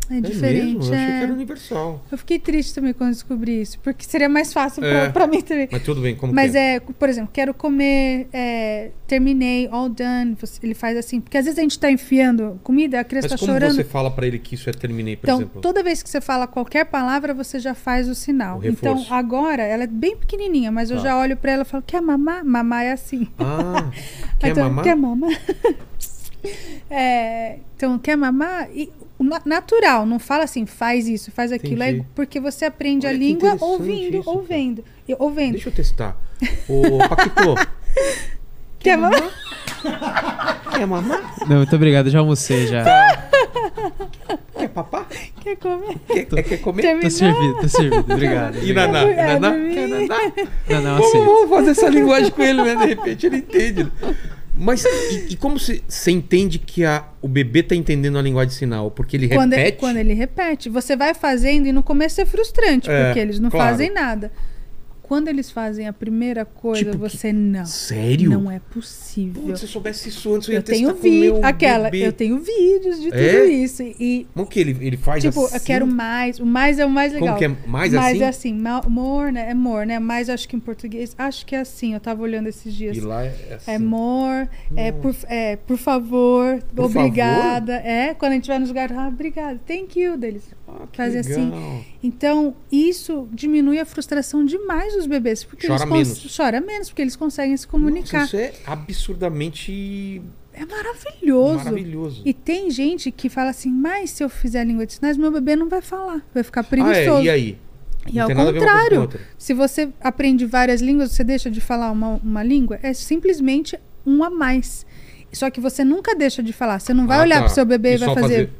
É 0.08 0.18
É 0.18 0.20
diferente. 0.20 0.64
mesmo? 0.64 0.78
Eu 0.78 0.94
achei 0.94 0.94
é. 0.96 1.18
que 1.18 1.24
era 1.24 1.32
universal. 1.32 2.04
Eu 2.12 2.18
fiquei 2.18 2.38
triste 2.38 2.74
também 2.74 2.92
quando 2.92 3.10
descobri 3.12 3.60
isso, 3.60 3.78
porque 3.80 4.04
seria 4.04 4.28
mais 4.28 4.52
fácil 4.52 4.80
pra, 4.80 4.88
É. 4.88 5.08
pra 5.08 5.26
mim 5.26 5.40
também. 5.40 5.68
Mas 5.70 5.82
tudo 5.82 6.00
bem, 6.00 6.14
como 6.14 6.32
Mas 6.32 6.52
que 6.52 6.58
é? 6.58 6.74
é, 6.76 6.80
por 6.80 7.08
exemplo, 7.08 7.30
quero 7.32 7.52
comer, 7.52 8.28
é, 8.32 8.90
terminei, 9.06 9.68
all 9.70 9.88
done. 9.88 10.36
Ele 10.62 10.74
faz 10.74 10.96
assim, 10.96 11.20
porque 11.20 11.36
às 11.36 11.44
vezes 11.44 11.58
a 11.58 11.62
gente 11.62 11.78
tá 11.78 11.90
enfiando 11.90 12.60
comida, 12.62 13.00
a 13.00 13.04
criança 13.04 13.28
Mas 13.30 13.40
tá 13.40 13.46
como 13.46 13.52
chorando. 13.58 13.74
você 13.74 13.84
fala 13.84 14.10
pra 14.10 14.26
ele 14.26 14.38
que 14.38 14.54
isso 14.54 14.70
é 14.70 14.72
terminei, 14.72 15.16
por 15.16 15.26
Então, 15.26 15.38
exemplo? 15.40 15.60
toda 15.60 15.82
vez 15.82 16.02
que 16.02 16.08
você 16.08 16.20
fala 16.20 16.46
qualquer 16.46 16.84
palavra, 16.86 17.34
você 17.34 17.58
já 17.58 17.74
faz 17.74 18.08
o 18.08 18.14
sinal. 18.14 18.60
O 18.60 18.66
então, 18.66 19.04
agora, 19.10 19.62
ela 19.62 19.84
é 19.84 19.86
bem 19.88 20.16
pequenininha, 20.16 20.70
mas 20.70 20.90
eu 20.90 20.98
Tá. 20.98 21.02
já 21.04 21.18
olho 21.18 21.36
pra 21.36 21.52
ela 21.52 21.62
e 21.62 21.64
falo, 21.64 21.82
quer 21.86 22.00
mamar? 22.00 22.44
Mamar 22.44 22.84
é 22.84 22.92
assim. 22.92 23.26
Ah, 23.38 23.90
quer 24.38 24.50
então, 24.50 24.64
mamar? 24.64 24.84
Quer 24.84 24.94
mamar? 24.96 25.30
É, 26.90 27.56
então, 27.76 27.98
quer 27.98 28.16
mamar? 28.16 28.68
E, 28.74 28.90
o 29.18 29.24
na- 29.24 29.42
natural, 29.44 30.04
não 30.06 30.18
fala 30.18 30.44
assim, 30.44 30.66
faz 30.66 31.08
isso, 31.08 31.30
faz 31.32 31.50
aquilo. 31.52 31.82
É 31.82 32.00
porque 32.14 32.38
você 32.38 32.64
aprende 32.66 33.06
Olha 33.06 33.16
a 33.16 33.18
língua 33.18 33.56
ouvindo, 33.60 34.18
isso, 34.18 34.30
ouvindo. 34.30 34.84
Ouvindo. 35.18 35.52
Deixa 35.52 35.68
eu 35.68 35.72
testar. 35.74 36.16
Ô, 36.68 36.98
Paquito, 37.08 37.54
Quer 38.78 38.96
mamar? 38.98 39.30
quer 40.72 40.86
mamar? 40.86 41.34
Não, 41.48 41.56
muito 41.58 41.74
obrigado, 41.74 42.08
já 42.10 42.18
almocei 42.20 42.66
já. 42.66 42.84
Quer 44.58 44.68
papar? 44.68 45.06
Quer 45.40 45.56
comer? 45.56 45.96
Quer, 46.06 46.26
é, 46.38 46.42
quer 46.42 46.58
comer? 46.58 46.82
Terminou? 46.82 47.10
Tô 47.10 47.16
servido, 47.16 47.60
tô 47.60 47.68
servido. 47.68 48.12
Obrigado. 48.12 48.58
E 48.64 48.72
naná? 48.72 49.04
Naná? 49.04 49.50
Quer 49.52 49.88
naná? 49.88 50.18
Não, 50.68 50.98
Vamos, 50.98 51.12
vamos 51.12 51.50
fazer 51.50 51.70
essa 51.70 51.88
linguagem 51.88 52.30
com 52.30 52.42
ele, 52.42 52.62
né? 52.62 52.76
De 52.76 52.86
repente 52.86 53.26
ele 53.26 53.36
entende. 53.38 53.90
Mas 54.56 54.84
e, 54.84 55.32
e 55.32 55.36
como 55.36 55.58
você 55.58 56.10
entende 56.10 56.58
que 56.58 56.84
a, 56.84 57.04
o 57.20 57.28
bebê 57.28 57.62
tá 57.62 57.74
entendendo 57.74 58.18
a 58.18 58.22
linguagem 58.22 58.48
de 58.48 58.54
sinal? 58.54 58.90
Porque 58.90 59.16
ele 59.16 59.28
Quando, 59.28 59.52
repete? 59.52 59.78
quando 59.78 59.96
ele 59.98 60.14
repete. 60.14 60.68
Você 60.68 60.96
vai 60.96 61.12
fazendo 61.14 61.66
e 61.66 61.72
no 61.72 61.82
começo 61.82 62.20
é 62.20 62.24
frustrante, 62.26 62.90
É, 62.90 63.04
porque 63.06 63.20
eles 63.20 63.38
não 63.38 63.50
claro. 63.50 63.70
fazem 63.70 63.92
nada. 63.92 64.32
Quando 65.06 65.28
eles 65.28 65.50
fazem 65.50 65.86
a 65.86 65.92
primeira 65.92 66.44
coisa, 66.44 66.84
Tipo, 66.84 66.98
você 66.98 67.32
não. 67.32 67.64
Sério? 67.64 68.28
Não 68.28 68.50
é 68.50 68.58
possível. 68.58 69.40
Putz, 69.42 69.60
se 69.60 69.64
eu 69.66 69.68
soubesse 69.68 70.08
isso 70.08 70.34
antes, 70.34 70.48
eu 70.48 70.54
ia 70.54 70.58
eu 70.58 70.62
tenho 70.62 70.94
vídeo. 70.94 71.40
Aquela, 71.44 71.88
bebê. 71.90 72.08
eu 72.08 72.12
tenho 72.12 72.38
vídeos 72.40 73.00
de 73.00 73.10
tudo 73.10 73.18
É? 73.20 73.44
isso. 73.44 73.82
E, 73.82 74.26
Como 74.34 74.46
que 74.46 74.58
ele, 74.58 74.76
ele 74.80 74.96
faz 74.96 75.22
tipo, 75.22 75.44
assim? 75.44 75.54
eu 75.54 75.60
quero 75.60 75.86
mais. 75.86 76.40
O 76.40 76.46
mais 76.46 76.78
é 76.80 76.84
o 76.84 76.90
mais 76.90 77.12
legal. 77.12 77.28
Como 77.28 77.38
que 77.38 77.44
é 77.44 77.68
mais 77.68 77.92
mais 77.92 78.16
assim? 78.16 78.24
é 78.24 78.28
assim, 78.28 78.88
more, 78.88 79.30
né? 79.30 79.50
É 79.50 79.54
more, 79.54 79.86
né? 79.86 79.98
Mais 80.00 80.28
acho 80.28 80.48
que 80.48 80.56
em 80.56 80.60
português. 80.60 81.14
Acho 81.16 81.46
que 81.46 81.54
é 81.54 81.60
assim, 81.60 81.94
eu 81.94 82.00
tava 82.00 82.22
olhando 82.22 82.48
esses 82.48 82.74
dias. 82.74 82.96
E 82.96 83.00
lá 83.00 83.24
é 83.24 83.54
assim. 83.54 83.70
É 83.70 83.78
more, 83.78 84.48
é 84.74 84.90
por, 84.90 85.14
é 85.28 85.56
por 85.56 85.78
favor, 85.78 86.60
Por 86.74 86.86
obrigada. 86.86 87.74
É, 87.74 88.12
quando 88.14 88.32
a 88.32 88.34
gente 88.34 88.48
vai 88.48 88.58
nos 88.58 88.68
lugares, 88.68 88.96
ah, 88.96 89.08
obrigada, 89.08 89.60
thank 89.66 89.98
you 90.00 90.16
deles. 90.16 90.42
Ah, 90.68 90.86
Fazia 90.92 91.20
assim. 91.20 91.44
legal. 91.50 91.84
Então, 92.02 92.56
isso 92.72 93.28
diminui 93.32 93.78
a 93.78 93.84
frustração 93.84 94.44
demais 94.44 94.94
dos 94.94 95.06
bebês. 95.06 95.44
Porque 95.44 95.66
Chora 95.66 95.82
eles 95.84 95.92
menos. 95.92 96.36
Chora 96.36 96.60
menos, 96.60 96.88
porque 96.88 97.02
eles 97.02 97.14
conseguem 97.16 97.56
se 97.56 97.66
comunicar. 97.66 98.22
Nossa, 98.22 98.36
isso 98.36 98.56
é 98.66 98.70
absurdamente 98.72 100.22
É 100.52 100.64
maravilhoso. 100.64 101.56
maravilhoso. 101.58 102.22
E 102.24 102.32
tem 102.32 102.70
gente 102.70 103.10
que 103.10 103.28
fala 103.28 103.50
assim, 103.50 103.70
mas 103.70 104.10
se 104.10 104.24
eu 104.24 104.28
fizer 104.28 104.60
a 104.60 104.64
língua 104.64 104.86
de 104.86 104.94
sinais, 104.94 105.16
meu 105.16 105.30
bebê 105.30 105.54
não 105.54 105.68
vai 105.68 105.82
falar, 105.82 106.24
vai 106.34 106.42
ficar 106.42 106.62
Ah, 106.62 106.64
preguiçoso. 106.64 107.20
é, 107.20 107.24
e 107.24 107.30
aí? 107.30 107.58
E 108.08 108.14
Não 108.16 108.22
ao 108.24 108.28
com 108.30 108.52
contrário, 108.52 109.10
se 109.36 109.52
você 109.52 109.88
aprende 110.00 110.46
várias 110.46 110.80
línguas, 110.80 111.10
você 111.10 111.24
deixa 111.24 111.50
de 111.50 111.60
falar 111.60 111.90
uma, 111.90 112.20
uma 112.22 112.42
língua, 112.42 112.78
é 112.82 112.92
simplesmente 112.94 113.76
um 114.06 114.22
a 114.22 114.30
mais. 114.30 114.86
Só 115.32 115.50
que 115.50 115.60
você 115.60 115.84
nunca 115.84 116.14
deixa 116.14 116.42
de 116.42 116.52
falar. 116.52 116.78
Você 116.78 116.94
não 116.94 117.06
vai 117.06 117.18
Ah, 117.18 117.22
olhar 117.22 117.36
tá. 117.40 117.44
pro 117.44 117.54
seu 117.54 117.64
bebê 117.66 117.92
e, 117.92 117.94
E 117.94 117.98
vai 117.98 118.14
fazer. 118.14 118.50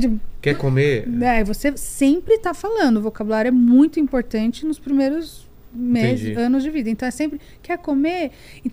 Tipo, 0.00 0.20
Quer 0.42 0.56
comer? 0.56 1.08
é, 1.22 1.44
você 1.44 1.72
sempre 1.76 2.38
tá 2.38 2.52
falando. 2.54 2.96
O 2.98 3.02
vocabulário 3.02 3.48
é 3.48 3.52
muito 3.52 4.00
importante 4.00 4.64
nos 4.66 4.78
primeiros 4.78 5.46
meses, 5.78 6.22
Entendi. 6.30 6.40
anos 6.40 6.62
de 6.62 6.70
vida. 6.70 6.88
Então 6.88 7.06
é 7.06 7.10
sempre 7.10 7.38
quer 7.62 7.76
comer. 7.78 8.30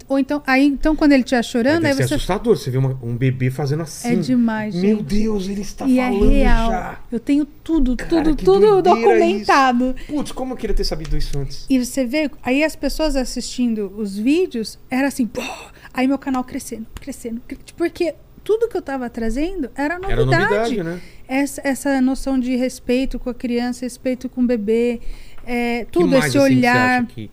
Ou 0.08 0.18
então, 0.18 0.42
aí, 0.48 0.66
então 0.66 0.96
quando 0.96 1.12
ele 1.12 1.24
estiver 1.24 1.44
chorando, 1.44 1.86
aí 1.86 1.94
você 1.94 2.04
assustador 2.04 2.56
você 2.58 2.72
ver 2.72 2.78
uma- 2.78 2.98
um 3.04 3.16
bebê 3.18 3.52
fazendo 3.52 3.84
assim. 3.84 4.08
é 4.14 4.16
demais, 4.16 4.74
gente. 4.74 4.86
Meu 4.86 5.04
Deus, 5.04 5.48
ele 5.50 5.62
está 5.62 5.86
e 5.86 6.00
é 6.00 6.04
falando 6.10 6.30
real. 6.32 6.72
já. 6.72 7.00
Eu 7.12 7.20
tenho 7.20 7.46
tudo, 7.46 7.98
Cara, 7.98 8.10
tudo, 8.24 8.36
tudo 8.38 8.82
documentado. 8.82 9.96
Putz, 10.08 10.32
como 10.32 10.54
eu 10.54 10.58
queria 10.58 10.76
ter 10.76 10.84
sabido 10.84 11.18
isso 11.18 11.38
antes? 11.38 11.66
E 11.70 11.84
você 11.84 12.06
vê, 12.06 12.30
aí 12.42 12.64
as 12.64 12.76
pessoas 12.76 13.16
assistindo 13.16 13.92
os 13.98 14.18
vídeos, 14.18 14.80
era 14.90 15.08
assim, 15.08 15.26
pô, 15.28 15.42
aí 15.94 16.08
meu 16.08 16.18
canal 16.18 16.44
crescendo, 16.44 16.86
crescendo, 16.96 17.42
cre- 17.48 17.60
porque 17.78 18.16
tudo 18.44 18.68
que 18.68 18.76
eu 18.76 18.82
tava 18.82 19.10
trazendo 19.10 19.70
era 19.76 19.98
novidade. 20.00 20.14
Era 20.14 20.26
novidade, 20.44 20.84
né? 20.84 21.02
Essa, 21.28 21.62
essa 21.64 22.02
noção 22.02 22.38
de 22.40 22.56
respeito 22.56 23.18
com 23.20 23.30
a 23.30 23.34
criança, 23.34 23.86
respeito 23.86 24.28
com 24.28 24.42
o 24.42 24.46
bebê, 24.46 25.00
é, 25.46 25.86
tudo, 25.92 26.06
que 26.06 26.12
mais, 26.12 26.26
esse 26.26 26.38
assim, 26.38 26.56
olhar. 26.58 27.06
Que, 27.08 27.32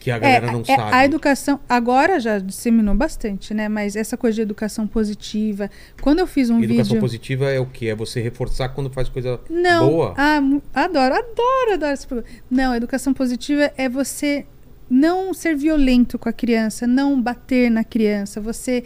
que 0.00 0.10
a 0.10 0.18
galera 0.18 0.50
não 0.50 0.62
é, 0.62 0.64
sabe? 0.64 0.94
A 0.96 1.04
educação, 1.04 1.60
agora 1.68 2.18
já 2.18 2.40
disseminou 2.40 2.92
bastante, 2.92 3.54
né? 3.54 3.68
Mas 3.68 3.94
essa 3.94 4.16
coisa 4.16 4.34
de 4.34 4.42
educação 4.42 4.84
positiva. 4.84 5.70
Quando 6.00 6.18
eu 6.18 6.26
fiz 6.26 6.50
um 6.50 6.58
Educação 6.60 6.84
vídeo. 6.86 7.00
positiva 7.00 7.48
é 7.52 7.60
o 7.60 7.66
quê? 7.66 7.86
É 7.86 7.94
você 7.94 8.20
reforçar 8.20 8.70
quando 8.70 8.90
faz 8.90 9.08
coisa 9.08 9.38
Não. 9.48 9.88
boa? 9.88 10.14
Ah, 10.16 10.38
adoro, 10.74 11.14
adoro, 11.14 11.74
adoro 11.74 11.92
esse 11.92 12.04
programa. 12.08 12.28
Não, 12.50 12.74
educação 12.74 13.14
positiva 13.14 13.70
é 13.76 13.88
você 13.88 14.44
não 14.92 15.32
ser 15.32 15.56
violento 15.56 16.18
com 16.18 16.28
a 16.28 16.32
criança, 16.34 16.86
não 16.86 17.18
bater 17.20 17.70
na 17.70 17.82
criança, 17.82 18.42
você 18.42 18.84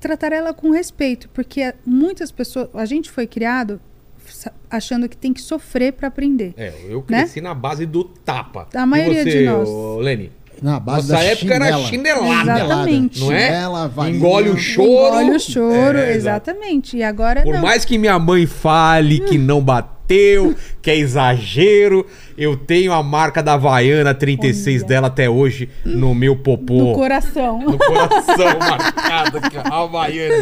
tratar 0.00 0.32
ela 0.32 0.52
com 0.52 0.72
respeito, 0.72 1.28
porque 1.32 1.72
muitas 1.86 2.32
pessoas, 2.32 2.68
a 2.74 2.84
gente 2.84 3.08
foi 3.08 3.24
criado 3.24 3.80
achando 4.68 5.08
que 5.08 5.16
tem 5.16 5.32
que 5.32 5.40
sofrer 5.40 5.92
para 5.92 6.08
aprender. 6.08 6.54
É, 6.56 6.72
eu 6.88 7.02
cresci 7.02 7.40
na 7.40 7.54
base 7.54 7.86
do 7.86 8.02
tapa. 8.02 8.66
A 8.74 8.84
maioria 8.84 9.22
você, 9.22 9.30
de 9.30 9.44
nós. 9.44 9.68
ô, 9.68 9.98
Lenny? 10.00 10.32
Na 10.60 10.78
base 10.78 11.10
Nossa 11.10 11.24
da 11.24 11.28
época 11.28 11.54
era 11.54 11.64
chinela. 11.82 11.86
chinelada. 11.86 12.52
Exatamente. 12.64 13.20
Não 13.20 13.32
é? 13.32 13.46
Chinela, 13.46 13.88
varinha. 13.88 14.16
Engole 14.16 14.48
o 14.50 14.56
choro. 14.56 15.20
Engole 15.20 15.36
o 15.36 15.40
choro, 15.40 15.98
É, 15.98 16.14
exatamente. 16.14 16.96
E 16.96 17.02
agora 17.02 17.42
Por 17.42 17.54
não. 17.54 17.62
mais 17.62 17.84
que 17.84 17.98
minha 17.98 18.18
mãe 18.18 18.46
fale 18.46 19.20
que 19.20 19.38
não 19.38 19.60
bateu, 19.60 19.92
que 20.82 20.90
é 20.90 20.96
exagero, 20.96 22.06
eu 22.36 22.56
tenho 22.56 22.92
a 22.92 23.02
marca 23.02 23.42
da 23.42 23.54
Havaiana 23.54 24.12
36 24.14 24.82
Olha. 24.82 24.88
dela 24.88 25.06
até 25.06 25.30
hoje 25.30 25.68
no 25.84 26.14
meu 26.14 26.36
popô. 26.36 26.74
No 26.74 26.92
coração. 26.92 27.58
No 27.62 27.78
coração 27.78 28.58
marcado 28.58 29.38
aqui, 29.38 29.56
ó, 29.56 29.84
Havaiana. 29.84 30.34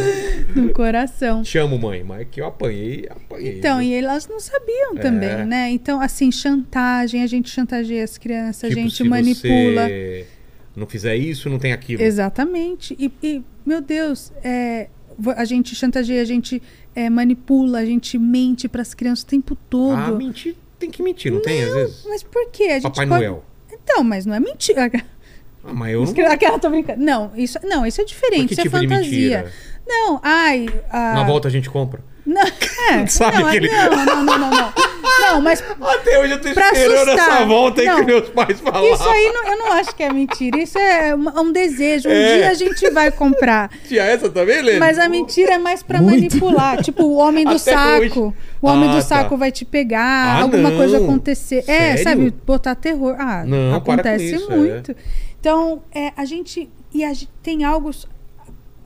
No 0.56 0.72
coração. 0.72 1.42
Te 1.42 1.58
amo, 1.58 1.78
mãe, 1.78 2.02
mas 2.02 2.26
que 2.30 2.40
eu 2.40 2.46
apanhei, 2.46 3.06
apanhei. 3.08 3.58
Então, 3.58 3.78
viu? 3.78 3.88
e 3.88 3.94
elas 3.94 4.26
não 4.28 4.40
sabiam 4.40 4.96
É. 4.96 5.00
também, 5.00 5.44
né? 5.46 5.70
Então, 5.70 6.00
assim, 6.00 6.32
chantagem, 6.32 7.22
a 7.22 7.26
gente 7.26 7.48
chantageia 7.50 8.02
as 8.02 8.18
crianças, 8.18 8.64
a 8.64 8.68
Tipo, 8.68 8.80
gente 8.80 8.94
se 8.96 9.04
manipula. 9.04 9.86
você 9.86 10.26
não 10.74 10.86
fizer 10.86 11.14
isso, 11.16 11.48
não 11.48 11.58
tem 11.58 11.72
aquilo. 11.72 12.02
Exatamente. 12.02 12.96
E, 12.98 13.12
e, 13.22 13.42
meu 13.64 13.80
Deus, 13.80 14.32
é, 14.42 14.88
a 15.36 15.44
gente 15.44 15.74
chantageia, 15.74 16.22
a 16.22 16.24
gente 16.24 16.62
é, 16.94 17.08
manipula, 17.10 17.78
a 17.80 17.84
gente 17.84 18.18
mente 18.18 18.68
para 18.68 18.82
as 18.82 18.94
crianças 18.94 19.22
o 19.24 19.26
tempo 19.26 19.54
todo. 19.68 19.96
Ah, 19.98 20.10
mentir, 20.12 20.56
tem 20.78 20.90
que 20.90 21.02
mentir, 21.02 21.32
não, 21.32 21.40
tem 21.40 21.62
às 21.62 21.74
vezes? 21.74 22.04
Mas 22.08 22.22
por 22.22 22.50
quê? 22.50 22.64
A 22.64 22.72
gente 22.74 22.82
Papai 22.84 23.06
pode- 23.06 23.20
Noel. 23.24 23.44
Então, 23.72 24.04
mas 24.04 24.24
não 24.26 24.34
é 24.34 24.40
mentira. 24.40 24.90
Ah, 25.62 25.74
mas 25.74 25.92
eu 25.92 26.04
não... 26.24 26.32
Aquela 26.32 26.58
tô 26.58 26.70
brincando. 26.70 27.04
Não, 27.04 27.32
isso, 27.36 27.58
não, 27.62 27.84
isso 27.84 28.00
é 28.00 28.04
diferente, 28.04 28.54
isso 28.54 28.62
tipo 28.62 28.74
é 28.78 28.80
fantasia. 28.80 29.52
Não, 29.86 30.18
ai. 30.22 30.66
a- 30.88 31.12
Na 31.12 31.22
volta 31.24 31.48
a 31.48 31.50
gente 31.50 31.68
compra. 31.68 32.02
Não, 32.32 32.42
é, 32.42 33.06
Sabe 33.08 33.38
não, 33.38 33.46
aquele- 33.48 33.68
não, 33.68 33.90
não, 33.90 34.24
não, 34.24 34.38
não, 34.38 34.50
não. 34.50 34.72
Não, 35.20 35.40
mas 35.40 35.60
Até 35.80 36.18
hoje 36.20 36.32
eu 36.34 36.40
tô 36.40 36.48
esperando 36.48 36.94
assustar. 36.94 37.28
essa 37.36 37.44
volta 37.44 37.80
aí 37.80 37.86
Não. 37.88 37.96
que 37.96 38.04
meus 38.04 38.28
pais 38.30 38.60
falaram. 38.60 38.94
isso 38.94 39.08
aí 39.08 39.32
não- 39.32 39.46
eu 39.48 39.58
não 39.58 39.72
acho 39.72 39.94
que 39.96 40.02
é 40.02 40.12
mentira. 40.12 40.58
Isso 40.62 40.78
é 40.78 41.14
um, 41.14 41.40
um 41.40 41.52
desejo. 41.52 42.08
Um 42.08 42.12
É. 42.12 42.36
dia 42.36 42.50
a 42.50 42.54
gente 42.54 42.88
vai 42.90 43.10
comprar. 43.10 43.70
Tinha 43.88 44.02
essa 44.04 44.30
também, 44.30 44.62
Lê? 44.62 44.78
Mas 44.78 44.98
a 44.98 45.08
mentira 45.08 45.54
é 45.54 45.58
mais 45.58 45.82
pra 45.82 46.00
Muito. 46.00 46.14
manipular. 46.16 46.80
Tipo, 46.82 47.02
o 47.04 47.16
homem 47.16 47.44
do 47.44 47.50
Até 47.56 47.72
saco. 47.72 48.00
hoje. 48.20 48.34
O 48.62 48.68
homem 48.68 48.88
Ah, 48.88 48.92
do 48.92 48.98
tá. 48.98 49.02
saco 49.02 49.36
vai 49.36 49.50
te 49.50 49.64
pegar, 49.64 50.00
Ah, 50.38 50.42
alguma 50.42 50.70
não. 50.70 50.76
coisa 50.76 50.98
acontecer. 50.98 51.64
É, 51.66 51.96
Sério? 51.96 52.02
sabe, 52.04 52.34
botar 52.46 52.74
terror. 52.76 53.16
Ah, 53.18 53.42
Não, 53.44 53.74
acontece 53.74 54.36
isso, 54.36 54.52
é. 54.52 54.56
muito. 54.56 54.94
Então, 55.40 55.82
é, 55.92 56.12
a 56.16 56.24
gente. 56.24 56.70
E 56.94 57.04
a 57.04 57.08
gente 57.12 57.28
tem 57.42 57.64
algo. 57.64 57.90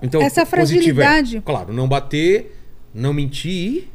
Então, 0.03 0.21
essa 0.21 0.45
positivo 0.45 0.97
fragilidade. 0.97 1.37
É, 1.39 1.41
claro, 1.41 1.73
não 1.73 1.89
bater, 1.89 2.54
não 2.95 3.13
mentir 3.13 3.89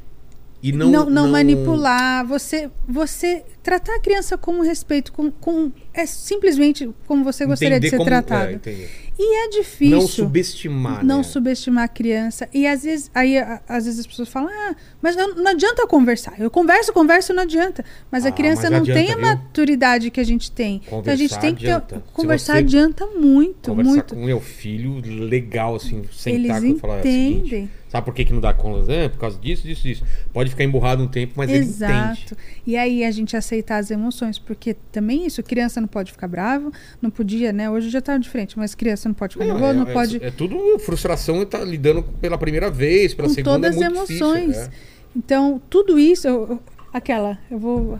e 0.61 0.73
não... 0.73 0.89
Não, 0.91 1.09
não, 1.09 1.27
manipular, 1.29 2.25
você, 2.27 2.69
você 2.85 3.45
tratar 3.63 3.95
a 3.95 3.99
criança 4.01 4.37
com 4.37 4.59
respeito, 4.61 5.11
com, 5.13 5.31
com 5.31 5.71
é 5.93 6.05
simplesmente 6.05 6.89
como 7.07 7.23
você 7.23 7.45
gostaria 7.45 7.79
de 7.79 7.87
Entender 7.87 7.89
ser 7.91 7.97
como- 7.97 8.09
tratado. 8.09 8.59
é, 8.65 8.87
e 9.21 9.45
é 9.45 9.49
difícil. 9.49 9.97
Não 9.97 10.07
subestimar, 10.07 11.05
não 11.05 11.17
né? 11.17 11.23
subestimar 11.23 11.83
a 11.85 11.87
criança. 11.87 12.49
E 12.53 12.65
às 12.67 12.83
vezes, 12.83 13.09
aí, 13.15 13.37
a- 13.37 13.61
às 13.69 13.85
vezes 13.85 14.01
as 14.01 14.07
pessoas 14.07 14.27
falam, 14.29 14.49
ah, 14.51 14.75
mas 15.01 15.15
não, 15.15 15.33
não 15.35 15.51
adianta 15.51 15.85
conversar. 15.87 16.35
Eu 16.39 16.49
converso, 16.51 16.91
converso, 16.93 17.33
não 17.33 17.43
adianta. 17.43 17.83
Mas 18.11 18.25
a 18.25 18.29
Ah, 18.29 18.31
criança 18.33 18.63
mas 18.63 18.71
não 18.71 18.77
adianta, 18.79 18.99
tem 19.01 19.11
a 19.11 19.15
viu? 19.15 19.25
maturidade 19.25 20.11
que 20.11 20.19
a 20.19 20.25
gente 20.25 20.51
tem. 20.51 20.81
então 20.85 20.99
a 20.99 21.15
gente 21.15 21.29
Conversar 21.29 21.39
tem 21.41 21.55
que 21.55 21.65
ter, 21.65 22.01
conversar 22.13 22.57
adianta 22.57 23.05
muito, 23.07 23.69
Conversar 23.71 23.91
muito. 23.91 24.15
com 24.15 24.25
meu 24.25 24.41
filho, 24.41 25.01
legal, 25.05 25.75
assim, 25.75 26.03
sentar 26.11 26.61
Eles 26.63 26.77
e 26.77 26.79
falar 26.79 26.99
é 26.99 27.01
seguinte, 27.01 27.37
entendem. 27.47 27.69
Sabe 27.89 28.05
por 28.05 28.13
que, 28.13 28.23
que 28.23 28.31
não 28.31 28.39
dá 28.39 28.53
conta? 28.53 28.89
É, 28.91 29.09
por 29.09 29.17
causa 29.19 29.37
disso, 29.37 29.67
disso, 29.67 29.83
disso. 29.83 30.03
Pode 30.31 30.49
ficar 30.51 30.63
emburrado 30.63 31.03
um 31.03 31.07
tempo, 31.07 31.33
mas 31.35 31.49
ele 31.49 31.65
entende. 31.65 31.71
Exato. 31.73 32.37
E 32.65 32.77
aí 32.77 33.03
a 33.03 33.11
gente 33.11 33.35
aceitar 33.35 33.77
as 33.77 33.91
emoções, 33.91 34.39
porque 34.39 34.75
também 34.91 35.25
isso, 35.25 35.43
criança 35.43 35.81
não 35.81 35.87
pode 35.87 36.11
ficar 36.11 36.27
bravo, 36.27 36.71
não 37.01 37.09
podia, 37.09 37.51
né? 37.51 37.69
Hoje 37.69 37.89
já 37.89 37.99
tá 38.01 38.17
diferente, 38.17 38.57
mas 38.57 38.73
criança 38.73 39.09
não 39.09 39.13
pode 39.13 39.33
ficar 39.33 39.45
Não, 39.45 39.55
nervosa, 39.55 39.73
é, 39.73 39.77
não 39.83 39.89
é- 39.89 39.93
pode 39.93 40.23
é 40.23 40.31
tudo 40.31 40.79
frustração 40.79 41.41
e 41.41 41.45
tá 41.45 41.59
lidando 41.63 42.03
pela 42.21 42.37
primeira 42.37 42.69
vez, 42.71 43.13
pela 43.13 43.27
com 43.27 43.33
segunda 43.33 43.55
todas 43.55 43.75
as 43.75 43.81
é 43.81 43.89
muito 43.89 44.11
emoções. 44.11 44.47
difícil. 44.47 44.63
é. 44.63 44.69
Então, 45.17 45.61
tudo 45.69 45.97
isso, 45.99 46.27
eu- 46.27 46.59
aquela, 46.93 47.37
eu 47.49 47.57
vou 47.57 47.97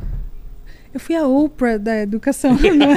eu 0.94 1.00
fui 1.00 1.16
a 1.16 1.28
Oprah 1.28 1.78
da 1.78 1.98
educação, 2.02 2.54
não 2.76 2.92
é? 2.92 2.96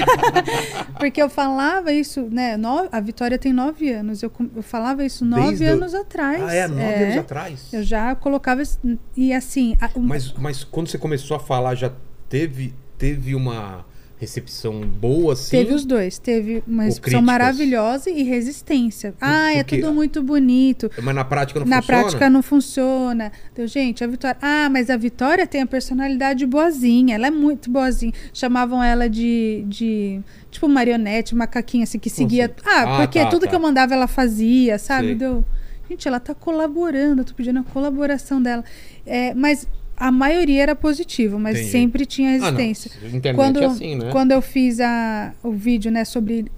porque 0.98 1.22
eu 1.22 1.28
falava 1.28 1.92
isso, 1.92 2.22
né? 2.30 2.56
no- 2.56 2.88
a 2.90 3.00
Vitória 3.00 3.38
tem 3.38 3.52
nove 3.52 3.90
anos, 3.92 4.22
eu, 4.22 4.32
eu 4.56 4.62
falava 4.62 5.04
isso 5.04 5.24
nove 5.24 5.42
Desde 5.48 5.64
o- 5.66 5.72
anos 5.72 5.94
atrás. 5.94 6.42
Ah, 6.42 6.54
é, 6.54 6.68
nove 6.68 6.82
É. 6.82 7.04
anos 7.04 7.16
atrás. 7.18 7.68
Eu 7.72 7.82
já 7.82 8.14
colocava 8.14 8.62
isso, 8.62 8.78
e 9.16 9.32
assim, 9.32 9.76
a- 9.80 9.90
o- 9.94 10.00
Mas, 10.00 10.32
mas 10.32 10.64
quando 10.64 10.88
você 10.88 10.98
começou 10.98 11.36
a 11.36 11.40
falar, 11.40 11.74
já 11.74 11.92
teve, 12.28 12.74
teve 12.96 13.34
uma 13.34 13.84
recepção 14.22 14.80
boa, 14.82 15.32
assim? 15.32 15.50
Teve 15.50 15.74
os 15.74 15.84
dois. 15.84 16.16
Teve 16.16 16.62
uma 16.64 16.84
recepção 16.84 17.20
maravilhosa 17.20 18.08
e 18.08 18.22
resistência. 18.22 19.12
Ah, 19.20 19.52
é 19.52 19.64
tudo 19.64 19.92
muito 19.92 20.22
bonito. 20.22 20.88
Mas 21.02 21.12
na 21.14 21.24
prática 21.24 21.58
não 21.58 21.66
Na 21.66 21.82
funciona? 21.82 22.00
prática 22.02 22.30
não 22.30 22.40
funciona. 22.42 23.32
Então, 23.52 23.66
gente, 23.66 24.04
a 24.04 24.06
Vitória. 24.06 24.36
Ah, 24.40 24.68
mas 24.70 24.90
a 24.90 24.96
Vitória 24.96 25.44
tem 25.44 25.60
a 25.62 25.66
personalidade 25.66 26.46
boazinha. 26.46 27.16
Ela 27.16 27.26
é 27.26 27.30
muito 27.32 27.68
boazinha. 27.68 28.12
Chamavam 28.32 28.80
ela 28.80 29.10
de. 29.10 29.64
de 29.66 30.20
tipo 30.52 30.68
marionete, 30.68 31.34
macaquinha, 31.34 31.82
assim, 31.82 31.98
que 31.98 32.08
seguia. 32.08 32.44
assim? 32.46 32.54
Ah, 32.64 32.82
Ah, 32.82 32.96
porque 33.06 33.18
tá, 33.18 33.26
tudo 33.26 33.42
tá. 33.42 33.48
que 33.48 33.56
eu 33.56 33.60
mandava 33.60 33.92
ela 33.92 34.06
fazia, 34.06 34.78
sabe? 34.78 35.16
Deu. 35.16 35.44
Gente, 35.90 36.06
ela 36.06 36.20
tá 36.20 36.32
colaborando, 36.32 37.22
eu 37.22 37.24
tô 37.24 37.34
pedindo 37.34 37.58
a 37.58 37.64
colaboração 37.64 38.40
dela. 38.40 38.62
É, 39.04 39.34
mas 39.34 39.66
a 40.02 40.10
maioria 40.10 40.64
era 40.64 40.74
positivo, 40.74 41.38
mas 41.38 41.56
Entendi. 41.56 41.70
sempre 41.70 42.04
tinha 42.04 42.30
Ah, 42.30 42.32
resistência 42.32 42.90
Internet 43.06 43.36
quando, 43.36 43.62
é 43.62 43.66
assim, 43.66 43.94
né? 43.94 44.10
quando 44.10 44.32
eu 44.32 44.42
fiz 44.42 44.80
a, 44.80 45.32
o 45.44 45.52
vídeo, 45.52 45.92
né, 45.92 46.04
sobre 46.04 46.50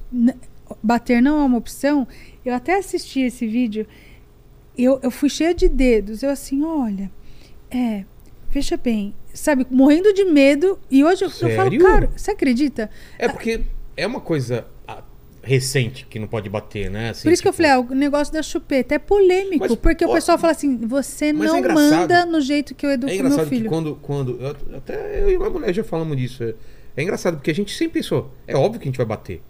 bater 0.82 1.20
não 1.20 1.42
é 1.42 1.44
uma 1.44 1.58
opção, 1.58 2.08
eu 2.42 2.54
até 2.54 2.78
assisti 2.78 3.20
esse 3.20 3.46
vídeo, 3.46 3.86
eu, 4.78 4.98
eu 5.02 5.10
fui 5.10 5.28
cheia 5.28 5.52
de 5.54 5.68
dedos, 5.68 6.22
eu 6.22 6.30
assim, 6.30 6.64
olha, 6.64 7.10
é, 7.70 8.04
veja 8.50 8.78
bem, 8.78 9.14
sabe, 9.34 9.66
morrendo 9.70 10.14
de 10.14 10.24
medo, 10.24 10.78
e 10.90 11.04
hoje 11.04 11.26
eu, 11.26 11.28
eu 11.28 11.54
falo, 11.54 11.78
cara, 11.78 12.10
você 12.16 12.30
acredita? 12.30 12.88
É 13.18 13.28
porque 13.28 13.60
é 13.94 14.06
uma 14.06 14.22
coisa. 14.22 14.66
Recente 15.44 16.06
que 16.08 16.18
não 16.18 16.26
pode 16.26 16.48
bater, 16.48 16.90
né? 16.90 17.10
Assim, 17.10 17.22
Por 17.24 17.32
isso 17.32 17.42
que 17.42 17.48
eu 17.48 17.52
tipo, 17.52 17.62
falei, 17.62 17.72
ah, 17.72 17.80
o 17.80 17.94
negócio 17.94 18.32
da 18.32 18.42
chupeta 18.42 18.94
é 18.94 18.98
polêmico, 18.98 19.58
Mas, 19.68 19.74
porque 19.76 20.04
o 20.04 20.08
ó, 20.10 20.14
pessoal 20.14 20.38
fala 20.38 20.52
assim, 20.52 20.76
você 20.78 21.26
é 21.26 21.32
não 21.32 21.58
engraçado. 21.58 21.90
manda 22.00 22.26
no 22.26 22.40
jeito 22.40 22.74
que 22.74 22.84
eu 22.86 22.90
educo 22.90 23.12
É 23.12 23.16
meu 23.16 23.26
engraçado 23.26 23.48
que 23.48 23.56
filho. 23.56 23.68
quando. 23.68 23.96
quando 24.02 24.40
eu- 24.40 24.56
até 24.76 25.22
eu 25.22 25.30
e 25.30 25.34
a 25.36 25.50
mulher 25.50 25.72
já 25.74 25.84
falamos 25.84 26.16
disso. 26.16 26.42
É, 26.42 26.54
é 26.96 27.02
engraçado 27.02 27.36
porque 27.36 27.50
a 27.50 27.54
gente 27.54 27.72
sempre 27.76 28.00
pensou. 28.00 28.32
É 28.46 28.56
óbvio 28.56 28.80
que 28.80 28.88
a 28.88 28.90
gente 28.90 28.96
vai 28.96 29.06
bater. 29.06 29.42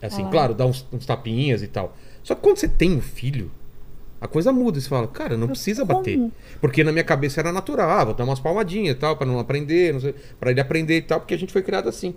É 0.00 0.06
Assim, 0.06 0.24
Ah. 0.24 0.30
claro, 0.30 0.54
dá 0.54 0.64
uns, 0.66 0.86
uns 0.92 1.04
tapinhas 1.06 1.62
e 1.62 1.66
tal. 1.68 1.96
Só 2.22 2.34
que 2.34 2.40
quando 2.40 2.56
você 2.56 2.68
tem 2.68 2.92
um 2.96 3.00
filho, 3.00 3.50
a 4.20 4.28
coisa 4.28 4.52
muda. 4.52 4.80
Você 4.80 4.88
fala, 4.88 5.06
cara, 5.08 5.36
não 5.36 5.48
precisa 5.48 5.84
como? 5.84 5.98
bater. 5.98 6.20
Porque 6.60 6.84
na 6.84 6.92
minha 6.92 7.02
cabeça 7.04 7.40
era 7.40 7.50
natural. 7.50 7.90
Ah, 7.90 8.04
vou 8.04 8.14
dar 8.14 8.24
umas 8.24 8.38
palmadinhas 8.40 8.94
e 8.96 8.98
tal, 8.98 9.16
pra 9.16 9.26
não 9.26 9.38
aprender, 9.40 9.92
não 9.92 10.00
sei, 10.00 10.14
pra 10.38 10.50
ele 10.52 10.60
aprender 10.60 10.96
e 10.98 11.02
tal, 11.02 11.18
porque 11.20 11.34
a 11.34 11.38
gente 11.38 11.52
foi 11.52 11.62
criado 11.62 11.88
assim. 11.88 12.14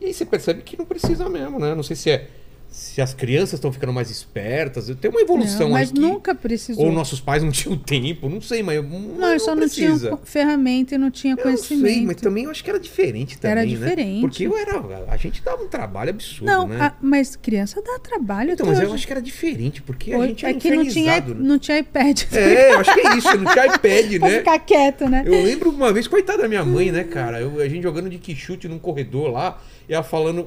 E 0.00 0.04
aí 0.06 0.12
você 0.12 0.26
percebe 0.26 0.60
que 0.62 0.76
não 0.78 0.84
precisa 0.84 1.26
mesmo, 1.30 1.58
né? 1.58 1.74
Não 1.74 1.82
sei 1.82 1.96
se 1.96 2.10
é. 2.10 2.28
Se 2.68 3.00
as 3.00 3.14
crianças 3.14 3.54
estão 3.54 3.72
ficando 3.72 3.92
mais 3.92 4.10
espertas. 4.10 4.94
Tem 5.00 5.10
uma 5.10 5.20
evolução 5.20 5.60
Não, 5.66 5.70
mas 5.70 5.88
aí 5.88 5.94
que- 5.94 6.00
nunca 6.00 6.34
precisou. 6.34 6.84
Ou 6.86 6.92
nossos 6.92 7.20
pais 7.20 7.42
não 7.42 7.50
tinham 7.50 7.74
tempo, 7.78 8.28
não 8.28 8.40
sei, 8.40 8.62
mas. 8.62 8.84
Não, 8.84 9.30
eles 9.30 9.42
só 9.42 9.54
não 9.54 9.66
tinham 9.66 9.98
co- 9.98 10.20
ferramenta 10.24 10.94
e 10.94 10.98
não 10.98 11.10
tinha 11.10 11.32
Eu 11.34 11.38
conhecimento. 11.38 11.94
sei, 11.94 12.04
mas 12.04 12.16
também 12.16 12.44
eu 12.44 12.50
acho 12.50 12.62
que 12.62 12.68
era 12.68 12.78
diferente 12.78 13.38
também, 13.38 13.52
Era 13.52 13.60
né? 13.62 13.66
diferente. 13.66 14.20
Porque 14.20 14.46
eu 14.46 14.56
era, 14.58 15.04
a 15.08 15.16
gente 15.16 15.42
dava 15.42 15.62
um 15.62 15.68
trabalho 15.68 16.10
absurdo, 16.10 16.44
Não, 16.44 16.66
né? 16.68 16.76
a- 16.80 16.94
mas 17.00 17.34
criança 17.34 17.80
dá 17.80 17.98
trabalho 17.98 18.52
Então, 18.52 18.66
mas 18.66 18.78
eu 18.78 18.86
hoje. 18.86 18.94
acho 18.96 19.06
que 19.06 19.12
era 19.12 19.22
diferente, 19.22 19.80
porque 19.80 20.12
a 20.12 20.26
gente 20.26 20.44
era 20.44 20.54
é 20.56 20.60
que 20.60 20.70
não 20.70 20.86
tinha, 20.86 21.20
né? 21.20 21.34
não 21.38 21.58
tinha 21.58 21.78
iPad. 21.78 22.22
É, 22.32 22.72
eu 22.74 22.78
acho 22.80 22.92
que 22.94 23.00
é 23.00 23.16
isso, 23.16 23.38
não 23.38 23.52
tinha 23.52 23.66
iPad, 23.74 24.18
pra 24.20 24.28
né? 24.28 24.38
ficar 24.38 24.58
quieto, 24.58 25.08
né? 25.08 25.22
Eu 25.24 25.32
lembro 25.42 25.70
uma 25.70 25.92
vez, 25.94 26.06
coitada 26.06 26.42
da 26.42 26.48
minha 26.48 26.64
mãe, 26.64 26.92
né, 26.92 27.04
cara? 27.04 27.40
Eu- 27.40 27.58
a 27.60 27.68
gente 27.68 27.82
jogando 27.82 28.10
de 28.10 28.18
quichute 28.18 28.68
num 28.68 28.78
corredor 28.78 29.30
lá, 29.30 29.62
e 29.88 29.94
ela 29.94 30.02
falando 30.02 30.46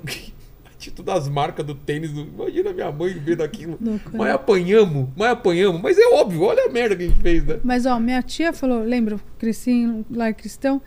título 0.80 1.06
das 1.06 1.28
marcas 1.30 1.66
do 1.66 1.76
tênis. 1.76 2.12
do- 2.12 2.22
Imagina 2.22 2.74
minha 2.74 2.92
mãe 2.92 3.14
vendo 3.14 3.44
aquilo. 3.44 3.78
Louco, 3.82 4.10
mas 4.18 4.34
apanhamos, 4.34 5.10
mas 5.16 5.30
apanhamos. 5.32 5.82
Mas 5.82 5.98
é 6.00 6.08
óbvio, 6.14 6.42
olha 6.44 6.66
a 6.66 6.70
merda 6.72 6.96
que 6.96 7.04
a 7.04 7.08
gente 7.08 7.22
fez, 7.22 7.44
né? 7.46 7.60
Mas, 7.64 7.86
ó, 7.86 8.00
minha 8.00 8.22
tia 8.24 8.52
falou, 8.54 8.82
lembra, 8.84 9.20
cresci 9.38 9.72
em 9.72 10.06
lar 10.10 10.34
cristão. 10.34 10.82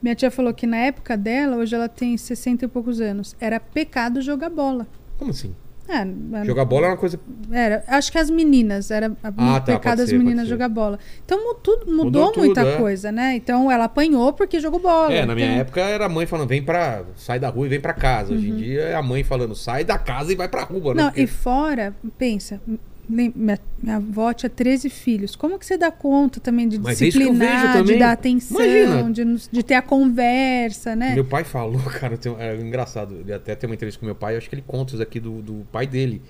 Minha 0.00 0.14
tia 0.14 0.30
falou 0.30 0.54
que 0.54 0.66
na 0.66 0.76
época 0.76 1.16
dela, 1.16 1.56
hoje 1.56 1.74
ela 1.74 1.88
tem 1.88 2.16
60 2.16 2.64
e 2.64 2.68
poucos 2.68 3.00
anos, 3.00 3.34
era 3.40 3.58
pecado 3.58 4.22
jogar 4.22 4.48
bola. 4.48 4.86
Como 5.18 5.32
assim? 5.32 5.54
É, 5.88 6.06
a- 6.40 6.44
Jogar 6.44 6.66
bola 6.66 6.86
é 6.86 6.90
uma 6.90 6.96
coisa. 6.98 7.18
Era, 7.50 7.82
acho 7.88 8.12
que 8.12 8.18
as 8.18 8.28
meninas, 8.28 8.90
era 8.90 9.06
a- 9.22 9.28
Ah, 9.36 9.58
tá, 9.58 9.72
pecado 9.72 9.82
pode 9.82 10.02
as 10.02 10.08
ser, 10.10 10.18
meninas 10.18 10.46
jogar 10.46 10.68
bola. 10.68 10.98
Então 11.24 11.54
tudo, 11.56 11.86
mudou, 11.86 12.04
Mudou 12.04 12.32
tudo, 12.32 12.44
muita 12.44 12.60
é. 12.60 12.76
coisa, 12.76 13.10
né? 13.10 13.36
Então 13.36 13.70
ela 13.72 13.84
apanhou 13.84 14.32
porque 14.34 14.60
jogou 14.60 14.80
bola. 14.80 15.12
É, 15.12 15.24
na 15.24 15.34
minha 15.34 15.46
Então, 15.46 15.60
época 15.60 15.80
era 15.80 16.04
a 16.04 16.08
mãe 16.08 16.26
falando, 16.26 16.48
vem 16.48 16.62
pra. 16.62 17.04
sai 17.16 17.40
da 17.40 17.48
rua 17.48 17.64
e 17.66 17.70
vem 17.70 17.80
pra 17.80 17.94
casa. 17.94 18.34
Hoje 18.34 18.50
em 18.50 18.56
dia 18.56 18.82
é 18.82 18.94
a 18.94 19.02
mãe 19.02 19.24
falando, 19.24 19.54
sai 19.54 19.82
da 19.82 19.96
casa 19.96 20.30
e 20.32 20.36
vai 20.36 20.46
pra 20.48 20.62
rua, 20.64 20.92
né? 20.94 21.02
Não, 21.02 21.08
Porque- 21.08 21.22
e 21.22 21.26
fora, 21.26 21.94
pensa, 22.18 22.60
minha, 23.08 23.58
minha 23.82 23.96
avó 23.96 24.32
tinha 24.32 24.50
13 24.50 24.90
filhos. 24.90 25.34
Como 25.34 25.58
que 25.58 25.64
você 25.64 25.78
dá 25.78 25.90
conta 25.90 26.40
também 26.40 26.68
de 26.68 26.78
Mas 26.78 27.00
é 27.00 27.06
disciplinar, 27.06 27.82
de 27.82 27.96
dar 27.96 28.12
atenção, 28.12 29.10
de, 29.10 29.24
de 29.50 29.62
ter 29.62 29.74
a 29.74 29.82
conversa, 29.82 30.94
né? 30.94 31.14
Meu 31.14 31.24
pai 31.24 31.44
falou, 31.44 31.80
cara, 31.98 32.18
tem, 32.18 32.34
é 32.38 32.54
engraçado. 32.56 33.24
Até 33.34 33.54
tem 33.54 33.68
uma 33.68 33.74
entrevista 33.74 33.98
com 33.98 34.06
meu 34.06 34.14
pai, 34.14 34.34
eu 34.34 34.38
acho 34.38 34.48
que 34.48 34.54
ele 34.54 34.64
conta 34.66 34.94
isso 34.94 35.02
aqui 35.02 35.18
do, 35.18 35.40
do 35.40 35.66
pai 35.72 35.86
dele. 35.86 36.22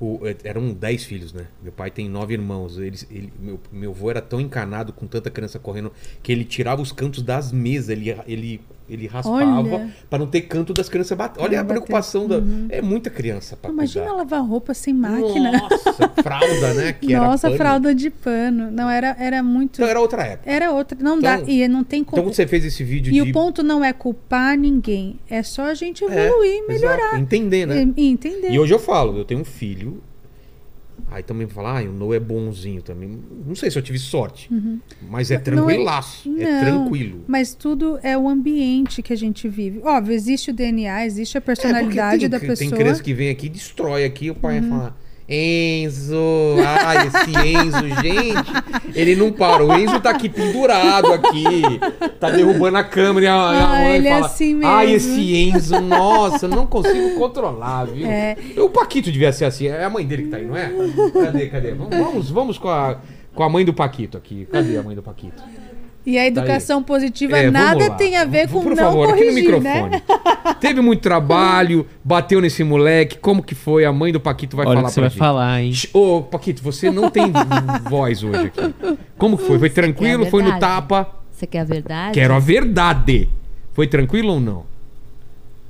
O, 0.00 0.18
é, 0.26 0.34
eram 0.44 0.72
10 0.72 1.04
filhos, 1.04 1.30
né? 1.34 1.44
Meu 1.62 1.72
pai 1.72 1.90
tem 1.90 2.08
nove 2.08 2.32
irmãos. 2.32 2.78
Eles, 2.78 3.06
ele, 3.10 3.30
meu, 3.38 3.60
meu 3.70 3.90
avô 3.90 4.08
era 4.10 4.22
tão 4.22 4.40
encanado 4.40 4.94
com 4.94 5.06
tanta 5.06 5.28
criança 5.30 5.58
correndo 5.58 5.92
que 6.22 6.32
ele 6.32 6.42
tirava 6.44 6.80
os 6.80 6.90
cantos 6.90 7.22
das 7.22 7.52
mesas, 7.52 7.90
ele, 7.90 8.16
ele, 8.26 8.62
ele 8.88 9.06
raspava 9.06 9.90
pra 10.08 10.18
não 10.18 10.26
ter 10.26 10.40
canto 10.40 10.72
das 10.72 10.88
crianças 10.88 11.18
bater. 11.18 11.42
Olha 11.42 11.60
a 11.60 11.62
não 11.62 11.68
bater. 11.68 11.80
preocupação 11.82 12.26
da. 12.26 12.40
É 12.70 12.80
muita 12.80 13.10
criança 13.10 13.58
Imagina 13.68 14.06
cuidar. 14.06 14.16
lavar 14.16 14.42
roupa 14.42 14.72
sem 14.72 14.94
máquina. 14.94 15.52
Nossa, 15.52 16.08
fralda, 16.22 16.72
né? 16.74 16.92
Que 16.94 17.12
era 17.12 17.26
Nossa, 17.26 17.48
pano. 17.48 17.56
fralda 17.58 17.94
de 17.94 18.08
pano. 18.08 18.70
Não, 18.70 18.88
era, 18.88 19.14
era 19.18 19.42
muito. 19.42 19.74
Então 19.82 19.86
era 19.86 20.00
outra 20.00 20.22
época. 20.22 20.50
Era 20.50 20.72
outra. 20.72 20.96
Não 20.98 21.18
Então- 21.18 21.42
dá. 21.44 21.50
E 21.50 21.68
não 21.68 21.84
tem 21.84 22.00
Então 22.00 22.12
como. 22.12 22.22
quando 22.22 22.34
você 22.34 22.46
fez 22.46 22.64
esse 22.64 22.82
vídeo 22.82 23.10
E 23.12 23.22
de. 23.22 23.30
o 23.30 23.32
ponto 23.34 23.62
não 23.62 23.84
é 23.84 23.92
culpar 23.92 24.56
ninguém. 24.56 25.18
É 25.28 25.42
só 25.42 25.64
a 25.64 25.74
gente 25.74 26.02
É, 26.06 26.26
evoluir, 26.28 26.66
melhorar. 26.66 26.96
exato, 26.98 27.16
entender, 27.16 27.66
né? 27.66 27.92
E, 27.96 28.02
e 28.06 28.08
entender. 28.08 28.50
E 28.50 28.58
hoje 28.58 28.72
eu 28.72 28.78
falo, 28.78 29.18
eu 29.18 29.26
tenho 29.26 29.40
um 29.40 29.44
filho. 29.44 29.89
Aí 31.10 31.22
também 31.24 31.48
falar, 31.48 31.80
ah, 31.80 31.82
o 31.88 31.92
Noah 31.92 32.16
é 32.16 32.20
bonzinho 32.20 32.82
também. 32.82 33.18
Não 33.44 33.54
sei 33.56 33.70
se 33.70 33.76
eu 33.76 33.82
tive 33.82 33.98
sorte. 33.98 34.48
Mas 35.10 35.30
é 35.30 35.34
Uhum. 35.34 35.40
É- 35.40 35.42
tranquilaço. 35.44 36.28
É, 36.38 36.44
Não, 36.44 36.60
tranquilo. 36.84 37.24
Mas 37.26 37.52
tudo 37.54 37.98
é 38.02 38.16
o 38.16 38.28
ambiente 38.28 39.02
que 39.02 39.12
a 39.12 39.16
gente 39.16 39.48
vive. 39.48 39.80
Óbvio, 39.84 40.14
existe 40.14 40.50
o 40.50 40.54
DNA, 40.54 41.04
existe 41.06 41.36
a 41.36 41.38
É, 41.38 41.40
personalidade 41.40 42.20
tem, 42.20 42.28
da 42.28 42.38
tem 42.38 42.48
pessoa. 42.48 42.70
Uhum. 42.70 42.76
criança 42.76 43.02
que 43.02 43.12
vem 43.12 43.28
aqui 43.30 43.46
e 43.46 43.48
destrói 43.48 44.04
aqui, 44.04 44.30
o 44.30 44.34
pai 44.34 44.60
vai 44.60 44.68
falar. 44.70 44.96
Enzo, 45.32 46.56
ai, 46.84 47.06
esse 47.06 47.30
Enzo, 47.30 48.02
gente, 48.02 48.52
ele 48.98 49.14
não 49.14 49.30
para. 49.30 49.64
O 49.64 49.72
Enzo 49.72 50.00
tá 50.00 50.10
aqui 50.10 50.28
pendurado 50.28 51.12
aqui, 51.12 51.62
tá 52.18 52.30
derrubando 52.30 52.76
a 52.78 52.82
câmera 52.84 53.26
e 53.26 53.28
a, 53.28 53.34
a 53.34 53.64
Ah, 53.64 53.68
mãe 53.68 53.96
ele 53.96 54.08
é 54.08 54.10
fala, 54.14 54.26
assim 54.26 54.60
ai, 54.64 54.86
mesmo." 54.88 55.12
esse 55.12 55.36
Enzo, 55.36 55.80
nossa, 55.80 56.48
não 56.48 56.66
consigo 56.66 57.14
controlar, 57.16 57.84
viu? 57.84 58.06
É. 58.06 58.36
O 58.58 58.68
Paquito 58.68 59.12
devia 59.12 59.32
ser 59.32 59.44
assim, 59.44 59.68
é 59.68 59.84
a 59.84 59.90
mãe 59.90 60.04
dele 60.04 60.24
que 60.24 60.28
tá 60.30 60.36
aí, 60.38 60.44
não 60.46 60.56
é? 60.56 60.72
Cadê, 61.24 61.46
cadê? 61.46 61.72
Vamos, 61.72 61.96
vamos, 61.96 62.30
vamos 62.30 62.58
com, 62.58 62.68
a, 62.68 62.98
com 63.32 63.42
a 63.44 63.48
mãe 63.48 63.64
do 63.64 63.72
Paquito 63.72 64.18
aqui. 64.18 64.48
Cadê 64.50 64.76
a 64.76 64.82
mãe 64.82 64.96
do 64.96 65.02
Paquito? 65.02 65.40
E 66.06 66.18
a 66.18 66.26
educação 66.26 66.82
positiva 66.82 67.38
É, 67.38 67.50
nada 67.50 67.90
tem 67.90 68.16
a 68.16 68.24
ver 68.24 68.48
com 68.48 68.62
Por 68.62 68.70
não 68.74 68.84
favor, 68.84 69.10
aqui 69.10 69.12
no 69.12 69.18
corrigir, 69.30 69.42
microfone. 69.52 69.90
né? 69.90 70.02
Teve 70.58 70.80
muito 70.80 71.00
trabalho, 71.02 71.86
bateu 72.02 72.40
nesse 72.40 72.64
moleque. 72.64 73.18
Como 73.18 73.42
que 73.42 73.54
foi? 73.54 73.84
A 73.84 73.92
mãe 73.92 74.10
do 74.10 74.18
Paquito 74.18 74.56
vai 74.56 74.64
Olha 74.66 74.76
falar 74.76 74.88
que 74.88 74.94
você 74.94 75.00
pra 75.00 75.02
vai 75.02 75.10
gente. 75.10 75.18
falar, 75.18 75.62
hein? 75.62 75.72
Ô, 75.92 76.22
Paquito, 76.22 76.62
você 76.62 76.90
não 76.90 77.10
tem 77.10 77.30
voz 77.88 78.22
hoje 78.24 78.46
aqui. 78.46 78.96
Como 79.18 79.36
que 79.36 79.44
foi? 79.44 79.58
Foi 79.58 79.68
tranquilo? 79.70 80.24
Foi 80.26 80.42
no 80.42 80.58
tapa? 80.58 81.06
Você 81.30 81.46
quer 81.46 81.60
a 81.60 81.64
verdade? 81.64 82.14
Quero 82.14 82.34
a 82.34 82.38
verdade. 82.38 83.28
Foi 83.72 83.86
tranquilo 83.86 84.32
ou 84.34 84.40
não? 84.40 84.64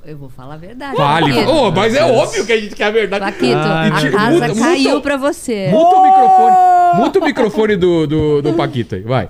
Eu 0.05 0.17
vou 0.17 0.29
falar 0.29 0.55
a 0.55 0.57
verdade. 0.57 0.95
Fale. 0.95 1.31
Paquito. 1.33 1.51
Ô, 1.51 1.71
mas 1.71 1.93
é 1.93 2.03
óbvio 2.05 2.45
que 2.45 2.51
a 2.53 2.59
gente 2.59 2.73
quer 2.75 2.85
a 2.85 2.91
verdade. 2.91 3.23
Paquito, 3.25 3.53
Ah, 3.55 3.85
a 3.85 3.91
casa 3.91 4.47
muta- 4.47 4.59
caiu 4.61 4.89
muta- 4.91 5.01
pra 5.01 5.17
você. 5.17 5.67
Muta 5.69 5.95
o 5.95 6.03
microfone. 6.03 6.55
Muta 7.03 7.19
o 7.19 7.23
microfone 7.23 7.75
do, 7.75 8.07
do, 8.07 8.41
do 8.41 8.53
Paquito 8.53 8.95
aí, 8.95 9.01
vai. 9.01 9.29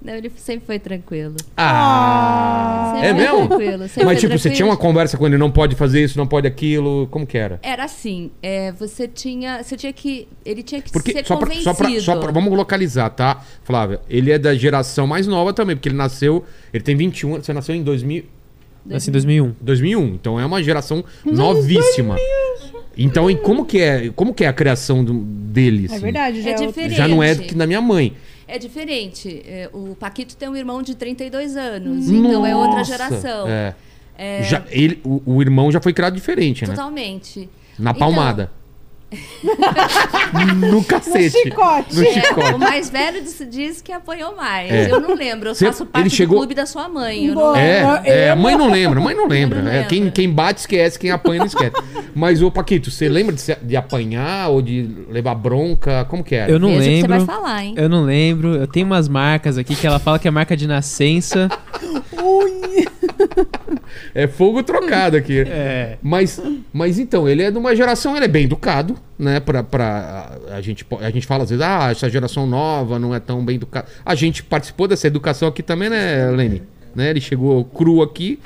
Não, 0.00 0.14
ele 0.14 0.30
sempre 0.36 0.64
foi 0.64 0.78
tranquilo. 0.78 1.34
Ah! 1.56 2.92
Sempre 2.94 3.08
É 3.08 3.12
mesmo? 3.12 3.48
tranquilo. 3.48 3.88
sempre 3.88 4.04
Mas, 4.04 4.20
tipo, 4.20 4.32
você 4.32 4.42
tranquilo. 4.42 4.54
tinha 4.56 4.66
uma 4.66 4.76
conversa 4.76 5.16
com 5.18 5.26
ele, 5.26 5.36
não 5.36 5.50
pode 5.50 5.74
fazer 5.74 6.02
isso, 6.04 6.16
não 6.16 6.26
pode 6.26 6.46
aquilo. 6.46 7.08
Como 7.10 7.26
que 7.26 7.36
era? 7.36 7.58
Era 7.62 7.84
assim, 7.84 8.30
é, 8.42 8.72
você 8.72 9.08
tinha, 9.08 9.62
você 9.62 9.76
tinha 9.76 9.92
que, 9.92 10.28
ele 10.44 10.62
tinha 10.62 10.80
que 10.80 10.90
Porque 10.92 11.12
ser 11.12 11.26
só 11.26 11.36
pra, 11.36 11.46
convencido. 11.48 11.64
só, 11.64 11.74
pra, 11.74 12.00
só 12.00 12.16
pra- 12.16 12.30
Vamos 12.32 12.56
localizar, 12.56 13.10
tá, 13.10 13.42
Flávia? 13.64 14.00
Ele 14.08 14.30
é 14.30 14.38
da 14.38 14.54
geração 14.54 15.06
mais 15.06 15.26
nova 15.26 15.52
também, 15.52 15.74
porque 15.76 15.88
ele 15.88 15.96
nasceu. 15.96 16.44
Ele 16.72 16.82
tem 16.84 16.96
21 16.96 17.34
anos. 17.34 17.46
Você 17.46 17.52
nasceu 17.52 17.74
em 17.74 17.82
2000, 17.82 18.24
Nasci 18.86 19.10
em 19.10 19.12
2001. 19.12 19.54
2001. 19.60 20.06
Então 20.14 20.38
é 20.40 20.46
uma 20.46 20.62
geração 20.62 21.04
novíssima. 21.24 22.16
Então, 22.96 23.30
e 23.30 23.36
como 23.36 23.64
que 23.64 23.78
é, 23.80 24.10
como 24.14 24.32
que 24.34 24.44
é 24.44 24.48
a 24.48 24.52
criação 24.52 25.04
do- 25.04 25.12
dele? 25.24 25.86
É 25.90 25.94
assim? 25.94 26.00
verdade, 26.04 26.42
já 26.42 26.50
É 26.50 26.52
é 26.52 26.66
diferente. 26.66 26.94
Já 26.96 27.06
não 27.08 27.22
é 27.22 27.34
que 27.34 27.54
da 27.54 27.66
minha 27.66 27.80
mãe. 27.80 28.14
É 28.48 28.58
diferente. 28.58 29.42
É, 29.46 29.68
o 29.72 29.94
Paquito 29.94 30.34
tem 30.36 30.48
um 30.48 30.56
irmão 30.56 30.82
de 30.82 30.94
32 30.94 31.56
anos, 31.56 32.08
então 32.08 32.46
é 32.46 32.56
outra 32.56 32.78
Nossa! 32.78 32.84
geração. 32.90 33.46
É. 33.48 33.74
É, 34.16 34.42
Já, 34.42 34.64
ele, 34.70 35.00
o, 35.04 35.22
o 35.24 35.40
irmão 35.42 35.70
já 35.70 35.80
foi 35.80 35.92
criado 35.92 36.14
diferente, 36.14 36.66
né? 36.66 36.74
Totalmente. 36.74 37.48
Na 37.78 37.90
Então, 37.92 38.00
palmada. 38.00 38.50
No 40.56 40.84
cacete. 40.84 41.30
chicote. 41.42 41.94
No 41.96 42.04
É, 42.04 42.08
o 42.08 42.12
chicote. 42.12 42.58
mais 42.58 42.90
velho 42.90 43.22
disse, 43.22 43.44
diz 43.46 43.80
que 43.80 43.92
apanhou 43.92 44.36
mais. 44.36 44.70
É. 44.70 44.90
Eu 44.90 45.00
não 45.00 45.14
lembro, 45.14 45.48
eu 45.50 45.54
Cê- 45.54 45.66
faço 45.66 45.86
parte 45.86 46.10
chegou- 46.10 46.36
do 46.36 46.40
clube 46.40 46.54
da 46.54 46.66
sua 46.66 46.88
mãe. 46.88 47.28
Não 47.28 47.52
lembro. 47.52 47.56
É, 48.04 48.24
é, 48.26 48.30
a 48.30 48.36
mãe 48.36 48.56
não 48.56 48.70
lembra, 48.70 49.00
a 49.00 49.02
mãe 49.02 49.14
não 49.14 49.26
lembra. 49.26 49.62
não 49.62 49.70
É, 49.70 49.84
quem, 49.84 49.98
lembra. 50.00 50.12
quem 50.12 50.30
bate 50.30 50.60
esquece, 50.60 50.98
quem 50.98 51.10
apanha 51.10 51.38
não 51.40 51.46
esquece. 51.46 51.72
Mas, 52.14 52.42
ô 52.42 52.50
Paquito, 52.50 52.90
você 52.90 53.08
lembra 53.08 53.34
de, 53.34 53.42
de 53.62 53.76
apanhar 53.76 54.48
ou 54.50 54.60
de 54.60 54.88
levar 55.10 55.34
bronca? 55.34 56.04
Como 56.06 56.22
que 56.22 56.34
era? 56.34 56.50
Eu 56.50 56.58
não 56.58 56.68
Veja 56.68 56.80
o 56.80 56.82
que 56.84 57.00
você 57.00 57.06
lembro. 57.06 57.24
vai 57.26 57.36
falar, 57.36 57.64
hein? 57.64 57.74
Eu 57.76 57.88
não 57.88 58.04
lembro. 58.04 58.54
Eu 58.56 58.66
tenho 58.66 58.86
umas 58.86 59.08
marcas 59.08 59.56
aqui 59.56 59.74
que 59.74 59.86
ela 59.86 59.98
fala 59.98 60.18
que 60.18 60.28
é 60.28 60.30
marca 60.30 60.56
de 60.56 60.66
nascença. 60.66 61.48
É 64.14 64.26
fogo 64.26 64.62
trocado 64.62 65.16
aqui. 65.16 65.40
É. 65.40 65.98
Mas, 66.02 66.40
mas 66.72 66.98
então, 66.98 67.28
ele 67.28 67.42
é 67.42 67.50
de 67.50 67.58
uma 67.58 67.74
geração, 67.74 68.16
ele 68.16 68.24
é 68.24 68.28
bem 68.28 68.44
educado, 68.44 68.96
né? 69.18 69.40
Pra, 69.40 69.62
pra, 69.62 70.38
a, 70.50 70.60
gente, 70.60 70.86
a 71.00 71.10
gente 71.10 71.26
fala 71.26 71.44
às 71.44 71.50
vezes, 71.50 71.64
ah, 71.64 71.90
essa 71.90 72.08
geração 72.08 72.46
nova 72.46 72.98
não 72.98 73.14
é 73.14 73.20
tão 73.20 73.44
bem 73.44 73.56
educada. 73.56 73.88
A 74.04 74.14
gente 74.14 74.42
participou 74.42 74.86
dessa 74.88 75.06
educação 75.06 75.48
aqui 75.48 75.62
também, 75.62 75.88
né, 75.88 76.30
Lenny? 76.30 76.62
Né? 76.94 77.10
Ele 77.10 77.20
chegou 77.20 77.64
cru 77.64 78.02
aqui, 78.02 78.40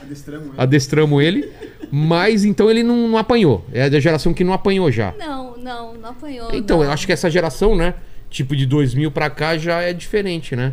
adestramos 0.58 1.22
ele, 1.22 1.50
mas 1.90 2.44
então 2.44 2.70
ele 2.70 2.82
não, 2.82 3.08
não 3.08 3.18
apanhou. 3.18 3.64
É 3.72 3.88
da 3.88 4.00
geração 4.00 4.34
que 4.34 4.44
não 4.44 4.52
apanhou 4.52 4.90
já. 4.90 5.14
Não, 5.18 5.56
não, 5.56 5.94
não 5.94 6.10
apanhou. 6.10 6.48
Então, 6.52 6.78
não. 6.78 6.84
eu 6.84 6.90
acho 6.90 7.06
que 7.06 7.12
essa 7.12 7.30
geração, 7.30 7.76
né? 7.76 7.94
Tipo 8.28 8.56
de 8.56 8.66
2000 8.66 9.10
pra 9.10 9.30
cá 9.30 9.56
já 9.56 9.82
é 9.82 9.92
diferente, 9.92 10.56
né? 10.56 10.72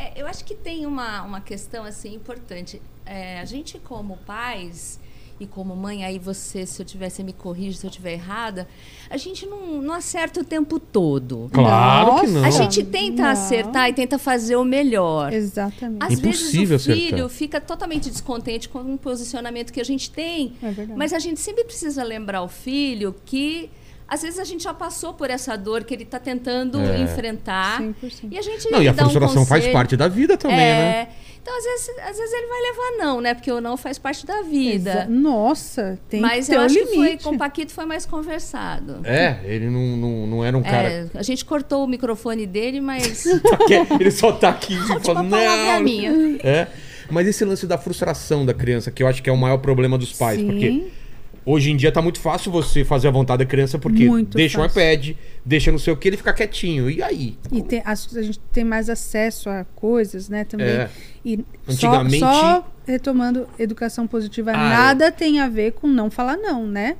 É, 0.00 0.12
eu 0.16 0.26
acho 0.26 0.44
que 0.44 0.54
tem 0.54 0.86
uma, 0.86 1.22
uma 1.22 1.40
questão 1.40 1.84
assim 1.84 2.14
importante. 2.14 2.80
É, 3.04 3.40
a 3.40 3.44
gente 3.44 3.78
como 3.78 4.16
pais 4.18 4.98
e 5.38 5.46
como 5.46 5.74
mãe, 5.74 6.04
aí 6.04 6.18
você, 6.18 6.66
se 6.66 6.80
eu 6.82 6.86
tiver, 6.86 7.08
você 7.08 7.22
me 7.22 7.32
corrige 7.32 7.78
se 7.78 7.86
eu 7.86 7.88
estiver 7.90 8.12
errada, 8.12 8.68
a 9.08 9.16
gente 9.16 9.46
não, 9.46 9.80
não 9.80 9.94
acerta 9.94 10.40
o 10.40 10.44
tempo 10.44 10.78
todo. 10.78 11.48
Claro 11.52 12.20
que 12.20 12.26
não. 12.26 12.44
A 12.44 12.50
gente 12.50 12.84
tenta 12.84 13.22
Não. 13.22 13.30
acertar 13.30 13.88
e 13.88 13.94
tenta 13.94 14.18
fazer 14.18 14.56
o 14.56 14.64
melhor. 14.64 15.32
Exatamente. 15.32 16.02
Às 16.04 16.18
Impossível 16.18 16.78
vezes 16.78 16.86
o 16.86 16.92
filho 16.92 17.06
acertar. 17.06 17.28
fica 17.30 17.60
totalmente 17.60 18.10
descontente 18.10 18.68
com 18.68 18.80
o 18.94 18.98
posicionamento 18.98 19.72
que 19.72 19.80
a 19.80 19.84
gente 19.84 20.10
tem. 20.10 20.52
É 20.62 20.70
verdade. 20.70 20.98
Mas 20.98 21.12
a 21.14 21.18
gente 21.18 21.40
sempre 21.40 21.64
precisa 21.64 22.02
lembrar 22.04 22.42
o 22.42 22.48
filho 22.48 23.14
que 23.24 23.70
às 24.10 24.22
vezes 24.22 24.38
a 24.40 24.44
gente 24.44 24.64
já 24.64 24.74
passou 24.74 25.14
por 25.14 25.30
essa 25.30 25.56
dor 25.56 25.84
que 25.84 25.94
ele 25.94 26.02
está 26.02 26.18
tentando 26.18 26.80
É. 26.80 26.98
enfrentar. 27.00 27.80
100%. 27.80 28.28
E 28.32 28.36
a 28.38 28.42
gente 28.42 28.70
Não, 28.70 28.82
e 28.82 28.88
a 28.88 28.92
dá 28.92 29.04
um 29.06 29.10
frustração 29.10 29.46
faz 29.46 29.66
parte 29.68 29.96
da 29.96 30.08
vida 30.08 30.36
também, 30.36 30.58
é. 30.58 30.74
né? 30.74 31.08
Então, 31.42 31.56
às 31.56 31.64
vezes, 31.64 31.88
às 32.00 32.16
vezes 32.18 32.32
ele 32.34 32.46
vai 32.48 32.60
levar 32.60 33.04
não, 33.04 33.20
né? 33.20 33.32
Porque 33.32 33.50
o 33.50 33.62
não 33.62 33.74
faz 33.76 33.98
parte 33.98 34.26
da 34.26 34.42
vida. 34.42 34.90
Exa- 34.90 35.06
Nossa, 35.08 35.98
tem 36.08 36.20
Mas 36.20 36.44
que 36.46 36.52
ter 36.52 36.58
eu 36.58 36.60
acho 36.60 36.74
que 36.74 36.86
foi, 36.94 37.16
com 37.16 37.30
o 37.30 37.38
Paquito 37.38 37.72
foi 37.72 37.86
mais 37.86 38.04
conversado. 38.04 39.00
É, 39.04 39.38
ele 39.44 39.70
não, 39.70 39.96
não, 39.96 40.26
não 40.26 40.44
era 40.44 40.56
um 40.58 40.62
cara. 40.62 40.88
É, 40.88 41.06
a 41.14 41.22
gente 41.22 41.42
cortou 41.46 41.82
o 41.84 41.86
microfone 41.88 42.46
dele, 42.46 42.80
mas 42.82 43.22
que 43.66 43.74
ele 43.98 44.10
só 44.10 44.32
tá 44.32 44.50
aqui 44.50 44.74
e 44.74 44.78
última 44.78 45.00
fala, 45.00 45.24
palavra 45.24 45.46
é 45.72 45.76
não. 45.76 45.82
minha. 45.82 46.12
É. 46.42 46.66
Mas 47.10 47.26
esse 47.26 47.42
lance 47.44 47.66
da 47.66 47.78
frustração 47.78 48.44
da 48.44 48.52
criança, 48.52 48.90
que 48.90 49.02
eu 49.02 49.06
acho 49.06 49.22
que 49.22 49.30
é 49.30 49.32
o 49.32 49.36
maior 49.36 49.56
problema 49.58 49.96
dos 49.96 50.12
pais, 50.12 50.38
Sim. 50.38 50.46
porque 50.46 50.84
hoje 51.44 51.70
em 51.70 51.76
dia 51.76 51.90
tá 51.92 52.00
muito 52.02 52.20
fácil 52.20 52.50
você 52.52 52.84
fazer 52.84 53.08
a 53.08 53.10
vontade 53.10 53.38
da 53.44 53.48
criança, 53.48 53.78
porque 53.78 54.06
Muito 54.06 54.36
deixa 54.36 54.60
o 54.60 54.64
iPad, 54.64 55.10
deixa 55.44 55.70
não 55.72 55.78
sei 55.78 55.92
o 55.92 55.96
que, 55.96 56.08
ele 56.08 56.16
fica 56.16 56.32
quietinho. 56.32 56.90
E 56.90 57.02
aí? 57.02 57.36
E 57.52 57.62
tem- 57.62 57.82
as- 57.84 58.16
a 58.16 58.22
gente 58.22 58.38
tem 58.52 58.64
mais 58.64 58.88
acesso 58.90 59.48
a 59.48 59.64
coisas, 59.74 60.28
né, 60.28 60.44
também. 60.44 60.66
É. 60.68 60.90
E 61.24 61.44
Antigamente- 61.68 62.18
só, 62.18 62.32
só 62.32 62.72
retomando 62.86 63.46
educação 63.58 64.06
positiva, 64.06 64.50
Ah, 64.52 64.56
nada 64.56 65.10
tem 65.12 65.38
a 65.40 65.48
ver 65.48 65.72
com 65.72 65.86
não 65.86 66.10
falar 66.10 66.36
não, 66.36 66.66
né? 66.66 66.96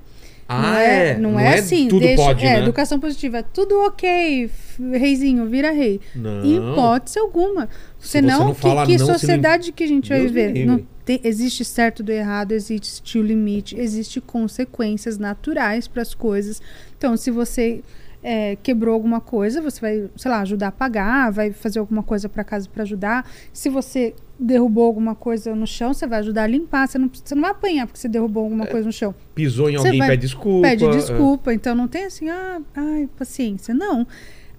Ah, 0.53 0.63
não 0.63 0.75
é? 0.79 1.17
Não, 1.19 1.39
é, 1.41 1.55
assim. 1.61 1.87
Tudo 1.87 2.01
deixa- 2.01 2.23
pode, 2.25 2.45
é, 2.45 2.55
né? 2.55 2.63
educação 2.63 2.99
positiva, 2.99 3.41
tudo 3.41 3.81
ok, 3.87 4.51
reizinho, 4.93 5.47
vira 5.47 5.71
rei. 5.71 6.01
Não. 6.13 6.45
Em 6.45 6.57
hipótese 6.57 7.19
alguma. 7.21 7.69
você 7.97 8.19
Senão, 8.19 8.47
não 8.47 8.55
que, 8.55 8.61
que 8.61 8.99
não, 8.99 9.07
não- 9.07 9.15
sociedade 9.15 9.71
que 9.71 9.85
a 9.85 9.87
gente 9.87 10.09
vai 10.09 10.21
viver? 10.23 10.67
Não 10.67 10.81
tem- 11.11 11.21
existe 11.25 11.65
certo 11.65 12.03
do 12.05 12.13
errado, 12.13 12.53
existe 12.53 13.19
o 13.19 13.23
limite, 13.23 13.77
existe 13.77 14.21
consequências 14.21 15.19
naturais 15.19 15.89
para 15.89 16.03
as 16.03 16.15
coisas. 16.15 16.63
Então, 16.97 17.17
se 17.17 17.31
você 17.33 17.83
é, 18.23 18.55
quebrou 18.63 18.95
alguma 18.95 19.21
coisa, 19.21 19.61
você 19.63 19.81
vai, 19.81 20.11
sei 20.17 20.31
lá, 20.31 20.41
ajudar 20.43 20.69
a 20.69 20.73
pagar, 20.73 21.33
vai 21.33 21.51
fazer 21.53 21.79
alguma 21.79 22.03
coisa 22.03 22.29
para 22.29 22.45
casa 22.45 22.69
para 22.69 22.83
ajudar. 22.85 23.29
Se 23.53 23.69
você 23.69 24.15
derrubou 24.39 24.85
alguma 24.85 25.15
coisa 25.15 25.55
no 25.55 25.67
chão, 25.67 25.93
você 25.95 26.07
vai 26.07 26.21
ajudar 26.21 26.45
a 26.45 26.47
limpar. 26.47 26.87
Você 26.87 26.99
não, 26.99 27.11
você 27.13 27.35
não 27.35 27.43
vai 27.43 27.51
apanhar 27.51 27.87
porque 27.87 27.99
você 27.99 28.09
derrubou 28.09 28.45
alguma 28.45 28.67
coisa 28.67 28.87
no 28.87 28.93
chão. 28.93 29.15
Pisou 29.35 29.69
em 29.71 29.79
Você 29.79 29.87
alguém, 29.89 29.99
vai- 29.99 30.09
pede 30.11 30.21
desculpa. 30.23 30.69
Pede 30.69 30.85
é. 30.85 30.91
desculpa. 30.91 31.53
Então 31.55 31.75
não 31.75 31.89
tem 31.89 32.05
assim, 32.05 32.29
ah, 32.29 32.61
ai, 32.75 33.09
paciência. 33.19 33.75
Não. 33.75 34.07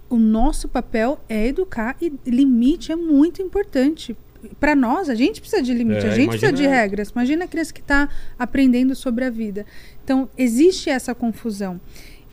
O 0.09 0.17
nosso 0.17 0.67
papel 0.67 1.19
é 1.29 1.47
educar 1.47 1.95
e 2.01 2.11
limite 2.25 2.91
é 2.91 2.95
muito 2.95 3.41
importante. 3.41 4.17
Para 4.59 4.75
nós, 4.75 5.09
a 5.09 5.15
gente 5.15 5.39
precisa 5.41 5.61
de 5.61 5.73
limite, 5.73 6.05
É, 6.05 6.09
a 6.09 6.15
gente 6.15 6.29
precisa 6.29 6.51
de 6.51 6.63
imagina- 6.63 6.81
regras. 6.81 7.09
Imagina 7.09 7.45
a 7.45 7.47
criança 7.47 7.73
que 7.73 7.81
está 7.81 8.09
aprendendo 8.37 8.95
sobre 8.95 9.23
a 9.25 9.29
vida. 9.29 9.65
Então, 10.03 10.29
existe 10.37 10.89
essa 10.89 11.13
confusão. 11.13 11.79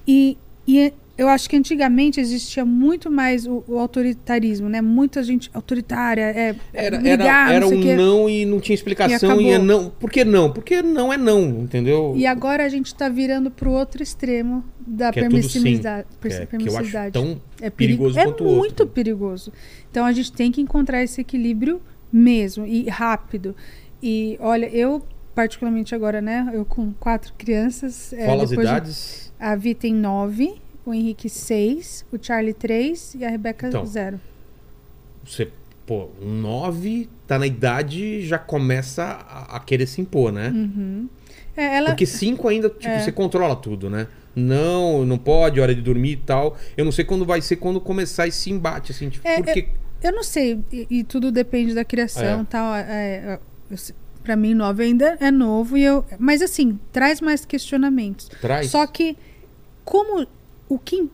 E, 0.07 0.37
e 0.67 0.93
eu 1.19 1.29
acho 1.29 1.51
que 1.51 1.57
antigamente 1.57 2.21
existia 2.21 2.65
muito 2.65 3.11
mais 3.11 3.45
o, 3.47 3.63
o 3.67 3.79
autoritarismo, 3.79 4.69
né? 4.69 4.81
Muita 4.81 5.23
gente 5.23 5.51
autoritária, 5.53 6.23
é, 6.23 6.55
Era, 6.73 6.99
brigar, 6.99 7.49
era, 7.51 7.57
era 7.57 7.67
não 7.67 7.77
um 7.77 7.97
não 7.97 8.31
e 8.31 8.45
não 8.47 8.61
tinha 8.61 8.75
explicação. 8.75 9.41
E 9.41 9.47
E, 9.49 9.51
é 9.51 9.59
não. 9.59 9.91
Por 9.91 10.11
que 10.11 10.25
não? 10.25 10.53
Porque 10.53 10.81
não 10.81 11.13
é 11.13 11.17
não, 11.17 11.43
entendeu? 11.63 12.15
E 12.17 12.25
agora 12.25 12.65
a 12.65 12.69
gente 12.69 12.87
está 12.87 13.09
virando 13.09 13.51
para 13.51 13.69
o 13.69 13.73
outro 13.73 14.03
extremo 14.03 14.65
da 14.87 15.11
Que 15.13 15.21
é 15.21 15.23
tudo 15.29 15.43
sim. 15.43 15.61
permissividade. 15.61 16.07
Que 16.21 16.29
é- 16.29 16.31
que 16.31 16.37
eu 16.37 16.43
acho 16.43 16.49
permissividade. 16.51 17.13
tão 17.13 17.41
é 17.61 17.69
perigoso 17.69 18.15
perigo- 18.15 18.33
quanto 18.33 18.45
o 18.45 18.53
É 18.53 18.57
muito 18.57 18.87
perigoso. 18.87 19.53
Então 19.91 20.07
a 20.07 20.13
gente 20.13 20.33
tem 20.33 20.51
que 20.53 20.61
encontrar 20.61 21.03
esse 21.03 21.21
equilíbrio 21.21 21.83
mesmo 22.13 22.65
e 22.67 22.89
rápido. 22.89 23.55
E 24.03 24.37
olha, 24.41 24.67
eu 24.67 25.03
particularmente 25.35 25.95
agora, 25.95 26.21
né? 26.21 26.51
Eu 26.53 26.65
com 26.65 26.93
quatro 26.95 27.33
crianças. 27.39 28.13
é, 28.13 28.27
Fala 28.27 28.43
as 28.45 28.51
depois 28.51 28.67
de- 28.69 28.75
idades. 28.75 29.33
a 29.39 29.55
Vi 29.57 29.75
tem 29.75 29.95
nove, 29.95 30.55
o 30.85 30.93
Henrique 30.95 31.29
seis, 31.29 32.05
o 32.13 32.19
Charlie 32.21 32.55
três 32.55 33.15
e 33.15 33.25
a 33.25 33.29
Rebeca 33.31 33.69
Então. 33.69 33.85
zero. 33.87 34.21
Você, 35.25 35.51
pô, 35.87 36.09
um 36.23 36.41
9 36.41 37.09
tá 37.27 37.39
na 37.39 37.47
idade 37.47 38.23
já 38.27 38.39
começa 38.39 39.05
a, 39.05 39.57
a 39.57 39.61
querer 39.61 39.87
se 39.87 40.01
impor, 40.01 40.33
né? 40.33 40.53
É, 41.57 41.77
ela, 41.77 41.89
Porque 41.91 42.07
5 42.07 42.49
ainda, 42.49 42.71
tipo, 42.71 42.87
É. 42.89 43.01
você 43.01 43.13
controla 43.13 43.55
tudo, 43.57 43.91
né? 43.91 44.07
Não, 44.35 45.05
não 45.05 45.19
pode, 45.19 45.61
hora 45.61 45.75
de 45.75 45.83
dormir 45.83 46.13
e 46.13 46.17
tal. 46.17 46.57
Eu 46.77 46.85
não 46.85 46.93
sei 46.93 47.05
quando 47.05 47.27
vai 47.27 47.41
ser 47.43 47.57
quando 47.57 47.81
começar 47.81 48.27
esse 48.29 48.51
embate, 48.51 48.93
assim, 48.93 49.09
tipo, 49.11 49.27
É, 49.27 49.37
porque. 49.43 49.61
Eu 49.61 49.67
não 50.13 50.23
sei, 50.23 50.61
e, 50.73 50.87
e 50.91 51.05
tudo 51.05 51.31
depende 51.33 51.75
da 51.75 51.85
criação 51.85 52.41
É. 52.41 52.45
tal. 52.45 52.75
É, 52.75 53.39
eu 53.71 53.77
se- 53.77 53.95
pra 54.23 54.37
mim, 54.37 54.55
nove 54.55 54.85
ainda 54.85 55.17
é 55.21 55.31
novo, 55.31 55.77
e 55.77 55.83
eu, 55.83 56.05
mas 56.19 56.43
assim, 56.43 56.79
traz 56.93 57.21
mais 57.21 57.45
questionamentos. 57.45 58.29
Traz. 58.41 58.71
Só 58.71 58.87
que, 58.87 59.17
como 59.85 60.27
o 60.69 60.79
que 60.79 61.09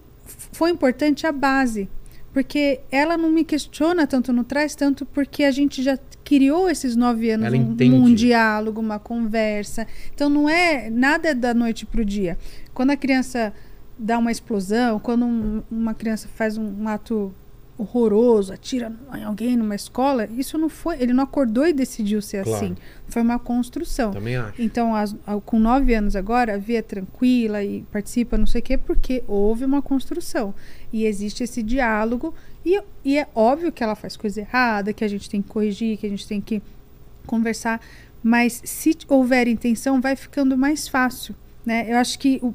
foi 0.53 0.71
importante 0.71 1.27
é 1.27 1.29
a 1.29 1.33
base. 1.33 1.89
Porque 2.33 2.81
ela 2.91 3.17
não 3.17 3.31
me 3.31 3.45
questiona 3.45 4.09
tanto, 4.09 4.33
não 4.33 4.43
traz 4.43 4.75
tanto, 4.75 5.07
porque 5.07 5.45
a 5.45 5.53
gente 5.53 5.81
já 5.85 5.97
criou 6.25 6.69
esses 6.69 6.97
nove 6.97 7.31
anos 7.31 7.53
um, 7.53 7.77
um 8.07 8.13
diálogo, 8.13 8.81
uma 8.81 8.99
conversa. 8.99 9.87
Então 10.13 10.29
não 10.29 10.49
é 10.49 10.91
nada 10.91 11.29
é 11.29 11.35
da 11.35 11.55
noite 11.55 11.87
pro 11.87 12.05
dia. 12.05 12.37
Quando 12.73 12.91
a 12.91 12.97
criança 12.97 13.53
dá 13.97 14.19
uma 14.19 14.33
explosão, 14.33 14.99
quando 14.99 15.25
um- 15.25 15.63
uma 15.71 15.95
criança 15.95 16.27
faz 16.35 16.59
um, 16.59 16.65
um 16.83 16.89
ato 16.89 17.33
horroroso, 17.77 18.53
atira 18.53 18.93
em 19.17 19.25
alguém 19.25 19.57
numa 19.57 19.75
escola, 19.75 20.29
isso 20.37 20.57
não 20.57 20.69
foi. 20.69 21.01
Ele 21.03 21.13
não 21.13 21.25
acordou 21.25 21.67
e 21.67 21.73
decidiu 21.73 22.23
ser 22.23 22.45
Claro. 22.45 22.57
assim. 22.65 22.77
Foi 23.09 23.21
uma 23.21 23.39
construção. 23.39 24.13
Também 24.13 24.37
acho. 24.37 24.63
Então, 24.63 24.95
as- 24.95 25.15
com 25.45 25.59
nove 25.59 25.93
anos 25.95 26.15
agora, 26.15 26.55
a 26.55 26.59
Via 26.59 26.79
é 26.79 26.83
tranquila 26.83 27.63
e 27.65 27.83
participa, 27.91 28.39
não 28.39 28.47
sei 28.47 28.61
o 28.61 28.65
quê, 28.65 28.79
porque 28.79 29.25
houve 29.27 29.65
uma 29.65 29.83
construção. 29.83 30.55
E 30.93 31.05
existe 31.05 31.43
esse 31.43 31.63
diálogo. 31.63 32.33
E, 32.65 32.81
e 33.05 33.19
é 33.19 33.27
óbvio 33.35 33.73
que 33.73 33.83
ela 33.83 33.95
faz 33.95 34.17
coisa 34.17 34.41
errada, 34.41 34.93
que 34.93 35.05
a 35.05 35.09
gente 35.09 35.29
tem 35.29 35.43
que 35.43 35.49
corrigir, 35.49 35.99
que 35.99 36.07
a 36.07 36.11
gente 36.11 36.27
tem 36.27 36.41
que 36.41 36.63
conversar. 37.27 37.81
Mas 38.23 38.63
se 38.65 38.97
houver 39.09 39.49
intenção, 39.49 40.01
vai 40.01 40.17
ficando 40.17 40.57
mais 40.57 40.89
fácil. 40.89 41.35
Né? 41.67 41.87
Eu 41.91 41.97
acho 41.99 42.19
que 42.19 42.39
o 42.43 42.55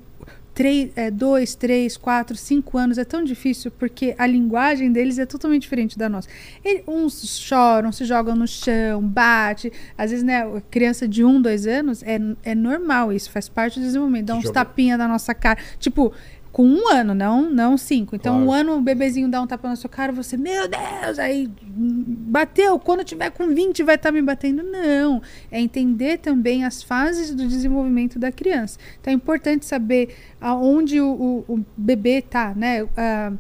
três, 0.60 0.92
é, 0.98 1.10
dois, 1.10 1.56
três, 1.56 1.96
quatro, 1.96 2.36
cinco 2.36 2.78
anos 2.78 2.98
é 2.98 3.06
tão 3.06 3.24
difícil 3.24 3.72
porque 3.72 4.14
a 4.18 4.28
linguagem 4.28 4.92
deles 4.92 5.18
é 5.18 5.26
totalmente 5.26 5.62
diferente 5.62 5.98
da 5.98 6.10
nossa. 6.10 6.28
Ele- 6.66 6.84
uns 6.86 7.40
choram, 7.40 7.94
se 7.94 8.04
jogam 8.04 8.36
no 8.36 8.46
chão, 8.46 9.02
bate. 9.02 9.72
Às 9.98 10.12
vezes, 10.12 10.26
né, 10.26 10.44
criança 10.70 11.08
de 11.08 11.24
um, 11.24 11.42
dois 11.42 11.66
anos 11.66 12.04
é, 12.04 12.20
é 12.44 12.54
normal 12.54 13.14
isso, 13.14 13.32
faz 13.32 13.48
parte 13.48 13.80
do 13.80 13.86
desenvolvimento. 13.86 14.26
Dá 14.26 14.36
uns 14.36 14.52
tapinha 14.52 14.98
na 14.98 15.08
nossa 15.08 15.34
cara. 15.34 15.58
Tipo, 15.80 16.12
com 16.60 16.66
um 16.66 16.90
ano, 16.90 17.16
não, 17.16 17.50
não 17.50 17.78
cinco. 17.78 18.18
Então, 18.18 18.34
Claro. 18.34 18.50
um 18.50 18.52
ano 18.52 18.76
o 18.76 18.82
bebezinho 18.82 19.30
dá 19.30 19.42
um 19.42 19.48
tapa 19.48 19.70
na 19.70 19.78
sua 19.78 19.90
cara, 19.90 20.12
você, 20.12 20.36
meu 20.36 20.68
Deus, 20.68 21.18
aí 21.18 21.50
bateu. 21.66 22.78
Quando 22.78 23.02
tiver 23.06 23.30
com 23.30 23.48
20 23.48 23.82
vai 23.82 23.96
estar 23.96 24.12
me 24.12 24.22
batendo. 24.22 24.62
Não. 24.62 25.22
É 25.50 25.62
entender 25.62 26.18
também 26.18 26.66
as 26.66 26.84
fases 26.84 27.34
do 27.34 27.48
desenvolvimento 27.48 28.20
da 28.20 28.30
criança. 28.30 28.78
Então 29.00 29.10
é 29.10 29.16
importante 29.16 29.66
saber 29.66 30.14
aonde 30.42 31.00
o, 31.00 31.46
o, 31.48 31.54
o 31.54 31.66
bebê 31.78 32.22
tá, 32.22 32.54
né? 32.54 32.86
Ah, 32.98 33.32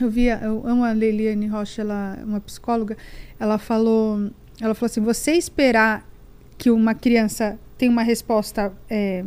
eu 0.00 0.10
via, 0.10 0.40
eu 0.42 0.66
amo 0.66 0.82
a 0.82 0.90
Leiliane 0.90 1.46
Rocha, 1.46 1.82
ela 1.82 2.18
é 2.20 2.24
uma 2.24 2.40
psicóloga, 2.40 2.96
ela 3.38 3.58
falou, 3.58 4.32
ela 4.60 4.74
falou 4.74 4.86
assim, 4.90 5.00
você 5.00 5.30
esperar 5.34 6.04
que 6.56 6.72
uma 6.72 6.92
criança 6.92 7.56
tenha 7.76 7.92
uma 7.92 8.02
resposta 8.02 8.72
é, 8.90 9.24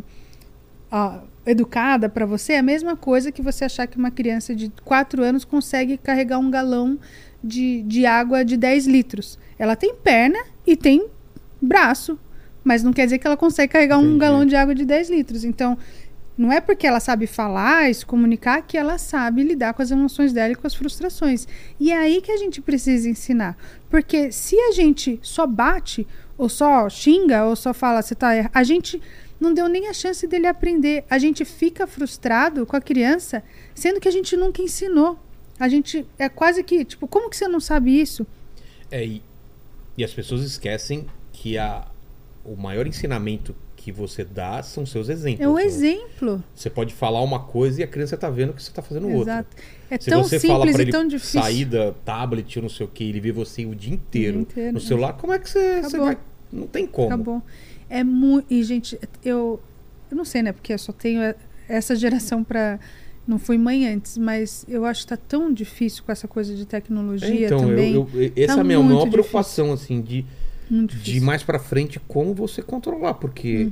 ah, 0.92 1.22
educada 1.46 2.08
para 2.08 2.26
você 2.26 2.54
é 2.54 2.60
a 2.60 2.64
mesma 2.64 2.96
coisa 2.96 3.32
que 3.32 3.42
você 3.42 3.66
achar 3.66 3.88
que 3.88 3.98
uma 3.98 4.12
criança 4.12 4.56
de 4.56 4.72
4 4.84 5.24
anos 5.24 5.44
consegue 5.44 5.98
carregar 5.98 6.38
um 6.38 6.52
galão 6.52 7.00
de, 7.44 7.82
de 7.84 8.06
água 8.06 8.46
de 8.46 8.56
10 8.58 8.88
litros. 8.88 9.40
Ela 9.58 9.76
tem 9.76 9.96
perna 9.96 10.40
e 10.66 10.76
tem 10.76 11.08
braço, 11.62 12.20
mas 12.64 12.84
não 12.84 12.94
quer 12.94 13.06
dizer 13.06 13.18
que 13.18 13.26
ela 13.26 13.38
consegue 13.38 13.74
carregar 13.74 13.98
um 13.98 14.02
Entendi. 14.02 14.20
galão 14.20 14.46
de 14.46 14.56
água 14.56 14.76
de 14.76 14.86
10 14.86 15.10
litros. 15.10 15.44
Então, 15.44 15.78
não 16.38 16.52
é 16.52 16.62
porque 16.62 16.88
ela 16.88 17.00
sabe 17.00 17.28
falar 17.28 17.90
e 17.90 17.94
se 17.94 18.06
comunicar 18.06 18.62
que 18.62 18.78
ela 18.78 18.98
sabe 18.98 19.44
lidar 19.44 19.74
com 19.74 19.82
as 19.82 19.92
emoções 19.92 20.32
dela 20.32 20.54
e 20.54 20.56
com 20.56 20.66
as 20.66 20.74
frustrações. 20.74 21.48
E 21.80 21.92
é 21.92 21.98
aí 21.98 22.22
que 22.22 22.32
a 22.32 22.38
gente 22.38 22.62
precisa 22.62 23.10
ensinar. 23.10 23.58
Porque 23.90 24.32
se 24.32 24.58
a 24.58 24.72
gente 24.72 25.20
só 25.22 25.46
bate, 25.46 26.08
ou 26.38 26.50
só 26.50 26.90
xinga, 26.90 27.46
ou 27.46 27.56
só 27.56 27.74
fala, 27.74 28.02
você 28.02 28.16
tá 28.16 28.36
errado, 28.36 28.52
a 28.54 28.64
gente 28.64 29.02
não 29.42 29.54
deu 29.54 29.68
nem 29.68 29.88
a 29.88 29.94
chance 29.94 30.26
dele 30.28 30.46
aprender. 30.46 31.04
A 31.10 31.18
gente 31.18 31.44
fica 31.44 31.88
frustrado 31.88 32.66
com 32.66 32.76
a 32.76 32.82
criança, 32.82 33.44
sendo 33.74 34.00
que 34.00 34.08
a 34.08 34.12
gente 34.12 34.38
nunca 34.38 34.62
ensinou. 34.62 35.20
A 35.60 35.68
gente 35.68 36.06
é 36.18 36.30
quase 36.30 36.64
que, 36.64 36.86
tipo, 36.86 37.08
como 37.08 37.30
que 37.30 37.36
você 37.36 37.48
não 37.48 37.60
sabe 37.60 38.00
isso? 38.00 38.26
É, 38.92 39.04
e, 39.04 39.22
e 39.98 40.04
as 40.04 40.14
pessoas 40.14 40.44
esquecem 40.44 41.08
que 41.34 41.58
a, 41.58 41.88
o 42.46 42.56
maior 42.56 42.86
ensinamento 42.86 43.56
que 43.76 43.92
você 43.92 44.24
dá 44.24 44.62
são 44.62 44.86
seus 44.86 45.10
exemplos. 45.10 45.44
É 45.44 45.50
um 45.50 45.56
né? 45.56 45.66
exemplo. 45.66 46.44
Você 46.54 46.70
pode 46.70 46.94
falar 46.94 47.22
uma 47.22 47.40
coisa 47.40 47.82
e 47.82 47.84
a 47.84 47.88
criança 47.88 48.16
tá 48.16 48.30
vendo 48.30 48.54
que 48.54 48.62
você 48.62 48.72
tá 48.72 48.84
fazendo 48.84 49.10
outra. 49.10 49.34
Exato. 49.34 49.58
É 49.90 50.00
Se 50.00 50.10
tão 50.10 50.24
você 50.24 50.40
fala 50.40 50.68
simples 50.68 50.76
pra 50.76 50.82
e 50.82 50.86
ele 50.86 50.92
tão 50.92 51.08
difícil. 51.08 51.42
sair 51.42 51.66
da 51.66 51.92
tablet 51.92 52.60
ou 52.60 52.62
não 52.62 52.70
sei 52.70 52.86
o 52.86 52.90
que, 52.90 53.04
ele 53.04 53.20
vê 53.20 53.32
você 53.32 53.66
o 53.66 53.74
dia 53.74 53.92
inteiro, 53.92 54.42
inteiro, 54.42 54.74
no 54.74 54.78
é. 54.78 54.82
celular, 54.82 55.14
como 55.14 55.34
é 55.34 55.40
que 55.40 55.50
você, 55.50 55.82
você 55.82 55.98
vai. 55.98 56.18
Não 56.52 56.68
tem 56.68 56.86
como. 56.86 57.08
Acabou. 57.08 57.42
É 57.92 58.04
muito. 58.04 58.46
E, 58.50 58.64
gente, 58.64 58.98
eu. 59.24 59.60
Eu 60.10 60.18
não 60.18 60.26
sei, 60.26 60.42
né? 60.42 60.52
Porque 60.52 60.74
eu 60.74 60.78
só 60.78 60.92
tenho 60.92 61.22
essa 61.68 61.96
geração 61.96 62.44
pra. 62.44 62.80
Não 63.28 63.38
fui 63.38 63.58
mãe 63.58 63.88
antes, 63.88 64.18
mas 64.18 64.66
eu 64.68 64.84
acho 64.84 65.02
que 65.02 65.08
tá 65.08 65.18
tão 65.18 65.54
difícil 65.54 66.04
com 66.04 66.12
essa 66.12 66.28
coisa 66.28 66.56
de 66.56 66.66
tecnologia 66.66 67.46
então, 67.46 67.60
eu, 67.62 67.68
também. 67.70 67.94
eu- 67.94 68.10
essa 68.36 68.54
Tá 68.56 68.60
é 68.60 68.62
a 68.62 68.64
minha 68.64 68.80
maior 68.80 69.00
muito 69.02 69.12
preocupação, 69.12 69.72
assim, 69.72 70.02
de, 70.02 70.26
de 70.70 70.86
difícil. 70.88 71.22
mais 71.24 71.44
pra 71.44 71.60
frente 71.60 72.00
como 72.08 72.34
você 72.34 72.62
controlar, 72.64 73.14
porque. 73.16 73.70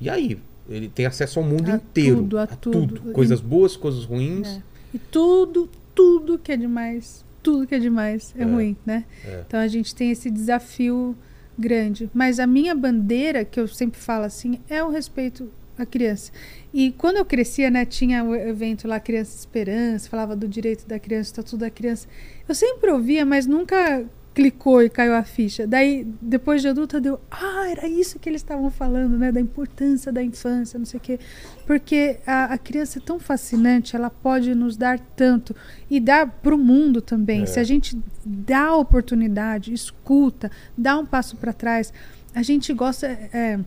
E 0.00 0.08
aí? 0.08 0.38
Ele 0.68 0.88
tem 0.88 1.06
acesso 1.06 1.38
ao 1.38 1.44
mundo 1.44 1.68
Uhum. 1.68 1.74
A 1.74 1.76
inteiro. 1.76 2.16
tudo, 2.16 2.38
a 2.38 2.46
tudo. 2.46 3.00
Coisas 3.12 3.40
boas, 3.40 3.76
coisas 3.76 4.04
ruins. 4.04 4.46
É. 4.48 4.62
E 4.94 4.98
tudo, 4.98 5.68
tudo 5.94 6.38
que 6.38 6.52
é 6.52 6.56
demais, 6.56 7.24
tudo 7.42 7.66
que 7.66 7.74
é 7.74 7.78
demais 7.78 8.34
é, 8.38 8.42
É. 8.42 8.44
ruim, 8.44 8.76
né? 8.84 9.04
É. 9.24 9.42
Então 9.46 9.60
a 9.60 9.66
gente 9.68 9.94
tem 9.94 10.10
esse 10.10 10.30
desafio 10.30 11.16
grande. 11.58 12.10
Mas 12.14 12.38
a 12.38 12.46
minha 12.46 12.74
bandeira, 12.74 13.44
que 13.44 13.58
eu 13.58 13.66
sempre 13.66 13.98
falo 13.98 14.24
assim, 14.24 14.60
é 14.68 14.82
o 14.82 14.88
respeito 14.88 15.50
à 15.76 15.84
criança. 15.84 16.32
E 16.72 16.92
quando 16.92 17.16
eu 17.16 17.24
crescia, 17.24 17.70
né, 17.70 17.84
tinha 17.84 18.22
o 18.24 18.34
evento 18.34 18.86
lá 18.86 19.00
Criança 19.00 19.36
Esperança, 19.36 20.08
falava 20.08 20.36
do 20.36 20.46
direito 20.46 20.86
da 20.86 20.98
criança, 20.98 21.30
estatuto 21.30 21.58
da 21.58 21.70
criança. 21.70 22.06
Eu 22.48 22.54
sempre 22.54 22.90
ouvia, 22.90 23.24
mas 23.24 23.46
nunca 23.46 24.04
clicou 24.38 24.80
e 24.80 24.88
caiu 24.88 25.14
a 25.16 25.24
ficha. 25.24 25.66
Daí, 25.66 26.06
depois 26.22 26.62
de 26.62 26.68
adulta, 26.68 27.00
deu, 27.00 27.18
ah, 27.28 27.68
era 27.68 27.88
isso 27.88 28.20
que 28.20 28.28
eles 28.28 28.40
estavam 28.40 28.70
falando, 28.70 29.18
né, 29.18 29.32
da 29.32 29.40
importância 29.40 30.12
da 30.12 30.22
infância, 30.22 30.78
não 30.78 30.86
sei 30.86 30.98
o 30.98 31.00
quê. 31.00 31.18
Porque 31.66 32.20
a, 32.24 32.44
a 32.54 32.56
criança 32.58 33.00
é 33.00 33.02
tão 33.04 33.18
fascinante, 33.18 33.96
ela 33.96 34.08
pode 34.08 34.54
nos 34.54 34.76
dar 34.76 35.00
tanto 35.16 35.56
e 35.90 35.98
dá 35.98 36.24
para 36.24 36.54
o 36.54 36.58
mundo 36.58 37.02
também. 37.02 37.42
É. 37.42 37.46
Se 37.46 37.58
a 37.58 37.64
gente 37.64 37.98
dá 38.24 38.66
a 38.66 38.76
oportunidade, 38.76 39.72
escuta, 39.74 40.52
dá 40.76 40.96
um 40.96 41.04
passo 41.04 41.36
para 41.36 41.52
trás, 41.52 41.92
a 42.32 42.42
gente 42.44 42.72
gosta 42.72 43.08
é, 43.08 43.58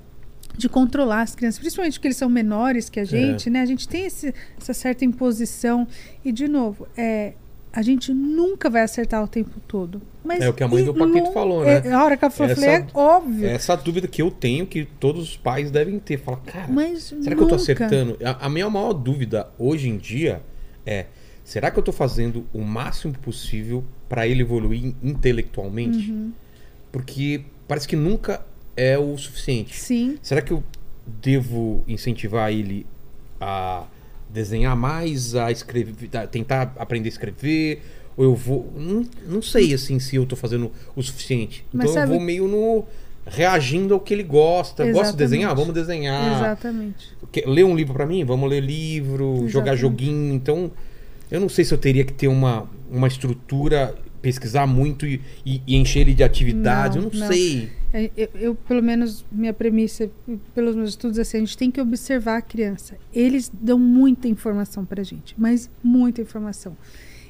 de 0.57 0.69
controlar 0.69 1.23
as 1.23 1.35
crianças, 1.35 1.59
principalmente 1.59 1.95
porque 1.99 2.07
eles 2.07 2.17
são 2.17 2.29
menores 2.29 2.89
que 2.89 2.99
a 3.01 3.03
gente, 3.03 3.49
né? 3.49 3.61
A 3.61 3.65
gente 3.65 3.89
tem 3.89 4.05
esse- 4.05 4.33
essa 4.57 4.73
certa 4.73 5.03
imposição 5.03 5.85
e 6.23 6.31
de 6.31 6.47
novo, 6.47 6.87
é, 6.95 7.33
a 7.73 7.81
gente 7.81 8.13
nunca 8.13 8.69
vai 8.69 8.81
acertar 8.81 9.23
o 9.23 9.27
tempo 9.27 9.59
todo. 9.67 10.01
Mas 10.23 10.41
É 10.41 10.49
o 10.49 10.53
que 10.53 10.63
a 10.63 10.67
mãe 10.67 10.83
do 10.83 10.93
Paquito 10.93 11.25
não- 11.25 11.33
falou, 11.33 11.65
é- 11.65 11.81
né? 11.81 11.91
a 11.93 12.03
hora 12.03 12.17
que 12.17 12.23
ela 12.25 12.31
falou, 12.31 12.51
Essa- 12.51 12.61
falei, 12.61 12.75
é 12.75 12.87
óbvio. 12.93 13.47
Essa 13.47 13.75
dúvida 13.75 14.07
que 14.07 14.21
eu 14.21 14.29
tenho, 14.29 14.67
que 14.67 14.85
todos 14.85 15.21
os 15.23 15.37
pais 15.37 15.71
devem 15.71 15.97
ter. 15.99 16.17
Fala, 16.17 16.37
cara, 16.37 16.67
Mas 16.67 17.03
será 17.03 17.21
que 17.35 17.41
eu 17.41 17.47
tô 17.47 17.55
nunca. 17.55 17.55
acertando? 17.55 18.17
A, 18.23 18.45
a 18.45 18.49
minha 18.49 18.69
maior 18.69 18.93
dúvida 18.93 19.49
hoje 19.57 19.87
em 19.89 19.97
dia 19.97 20.41
é: 20.85 21.05
será 21.43 21.71
que 21.71 21.79
eu 21.79 21.83
tô 21.83 21.91
fazendo 21.91 22.45
o 22.53 22.61
máximo 22.61 23.13
possível 23.19 23.83
para 24.09 24.27
ele 24.27 24.41
evoluir 24.41 24.93
intelectualmente? 25.01 26.11
Uhum. 26.11 26.31
Porque 26.91 27.45
parece 27.67 27.87
que 27.87 27.95
nunca 27.95 28.45
é 28.75 28.97
o 28.97 29.17
suficiente. 29.17 29.79
Sim. 29.79 30.17
Será 30.21 30.41
que 30.41 30.51
eu 30.51 30.61
devo 31.05 31.83
incentivar 31.87 32.51
ele 32.51 32.85
a 33.39 33.85
desenhar 34.31 34.75
mais, 34.75 35.35
a 35.35 35.51
escrever, 35.51 35.93
a 36.13 36.27
tentar 36.27 36.73
aprender 36.77 37.09
a 37.09 37.11
escrever? 37.11 37.81
Ou 38.17 38.25
eu 38.25 38.35
vou. 38.35 38.71
Não, 38.75 39.05
não 39.27 39.41
sei 39.41 39.73
assim 39.73 39.99
se 39.99 40.15
eu 40.15 40.25
tô 40.25 40.35
fazendo 40.35 40.71
o 40.95 41.01
suficiente. 41.01 41.63
Mas 41.71 41.85
então 41.85 41.95
eu 41.95 42.01
sabe- 42.01 42.11
vou 42.11 42.19
meio 42.19 42.47
no. 42.47 42.83
reagindo 43.25 43.93
ao 43.93 43.99
que 43.99 44.13
ele 44.13 44.23
gosta. 44.23 44.91
Gosta 44.91 45.11
de 45.13 45.17
desenhar? 45.17 45.55
Vamos 45.55 45.73
desenhar. 45.73 46.35
Exatamente. 46.37 47.07
Quer 47.31 47.47
ler 47.47 47.63
um 47.63 47.75
livro 47.75 47.93
pra 47.93 48.05
mim? 48.05 48.25
Vamos 48.25 48.49
ler 48.49 48.59
livro, 48.61 49.47
jogar 49.47 49.73
Exatamente. 49.73 49.77
joguinho. 49.79 50.33
Então, 50.33 50.71
eu 51.29 51.39
não 51.39 51.47
sei 51.47 51.63
se 51.63 51.73
eu 51.73 51.77
teria 51.77 52.03
que 52.03 52.11
ter 52.13 52.27
uma, 52.27 52.69
uma 52.89 53.07
estrutura, 53.07 53.95
pesquisar 54.21 54.67
muito 54.67 55.05
e, 55.05 55.19
e- 55.45 55.61
e 55.65 55.75
encher 55.75 56.01
ele 56.01 56.13
de 56.13 56.23
atividades. 56.23 56.97
Não, 56.97 57.03
eu 57.05 57.11
não, 57.11 57.19
não. 57.19 57.27
sei. 57.27 57.69
É, 57.93 58.09
Eu, 58.15 58.29
eu, 58.35 58.55
pelo 58.55 58.81
menos, 58.81 59.25
minha 59.31 59.53
premissa, 59.53 60.09
pelos 60.55 60.75
meus 60.75 60.89
estudos, 60.91 61.19
assim, 61.19 61.37
a 61.37 61.39
gente 61.41 61.57
tem 61.57 61.69
que 61.71 61.81
observar 61.81 62.37
a 62.37 62.41
criança. 62.41 62.97
Eles 63.13 63.51
dão 63.53 63.77
muita 63.79 64.27
informação 64.27 64.85
pra 64.85 65.03
gente, 65.03 65.35
mas 65.37 65.69
muita 65.83 66.21
informação. 66.21 66.77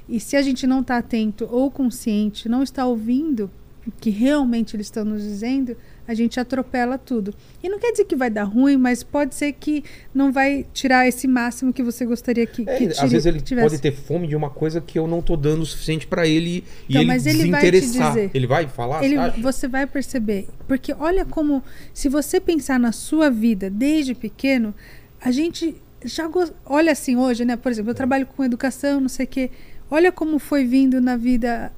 E 0.10 0.20
se 0.20 0.36
a 0.36 0.42
gente 0.42 0.68
não 0.68 0.82
está 0.82 0.98
atento 0.98 1.48
ou 1.50 1.72
consciente, 1.72 2.50
não 2.50 2.62
está 2.62 2.86
ouvindo 2.86 3.50
o 3.88 3.92
que 3.92 4.10
realmente 4.10 4.76
eles 4.76 4.88
estão 4.88 5.04
nos 5.06 5.24
dizendo, 5.24 5.76
a 6.12 6.14
gente 6.14 6.40
atropela 6.40 6.98
tudo. 6.98 7.34
E 7.64 7.70
não 7.70 7.80
quer 7.80 7.92
dizer 7.92 8.06
que 8.06 8.16
vai 8.16 8.30
dar 8.30 8.44
ruim, 8.44 8.78
mas 8.78 9.02
pode 9.04 9.34
ser 9.34 9.54
que 9.54 9.84
não 10.14 10.32
vai 10.32 10.66
tirar 10.74 11.08
esse 11.08 11.28
máximo 11.28 11.72
que 11.72 11.82
você 11.82 12.06
gostaria 12.06 12.46
que, 12.46 12.64
É, 12.68 12.78
que 12.78 12.86
às 12.88 12.98
tire- 12.98 13.10
vezes 13.10 13.26
ele 13.26 13.42
tivesse. 13.42 13.70
pode 13.70 13.82
ter 13.82 13.92
fome 13.92 14.28
de 14.28 14.36
uma 14.36 14.50
coisa 14.50 14.82
que 14.82 15.00
eu 15.00 15.08
não 15.08 15.22
tô 15.22 15.36
dando 15.38 15.62
o 15.62 15.66
suficiente 15.66 16.06
pra 16.06 16.28
ele 16.28 16.64
e 16.88 16.92
Então, 16.92 17.02
ele 17.02 17.08
mas 17.08 17.26
ele 17.26 17.50
vai 17.50 17.72
dizer. 17.72 18.30
Ele 18.34 18.46
vai 18.48 18.68
falar, 18.68 19.04
Ele- 19.04 19.18
você 19.42 19.68
vai 19.68 19.88
perceber. 19.88 20.48
Porque 20.68 20.94
olha 21.00 21.24
como, 21.26 21.64
se 21.94 22.10
você 22.10 22.40
pensar 22.40 22.80
na 22.80 22.92
sua 22.92 23.30
vida 23.32 23.70
desde 23.70 24.14
pequeno, 24.14 24.76
a 25.22 25.32
gente 25.32 25.76
já 26.04 26.28
gos- 26.28 26.52
olha 26.66 26.92
assim 26.92 27.16
hoje, 27.16 27.46
né? 27.46 27.56
Por 27.56 27.72
exemplo, 27.72 27.92
eu 27.92 27.96
trabalho 27.96 28.26
com 28.26 28.44
educação, 28.44 29.00
não 29.00 29.08
sei 29.10 29.26
o 29.26 29.30
quê. 29.30 29.52
Olha 29.90 30.12
como 30.12 30.40
foi 30.40 30.66
vindo 30.66 31.00
na 31.02 31.16
vida 31.16 31.72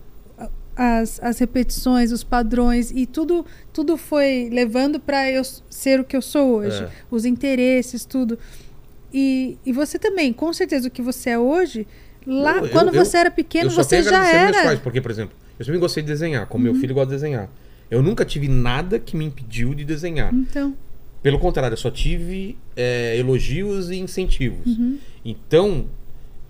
as, 0.75 1.19
as 1.21 1.39
repetições, 1.39 2.11
os 2.11 2.23
padrões 2.23 2.91
e 2.91 3.05
tudo 3.05 3.45
tudo 3.71 3.95
foi 3.97 4.49
levando 4.51 4.99
para 4.99 5.29
eu 5.31 5.41
ser 5.69 5.99
o 5.99 6.03
que 6.03 6.15
eu 6.15 6.21
sou 6.21 6.55
hoje, 6.57 6.83
É. 6.83 6.89
os 7.11 7.25
interesses, 7.25 8.05
tudo. 8.05 8.37
E, 9.13 9.57
e 9.65 9.71
você 9.71 9.99
também, 9.99 10.33
com 10.33 10.51
certeza 10.53 10.87
o 10.87 10.91
que 10.91 11.01
você 11.01 11.31
é 11.31 11.39
hoje, 11.39 11.85
lá 12.25 12.57
eu- 12.57 12.69
quando 12.69 12.93
eu- 12.93 13.05
você 13.05 13.17
era 13.17 13.29
pequeno, 13.31 13.69
eu 13.69 13.75
você 13.75 14.01
já 14.01 14.19
meus 14.21 14.33
era. 14.33 14.57
Uhum. 14.57 14.63
pais, 14.63 14.79
porque, 14.79 14.99
por 15.01 15.11
exemplo, 15.11 15.35
eu 15.59 15.65
sempre 15.65 15.79
gostei 15.79 16.01
de 16.01 16.07
desenhar, 16.07 16.47
como 16.47 16.63
meu 16.63 16.75
filho 16.75 16.93
gosta 16.95 17.09
de 17.09 17.15
desenhar. 17.15 17.49
Eu 17.91 18.01
nunca 18.01 18.25
tive 18.25 18.47
nada 18.47 18.97
que 18.97 19.15
me 19.15 19.23
impediu 19.25 19.73
de 19.75 19.83
desenhar. 19.85 20.33
Então, 20.33 20.75
Pelo 21.21 21.39
contrário, 21.39 21.73
eu 21.73 21.77
só 21.77 21.89
tive 21.89 22.57
é, 22.75 23.15
elogios 23.17 23.89
e 23.89 23.95
incentivos. 23.97 24.65
Uhum. 24.77 24.97
Então, 25.23 25.85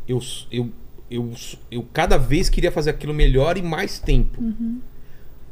eu, 0.07 0.19
eu, 0.51 0.69
eu, 1.15 1.31
eu 1.69 1.85
cada 1.93 2.17
vez 2.17 2.49
queria 2.49 2.71
fazer 2.71 2.89
aquilo 2.89 3.13
melhor 3.13 3.57
e 3.57 3.61
mais 3.61 3.99
tempo. 3.99 4.41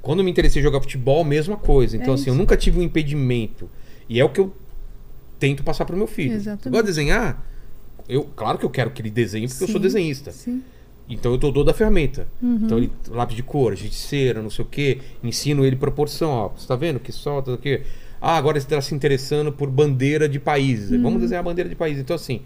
Quando 0.01 0.19
eu 0.19 0.25
me 0.25 0.31
interessei 0.31 0.59
em 0.59 0.63
jogar 0.63 0.81
futebol, 0.81 1.23
mesma 1.23 1.55
coisa. 1.57 1.95
Então, 1.95 2.09
Uhum. 2.09 2.13
É 2.13 2.15
assim, 2.15 2.29
eu 2.29 2.33
isso. 2.33 2.41
nunca 2.41 2.57
tive 2.57 2.79
um 2.79 2.81
impedimento. 2.81 3.69
E 4.09 4.19
é 4.19 4.25
o 4.25 4.29
que 4.29 4.39
eu 4.39 4.53
tento 5.37 5.63
passar 5.63 5.85
pro 5.85 5.95
meu 5.95 6.07
filho. 6.07 6.33
Exatamente. 6.33 6.79
De 6.81 6.85
desenhar? 6.87 7.45
Eu, 8.09 8.23
claro 8.35 8.57
que 8.57 8.65
eu 8.65 8.69
quero 8.69 8.89
que 8.91 9.01
ele 9.01 9.11
desenhe, 9.11 9.47
porque 9.47 9.63
eu 9.63 9.67
sou 9.67 9.75
Sim. 9.77 9.81
desenhista. 9.81 10.31
sim. 10.31 10.63
Então 11.09 11.31
eu 11.33 11.37
dou 11.37 11.51
dou 11.51 11.63
da 11.63 11.73
ferramenta. 11.73 12.27
Uhum. 12.41 12.59
Então 12.63 12.77
ele, 12.77 12.91
lápis 13.09 13.35
de 13.35 13.43
cor, 13.43 13.75
giz 13.75 13.89
de 13.89 13.95
cera, 13.97 14.41
não 14.41 14.49
sei 14.49 14.63
o 14.63 14.67
quê. 14.67 14.99
Ensino 15.23 15.65
ele 15.65 15.75
proporção, 15.75 16.29
ó. 16.29 16.47
Você 16.49 16.65
tá 16.65 16.75
vendo 16.75 16.99
que 17.01 17.11
solta, 17.11 17.51
o 17.53 17.57
quê? 17.57 17.81
Ah, 18.21 18.37
agora 18.37 18.57
ele 18.57 18.63
está 18.63 18.79
se 18.81 18.95
interessando 18.95 19.51
por 19.51 19.69
bandeira 19.69 20.29
de 20.29 20.39
países. 20.39 20.89
Uhum. 20.91 21.01
Vamos 21.01 21.21
desenhar 21.21 21.41
a 21.41 21.43
bandeira 21.43 21.69
de 21.69 21.75
países. 21.75 22.01
Então 22.01 22.15
assim, 22.15 22.41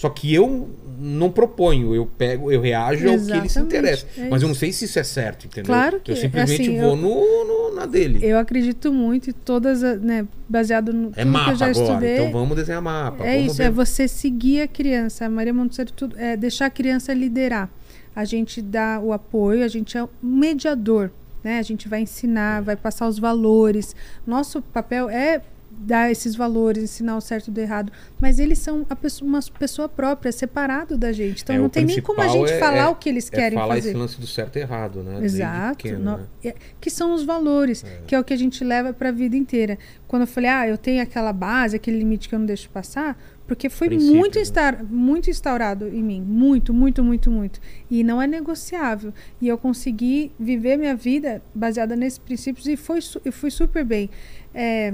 só 0.00 0.08
que 0.08 0.32
eu 0.34 0.70
não 0.98 1.30
proponho, 1.30 1.94
eu 1.94 2.06
pego, 2.06 2.50
eu 2.50 2.58
reajo 2.60 3.06
ao 3.06 3.14
que 3.18 3.20
ele 3.20 3.48
se 3.48 3.58
Exatamente, 3.58 3.58
interessa. 3.60 4.06
é 4.18 4.28
Mas 4.30 4.40
eu 4.40 4.48
não 4.48 4.54
sei 4.54 4.72
se 4.72 4.86
isso 4.86 4.98
é 4.98 5.04
certo, 5.04 5.46
entendeu? 5.46 5.66
Claro 5.66 6.00
que 6.00 6.10
Eu 6.10 6.14
é. 6.16 6.18
simplesmente 6.20 6.62
Assim, 6.62 6.80
vou 6.80 6.90
eu- 6.90 6.96
no, 6.96 7.70
no- 7.70 7.74
na 7.76 7.84
dele. 7.86 8.18
Eu 8.22 8.38
acredito 8.38 8.90
muito 8.92 9.28
e 9.28 9.32
todas, 9.34 9.82
né, 10.00 10.26
baseado 10.48 10.90
no 10.92 11.12
é 11.16 11.24
mapa 11.24 11.44
que 11.46 11.50
eu 11.52 11.56
já 11.56 11.66
agora, 11.66 11.86
estudei. 11.86 12.14
então 12.14 12.32
vamos 12.32 12.56
desenhar 12.56 12.80
mapa. 12.80 13.26
é 13.26 13.38
isso, 13.40 13.56
ver. 13.56 13.64
é 13.64 13.70
você 13.70 14.08
seguir 14.08 14.62
a 14.62 14.68
criança. 14.68 15.26
A 15.26 15.28
Maria 15.30 15.52
Montessori 15.52 15.92
tudo 15.92 16.16
é 16.18 16.34
deixar 16.36 16.66
a 16.66 16.70
criança 16.70 17.12
liderar. 17.12 17.68
A 18.16 18.24
gente 18.24 18.60
dá 18.62 18.98
o 19.00 19.12
apoio, 19.12 19.62
a 19.64 19.68
gente 19.68 19.96
é 19.98 20.02
um 20.02 20.08
mediador, 20.22 21.10
né? 21.44 21.58
A 21.58 21.62
gente 21.62 21.88
vai 21.88 22.00
É. 22.00 22.02
ensinar, 22.02 22.62
vai 22.62 22.74
passar 22.76 23.06
os 23.06 23.18
valores. 23.18 23.94
Nosso 24.26 24.60
papel 24.62 25.08
é 25.10 25.40
dar 25.82 26.10
esses 26.10 26.36
valores, 26.36 26.82
ensinar 26.84 27.16
o 27.16 27.20
certo 27.22 27.50
do 27.50 27.58
errado, 27.58 27.90
mas 28.20 28.38
eles 28.38 28.58
são 28.58 28.84
a 28.90 28.94
pessoa- 28.94 29.26
uma 29.28 29.40
pessoa 29.58 29.88
própria, 29.88 30.30
separado 30.30 30.98
da 30.98 31.10
gente. 31.10 31.42
Então 31.42 31.56
É, 31.56 31.58
não 31.58 31.70
tem 31.70 31.86
nem 31.86 32.00
como 32.02 32.20
a 32.20 32.28
gente 32.28 32.52
é- 32.52 32.58
falar 32.58 32.76
é- 32.76 32.86
o 32.88 32.94
que 32.94 33.08
eles 33.08 33.28
é 33.32 33.36
querem 33.36 33.58
falar 33.58 33.74
fazer. 33.76 33.88
esse 33.88 33.98
lance 33.98 34.20
do 34.20 34.26
certo 34.26 34.56
e 34.56 34.60
errado, 34.60 35.02
né? 35.02 35.24
Exato, 35.24 35.78
pequeno, 35.78 35.98
no- 36.04 36.16
né? 36.18 36.24
é- 36.44 36.54
que 36.78 36.90
são 36.90 37.14
os 37.14 37.24
valores, 37.24 37.82
que 38.06 38.14
é 38.14 38.20
o 38.20 38.24
que 38.24 38.34
a 38.34 38.36
gente 38.36 38.62
leva 38.62 38.92
para 38.92 39.08
a 39.08 39.12
vida 39.12 39.34
inteira. 39.36 39.78
Quando 40.06 40.22
eu 40.22 40.26
falei, 40.28 40.50
ah, 40.50 40.68
eu 40.68 40.76
tenho 40.76 41.02
aquela 41.02 41.32
base, 41.32 41.76
aquele 41.76 41.98
limite 41.98 42.28
que 42.28 42.34
eu 42.34 42.38
não 42.38 42.46
deixo 42.46 42.68
passar, 42.68 43.18
porque 43.46 43.68
foi 43.68 43.88
muito, 43.88 44.36
né? 44.36 44.42
instar, 44.42 44.84
muito 44.84 45.28
instaurado 45.30 45.88
em 45.88 46.02
mim, 46.02 46.20
muito, 46.20 46.72
muito, 46.74 47.02
muito, 47.02 47.30
muito. 47.30 47.58
E 47.90 48.04
não 48.04 48.20
é 48.20 48.26
negociável. 48.26 49.12
E 49.40 49.48
eu 49.48 49.56
consegui 49.58 50.30
viver 50.38 50.76
minha 50.76 50.94
vida 50.94 51.42
baseada 51.54 51.96
nesses 51.96 52.18
princípios 52.18 52.66
e 52.66 52.76
foi, 52.76 53.00
eu 53.24 53.32
fui 53.32 53.50
super 53.50 53.84
bem. 53.84 54.08
É, 54.54 54.92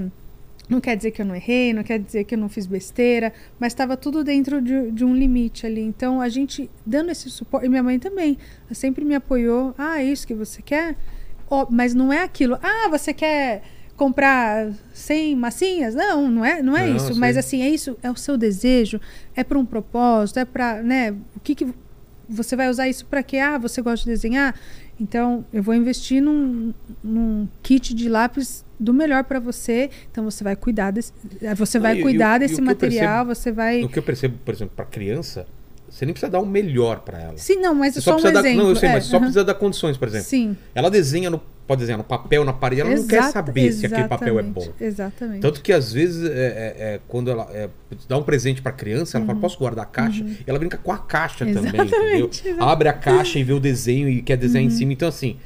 não 0.69 0.81
quer 0.81 0.97
dizer 0.97 1.11
que 1.13 1.23
eu 1.23 1.27
não 1.27 1.35
errei, 1.35 1.73
não 1.73 1.83
quer 1.83 1.99
dizer 1.99 2.25
que 2.25 2.35
eu 2.35 2.39
não 2.39 2.49
fiz 2.49 2.67
besteira, 2.67 3.33
mas 3.59 3.73
estava 3.73 3.97
tudo 3.97 4.25
dentro 4.25 4.61
de, 4.61 4.91
de 4.91 5.05
um 5.05 5.15
limite 5.15 5.67
ali. 5.67 5.81
Então 5.81 6.21
a 6.21 6.29
gente 6.29 6.69
dando 6.85 7.11
esse 7.11 7.31
suporte, 7.31 7.67
e 7.67 7.69
minha 7.69 7.83
mãe 7.83 7.99
também, 7.99 8.37
ela 8.67 8.75
sempre 8.75 9.05
me 9.05 9.15
apoiou. 9.15 9.75
Ah, 9.79 10.01
é 10.01 10.05
isso 10.05 10.27
que 10.27 10.35
você 10.35 10.61
quer? 10.63 10.97
Ó, 11.49 11.67
mas 11.71 11.95
não 11.95 12.13
é 12.13 12.23
aquilo. 12.23 12.59
Ah, 12.63 12.89
você 12.89 13.13
quer 13.15 13.63
comprar 13.97 14.73
100 14.93 15.37
massinhas. 15.37 15.95
Não, 15.95 16.31
não 16.31 16.45
é, 16.45 16.63
não 16.63 16.77
é 16.77 16.87
Não, 16.87 16.97
isso. 16.97 17.07
sei. 17.09 17.17
Mas 17.17 17.37
assim, 17.37 17.63
é 17.63 17.69
isso, 17.69 17.97
é 18.03 18.11
o 18.11 18.17
seu 18.17 18.37
desejo, 18.37 19.01
é 19.35 19.43
para 19.43 19.59
um 19.59 19.65
propósito, 19.65 20.39
é 20.39 20.45
para, 20.45 20.83
né, 20.83 21.13
o 21.35 21.41
que 21.41 21.55
que 21.55 21.67
você 22.29 22.57
vai 22.57 22.69
usar 22.69 22.89
isso 22.89 23.07
para 23.07 23.23
quê? 23.23 23.39
Ah, 23.39 23.57
você 23.57 23.81
gosta 23.81 24.05
de 24.05 24.11
desenhar? 24.11 24.55
Então, 24.99 25.45
eu 25.53 25.63
vou 25.63 25.75
investir 25.75 26.23
num, 26.23 26.73
num 27.05 27.47
kit 27.63 27.93
de 27.95 28.09
lápis 28.09 28.65
do 28.81 28.95
melhor 28.95 29.25
para 29.25 29.39
você. 29.39 29.91
Então, 30.11 30.25
você 30.25 30.43
vai 30.43 30.57
cuidar 30.57 30.91
desse, 30.91 31.13
eh, 31.43 31.55
você 31.55 31.79
vai 31.79 31.97
e- 31.97 31.99
e 32.01 32.03
cuidar 32.03 32.37
e 32.37 32.47
desse 32.47 32.61
eu 32.61 32.65
material, 32.65 33.27
percebo- 33.27 33.35
você 33.35 33.53
vai 33.53 33.83
O 33.85 33.89
que 33.89 33.99
eu 33.99 34.03
percebo, 34.03 34.39
por 34.45 34.55
exemplo, 34.55 34.75
pra 34.75 34.85
criança, 34.87 35.47
você 35.91 36.05
nem 36.07 36.15
precisa 36.15 36.31
dar 36.31 36.41
o 36.41 36.47
melhor 36.47 37.01
pra 37.01 37.21
ela. 37.21 37.37
Sim, 37.37 37.57
não, 37.61 37.75
mas 37.75 37.93
Você 37.95 37.99
é 37.99 38.03
só 38.03 38.11
só 38.13 38.17
um 38.17 38.21
precisa 38.21 38.33
dar. 38.43 38.49
exemplo. 38.49 38.63
Não, 38.65 38.71
eu 38.71 38.77
sei, 38.77 38.89
é, 38.89 38.93
mas 38.93 39.05
só 39.05 39.17
aham. 39.17 39.25
precisa 39.27 39.45
dar 39.45 39.55
condições, 39.55 39.97
por 39.99 40.09
exemplo. 40.09 40.27
Sim. 40.27 40.57
Ela 40.75 40.91
desenha 40.91 41.29
no. 41.31 41.41
Pode 41.67 41.81
desenhar 41.81 41.99
no 41.99 42.05
papel, 42.05 42.45
na 42.45 42.53
parede, 42.53 42.83
ela 42.83 42.91
não 42.95 43.07
quer 43.09 43.25
saber 43.25 43.73
se 43.73 43.87
aquele 43.87 44.07
papel 44.07 44.39
é 44.39 44.43
bom. 44.43 44.69
exatamente. 44.81 45.41
Tanto 45.41 45.61
que 45.61 45.73
às 45.73 45.93
vezes, 45.93 46.25
é, 46.25 46.29
é, 46.31 46.75
é, 46.95 47.01
quando 47.09 47.29
ela 47.31 47.49
é, 47.53 47.69
dá 48.09 48.17
um 48.17 48.23
presente 48.23 48.63
pra 48.63 48.71
criança, 48.71 49.19
ela 49.19 49.27
fala, 49.27 49.41
posso 49.41 49.59
guardar 49.59 49.85
a 49.85 49.89
caixa? 49.89 50.23
E 50.25 50.45
ela 50.47 50.59
brinca 50.61 50.79
com 50.79 50.93
a 50.93 50.99
caixa 50.99 51.45
também, 51.45 51.55
Uhum. 51.57 51.63
Exatamente, 51.67 51.95
entendeu? 51.97 52.29
exatamente. 52.31 52.49
Uhum. 52.63 52.69
Abre 52.69 52.89
a 52.89 52.93
caixa 52.93 53.39
e 53.41 53.43
vê 53.43 53.53
o 53.53 53.59
desenho 53.59 54.09
e 54.09 54.23
quer 54.23 54.37
desenhar 54.37 54.65
em 54.65 54.71
cima. 54.71 54.93
Então, 54.93 55.09
assim, 55.09 55.39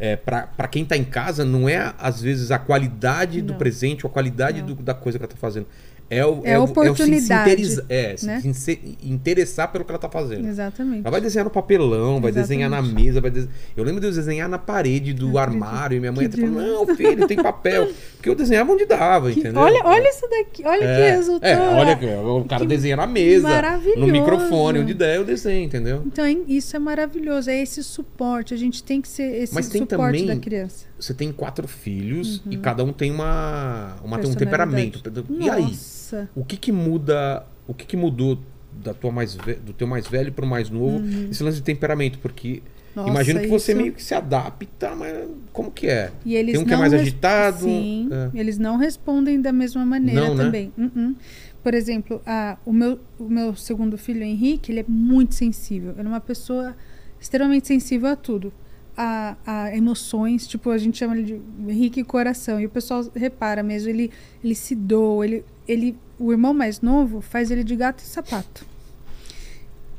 é, 0.00 0.16
pra, 0.16 0.46
pra 0.46 0.66
quem 0.66 0.82
tá 0.84 0.96
em 0.96 1.04
casa, 1.04 1.44
não 1.44 1.68
é 1.68 1.92
às 1.98 2.22
vezes 2.22 2.50
a 2.50 2.58
qualidade 2.58 3.42
do 3.42 3.52
Não. 3.52 3.58
presente 3.58 4.06
ou 4.06 4.10
a 4.10 4.12
qualidade 4.12 4.62
do- 4.62 4.74
da 4.76 4.94
coisa 4.94 5.18
que 5.18 5.24
ela 5.24 5.30
tá 5.30 5.36
fazendo. 5.38 5.66
É, 6.08 6.24
o, 6.24 6.40
É 6.44 6.56
o 6.58 6.66
se 6.66 6.72
oportunidade, 6.72 7.82
é, 7.88 8.16
se 8.16 8.26
né? 8.26 8.40
se 8.54 8.96
interessar 9.02 9.72
pelo 9.72 9.84
que 9.84 9.90
ela 9.90 9.98
tá 9.98 10.08
fazendo. 10.08 10.46
Exatamente. 10.46 11.00
Ela 11.00 11.10
vai 11.10 11.20
desenhar 11.20 11.44
no 11.44 11.50
papelão, 11.50 12.20
vai 12.20 12.30
desenhar 12.30 12.70
na 12.70 12.78
Exatamente. 12.78 13.04
mesa, 13.04 13.20
vai 13.20 13.32
Eu 13.76 13.82
lembro 13.82 14.00
de 14.00 14.06
eu 14.06 14.12
desenhar 14.12 14.48
na 14.48 14.58
parede 14.58 15.12
do 15.12 15.36
armário 15.36 15.96
e 15.96 16.00
minha 16.00 16.12
mãe 16.12 16.26
até 16.26 16.36
falou. 16.40 16.86
Não, 16.86 16.96
filho, 16.96 17.26
tem 17.26 17.36
papel. 17.36 17.90
Porque 18.26 18.30
eu 18.30 18.34
desenhava 18.34 18.72
onde 18.72 18.84
dava, 18.86 19.30
Que- 19.30 19.38
entendeu? 19.38 19.62
olha, 19.62 19.80
olha 19.84 20.08
isso 20.10 20.28
daqui, 20.28 20.64
olha 20.66 20.80
que 20.80 20.84
É, 20.84 21.10
resultado. 21.12 21.46
é, 21.62 21.68
olha, 21.74 21.96
que 21.96 22.04
o 22.06 22.44
cara 22.44 22.62
Que 22.62 22.66
desenha 22.66 22.96
na 22.96 23.06
mesa, 23.06 23.48
no 23.96 24.06
microfone, 24.08 24.80
onde 24.80 24.94
der 24.94 25.16
eu 25.16 25.24
desenho, 25.24 25.64
entendeu? 25.64 26.02
Então, 26.04 26.26
isso 26.48 26.74
é 26.74 26.78
maravilhoso, 26.80 27.48
é 27.50 27.62
esse 27.62 27.84
suporte. 27.84 28.52
A 28.52 28.56
gente 28.56 28.82
tem 28.82 29.00
que 29.00 29.06
ser 29.08 29.42
esse 29.42 29.54
Mas 29.54 29.68
tem 29.68 29.82
suporte 29.82 30.00
também 30.18 30.26
da 30.26 30.36
criança. 30.36 30.86
Você 30.98 31.14
tem 31.14 31.30
quatro 31.30 31.68
filhos 31.68 32.38
Uhum. 32.44 32.52
e 32.52 32.56
cada 32.56 32.82
um 32.82 32.92
tem 32.92 33.12
uma, 33.12 33.94
uma 34.02 34.18
tem 34.18 34.28
um 34.28 34.34
temperamento. 34.34 35.00
E 35.30 35.48
aí, 35.48 35.62
Nossa. 35.62 36.28
o 36.34 36.44
que 36.44 36.56
que 36.56 36.72
muda, 36.72 37.44
o 37.68 37.72
que 37.74 37.86
que 37.86 37.96
mudou 37.96 38.38
da 38.72 38.92
tua 38.92 39.12
mais 39.12 39.36
ve- 39.36 39.54
do 39.54 39.72
teu 39.72 39.86
mais 39.86 40.06
velho 40.08 40.32
pro 40.32 40.44
mais 40.46 40.68
novo, 40.68 41.00
esse 41.30 41.42
lance 41.44 41.58
de 41.58 41.62
temperamento, 41.62 42.18
porque 42.18 42.48
Uhum. 42.54 42.75
Nossa, 42.96 43.10
imagino 43.10 43.40
que 43.40 43.46
você 43.48 43.72
isso- 43.72 43.80
meio 43.80 43.92
que 43.92 44.02
se 44.02 44.14
adapta, 44.14 44.96
mas 44.96 45.14
como 45.52 45.70
que 45.70 45.86
é? 45.86 46.10
E 46.24 46.34
eles 46.34 46.54
Tem 46.54 46.62
um 46.62 46.64
que 46.66 46.72
é 46.72 46.76
mais 46.76 46.92
res- 46.92 47.02
agitado, 47.02 47.64
Sim, 47.64 48.08
é. 48.10 48.40
eles 48.40 48.58
não 48.58 48.76
respondem 48.78 49.40
da 49.40 49.52
mesma 49.52 49.84
maneira 49.84 50.20
Não, 50.28 50.34
né? 50.34 50.44
também. 50.44 50.72
Uh-uh. 50.78 51.14
Por 51.62 51.74
exemplo, 51.74 52.22
a, 52.24 52.56
o, 52.64 52.72
meu, 52.72 52.98
o 53.18 53.28
meu 53.28 53.54
segundo 53.54 53.98
filho, 53.98 54.22
Henrique, 54.22 54.72
ele 54.72 54.80
é 54.80 54.84
muito 54.88 55.34
sensível. 55.34 55.92
Ele 55.98 56.06
é 56.06 56.10
uma 56.10 56.20
pessoa 56.20 56.74
extremamente 57.20 57.66
sensível 57.66 58.08
a 58.08 58.16
tudo. 58.16 58.52
A, 58.96 59.36
a 59.44 59.76
emoções, 59.76 60.46
tipo, 60.46 60.70
a 60.70 60.78
gente 60.78 60.96
chama 60.96 61.16
ele 61.18 61.24
de 61.24 61.40
Henrique 61.70 62.02
Coração. 62.04 62.58
E 62.60 62.64
o 62.66 62.70
pessoal 62.70 63.04
repara 63.14 63.62
mesmo, 63.62 63.90
ele, 63.90 64.10
ele 64.42 64.54
se 64.54 64.74
doa, 64.74 65.24
ele, 65.26 65.44
ele, 65.68 65.96
o 66.18 66.32
irmão 66.32 66.54
mais 66.54 66.80
novo 66.80 67.20
faz 67.20 67.50
ele 67.50 67.62
de 67.64 67.76
gato 67.76 67.98
e 67.98 68.06
sapato. 68.06 68.64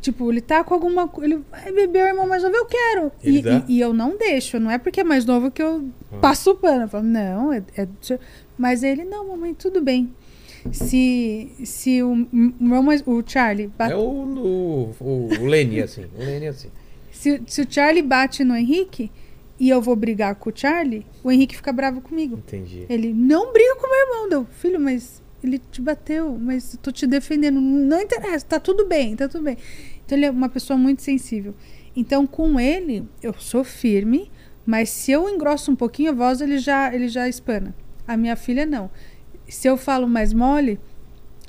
Tipo, 0.08 0.32
ele 0.32 0.40
tá 0.40 0.64
com 0.64 0.74
alguma 0.74 1.06
coisa. 1.06 1.34
Ele 1.36 1.44
vai 1.52 1.70
beber 1.72 2.06
o 2.06 2.08
irmão 2.08 2.26
mais 2.28 2.42
novo, 2.42 2.56
eu 2.56 2.66
quero. 2.66 3.12
E, 3.22 3.40
e- 3.40 3.64
e 3.76 3.80
eu 3.82 3.94
não 3.94 4.16
deixo. 4.18 4.58
Não 4.58 4.72
é 4.72 4.78
porque 4.78 5.02
é 5.02 5.04
mais 5.04 5.26
novo 5.26 5.52
que 5.52 5.62
eu 5.62 5.90
passo 6.22 6.52
o 6.52 6.56
pano. 6.56 6.84
Eu 6.84 6.88
falo, 6.88 7.04
não, 7.04 7.52
é, 7.52 7.62
é- 7.76 7.88
Mas 8.58 8.84
ele, 8.84 9.04
não, 9.04 9.28
mamãe, 9.28 9.54
tudo 9.54 9.82
bem. 9.82 10.14
Se, 10.72 11.52
se 11.66 12.02
o, 12.02 12.12
o 12.12 12.64
meu 12.64 12.82
mais. 12.82 13.04
O 13.06 13.22
Charlie 13.26 13.68
bate, 13.68 13.94
É 13.94 13.96
o, 13.98 14.00
o, 14.00 14.96
o, 15.00 15.30
o 15.42 15.46
Lenny, 15.46 15.82
assim. 15.82 16.06
O 16.18 16.20
Lenny, 16.20 16.48
assim. 16.48 16.70
se, 17.12 17.42
se 17.46 17.62
o 17.62 17.68
Charlie 17.70 18.02
bate 18.02 18.44
no 18.44 18.56
Henrique 18.56 19.12
e 19.60 19.70
eu 19.70 19.82
vou 19.82 19.96
brigar 19.96 20.36
com 20.36 20.50
o 20.50 20.54
Charlie, 20.56 21.06
o 21.24 21.32
Henrique 21.32 21.56
fica 21.56 21.74
bravo 21.74 22.00
comigo. 22.02 22.38
Entendi. 22.38 22.86
Ele 22.90 23.14
não 23.14 23.52
briga 23.52 23.76
com 23.76 23.88
meu 23.88 24.00
irmão, 24.08 24.30
deu. 24.30 24.48
Filho, 24.52 24.80
mas 24.80 25.22
ele 25.44 25.60
te 25.72 25.82
bateu, 25.82 26.38
mas 26.40 26.74
eu 26.74 26.80
tô 26.80 26.92
te 26.92 27.06
defendendo. 27.08 27.62
Não 27.62 28.02
interessa, 28.02 28.46
tá 28.46 28.60
tudo 28.60 28.86
bem, 28.86 29.16
tá 29.16 29.28
tudo 29.28 29.44
bem. 29.44 29.58
Então 30.08 30.18
ele 30.18 30.26
é 30.26 30.32
uma 30.32 30.48
pessoa 30.50 30.78
muito 30.78 31.02
sensível. 31.02 31.54
Então 31.96 32.26
com 32.26 32.58
ele, 32.60 33.04
eu 33.22 33.34
sou 33.38 33.64
firme, 33.64 34.32
mas 34.66 34.90
se 34.90 35.12
eu 35.12 35.28
engrosso 35.30 35.70
um 35.70 35.76
pouquinho 35.76 36.12
a 36.12 36.14
voz, 36.14 36.40
ele 36.40 36.58
já, 36.58 36.94
ele 36.96 37.10
já 37.10 37.28
espana. 37.28 37.76
A 38.08 38.16
minha 38.16 38.38
filha 38.38 38.66
não. 38.66 38.90
Se 39.50 39.68
eu 39.68 39.76
falo 39.76 40.08
mais 40.08 40.32
mole, 40.32 40.80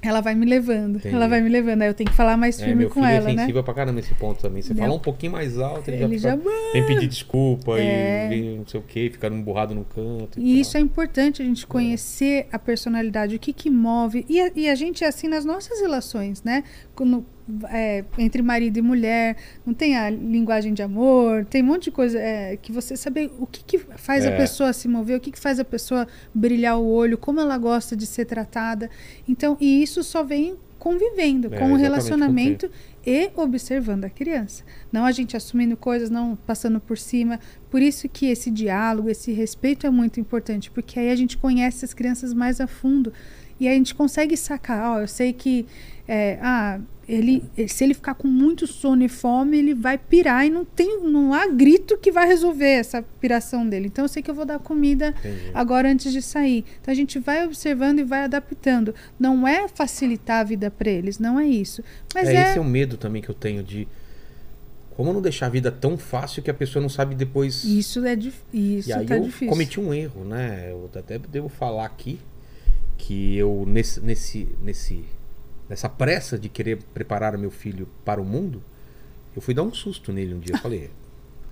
ela 0.02 0.20
vai 0.20 0.34
me 0.34 0.46
levando. 0.46 0.96
Entendi. 0.96 1.14
Ela 1.14 1.26
vai 1.28 1.40
me 1.40 1.48
levando. 1.48 1.82
Aí 1.82 1.88
eu 1.88 1.94
tenho 1.94 2.08
que 2.10 2.16
falar 2.16 2.36
mais 2.36 2.60
É, 2.60 2.64
firme 2.64 2.80
meu 2.82 2.88
com 2.88 3.00
filho 3.00 3.06
ela, 3.06 3.30
é 3.30 3.32
né? 3.34 3.40
sensível 3.42 3.62
pra 3.64 3.74
caramba 3.74 3.96
nesse 3.96 4.14
ponto 4.14 4.40
também. 4.40 4.62
Você 4.62 4.72
Não. 4.74 4.80
fala 4.82 4.94
um 4.94 4.98
pouquinho 5.00 5.32
mais 5.32 5.58
alto, 5.58 5.88
ele, 5.90 6.02
Ele 6.04 6.18
já, 6.18 6.30
já. 6.30 6.36
fica, 6.38 6.50
tem 6.72 6.82
que 6.82 6.88
pedir 6.94 7.06
desculpa 7.08 7.78
É. 7.78 8.32
e, 8.32 8.54
e 8.54 8.58
não 8.58 8.66
sei 8.66 8.80
o 8.80 8.82
que, 8.82 9.10
ficar 9.10 9.30
emburrado 9.32 9.74
no 9.74 9.84
canto. 9.84 10.38
E 10.38 10.42
tal. 10.42 10.60
isso 10.60 10.76
é 10.76 10.80
importante 10.80 11.42
a 11.42 11.44
gente 11.44 11.66
conhecer 11.66 12.46
a 12.52 12.58
personalidade, 12.58 13.34
o 13.36 13.38
que 13.38 13.52
que 13.52 13.68
move. 13.70 14.24
E 14.28 14.40
a, 14.40 14.50
e 14.54 14.68
a 14.68 14.74
gente 14.76 15.02
é 15.04 15.08
assim 15.08 15.26
nas 15.28 15.44
nossas 15.44 15.80
relações, 15.80 16.42
né? 16.44 16.62
Quando, 16.94 17.26
é, 17.70 18.04
entre 18.18 18.42
marido 18.42 18.78
e 18.78 18.82
mulher, 18.82 19.36
não 19.64 19.72
tem 19.74 19.96
a 19.96 20.10
linguagem 20.10 20.74
de 20.74 20.82
amor, 20.82 21.44
tem 21.44 21.62
um 21.62 21.66
monte 21.66 21.84
de 21.84 21.90
coisa 21.90 22.18
é, 22.18 22.56
que 22.56 22.70
você 22.72 22.96
saber 22.96 23.30
o 23.38 23.46
que, 23.46 23.64
que 23.64 23.78
faz 23.96 24.24
É. 24.24 24.28
a 24.34 24.36
pessoa 24.36 24.72
se 24.72 24.86
mover, 24.88 25.16
o 25.16 25.20
que, 25.20 25.30
que 25.30 25.38
faz 25.38 25.58
a 25.58 25.64
pessoa 25.64 26.06
brilhar 26.34 26.78
o 26.78 26.86
olho, 26.86 27.16
como 27.16 27.40
ela 27.40 27.56
gosta 27.58 27.96
de 27.96 28.06
ser 28.06 28.24
tratada. 28.26 28.90
Então, 29.28 29.56
e 29.60 29.82
isso 29.82 30.02
só 30.02 30.22
vem 30.22 30.56
convivendo 30.78 31.52
É, 31.52 31.58
com 31.58 31.72
o 31.72 31.76
relacionamento 31.76 32.70
e 33.04 33.30
observando 33.34 34.04
a 34.04 34.10
criança. 34.10 34.62
Não 34.92 35.04
a 35.04 35.10
gente 35.10 35.36
assumindo 35.36 35.76
coisas, 35.76 36.08
não 36.08 36.36
passando 36.46 36.78
por 36.78 36.96
cima. 36.96 37.40
Por 37.68 37.82
isso 37.82 38.08
que 38.08 38.26
esse 38.26 38.48
diálogo, 38.48 39.08
esse 39.10 39.32
respeito 39.32 39.86
é 39.86 39.90
muito 39.90 40.20
importante, 40.20 40.70
porque 40.70 41.00
aí 41.00 41.10
a 41.10 41.16
gente 41.16 41.36
conhece 41.36 41.84
as 41.84 41.92
crianças 41.92 42.32
mais 42.32 42.60
a 42.60 42.66
fundo 42.68 43.12
e 43.60 43.66
aí 43.68 43.74
a 43.74 43.76
gente 43.76 43.94
consegue 43.94 44.36
sacar. 44.36 44.96
Ó, 44.96 45.00
eu 45.00 45.08
sei 45.08 45.32
que 45.32 45.66
é, 46.06 46.38
ah, 46.40 46.80
ele, 47.08 47.42
se 47.68 47.84
ele 47.84 47.94
ficar 47.94 48.14
com 48.14 48.28
muito 48.28 48.66
sono 48.66 49.02
e 49.02 49.08
fome, 49.08 49.58
ele 49.58 49.74
vai 49.74 49.96
pirar 49.98 50.46
e 50.46 50.50
não 50.50 50.64
tem, 50.64 51.00
não 51.02 51.32
há 51.34 51.46
grito 51.46 51.96
que 51.98 52.10
vai 52.12 52.26
resolver 52.26 52.66
essa 52.68 53.02
piração 53.20 53.66
dele. 53.68 53.86
Então 53.86 54.04
eu 54.04 54.08
sei 54.08 54.22
que 54.22 54.30
eu 54.30 54.34
vou 54.34 54.44
dar 54.44 54.58
comida 54.58 55.14
Entendi. 55.18 55.50
agora 55.54 55.90
antes 55.90 56.12
de 56.12 56.20
sair. 56.22 56.64
Então 56.80 56.92
a 56.92 56.94
gente 56.94 57.18
vai 57.18 57.44
observando 57.46 57.98
e 58.00 58.04
vai 58.04 58.24
adaptando. 58.24 58.94
Não 59.18 59.46
é 59.48 59.66
facilitar 59.68 60.40
a 60.40 60.44
vida 60.44 60.70
para 60.70 60.90
eles, 60.90 61.18
não 61.18 61.38
é 61.40 61.46
isso. 61.46 61.82
Mas 62.14 62.28
é, 62.28 62.34
é, 62.34 62.42
esse 62.50 62.58
é 62.58 62.60
o 62.60 62.64
medo 62.64 62.96
também 62.96 63.20
que 63.22 63.28
eu 63.28 63.34
tenho 63.34 63.62
de 63.62 63.88
como 64.90 65.12
não 65.12 65.22
deixar 65.22 65.46
a 65.46 65.50
vida 65.50 65.70
tão 65.70 65.96
fácil 65.96 66.42
que 66.42 66.50
a 66.50 66.54
pessoa 66.54 66.82
não 66.82 66.88
sabe 66.88 67.14
depois. 67.14 67.62
isso 67.64 68.04
é 68.04 68.16
dif- 68.16 68.42
isso 68.52 68.88
e 68.90 68.92
aí 68.92 69.06
tá 69.06 69.16
eu 69.16 69.22
difícil. 69.22 69.48
cometi 69.48 69.78
um 69.78 69.94
erro, 69.94 70.24
né? 70.24 70.68
Eu 70.72 70.90
até 70.92 71.18
devo 71.18 71.48
falar 71.48 71.86
aqui 71.86 72.18
que 72.98 73.38
eu 73.38 73.64
nesse 73.66 74.00
nesse 74.00 74.48
nesse 74.60 75.04
nessa 75.68 75.88
pressa 75.88 76.38
de 76.38 76.48
querer 76.48 76.78
preparar 76.92 77.38
meu 77.38 77.50
filho 77.50 77.88
para 78.04 78.20
o 78.20 78.24
mundo, 78.24 78.62
eu 79.36 79.40
fui 79.40 79.54
dar 79.54 79.62
um 79.62 79.72
susto 79.72 80.12
nele 80.12 80.34
um 80.34 80.38
dia. 80.38 80.54
Eu 80.54 80.58
falei, 80.58 80.90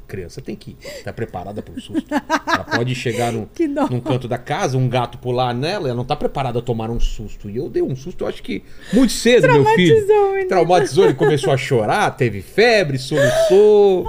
criança 0.07 0.41
tem 0.41 0.57
que 0.57 0.77
estar 0.81 1.13
preparada 1.13 1.63
para 1.63 1.75
o 1.75 1.81
susto. 1.81 2.07
Ela 2.13 2.65
pode 2.65 2.95
chegar 2.95 3.33
dó. 3.69 3.89
num 3.89 4.01
canto 4.01 4.27
da 4.27 4.39
casa, 4.39 4.79
um 4.79 4.89
gato 4.89 5.19
pular 5.19 5.53
nela, 5.55 5.89
ela 5.89 5.97
não 5.97 6.05
tá 6.05 6.17
preparada 6.17 6.59
a 6.59 6.63
tomar 6.63 6.91
um 6.91 6.99
susto. 7.01 7.51
E 7.51 7.57
eu 7.57 7.69
dei 7.69 7.83
um 7.83 7.95
susto, 7.95 8.25
eu 8.25 8.29
acho 8.29 8.43
que 8.43 8.63
muito 8.93 9.13
cedo, 9.13 9.49
meu 9.49 9.65
filho. 9.65 9.95
Traumatizou, 9.95 10.31
menino. 10.33 10.49
Traumatizou, 10.49 11.05
ele 11.05 11.15
começou 11.15 11.53
a 11.53 11.57
chorar, 11.57 12.11
teve 12.17 12.41
febre, 12.41 12.99
soluçou. 12.99 14.07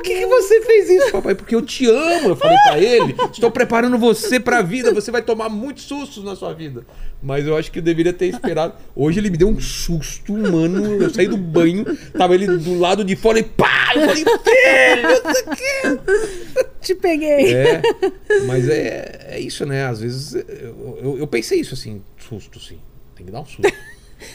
Por 0.00 0.04
que, 0.04 0.14
que 0.14 0.26
você 0.26 0.62
fez 0.62 0.88
isso, 0.88 1.12
papai? 1.12 1.34
Porque 1.34 1.54
eu 1.54 1.60
te 1.60 1.84
amo, 1.84 2.30
eu 2.30 2.36
falei 2.36 2.56
pra 2.64 2.78
ele. 2.78 3.14
Estou 3.30 3.50
preparando 3.50 3.98
você 3.98 4.40
pra 4.40 4.62
vida, 4.62 4.94
você 4.94 5.10
vai 5.10 5.20
tomar 5.20 5.50
muitos 5.50 5.84
sustos 5.84 6.24
na 6.24 6.34
sua 6.34 6.54
vida. 6.54 6.86
Mas 7.22 7.46
eu 7.46 7.54
acho 7.54 7.70
que 7.70 7.80
eu 7.80 7.82
deveria 7.82 8.14
ter 8.14 8.28
esperado. 8.28 8.72
Hoje 8.96 9.20
ele 9.20 9.28
me 9.28 9.36
deu 9.36 9.46
um 9.46 9.60
susto, 9.60 10.32
mano. 10.32 11.02
Eu 11.02 11.10
saí 11.10 11.28
do 11.28 11.36
banho, 11.36 11.84
tava 12.16 12.34
ele 12.34 12.46
do 12.46 12.78
lado 12.78 13.04
de 13.04 13.14
fora 13.14 13.40
e 13.40 13.42
pá! 13.42 13.92
Eu 13.94 14.08
falei, 14.08 14.24
filho, 14.24 15.10
isso 15.12 15.44
aqui. 15.50 16.64
Te 16.80 16.94
peguei. 16.94 17.54
É, 17.54 17.82
mas 18.46 18.70
é, 18.70 19.26
é 19.32 19.38
isso, 19.38 19.66
né? 19.66 19.84
Às 19.84 20.00
vezes 20.00 20.34
eu, 20.34 20.98
eu, 21.02 21.18
eu 21.18 21.26
pensei 21.26 21.60
isso 21.60 21.74
assim, 21.74 22.00
susto, 22.16 22.58
sim. 22.58 22.78
Tem 23.14 23.26
que 23.26 23.32
dar 23.32 23.40
um 23.40 23.44
susto. 23.44 23.70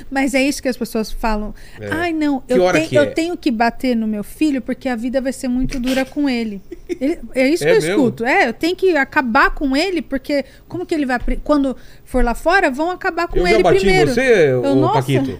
Mas 0.09 0.33
é 0.33 0.41
isso 0.43 0.61
que 0.61 0.67
as 0.67 0.77
pessoas 0.77 1.11
falam. 1.11 1.53
É. 1.79 1.87
Ai, 1.91 2.13
não, 2.13 2.41
Que 2.41 2.53
eu, 2.53 2.71
tenho- 2.71 2.87
que 2.89 2.97
é? 2.97 2.99
eu 3.01 3.13
tenho 3.13 3.37
que 3.37 3.51
bater 3.51 3.95
no 3.95 4.07
meu 4.07 4.23
filho 4.23 4.61
porque 4.61 4.87
a 4.89 4.95
vida 4.95 5.19
vai 5.21 5.31
ser 5.33 5.47
muito 5.47 5.79
dura 5.79 6.05
com 6.05 6.29
ele. 6.29 6.61
Ele- 6.89 7.19
é 7.33 7.47
isso 7.47 7.63
É 7.63 7.67
que 7.67 7.71
eu 7.71 7.81
mesmo? 7.81 7.89
escuto. 7.91 8.25
É, 8.25 8.47
eu 8.47 8.53
tenho 8.53 8.75
que 8.75 8.95
acabar 8.97 9.51
com 9.51 9.75
ele 9.75 10.01
porque 10.01 10.45
como 10.67 10.85
que 10.85 10.93
ele 10.93 11.05
vai 11.05 11.19
quando 11.43 11.75
for 12.03 12.23
lá 12.23 12.33
fora 12.35 12.69
vão 12.71 12.91
acabar 12.91 13.27
com 13.27 13.39
Eu 13.39 13.47
ele 13.47 13.57
já 13.57 13.63
bati 13.63 13.79
primeiro. 13.79 14.11
em 14.11 14.13
você, 14.13 14.51
Eu, 14.51 14.63
ô 14.63 14.75
nossa. 14.75 14.93
Paquito? 14.95 15.39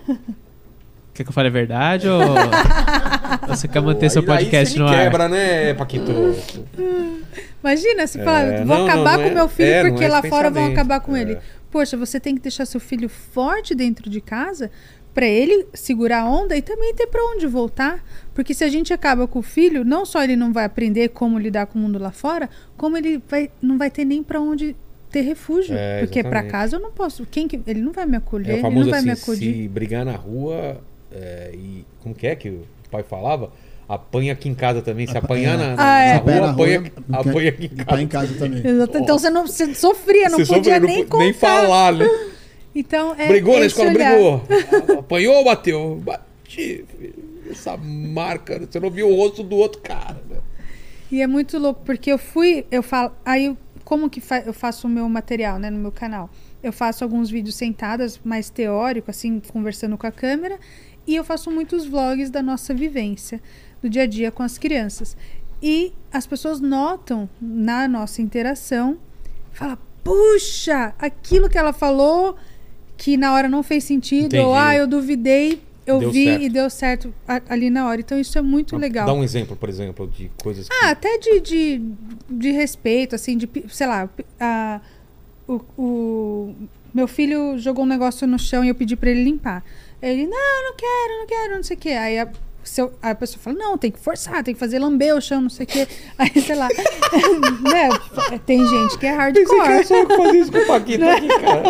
Quer 1.14 1.24
que 1.24 1.30
eu 1.30 1.34
fale 1.34 1.48
a 1.48 1.52
verdade 1.52 2.10
ou... 2.10 2.20
Você 3.48 3.68
quer 3.70 3.82
manter 3.82 4.08
Pô, 4.08 4.10
seu 4.10 4.22
aí- 4.24 4.30
aí 4.30 4.36
podcast 4.46 4.74
você 4.74 4.80
no 4.80 4.88
ar. 4.88 4.96
quebra, 4.96 5.30
né, 5.30 5.74
Paquito? 5.74 6.12
Imagina, 7.64 8.06
você 8.06 8.24
fala, 8.24 8.40
É, 8.40 8.58
vou 8.66 8.78
não, 8.78 8.86
acabar 8.88 9.18
não, 9.18 9.24
com 9.24 9.30
não 9.30 9.36
meu 9.36 9.46
é- 9.46 9.50
filho 9.50 9.70
é, 9.72 9.90
porque 9.90 10.04
é 10.04 10.08
lá 10.08 10.22
fora 10.22 10.50
vão 10.50 10.66
acabar 10.68 11.00
com 11.00 11.16
é. 11.16 11.22
ele. 11.22 11.38
Poxa, 11.76 11.98
você 11.98 12.22
tem 12.22 12.34
que 12.36 12.42
deixar 12.42 12.66
seu 12.66 12.80
filho 12.80 13.10
forte 13.10 13.76
dentro 13.76 14.10
de 14.10 14.22
casa 14.22 14.72
pra 15.14 15.26
ele 15.26 15.68
segurar 15.74 16.22
a 16.22 16.26
onda 16.26 16.56
e 16.56 16.62
também 16.62 16.96
ter 16.96 17.06
pra 17.06 17.22
onde 17.22 17.46
voltar. 17.46 18.02
Porque 18.34 18.54
se 18.54 18.64
a 18.64 18.70
gente 18.70 18.94
acaba 18.94 19.28
com 19.28 19.40
o 19.40 19.42
filho, 19.42 19.84
não 19.84 20.06
só 20.06 20.24
ele 20.24 20.38
não 20.38 20.54
vai 20.54 20.64
aprender 20.64 21.10
como 21.10 21.38
lidar 21.38 21.66
com 21.66 21.78
o 21.78 21.82
mundo 21.82 22.00
lá 22.00 22.14
fora, 22.14 22.50
como 22.78 22.96
ele 22.96 23.22
vai, 23.28 23.52
não 23.62 23.78
vai 23.78 23.92
ter 23.92 24.06
nem 24.06 24.24
pra 24.24 24.40
onde 24.40 24.74
ter 25.12 25.20
refúgio. 25.20 25.76
É, 25.76 26.00
porque 26.00 26.22
pra 26.22 26.30
exatamente. 26.30 26.52
casa 26.54 26.76
eu 26.78 26.80
não 26.80 26.94
posso. 26.94 27.26
Quem 27.26 27.46
que, 27.46 27.60
ele 27.68 27.82
não 27.82 27.92
vai 27.92 28.06
me 28.06 28.16
acolher, 28.16 28.52
É 28.52 28.54
o 28.54 28.56
ele 28.56 28.62
famoso 28.62 28.86
não 28.86 28.92
vai 28.92 29.00
assim, 29.00 29.08
me 29.08 29.12
acudir. 29.12 29.54
se 29.54 29.68
brigar 29.68 30.06
na 30.06 30.16
rua 30.16 30.82
é, 31.12 31.52
e... 31.54 31.86
Como 32.02 32.16
que 32.16 32.26
é 32.26 32.38
que 32.38 32.48
o 32.48 32.66
pai 32.90 33.04
falava? 33.04 33.52
Apanha 33.88 34.34
aqui 34.34 34.50
em 34.50 34.56
casa 34.56 34.82
também. 34.82 35.06
Se 35.08 35.18
apanhar 35.18 35.58
na, 35.58 35.76
na- 35.76 35.84
Ah, 35.96 36.00
é. 36.00 36.14
na 36.14 36.18
Apanha 36.20 36.38
rua, 36.40 36.48
na 36.48 36.54
apanha, 36.54 36.80
rua, 36.80 37.20
apanha 37.20 37.50
aqui 37.50 37.66
em 37.66 37.76
casa. 37.78 38.02
em 38.02 38.08
casa 38.08 38.34
também. 38.40 38.68
Exato. 38.68 38.98
Então 38.98 39.20
você 39.20 39.30
não 39.30 39.46
você 39.48 39.74
sofria, 39.76 40.30
não 40.30 40.40
Você 40.40 40.54
podia 40.54 40.80
nem 40.80 40.98
não, 41.00 41.06
contar. 41.06 41.24
nem 41.24 41.34
falar, 41.34 41.94
né? 41.94 42.06
Então, 42.78 43.16
é 43.18 43.28
brigou 43.30 43.58
na 43.58 43.68
escola, 43.68 43.90
olhar. 43.90 44.12
brigou. 44.14 44.42
Apanhou 45.00 45.36
ou 45.36 45.46
bateu? 45.46 45.96
Bati. 46.04 46.84
filho. 47.00 47.14
Essa 47.50 47.78
marca, 47.78 48.60
você 48.60 48.80
não 48.82 48.90
viu 48.90 49.08
o 49.10 49.16
rosto 49.16 49.44
do 49.44 49.56
outro 49.56 49.80
cara. 49.82 50.18
né? 50.30 50.38
E 51.12 51.22
é 51.22 51.28
muito 51.28 51.58
louco, 51.58 51.82
porque 51.86 52.12
eu 52.12 52.18
fui, 52.18 52.66
eu 52.70 52.84
falo, 52.84 53.14
aí 53.24 53.56
como 53.86 54.10
que 54.10 54.20
fa- 54.20 54.40
eu 54.46 54.52
faço 54.52 54.88
o 54.88 54.90
meu 54.90 55.08
material, 55.08 55.58
né, 55.58 55.70
no 55.70 55.78
meu 55.80 55.92
canal? 55.92 56.30
Eu 56.62 56.74
faço 56.74 57.04
alguns 57.04 57.30
vídeos 57.30 57.56
sentadas, 57.56 58.20
mais 58.26 58.50
teórico, 58.50 59.10
assim, 59.10 59.40
conversando 59.54 59.96
com 59.98 60.08
a 60.08 60.12
câmera, 60.12 60.58
e 61.08 61.16
eu 61.16 61.24
faço 61.24 61.50
muitos 61.52 61.86
vlogs 61.86 62.30
da 62.32 62.42
nossa 62.42 62.74
vivência, 62.74 63.40
do 63.82 63.90
dia 63.90 64.04
a 64.04 64.08
dia 64.08 64.32
com 64.32 64.44
as 64.44 64.58
crianças. 64.58 65.16
E 65.62 65.94
as 66.12 66.26
pessoas 66.28 66.60
notam 66.60 67.30
na 67.42 67.88
nossa 67.88 68.22
interação, 68.22 68.98
fala, 69.54 69.78
puxa, 70.04 70.94
aquilo 71.00 71.50
que 71.50 71.58
ela 71.58 71.74
falou 71.74 72.36
que 72.98 73.18
na 73.18 73.34
hora 73.34 73.50
não 73.50 73.64
fez 73.64 73.84
sentido, 73.84 74.28
Entendi. 74.28 74.44
ou 74.44 74.54
ah, 74.56 74.76
eu 74.76 74.88
duvidei, 74.88 75.62
eu 75.86 76.00
Deu 76.00 76.12
vi 76.12 76.26
certo. 76.26 76.42
e 76.44 76.50
deu 76.50 76.70
certo 76.70 77.14
ali 77.50 77.70
na 77.70 77.88
hora. 77.88 78.00
Então 78.02 78.20
isso 78.20 78.38
é 78.38 78.42
muito 78.42 78.78
legal. 78.78 79.06
Dá 79.06 79.14
um 79.14 79.24
exemplo, 79.24 79.56
por 79.56 79.68
exemplo, 79.70 80.08
de 80.08 80.32
coisas 80.42 80.68
que... 80.70 80.76
Ah, 80.84 80.90
até 80.92 81.18
de, 81.18 81.40
de, 81.42 81.82
de 82.30 82.52
respeito, 82.52 83.16
assim, 83.16 83.38
de, 83.38 83.50
sei 83.70 83.88
lá, 83.88 84.10
a, 84.40 84.82
o, 85.48 85.62
o- 85.78 86.56
meu 86.94 87.08
filho 87.08 87.58
jogou 87.58 87.84
um 87.84 87.88
negócio 87.88 88.26
no 88.26 88.40
chão 88.40 88.64
e 88.64 88.70
eu 88.70 88.76
pedi 88.76 88.96
pra 88.96 89.10
ele 89.12 89.24
limpar. 89.24 89.64
Ele, 90.02 90.26
não, 90.26 90.64
não 90.70 90.76
quero, 90.76 91.20
não 91.20 91.28
quero, 91.28 91.56
não 91.56 91.64
sei 91.64 91.76
o 91.76 91.80
quê. 91.80 91.90
Aí 91.90 92.18
a, 92.20 92.30
se 92.70 92.82
eu- 92.82 92.94
a 93.02 93.14
pessoa 93.16 93.40
fala, 93.42 93.58
não, 93.58 93.78
tem 93.78 93.92
que 93.92 94.00
forçar, 94.00 94.44
tem 94.44 94.54
que 94.54 94.60
fazer 94.60 94.80
lamber 94.80 95.16
o 95.16 95.22
chão, 95.22 95.42
não 95.42 95.50
sei 95.50 95.64
o 95.66 95.68
quê. 95.68 95.88
Aí, 96.18 96.30
sei 96.42 96.56
lá, 96.56 96.68
né? 97.62 98.40
Tem 98.46 98.66
gente 98.66 98.98
que 98.98 99.06
é 99.06 99.12
hardcore. 99.12 99.86
só 99.86 99.96
eu 99.96 100.08
que 100.08 100.16
fazia 100.18 100.40
isso 100.42 100.52
com 100.52 100.58
o 100.60 100.66
Paquito 100.68 101.06
aqui, 101.06 101.28
cara. 101.28 101.64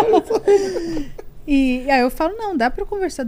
E 1.48 1.86
aí 1.92 2.02
eu 2.02 2.10
falo, 2.10 2.34
não, 2.36 2.58
dá 2.58 2.72
pra 2.72 2.84
conversar. 2.88 3.24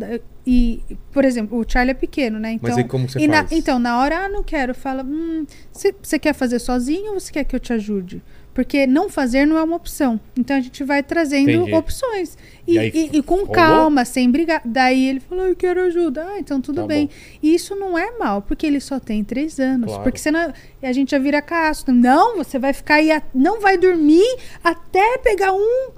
E, 0.46 0.82
por 1.12 1.24
exemplo, 1.24 1.60
o 1.60 1.64
Charlie 1.72 1.92
é 1.92 1.94
pequeno, 1.94 2.40
né? 2.40 2.54
Então, 2.54 2.70
Mas 2.70 2.78
aí 2.80 2.84
como 2.84 3.08
você 3.08 3.20
e 3.20 3.28
na- 3.28 3.38
faz? 3.48 3.52
então, 3.52 3.78
na 3.78 4.00
hora, 4.00 4.26
ah, 4.26 4.28
não 4.30 4.42
quero, 4.44 4.74
fala, 4.74 5.04
hum, 5.04 5.46
você 5.72 6.18
quer 6.18 6.34
fazer 6.34 6.58
sozinho 6.58 7.14
ou 7.14 7.20
você 7.20 7.32
quer 7.32 7.44
que 7.44 7.56
eu 7.56 7.60
te 7.60 7.74
ajude? 7.74 8.24
Porque 8.58 8.88
não 8.88 9.08
fazer 9.08 9.46
não 9.46 9.56
é 9.56 9.62
uma 9.62 9.76
opção. 9.76 10.20
Então 10.36 10.58
a 10.58 10.60
gente 10.60 10.84
vai 10.84 11.04
trazendo 11.04 11.52
Entendi. 11.52 11.76
opções. 11.76 12.36
E, 12.68 12.74
E 12.74 12.80
aí, 12.80 12.92
e- 13.14 13.18
e 13.20 13.22
com 13.22 13.36
rolou? 13.36 13.52
calma, 13.52 14.04
sem 14.04 14.32
brigar. 14.32 14.64
Daí 14.66 15.06
ele 15.10 15.20
falou, 15.20 15.46
eu 15.46 15.56
quero 15.56 15.80
ajuda. 15.82 16.26
Ah, 16.28 16.40
então 16.40 16.60
tudo 16.60 16.82
Tá 16.82 16.88
bem. 16.88 17.06
bom. 17.06 17.14
E 17.44 17.54
isso 17.54 17.76
não 17.76 17.96
é 17.96 18.18
mal, 18.18 18.42
porque 18.42 18.66
ele 18.66 18.80
só 18.80 19.00
tem 19.00 19.24
três 19.24 19.60
anos. 19.60 19.86
Claro. 19.90 20.02
Porque 20.02 20.18
senão 20.18 20.52
a 20.82 20.92
gente 20.92 21.12
já 21.12 21.20
vira 21.20 21.40
casto. 21.40 21.92
Não, 21.92 22.36
você 22.38 22.58
vai 22.58 22.74
ficar 22.74 22.96
aí, 22.96 23.12
a- 23.12 23.22
não 23.32 23.62
vai 23.62 23.78
dormir 23.78 24.26
até 24.64 25.20
pegar 25.20 25.54
um 25.54 25.92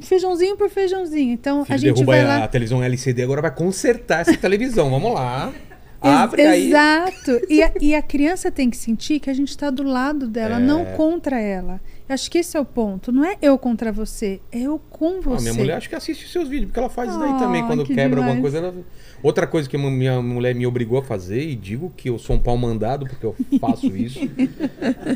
feijãozinho 0.00 0.56
por 0.56 0.70
feijãozinho. 0.70 1.32
Então 1.32 1.62
a 1.62 1.64
Filho 1.64 1.78
gente 1.80 1.94
derruba 1.94 2.12
vai 2.12 2.20
a, 2.20 2.26
lá. 2.28 2.44
a 2.44 2.48
televisão 2.48 2.80
LCD, 2.80 3.24
agora 3.24 3.42
vai 3.42 3.50
consertar 3.52 4.20
essa 4.20 4.36
televisão. 4.36 4.88
Vamos 4.88 5.12
lá. 5.14 5.52
Abre 6.00 6.42
aí. 6.42 6.68
Exato. 6.68 7.40
E 7.48 7.60
a, 7.62 7.72
e 7.80 7.94
a 7.94 8.02
criança 8.02 8.50
tem 8.52 8.70
que 8.70 8.76
sentir 8.76 9.18
que 9.18 9.30
a 9.30 9.34
gente 9.34 9.48
está 9.48 9.68
do 9.70 9.82
lado 9.82 10.28
dela, 10.28 10.56
É. 10.56 10.60
não 10.60 10.84
contra 10.84 11.40
ela. 11.40 11.80
Acho 12.06 12.30
que 12.30 12.36
esse 12.38 12.54
é 12.56 12.60
o 12.60 12.64
ponto. 12.66 13.10
Não 13.10 13.24
é 13.24 13.36
eu 13.40 13.56
contra 13.58 13.90
você, 13.90 14.38
é 14.52 14.60
eu 14.60 14.78
com 14.90 15.16
Ah, 15.18 15.20
você. 15.22 15.42
minha 15.42 15.54
mulher 15.54 15.76
acho 15.78 15.88
que 15.88 15.94
assiste 15.94 16.26
os 16.26 16.32
seus 16.32 16.48
vídeos, 16.48 16.66
porque 16.66 16.78
ela 16.78 16.90
faz 16.90 17.08
isso 17.08 17.18
daí 17.18 17.30
Ah, 17.32 17.38
também. 17.38 17.66
Quando 17.66 17.82
que 17.84 17.94
quebra 17.94 18.18
alguma 18.20 18.36
demais. 18.36 18.40
coisa, 18.40 18.58
ela... 18.58 18.74
Outra 19.22 19.46
coisa 19.46 19.66
que 19.66 19.78
minha 19.78 20.20
mulher 20.20 20.54
me 20.54 20.66
obrigou 20.66 20.98
a 20.98 21.02
fazer, 21.02 21.40
e 21.40 21.56
digo 21.56 21.90
que 21.96 22.10
eu 22.10 22.18
sou 22.18 22.36
um 22.36 22.38
pau 22.38 22.58
mandado, 22.58 23.06
porque 23.06 23.24
eu 23.24 23.34
faço 23.58 23.86
isso. 23.96 24.20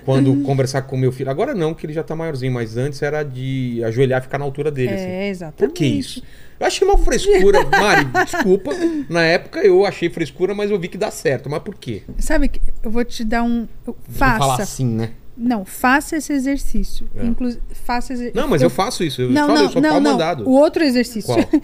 quando 0.05 0.43
conversar 0.43 0.83
com 0.83 0.97
meu 0.97 1.13
filho. 1.13 1.31
Agora 1.31 1.55
não, 1.55 1.75
que 1.75 1.85
ele 1.85 1.93
já 1.93 2.03
tá 2.03 2.17
maiorzinho, 2.17 2.53
mas 2.53 2.77
antes 2.79 3.03
era 3.03 3.23
de 3.23 3.83
ajoelhar 3.85 4.21
e 4.21 4.23
ficar 4.23 4.39
na 4.39 4.45
altura 4.47 4.71
dele. 4.71 4.95
assim. 4.95 5.05
É, 5.05 5.29
exatamente. 5.29 5.59
Por 5.59 5.73
que 5.77 5.85
isso? 5.85 6.23
Eu 6.59 6.67
achei 6.67 6.89
uma 6.89 6.97
frescura, 6.99 7.65
Mari, 7.69 8.07
desculpa. 8.25 8.71
Na 9.11 9.23
época 9.23 9.61
eu 9.61 9.85
achei 9.85 10.09
frescura, 10.09 10.55
mas 10.55 10.71
eu 10.71 10.79
vi 10.79 10.89
que 10.89 10.99
dá 10.99 11.11
certo. 11.11 11.49
Mas 11.51 11.63
por 11.63 11.75
quê? 11.75 12.03
Sabe 12.19 12.49
que 12.49 12.61
eu 12.83 12.91
vou 12.91 13.05
te 13.05 13.23
dar 13.25 13.43
um. 13.43 13.69
eu- 13.87 13.97
Vamos 14.09 14.39
falar 14.39 14.57
Faça. 14.57 14.63
assim, 14.63 14.87
né? 14.87 15.11
Não, 15.39 15.65
faça 15.65 16.17
esse 16.17 16.33
exercício. 16.33 17.09
É. 17.15 17.25
Inclusive, 17.25 17.63
faça 17.73 18.13
esse... 18.13 18.33
Não, 18.35 18.49
mas 18.49 18.61
eu, 18.61 18.69
faço 18.69 19.05
isso. 19.05 19.23
Eu 19.23 19.31
Não, 19.31 19.47
falo, 19.47 19.55
não, 19.59 19.65
eu 19.65 19.71
sou 19.71 19.81
não, 19.83 20.01
não. 20.01 20.13
mandado. 20.13 20.45
O 20.49 20.51
outro 20.51 20.83
exercício. 20.83 21.33
Qual? 21.33 21.39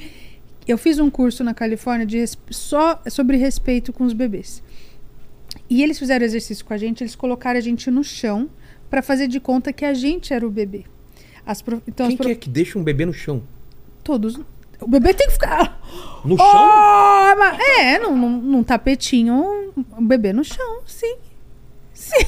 Eu 0.66 0.78
fiz 0.78 0.98
um 0.98 1.10
curso 1.10 1.44
na 1.44 1.52
Califórnia 1.52 2.06
de 2.06 2.24
só 2.50 2.98
sobre 3.10 3.36
respeito 3.36 3.92
com 3.92 4.02
os 4.04 4.14
bebês. 4.14 4.62
E 5.68 5.82
eles 5.82 5.98
fizeram 5.98 6.24
exercício 6.24 6.64
com 6.64 6.72
a 6.72 6.78
gente, 6.78 7.02
eles 7.02 7.14
colocaram 7.14 7.58
a 7.58 7.60
gente 7.60 7.90
no 7.90 8.02
chão 8.02 8.48
pra 8.88 9.02
fazer 9.02 9.28
de 9.28 9.38
conta 9.40 9.74
que 9.74 9.84
a 9.84 9.92
gente 9.92 10.32
era 10.32 10.46
o 10.46 10.50
bebê. 10.50 10.84
As 11.44 11.60
prof- 11.60 11.82
Então, 11.86 12.06
Quem 12.08 12.16
prof- 12.16 12.28
que 12.30 12.32
é 12.32 12.40
que 12.40 12.48
deixa 12.48 12.78
um 12.78 12.82
bebê 12.82 13.04
no 13.04 13.12
chão? 13.12 13.42
todos. 14.02 14.40
O 14.80 14.88
bebê 14.88 15.12
tem 15.12 15.26
que 15.26 15.34
ficar. 15.34 15.80
No 16.24 16.36
chão? 16.38 16.46
Oh, 16.46 17.36
mas- 17.38 17.58
é, 17.78 17.98
num, 17.98 18.16
num, 18.16 18.40
num 18.40 18.62
tapetinho, 18.62 19.70
um 19.98 20.06
bebê 20.06 20.32
no 20.32 20.42
chão, 20.44 20.80
sim. 20.86 21.16
Sim. 21.92 22.24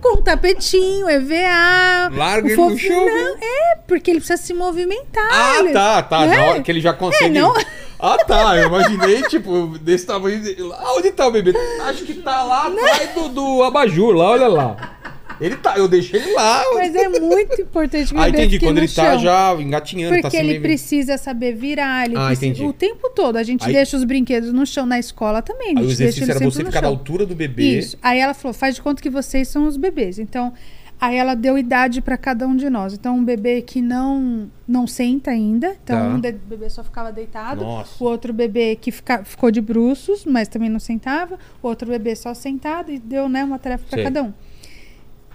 Com 0.00 0.18
um 0.18 0.22
tapetinho, 0.22 1.08
EVA. 1.08 2.10
Larga 2.14 2.46
o 2.46 2.50
ele 2.50 2.56
no 2.56 2.78
chão. 2.78 3.04
Não, 3.06 3.36
é, 3.40 3.76
porque 3.86 4.10
ele 4.10 4.20
precisa 4.20 4.40
se 4.40 4.52
movimentar. 4.54 5.28
Ah, 5.30 5.58
ele- 5.60 5.72
tá, 5.72 6.02
tá. 6.02 6.26
né? 6.26 6.50
Hora 6.50 6.62
que 6.62 6.70
ele 6.70 6.80
já 6.80 6.92
consegue. 6.92 7.36
É, 7.36 7.40
não. 7.40 7.54
Ah, 7.98 8.18
tá. 8.24 8.56
Eu 8.56 8.66
imaginei, 8.68 9.22
tipo, 9.22 9.78
desse 9.80 10.06
tamanho. 10.06 10.42
Lá 10.68 10.94
onde 10.94 11.10
tá 11.12 11.26
o 11.26 11.30
bebê? 11.30 11.54
Acho 11.84 12.04
que 12.04 12.14
tá 12.14 12.42
lá 12.42 12.66
atrás 12.66 13.14
do, 13.14 13.28
do 13.28 13.62
abajur, 13.62 14.14
lá, 14.14 14.30
olha 14.30 14.48
lá. 14.48 14.98
Ele 15.42 15.56
tá, 15.56 15.76
eu 15.76 15.88
deixei 15.88 16.20
ele 16.20 16.32
lá. 16.34 16.62
Mas 16.74 16.94
é 16.94 17.08
muito 17.08 17.60
importante 17.60 18.08
que 18.12 18.14
o 18.14 18.20
Ah, 18.20 18.28
entendi. 18.28 18.58
Quando 18.60 18.78
ele 18.78 18.88
tá 18.88 19.12
chão. 19.12 19.18
já 19.20 19.54
engatinhando, 19.60 20.14
Porque 20.20 20.36
tá 20.36 20.42
ele 20.42 20.50
meio- 20.52 20.62
precisa 20.62 21.18
saber 21.18 21.54
virar, 21.54 22.06
ele 22.06 22.16
Ah, 22.16 22.26
precisa- 22.28 22.46
entendi. 22.46 22.64
o 22.64 22.72
tempo 22.72 23.10
todo. 23.10 23.36
A 23.36 23.42
gente 23.42 23.64
Aí- 23.66 23.72
deixa 23.72 23.96
os 23.96 24.04
brinquedos 24.04 24.52
no 24.52 24.64
chão 24.64 24.86
na 24.86 24.98
escola 24.98 25.42
também. 25.42 25.76
Aí 25.76 25.84
o 25.84 25.90
exercício 25.90 26.30
era 26.30 26.38
você 26.40 26.64
ficar 26.64 26.82
na 26.82 26.88
altura 26.88 27.26
do 27.26 27.34
bebê. 27.34 27.78
Isso. 27.78 27.98
Aí 28.02 28.18
ela 28.20 28.34
falou: 28.34 28.52
faz 28.54 28.74
de 28.76 28.82
conta 28.82 29.02
que 29.02 29.10
vocês 29.10 29.48
são 29.48 29.66
os 29.66 29.76
bebês. 29.76 30.18
Então, 30.18 30.52
aí 31.00 31.16
ela 31.16 31.34
deu 31.34 31.58
idade 31.58 32.00
para 32.00 32.16
cada 32.16 32.46
um 32.46 32.54
de 32.54 32.70
nós. 32.70 32.92
Então, 32.94 33.16
um 33.16 33.24
bebê 33.24 33.62
que 33.62 33.82
não 33.82 34.48
não 34.68 34.86
senta 34.86 35.30
ainda. 35.32 35.76
Então, 35.82 35.98
Tá. 35.98 36.08
um 36.14 36.20
bebê 36.20 36.70
só 36.70 36.82
ficava 36.84 37.10
deitado. 37.12 37.62
Nossa. 37.62 38.02
O 38.02 38.06
outro 38.06 38.32
bebê 38.32 38.76
que 38.80 38.90
fica, 38.90 39.22
ficou 39.24 39.50
de 39.50 39.60
bruços, 39.60 40.24
mas 40.24 40.48
também 40.48 40.70
não 40.70 40.78
sentava. 40.78 41.38
O 41.62 41.68
outro 41.68 41.88
bebê 41.88 42.14
só 42.16 42.32
sentado 42.32 42.90
e 42.92 42.98
deu 42.98 43.28
né, 43.28 43.44
uma 43.44 43.58
tarefa 43.58 43.84
para 43.90 44.02
cada 44.04 44.22
um. 44.22 44.32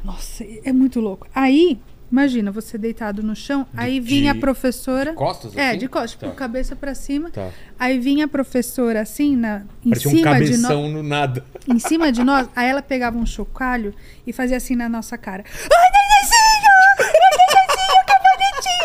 Nossa, 0.04 0.44
é 0.64 0.72
muito 0.72 1.00
louco. 1.00 1.28
Aí, 1.36 1.80
imagina 2.12 2.52
você 2.52 2.78
deitado 2.78 3.22
no 3.22 3.36
chão, 3.36 3.66
aí 3.76 4.00
vinha 4.00 4.32
de- 4.34 4.38
a 4.38 4.42
professora. 4.42 5.14
Costas 5.14 5.56
É, 5.58 5.70
assim? 5.70 5.80
de 5.80 5.88
costas, 5.88 6.12
tipo, 6.12 6.26
Tá. 6.28 6.32
cabeça 6.32 6.76
pra 6.76 6.96
cima. 6.96 7.30
Tá. 7.30 7.50
Aí 7.80 8.00
vinha 8.00 8.26
a 8.26 8.28
professora 8.28 9.02
assim, 9.02 9.36
na, 9.36 9.64
em 9.86 9.90
Parecia 9.90 10.12
um 10.12 10.16
cima 10.16 10.40
de 10.42 10.58
nós 10.58 10.92
no 10.94 11.04
nada. 11.04 11.44
em 11.68 11.80
cima 11.80 12.12
de 12.12 12.24
nós, 12.24 12.48
aí 12.56 12.68
ela 12.70 12.82
pegava 12.82 13.18
um 13.18 13.26
chocalho 13.26 13.94
e 14.26 14.32
fazia 14.32 14.56
assim 14.58 14.76
na 14.76 14.88
nossa 14.88 15.18
cara. 15.18 15.44
Ai, 15.48 15.88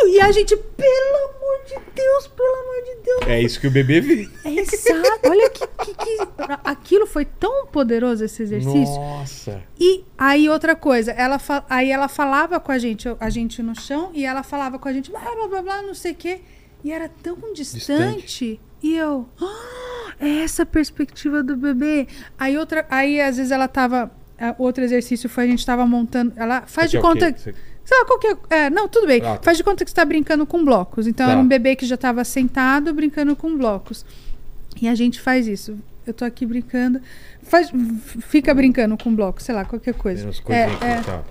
E 0.08 0.20
a 0.20 0.30
gente, 0.32 0.56
pelo 0.56 1.16
amor 1.16 1.64
de 1.66 1.74
Deus, 1.94 2.26
pelo 2.28 2.54
amor 2.54 2.84
de 2.84 3.04
Deus. 3.04 3.20
É 3.26 3.40
isso 3.40 3.60
que 3.60 3.66
o 3.66 3.70
bebê 3.70 4.00
vê. 4.00 4.28
É 4.44 4.50
exato. 4.50 5.28
Olha 5.28 5.50
que, 5.50 5.66
que, 5.66 5.94
que- 5.94 6.18
Aquilo 6.64 7.06
foi 7.06 7.24
tão 7.24 7.66
poderoso, 7.66 8.24
esse 8.24 8.42
exercício. 8.42 8.94
Nossa. 8.96 9.62
E 9.78 10.04
aí, 10.18 10.48
outra 10.48 10.74
coisa, 10.76 11.12
ela 11.12 11.38
fa- 11.38 11.64
aí 11.68 11.90
ela 11.90 12.08
falava 12.08 12.58
com 12.60 12.72
a 12.72 12.78
gente, 12.78 13.08
a 13.20 13.30
gente 13.30 13.62
no 13.62 13.78
chão, 13.78 14.10
e 14.14 14.24
ela 14.24 14.42
falava 14.42 14.78
com 14.78 14.88
a 14.88 14.92
gente, 14.92 15.10
blá, 15.10 15.20
blá, 15.20 15.48
blá, 15.48 15.62
blá, 15.62 15.82
não 15.82 15.94
sei 15.94 16.12
o 16.12 16.16
quê. 16.16 16.40
E 16.84 16.90
era 16.92 17.08
tão 17.08 17.36
distante. 17.52 18.60
E 18.82 18.96
eu, 18.96 19.28
"Ah, 19.40 20.12
é 20.20 20.38
essa 20.42 20.66
perspectiva 20.66 21.42
do 21.42 21.56
bebê. 21.56 22.08
Aí, 22.38 22.58
outra, 22.58 22.84
aí 22.90 23.20
às 23.20 23.36
vezes 23.36 23.52
ela 23.52 23.68
tava. 23.68 24.10
ah, 24.38 24.54
Outro 24.58 24.82
exercício 24.82 25.28
foi 25.28 25.44
a 25.44 25.46
gente 25.46 25.64
tava 25.64 25.86
montando. 25.86 26.32
Ela 26.36 26.62
faz 26.66 26.90
de 26.90 26.96
aqui 26.98 27.06
é 27.06 27.10
Sei 27.92 27.98
lá, 28.00 28.04
qual 28.06 28.18
que 28.18 28.36
é, 28.48 28.70
Não, 28.70 28.88
tudo 28.88 29.06
bem. 29.06 29.20
Ah, 29.20 29.36
tá. 29.36 29.42
Faz 29.42 29.58
de 29.58 29.62
conta 29.64 29.84
que 29.84 29.90
você 29.90 29.94
tá 29.94 30.04
brincando 30.04 30.46
com 30.46 30.64
blocos. 30.64 31.06
Então 31.06 31.26
Tá. 31.26 31.32
era 31.32 31.40
um 31.40 31.46
bebê 31.46 31.76
que 31.76 31.84
já 31.84 31.96
tava 31.96 32.24
sentado 32.24 32.94
brincando 32.94 33.36
com 33.36 33.54
blocos. 33.56 34.04
E 34.80 34.88
a 34.88 34.94
gente 34.94 35.20
faz 35.20 35.46
isso. 35.46 35.76
eu 36.06 36.12
tô 36.14 36.24
aqui 36.24 36.44
brincando. 36.46 37.00
Faz, 37.42 37.70
fica 38.28 38.52
brincando 38.54 38.96
com 38.96 39.14
bloco, 39.14 39.42
sei 39.42 39.54
lá, 39.54 39.64
qualquer 39.64 39.94
coisa. 39.94 40.24
Umas 40.24 40.42
É, 40.48 40.62
é. 40.62 41.00
tá. 41.02 41.22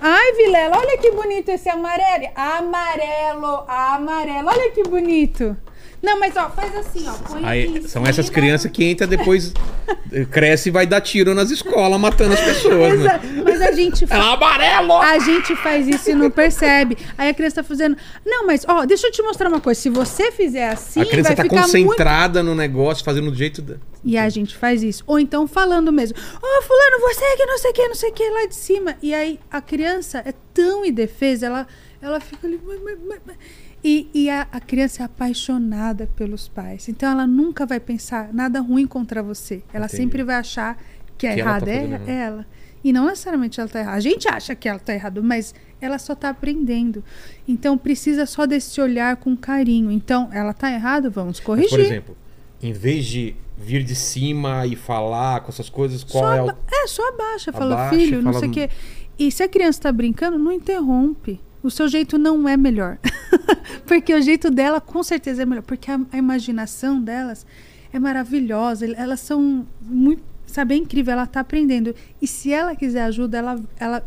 Ai, 0.00 0.32
Vilela, 0.34 0.76
olha 0.78 0.96
que 0.98 1.10
bonito 1.10 1.48
esse 1.50 1.68
amarelo. 1.68 2.28
Amarelo, 2.36 3.64
amarelo. 3.68 4.48
Olha 4.48 4.70
que 4.70 4.84
bonito. 4.84 5.56
Não, 6.00 6.18
mas 6.20 6.36
ó, 6.36 6.48
faz 6.50 6.74
assim, 6.76 7.04
ó. 7.08 7.12
Põe 7.12 7.44
Aí, 7.44 7.80
são 7.82 8.02
cima. 8.02 8.08
essas 8.08 8.30
crianças 8.30 8.70
que 8.70 8.88
entram 8.88 9.08
depois, 9.08 9.52
cresce 10.30 10.68
e 10.68 10.72
vai 10.72 10.86
dar 10.86 11.00
tiro 11.00 11.34
nas 11.34 11.50
escolas, 11.50 12.00
matando 12.00 12.34
as 12.34 12.40
pessoas, 12.40 13.00
né? 13.00 13.20
Mas 13.44 13.60
a 13.60 13.72
gente 13.72 14.04
É 14.04 14.06
faz. 14.06 14.24
amarelo! 14.24 14.92
A 14.92 15.18
gente 15.18 15.56
faz 15.56 15.88
isso 15.88 16.10
e 16.10 16.14
não 16.14 16.30
percebe. 16.30 16.96
Aí 17.16 17.28
a 17.30 17.34
criança 17.34 17.56
tá 17.56 17.64
fazendo. 17.64 17.96
Não, 18.24 18.46
mas 18.46 18.64
ó, 18.68 18.84
deixa 18.86 19.08
eu 19.08 19.10
te 19.10 19.20
mostrar 19.22 19.48
uma 19.48 19.60
coisa. 19.60 19.80
Se 19.80 19.90
você 19.90 20.30
fizer 20.30 20.68
assim, 20.68 21.00
a 21.00 21.06
criança 21.06 21.28
vai 21.34 21.36
tá 21.36 21.42
ficar 21.42 21.68
muito 21.68 21.86
concentrada 21.86 22.42
no 22.42 22.54
negócio, 22.54 23.04
fazendo 23.04 23.30
do 23.30 23.36
jeito 23.36 23.60
da... 23.60 23.74
E 24.04 24.16
a 24.16 24.28
gente 24.28 24.56
faz 24.56 24.82
isso. 24.84 25.02
Ou 25.06 25.18
então 25.18 25.48
falando 25.48 25.92
mesmo. 25.92 26.16
Ô, 26.16 26.62
fulano, 26.62 27.00
você 27.00 27.36
que 27.36 27.44
não 27.46 27.58
sei 27.58 27.70
o 27.70 27.74
que, 27.74 27.88
não 27.88 27.94
sei 27.96 28.10
o 28.10 28.12
que, 28.12 28.30
lá 28.30 28.46
de 28.46 28.54
cima. 28.54 28.96
E 29.02 29.12
aí 29.12 29.40
a 29.50 29.60
criança 29.60 30.22
é 30.24 30.32
tão 30.54 30.84
indefesa, 30.84 31.46
ela, 31.46 31.66
ela 32.00 32.20
fica 32.20 32.46
ali. 32.46 32.60
"Mãe, 32.64 32.78
mãe, 32.78 32.94
mãe, 32.96 33.18
mãe." 33.26 33.36
E, 33.82 34.08
e 34.12 34.28
a, 34.28 34.46
a 34.50 34.60
criança 34.60 35.02
é 35.02 35.06
apaixonada 35.06 36.08
pelos 36.16 36.48
pais. 36.48 36.88
Então 36.88 37.10
ela 37.10 37.26
nunca 37.26 37.64
vai 37.64 37.78
pensar 37.78 38.32
nada 38.32 38.60
ruim 38.60 38.86
contra 38.86 39.22
você. 39.22 39.62
Ela 39.72 39.86
Entendi. 39.86 40.02
sempre 40.02 40.24
vai 40.24 40.36
achar 40.36 40.76
que 41.16 41.26
a 41.26 41.34
Que 41.34 41.40
ela 41.40 41.50
errada 41.50 41.66
tá 41.66 41.72
é, 41.72 42.00
é 42.06 42.12
ela. 42.14 42.46
E 42.82 42.92
não 42.92 43.06
necessariamente 43.06 43.60
ela 43.60 43.68
tá 43.68 43.80
errada. 43.80 43.96
A 43.96 44.00
gente 44.00 44.28
acha 44.28 44.54
que 44.54 44.68
ela 44.68 44.78
tá 44.78 44.94
errada, 44.94 45.20
mas 45.22 45.54
ela 45.80 45.98
só 45.98 46.14
tá 46.14 46.28
aprendendo. 46.28 47.02
Então 47.46 47.76
precisa 47.78 48.26
só 48.26 48.46
desse 48.46 48.80
olhar 48.80 49.16
com 49.16 49.36
carinho. 49.36 49.90
Então, 49.90 50.28
ela 50.32 50.52
tá 50.52 50.70
errada, 50.72 51.08
vamos 51.10 51.38
Mas, 51.38 51.46
corrigir. 51.46 51.70
por 51.70 51.80
exemplo, 51.80 52.16
em 52.62 52.72
vez 52.72 53.04
de 53.04 53.34
vir 53.56 53.82
de 53.82 53.94
cima 53.96 54.64
e 54.66 54.76
falar 54.76 55.40
com 55.40 55.50
essas 55.50 55.68
coisas, 55.68 56.04
qual 56.04 56.22
só 56.24 56.32
é 56.32 56.42
o... 56.42 56.50
é, 56.50 56.86
só 56.86 57.08
abaixa, 57.08 57.52
fala, 57.52 57.74
Abaixa 57.74 57.96
filho, 57.96 58.20
e 58.20 58.22
não 58.22 58.32
fala- 58.32 58.40
sei 58.40 58.48
o 58.48 58.52
quê. 58.52 58.70
E 59.18 59.32
se 59.32 59.42
a 59.42 59.48
criança 59.48 59.82
tá 59.82 59.92
brincando, 59.92 60.38
não 60.38 60.52
interrompe. 60.52 61.40
O 61.68 61.70
seu 61.70 61.86
jeito 61.86 62.16
não 62.18 62.48
é 62.48 62.56
melhor. 62.56 62.98
porque 63.86 64.14
o 64.14 64.22
jeito 64.22 64.50
dela 64.50 64.80
com 64.80 65.02
certeza 65.02 65.42
é 65.42 65.46
melhor. 65.46 65.62
Porque 65.62 65.90
a, 65.90 66.00
a 66.12 66.16
imaginação 66.16 67.00
delas 67.00 67.44
é 67.92 67.98
maravilhosa. 67.98 68.86
el- 68.86 68.94
Elas 68.96 69.20
são 69.20 69.66
muito. 69.82 70.22
Sabe, 70.46 70.74
é 70.74 70.78
incrível. 70.78 71.12
Ela 71.12 71.26
tá 71.26 71.40
aprendendo. 71.40 71.94
E 72.22 72.26
se 72.26 72.50
ela 72.52 72.74
quiser 72.74 73.02
ajuda, 73.02 73.36
ela, 73.38 73.60
ela 73.78 74.06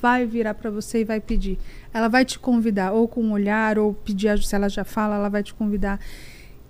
vai 0.00 0.24
virar 0.24 0.54
para 0.54 0.70
você 0.70 1.00
e 1.00 1.04
vai 1.04 1.20
pedir. 1.20 1.58
Ela 1.92 2.08
vai 2.08 2.24
te 2.24 2.38
convidar, 2.38 2.92
ou 2.92 3.06
com 3.06 3.22
um 3.22 3.32
olhar, 3.32 3.78
ou 3.78 3.92
pedir 3.92 4.28
ajuda. 4.28 4.48
Se 4.48 4.54
ela 4.56 4.68
já 4.70 4.84
fala, 4.84 5.16
ela 5.16 5.28
vai 5.28 5.42
te 5.42 5.52
convidar. 5.52 6.00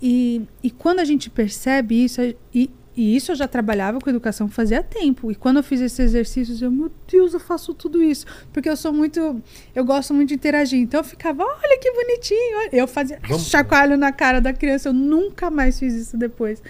E, 0.03 0.43
e 0.63 0.71
quando 0.73 0.99
a 0.99 1.05
gente 1.05 1.31
percebe 1.31 2.03
isso, 2.05 2.21
e, 2.53 2.69
e 2.97 3.15
isso 3.15 3.33
eu 3.33 3.37
já 3.37 3.47
trabalhava 3.47 3.99
com 4.01 4.09
educação 4.09 4.49
fazia 4.49 4.83
tempo. 4.83 5.31
E 5.31 5.35
quando 5.35 5.59
eu 5.59 5.63
fiz 5.63 5.81
esses 5.81 5.99
exercícios, 5.99 6.63
eu, 6.63 6.71
meu 6.71 6.91
Deus, 7.11 7.35
eu 7.35 7.41
faço 7.41 7.75
tudo 7.75 8.03
isso. 8.03 8.25
Porque 8.53 8.69
eu 8.69 8.77
sou 8.77 8.93
muito. 8.93 9.43
Eu 9.75 9.85
gosto 9.85 10.15
muito 10.15 10.31
de 10.31 10.35
interagir. 10.35 10.81
Então 10.81 11.01
eu 11.01 11.05
ficava, 11.05 11.43
olha 11.45 11.79
que 11.79 11.91
bonitinho. 11.93 12.59
olha." 12.59 12.71
Eu 12.73 12.89
fazia 12.89 13.19
Vamos- 13.29 13.47
chacoalho 13.49 13.97
na 13.99 14.13
cara 14.13 14.41
da 14.41 14.53
criança. 14.53 14.89
Eu 14.89 14.93
nunca 14.95 15.51
mais 15.51 15.79
fiz 15.79 15.93
isso 15.95 16.17
depois. 16.17 16.63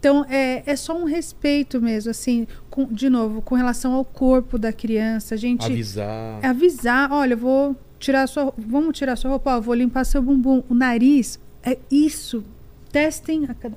Então 0.00 0.24
é, 0.28 0.62
é 0.66 0.76
só 0.76 0.96
um 0.96 1.04
respeito 1.04 1.80
mesmo, 1.80 2.10
assim, 2.10 2.46
com- 2.70 2.86
de 2.86 3.08
novo, 3.10 3.42
com 3.42 3.54
relação 3.54 3.92
ao 3.94 4.04
corpo 4.04 4.56
da 4.58 4.72
criança. 4.72 5.34
A 5.34 5.38
gente 5.38 5.66
Avisar. 5.66 6.40
avisar, 6.44 7.12
olha, 7.12 7.34
eu 7.34 7.38
vou 7.38 7.76
tirar 7.98 8.26
sua, 8.28 8.54
vamos 8.56 8.96
tirar 8.96 9.16
sua 9.16 9.30
roupa, 9.30 9.56
ó, 9.56 9.60
vou 9.60 9.74
limpar 9.74 10.04
seu 10.04 10.22
bumbum, 10.22 10.62
o 10.68 10.74
nariz, 10.74 11.40
é 11.64 11.76
isso. 11.90 12.44
Testem, 12.92 13.44
a 13.48 13.54
cada- 13.54 13.76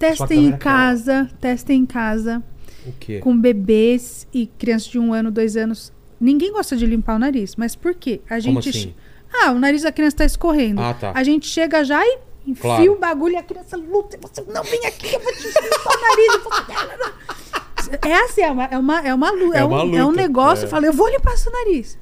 testem 0.00 0.38
em 0.38 0.42
câmera 0.52 0.58
casa, 0.58 1.30
testem 1.40 1.80
em 1.82 1.86
casa 1.86 2.42
O 2.86 2.92
quê? 2.98 3.18
com 3.20 3.36
bebês 3.38 4.26
e 4.32 4.46
crianças 4.46 4.88
de 4.88 4.98
um 4.98 5.12
ano, 5.12 5.30
dois 5.30 5.56
anos. 5.56 5.92
Ninguém 6.20 6.52
gosta 6.52 6.76
de 6.76 6.84
limpar 6.86 7.16
o 7.16 7.18
nariz, 7.18 7.54
mas 7.56 7.74
por 7.76 7.94
quê? 7.94 8.20
A 8.28 8.40
Como 8.42 8.60
gente, 8.60 8.68
assim? 8.70 8.94
ah, 9.32 9.52
o 9.52 9.58
nariz 9.58 9.82
da 9.82 9.92
criança 9.92 10.14
está 10.16 10.24
escorrendo. 10.24 10.80
Ah, 10.80 10.92
tá. 10.94 11.12
A 11.14 11.22
gente 11.22 11.46
chega 11.46 11.84
já 11.84 12.04
e 12.04 12.18
enfia 12.46 12.62
Claro. 12.62 12.92
o 12.92 12.98
bagulho 12.98 13.34
e 13.34 13.36
a 13.36 13.42
criança 13.42 13.76
luta. 13.76 14.18
Você 14.22 14.42
não 14.42 14.62
vem 14.64 14.84
aqui, 14.86 15.14
eu 15.14 15.20
vou 15.20 15.32
te 15.32 15.44
limpar 15.46 15.96
o 15.96 16.00
nariz. 16.00 16.42
vou- 16.42 18.10
É 18.10 18.14
assim, 18.24 18.42
é 18.42 18.50
uma, 18.50 18.64
é 18.64 18.78
uma, 18.78 19.00
é 19.00 19.14
uma, 19.14 19.28
É 19.28 19.58
é 19.60 19.64
uma 19.64 19.84
um, 19.84 19.96
é 19.96 20.04
um 20.04 20.08
luta, 20.10 20.20
negócio. 20.22 20.64
é. 20.64 20.66
Eu 20.66 20.70
falo, 20.70 20.86
eu 20.86 20.92
vou 20.92 21.08
limpar 21.08 21.36
seu 21.36 21.50
nariz. 21.52 21.98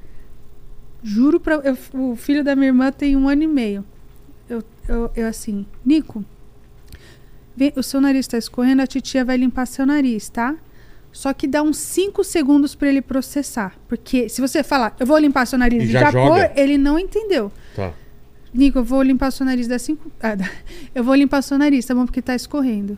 Juro 1.01 1.39
pra. 1.39 1.55
eu- 1.55 1.77
o 1.93 2.15
filho 2.15 2.43
da 2.43 2.55
minha 2.55 2.67
irmã 2.67 2.91
tem 2.91 3.15
um 3.15 3.29
ano 3.29 3.43
e 3.43 3.47
meio. 3.47 3.85
Eu, 4.49 4.61
eu, 4.87 5.11
eu 5.15 5.27
assim, 5.27 5.65
Nico, 5.85 6.23
vem- 7.59 7.73
o 7.75 7.83
seu 7.83 7.99
nariz 8.01 8.25
tá 8.27 8.37
escorrendo, 8.37 8.81
a 8.81 8.87
titia 8.87 9.23
vai 9.25 9.37
limpar 9.37 9.65
seu 9.67 9.85
nariz, 9.85 10.29
tá? 10.29 10.55
Só 11.11 11.33
que 11.33 11.47
dá 11.47 11.61
uns 11.61 11.77
5 11.77 12.23
segundos 12.23 12.75
pra 12.75 12.87
ele 12.87 13.01
processar. 13.01 13.75
Porque 13.87 14.29
se 14.29 14.39
você 14.41 14.63
falar, 14.63 14.95
eu 14.99 15.05
vou 15.05 15.17
limpar 15.17 15.45
seu 15.45 15.57
nariz 15.59 15.83
E 15.83 15.87
e 15.87 15.89
já 15.91 15.99
já, 16.01 16.11
joga. 16.11 16.29
pôr, 16.49 16.51
ele 16.55 16.77
não 16.77 16.97
entendeu. 16.97 17.51
Tá. 17.75 17.91
Nico, 18.53 18.79
eu 18.79 18.83
vou 18.83 19.01
limpar 19.01 19.31
seu 19.31 19.45
nariz, 19.45 19.67
dá 19.67 19.77
cinco. 19.77 20.11
Ah, 20.21 20.35
dá- 20.35 20.49
eu 20.95 21.03
vou 21.03 21.15
limpar 21.15 21.41
seu 21.41 21.57
nariz, 21.57 21.85
tá 21.85 21.93
bom? 21.95 22.05
Porque 22.05 22.21
tá 22.21 22.35
escorrendo. 22.35 22.97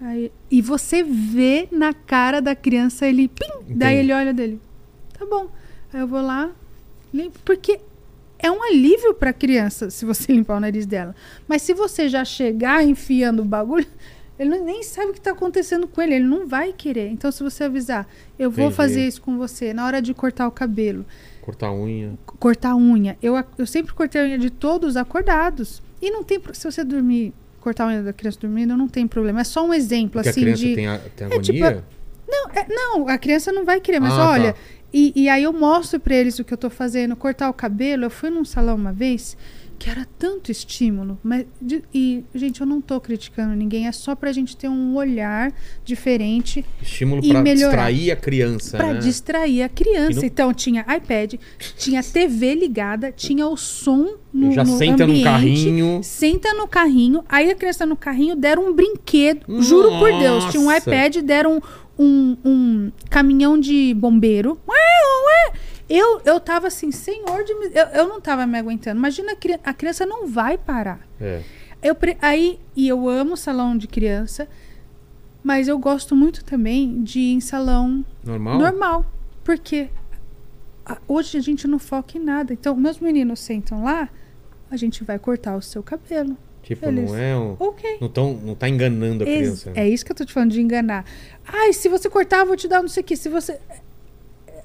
Aí- 0.00 0.32
e 0.50 0.62
você 0.62 1.02
vê 1.02 1.68
na 1.70 1.92
cara 1.92 2.40
da 2.40 2.54
criança 2.54 3.06
ele. 3.06 3.28
Pim! 3.28 3.74
Daí 3.76 3.96
ele 3.98 4.12
olha 4.12 4.32
dele. 4.32 4.60
Tá 5.18 5.26
bom. 5.26 5.48
Aí 5.92 6.00
eu 6.00 6.06
vou 6.06 6.22
lá, 6.22 6.50
limpo. 7.12 7.38
Porque 7.44 7.80
é 8.42 8.50
um 8.50 8.62
alívio 8.62 9.14
pra 9.14 9.32
criança 9.32 9.90
se 9.90 10.04
você 10.04 10.30
limpar 10.32 10.56
o 10.56 10.60
nariz 10.60 10.86
dela. 10.86 11.14
Mas 11.48 11.62
se 11.62 11.72
você 11.74 12.08
já 12.08 12.24
chegar 12.24 12.84
enfiando 12.84 13.42
o 13.42 13.44
bagulho, 13.44 13.86
ele 14.38 14.58
nem 14.60 14.82
sabe 14.82 15.10
o 15.10 15.12
que 15.12 15.20
tá 15.20 15.32
acontecendo 15.32 15.86
com 15.86 16.00
ele. 16.00 16.14
Ele 16.14 16.24
não 16.24 16.46
vai 16.48 16.72
querer. 16.72 17.08
Então, 17.10 17.30
se 17.30 17.42
você 17.42 17.64
avisar, 17.64 18.08
eu 18.38 18.50
vou 18.50 18.64
Entendi. 18.66 18.76
fazer 18.76 19.06
isso 19.06 19.20
com 19.20 19.36
você 19.36 19.74
na 19.74 19.84
hora 19.86 20.00
de 20.00 20.14
cortar 20.14 20.48
o 20.48 20.50
cabelo 20.50 21.04
Cortar 21.42 21.66
a 21.68 21.74
unha. 21.74 22.12
cortar 22.38 22.70
a 22.70 22.76
unha. 22.76 23.18
Eu, 23.22 23.34
eu 23.58 23.66
sempre 23.66 23.92
cortei 23.92 24.20
a 24.20 24.24
unha 24.24 24.38
de 24.38 24.48
todos 24.50 24.96
acordados. 24.96 25.82
E 26.00 26.10
não 26.10 26.22
tem. 26.24 26.40
Se 26.54 26.64
você 26.70 26.82
dormir, 26.82 27.34
cortar 27.60 27.84
a 27.84 27.88
unha 27.88 28.02
da 28.02 28.12
criança 28.14 28.38
dormindo, 28.40 28.74
não 28.76 28.88
tem 28.88 29.06
problema. 29.06 29.40
É 29.40 29.44
só 29.44 29.64
um 29.66 29.74
exemplo, 29.74 30.12
Porque 30.12 30.30
assim, 30.30 30.40
a 30.40 30.44
criança 30.44 30.62
de. 30.64 30.74
tem, 30.74 30.86
a, 30.86 30.98
tem 30.98 31.26
É, 31.26 31.38
tipo, 31.40 31.64
agonia? 31.64 31.84
Não, 32.26 32.50
é- 32.50 32.66
não, 32.68 33.08
a 33.08 33.18
criança 33.18 33.52
não 33.52 33.64
vai 33.64 33.80
querer, 33.80 34.00
mas 34.00 34.12
Ah, 34.12 34.30
olha. 34.30 34.52
tá. 34.52 34.58
E, 34.92 35.12
e 35.14 35.28
aí 35.28 35.42
eu 35.44 35.52
mostro 35.52 36.00
pra 36.00 36.14
eles 36.14 36.38
o 36.38 36.44
que 36.44 36.52
eu 36.52 36.58
tô 36.58 36.68
fazendo. 36.70 37.14
Cortar 37.16 37.48
o 37.48 37.54
cabelo. 37.54 38.04
Eu 38.04 38.10
fui 38.10 38.30
num 38.30 38.44
salão 38.44 38.74
uma 38.76 38.92
vez 38.92 39.36
que 39.78 39.88
era 39.88 40.06
tanto 40.18 40.50
estímulo. 40.52 41.18
Mas, 41.22 41.46
de- 41.60 41.82
e, 41.94 42.22
gente, 42.34 42.60
eu 42.60 42.66
não 42.66 42.82
tô 42.82 43.00
criticando 43.00 43.54
ninguém. 43.54 43.86
É 43.86 43.92
só 43.92 44.14
pra 44.14 44.30
gente 44.30 44.54
ter 44.54 44.68
um 44.68 44.94
olhar 44.94 45.54
diferente 45.84 46.62
Estímulo 46.82 47.22
melhorar. 47.22 47.54
distrair 47.54 48.10
a 48.10 48.16
criança, 48.16 48.76
Pra 48.76 48.92
né? 48.92 48.98
distrair 49.00 49.62
a 49.62 49.68
criança. 49.70 50.20
Não- 50.20 50.24
Então 50.26 50.52
tinha 50.52 50.82
iPad, 50.82 51.34
tinha 51.78 52.02
TV 52.02 52.54
ligada, 52.54 53.10
tinha 53.10 53.46
o 53.46 53.56
som 53.56 54.16
no, 54.32 54.52
Já 54.52 54.64
no 54.64 54.76
senta 54.76 55.04
ambiente, 55.04 55.24
carrinho. 55.24 56.00
Senta 56.02 56.52
no 56.52 56.68
carrinho, 56.68 57.24
aí 57.26 57.50
a 57.50 57.54
criança 57.54 57.86
no 57.86 57.96
carrinho 57.96 58.36
deram 58.36 58.68
um 58.68 58.74
brinquedo. 58.74 59.62
Juro 59.62 59.98
por 59.98 60.10
Deus, 60.18 60.44
tinha 60.50 60.60
um 60.62 60.66
Nossa. 60.66 60.78
iPad, 60.90 61.16
deram 61.24 61.60
um, 62.00 62.36
um 62.44 62.92
caminhão 63.10 63.58
de 63.60 63.92
bombeiro. 63.94 64.58
Eu, 65.88 66.20
eu 66.24 66.38
tava 66.38 66.68
assim, 66.68 66.92
senhor 66.92 67.42
de 67.44 67.52
eu, 67.52 67.86
eu 67.92 68.08
não 68.08 68.20
tava 68.20 68.46
me 68.46 68.56
aguentando. 68.56 68.96
Imagina, 68.98 69.32
a 69.32 69.36
cri- 69.36 69.58
a 69.64 69.74
criança 69.74 70.06
não 70.06 70.26
vai 70.28 70.56
parar. 70.56 71.00
É. 71.20 71.42
Eu, 71.82 71.96
aí, 72.22 72.60
e 72.76 72.86
eu 72.86 73.08
amo 73.08 73.36
salão 73.36 73.76
de 73.76 73.88
criança, 73.88 74.46
mas 75.42 75.66
eu 75.66 75.76
gosto 75.78 76.14
muito 76.14 76.44
também 76.44 77.02
de 77.02 77.18
ir 77.18 77.32
em 77.32 77.40
salão 77.40 78.04
Normal? 78.24 78.58
Normal. 78.58 79.06
Porque 79.42 79.88
a- 80.86 80.98
hoje 81.08 81.36
a 81.36 81.40
gente 81.40 81.66
não 81.66 81.78
foca 81.80 82.16
em 82.18 82.20
nada. 82.22 82.52
Então, 82.52 82.76
meus 82.76 83.00
meninos 83.00 83.40
sentam 83.40 83.82
lá, 83.82 84.08
a 84.70 84.76
gente 84.76 85.02
vai 85.02 85.18
cortar 85.18 85.56
o 85.56 85.62
seu 85.62 85.82
cabelo. 85.82 86.36
Tipo, 86.62 86.86
Eles- 86.86 87.10
não 87.10 87.16
é 87.18 87.36
um... 87.36 87.56
Não, 88.00 88.08
tão, 88.08 88.34
não 88.34 88.54
tá 88.54 88.68
enganando 88.68 89.24
a 89.24 89.26
Ex- 89.26 89.38
criança. 89.38 89.70
né? 89.70 89.80
É 89.82 89.88
isso 89.88 90.04
que 90.04 90.12
eu 90.12 90.16
tô 90.16 90.24
te 90.24 90.32
falando 90.32 90.52
de 90.52 90.60
enganar. 90.60 91.04
Ai, 91.46 91.72
se 91.72 91.88
você 91.88 92.08
cortar, 92.08 92.40
eu 92.40 92.46
vou 92.46 92.56
te 92.56 92.68
dar 92.68 92.80
não 92.82 92.88
sei 92.88 93.02
o 93.02 93.04
que. 93.04 93.16
Se 93.16 93.28
você. 93.28 93.58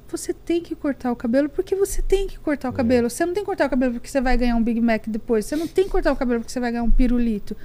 Você 0.08 0.34
tem 0.34 0.62
que 0.62 0.76
cortar 0.76 1.12
o 1.12 1.16
cabelo 1.16 1.50
porque 1.50 1.76
você 1.76 2.02
tem 2.02 2.28
que 2.28 2.38
cortar 2.38 2.70
o 2.70 2.74
É. 2.74 2.76
cabelo. 2.76 3.10
Você 3.10 3.26
não 3.26 3.34
tem 3.34 3.42
que 3.44 3.48
cortar 3.48 3.66
o 3.66 3.70
cabelo 3.70 3.94
porque 3.94 4.08
você 4.08 4.22
vai 4.22 4.38
ganhar 4.38 4.56
um 4.56 4.64
Big 4.64 4.80
Mac 4.80 5.06
depois. 5.08 5.46
Você 5.46 5.56
não 5.56 5.68
tem 5.68 5.86
que 5.86 5.90
cortar 5.90 6.12
o 6.12 6.16
cabelo 6.16 6.42
porque 6.42 6.52
você 6.52 6.60
vai 6.60 6.72
ganhar 6.72 6.84
um 6.84 6.92
pirulito. 6.92 7.56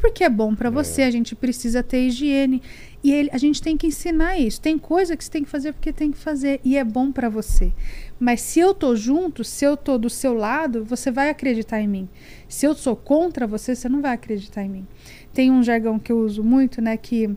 Porque 0.00 0.24
é 0.24 0.28
bom 0.30 0.54
pra 0.54 0.70
você, 0.70 1.02
a 1.02 1.10
gente 1.10 1.34
precisa 1.36 1.82
ter 1.82 2.06
higiene. 2.06 2.62
E 3.02 3.12
ele- 3.12 3.30
a 3.32 3.38
gente 3.38 3.60
tem 3.62 3.76
que 3.76 3.86
ensinar 3.86 4.38
isso. 4.38 4.60
Tem 4.60 4.78
coisa 4.78 5.16
que 5.16 5.24
você 5.24 5.30
tem 5.30 5.44
que 5.44 5.48
fazer 5.50 5.72
porque 5.72 5.92
tem 5.92 6.10
que 6.10 6.18
fazer. 6.18 6.60
E 6.64 6.76
é 6.76 6.84
bom 6.84 7.12
pra 7.12 7.28
você. 7.28 7.72
Mas 8.18 8.40
se 8.40 8.60
eu 8.60 8.74
tô 8.74 8.94
junto, 8.96 9.42
se 9.44 9.64
eu 9.64 9.76
tô 9.76 9.96
do 9.98 10.10
seu 10.10 10.34
lado, 10.34 10.84
você 10.84 11.10
vai 11.10 11.30
acreditar 11.30 11.80
em 11.80 11.88
mim. 11.88 12.08
Se 12.48 12.66
eu 12.66 12.74
sou 12.74 12.94
contra 12.96 13.46
você, 13.46 13.74
você 13.74 13.88
não 13.88 14.00
vai 14.00 14.12
acreditar 14.12 14.62
em 14.62 14.68
mim. 14.68 14.86
Tem 15.32 15.50
um 15.50 15.62
jargão 15.62 15.98
que 15.98 16.10
eu 16.12 16.18
uso 16.18 16.42
muito, 16.42 16.80
né? 16.82 16.96
Que 16.96 17.30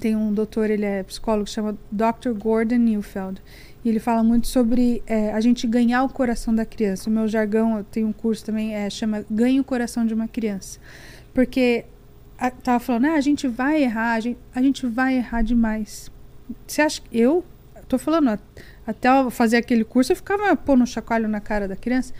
tem 0.00 0.16
um 0.16 0.32
doutor, 0.32 0.70
ele 0.70 0.84
é 0.84 1.02
psicólogo, 1.02 1.48
chama 1.48 1.76
Dr. 1.90 2.32
Gordon 2.36 2.76
Neufeld. 2.78 3.40
E 3.84 3.88
ele 3.88 3.98
fala 3.98 4.22
muito 4.24 4.46
sobre 4.46 5.02
é, 5.06 5.30
a 5.32 5.40
gente 5.40 5.66
ganhar 5.66 6.02
o 6.04 6.08
coração 6.08 6.54
da 6.54 6.64
criança. 6.64 7.10
O 7.10 7.12
meu 7.12 7.28
jargão, 7.28 7.76
eu 7.78 7.84
tenho 7.84 8.06
um 8.08 8.12
curso 8.12 8.44
também, 8.44 8.74
é, 8.74 8.88
chama 8.88 9.24
Ganhe 9.30 9.60
o 9.60 9.64
Coração 9.64 10.06
de 10.06 10.14
uma 10.14 10.26
Criança. 10.26 10.78
Porque 11.34 11.84
tava 12.62 12.80
falando, 12.80 13.06
ah, 13.06 13.14
a 13.14 13.20
gente 13.20 13.46
vai 13.48 13.82
errar, 13.82 14.14
a 14.14 14.20
gente, 14.20 14.38
a 14.54 14.62
gente 14.62 14.86
vai 14.86 15.16
errar 15.16 15.42
demais. 15.42 16.10
Você 16.66 16.82
acha 16.82 17.00
que 17.00 17.18
eu, 17.18 17.44
tô 17.88 17.98
falando, 17.98 18.38
até 18.86 19.08
eu 19.08 19.30
fazer 19.30 19.56
aquele 19.56 19.84
curso, 19.84 20.12
eu 20.12 20.16
ficava 20.16 20.54
pondo 20.56 20.86
chacoalho 20.86 21.28
na 21.28 21.40
cara 21.40 21.68
da 21.68 21.76
criança. 21.76 22.12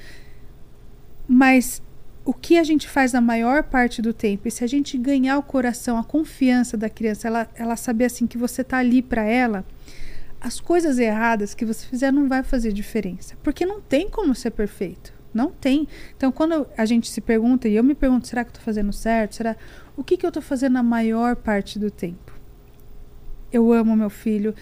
Mas 1.26 1.82
o 2.24 2.32
que 2.32 2.58
a 2.58 2.64
gente 2.64 2.88
faz 2.88 3.12
na 3.12 3.20
maior 3.20 3.64
parte 3.64 4.00
do 4.00 4.12
tempo, 4.12 4.48
e 4.48 4.50
se 4.50 4.64
a 4.64 4.66
gente 4.66 4.96
ganhar 4.96 5.38
o 5.38 5.42
coração, 5.42 5.98
a 5.98 6.04
confiança 6.04 6.76
da 6.76 6.88
criança, 6.88 7.28
ela, 7.28 7.48
ela 7.54 7.76
saber 7.76 8.06
assim 8.06 8.26
que 8.26 8.38
você 8.38 8.64
tá 8.64 8.78
ali 8.78 9.02
para 9.02 9.24
ela, 9.24 9.64
as 10.44 10.60
coisas 10.60 10.98
erradas 10.98 11.54
que 11.54 11.64
você 11.64 11.86
fizer 11.86 12.12
não 12.12 12.28
vai 12.28 12.42
fazer 12.42 12.70
diferença. 12.72 13.34
Porque 13.42 13.64
não 13.64 13.80
tem 13.80 14.10
como 14.10 14.34
ser 14.34 14.50
perfeito. 14.50 15.13
Não 15.34 15.50
tem. 15.50 15.88
Então, 16.16 16.30
quando 16.30 16.66
a 16.78 16.84
gente 16.86 17.10
se 17.10 17.20
pergunta, 17.20 17.68
e 17.68 17.74
eu 17.74 17.82
me 17.82 17.94
pergunto, 17.94 18.28
será 18.28 18.44
que 18.44 18.50
eu 18.50 18.54
tô 18.54 18.60
fazendo 18.60 18.92
certo? 18.92 19.34
Será? 19.34 19.56
O 19.96 20.04
que, 20.04 20.16
que 20.16 20.24
eu 20.24 20.30
tô 20.32 20.40
fazendo 20.40 20.74
na 20.74 20.82
maior 20.82 21.34
parte 21.36 21.78
do 21.78 21.90
tempo? 21.90 22.32
Eu 23.52 23.72
amo 23.72 23.96
meu 23.96 24.10
filho. 24.10 24.54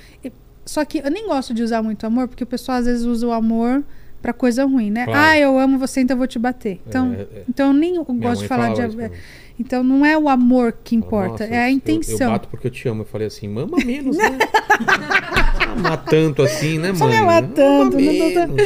Só 0.65 0.85
que 0.85 0.99
eu 0.99 1.11
nem 1.11 1.27
gosto 1.27 1.53
de 1.53 1.63
usar 1.63 1.83
muito 1.83 2.07
amor, 2.07 2.29
porque 2.29 2.45
o 2.45 2.47
pessoal 2.47 2.79
às 2.79 2.87
vezes 2.87 3.05
usa 3.05 3.27
o 3.27 3.33
amor 3.33 3.83
pra 4.21 4.33
coisa 4.33 4.65
ruim, 4.65 4.91
né? 4.91 5.05
Claro. 5.05 5.19
Ah, 5.21 5.37
eu 5.39 5.59
amo 5.59 5.79
você, 5.79 6.01
então 6.01 6.15
eu 6.15 6.19
vou 6.19 6.27
te 6.27 6.39
bater. 6.39 6.81
Então, 6.87 7.13
É, 7.13 7.23
é. 7.23 7.45
então 7.49 7.67
eu 7.69 7.73
nem 7.73 7.95
gosto 8.05 8.43
de 8.43 8.49
falar 8.49 8.73
de 8.73 8.81
amor. 8.81 9.11
mim. 9.11 9.17
Então 9.59 9.83
não 9.83 10.07
é 10.07 10.17
o 10.17 10.29
amor 10.29 10.73
que 10.85 10.95
importa, 10.97 11.45
"Nossa, 11.45 11.45
é 11.45 11.65
a 11.65 11.71
eu- 11.71 11.75
intenção. 11.75 12.27
Eu, 12.29 12.31
bato 12.31 12.49
porque 12.49 12.67
eu 12.69 12.71
te 12.71 12.87
amo. 12.89 13.03
Eu 13.03 13.07
falei 13.07 13.27
assim, 13.27 13.49
mama 13.49 13.77
menos, 13.85 14.17
né? 14.17 14.39
Amar 15.77 16.05
tanto 16.05 16.43
assim, 16.43 16.79
né, 16.79 16.89
mãe? 16.89 16.97
Só 16.97 17.07
me 17.09 17.17
amar 17.17 17.43
não 17.43 17.51
tô- 17.91 17.97
menos. 17.97 18.63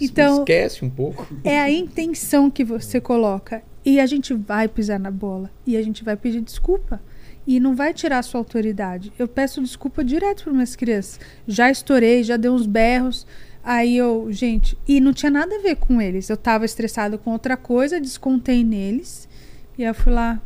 Então- 0.00 0.38
Esquece 0.38 0.84
um 0.84 0.90
pouco. 0.90 1.26
É 1.44 1.58
a 1.60 1.70
intenção 1.70 2.50
que 2.50 2.64
você 2.64 3.00
coloca. 3.00 3.62
E 3.84 3.98
a 3.98 4.06
gente 4.06 4.34
vai 4.34 4.68
pisar 4.68 4.98
na 4.98 5.10
bola. 5.10 5.50
E 5.66 5.76
a 5.76 5.82
gente 5.82 6.04
vai 6.04 6.16
pedir 6.16 6.40
desculpa. 6.40 7.00
E 7.46 7.58
não 7.58 7.74
vai 7.74 7.92
tirar 7.94 8.18
a 8.18 8.22
sua 8.22 8.40
autoridade. 8.40 9.12
Eu 9.18 9.26
peço 9.26 9.60
desculpa 9.62 10.04
direto 10.04 10.44
para 10.44 10.52
minhas 10.52 10.76
crianças. 10.76 11.18
Já 11.46 11.70
estourei, 11.70 12.22
já 12.22 12.36
dei 12.36 12.50
uns 12.50 12.66
berros. 12.66 13.26
Aí 13.62 13.96
eu, 13.96 14.28
gente, 14.30 14.76
e 14.86 15.00
não 15.00 15.12
tinha 15.12 15.30
nada 15.30 15.54
a 15.56 15.60
ver 15.62 15.76
com 15.76 16.00
eles. 16.00 16.28
Eu 16.28 16.36
tava 16.36 16.64
estressado 16.64 17.18
com 17.18 17.30
outra 17.32 17.56
coisa, 17.56 18.00
descontei 18.00 18.62
neles. 18.64 19.28
E 19.76 19.82
aí 19.82 19.90
eu 19.90 19.94
fui 19.94 20.12
lá. 20.12 20.40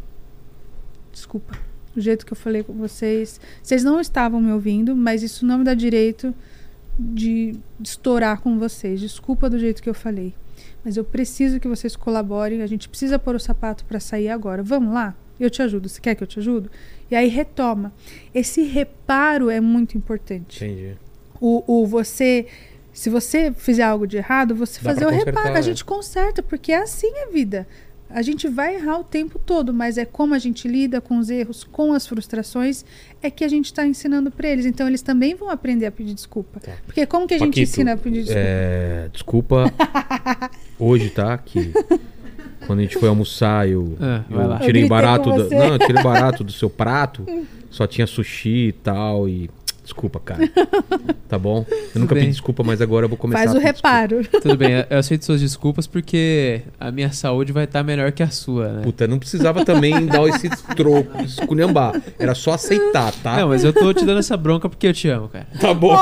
Desculpa. 1.12 1.58
O 1.97 2.00
jeito 2.00 2.26
que 2.26 2.33
eu 2.33 2.36
falei 2.36 2.62
com 2.62 2.73
vocês. 2.73 3.41
Vocês 3.62 3.84
não 3.84 4.00
estavam 4.00 4.41
me 4.41 4.52
ouvindo, 4.52 4.97
mas 4.97 5.23
isso 5.23 5.47
não 5.47 5.58
me 5.58 5.65
dá 5.65 5.74
direito 5.74 6.34
de 6.98 7.56
estourar 7.82 8.40
com 8.40 8.58
vocês. 8.58 9.00
Desculpa 9.00 9.50
do 9.50 9.58
jeito 9.58 9.82
que 9.82 9.89
eu 9.89 9.94
falei. 9.94 10.34
Mas 10.84 10.97
eu 10.97 11.05
preciso 11.05 11.58
que 11.58 11.68
vocês 11.68 11.97
colaborem. 11.97 12.62
A 12.62 12.66
gente 12.66 12.89
precisa 12.89 13.18
pôr 13.18 13.34
o 13.34 13.40
sapato 13.40 13.84
para 13.84 13.98
sair 13.98 14.28
agora. 14.28 14.62
Vamos 14.62 14.92
lá? 14.92 15.16
Eu 15.39 15.50
te 15.50 15.62
ajudo. 15.62 15.89
Você 15.89 16.00
quer 16.00 16.14
que 16.14 16.23
eu 16.23 16.26
te 16.26 16.39
ajudo? 16.39 16.70
E 17.10 17.16
aí 17.16 17.28
retoma. 17.28 17.92
Esse 18.34 18.62
reparo 18.62 19.50
é 19.50 19.60
muito 19.60 19.97
importante. 19.97 20.64
Entendi. 20.64 20.97
O, 21.40 21.64
o 21.66 21.86
você. 21.86 22.47
Se 22.92 23.10
você 23.10 23.52
fizer 23.52 23.82
algo 23.82 24.06
de 24.06 24.18
errado, 24.18 24.55
você 24.55 24.78
Dá 24.81 24.90
fazer 24.90 25.06
o 25.06 25.10
reparo. 25.10 25.55
A 25.55 25.58
é. 25.58 25.62
gente 25.62 25.84
conserta, 25.84 26.42
porque 26.42 26.70
é 26.70 26.82
assim 26.82 27.10
a 27.26 27.31
vida. 27.31 27.66
A 28.15 28.23
gente 28.23 28.47
vai 28.47 28.76
errar 28.76 28.99
o 29.01 29.05
tempo 29.05 29.41
todo, 29.44 29.75
mas 29.75 29.99
é 29.99 30.05
como 30.05 30.34
a 30.34 30.39
gente 30.39 30.68
lida 30.68 31.01
com 31.01 31.18
os 31.18 31.28
erros, 31.31 31.65
com 31.65 31.93
as 31.93 32.07
frustrações, 32.07 32.84
é 33.20 33.28
que 33.28 33.43
a 33.44 33.49
gente 33.49 33.67
está 33.67 33.84
ensinando 33.84 34.31
para 34.31 34.49
eles. 34.49 34.65
Então 34.67 34.86
eles 34.86 35.02
também 35.02 35.34
vão 35.34 35.51
aprender 35.51 35.86
a 35.86 35.91
pedir 35.91 36.15
desculpa. 36.15 36.60
Tá. 36.60 36.73
Porque 36.86 37.05
como 37.07 37.26
que 37.26 37.34
a 37.34 37.39
gente 37.39 37.49
Paquito, 37.49 37.62
ensina 37.70 37.93
a 37.94 37.97
pedir 37.97 38.23
desculpa? 38.23 38.41
É, 38.41 39.09
desculpa. 39.12 39.65
Hoje, 40.78 41.10
tá? 41.10 41.36
Que 41.39 41.73
quando 42.67 42.78
a 42.78 42.83
gente 42.83 42.97
foi 42.99 43.09
almoçar, 43.09 43.68
eu, 43.68 43.97
Ah, 44.01 44.23
eu. 44.31 44.41
Eu 44.41 44.49
tirei 44.59 44.67
gritei 44.83 44.89
barato. 44.89 45.31
do- 45.33 45.51
não, 45.51 45.67
eu 45.73 45.78
tirei 45.81 46.02
barato 46.02 46.44
do 46.44 46.52
seu 46.52 46.70
prato. 46.70 47.26
Só 47.68 47.86
tinha 47.86 48.07
sushi 48.07 48.68
e 48.68 48.73
tal. 48.73 49.28
E. 49.28 49.51
Desculpa, 49.85 50.19
cara. 50.19 50.41
Tá 51.27 51.39
bom? 51.39 51.65
Eu 51.95 52.01
nunca 52.01 52.15
bem. 52.15 52.25
pedi 52.25 52.33
desculpa, 52.35 52.63
mas 52.63 52.81
agora 52.81 53.07
eu 53.07 53.09
vou 53.09 53.19
começar 53.19 53.41
Faz 53.43 53.51
a 53.51 53.59
o 53.59 53.61
pedir 53.61 53.73
desculpa. 53.73 53.89
reparo. 53.97 54.25
Tudo 54.43 54.57
bem, 54.57 54.85
eu 54.89 54.99
aceito 54.99 55.25
suas 55.25 55.41
desculpas 55.41 55.87
porque 55.87 56.61
a 56.79 56.93
minha 56.93 57.11
saúde 57.11 57.51
vai 57.51 57.65
estar 57.65 57.83
melhor 57.83 58.13
que 58.13 58.23
a 58.23 58.29
sua, 58.31 58.69
né? 58.69 58.83
Puta, 58.83 59.09
não 59.09 59.19
precisava 59.19 59.65
também 59.65 60.05
dar 60.07 60.23
esse 60.29 60.49
troco, 60.77 61.23
esculhambar. 61.25 62.01
Era 62.19 62.35
só 62.37 62.53
aceitar, 62.53 63.13
tá? 63.23 63.39
Não, 63.39 63.49
mas 63.49 63.65
eu 63.65 63.73
tô 63.73 63.93
te 63.93 64.05
dando 64.05 64.21
essa 64.21 64.37
bronca 64.37 64.69
porque 64.69 64.87
eu 64.87 64.93
te 64.93 65.09
amo, 65.09 65.29
cara. 65.29 65.47
Tá 65.61 65.75
bom. 65.75 65.97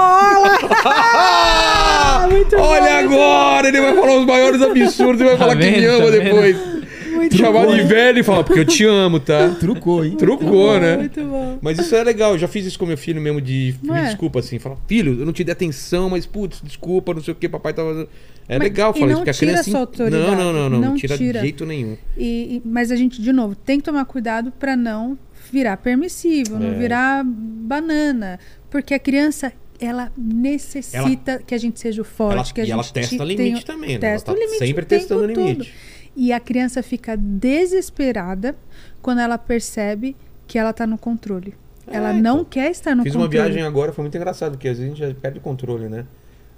Muito 2.31 2.57
bom, 2.57 2.62
Olha 2.62 3.01
muito 3.02 3.15
agora, 3.15 3.69
ele 3.69 3.81
vai 3.81 3.94
falar 3.94 4.17
os 4.19 4.27
maiores 4.27 4.61
absurdos 4.62 5.20
e 5.20 5.25
vai 5.25 5.36
falar 5.36 5.57
que 5.57 5.65
me 5.65 5.70
vendo? 5.81 5.86
ama 5.94 6.05
Tá 6.05 6.11
vendo? 6.19 6.82
Muito 7.23 7.36
Chamar 7.36 7.67
de 7.67 7.83
velho 7.83 8.18
e 8.18 8.23
falar, 8.23 8.42
porque 8.44 8.60
eu 8.60 8.65
te 8.65 8.84
amo, 8.84 9.20
tá? 9.20 9.51
Trucou, 9.60 10.05
hein? 10.05 10.17
Trucou, 10.17 10.78
né? 10.81 10.97
Muito 10.97 11.20
bom. 11.25 11.59
Mas 11.62 11.78
isso 11.78 11.94
é 11.94 12.02
legal, 12.02 12.33
eu 12.33 12.39
já 12.39 12.49
fiz 12.49 12.67
isso 12.67 12.78
com 12.78 12.84
meu 12.86 12.99
filho 12.99 13.20
mesmo, 13.20 13.41
de 13.41 13.75
Não 13.83 13.94
pedir 13.94 14.07
é? 14.07 14.09
desculpa, 14.10 14.39
assim. 14.41 14.59
Falar, 14.59 14.76
filho, 14.89 15.20
eu 15.20 15.25
não 15.26 15.33
te 15.33 15.44
dei 15.44 15.52
atenção, 15.52 16.10
mas 16.10 16.26
putz, 16.26 16.60
desculpa, 16.62 17.15
não 17.15 17.23
sei 17.23 17.33
o 17.33 17.36
que, 17.36 17.49
papai 17.49 17.73
tava. 17.73 18.09
É 18.49 18.59
Mas- 18.59 18.68
legal 18.68 18.91
e 18.91 18.94
falar 18.94 19.07
não 19.07 19.12
isso, 19.12 19.17
porque 19.20 19.31
a 19.31 19.34
tira 19.34 19.51
criança. 19.52 19.70
sua 19.70 19.81
autoridade, 19.81 20.25
Não, 20.25 20.36
não, 20.36 20.52
não, 20.52 20.70
não, 20.70 20.81
não 20.81 20.94
tira, 20.97 21.17
tira. 21.17 21.39
de 21.39 21.41
jeito 21.47 21.65
nenhum. 21.65 21.97
E, 22.18 22.57
e- 22.57 22.62
mas 22.65 22.91
a 22.91 22.97
gente, 22.97 23.23
de 23.23 23.33
novo, 23.33 23.55
tem 23.55 23.78
que 23.78 23.84
tomar 23.84 24.05
cuidado 24.05 24.51
para 24.51 24.75
não 24.76 25.17
virar 25.52 25.76
permissivo, 25.76 26.59
não 26.59 26.68
É. 26.73 26.75
virar 26.75 27.23
banana. 27.25 28.39
Porque 28.68 28.94
a 28.94 28.99
criança, 28.99 29.52
ela 29.78 30.10
necessita 30.17 31.41
que 31.47 31.55
a 31.55 31.59
gente 31.59 31.78
seja 31.81 32.02
o 32.02 32.05
forte, 32.05 32.34
Ela, 32.34 32.44
que 32.44 32.60
a 32.60 32.65
e 32.65 32.67
gente 32.67 32.73
ela 32.75 32.84
testa 32.84 33.17
te- 33.17 33.25
limite 33.25 33.36
tenha- 33.36 33.62
também, 33.62 33.91
né? 33.94 33.99
testa 33.99 34.31
ela 34.31 34.36
o 34.36 34.41
tá 34.41 34.47
limite 34.47 34.67
sempre 34.67 34.83
o 34.83 34.86
testando 34.86 35.23
o 35.23 35.26
limite. 35.26 35.75
E 36.15 36.32
a 36.32 36.39
criança 36.41 36.82
fica 36.82 37.16
desesperada 37.16 38.55
quando 39.00 39.20
ela 39.20 39.39
percebe 39.39 40.15
que 40.47 40.58
ela 40.58 40.73
tá 40.73 40.86
no 40.86 40.99
controle. 40.99 41.55
ela 41.86 42.10
É, 42.10 42.12
não 42.12 42.41
então. 42.41 42.44
quer 42.44 42.70
estar 42.70 42.94
no 42.94 43.02
Fiz 43.02 43.15
uma 43.15 43.24
controle. 43.24 43.44
viagem 43.49 43.62
agora, 43.62 43.92
foi 43.92 44.02
muito 44.02 44.16
engraçado, 44.16 44.52
porque 44.52 44.68
às 44.68 44.78
vezes 44.78 44.92
a 44.92 44.94
gente 44.97 45.08
já 45.08 45.15
perde 45.20 45.39
o 45.39 45.42
controle, 45.42 45.89
né? 45.89 46.07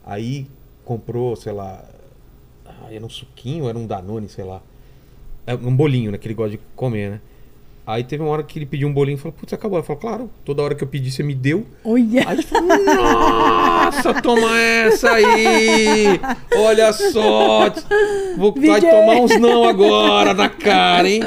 Aí 0.05 0.47
comprou, 0.84 1.34
sei 1.36 1.52
lá, 1.52 1.84
ah, 2.66 2.92
era 2.92 3.05
um 3.05 3.08
suquinho, 3.08 3.68
era 3.68 3.78
um 3.78 3.86
Danone, 3.86 4.28
sei 4.28 4.44
lá. 4.44 4.60
É 5.47 5.55
um 5.55 5.74
bolinho, 5.76 6.10
né? 6.10 6.18
Que 6.18 6.26
ele 6.26 6.34
gosta 6.34 6.50
de 6.57 6.60
comer, 6.74 7.10
né? 7.10 7.20
Aí 7.86 8.02
teve 8.02 8.22
uma 8.22 8.30
hora 8.32 8.42
que 8.42 8.58
ele 8.58 8.64
pediu 8.64 8.88
um 8.88 8.92
bolinho 8.92 9.16
e 9.16 9.18
falou, 9.18 9.34
putz, 9.38 9.52
acabou. 9.52 9.78
Ele 9.78 9.86
falou, 9.86 10.00
claro, 10.00 10.30
toda 10.42 10.62
hora 10.62 10.74
que 10.74 10.82
eu 10.82 10.88
pedi, 10.88 11.10
você 11.10 11.22
me 11.22 11.34
deu. 11.34 11.66
Olha! 11.84 12.24
Aí 12.26 12.36
gente 12.36 12.46
falou, 12.46 12.68
nossa, 12.82 14.14
toma 14.22 14.58
essa 14.58 15.10
aí! 15.12 16.18
Olha 16.56 16.92
só! 16.94 17.70
Vou 18.38 18.54
vai 18.54 18.80
tomar 18.80 19.16
uns 19.20 19.38
não 19.38 19.64
agora 19.68 20.32
na 20.32 20.48
cara, 20.48 21.06
hein? 21.08 21.20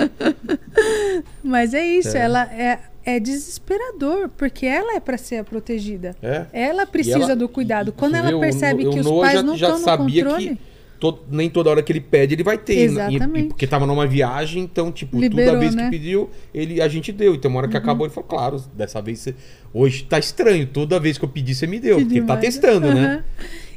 Mas 1.43 1.73
é 1.73 1.85
isso, 1.85 2.17
É. 2.17 2.21
ela 2.21 2.43
é, 2.51 2.79
é 3.05 3.19
desesperador, 3.19 4.29
porque 4.35 4.65
ela 4.65 4.95
é 4.95 4.99
para 4.99 5.17
ser 5.17 5.37
a 5.37 5.43
protegida. 5.43 6.15
É. 6.21 6.45
Ela 6.51 6.85
precisa 6.85 7.17
ela- 7.19 7.35
do 7.35 7.47
cuidado. 7.47 7.91
Quando 7.91 8.15
ela 8.15 8.39
percebe 8.39 8.83
No- 8.83 8.91
que 8.91 8.97
o 8.99 9.01
os 9.01 9.21
pais 9.21 9.33
já, 9.33 9.43
não 9.43 9.55
já 9.55 9.75
estão 9.75 9.97
no 9.97 10.11
controle, 10.11 10.47
que 10.55 10.59
to- 10.99 11.19
nem 11.29 11.49
toda 11.49 11.69
hora 11.69 11.81
que 11.83 11.91
ele 11.91 12.01
pede, 12.01 12.35
ele 12.35 12.43
vai 12.43 12.57
ter. 12.57 12.73
E- 12.75 12.77
E, 12.77 12.83
Exatamente. 12.83 13.47
porque 13.49 13.65
tava 13.67 13.85
numa 13.85 14.05
viagem, 14.07 14.63
então, 14.63 14.91
tipo, 14.91 15.19
Liberou, 15.19 15.45
toda 15.45 15.59
vez 15.59 15.75
né? 15.75 15.83
Uhum. 15.83 15.89
que 15.91 15.97
pediu, 15.97 16.29
ele, 16.53 16.81
a 16.81 16.87
gente 16.87 17.11
deu. 17.11 17.35
Então, 17.35 17.49
uma 17.51 17.59
hora 17.59 17.67
que 17.67 17.77
acabou, 17.77 18.05
ele 18.07 18.13
falou, 18.13 18.27
claro, 18.29 18.61
dessa 18.75 19.01
vez 19.01 19.19
você... 19.19 19.35
Hoje 19.73 20.03
tá 20.05 20.17
estranho, 20.17 20.65
toda 20.65 20.99
vez 20.99 21.17
que 21.17 21.25
eu 21.25 21.29
pedi, 21.29 21.53
você 21.53 21.67
me 21.67 21.79
deu. 21.79 21.97
Que 21.97 22.03
porque 22.03 22.17
ele 22.19 22.25
tá 22.25 22.37
testando, 22.37 22.93
né? 22.93 23.05
Aham. 23.05 23.23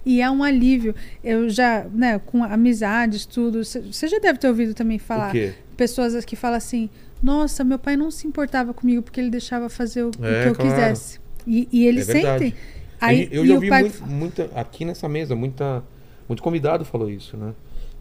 E 0.07 0.23
é 0.23 0.31
um 0.31 0.43
alívio. 0.43 0.95
Eu 1.23 1.49
já, 1.51 1.85
né, 1.93 2.19
com 2.25 2.43
amizades, 2.43 3.27
tudo. 3.27 3.63
Você 3.63 4.09
já 4.09 4.19
deve 4.19 4.39
ter 4.39 4.49
ouvido 4.49 4.73
também 4.73 4.99
falar. 4.99 5.31
Pessoas 5.77 6.25
que 6.25 6.35
falam 6.37 6.57
assim: 6.57 6.89
Nossa, 7.23 7.63
meu 7.63 7.79
pai 7.79 7.97
não 7.99 8.11
se 8.11 8.27
importava 8.27 8.73
comigo 8.73 9.03
porque 9.03 9.21
ele 9.21 9.29
deixava 9.29 9.69
fazer 9.69 10.05
o, 10.05 10.11
É, 10.23 10.45
que 10.45 10.49
eu 10.49 10.55
claro. 10.55 10.71
quisesse. 10.71 11.21
E, 11.47 11.69
e 11.71 11.87
eles 11.87 12.09
É 12.09 12.13
sentem. 12.13 12.55
Aí, 12.99 13.29
eu 13.31 13.45
e 13.45 13.49
já 13.49 13.55
ouvi 13.55 13.69
pai 13.69 13.83
muito, 13.83 14.07
muita, 14.07 14.51
aqui 14.55 14.87
nessa 14.87 15.07
mesa, 15.09 15.35
muita, 15.37 15.83
muito 16.31 16.43
convidado 16.43 16.85
falou 16.85 17.11
isso, 17.11 17.37
né? 17.37 17.53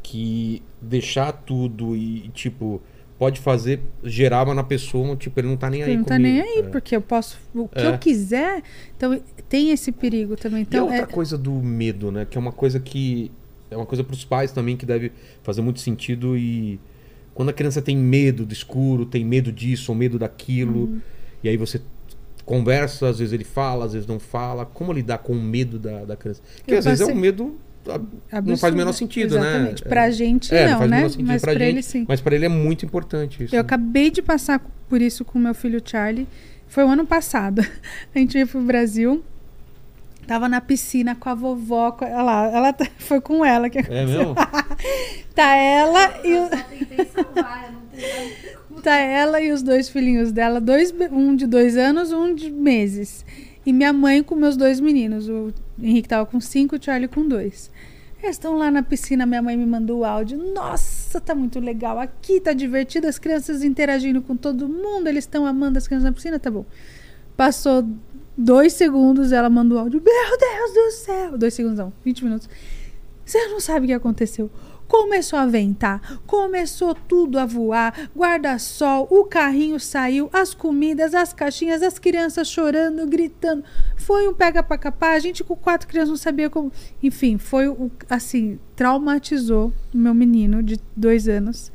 Que 0.03 0.61
deixar 0.81 1.31
tudo 1.31 1.95
e, 1.95 2.29
tipo, 2.29 2.81
pode 3.17 3.39
fazer, 3.39 3.81
gerava 4.03 4.53
na 4.53 4.63
pessoa, 4.63 5.15
tipo, 5.15 5.39
ele 5.39 5.47
não 5.47 5.57
tá 5.57 5.69
nem 5.69 5.83
aí 5.83 5.89
ele 5.89 5.97
não 5.97 6.03
tá 6.05 6.15
comigo. 6.15 6.33
nem 6.35 6.41
aí, 6.41 6.59
É. 6.59 6.63
porque 6.69 6.95
eu 6.95 7.01
posso. 7.01 7.37
O 7.53 7.67
que 7.67 7.79
É. 7.79 7.87
eu 7.87 7.97
quiser. 7.97 8.63
Então, 8.95 9.19
tem 9.49 9.71
esse 9.71 9.91
perigo 9.91 10.35
também. 10.37 10.59
e 10.59 10.61
a 10.61 10.63
Então, 10.67 10.83
outra 10.85 11.01
é, 11.01 11.05
coisa 11.05 11.37
do 11.37 11.51
medo, 11.51 12.11
né? 12.11 12.25
Que 12.29 12.37
é 12.37 12.41
uma 12.41 12.51
coisa 12.51 12.79
que. 12.79 13.31
É 13.71 13.75
uma 13.75 13.85
coisa 13.85 14.03
pros 14.03 14.23
pais 14.25 14.51
também 14.51 14.75
que 14.77 14.85
deve 14.85 15.11
fazer 15.43 15.61
muito 15.61 15.79
sentido 15.79 16.37
e. 16.37 16.79
Quando 17.33 17.49
a 17.49 17.53
criança 17.53 17.81
tem 17.81 17.95
medo 17.97 18.45
do 18.45 18.53
escuro, 18.53 19.05
tem 19.05 19.23
medo 19.25 19.51
disso 19.51 19.91
ou 19.91 19.97
medo 19.97 20.17
daquilo, 20.19 20.81
Uhum. 20.85 21.01
e 21.43 21.47
aí 21.49 21.55
você 21.57 21.81
conversa, 22.45 23.07
às 23.09 23.19
vezes 23.19 23.31
ele 23.33 23.43
fala, 23.43 23.85
às 23.85 23.93
vezes 23.93 24.07
não 24.07 24.19
fala. 24.19 24.65
Como 24.65 24.91
lidar 24.91 25.19
com 25.19 25.33
o 25.33 25.41
medo 25.41 25.77
da, 25.79 26.03
da 26.05 26.15
criança? 26.15 26.41
Porque 26.57 26.73
Eu 26.73 26.79
às 26.79 26.85
vezes 26.85 27.01
é 27.01 27.03
passei- 27.05 27.17
um 27.17 27.19
medo. 27.21 27.57
Ah, 27.91 27.97
Não 27.97 28.07
faz 28.31 28.47
absurdo. 28.51 28.73
o 28.73 28.77
menor 28.77 28.93
sentido, 28.93 29.37
Exatamente. 29.37 29.83
né? 29.83 29.89
Pra 29.89 30.09
gente, 30.11 30.53
É, 30.55 30.69
não, 30.69 30.77
faz 30.79 30.89
o 30.89 30.91
né? 30.91 31.01
Mas 31.01 31.41
pra 31.41 31.53
pra 31.53 31.59
gente, 31.65 31.73
ele, 31.75 31.83
sim. 31.83 32.05
Mas 32.07 32.21
pra 32.21 32.35
ele 32.35 32.45
é 32.45 32.49
muito 32.49 32.85
importante 32.85 33.43
isso. 33.43 33.55
Eu 33.55 33.59
né? 33.59 33.61
acabei 33.61 34.09
de 34.09 34.21
passar 34.21 34.61
por 34.87 35.01
isso 35.01 35.23
com 35.25 35.37
meu 35.39 35.53
filho 35.53 35.81
Charlie. 35.83 36.27
Foi 36.67 36.83
o 36.83 36.87
ano 36.87 37.05
passado. 37.05 37.61
A 38.13 38.19
gente 38.19 38.33
veio 38.33 38.47
pro 38.47 38.61
Brasil. 38.61 39.23
Tava 40.27 40.47
na 40.47 40.61
piscina 40.61 41.15
com 41.15 41.27
a 41.27 41.33
vovó. 41.33 41.91
Com... 41.91 42.05
Olha 42.05 42.21
lá, 42.21 42.45
ela 42.51 42.73
tá- 42.73 42.87
foi 42.99 43.19
com 43.19 43.43
ela 43.43 43.69
que 43.69 43.79
É 43.79 44.05
mesmo? 44.05 44.35
tá 45.33 45.55
ela 45.55 46.19
e 46.23 46.35
o... 46.37 46.49
tentei 46.49 47.05
salvar, 47.05 47.65
eu 47.65 47.71
não 47.73 47.81
tenho 47.91 48.29
tá 48.75 48.81
Tá 48.81 48.97
ela 48.97 49.41
e 49.41 49.51
os 49.51 49.61
dois 49.61 49.89
filhinhos 49.89 50.31
dela, 50.31 50.61
dois, 50.61 50.93
um 51.11 51.35
de 51.35 51.45
dois 51.47 51.75
anos, 51.75 52.13
um 52.13 52.33
de 52.33 52.49
meses. 52.49 53.25
E 53.65 53.73
minha 53.73 53.91
mãe 53.93 54.23
com 54.23 54.35
meus 54.35 54.55
dois 54.55 54.79
meninos. 54.79 55.27
O 55.27 55.53
Henrique 55.81 56.07
tava 56.07 56.25
com 56.25 56.39
cinco, 56.39 56.75
o 56.75 56.81
Charlie 56.81 57.07
com 57.07 57.27
dois. 57.27 57.71
Eles 58.21 58.35
estão 58.35 58.57
lá 58.57 58.69
na 58.69 58.83
piscina, 58.83 59.25
minha 59.25 59.41
mãe 59.41 59.55
me 59.55 59.65
mandou 59.65 59.99
o 59.99 60.05
áudio. 60.05 60.37
Nossa, 60.53 61.21
tá 61.21 61.33
muito 61.33 61.59
legal. 61.59 61.97
Aqui 61.97 62.41
tá 62.41 62.51
divertido, 62.51 63.07
as 63.07 63.17
crianças 63.17 63.63
interagindo 63.63 64.21
com 64.21 64.35
todo 64.35 64.67
mundo, 64.67 65.07
eles 65.07 65.23
estão 65.23 65.45
amando 65.45 65.77
as 65.77 65.87
crianças 65.87 66.03
na 66.03 66.11
piscina, 66.11 66.37
tá 66.37 66.51
bom. 66.51 66.65
Passou 67.37 67.87
dois 68.37 68.73
segundos, 68.73 69.31
ela 69.31 69.49
mandou 69.49 69.77
o 69.77 69.81
áudio. 69.81 70.01
Meu 70.03 70.37
Deus 70.37 70.73
do 70.73 70.91
céu! 70.91 71.37
Dois 71.37 71.53
segundos 71.53 71.77
não, 71.77 71.93
20 72.03 72.25
minutos. 72.25 72.49
Você 73.25 73.47
não 73.47 73.59
sabe 73.61 73.85
o 73.85 73.87
que 73.87 73.93
aconteceu. 73.93 74.49
Começou 74.89 75.37
a 75.37 75.45
ventar, 75.45 76.19
começou 76.25 76.95
tudo 76.95 77.37
a 77.37 77.45
voar, 77.45 78.09
guarda-sol, 78.17 79.07
o 79.11 79.23
carrinho 79.23 79.79
saiu, 79.79 80.31
as 80.33 80.55
comidas, 80.55 81.13
as 81.13 81.31
caixinhas, 81.31 81.83
as 81.83 81.99
crianças 81.99 82.49
chorando, 82.49 83.05
gritando. 83.05 83.63
Foi 83.95 84.27
um 84.27 84.33
pega 84.33 84.63
pra 84.63 84.79
capar, 84.79 85.11
a 85.15 85.19
gente 85.19 85.43
com 85.43 85.55
quatro 85.55 85.87
crianças 85.87 86.09
não 86.09 86.17
sabia 86.17 86.49
como. 86.49 86.71
Enfim, 87.03 87.37
foi 87.37 87.65
assim, 88.09 88.57
traumatizou 88.75 89.71
o 89.93 89.97
meu 89.97 90.15
menino 90.15 90.63
de 90.63 90.79
dois 90.95 91.27
anos 91.29 91.71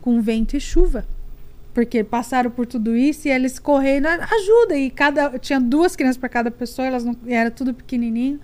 com 0.00 0.22
vento 0.22 0.56
e 0.56 0.60
chuva. 0.60 1.04
Porque 1.74 2.04
passaram 2.04 2.52
por 2.52 2.66
tudo 2.66 2.96
isso 2.96 3.26
e 3.26 3.32
eles 3.32 3.58
correndo, 3.58 4.06
ajuda. 4.06 4.76
E 4.76 4.90
cada 4.90 5.36
tinha 5.40 5.60
duas 5.60 5.96
crianças 5.96 6.16
para 6.16 6.28
cada 6.28 6.50
pessoa, 6.52 6.86
elas 6.86 7.04
não, 7.04 7.16
era 7.26 7.50
tudo 7.50 7.74
pequenininho. 7.74 8.38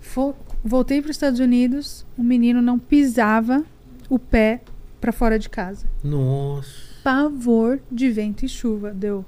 Fo- 0.00 0.34
voltei 0.64 1.00
para 1.00 1.10
os 1.10 1.16
Estados 1.16 1.40
Unidos, 1.40 2.06
o 2.16 2.22
menino 2.22 2.60
não 2.60 2.78
pisava 2.78 3.64
o 4.08 4.18
pé 4.18 4.60
para 5.00 5.12
fora 5.12 5.38
de 5.38 5.48
casa. 5.48 5.86
Nossa. 6.02 6.90
Pavor 7.02 7.80
de 7.90 8.10
vento 8.10 8.44
e 8.44 8.48
chuva, 8.48 8.92
deu. 8.92 9.24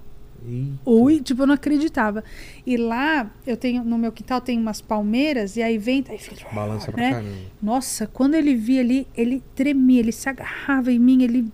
Eita. 0.46 0.78
Ou, 0.84 1.20
tipo, 1.20 1.42
eu 1.42 1.46
não 1.46 1.54
acreditava. 1.54 2.24
E 2.66 2.76
lá, 2.76 3.30
eu 3.46 3.56
tenho, 3.56 3.84
no 3.84 3.96
meu 3.96 4.12
quintal 4.12 4.40
tem 4.40 4.58
umas 4.58 4.80
palmeiras, 4.80 5.56
e 5.56 5.62
aí 5.62 5.78
venta, 5.78 6.12
aí 6.12 6.18
fica... 6.18 6.44
Balança 6.52 6.90
pra 6.90 7.00
né? 7.00 7.10
caramba. 7.12 7.36
Nossa, 7.62 8.06
quando 8.06 8.34
ele 8.34 8.54
via 8.54 8.80
ali, 8.80 9.06
ele 9.16 9.42
tremia, 9.54 10.00
ele 10.00 10.12
se 10.12 10.28
agarrava 10.28 10.92
em 10.92 10.98
mim, 10.98 11.22
ele. 11.22 11.50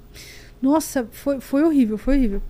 Nossa, 0.61 1.07
foi, 1.13 1.41
foi 1.41 1.63
horrível, 1.63 1.99
foi 1.99 2.17
horrível. 2.17 2.43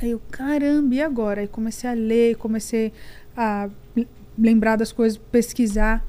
Aí 0.00 0.10
eu, 0.10 0.22
caramba, 0.30 0.94
e 0.94 1.02
agora? 1.02 1.40
Aí 1.40 1.48
comecei 1.48 1.90
a 1.90 1.92
ler, 1.92 2.36
comecei 2.36 2.92
a 3.36 3.68
lembrar 4.38 4.76
das 4.76 4.92
coisas, 4.92 5.18
pesquisar. 5.18 6.04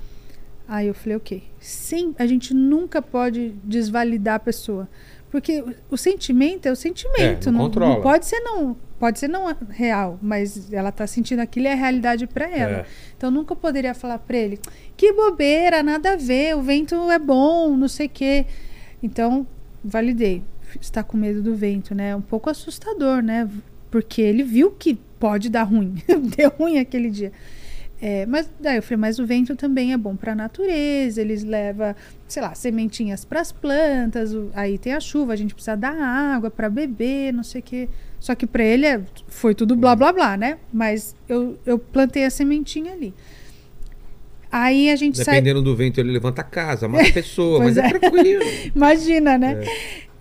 Aí 0.70 0.86
eu 0.86 0.94
falei, 0.94 1.18
ok. 1.18 1.44
Sim, 1.60 2.14
a 2.20 2.28
gente 2.28 2.54
nunca 2.54 3.02
pode 3.02 3.56
desvalidar 3.64 4.36
a 4.36 4.40
pessoa. 4.40 4.88
Porque 5.32 5.64
o, 5.90 5.98
sentimento 5.98 6.68
é 6.68 6.72
o 6.72 6.76
sentimento. 6.76 7.50
É, 7.50 7.52
não 7.52 7.68
não, 7.68 7.80
não 7.96 8.02
pode 8.02 8.28
ser 8.28 8.40
não. 8.42 8.78
Pode 9.00 9.18
ser 9.18 9.30
não 9.30 9.46
real, 9.70 10.20
mas 10.22 10.72
ela 10.72 10.92
tá 10.92 11.08
sentindo 11.08 11.40
aquilo 11.40 11.66
e 11.66 11.70
é 11.70 11.74
a 11.74 11.76
realidade 11.76 12.28
para 12.28 12.48
ela. 12.48 12.78
É. 12.80 12.86
Então 13.18 13.32
nunca 13.32 13.56
poderia 13.56 13.96
falar 13.96 14.20
para 14.20 14.38
ele, 14.38 14.60
que 14.96 15.12
bobeira, 15.12 15.82
nada 15.82 16.14
a 16.14 16.16
ver, 16.16 16.56
o 16.56 16.62
vento 16.62 17.10
é 17.10 17.18
bom, 17.18 17.76
não 17.76 17.88
sei 17.88 18.06
o 18.06 18.10
quê. 18.10 18.46
Então, 19.02 19.48
validei. 19.84 20.44
Está 20.80 21.02
com 21.02 21.18
medo 21.18 21.42
do 21.42 21.56
vento, 21.56 21.96
né? 21.96 22.16
Um 22.16 22.22
pouco 22.22 22.50
assustador, 22.50 23.24
né? 23.24 23.50
Porque 23.90 24.22
ele 24.22 24.44
viu 24.44 24.70
que 24.70 25.00
pode 25.20 25.50
dar 25.50 25.64
ruim. 25.64 25.96
Deu 26.38 26.52
ruim 26.52 26.78
aquele 26.78 27.10
dia. 27.10 27.32
É, 28.02 28.26
mas 28.26 28.50
daí 28.60 28.78
eu 28.78 28.82
falei, 28.84 28.98
mas 28.98 29.20
o 29.20 29.26
vento 29.26 29.56
também 29.58 29.92
é 29.92 29.98
bom 29.98 30.16
para 30.16 30.32
a 30.32 30.36
natureza, 30.36 31.20
eles 31.20 31.44
levam, 31.44 31.94
sei 32.30 32.42
lá, 32.42 32.56
sementinhas 32.56 33.26
para 33.26 33.42
as 33.42 33.52
plantas, 33.52 34.34
o- 34.34 34.50
aí 34.54 34.78
tem 34.78 34.94
a 34.94 35.02
chuva, 35.02 35.34
a 35.34 35.36
gente 35.36 35.54
precisa 35.54 35.76
dar 35.76 35.94
água 36.00 36.50
para 36.50 36.70
beber, 36.70 37.34
não 37.34 37.44
sei 37.44 37.60
o 37.60 37.64
quê. 37.64 37.90
Só 38.18 38.36
que 38.36 38.48
para 38.48 38.64
ele 38.64 38.86
é- 38.86 39.02
foi 39.28 39.54
tudo 39.54 39.76
blá 39.76 39.96
blá 39.98 40.14
blá, 40.14 40.38
né? 40.38 40.58
Mas 40.72 41.14
eu, 41.28 41.60
eu 41.66 41.78
plantei 41.78 42.24
a 42.24 42.30
sementinha 42.30 42.94
ali. 42.94 43.14
Aí 44.52 44.90
a 44.90 44.96
gente 44.96 45.18
sai. 45.18 45.36
Dependendo 45.36 45.62
do 45.62 45.76
vento, 45.76 46.00
ele 46.00 46.12
levanta 46.12 46.42
a 46.42 46.44
casa, 46.44 46.88
mata 46.88 47.08
a 47.08 47.12
pessoa, 47.14 47.60
mas 47.60 47.78
é, 47.78 47.86
é. 47.86 48.00
tranquilo. 48.00 48.44
Imagina, 48.76 49.38
né? 49.38 49.64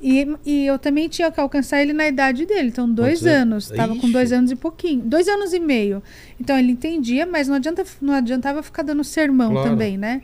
E, 0.01 0.27
e 0.47 0.65
eu 0.67 0.79
também 0.79 1.09
tinha 1.09 1.31
que 1.31 1.41
alcançar 1.41 1.83
ele 1.83 1.93
na 1.93 2.07
idade 2.07 2.47
dele, 2.47 2.69
então 2.69 2.89
dois 2.89 3.19
Quantos 3.21 3.27
anos? 3.27 3.71
anos. 3.71 3.77
Tava 3.77 3.97
com 4.01 4.11
dois 4.11 4.33
anos 4.33 4.51
e 4.51 4.57
pouquinho. 4.57 5.03
Dois 5.03 5.27
anos 5.27 5.53
e 5.53 5.59
meio. 5.59 6.01
Então 6.41 6.57
ele 6.57 6.71
entendia, 6.73 7.27
mas 7.27 7.49
não, 7.49 7.57
adianta, 7.57 7.85
não 8.01 8.15
adiantava 8.15 8.63
ficar 8.63 8.83
dando 8.83 9.03
sermão 9.03 9.51
Claro. 9.53 9.71
também, 9.71 9.99
né? 9.99 10.23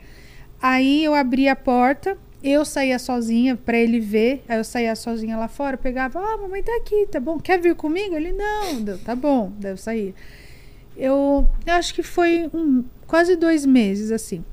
Aí 0.61 1.03
eu 1.03 1.13
abria 1.13 1.51
a 1.51 1.55
porta, 1.55 2.17
eu 2.41 2.63
saía 2.63 2.97
sozinha 2.97 3.57
pra 3.57 3.77
ele 3.77 3.99
ver. 3.99 4.43
Aí 4.47 4.57
eu 4.57 4.63
saía 4.63 4.95
sozinha 4.95 5.35
lá 5.35 5.49
fora, 5.49 5.75
pegava, 5.77 6.19
ah, 6.19 6.37
mamãe 6.37 6.63
tá 6.63 6.71
aqui, 6.77 7.05
tá 7.11 7.19
bom? 7.19 7.37
Quer 7.37 7.59
vir 7.59 7.75
comigo? 7.75 8.15
Ele, 8.15 8.31
não, 8.31 8.81
Deu, 8.81 8.97
tá 8.99 9.13
bom, 9.13 9.51
daí 9.59 9.73
eu 9.73 9.77
saía. 9.77 10.13
Eu, 10.95 11.45
eu 11.65 11.73
acho 11.73 11.93
que 11.93 12.01
foi 12.01 12.49
um, 12.53 12.83
quase 13.05 13.35
dois 13.35 13.65
meses, 13.65 14.09
assim. 14.11 14.43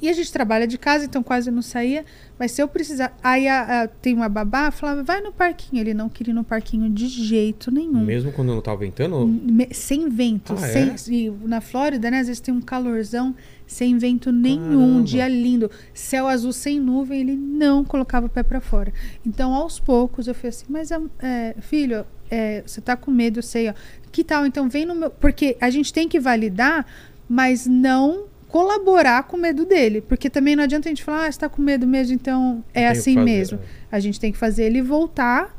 E 0.00 0.08
a 0.08 0.12
gente 0.12 0.32
trabalha 0.32 0.66
de 0.66 0.78
casa, 0.78 1.04
então 1.04 1.22
quase 1.22 1.50
não 1.50 1.60
saía. 1.60 2.04
Mas 2.38 2.52
se 2.52 2.62
eu 2.62 2.68
precisar. 2.68 3.16
Aí 3.22 3.46
a- 3.48 3.82
a- 3.82 3.88
tem 3.88 4.14
uma 4.14 4.28
babá, 4.28 4.70
falava, 4.70 5.02
vai 5.02 5.20
no 5.20 5.32
parquinho. 5.32 5.80
Ele 5.80 5.92
não 5.92 6.08
queria 6.08 6.32
ir 6.32 6.34
no 6.34 6.44
parquinho 6.44 6.88
de 6.88 7.08
jeito 7.08 7.70
nenhum. 7.70 8.04
Mesmo 8.04 8.32
quando 8.32 8.48
não 8.54 8.60
tava 8.60 8.78
ventando, 8.78 9.26
Me- 9.26 9.68
sem 9.72 10.08
vento. 10.08 10.54
Ah, 10.54 10.56
sem, 10.58 10.94
e 11.14 11.30
na 11.46 11.60
Flórida, 11.60 12.10
né? 12.10 12.20
Às 12.20 12.28
vezes 12.28 12.40
tem 12.40 12.54
um 12.54 12.60
calorzão 12.60 13.34
sem 13.66 13.98
vento 13.98 14.30
nenhum. 14.32 14.88
Caramba. 14.90 15.02
Dia 15.02 15.28
lindo. 15.28 15.70
Céu 15.92 16.26
azul 16.28 16.52
sem 16.52 16.78
nuvem. 16.80 17.20
Ele 17.20 17.36
não 17.36 17.84
colocava 17.84 18.26
o 18.26 18.30
pé 18.30 18.42
para 18.42 18.60
fora. 18.60 18.92
Então, 19.26 19.52
aos 19.52 19.78
poucos, 19.80 20.26
eu 20.28 20.34
falei 20.34 20.50
assim: 20.50 20.66
Mas, 20.68 20.90
é, 21.20 21.54
filho, 21.60 22.04
é, 22.30 22.62
você 22.64 22.80
tá 22.80 22.96
com 22.96 23.10
medo, 23.10 23.40
eu 23.40 23.42
sei, 23.42 23.68
ó. 23.68 23.74
Que 24.12 24.22
tal? 24.24 24.46
Então, 24.46 24.68
vem 24.68 24.86
no 24.86 24.94
meu. 24.94 25.10
Porque 25.10 25.56
a 25.60 25.70
gente 25.70 25.92
tem 25.92 26.08
que 26.08 26.18
validar, 26.20 26.86
mas 27.28 27.66
não 27.66 28.30
colaborar 28.52 29.22
com 29.22 29.38
o 29.38 29.40
medo 29.40 29.64
dele. 29.64 30.02
Porque 30.02 30.28
também 30.28 30.54
não 30.54 30.62
adianta 30.62 30.86
a 30.86 30.90
gente 30.90 31.02
falar, 31.02 31.26
ah, 31.26 31.32
você 31.32 31.40
tá 31.40 31.48
com 31.48 31.62
medo 31.62 31.86
mesmo, 31.86 32.14
então 32.14 32.62
é 32.74 32.86
assim 32.86 33.14
fazer, 33.14 33.24
mesmo. 33.24 33.58
é. 33.58 33.96
A 33.96 33.98
gente 33.98 34.20
tem 34.20 34.30
que 34.30 34.36
fazer 34.36 34.64
ele 34.64 34.82
voltar 34.82 35.56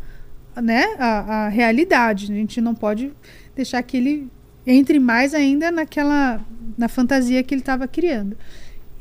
né, 0.56 0.96
a, 1.00 1.46
a 1.46 1.50
realidade. 1.50 2.32
A 2.32 2.36
gente 2.36 2.62
não 2.62 2.76
pode 2.76 3.12
deixar 3.56 3.82
que 3.82 3.98
ele 3.98 4.30
entre 4.66 5.00
mais 5.00 5.34
ainda 5.34 5.72
naquela 5.72 6.40
na 6.78 6.88
fantasia 6.88 7.44
que 7.44 7.54
ele 7.54 7.62
estava 7.62 7.88
criando. 7.88 8.38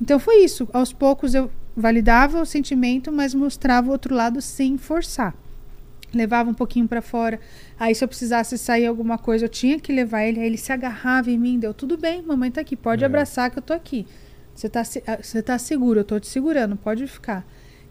Então 0.01 0.19
foi 0.19 0.43
isso. 0.43 0.67
Aos 0.73 0.93
poucos 0.93 1.35
eu 1.35 1.51
validava 1.77 2.41
o 2.41 2.47
sentimento, 2.47 3.13
mas 3.13 3.35
mostrava 3.35 3.89
o 3.89 3.93
outro 3.93 4.15
lado 4.15 4.41
sem 4.41 4.79
forçar. 4.79 5.35
Levava 6.15 6.51
um 6.51 6.55
pouquinho 6.55 6.87
para 6.87 7.01
fora. 7.01 7.41
Aí 7.79 7.95
se 7.95 8.05
eu 8.05 8.09
precisasse 8.09 8.59
sair 8.59 8.87
alguma 8.87 9.17
coisa, 9.19 9.47
eu 9.47 9.49
tinha 9.49 9.79
que 9.81 9.93
levar 9.93 10.25
ele. 10.25 10.41
Aí 10.41 10.47
ele 10.47 10.59
se 10.59 10.73
agarrava 10.73 11.31
em 11.31 11.39
mim, 11.39 11.59
deu 11.59 11.73
tudo 11.73 11.97
bem, 11.97 12.23
mamãe 12.23 12.51
tá 12.51 12.61
aqui, 12.61 12.77
pode 12.77 13.03
É. 13.03 13.07
abraçar 13.07 13.51
que 13.51 13.59
eu 13.59 13.63
tô 13.63 13.73
aqui. 13.73 14.07
Você 14.55 14.69
tá 14.69 14.83
ah, 15.07 15.19
você 15.23 15.43
tá 15.43 15.59
seguro, 15.59 16.01
eu 16.01 16.05
tô 16.05 16.21
te 16.21 16.27
segurando, 16.27 16.77
pode 16.77 17.07
ficar. 17.07 17.47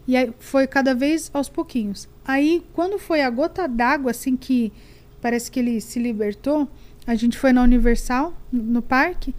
E 0.06 0.16
aí 0.16 0.32
foi 0.38 0.66
cada 0.66 0.94
vez 0.94 1.30
aos 1.34 1.48
pouquinhos. 1.48 2.08
Aí, 2.24 2.62
quando 2.72 2.98
foi 2.98 3.22
a 3.22 3.30
gota 3.30 3.66
d'água, 3.68 4.10
assim 4.12 4.36
que 4.36 4.72
parece 5.20 5.50
que 5.50 5.58
ele 5.60 5.80
se 5.80 5.98
libertou, 6.00 6.68
a 7.06 7.14
gente 7.14 7.36
foi 7.38 7.52
na 7.52 7.62
Universal, 7.62 8.32
no 8.52 8.80
parque. 8.82 9.34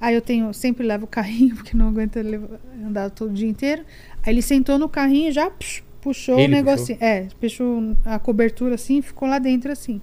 Aí 0.00 0.14
eu 0.14 0.20
tenho, 0.20 0.52
sempre 0.52 0.86
levo 0.86 1.04
o 1.04 1.08
carrinho, 1.08 1.54
porque 1.56 1.76
não 1.76 1.88
aguento 1.88 2.18
andar 2.84 3.10
todo 3.10 3.30
o 3.30 3.34
dia 3.34 3.48
inteiro. 3.48 3.82
Aí 4.24 4.32
ele 4.32 4.42
sentou 4.42 4.78
no 4.78 4.88
carrinho 4.88 5.28
e 5.30 5.32
já 5.32 5.48
psh, 5.50 5.82
puxou 6.06 6.38
Ele 6.38 6.54
o 6.54 6.56
negocinho. 6.56 6.98
É, 7.00 7.26
puxou 7.40 7.96
a 8.04 8.16
cobertura 8.18 8.76
assim 8.76 9.02
ficou 9.02 9.28
lá 9.28 9.40
dentro 9.40 9.72
assim. 9.72 10.00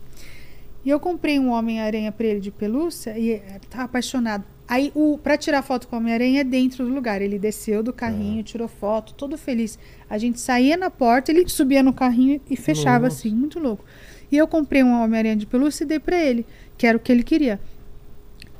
E 0.83 0.89
eu 0.89 0.99
comprei 0.99 1.39
um 1.39 1.49
Homem-Aranha 1.49 2.11
pra 2.11 2.27
ele 2.27 2.41
de 2.41 2.51
pelúcia 2.51 3.17
e 3.17 3.29
ele 3.29 3.41
tava 3.69 3.83
apaixonado. 3.85 4.43
Aí, 4.67 4.91
o, 4.93 5.17
pra 5.17 5.37
tirar 5.37 5.61
foto 5.61 5.87
com 5.87 5.95
o 5.95 5.99
Homem-Aranha 5.99 6.41
é 6.41 6.43
dentro 6.43 6.85
do 6.85 6.93
lugar. 6.93 7.21
Ele 7.21 7.39
desceu 7.39 7.81
do 7.81 7.93
carrinho, 7.93 8.43
tirou 8.43 8.67
foto, 8.67 9.13
todo 9.13 9.37
feliz. 9.37 9.79
A 10.09 10.17
gente 10.17 10.41
saía 10.41 10.75
na 10.75 10.89
porta, 10.89 11.31
ele 11.31 11.47
subia 11.47 11.81
no 11.81 11.93
carrinho 11.93 12.41
e 12.49 12.57
fechava 12.57 13.05
Nossa. 13.05 13.19
assim, 13.19 13.33
muito 13.33 13.59
louco. 13.59 13.85
E 14.29 14.35
eu 14.35 14.45
comprei 14.45 14.83
um 14.83 15.01
Homem-Aranha 15.01 15.37
de 15.37 15.45
pelúcia 15.45 15.85
e 15.85 15.87
dei 15.87 15.99
pra 15.99 16.17
ele, 16.21 16.45
que 16.77 16.85
era 16.85 16.97
o 16.97 16.99
que 16.99 17.11
ele 17.11 17.23
queria. 17.23 17.61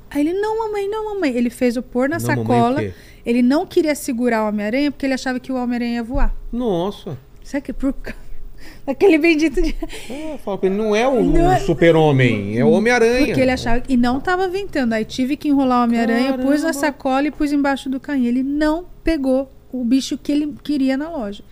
Aí 0.10 0.22
ele, 0.22 0.34
não, 0.34 0.60
mamãe, 0.60 0.88
não, 0.88 1.14
mamãe. 1.14 1.36
Ele 1.36 1.50
fez 1.50 1.76
o 1.76 1.82
pôr 1.82 2.08
na 2.08 2.20
Não, 2.20 2.26
mamãe, 2.28 2.46
sacola. 2.46 2.80
quê? 2.80 2.94
Ele 3.26 3.42
não 3.42 3.66
queria 3.66 3.96
segurar 3.96 4.46
o 4.46 4.50
Homem-Aranha 4.50 4.92
porque 4.92 5.06
ele 5.06 5.14
achava 5.14 5.40
que 5.40 5.52
o 5.52 5.56
Homem-Aranha 5.56 5.96
ia 5.96 6.04
voar. 6.04 6.34
Nossa. 6.52 7.18
Sabe 7.44 7.64
que 7.66 7.74
por 7.74 7.94
causa 7.94 8.18
daquele 8.86 9.18
bendito 9.18 9.62
de. 9.62 9.76
É, 10.10 10.38
fala 10.44 10.58
pra 10.58 10.68
ele, 10.70 10.78
não 10.78 10.96
é 10.96 11.08
o, 11.08 11.24
Não 11.24 11.52
é- 11.52 11.60
super-homem, 11.60 12.58
é 12.58 12.64
o 12.66 12.70
Homem-Aranha. 12.72 13.26
Porque 13.28 13.42
ele 13.42 13.52
achava. 13.52 13.84
E 13.88 13.98
não 13.98 14.20
tava 14.20 14.48
ventando. 14.48 14.94
Aí 14.94 15.06
tive 15.06 15.36
que 15.36 15.50
enrolar 15.50 15.82
o 15.82 15.84
Homem-Aranha, 15.84 16.38
pus 16.38 16.64
na 16.64 16.74
sacola 16.74 17.28
e 17.28 17.32
pus 17.32 17.52
embaixo 17.52 17.90
do 17.90 18.00
carrinho. 18.00 18.28
Ele 18.28 18.44
não 18.44 18.86
pegou 19.04 19.52
o 19.72 19.84
bicho 19.84 20.18
que 20.18 20.32
ele 20.32 20.56
queria 20.64 20.96
na 20.96 21.10
loja. 21.10 21.44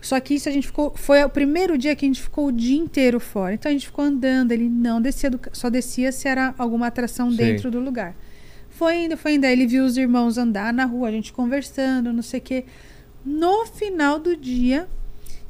Só 0.00 0.20
que 0.20 0.34
isso 0.34 0.48
a 0.48 0.52
gente 0.52 0.68
ficou. 0.68 0.92
Foi 0.94 1.22
o 1.24 1.28
primeiro 1.28 1.76
dia 1.76 1.94
que 1.96 2.04
a 2.04 2.08
gente 2.08 2.22
ficou 2.22 2.46
o 2.46 2.52
dia 2.52 2.78
inteiro 2.78 3.18
fora. 3.18 3.54
Então 3.54 3.68
a 3.68 3.72
gente 3.72 3.86
ficou 3.86 4.04
andando. 4.04 4.52
Ele 4.52 4.68
não 4.68 5.00
descia 5.02 5.28
do 5.28 5.40
Só 5.52 5.68
descia 5.68 6.12
se 6.12 6.28
era 6.28 6.54
alguma 6.56 6.86
atração 6.86 7.30
Sim. 7.30 7.36
dentro 7.36 7.70
do 7.70 7.80
lugar. 7.80 8.14
Foi 8.70 9.04
indo, 9.04 9.16
foi 9.16 9.34
indo. 9.34 9.46
Aí 9.46 9.52
ele 9.52 9.66
viu 9.66 9.84
os 9.84 9.96
irmãos 9.96 10.38
andar 10.38 10.72
na 10.72 10.84
rua, 10.84 11.08
a 11.08 11.10
gente 11.10 11.32
conversando, 11.32 12.12
não 12.12 12.22
sei 12.22 12.38
o 12.38 12.42
quê. 12.42 12.64
No 13.26 13.66
final 13.66 14.20
do 14.20 14.36
dia, 14.36 14.88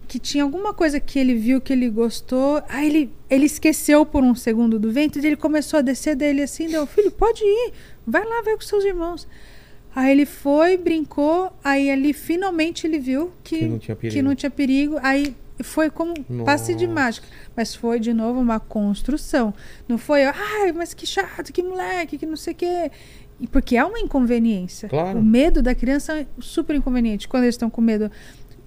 que 0.09 0.19
tinha 0.19 0.43
alguma 0.45 0.73
coisa 0.73 0.99
que 0.99 1.19
ele 1.19 1.35
viu 1.35 1.61
que 1.61 1.73
ele 1.73 1.91
gostou. 1.91 2.63
Aí 2.69 2.87
ele, 2.89 3.13
ele 3.29 3.45
esqueceu 3.47 4.07
por 4.07 4.23
um 4.23 4.35
segundo 4.35 4.79
do 4.79 4.91
vento 4.91 5.19
e 5.19 5.27
ele 5.27 5.37
começou 5.37 5.79
a 5.79 5.83
descer 5.83 6.17
dele 6.17 6.43
assim, 6.43 6.69
deu, 6.69 6.87
filho, 6.87 7.11
pode 7.11 7.43
ir, 7.45 7.73
vai 8.07 8.25
lá, 8.25 8.41
vai 8.43 8.55
com 8.55 8.63
seus 8.63 8.85
irmãos. 8.85 9.27
Aí 9.95 10.13
ele 10.13 10.27
foi, 10.27 10.77
brincou, 10.77 11.51
aí 11.65 11.91
ali 11.91 12.13
finalmente 12.13 12.87
ele 12.87 12.99
viu 12.99 13.33
que, 13.43 13.59
Que 13.61 13.67
não 13.67 13.79
tinha 13.79 13.97
perigo. 13.97 14.15
que 14.17 14.23
não 14.23 14.35
tinha 14.35 14.51
perigo. 14.51 14.97
Aí 15.03 15.35
foi 15.63 15.89
como 15.91 16.13
passe 16.45 16.75
de 16.75 16.87
Nossa. 16.87 17.01
mágica. 17.01 17.27
Mas 17.57 17.75
foi 17.75 17.99
de 17.99 18.13
novo 18.13 18.39
uma 18.39 18.61
construção. 18.61 19.55
Não 19.89 19.97
foi, 19.97 20.25
ai, 20.25 20.73
mas 20.73 20.93
que 20.93 21.07
chato, 21.07 21.51
que 21.53 21.63
moleque, 21.63 22.19
que 22.19 22.27
não 22.27 22.37
sei 22.37 22.53
o 22.53 22.57
quê. 22.57 22.91
E 23.41 23.47
porque 23.47 23.77
é 23.77 23.85
uma 23.85 23.99
inconveniência. 23.99 24.89
Claro. 24.89 25.19
O 25.19 25.23
medo 25.23 25.63
da 25.63 25.75
criança 25.75 26.21
é 26.21 26.27
super 26.41 26.75
inconveniente. 26.75 27.29
Quando 27.29 27.43
eles 27.45 27.55
estão 27.55 27.69
com 27.69 27.81
medo 27.83 28.11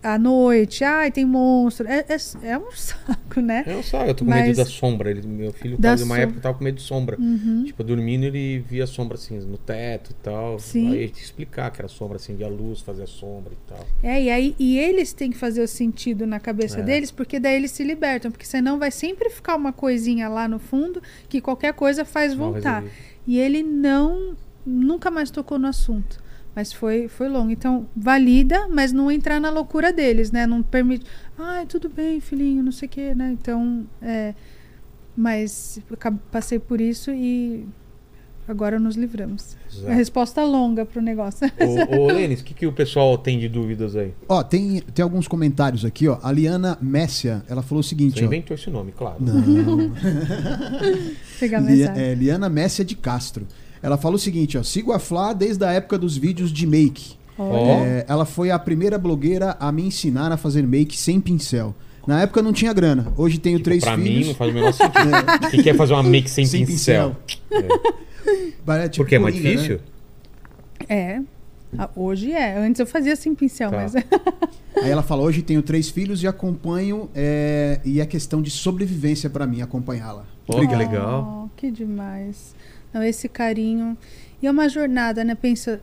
à 0.01 0.17
noite, 0.17 0.83
ai, 0.83 1.11
tem 1.11 1.25
monstro. 1.25 1.88
É, 1.88 2.06
é, 2.07 2.48
é 2.51 2.57
um 2.57 2.69
saco, 2.77 3.41
né? 3.41 3.64
Eu 3.65 3.81
sabe, 3.83 4.11
eu 4.11 4.15
tô 4.15 4.23
com 4.23 4.30
Mas- 4.30 4.45
medo 4.45 4.57
da 4.57 4.65
sombra. 4.65 5.09
Ele, 5.09 5.27
meu 5.27 5.51
filho, 5.51 5.75
Da 5.77 5.89
tava, 5.89 6.03
uma 6.03 6.15
som- 6.15 6.22
época, 6.22 6.39
tava 6.39 6.57
com 6.57 6.64
medo 6.64 6.75
de 6.75 6.83
sombra. 6.83 7.17
Uhum. 7.19 7.64
Tipo, 7.65 7.83
dormindo, 7.83 8.25
ele 8.25 8.59
via 8.59 8.85
sombra 8.85 9.15
assim 9.15 9.39
no 9.39 9.57
teto 9.57 10.11
e 10.11 10.14
tal. 10.14 10.59
Sim. 10.59 10.93
Aí 10.93 11.09
te 11.09 11.22
explicar 11.23 11.72
que 11.72 11.81
era 11.81 11.88
sombra 11.89 12.17
assim, 12.17 12.35
via 12.35 12.48
luz, 12.48 12.80
fazia 12.80 13.07
sombra 13.07 13.51
e 13.53 13.57
tal. 13.73 13.85
É, 14.03 14.22
e 14.23 14.30
aí 14.30 14.56
e 14.59 14.77
eles 14.77 15.11
têm 15.14 15.31
que 15.31 15.38
fazer 15.38 15.64
o 15.64 15.67
sentido 15.67 16.27
na 16.27 16.39
cabeça 16.39 16.80
É. 16.80 16.83
deles, 16.83 17.09
porque 17.11 17.39
daí 17.39 17.56
eles 17.56 17.72
se 17.72 17.83
libertam, 17.83 18.30
porque 18.30 18.45
senão 18.45 18.77
vai 18.77 18.91
sempre 18.91 19.31
ficar 19.31 19.56
uma 19.56 19.73
coisinha 19.73 20.30
lá 20.30 20.48
no 20.48 20.59
fundo 20.59 21.01
que 21.27 21.41
qualquer 21.41 21.73
coisa 21.73 22.06
faz 22.06 22.35
voltar. 22.35 22.83
E 23.27 23.38
ele 23.39 23.61
não 23.64 24.38
nunca 24.65 25.09
mais 25.11 25.29
tocou 25.31 25.57
no 25.59 25.67
assunto. 25.67 26.21
Mas 26.55 26.73
foi, 26.73 27.07
foi 27.07 27.29
longo. 27.29 27.51
Então, 27.51 27.88
valida, 27.95 28.67
mas 28.67 28.91
não 28.91 29.09
entrar 29.11 29.39
na 29.39 29.49
loucura 29.49 29.93
deles, 29.93 30.31
né? 30.31 30.45
Não 30.47 30.61
permite. 30.63 31.05
Ai, 31.38 31.65
tudo 31.65 31.88
bem, 31.88 32.19
filhinho, 32.19 32.63
não 32.63 32.71
sei 32.71 32.88
o 32.88 32.89
quê, 32.89 33.13
né? 33.15 33.31
Então, 33.39 33.85
é. 34.01 34.33
Mas 35.15 35.79
passei 36.31 36.59
por 36.59 36.79
isso 36.81 37.11
e 37.11 37.65
agora 38.47 38.79
nos 38.79 38.95
livramos. 38.95 39.55
Exato. 39.71 39.91
A 39.91 39.93
resposta 39.93 40.43
longa 40.43 40.85
pro 40.85 41.01
negócio. 41.01 41.47
Ô, 41.91 42.03
ô 42.03 42.07
Lênis, 42.07 42.41
o 42.41 42.43
que, 42.43 42.53
que 42.53 42.65
o 42.65 42.73
pessoal 42.73 43.17
tem 43.17 43.38
de 43.38 43.47
dúvidas 43.47 43.95
aí? 43.95 44.13
Ó, 44.27 44.41
tem, 44.41 44.81
tem 44.93 45.03
alguns 45.03 45.27
comentários 45.27 45.85
aqui, 45.85 46.07
ó. 46.07 46.17
A 46.23 46.31
Liana 46.31 46.77
Messia, 46.81 47.43
ela 47.47 47.61
falou 47.61 47.81
o 47.81 47.83
seguinte, 47.83 48.17
Você 48.19 48.23
ó. 48.23 48.27
inventou 48.27 48.55
esse 48.55 48.69
nome, 48.69 48.91
claro. 48.91 49.17
Não. 49.21 49.91
Pegar 51.39 51.61
mensagem. 51.61 52.03
é, 52.03 52.15
Liana 52.15 52.49
Messia 52.49 52.83
de 52.83 52.95
Castro. 52.95 53.45
Ela 53.82 53.98
fala 53.98 54.16
o 54.16 54.19
seguinte, 54.19 54.58
ó. 54.58 54.64
Sigo 54.64 54.91
a 54.91 54.99
Flá 54.99 55.33
desde 55.33 55.64
a 55.66 55.72
época 55.72 55.98
dos 55.98 56.17
vídeos 56.17 56.51
de 56.51 56.66
make. 56.67 57.14
Ó. 57.38 57.56
É, 57.85 58.06
ela 58.08 58.25
foi 58.25 58.51
a 58.51 58.59
primeira 58.59 58.98
blogueira 58.98 59.56
a 59.59 59.72
me 59.72 59.83
ensinar 59.83 60.32
a 60.32 60.38
fazer 60.38 60.66
make 60.67 60.98
sem 60.98 61.19
pincel. 61.22 61.74
Na 62.06 62.22
época 62.22 62.41
não 62.41 62.51
tinha 62.51 62.74
grana. 62.74 63.14
Hoje 63.16 63.38
tenho 63.38 63.58
Tipo, 63.58 63.66
três 63.66 63.83
pra 63.83 63.95
mim 63.95 64.03
filhos. 64.06 64.27
não 64.27 64.35
faz 64.35 64.51
o 64.51 64.53
menor 64.53 64.74
sentido. 64.74 65.09
O 65.45 65.49
que, 65.51 65.64
que 65.64 65.69
é 65.69 65.74
fazer 65.74 65.93
uma 65.93 66.03
make 66.03 66.30
sem, 66.30 66.45
Sem 66.45 66.66
pincel? 66.66 67.16
Parece 68.66 68.90
tipo 68.90 69.03
Porque 69.03 69.16
é 69.16 69.19
mais 69.19 69.35
Coringa, 69.35 69.49
né? 69.49 69.56
difícil? 69.56 69.80
É. 70.88 71.22
Ah, 71.77 71.90
Hoje 71.95 72.32
é. 72.32 72.58
Antes 72.58 72.80
eu 72.80 72.88
fazia 72.88 73.16
sem 73.16 73.35
pincel, 73.35 73.69
Tá. 73.69 73.77
mas. 73.77 73.95
Aí 74.82 74.90
ela 74.90 75.03
fala, 75.03 75.22
hoje 75.24 75.41
tenho 75.41 75.61
três 75.61 75.90
filhos 75.90 76.24
e 76.24 76.27
acompanho. 76.27 77.09
é, 77.14 77.80
e 77.83 77.99
é 77.99 78.06
questão 78.06 78.41
de 78.41 78.49
sobrevivência 78.49 79.30
pra 79.30 79.45
mim 79.45 79.61
acompanhá-la. 79.61 80.25
Ó, 80.48 80.53
Obrigado. 80.56 80.77
que 80.80 80.85
legal. 80.85 81.43
Oh, 81.45 81.49
que 81.56 81.69
demais. 81.69 82.56
Não, 82.93 83.03
esse 83.03 83.27
carinho. 83.29 83.97
E 84.41 84.47
é 84.47 84.51
uma 84.51 84.67
jornada, 84.69 85.23
né? 85.23 85.35
Pensa, 85.35 85.81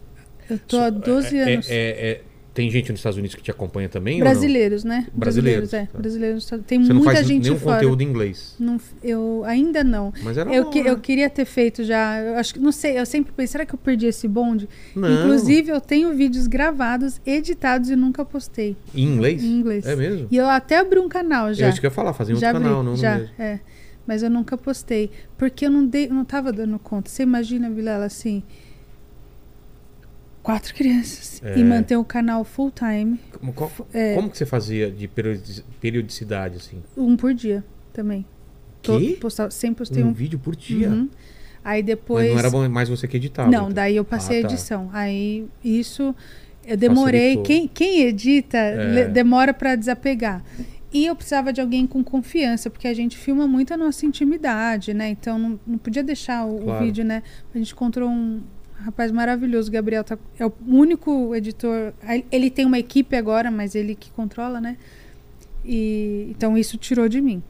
eu 0.48 0.58
tô 0.58 0.78
há 0.78 0.90
12 0.90 1.36
É- 1.36 1.54
anos. 1.54 1.70
é- 1.70 1.74
é- 2.10 2.20
tem 2.54 2.70
gente 2.70 2.90
nos 2.90 3.00
Estados 3.00 3.18
Unidos 3.18 3.34
que 3.34 3.42
te 3.42 3.50
acompanha 3.50 3.86
também? 3.86 4.16
não? 4.18 4.24
Brasileiros, 4.24 4.82
né? 4.82 5.06
Brasileiros, 5.12 5.74
é. 5.74 5.84
tá. 5.92 5.98
Brasileiros. 5.98 6.50
Tem 6.66 6.82
Você 6.82 6.88
não 6.88 6.96
muita 7.02 7.12
faz 7.16 7.26
gente 7.26 7.42
nenhum 7.42 7.58
fora. 7.58 7.76
conteúdo 7.76 8.00
em 8.00 8.06
inglês. 8.06 8.56
Não, 8.58 8.80
eu 9.04 9.42
ainda 9.44 9.84
não. 9.84 10.10
Mas 10.22 10.38
era 10.38 10.50
Eu, 10.50 10.64
bom, 10.64 10.70
que- 10.70 10.82
né? 10.82 10.88
eu 10.90 10.96
queria 10.98 11.28
ter 11.28 11.44
feito 11.44 11.84
já. 11.84 12.18
Eu 12.18 12.36
acho 12.38 12.54
que 12.54 12.58
não 12.60 12.72
sei. 12.72 12.98
Eu 12.98 13.04
sempre 13.04 13.30
pensei, 13.30 13.48
será 13.52 13.66
que 13.66 13.74
eu 13.74 13.78
perdi 13.78 14.06
esse 14.06 14.26
bonde? 14.26 14.66
Não. 14.94 15.12
Inclusive, 15.26 15.70
eu 15.70 15.82
tenho 15.82 16.14
vídeos 16.14 16.46
gravados, 16.46 17.20
editados 17.26 17.90
e 17.90 17.94
nunca 17.96 18.24
postei 18.24 18.74
Em 18.94 19.04
inglês? 19.04 19.44
em 19.44 19.48
inglês. 19.58 19.84
É 19.84 19.94
mesmo? 19.94 20.26
E 20.30 20.36
eu 20.38 20.46
até 20.48 20.78
abri 20.78 20.98
um 20.98 21.10
canal 21.10 21.52
já. 21.52 21.66
É 21.66 21.68
isso 21.68 21.78
que 21.78 21.84
eu 21.86 21.90
ia 21.90 21.94
falar, 21.94 22.14
fazer 22.14 22.32
em 22.32 22.36
outro 22.36 22.48
abri, 22.48 22.62
canal, 22.62 22.82
não 22.82 22.96
já, 22.96 23.20
é. 23.38 23.60
Mas 24.06 24.22
eu 24.22 24.30
nunca 24.30 24.56
postei. 24.56 25.10
Porque 25.36 25.66
eu 25.66 25.70
não, 25.70 25.86
dei, 25.86 26.08
não 26.08 26.24
tava 26.24 26.52
dando 26.52 26.78
conta. 26.78 27.10
Você 27.10 27.22
imagina, 27.24 27.68
Vilela, 27.70 28.04
assim. 28.06 28.42
Quatro 30.42 30.72
crianças. 30.74 31.42
É. 31.44 31.58
E 31.58 31.64
manter 31.64 31.96
o 31.96 32.04
canal 32.04 32.44
full 32.44 32.70
time. 32.70 33.18
Como, 33.32 33.52
qual- 33.52 33.72
É. 33.92 34.14
como 34.14 34.30
que 34.30 34.38
você 34.38 34.46
fazia 34.46 34.90
de 34.90 35.08
periodi- 35.08 35.64
periodicidade, 35.80 36.56
assim? 36.56 36.82
Um 36.96 37.16
por 37.16 37.34
dia 37.34 37.64
também. 37.92 38.24
Que? 38.80 39.16
Postava, 39.16 39.50
sempre 39.50 39.78
postei 39.78 40.04
Um 40.04 40.08
um. 40.08 40.12
vídeo 40.12 40.38
por 40.38 40.54
dia? 40.54 40.88
Uhum. 40.88 41.08
Aí 41.64 41.82
depois. 41.82 42.26
Mas 42.26 42.32
não 42.34 42.38
era 42.38 42.50
bom- 42.50 42.68
mais 42.68 42.88
você 42.88 43.08
que 43.08 43.16
editava? 43.16 43.50
Não, 43.50 43.62
então. 43.64 43.72
daí 43.72 43.96
eu 43.96 44.04
passei 44.04 44.36
Ah, 44.36 44.44
a 44.44 44.46
tá. 44.46 44.54
edição. 44.54 44.90
Aí 44.92 45.48
isso 45.64 46.14
eu 46.64 46.76
demorei. 46.76 47.36
Facilitou. 47.38 47.42
Quem, 47.44 47.66
quem 47.66 48.02
edita 48.02 48.56
É. 48.56 49.08
demora 49.08 49.52
pra 49.52 49.74
desapegar. 49.74 50.44
E 50.92 51.04
eu 51.04 51.16
precisava 51.16 51.52
de 51.52 51.60
alguém 51.60 51.86
com 51.86 52.02
confiança, 52.02 52.70
porque 52.70 52.86
a 52.88 52.94
gente 52.94 53.16
filma 53.16 53.46
muito 53.46 53.74
a 53.74 53.76
nossa 53.76 54.06
intimidade, 54.06 54.94
né? 54.94 55.08
Então 55.10 55.38
não, 55.38 55.60
não 55.66 55.78
podia 55.78 56.02
deixar 56.02 56.46
o, 56.46 56.56
o 56.56 56.62
Claro. 56.64 56.84
vídeo, 56.84 57.04
né? 57.04 57.22
A 57.54 57.58
gente 57.58 57.72
encontrou 57.72 58.08
um 58.08 58.40
rapaz 58.78 59.10
maravilhoso, 59.10 59.68
o 59.68 59.72
Gabriel 59.72 60.04
tá- 60.04 60.18
é 60.38 60.46
o 60.46 60.52
único 60.66 61.34
editor. 61.34 61.92
Ele 62.30 62.50
tem 62.50 62.64
uma 62.64 62.78
equipe 62.78 63.16
agora, 63.16 63.50
mas 63.50 63.74
ele 63.74 63.94
que 63.94 64.10
controla, 64.12 64.60
né? 64.60 64.76
E 65.64 66.28
então 66.30 66.56
isso 66.56 66.76
tirou 66.78 67.08
de 67.08 67.20
mim. 67.20 67.42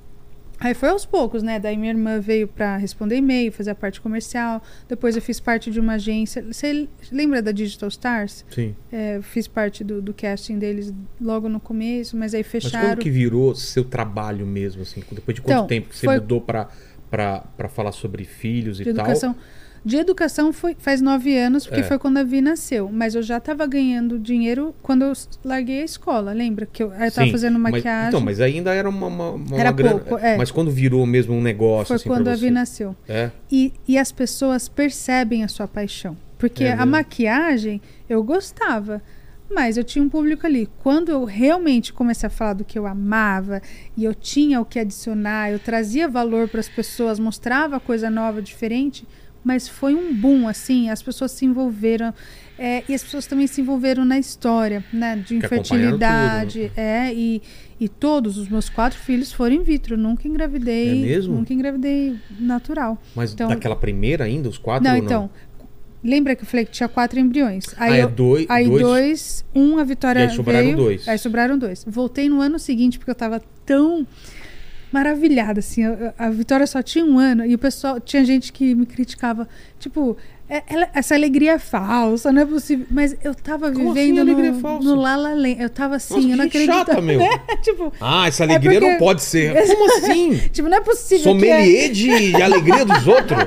Aí 0.58 0.72
foi 0.72 0.88
aos 0.88 1.04
poucos, 1.04 1.42
né? 1.42 1.58
Daí 1.60 1.76
minha 1.76 1.92
irmã 1.92 2.18
veio 2.18 2.48
pra 2.48 2.76
responder 2.78 3.16
e-mail, 3.16 3.52
fazer 3.52 3.70
a 3.70 3.74
parte 3.74 4.00
comercial. 4.00 4.62
Depois 4.88 5.14
eu 5.14 5.20
fiz 5.20 5.38
parte 5.38 5.70
de 5.70 5.78
uma 5.78 5.94
agência. 5.94 6.42
Você 6.50 6.88
lembra 7.12 7.42
da 7.42 7.52
Digital 7.52 7.88
Stars? 7.90 8.44
Sim. 8.50 8.74
É, 8.90 9.20
fiz 9.22 9.46
parte 9.46 9.84
do, 9.84 10.00
do 10.00 10.14
casting 10.14 10.58
deles 10.58 10.94
logo 11.20 11.48
no 11.48 11.60
começo, 11.60 12.16
mas 12.16 12.32
aí 12.34 12.40
Mas 12.42 12.50
fecharam. 12.50 12.88
como 12.90 13.00
que 13.02 13.10
virou 13.10 13.54
seu 13.54 13.84
trabalho 13.84 14.46
mesmo, 14.46 14.80
assim? 14.82 15.02
Depois 15.12 15.34
de 15.34 15.42
quanto 15.42 15.52
Então, 15.56 15.66
tempo 15.66 15.88
que 15.90 15.96
você 15.96 16.06
foi- 16.06 16.14
mudou 16.20 16.40
pra, 16.40 16.68
pra, 17.10 17.40
pra 17.56 17.68
falar 17.68 17.92
sobre 17.92 18.24
filhos 18.24 18.80
e 18.80 18.84
de 18.84 18.90
educação. 18.90 19.36
De 19.86 19.96
educação 19.98 20.52
foi, 20.52 20.74
faz 20.76 21.00
nove 21.00 21.38
anos, 21.38 21.64
porque 21.64 21.80
É. 21.80 21.84
foi 21.84 21.96
quando 21.96 22.16
a 22.18 22.24
Vi 22.24 22.40
nasceu. 22.40 22.90
Mas 22.92 23.14
eu 23.14 23.22
já 23.22 23.36
estava 23.36 23.64
ganhando 23.68 24.18
dinheiro 24.18 24.74
quando 24.82 25.02
eu 25.02 25.12
larguei 25.44 25.82
a 25.82 25.84
escola, 25.84 26.32
lembra? 26.32 26.66
Que 26.66 26.82
eu, 26.82 26.92
estava 26.92 27.30
fazendo 27.30 27.56
mas- 27.56 27.72
maquiagem. 27.74 28.08
então, 28.08 28.20
mas 28.20 28.40
ainda 28.40 28.74
era 28.74 28.88
uma, 28.88 29.06
uma, 29.06 29.30
uma 29.30 29.56
Era 29.60 29.70
grana. 29.70 30.00
pouco, 30.00 30.18
é. 30.18 30.36
Mas 30.36 30.50
quando 30.50 30.72
virou 30.72 31.06
mesmo 31.06 31.34
um 31.36 31.40
negócio, 31.40 31.86
foi 31.86 31.96
assim, 31.96 32.08
quando 32.08 32.26
a? 32.26 32.34
Vi 32.34 32.50
nasceu. 32.50 32.96
É? 33.08 33.30
E, 33.48 33.72
e 33.86 33.96
as 33.96 34.10
pessoas 34.10 34.68
percebem 34.68 35.44
a 35.44 35.48
sua 35.48 35.68
paixão. 35.68 36.16
Porque 36.36 36.64
É 36.64 36.72
a 36.72 36.84
maquiagem 36.84 37.80
eu 38.08 38.24
gostava, 38.24 39.00
mas 39.48 39.76
eu 39.76 39.84
tinha 39.84 40.04
um 40.04 40.08
público 40.08 40.44
ali. 40.48 40.68
Quando 40.82 41.10
eu 41.12 41.22
realmente 41.24 41.92
comecei 41.92 42.26
a 42.26 42.30
falar 42.30 42.54
do 42.54 42.64
que 42.64 42.76
eu 42.76 42.86
amava 42.88 43.62
e 43.96 44.02
eu 44.04 44.12
tinha 44.14 44.60
o 44.60 44.64
que 44.64 44.80
adicionar, 44.80 45.52
eu 45.52 45.60
trazia 45.60 46.08
valor 46.08 46.48
para 46.48 46.58
as 46.58 46.68
pessoas, 46.68 47.20
mostrava 47.20 47.78
coisa 47.78 48.10
nova, 48.10 48.42
diferente, 48.42 49.06
mas 49.46 49.68
foi 49.68 49.94
um 49.94 50.12
boom, 50.12 50.48
assim, 50.48 50.90
as 50.90 51.00
pessoas 51.00 51.30
se 51.30 51.44
envolveram. 51.46 52.12
é, 52.58 52.82
e 52.88 52.94
as 52.94 53.04
pessoas 53.04 53.26
também 53.26 53.46
se 53.46 53.60
envolveram 53.60 54.04
na 54.04 54.18
história, 54.18 54.82
né? 54.92 55.14
De 55.16 55.36
infertilidade. 55.36 56.72
É, 56.76 57.12
e, 57.14 57.40
e 57.78 57.88
todos 57.88 58.36
os 58.38 58.48
meus 58.48 58.68
quatro 58.68 58.98
filhos 58.98 59.32
foram 59.32 59.54
in 59.56 59.62
vitro. 59.62 59.96
Nunca 59.96 60.26
engravidei. 60.26 60.90
É 61.02 61.06
mesmo? 61.06 61.34
Nunca 61.34 61.52
engravidei 61.54 62.16
natural. 62.40 63.00
Mas 63.14 63.32
Então- 63.32 63.48
daquela 63.48 63.76
primeira 63.76 64.24
ainda, 64.24 64.48
os 64.48 64.58
quatro? 64.58 64.82
Não, 64.88 64.96
então. 64.96 65.30
Lembra 66.04 66.36
que 66.36 66.42
eu 66.42 66.46
falei 66.46 66.64
que 66.64 66.70
tinha 66.72 66.88
quatro 66.88 67.18
embriões? 67.18 67.64
Aí, 67.76 67.92
Ah, 67.94 67.96
é 67.96 68.06
dois- 68.06 68.46
aí 68.48 68.66
dois- 68.68 68.82
dois, 68.82 69.44
um 69.54 69.76
a 69.78 69.84
Vitória 69.84 70.20
E 70.20 70.22
aí 70.28 70.30
sobraram 70.36 70.64
veio, 70.64 70.76
dois. 70.76 71.08
Aí 71.08 71.18
sobraram 71.18 71.58
dois. 71.58 71.84
Voltei 71.86 72.28
no 72.28 72.40
ano 72.40 72.58
seguinte 72.58 72.96
porque 72.98 73.10
eu 73.10 73.14
tava 73.14 73.42
tão 73.64 74.06
maravilhada, 74.92 75.60
assim. 75.60 75.82
eu- 75.84 76.12
A 76.18 76.30
Vitória 76.30 76.66
só 76.66 76.82
tinha 76.82 77.04
um 77.04 77.18
ano 77.18 77.44
e 77.44 77.54
o 77.54 77.58
pessoal... 77.58 78.00
Tinha 78.00 78.24
gente 78.24 78.52
que 78.52 78.74
me 78.74 78.86
criticava. 78.86 79.48
Tipo, 79.78 80.16
é- 80.48 80.62
ela- 80.68 80.88
essa 80.94 81.14
alegria 81.14 81.52
é 81.52 81.58
falsa, 81.58 82.30
não 82.32 82.42
é 82.42 82.46
possível. 82.46 82.86
Mas 82.90 83.16
eu 83.22 83.34
tava 83.34 83.70
Como 83.72 83.92
vivendo 83.92 84.18
assim, 84.18 84.20
alegria 84.20 84.48
é 84.48 84.52
no, 84.52 84.60
falsa? 84.60 84.84
no 84.88 84.94
Lala 84.94 85.34
Land. 85.34 85.56
Eu 85.60 85.70
tava 85.70 85.96
assim, 85.96 86.14
Nossa, 86.14 86.28
eu 86.28 86.36
não 86.36 86.44
acredito. 86.44 86.72
chata, 86.74 87.00
meu. 87.00 87.20
tipo, 87.62 87.92
Ah, 88.00 88.28
essa 88.28 88.44
alegria 88.44 88.80
porque- 88.80 88.90
não 88.92 88.98
pode 88.98 89.22
ser. 89.22 89.54
Como 89.66 89.96
assim? 89.96 90.36
tipo, 90.52 90.68
não 90.68 90.78
é 90.78 90.80
possível 90.80 91.20
é... 91.32 91.34
Sommelier 91.34 91.90
de, 91.92 92.32
de 92.32 92.36
alegria 92.42 92.84
dos 92.84 93.06
outros? 93.06 93.38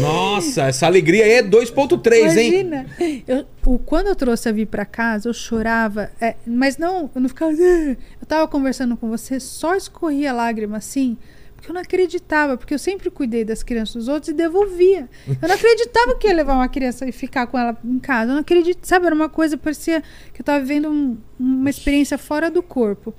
Nossa, 0.00 0.62
essa 0.64 0.86
alegria 0.86 1.24
aí 1.24 1.32
é 1.34 1.42
2.3, 1.42 2.36
hein? 2.36 2.60
Imagina. 2.60 2.86
Eu, 3.26 3.44
o, 3.66 3.78
quando 3.78 4.08
eu 4.08 4.16
trouxe 4.16 4.48
a 4.48 4.52
Vi 4.52 4.66
pra 4.66 4.84
casa, 4.84 5.28
eu 5.28 5.34
chorava. 5.34 6.10
é, 6.20 6.34
mas 6.46 6.76
não, 6.78 7.10
eu 7.14 7.20
não 7.20 7.28
ficava. 7.28 7.52
"Ah". 7.52 7.96
Eu 8.20 8.26
tava 8.26 8.46
conversando 8.48 8.96
com 8.96 9.08
você, 9.08 9.38
só 9.40 9.74
escorria 9.74 10.32
lágrima 10.32 10.76
assim. 10.76 11.16
Porque 11.62 11.70
eu 11.70 11.74
não 11.74 11.80
acreditava, 11.82 12.56
porque 12.56 12.74
eu 12.74 12.78
sempre 12.78 13.08
cuidei 13.08 13.44
das 13.44 13.62
crianças 13.62 13.94
dos 13.94 14.08
outros 14.08 14.30
e 14.30 14.32
devolvia. 14.32 15.08
Eu 15.40 15.46
não 15.48 15.54
acreditava 15.54 16.16
que 16.16 16.26
ia 16.26 16.34
levar 16.34 16.54
uma 16.54 16.66
criança 16.68 17.08
e 17.08 17.12
ficar 17.12 17.46
com 17.46 17.56
ela 17.56 17.78
em 17.84 18.00
casa. 18.00 18.32
Eu 18.32 18.34
não 18.34 18.40
acredito, 18.40 18.84
sabe? 18.84 19.06
Era 19.06 19.14
uma 19.14 19.28
coisa, 19.28 19.56
parecia 19.56 20.02
que 20.34 20.40
eu 20.40 20.44
tava 20.44 20.58
vivendo 20.58 20.88
um- 20.90 21.16
uma 21.38 21.70
experiência 21.70 22.18
fora 22.18 22.50
do 22.50 22.64
corpo. 22.64 23.14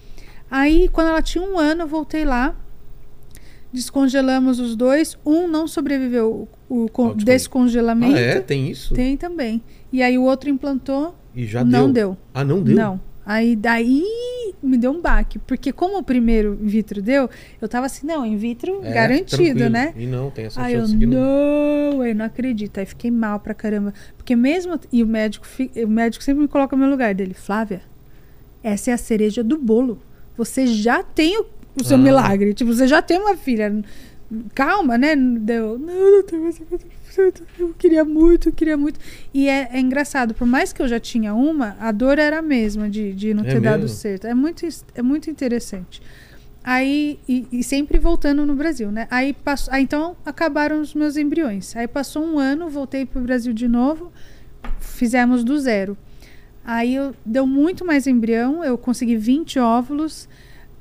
Aí, 0.51 0.89
quando 0.89 1.07
ela 1.07 1.21
tinha 1.21 1.41
um 1.41 1.57
ano, 1.57 1.83
eu 1.83 1.87
voltei 1.87 2.25
lá, 2.25 2.53
descongelamos 3.71 4.59
os 4.59 4.75
dois. 4.75 5.17
Um 5.25 5.47
não 5.47 5.65
sobreviveu 5.65 6.47
o, 6.69 6.89
o 6.93 7.13
descongelamento. 7.15 8.15
Ah, 8.17 8.19
é? 8.19 8.39
Tem 8.41 8.69
isso? 8.69 8.93
Tem 8.93 9.15
também. 9.15 9.63
E 9.91 10.03
aí 10.03 10.17
o 10.17 10.23
outro 10.23 10.49
implantou, 10.49 11.15
E 11.33 11.45
já 11.45 11.63
não 11.63 11.91
deu. 11.91 12.09
deu. 12.09 12.17
Ah, 12.33 12.43
não 12.43 12.61
deu? 12.61 12.75
Não. 12.75 13.01
Aí 13.25 13.55
daí 13.55 14.03
me 14.61 14.77
deu 14.77 14.91
um 14.91 14.99
baque, 15.01 15.39
porque 15.39 15.71
como 15.71 15.97
o 15.97 16.03
primeiro 16.03 16.57
in 16.61 16.67
vitro 16.67 17.01
deu, 17.01 17.29
eu 17.61 17.69
tava 17.69 17.85
assim, 17.85 18.05
não, 18.05 18.25
in 18.25 18.35
vitro 18.35 18.81
É, 18.83 18.91
garantido, 18.91 19.69
né? 19.69 19.93
E 19.95 20.05
não, 20.05 20.29
tem 20.29 20.45
essa 20.45 20.61
Aí 20.61 20.73
eu, 20.73 20.85
não. 20.87 22.05
eu 22.05 22.13
não 22.15 22.25
acredito. 22.25 22.77
Aí 22.79 22.85
fiquei 22.85 23.09
mal 23.09 23.39
pra 23.39 23.53
caramba. 23.53 23.93
Porque 24.17 24.35
mesmo. 24.35 24.77
E 24.91 25.01
o 25.01 25.07
médico, 25.07 25.45
o 25.75 25.87
médico 25.87 26.23
sempre 26.23 26.41
me 26.41 26.47
coloca 26.49 26.75
no 26.75 26.81
meu 26.81 26.91
lugar 26.91 27.13
dele. 27.15 27.33
Flávia, 27.33 27.81
essa 28.61 28.91
é 28.91 28.93
a 28.93 28.97
cereja 28.97 29.41
do 29.43 29.57
bolo. 29.57 30.01
Você 30.37 30.67
já 30.67 31.01
tem 31.01 31.39
o, 31.39 31.45
o 31.79 31.83
seu 31.83 31.95
Ah. 31.95 31.99
milagre. 32.01 32.53
Tipo, 32.53 32.73
você 32.73 32.87
já 32.87 33.01
tem 33.01 33.17
uma 33.19 33.37
filha. 33.37 33.83
Calma, 34.53 34.97
né? 34.97 35.15
Deu. 35.15 35.77
Não, 35.79 35.93
doutor, 36.11 36.39
mas 36.39 36.61
eu 37.21 37.73
queria 37.77 38.03
muito, 38.03 38.49
eu 38.49 38.53
queria 38.53 38.77
muito. 38.77 38.99
E 39.33 39.47
é, 39.47 39.69
é 39.71 39.79
engraçado, 39.79 40.33
por 40.33 40.47
mais 40.47 40.73
que 40.73 40.81
eu 40.81 40.87
já 40.87 40.99
tinha 40.99 41.33
uma, 41.33 41.75
a 41.79 41.91
dor 41.91 42.19
era 42.19 42.39
a 42.39 42.41
mesma 42.41 42.89
de, 42.89 43.13
de 43.13 43.33
não 43.33 43.43
É 43.43 43.47
ter 43.47 43.61
dado 43.61 43.81
mesmo? 43.81 43.95
certo. 43.95 44.25
É 44.25 44.33
muito, 44.33 44.65
é 44.95 45.01
muito 45.01 45.29
interessante. 45.29 46.01
Aí, 46.63 47.19
e, 47.27 47.45
e 47.51 47.63
sempre 47.63 47.99
voltando 47.99 48.45
no 48.45 48.55
Brasil, 48.55 48.89
né? 48.89 49.05
Aí, 49.11 49.33
passou, 49.33 49.73
aí 49.73 49.83
então 49.83 50.15
acabaram 50.25 50.79
os 50.79 50.93
meus 50.93 51.17
embriões. 51.17 51.75
Aí 51.75 51.87
passou 51.87 52.23
um 52.25 52.39
ano, 52.39 52.69
voltei 52.69 53.05
pro 53.05 53.19
Brasil 53.21 53.51
de 53.53 53.67
novo, 53.67 54.11
fizemos 54.79 55.43
do 55.43 55.59
zero. 55.59 55.97
Aí 56.63 56.95
eu, 56.95 57.13
deu 57.25 57.45
muito 57.45 57.83
mais 57.83 58.07
embrião, 58.07 58.63
eu 58.63 58.77
consegui 58.77 59.17
20 59.17 59.59
óvulos. 59.59 60.29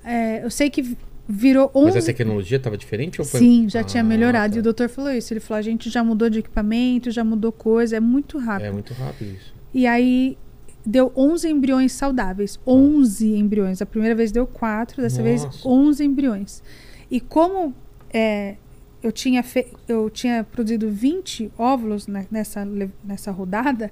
É, 0.04 0.44
eu 0.44 0.50
sei 0.50 0.70
que 0.70 0.96
virou 1.28 1.70
11. 1.74 1.94
Mas 1.94 2.04
a 2.04 2.06
tecnologia 2.06 2.56
estava 2.56 2.76
diferente 2.76 3.20
ou 3.20 3.26
foi? 3.26 3.40
Sim, 3.40 3.68
já 3.68 3.80
Ah, 3.80 3.84
tinha 3.84 4.02
melhorado. 4.02 4.52
tá. 4.52 4.56
E 4.56 4.60
o 4.60 4.62
doutor 4.62 4.88
falou 4.88 5.10
isso. 5.12 5.32
Ele 5.32 5.40
falou: 5.40 5.58
a 5.58 5.62
gente 5.62 5.88
já 5.90 6.02
mudou 6.04 6.28
de 6.28 6.40
equipamento, 6.40 7.10
já 7.10 7.22
mudou 7.24 7.52
coisa, 7.52 7.96
é 7.96 8.00
muito 8.00 8.38
rápido. 8.38 8.66
É 8.66 8.72
muito 8.72 8.92
rápido 8.94 9.34
isso. 9.36 9.54
E 9.72 9.86
aí 9.86 10.36
deu 10.84 11.12
11 11.16 11.48
embriões 11.48 11.92
saudáveis. 11.92 12.58
11 12.66 13.34
embriões. 13.36 13.80
A 13.80 13.86
primeira 13.86 14.14
vez 14.14 14.32
deu 14.32 14.46
4, 14.46 15.00
dessa 15.00 15.22
vez 15.22 15.44
Nossa. 15.44 15.68
11 15.68 16.04
embriões. 16.04 16.62
E 17.10 17.20
como 17.20 17.72
é, 18.12 18.56
eu, 19.02 19.12
tinha 19.12 19.42
fe... 19.42 19.66
eu 19.88 20.10
tinha 20.10 20.42
produzido 20.44 20.90
20 20.90 21.52
óvulos 21.56 22.06
ne- 22.06 22.26
nessa, 22.30 22.66
nessa 23.04 23.30
rodada, 23.30 23.90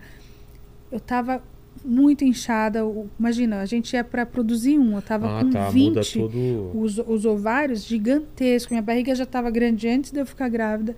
eu 0.91 0.99
tava 0.99 1.43
muito 1.85 2.25
inchada. 2.25 2.81
Imagina, 3.19 3.61
a 3.61 3.67
gente 3.67 3.93
ia 3.93 4.05
para 4.05 4.25
produzir 4.27 4.79
um, 4.79 4.97
eu 4.97 5.03
tava 5.03 5.41
ah, 5.41 5.45
com 5.45 5.51
tá. 5.51 5.71
20 5.71 5.89
Muda 5.89 6.01
tudo. 6.03 6.79
os, 6.79 6.99
os 6.99 7.25
ovários 7.25 7.85
gigantescos. 7.85 8.71
Minha 8.71 8.83
barriga 8.83 9.15
já 9.15 9.25
estava 9.25 9.51
grande 9.51 9.89
antes 9.89 10.11
de 10.11 10.21
eu 10.21 10.27
ficar 10.27 10.49
grávida. 10.49 10.95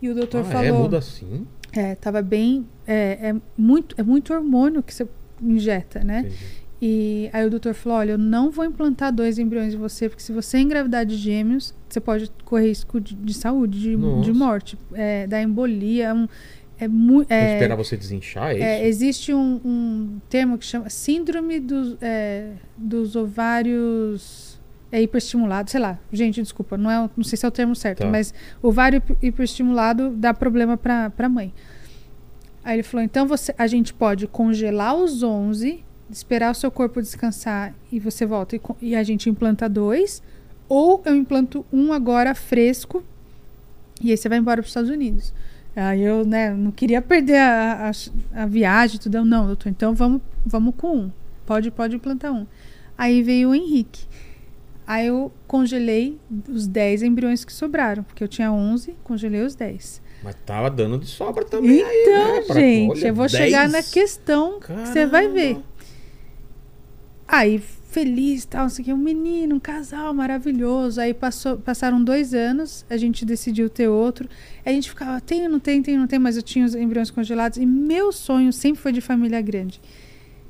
E 0.00 0.08
o 0.08 0.14
doutor 0.14 0.42
Ah, 0.42 0.44
falou. 0.44 0.66
é, 0.66 0.72
muda 0.72 0.98
assim? 0.98 1.46
É, 1.72 1.94
tava 1.94 2.22
bem. 2.22 2.66
É, 2.86 3.30
é 3.30 3.36
muito, 3.56 3.94
é 3.98 4.02
muito 4.02 4.32
hormônio 4.32 4.82
que 4.82 4.94
você 4.94 5.06
injeta, 5.42 6.02
né? 6.02 6.20
Entendi. 6.20 6.66
E 6.80 7.30
aí 7.32 7.46
o 7.46 7.50
doutor 7.50 7.74
falou: 7.74 7.98
olha, 7.98 8.12
eu 8.12 8.18
não 8.18 8.50
vou 8.50 8.64
implantar 8.64 9.12
dois 9.12 9.38
embriões 9.38 9.72
em 9.72 9.78
você, 9.78 10.08
porque 10.08 10.22
se 10.22 10.32
você 10.32 10.58
engravidar 10.58 11.06
de 11.06 11.16
gêmeos, 11.16 11.74
você 11.88 12.00
pode 12.00 12.30
correr 12.44 12.68
risco 12.68 13.00
de, 13.00 13.14
de 13.14 13.32
saúde, 13.32 13.80
de, 13.80 13.96
de 13.96 14.32
morte, 14.32 14.78
é, 14.92 15.26
da 15.26 15.42
embolia. 15.42 16.08
É, 16.08 16.14
um, 16.14 16.28
é 16.78 16.86
muito. 16.88 17.28
Que 17.28 17.34
esperar 17.34 17.76
você 17.76 17.96
desinchar, 17.96 18.50
é 18.50 18.54
isso? 18.54 18.62
É, 18.64 18.86
existe 18.86 19.32
um, 19.34 19.60
um 19.64 20.20
termo 20.28 20.58
que 20.58 20.64
chama 20.64 20.88
síndrome 20.90 21.58
dos, 21.60 21.96
é, 22.00 22.50
dos 22.76 23.16
ovários 23.16 24.58
é, 24.92 25.00
hiperestimulados, 25.02 25.72
sei 25.72 25.80
lá, 25.80 25.98
gente, 26.12 26.40
desculpa, 26.42 26.76
não, 26.76 26.90
é, 26.90 27.10
não 27.16 27.24
sei 27.24 27.36
se 27.36 27.44
é 27.44 27.48
o 27.48 27.52
termo 27.52 27.74
certo, 27.74 28.00
Tá. 28.00 28.06
mas 28.06 28.32
ovário 28.62 28.98
hiper- 28.98 29.16
hiperestimulado 29.22 30.10
dá 30.10 30.32
problema 30.34 30.76
para 30.76 31.10
a 31.18 31.28
mãe. 31.28 31.52
Aí 32.64 32.76
ele 32.76 32.82
falou, 32.82 33.04
então 33.04 33.26
você, 33.26 33.54
a 33.56 33.66
gente 33.66 33.94
pode 33.94 34.26
congelar 34.26 34.94
os 34.96 35.22
11, 35.22 35.84
esperar 36.10 36.50
o 36.50 36.54
seu 36.54 36.70
corpo 36.70 37.00
descansar 37.00 37.74
e 37.90 37.98
você 38.00 38.26
volta 38.26 38.56
e, 38.56 38.60
e 38.82 38.96
a 38.96 39.02
gente 39.02 39.30
implanta 39.30 39.68
dois, 39.68 40.22
ou 40.68 41.00
eu 41.04 41.14
implanto 41.14 41.64
um 41.72 41.92
agora 41.92 42.34
fresco 42.34 43.02
e 44.02 44.10
aí 44.10 44.16
você 44.16 44.28
vai 44.28 44.38
embora 44.38 44.60
para 44.60 44.66
os 44.66 44.70
Estados 44.70 44.90
Unidos. 44.90 45.32
Aí 45.76 46.02
eu, 46.02 46.24
né, 46.24 46.50
não 46.54 46.70
queria 46.70 47.02
perder 47.02 47.36
a, 47.38 47.90
a, 48.34 48.42
a 48.42 48.46
viagem 48.46 48.98
tudo. 48.98 49.16
Eu, 49.18 49.24
não, 49.26 49.46
doutor, 49.46 49.68
então 49.68 49.94
vamos, 49.94 50.22
vamos 50.44 50.74
com 50.76 50.96
um. 50.96 51.12
Pode, 51.44 51.70
pode 51.70 51.96
implantar 51.96 52.32
um. 52.32 52.46
Aí 52.96 53.22
veio 53.22 53.50
o 53.50 53.54
Henrique. 53.54 54.04
Aí 54.86 55.08
eu 55.08 55.30
congelei 55.46 56.18
os 56.48 56.66
10 56.66 57.02
embriões 57.02 57.44
que 57.44 57.52
sobraram, 57.52 58.02
porque 58.04 58.24
eu 58.24 58.28
tinha 58.28 58.50
11, 58.50 58.94
congelei 59.04 59.42
os 59.42 59.54
10. 59.54 60.00
Mas 60.24 60.34
tava 60.46 60.70
dando 60.70 60.96
de 60.98 61.06
sobra 61.06 61.44
também 61.44 61.82
aí, 61.82 62.02
Então, 62.02 62.34
né? 62.34 62.40
Pra- 62.42 62.54
gente, 62.60 62.90
olha, 62.98 63.08
eu 63.08 63.14
vou 63.14 63.28
chegar 63.28 63.68
10. 63.68 63.72
na 63.72 63.82
questão 63.82 64.58
que 64.60 64.72
você 64.72 65.04
vai 65.06 65.28
ver. 65.28 65.54
Caramba. 65.54 65.64
Aí, 67.28 67.62
feliz, 67.96 68.44
tal, 68.44 68.64
não 68.64 68.68
sei 68.68 68.82
o 68.82 68.84
que, 68.84 68.92
um 68.92 68.98
menino, 68.98 69.56
um 69.56 69.58
casal 69.58 70.12
maravilhoso. 70.12 71.00
Aí 71.00 71.14
passou, 71.14 71.56
passaram 71.56 72.04
dois 72.04 72.34
anos, 72.34 72.84
a 72.90 72.96
gente 72.98 73.24
decidiu 73.24 73.70
ter 73.70 73.88
outro. 73.88 74.28
A 74.66 74.70
gente 74.70 74.90
ficava, 74.90 75.18
tem, 75.18 75.48
não 75.48 75.58
tem, 75.58 75.80
tem, 75.80 75.96
não 75.96 76.06
tem, 76.06 76.18
mas 76.18 76.36
eu 76.36 76.42
tinha 76.42 76.66
os 76.66 76.74
embriões 76.74 77.10
congelados. 77.10 77.56
E 77.56 77.64
meu 77.64 78.12
sonho 78.12 78.52
sempre 78.52 78.82
foi 78.82 78.92
de 78.92 79.00
família 79.00 79.40
grande. 79.40 79.80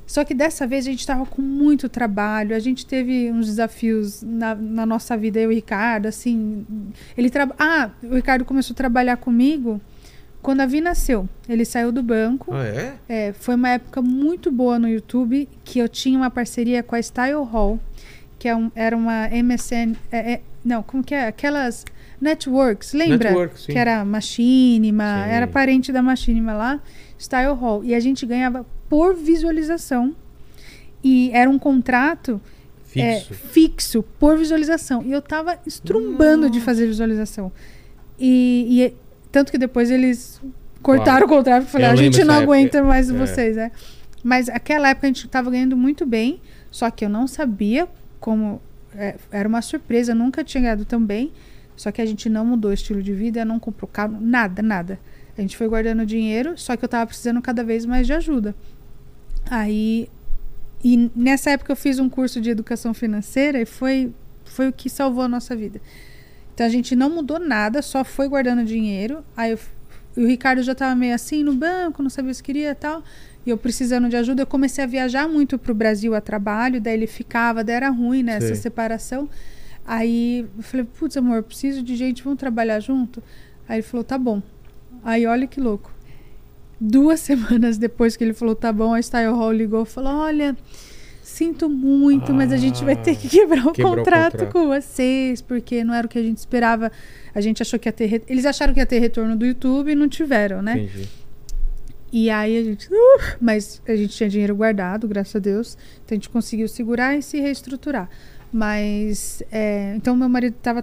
Só 0.08 0.24
que 0.24 0.34
dessa 0.34 0.66
vez 0.66 0.88
a 0.88 0.90
gente 0.90 1.00
estava 1.00 1.24
com 1.24 1.40
muito 1.40 1.88
trabalho, 1.88 2.54
a 2.54 2.58
gente 2.58 2.84
teve 2.84 3.30
uns 3.30 3.46
desafios 3.46 4.22
na, 4.22 4.56
na 4.56 4.84
nossa 4.84 5.16
vida, 5.16 5.38
eu 5.38 5.52
e 5.52 5.54
o 5.54 5.56
Ricardo, 5.56 6.06
assim. 6.06 6.66
Ele 7.16 7.30
traba... 7.30 7.54
Ah, 7.60 7.90
o 8.02 8.16
Ricardo 8.16 8.44
começou 8.44 8.74
a 8.74 8.76
trabalhar 8.76 9.18
comigo 9.18 9.80
quando 10.46 10.60
a 10.60 10.66
Vi 10.66 10.80
nasceu. 10.80 11.28
Ele 11.48 11.64
saiu 11.64 11.90
do 11.90 12.02
banco. 12.04 12.54
Ah, 12.54 12.64
é? 12.64 12.94
É, 13.08 13.32
foi 13.32 13.56
uma 13.56 13.70
época 13.70 14.00
muito 14.00 14.50
boa 14.52 14.78
no 14.78 14.88
YouTube 14.88 15.48
que 15.64 15.80
eu 15.80 15.88
tinha 15.88 16.16
uma 16.16 16.30
parceria 16.30 16.84
com 16.84 16.94
a 16.94 17.02
Style 17.02 17.42
Hall, 17.42 17.80
que 18.38 18.48
é 18.48 18.54
um- 18.54 18.70
era 18.76 18.96
uma 18.96 19.28
MSN. 19.32 19.96
é, 20.12 20.32
é, 20.34 20.40
não, 20.64 20.84
como 20.84 21.02
que 21.02 21.14
é? 21.16 21.26
Aquelas 21.26 21.84
networks, 22.20 22.92
lembra? 22.92 23.28
Network, 23.30 23.60
sim. 23.60 23.72
Que 23.72 23.78
era 23.78 24.04
Machinima, 24.04 25.24
Sim. 25.24 25.30
era 25.30 25.46
parente 25.48 25.90
da 25.90 26.00
Machinima 26.00 26.54
lá, 26.54 26.80
Style 27.18 27.52
Hall. 27.54 27.82
E 27.84 27.92
a 27.92 27.98
gente 27.98 28.24
ganhava 28.24 28.64
por 28.88 29.16
visualização. 29.16 30.14
E 31.02 31.30
era 31.32 31.50
um 31.50 31.58
contrato 31.58 32.40
é, 32.94 33.16
Fixo. 33.20 33.34
fixo 33.34 34.02
por 34.18 34.38
visualização. 34.38 35.02
E 35.02 35.10
eu 35.12 35.20
tava 35.20 35.58
estrumbando 35.66 36.48
de 36.48 36.60
fazer 36.60 36.86
visualização. 36.86 37.50
E, 38.18 38.66
e- 38.80 39.05
tanto 39.36 39.52
que 39.52 39.58
depois 39.58 39.90
eles 39.90 40.40
cortaram 40.80 41.26
o 41.26 41.28
contrato 41.28 41.64
e 41.64 41.66
falaram, 41.66 41.92
a 41.92 41.96
gente 41.96 42.24
não 42.24 42.36
aguenta 42.36 42.78
época. 42.78 42.88
mais 42.88 43.10
É. 43.10 43.12
vocês, 43.12 43.54
né? 43.54 43.70
Mas 44.24 44.48
aquela 44.48 44.88
época 44.88 45.06
a 45.06 45.08
gente 45.08 45.28
tava 45.28 45.50
ganhando 45.50 45.76
muito 45.76 46.06
bem, 46.06 46.40
só 46.70 46.90
que 46.90 47.04
eu 47.04 47.10
não 47.10 47.26
sabia 47.26 47.86
como. 48.18 48.62
é, 48.96 49.16
era 49.30 49.46
uma 49.46 49.60
surpresa, 49.60 50.12
eu 50.12 50.16
nunca 50.16 50.42
tinha 50.42 50.62
ganhado 50.62 50.86
tão 50.86 51.04
bem. 51.04 51.32
Só 51.76 51.92
que 51.92 52.00
a 52.00 52.06
gente 52.06 52.30
não 52.30 52.46
mudou 52.46 52.70
o 52.70 52.74
estilo 52.74 53.02
de 53.02 53.12
vida, 53.12 53.44
não 53.44 53.60
comprou 53.60 53.86
carro, 53.86 54.16
nada, 54.18 54.62
nada. 54.62 54.98
A 55.36 55.42
gente 55.42 55.54
foi 55.54 55.68
guardando 55.68 56.06
dinheiro, 56.06 56.56
só 56.56 56.74
que 56.74 56.82
eu 56.82 56.88
tava 56.88 57.06
precisando 57.06 57.42
cada 57.42 57.62
vez 57.62 57.84
mais 57.84 58.06
de 58.06 58.14
ajuda. 58.14 58.54
Aí. 59.50 60.08
E 60.82 61.10
nessa 61.14 61.50
época 61.50 61.72
eu 61.72 61.76
fiz 61.76 61.98
um 61.98 62.08
curso 62.08 62.40
de 62.40 62.48
educação 62.48 62.94
financeira 62.94 63.60
e 63.60 63.66
foi, 63.66 64.14
foi 64.46 64.68
o 64.68 64.72
que 64.72 64.88
salvou 64.88 65.24
a 65.24 65.28
nossa 65.28 65.54
vida. 65.54 65.78
Então 66.56 66.64
a 66.64 66.70
gente 66.70 66.96
não 66.96 67.10
mudou 67.10 67.38
nada, 67.38 67.82
só 67.82 68.02
foi 68.02 68.26
guardando 68.28 68.64
dinheiro. 68.64 69.22
Aí 69.36 69.50
eu- 69.50 69.58
e 70.16 70.24
o 70.24 70.26
Ricardo 70.26 70.62
já 70.62 70.72
estava 70.72 70.94
meio 70.96 71.14
assim 71.14 71.44
no 71.44 71.52
banco, 71.52 72.02
não 72.02 72.08
sabia 72.08 72.32
o 72.32 72.34
que 72.34 72.42
queria 72.42 72.70
e 72.70 72.74
tal. 72.74 73.02
E 73.44 73.50
eu 73.50 73.58
precisando 73.58 74.08
de 74.08 74.16
ajuda, 74.16 74.40
eu 74.40 74.46
comecei 74.46 74.82
a 74.82 74.86
viajar 74.86 75.28
muito 75.28 75.58
pro 75.58 75.74
Brasil 75.74 76.14
a 76.14 76.20
trabalho, 76.22 76.80
daí 76.80 76.94
ele 76.94 77.06
ficava, 77.06 77.62
daí 77.62 77.76
era 77.76 77.90
ruim, 77.90 78.22
né, 78.22 78.36
essa 78.38 78.54
separação. 78.54 79.28
Aí 79.86 80.46
eu 80.56 80.62
falei, 80.62 80.86
putz, 80.98 81.14
amor, 81.18 81.42
preciso 81.42 81.82
de 81.82 81.94
gente, 81.94 82.22
vamos 82.24 82.38
trabalhar 82.40 82.80
junto? 82.80 83.22
Aí 83.68 83.76
ele 83.76 83.82
falou, 83.82 84.02
tá 84.02 84.16
bom. 84.16 84.42
Aí 85.04 85.26
olha 85.26 85.46
que 85.46 85.60
louco. 85.60 85.92
Duas 86.80 87.20
semanas 87.28 87.76
depois 87.76 88.16
que 88.16 88.24
ele 88.24 88.32
falou, 88.32 88.54
tá 88.56 88.72
bom, 88.72 88.94
a 88.94 89.02
Style 89.02 89.30
Hall 89.32 89.52
ligou 89.52 89.82
e 89.82 89.86
falou, 89.86 90.14
olha, 90.14 90.56
sinto 91.36 91.68
muito, 91.68 92.32
mas 92.32 92.50
a 92.52 92.56
gente 92.56 92.82
vai 92.84 92.96
ter 92.96 93.14
que 93.16 93.28
quebrar 93.28 93.66
o 93.66 93.72
quebrou 93.72 93.92
o 93.92 93.96
contrato 93.96 94.32
contrato. 94.38 94.52
com 94.52 94.66
vocês, 94.68 95.42
porque 95.42 95.84
não 95.84 95.92
era 95.94 96.06
o 96.06 96.10
que 96.10 96.18
a 96.18 96.22
gente 96.22 96.38
esperava. 96.38 96.90
A 97.34 97.40
gente 97.40 97.60
achou 97.62 97.78
que 97.78 97.88
ia 97.88 97.92
ter. 97.92 98.06
re- 98.06 98.22
Eles 98.28 98.46
acharam 98.46 98.72
que 98.72 98.80
ia 98.80 98.86
ter 98.86 98.98
retorno 98.98 99.36
do 99.36 99.44
YouTube 99.44 99.92
e 99.92 99.94
não 99.94 100.08
tiveram, 100.08 100.62
né? 100.62 100.78
Entendi. 100.84 101.08
E 102.12 102.30
aí 102.30 102.56
a 102.56 102.62
gente. 102.62 102.88
"Uh", 102.88 103.20
mas 103.40 103.82
a 103.86 103.94
gente 103.94 104.16
tinha 104.16 104.28
dinheiro 104.28 104.54
guardado, 104.56 105.06
graças 105.06 105.36
a 105.36 105.38
Deus. 105.38 105.76
Então 106.04 106.14
a 106.14 106.16
gente 106.16 106.28
conseguiu 106.30 106.68
segurar 106.68 107.14
e 107.16 107.22
se 107.22 107.38
reestruturar. 107.40 108.08
Mas. 108.52 109.42
é, 109.52 109.92
então 109.96 110.16
meu 110.16 110.28
marido 110.28 110.54
estava 110.56 110.82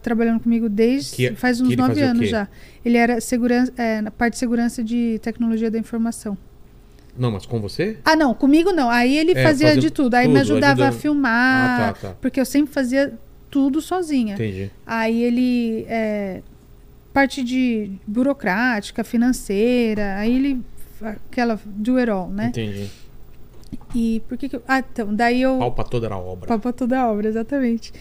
trabalhando 0.00 0.40
comigo 0.40 0.68
desde. 0.68 1.14
Que- 1.16 1.34
faz 1.34 1.60
uns 1.60 1.68
nove 1.76 2.00
anos 2.00 2.28
já. 2.30 2.48
Ele 2.84 2.96
era 2.96 3.20
segurança, 3.20 3.72
é, 3.76 4.00
na 4.00 4.10
parte 4.10 4.34
de 4.34 4.38
segurança 4.38 4.82
de 4.82 5.18
tecnologia 5.22 5.70
da 5.70 5.78
informação. 5.78 6.38
Não, 7.16 7.30
mas 7.30 7.44
com 7.44 7.60
você? 7.60 7.98
Ah, 8.04 8.16
não, 8.16 8.32
comigo 8.34 8.72
não. 8.72 8.88
Aí 8.88 9.16
ele 9.16 9.32
É, 9.32 9.42
fazia 9.42 9.68
fazia 9.68 9.80
de 9.80 9.90
tudo. 9.90 10.14
Aí 10.14 10.26
me 10.26 10.34
tudo, 10.34 10.42
ajudava 10.42 10.88
a 10.88 10.92
filmar. 10.92 11.80
Ah, 11.80 11.92
tá, 11.92 12.08
tá. 12.08 12.14
Porque 12.20 12.40
eu 12.40 12.44
sempre 12.44 12.72
fazia 12.72 13.12
tudo 13.50 13.80
sozinha. 13.80 14.34
Entendi. 14.34 14.70
Aí 14.86 15.22
ele. 15.22 15.84
é, 15.88 16.42
parte 17.12 17.42
de 17.44 17.92
burocrática, 18.06 19.04
financeira. 19.04 20.16
Aí 20.16 20.34
ele. 20.34 20.60
Aquela 21.02 21.58
do 21.66 21.96
it 21.96 22.10
all, 22.10 22.28
né? 22.28 22.46
Entendi. 22.46 22.88
E 23.94 24.22
por 24.28 24.38
que 24.38 24.48
que 24.48 24.56
eu. 24.56 24.62
Ah, 24.66 24.78
então, 24.78 25.14
daí 25.14 25.42
eu. 25.42 25.58
Pau 25.58 25.72
pra 25.72 25.84
toda 25.84 26.08
a 26.08 26.18
obra. 26.18 26.48
Papa 26.48 26.72
toda 26.72 26.98
a 27.00 27.10
obra, 27.10 27.28
exatamente. 27.28 27.92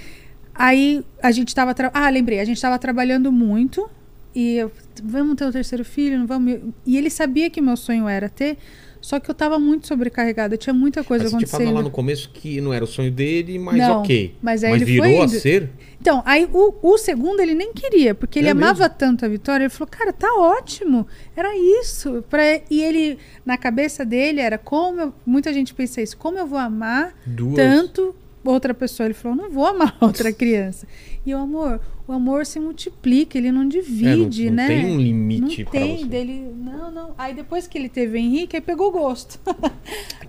Aí 0.53 1.03
a 1.21 1.31
gente 1.31 1.53
tava. 1.53 1.73
Tra... 1.73 1.91
Ah, 1.93 2.09
lembrei, 2.09 2.39
a 2.39 2.45
gente 2.45 2.61
tava 2.61 2.77
trabalhando 2.79 3.31
muito. 3.31 3.89
E 4.33 4.55
eu, 4.55 4.71
vamos 5.03 5.35
ter 5.35 5.45
o 5.45 5.51
terceiro 5.51 5.83
filho, 5.83 6.17
não 6.17 6.27
vamos. 6.27 6.59
E 6.85 6.97
ele 6.97 7.09
sabia 7.09 7.49
que 7.49 7.59
meu 7.59 7.75
sonho 7.75 8.07
era 8.07 8.29
ter, 8.29 8.57
só 9.01 9.19
que 9.19 9.29
eu 9.29 9.35
tava 9.35 9.57
muito 9.57 9.87
sobrecarregada, 9.87 10.55
tinha 10.55 10.73
muita 10.73 11.03
coisa 11.03 11.23
Mas 11.23 11.31
você 11.33 11.37
te 11.39 11.45
falou 11.47 11.63
acontecendo. 11.65 11.75
lá 11.75 11.81
no 11.83 11.91
começo 11.91 12.29
que 12.31 12.61
não 12.61 12.71
era 12.71 12.83
o 12.83 12.87
sonho 12.87 13.11
dele, 13.11 13.57
mas 13.57 13.77
Não, 13.77 13.99
ok. 14.01 14.35
mas 14.41 14.63
aí 14.63 14.73
ele 14.73 14.85
virou 14.85 15.05
foi 15.05 15.17
a 15.17 15.27
ser? 15.27 15.69
Então, 15.99 16.23
aí 16.25 16.47
o, 16.51 16.73
o 16.81 16.97
segundo 16.97 17.41
ele 17.41 17.53
nem 17.53 17.73
queria, 17.73 18.15
porque 18.15 18.39
ele 18.39 18.47
É 18.47 18.51
amava 18.51 18.89
tanto 18.89 19.25
a 19.25 19.27
Vitória, 19.27 19.63
ele 19.65 19.69
falou, 19.69 19.87
cara, 19.89 20.13
tá 20.13 20.33
ótimo, 20.35 21.05
era 21.35 21.55
isso. 21.55 22.23
Pra... 22.29 22.41
E 22.69 22.81
ele, 22.81 23.17
na 23.45 23.57
cabeça 23.57 24.05
dele, 24.05 24.39
era 24.39 24.57
como 24.57 25.01
eu... 25.01 25.13
muita 25.25 25.51
gente 25.53 25.73
pensa 25.73 26.01
isso, 26.01 26.17
como 26.17 26.37
eu 26.37 26.47
vou 26.47 26.57
amar 26.59 27.13
Duas. 27.25 27.55
tanto 27.55 28.15
outra 28.43 28.73
pessoa. 28.73 29.05
Ele 29.07 29.13
falou, 29.13 29.37
não 29.37 29.49
vou 29.51 29.65
amar 29.65 29.95
outra 30.01 30.31
criança. 30.33 30.87
E 31.25 31.33
o 31.35 31.37
amor, 31.37 31.79
o 32.07 32.11
amor 32.13 32.45
se 32.45 32.59
multiplica, 32.59 33.37
ele 33.37 33.51
não 33.51 33.67
divide, 33.67 34.47
É, 34.47 34.49
não, 34.49 34.55
não 34.57 34.63
né? 34.63 34.67
tem 34.67 34.85
um 34.85 34.99
limite 34.99 35.63
não 35.63 35.71
tem, 35.71 35.97
você. 35.99 36.05
dele, 36.05 36.51
não, 36.57 36.89
não. 36.91 37.11
Aí 37.17 37.33
depois 37.35 37.67
que 37.67 37.77
ele 37.77 37.89
teve 37.89 38.17
o 38.17 38.19
Henrique, 38.19 38.55
aí 38.55 38.61
pegou 38.61 38.91
gosto. 38.91 39.39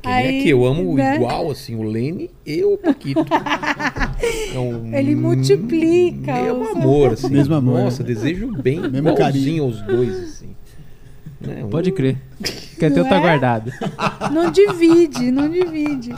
Que 0.02 0.08
nem 0.08 0.14
Aí, 0.14 0.38
é 0.40 0.42
que 0.42 0.48
eu 0.50 0.64
amo 0.66 0.94
né? 0.96 1.14
igual, 1.16 1.50
assim, 1.50 1.74
o 1.76 1.82
Lene 1.82 2.30
e 2.44 2.62
o 2.64 2.76
Paquito. 2.76 3.24
É 4.54 4.58
um- 4.58 4.94
Ele 4.94 5.16
multiplica 5.16 6.32
Mesmo 6.42 6.62
os- 6.62 6.70
amor, 6.76 7.12
assim. 7.12 7.28
Mesmo 7.28 7.54
amor, 7.54 7.80
Nossa, 7.84 8.02
né? 8.02 8.06
desejo 8.08 8.48
bem, 8.52 8.80
Mesmo 8.88 9.14
carinho. 9.16 9.64
aos 9.64 9.80
dois, 9.82 10.16
assim. 10.22 10.54
Né? 11.46 11.66
Pode 11.70 11.92
crer. 11.92 12.16
Quer 12.78 12.90
ter 12.90 12.98
Não 13.00 13.06
o 13.06 13.08
tá 13.08 13.16
é? 13.16 13.20
guardado. 13.20 13.72
Não 14.32 14.50
divide, 14.50 15.30
não 15.30 15.48
divide. 15.48 16.14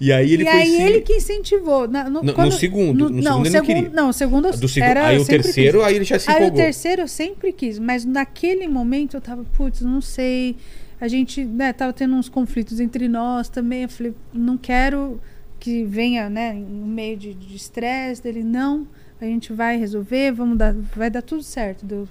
E 0.00 0.12
aí 0.12 0.32
ele 0.32 0.44
e 0.44 0.48
aí 0.48 0.66
se... 0.70 0.82
ele 0.82 1.00
que 1.00 1.14
incentivou. 1.14 1.88
Na- 1.88 2.08
no, 2.08 2.22
No- 2.22 2.32
quando- 2.32 2.46
no 2.46 2.52
segundo, 2.52 3.10
no 3.10 3.22
segundo 3.22 3.46
ele 3.46 3.56
não 3.56 3.64
queria. 3.64 3.90
Não, 3.90 4.08
o 4.10 4.12
segundo 4.12 4.48
eu- 4.48 4.56
Do 4.56 4.68
segundo, 4.68 4.88
era, 4.90 5.06
aí 5.08 5.16
o 5.16 5.24
sempre 5.24 5.42
terceiro, 5.42 5.78
quis. 5.78 5.86
aí 5.88 5.94
ele 5.96 6.04
já 6.04 6.18
se 6.18 6.28
Aí 6.30 6.34
o 6.34 6.38
empolgou. 6.38 6.56
terceiro 6.58 7.02
eu 7.02 7.08
sempre 7.08 7.52
quis, 7.52 7.78
mas 7.78 8.04
naquele 8.04 8.68
momento 8.68 9.16
eu 9.16 9.20
tava, 9.20 9.44
putz, 9.56 9.80
não 9.80 10.00
sei. 10.00 10.56
A 11.00 11.06
gente, 11.08 11.44
né, 11.44 11.72
tava 11.72 11.92
tendo 11.92 12.14
uns 12.14 12.28
conflitos 12.28 12.80
entre 12.80 13.08
nós 13.08 13.48
também. 13.48 13.82
Eu 13.82 13.88
falei, 13.88 14.14
não 14.32 14.56
quero 14.56 15.20
que 15.60 15.84
venha, 15.84 16.28
né, 16.28 16.52
no 16.52 16.86
meio 16.86 17.16
de 17.16 17.36
estresse 17.56 18.22
dele, 18.22 18.42
não. 18.44 18.86
A 19.20 19.24
gente 19.24 19.52
vai 19.52 19.76
resolver, 19.76 20.30
vamos 20.32 20.56
dar, 20.58 20.72
vai 20.94 21.10
dar 21.10 21.22
tudo 21.22 21.42
certo. 21.42 21.84
Deu, 21.84 22.06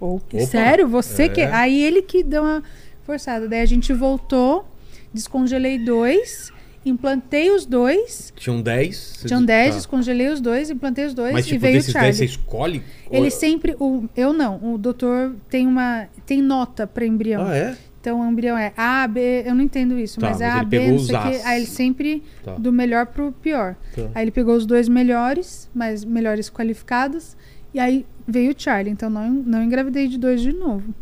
Opa, 0.00 0.40
sério, 0.40 0.86
você 0.88 1.24
é. 1.24 1.28
que. 1.28 1.40
Aí 1.42 1.82
ele 1.82 2.02
que 2.02 2.22
deu 2.22 2.42
uma 2.42 2.62
forçada. 3.04 3.48
Daí 3.48 3.60
a 3.60 3.66
gente 3.66 3.92
voltou, 3.92 4.66
descongelei 5.12 5.78
dois, 5.78 6.52
implantei 6.84 7.50
os 7.50 7.64
dois. 7.64 8.32
Tinham 8.36 8.60
10. 8.60 9.24
Tinham 9.26 9.44
10, 9.44 9.70
Tá. 9.70 9.76
descongelei 9.76 10.28
os 10.28 10.40
dois, 10.40 10.70
implantei 10.70 11.04
os 11.06 11.14
dois 11.14 11.32
Mas 11.32 11.46
e 11.46 11.48
tipo, 11.50 11.60
veio 11.62 11.78
o 11.78 11.82
Charlie. 11.82 12.02
10 12.02 12.16
você 12.16 12.24
escolhe? 12.24 12.82
Ele 13.10 13.24
Ou- 13.24 13.30
sempre. 13.30 13.76
O, 13.80 14.04
eu 14.16 14.32
não. 14.32 14.74
O 14.74 14.78
doutor 14.78 15.34
tem 15.48 15.66
uma. 15.66 16.06
Tem 16.24 16.42
nota 16.42 16.86
para 16.86 17.06
embrião. 17.06 17.46
Ah, 17.46 17.56
é? 17.56 17.76
Então 18.00 18.20
o 18.20 18.30
embrião 18.30 18.56
é 18.56 18.72
A, 18.76 19.06
B. 19.08 19.42
Eu 19.44 19.54
não 19.54 19.62
entendo 19.64 19.98
isso, 19.98 20.20
Tá, 20.20 20.28
mas 20.28 20.40
é 20.40 20.46
mas 20.48 20.60
A, 20.60 20.64
B, 20.64 20.90
não 20.92 20.98
sei 21.00 21.14
o. 21.14 21.18
As. 21.18 21.44
Aí 21.46 21.58
ele 21.58 21.66
sempre 21.66 22.22
Tá. 22.44 22.52
do 22.54 22.72
melhor 22.72 23.06
pro 23.06 23.32
pior. 23.32 23.74
Tá. 23.96 24.02
Aí 24.14 24.22
ele 24.24 24.30
pegou 24.30 24.54
os 24.54 24.64
dois 24.64 24.88
melhores, 24.88 25.68
mas 25.74 26.04
melhores 26.04 26.48
qualificados. 26.50 27.36
E 27.74 27.80
aí 27.80 28.06
veio 28.26 28.52
o 28.52 28.54
Charlie. 28.56 28.92
Então 28.92 29.08
não, 29.10 29.30
não 29.30 29.62
engravidei 29.62 30.08
de 30.08 30.18
dois 30.18 30.40
de 30.40 30.52
novo. 30.52 30.94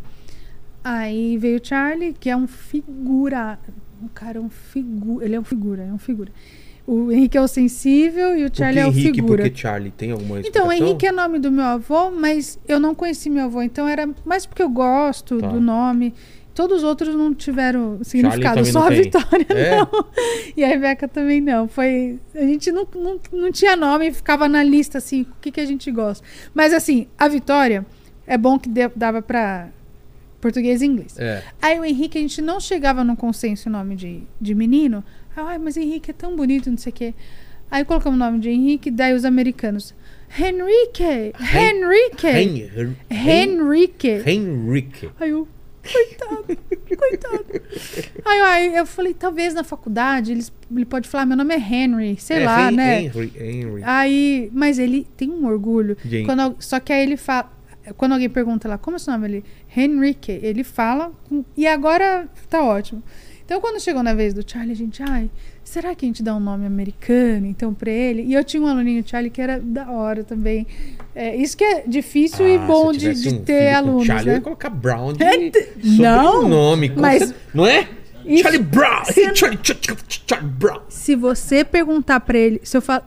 Aí 0.83 1.37
veio 1.37 1.59
o 1.59 1.65
Charlie, 1.65 2.13
que 2.13 2.29
é 2.29 2.37
um 2.37 2.47
figura. 2.47 3.57
O 4.03 4.09
cara 4.09 4.37
é 4.37 4.41
um 4.41 4.49
figura. 4.49 5.25
Ele 5.25 5.35
é 5.35 5.39
um 5.39 5.43
figura, 5.43 5.83
é 5.83 5.91
um 5.91 5.97
figura. 5.97 6.31
O 6.87 7.11
Henrique 7.11 7.35
é 7.35 7.41
o 7.41 7.47
sensível 7.47 8.37
e 8.37 8.45
o 8.45 8.49
Charlie 8.53 8.79
é 8.79 8.85
o 8.85 8.89
Henrique, 8.89 9.13
figura. 9.15 9.43
Porque 9.43 9.57
Charlie 9.59 9.89
tem 9.89 10.11
alguma 10.11 10.39
Então, 10.39 10.65
explicação? 10.71 10.71
Henrique 10.73 11.07
é 11.07 11.11
nome 11.11 11.39
do 11.39 11.51
meu 11.51 11.63
avô, 11.63 12.11
mas 12.11 12.59
eu 12.67 12.79
não 12.79 12.93
conheci 12.93 13.27
meu 13.27 13.45
avô, 13.45 13.63
então 13.63 13.87
era 13.87 14.07
mais 14.23 14.45
porque 14.45 14.61
eu 14.61 14.69
gosto 14.69 15.39
Tá. 15.39 15.47
do 15.47 15.59
nome. 15.59 16.13
Todos 16.55 16.77
os 16.79 16.83
outros 16.85 17.13
não 17.13 17.33
tiveram 17.35 17.99
significado, 18.01 18.65
só 18.65 18.79
não 18.79 18.87
a 18.87 18.89
tem. 18.89 19.01
Vitória 19.03 19.45
É? 19.49 19.75
não. 19.75 19.87
E 20.57 20.63
a 20.63 20.67
Rebeca 20.67 21.07
também 21.07 21.41
não. 21.41 21.67
Foi, 21.67 22.17
a 22.33 22.39
gente 22.39 22.71
não, 22.71 22.87
não, 22.95 23.19
não 23.33 23.51
tinha 23.51 23.75
nome, 23.75 24.11
ficava 24.13 24.47
na 24.47 24.63
lista 24.63 24.97
assim, 24.97 25.23
o 25.23 25.27
que, 25.41 25.51
que 25.51 25.59
a 25.59 25.65
gente 25.65 25.91
gosta. 25.91 26.25
Mas 26.53 26.73
assim, 26.73 27.07
a 27.17 27.27
Vitória 27.27 27.85
é 28.25 28.37
bom 28.37 28.57
que 28.57 28.69
dava 28.95 29.21
pra 29.21 29.67
português 30.39 30.81
e 30.81 30.85
inglês. 30.85 31.15
É. 31.19 31.43
Aí 31.61 31.77
o 31.79 31.83
Henrique, 31.83 32.17
a 32.17 32.21
gente 32.21 32.41
não 32.41 32.59
chegava 32.59 33.03
num 33.03 33.15
consenso 33.15 33.67
o 33.67 33.71
nome 33.71 33.95
de, 33.95 34.23
de 34.39 34.55
menino. 34.55 35.03
Ai, 35.35 35.57
mas 35.57 35.75
Henrique 35.75 36.11
é 36.11 36.13
tão 36.13 36.35
bonito, 36.37 36.69
não 36.69 36.77
sei 36.77 36.91
o 36.91 36.95
quê. 36.95 37.13
Aí 37.69 37.83
colocamos 37.83 38.15
o 38.17 38.19
nome 38.23 38.39
de 38.39 38.49
Henrique, 38.49 38.89
daí 38.89 39.13
os 39.13 39.25
americanos. 39.25 39.93
Henrique! 40.39 41.33
Henrique! 41.53 42.27
Hen- 42.27 42.95
Henrique! 43.09 44.23
Henrique. 44.25 45.09
Aí 45.19 45.29
eu, 45.31 45.47
coitado, 45.91 46.57
coitado. 46.97 47.45
Aí, 48.25 48.41
aí 48.41 48.75
eu 48.75 48.85
falei, 48.85 49.13
talvez 49.13 49.53
na 49.53 49.63
faculdade 49.63 50.31
eles, 50.31 50.51
ele 50.75 50.85
pode 50.85 51.07
falar, 51.07 51.25
meu 51.25 51.37
nome 51.37 51.53
é 51.53 51.57
Henry, 51.57 52.17
sei 52.19 52.43
É, 52.43 52.45
lá, 52.45 52.71
Hen- 52.71 52.75
né? 52.75 53.03
Henry, 53.03 53.31
Henry. 53.37 53.81
Aí, 53.83 54.49
mas 54.53 54.79
ele 54.79 55.07
tem 55.15 55.29
um 55.29 55.45
orgulho. 55.45 55.95
Quando, 56.25 56.55
só 56.59 56.79
que 56.79 56.91
aí 56.93 57.03
ele 57.03 57.17
fala. 57.17 57.53
Quando 57.97 58.13
alguém 58.13 58.27
pergunta 58.29 58.67
lá, 58.67 58.79
como 58.79 58.95
é 58.95 58.99
seu 58.99 59.13
nome? 59.13 59.27
Ele, 59.27 59.43
Henrique. 59.77 60.31
Ele 60.41 60.63
fala. 60.63 61.11
e 61.55 61.67
agora 61.67 62.27
tá 62.49 62.63
ótimo. 62.63 63.03
Então, 63.45 63.61
quando 63.61 63.79
chegou 63.79 64.01
na 64.01 64.13
vez 64.15 64.33
do 64.33 64.43
Charlie, 64.49 64.71
a 64.73 64.75
gente, 64.75 65.03
ai, 65.03 65.29
será 65.63 65.93
que 65.93 66.03
a 66.03 66.07
gente 66.07 66.23
dá 66.23 66.35
um 66.35 66.39
nome 66.39 66.65
americano, 66.65 67.45
então, 67.45 67.75
pra 67.75 67.91
ele? 67.91 68.23
E 68.23 68.33
eu 68.33 68.43
tinha 68.43 68.61
um 68.63 68.65
aluninho, 68.67 69.03
Charlie, 69.07 69.29
que 69.29 69.39
era 69.39 69.59
da 69.59 69.91
hora 69.91 70.23
também. 70.23 70.65
É, 71.13 71.35
isso 71.35 71.55
que 71.55 71.63
é 71.63 71.83
difícil 71.85 72.47
e 72.47 72.55
Ah, 72.57 72.65
bom 72.65 72.91
se 72.91 73.05
eu 73.05 73.13
de, 73.13 73.21
de 73.21 73.35
um 73.35 73.43
ter 73.43 73.73
alunos, 73.73 74.07
Charlie, 74.07 74.27
eu 74.29 74.31
né? 74.33 74.37
ia 74.39 74.41
colocar 74.43 74.69
Brown 74.71 75.13
de 75.13 75.23
É, 75.23 75.51
não, 75.83 76.49
com 76.89 77.01
mas- 77.01 77.23
cer- 77.23 77.35
Não 77.53 77.67
é? 77.67 77.87
Isso- 78.25 78.41
Charlie 78.41 78.63
Brown. 78.63 79.05
Você 79.05 79.21
Hey, 79.29 79.35
Charlie, 79.35 79.59
Charlie, 79.61 80.03
Charlie, 80.27 80.49
Brown. 80.49 80.81
Se 80.89 81.15
você 81.15 81.63
perguntar 81.63 82.19
pra 82.21 82.37
ele, 82.37 82.59
se 82.63 82.75
eu 82.75 82.81
falo. 82.81 83.03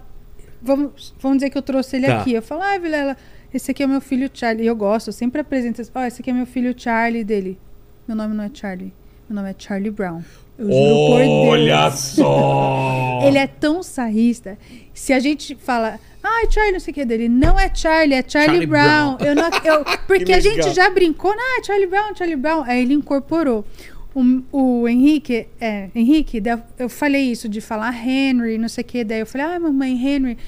Vamos, 0.62 1.14
vamos 1.20 1.38
dizer 1.38 1.50
que 1.50 1.58
eu 1.58 1.62
trouxe 1.62 1.96
ele 1.96 2.06
Tá. 2.06 2.20
aqui. 2.20 2.32
Eu 2.34 2.42
falo, 2.42 2.62
ah, 2.62 2.78
Vilela, 2.78 3.16
esse 3.52 3.70
aqui 3.72 3.82
é 3.82 3.86
o 3.86 3.88
meu 3.88 4.00
filho 4.00 4.30
Charlie. 4.32 4.64
E 4.64 4.66
eu 4.68 4.76
gosto, 4.76 5.08
eu 5.08 5.12
sempre 5.12 5.40
apresento. 5.40 5.82
Ó, 5.94 6.04
esse 6.04 6.20
aqui 6.22 6.30
é 6.30 6.32
meu 6.32 6.46
filho 6.46 6.72
Charlie 6.76 7.24
dele. 7.24 7.58
Meu 8.06 8.16
nome 8.16 8.34
não 8.36 8.44
é 8.44 8.50
Charlie. 8.54 8.92
Meu 9.28 9.36
nome 9.36 9.50
é 9.50 9.54
Charlie 9.58 9.90
Brown. 9.90 10.22
Eu. 10.58 10.70
Olha 10.70 11.90
só! 11.90 13.20
Ele 13.26 13.36
é 13.36 13.46
tão 13.46 13.82
sarrista. 13.82 14.56
Se 14.94 15.12
a 15.12 15.20
gente 15.20 15.54
fala, 15.54 16.00
ah, 16.24 16.50
Charlie, 16.50 16.72
não 16.72 16.80
sei 16.80 16.92
o 16.92 16.94
que 16.94 17.04
dele, 17.04 17.28
não 17.28 17.60
é 17.60 17.70
Charlie, 17.72 18.14
é 18.14 18.24
Charlie, 18.26 18.48
Charlie 18.48 18.66
Brown. 18.66 19.16
Brown. 19.16 19.28
Eu 19.28 19.34
não, 19.34 19.50
eu, 19.64 19.84
porque 20.06 20.24
Que 20.24 20.32
a 20.32 20.40
gente 20.40 20.72
já 20.72 20.88
brincou, 20.88 21.30
ah, 21.30 21.62
Charlie 21.62 21.86
Brown, 21.86 22.14
Charlie 22.16 22.36
Brown. 22.36 22.62
Aí 22.62 22.82
ele 22.82 22.94
incorporou. 22.94 23.66
O, 24.14 24.80
o 24.80 24.88
Henrique, 24.88 25.46
é, 25.60 25.90
Henrique, 25.94 26.42
eu 26.78 26.88
falei 26.88 27.30
isso 27.30 27.50
de 27.50 27.60
falar 27.60 27.94
Henry, 27.94 28.56
não 28.56 28.68
sei 28.68 28.82
o 28.82 28.86
que. 28.86 29.04
Daí 29.04 29.20
eu 29.20 29.26
falei, 29.26 29.46
ah, 29.46 29.60
mamãe, 29.60 29.92
Henry. 29.92 30.38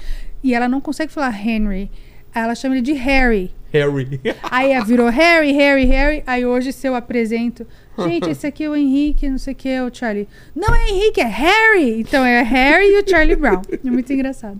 E 0.43 0.55
ela 0.55 0.67
não 0.67 0.81
consegue 0.81 1.13
falar 1.13 1.33
Henry. 1.39 1.89
Ela 2.33 2.55
chama 2.55 2.75
ele 2.75 2.81
de 2.81 2.93
Harry. 2.93 3.51
Harry. 3.71 4.19
Aí 4.49 4.71
ela 4.71 4.85
virou 4.85 5.09
Harry, 5.09 5.51
Harry, 5.53 5.85
Harry. 5.85 6.23
Aí 6.27 6.45
hoje 6.45 6.71
se 6.73 6.87
eu 6.87 6.95
apresento, 6.95 7.65
gente, 7.97 8.29
esse 8.29 8.45
aqui 8.47 8.63
é 8.63 8.69
o 8.69 8.75
Henrique, 8.75 9.29
não 9.29 9.37
sei 9.37 9.53
o 9.53 9.55
que, 9.55 9.69
é 9.69 9.83
o 9.83 9.93
Charlie. 9.93 10.27
Não 10.55 10.73
é 10.73 10.89
Henrique, 10.89 11.21
é 11.21 11.25
Harry. 11.25 11.99
Então 12.01 12.25
é 12.25 12.41
Harry 12.41 12.85
e 12.87 13.01
o 13.01 13.09
Charlie 13.09 13.35
Brown. 13.35 13.61
É 13.71 13.89
muito 13.89 14.11
engraçado. 14.11 14.59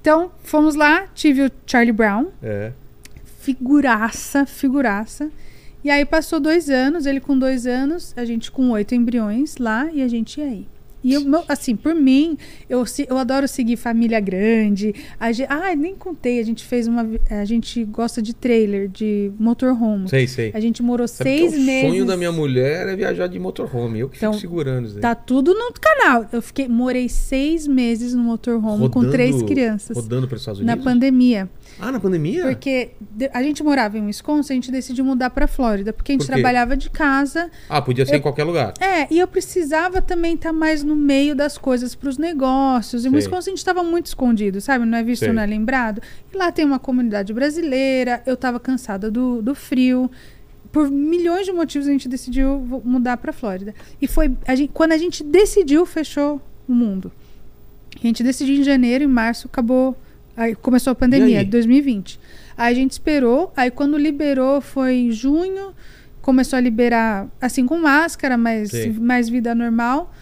Então, 0.00 0.30
fomos 0.42 0.74
lá, 0.74 1.06
tive 1.14 1.42
o 1.44 1.50
Charlie 1.66 1.92
Brown, 1.92 2.28
É. 2.42 2.72
figuraça, 3.40 4.46
figuraça. 4.46 5.30
E 5.82 5.90
aí 5.90 6.04
passou 6.04 6.38
dois 6.40 6.68
anos, 6.70 7.06
ele 7.06 7.20
com 7.20 7.38
dois 7.38 7.66
anos, 7.66 8.12
a 8.16 8.24
gente 8.24 8.50
com 8.50 8.70
oito 8.70 8.94
embriões 8.94 9.56
lá 9.56 9.90
e 9.92 10.02
a 10.02 10.08
gente 10.08 10.38
ia 10.40 10.46
aí. 10.46 10.66
E 11.02 11.14
eu, 11.14 11.22
assim, 11.48 11.74
por 11.76 11.94
mim, 11.94 12.36
eu, 12.68 12.84
eu 13.08 13.16
adoro 13.18 13.48
seguir 13.48 13.76
família 13.76 14.20
grande. 14.20 14.94
A 15.18 15.32
gente, 15.32 15.48
ah, 15.50 15.74
nem 15.74 15.94
contei, 15.94 16.38
a 16.38 16.44
gente 16.44 16.64
fez 16.64 16.86
uma. 16.86 17.08
A 17.30 17.44
gente 17.44 17.84
gosta 17.84 18.20
de 18.20 18.34
trailer, 18.34 18.88
de 18.88 19.32
motorhome. 19.38 20.08
Sei, 20.08 20.26
sei. 20.26 20.50
A 20.54 20.60
gente 20.60 20.82
morou 20.82 21.08
Sabe 21.08 21.30
que 21.30 21.38
seis 21.38 21.52
é 21.54 21.56
o 21.56 21.60
meses. 21.60 21.88
sonho 21.90 22.04
da 22.06 22.16
minha 22.16 22.32
mulher 22.32 22.88
é 22.88 22.94
viajar 22.96 23.26
de 23.28 23.38
motorhome. 23.38 24.00
Eu 24.00 24.08
que 24.08 24.16
Então, 24.18 24.32
fico 24.32 24.40
segurando 24.42 24.86
isso 24.86 24.96
aí. 24.96 25.00
Tá 25.00 25.14
tudo 25.14 25.54
no 25.54 25.72
canal. 25.72 26.26
Eu 26.32 26.42
fiquei, 26.42 26.68
morei 26.68 27.08
seis 27.08 27.66
meses 27.66 28.14
no 28.14 28.22
motorhome 28.22 28.88
com 28.90 29.08
três 29.10 29.42
crianças. 29.42 29.96
Rodando 29.96 30.26
para 30.28 30.36
os 30.36 30.42
Estados 30.42 30.60
Na 30.60 30.72
Unidos? 30.74 30.84
pandemia. 30.92 31.48
Ah, 31.80 31.90
na 31.90 31.98
pandemia? 31.98 32.42
Porque 32.44 32.90
a 33.32 33.42
gente 33.42 33.62
morava 33.62 33.96
em 33.96 34.04
Wisconsin, 34.06 34.52
a 34.52 34.54
gente 34.56 34.70
decidiu 34.70 35.04
mudar 35.04 35.30
pra 35.30 35.46
Flórida. 35.46 35.92
Porque 35.92 36.12
a 36.12 36.14
gente 36.14 36.26
Por 36.26 36.32
trabalhava 36.32 36.76
de 36.76 36.90
casa. 36.90 37.50
Ah, 37.68 37.80
podia 37.80 38.04
ser 38.04 38.14
Eu- 38.14 38.18
em 38.18 38.20
qualquer 38.22 38.44
lugar. 38.44 38.74
É, 38.80 39.06
e 39.12 39.18
eu 39.18 39.26
precisava 39.26 40.02
também 40.02 40.34
estar 40.34 40.52
mais 40.52 40.82
no 40.82 40.94
meio 40.94 41.34
das 41.34 41.56
coisas 41.56 41.94
pros 41.94 42.18
negócios. 42.18 43.04
Em 43.04 43.08
Sei. 43.10 43.16
Wisconsin 43.16 43.50
a 43.50 43.52
gente 43.52 43.58
estava 43.58 43.82
muito 43.82 44.06
escondido, 44.06 44.60
sabe? 44.60 44.84
Não 44.84 44.98
é 44.98 45.02
visto, 45.02 45.24
Sei. 45.24 45.32
não 45.32 45.42
é 45.42 45.46
lembrado. 45.46 46.02
E 46.32 46.36
lá 46.36 46.52
tem 46.52 46.64
uma 46.64 46.78
comunidade 46.78 47.32
brasileira. 47.32 48.22
Eu 48.26 48.36
tava 48.36 48.60
cansada 48.60 49.10
do, 49.10 49.40
do 49.42 49.54
frio. 49.54 50.10
Por 50.72 50.88
milhões 50.90 51.46
de 51.46 51.52
motivos 51.52 51.88
a 51.88 51.90
gente 51.90 52.08
decidiu 52.08 52.60
mudar 52.84 53.16
pra 53.16 53.32
Flórida. 53.32 53.74
E 54.00 54.06
foi 54.06 54.36
a 54.46 54.54
gente- 54.54 54.70
quando 54.72 54.92
a 54.92 54.98
gente 54.98 55.24
decidiu, 55.24 55.84
fechou 55.86 56.40
o 56.68 56.72
mundo. 56.72 57.10
A 57.96 58.06
gente 58.06 58.22
decidiu 58.22 58.54
em 58.54 58.62
janeiro, 58.62 59.02
em 59.02 59.08
março 59.08 59.48
acabou. 59.48 59.96
Aí 60.36 60.54
começou 60.54 60.90
a 60.92 60.94
pandemia, 60.94 61.40
aí? 61.40 61.44
2020. 61.44 62.18
Aí 62.56 62.72
a 62.72 62.74
gente 62.76 62.92
esperou, 62.92 63.52
aí 63.56 63.70
quando 63.70 63.96
liberou 63.98 64.60
foi 64.60 64.94
em 64.94 65.10
junho, 65.10 65.72
começou 66.20 66.56
a 66.56 66.60
liberar 66.60 67.26
assim 67.40 67.66
com 67.66 67.78
máscara, 67.78 68.36
mas 68.36 68.70
mais 68.98 69.28
vida 69.28 69.54
normal. 69.54 70.12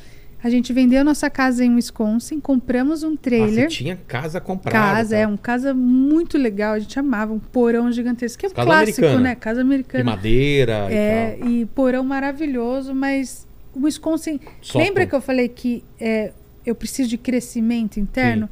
A 0.41 0.49
gente 0.49 0.73
vendeu 0.73 1.05
nossa 1.05 1.28
casa 1.28 1.65
em 1.65 1.75
Wisconsin, 1.75 2.39
compramos 2.39 3.03
um 3.03 3.15
Ah, 3.15 3.19
trailer. 3.20 3.67
tinha 3.69 3.97
casa 4.07 4.41
comprada. 4.41 4.78
casa, 4.95 5.17
tá? 5.17 5.23
é, 5.23 5.27
um 5.27 5.37
casa 5.37 5.75
muito 5.75 6.39
legal, 6.39 6.75
a 6.75 6.78
gente 6.78 6.97
amava, 6.97 7.33
um 7.33 7.41
porão 7.41 7.91
gigantesco, 7.91 8.39
que 8.39 8.47
é 8.47 8.49
um 8.49 8.53
Casa 8.53 8.65
clássico, 8.67 9.01
americana. 9.01 9.28
né? 9.31 9.35
Casa 9.35 9.57
De 9.57 9.67
americana. 9.67 10.05
madeira 10.05 10.87
É, 10.93 11.39
e 11.45 11.62
e 11.62 11.67
porão 11.67 12.05
maravilhoso, 12.05 12.95
mas 12.95 13.49
o 13.75 13.81
Wisconsin. 13.85 14.39
Sótão. 14.62 14.81
Lembra 14.87 15.07
que 15.07 15.15
eu 15.17 15.20
falei 15.20 15.49
que 15.49 15.83
é, 15.99 16.33
eu 16.65 16.75
preciso 16.77 17.09
de 17.09 17.19
crescimento 17.19 17.99
interno? 17.99 18.49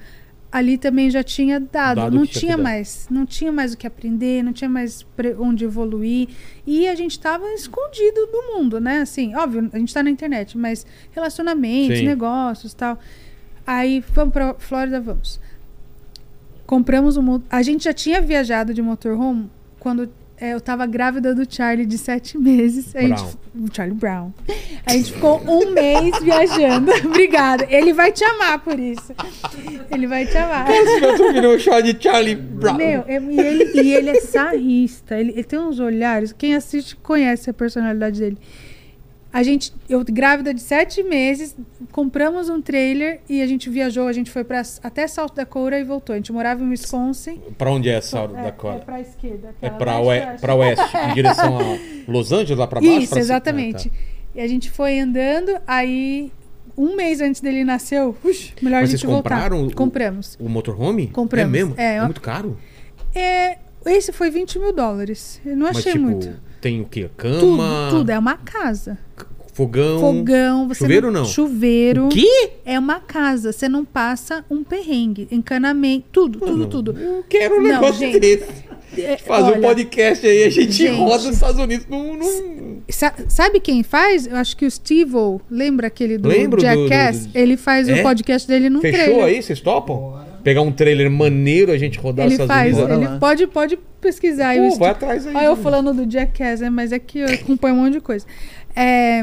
Ali 0.50 0.78
também 0.78 1.10
já 1.10 1.22
tinha 1.22 1.58
dado, 1.60 1.96
Dado 1.96 2.16
não 2.16 2.24
tinha 2.24 2.56
mais, 2.56 3.08
não 3.10 3.26
tinha 3.26 3.52
mais 3.52 3.74
o 3.74 3.76
que 3.76 3.86
aprender, 3.86 4.42
não 4.42 4.52
tinha 4.52 4.70
mais 4.70 5.04
onde 5.38 5.64
evoluir 5.64 6.28
e 6.66 6.88
a 6.88 6.94
gente 6.94 7.12
estava 7.12 7.44
escondido 7.52 8.26
do 8.26 8.54
mundo, 8.54 8.80
né? 8.80 9.00
Assim, 9.00 9.34
óbvio, 9.34 9.68
a 9.72 9.78
gente 9.78 9.88
está 9.88 10.02
na 10.02 10.10
internet, 10.10 10.56
mas 10.56 10.86
relacionamentos, 11.10 11.98
Sim. 11.98 12.06
negócios, 12.06 12.72
tal. 12.72 12.98
Aí 13.66 14.02
vamos 14.14 14.32
para 14.32 14.54
Flórida, 14.54 15.00
vamos. 15.00 15.40
Compramos 16.64 17.16
um, 17.16 17.40
a 17.50 17.62
gente 17.62 17.84
já 17.84 17.92
tinha 17.92 18.20
viajado 18.20 18.72
de 18.72 18.80
motorhome 18.80 19.50
quando 19.78 20.08
é, 20.38 20.52
eu 20.54 20.60
tava 20.60 20.86
grávida 20.86 21.34
do 21.34 21.46
Charlie 21.48 21.86
de 21.86 21.96
sete 21.96 22.36
meses. 22.36 22.94
A 22.94 23.00
gente, 23.00 23.22
o 23.54 23.74
Charlie 23.74 23.96
Brown. 23.96 24.32
A 24.84 24.92
gente 24.92 25.12
ficou 25.12 25.40
um 25.46 25.72
mês 25.72 26.18
viajando. 26.22 26.92
Obrigada. 27.06 27.66
Ele 27.70 27.92
vai 27.92 28.12
te 28.12 28.22
amar 28.24 28.58
por 28.58 28.78
isso. 28.78 29.14
Ele 29.90 30.06
vai 30.06 30.26
te 30.26 30.36
amar. 30.36 30.66
Outro 31.02 31.32
virou 31.32 31.58
chá 31.58 31.80
de 31.80 31.96
Charlie 32.00 32.34
Brown. 32.36 32.76
Meu, 32.76 33.04
é- 33.06 33.20
e 33.20 33.40
ele, 33.40 33.82
e 33.82 33.94
ele 33.94 34.10
é 34.10 34.20
sarrista. 34.20 35.18
Ele, 35.18 35.32
ele 35.32 35.44
tem 35.44 35.58
uns 35.58 35.80
olhares. 35.80 36.32
Quem 36.32 36.54
assiste 36.54 36.96
conhece 36.96 37.48
a 37.48 37.54
personalidade 37.54 38.20
dele. 38.20 38.38
A 39.36 39.42
gente, 39.42 39.70
eu 39.86 40.02
grávida 40.02 40.54
de 40.54 40.62
sete 40.62 41.02
meses, 41.02 41.54
compramos 41.92 42.48
um 42.48 42.62
trailer 42.62 43.20
e 43.28 43.42
a 43.42 43.46
gente 43.46 43.68
viajou. 43.68 44.08
A 44.08 44.12
gente 44.14 44.30
foi 44.30 44.42
pra, 44.44 44.62
até 44.82 45.06
South 45.06 45.32
Dakota 45.36 45.78
e 45.78 45.84
voltou. 45.84 46.14
A 46.14 46.16
gente 46.16 46.32
morava 46.32 46.64
em 46.64 46.70
Wisconsin. 46.70 47.38
Pra 47.58 47.70
onde 47.70 47.90
é 47.90 47.96
essa 47.96 48.20
É, 48.20 48.28
da 48.28 48.40
é 48.48 48.50
pra 48.78 48.98
esquerda. 48.98 49.54
É, 49.60 49.68
pra, 49.68 50.00
oeste. 50.00 50.40
pra 50.40 50.54
oeste, 50.54 50.96
em 51.10 51.12
direção 51.12 51.58
a 51.58 52.10
Los 52.10 52.32
Angeles, 52.32 52.56
lá 52.56 52.66
pra 52.66 52.80
baixo? 52.80 52.98
Isso, 52.98 53.10
pra 53.10 53.18
exatamente. 53.20 53.88
Ah, 53.88 53.90
tá. 53.90 53.96
E 54.36 54.40
a 54.40 54.48
gente 54.48 54.70
foi 54.70 54.98
andando, 54.98 55.60
aí 55.66 56.32
um 56.74 56.96
mês 56.96 57.20
antes 57.20 57.42
dele 57.42 57.62
nasceu, 57.62 58.16
ux, 58.24 58.54
melhor 58.62 58.80
Mas 58.80 58.88
a 58.88 58.92
gente 58.92 59.00
vocês 59.02 59.12
compraram 59.16 59.58
voltar. 59.58 59.74
o- 59.74 59.76
Compramos. 59.76 60.38
O 60.40 60.48
motorhome? 60.48 61.08
Compramos. 61.08 61.48
É 61.48 61.52
mesmo? 61.52 61.74
É, 61.76 61.96
É, 61.96 62.00
muito 62.02 62.22
caro? 62.22 62.56
É, 63.14 63.58
esse 63.84 64.12
foi 64.12 64.30
20 64.30 64.58
mil 64.58 64.72
dólares. 64.72 65.42
Eu 65.44 65.54
não 65.58 65.66
Mas 65.66 65.76
achei 65.76 65.92
tipo, 65.92 66.04
muito. 66.06 66.46
Tem 66.66 66.80
o 66.80 66.84
quê? 66.84 67.02
Tudo, 67.16 67.16
Cama? 67.16 67.88
tudo. 67.90 68.10
É 68.10 68.18
uma 68.18 68.36
casa. 68.36 68.98
Fogão? 69.54 70.00
Fogão. 70.00 70.68
Você 70.68 70.80
Chuveiro 70.80 71.10
não? 71.12 71.24
Chuveiro. 71.24 72.06
O 72.06 72.08
quê? 72.08 72.50
É 72.64 72.76
uma 72.78 72.98
casa. 73.00 73.52
Você 73.52 73.68
não 73.68 73.84
passa 73.84 74.44
um 74.50 74.64
perrengue. 74.64 75.28
Encanamento. 75.30 76.04
Tudo, 76.12 76.38
tudo, 76.40 76.50
Mano, 76.52 76.66
tudo. 76.66 76.98
Eu 76.98 77.24
quero 77.28 77.54
um 77.58 77.62
Não, 77.62 77.70
negócio 77.70 77.98
gente. 78.00 78.18
desse. 78.18 78.66
É, 78.98 79.16
Fazer 79.18 79.58
um 79.58 79.60
podcast 79.60 80.26
aí, 80.26 80.44
a 80.44 80.50
gente, 80.50 80.72
Gente. 80.72 80.96
roda 80.98 81.24
nos 81.24 81.34
Estados 81.34 81.60
Unidos 81.60 81.86
num... 81.86 82.16
num- 82.16 82.80
sa- 82.88 83.12
sabe 83.28 83.60
quem 83.60 83.82
faz? 83.82 84.26
Eu 84.26 84.36
acho 84.36 84.56
que 84.56 84.64
o 84.64 84.70
Steve 84.70 85.12
lembra 85.50 85.86
aquele 85.88 86.16
do 86.16 86.28
Lembro 86.28 86.56
do- 86.58 86.62
Jackass? 86.62 87.26
do- 87.26 87.32
do- 87.32 87.38
Ele 87.38 87.56
faz 87.58 87.88
É? 87.88 88.00
o 88.00 88.02
podcast 88.02 88.48
dele 88.48 88.70
num 88.70 88.80
Fechou 88.80 88.98
trailer. 89.04 89.24
aí? 89.24 89.42
Vocês 89.42 89.60
topam? 89.60 90.18
Pegar 90.46 90.62
um 90.62 90.70
trailer 90.70 91.10
maneiro, 91.10 91.72
a 91.72 91.76
gente 91.76 91.98
rodar 91.98 92.26
Ele 92.26 92.34
Estados 92.34 92.54
faz? 92.54 92.76
Bora 92.76 92.94
ele 92.94 93.04
lá. 93.04 93.18
pode, 93.18 93.46
pode 93.48 93.76
pesquisar 94.00 94.54
Pô, 94.54 94.62
Steve- 94.66 94.78
vai 94.78 94.90
atrás 94.90 95.26
aí. 95.26 95.34
Olha 95.34 95.44
eu 95.46 95.54
gente. 95.56 95.62
falando 95.64 95.92
do 95.92 96.08
Jackass, 96.08 96.60
né? 96.60 96.70
Mas 96.70 96.92
é 96.92 97.00
que 97.00 97.18
eu 97.18 97.26
acompanho 97.26 97.74
um 97.74 97.78
monte 97.82 97.94
de 97.94 98.00
coisa. 98.00 98.24
É, 98.76 99.22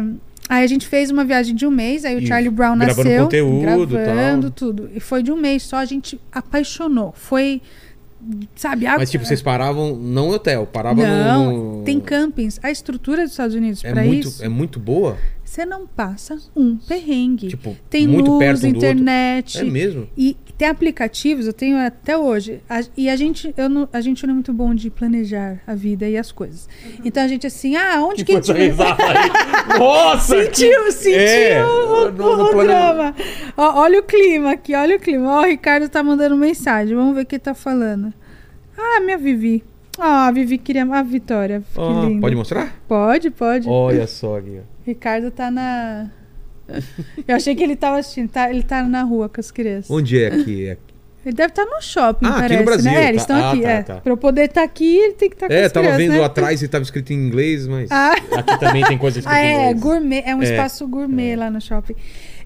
aí 0.50 0.64
a 0.66 0.68
gente 0.68 0.85
fez 0.85 1.10
uma 1.11 1.24
viagem 1.24 1.56
de 1.56 1.66
um 1.66 1.72
mês, 1.72 2.03
aí 2.03 2.18
o 2.18 2.19
E 2.19 2.27
Charlie 2.27 2.50
Brown 2.50 2.77
gravando 2.77 3.08
nasceu. 3.10 3.24
conteúdo 3.24 3.95
gravando 3.95 4.52
tal. 4.52 4.52
tudo. 4.52 4.90
E 4.93 5.00
foi 5.00 5.24
de 5.24 5.32
um 5.32 5.38
mês 5.38 5.64
só, 5.64 5.77
a 5.77 5.85
gente 5.85 6.19
apaixonou. 6.30 7.14
Foi, 7.16 7.61
sabe... 8.56 8.85
a- 8.85 8.98
Mas 8.98 9.10
tipo, 9.10 9.26
vocês 9.26 9.42
paravam 9.42 9.95
não 9.95 10.27
no 10.27 10.34
hotel, 10.34 10.66
paravam 10.68 11.06
Não, 11.06 11.77
no... 11.80 11.84
tem 11.85 12.00
campings. 12.02 12.60
A 12.61 12.69
estrutura 12.69 13.22
dos 13.24 13.32
Estados 13.32 13.56
Unidos 13.56 13.84
É 13.85 13.92
pra 13.93 14.03
muito, 14.03 14.27
isso, 14.27 14.43
é 14.43 14.50
muito 14.50 14.77
boa? 14.80 15.18
você 15.45 15.66
não 15.68 15.85
passa 15.85 16.38
um 16.56 16.76
perrengue. 16.77 17.48
Tipo, 17.50 17.77
tem 17.90 18.08
muito 18.08 18.32
luz, 18.32 18.40
perto 18.43 18.66
um 18.66 18.69
internet. 18.69 19.60
É 19.60 19.64
mesmo? 19.64 20.08
E 20.18 20.35
tem 20.58 20.68
aplicativos, 20.68 21.48
eu 21.48 21.54
tenho 21.54 21.78
até 21.78 22.18
hoje. 22.18 22.62
A- 22.70 22.82
e 22.96 23.10
a 23.10 23.16
gente, 23.16 23.54
eu 23.58 23.68
não, 23.70 23.88
a 23.92 24.00
gente 24.02 24.26
não 24.26 24.32
é 24.32 24.36
muito 24.36 24.54
bom 24.54 24.74
de 24.76 24.90
planejar 24.90 25.60
a 25.66 25.74
vida 25.76 26.08
e 26.08 26.18
as 26.18 26.32
coisas. 26.32 26.68
Então 27.04 27.24
a 27.24 27.28
gente 27.28 27.46
assim, 27.48 27.76
ah, 27.76 28.02
onde 28.04 28.24
que, 28.24 28.32
a 28.34 28.42
gente. 28.42 28.72
Nossa! 29.80 30.44
Sentiu, 30.46 30.92
sentiu 30.92 31.20
É, 31.20 31.66
o, 31.66 32.12
no- 32.12 32.38
no 32.38 32.44
o 32.46 32.50
plane- 32.52 32.68
drama. 32.70 33.16
Ó, 33.58 33.82
olha 33.82 34.00
o 34.00 34.04
clima 34.04 34.52
aqui, 34.52 34.76
olha 34.76 34.96
o 34.98 35.00
clima. 35.00 35.30
Ó, 35.38 35.42
o 35.42 35.46
Ricardo 35.46 35.90
tá 35.90 36.04
mandando 36.04 36.36
mensagem. 36.38 36.96
Vamos 36.96 37.16
ver 37.16 37.22
o 37.22 37.26
que 37.26 37.36
ele 37.36 37.40
tá 37.42 37.54
falando. 37.54 38.14
Ah, 38.78 39.00
minha 39.02 39.18
Vivi. 39.18 39.64
Ah, 39.98 40.28
a 40.28 40.32
Vivi 40.32 40.58
queria. 40.58 40.84
A 40.84 41.04
Vitória. 41.04 41.62
Que 41.74 41.80
Ah, 41.80 42.20
pode 42.22 42.36
mostrar? 42.36 42.74
Pode, 42.88 43.30
pode. 43.30 43.70
Olha 43.70 44.08
só 44.08 44.38
aqui. 44.38 44.60
ó. 44.60 44.64
Ricardo 44.86 45.32
tá 45.32 45.50
na. 45.52 46.10
Eu 47.27 47.35
achei 47.35 47.56
que 47.56 47.64
ele 47.64 47.76
tava 47.76 47.98
assistindo. 48.00 48.30
Tá, 48.30 48.50
ele 48.50 48.64
tá 48.64 48.84
na 48.84 49.03
rua 49.03 49.27
com 49.30 49.40
as 49.40 49.52
crianças. 49.52 49.90
Onde 49.92 50.22
é 50.24 50.27
aqui? 50.27 50.68
É, 50.68 50.77
Ele 51.26 51.35
deve 51.35 51.50
estar 51.50 51.66
no 51.66 51.82
shopping, 51.82 52.26
Ah, 52.26 52.30
aqui 52.40 52.42
no 52.42 52.48
parece, 52.50 52.64
Brasil, 52.66 52.92
né? 52.92 53.06
É, 53.06 53.10
Eles 53.10 53.26
tá. 53.26 53.34
estão 53.35 53.50
Ah, 53.50 53.52
aqui. 53.53 53.61
tá, 53.61 53.69
é. 53.69 53.84
tá. 53.84 53.95
Pra 54.02 54.11
eu 54.11 54.18
poder 54.18 54.42
estar 54.50 54.64
aqui, 54.64 54.98
ele 54.98 55.14
tem 55.14 55.30
que 55.30 55.35
estar 55.35 55.48
com 55.48 55.53
é 55.53 55.64
as 55.64 55.72
tava 55.72 55.85
crianças, 55.88 56.06
vendo 56.08 56.19
né? 56.19 56.26
atrás 56.26 56.61
e 56.61 56.68
tava 56.68 56.84
escrito 56.84 57.14
em 57.14 57.16
inglês, 57.16 57.66
mas 57.68 57.90
Ah. 57.92 58.11
aqui 58.11 58.60
também 58.60 58.84
tem 58.85 58.98
coisa 58.98 59.19
escrita 59.19 59.40
Ah, 59.40 59.43
em 59.45 59.48
é, 59.48 59.60
inglês. 59.72 59.80
gourmet, 59.80 60.24
é 60.26 60.35
um 60.35 60.42
É. 60.42 60.45
espaço 60.45 60.85
gourmet 60.88 61.35
lá 61.38 61.50
no 61.50 61.61
shopping. 61.61 61.95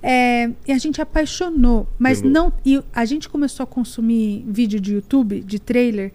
É, 0.04 0.50
e 0.68 0.72
a 0.72 0.78
gente 0.78 1.02
apaixonou, 1.02 1.88
mas 1.98 2.22
Pelo- 2.22 2.32
não. 2.34 2.54
E 2.64 2.80
a 2.94 3.04
gente 3.04 3.28
começou 3.28 3.64
a 3.64 3.68
consumir 3.68 4.46
vídeo 4.48 4.80
de 4.80 4.94
YouTube, 4.94 5.42
de 5.42 5.58
trailer, 5.60 6.12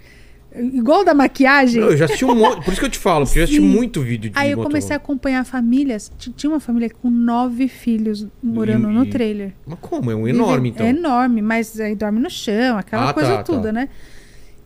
igual 0.57 1.05
da 1.05 1.15
maquiagem. 1.15 1.81
Não, 1.81 1.91
eu 1.91 1.97
já 1.97 2.05
assisti 2.05 2.25
um 2.25 2.35
monte, 2.35 2.65
por 2.65 2.73
isso 2.73 2.81
que 2.81 2.87
eu 2.87 2.91
te 2.91 2.99
falo, 2.99 3.25
porque 3.25 3.39
eu 3.39 3.43
já 3.43 3.45
assisti 3.45 3.61
Sim. 3.63 3.69
muito 3.69 4.01
vídeo 4.03 4.31
de 4.31 4.39
Aí 4.39 4.51
eu 4.53 4.63
comecei 4.63 4.93
a 4.95 4.97
acompanhar 4.97 5.45
famílias. 5.45 6.11
Tinha 6.37 6.51
uma 6.51 6.61
família 6.61 6.91
com 6.91 7.09
nove 7.11 7.69
filhos 7.69 8.27
morando 8.43 8.91
E- 8.91 8.93
no 8.95 9.07
trailer. 9.07 9.53
Mas 9.67 9.79
como? 9.81 10.11
É 10.11 10.15
um 10.15 10.27
enorme, 10.29 10.71
Vive- 10.71 10.75
então. 10.75 10.87
É 10.87 10.91
enorme, 10.91 11.41
mas 11.43 11.79
aí 11.81 11.95
dorme 11.95 12.21
no 12.21 12.29
chão, 12.31 12.77
aquela 12.79 13.11
Ah, 13.11 13.15
coisa 13.15 13.37
tá, 13.37 13.43
toda, 13.43 13.65
tá. 13.69 13.73
né? 13.73 13.89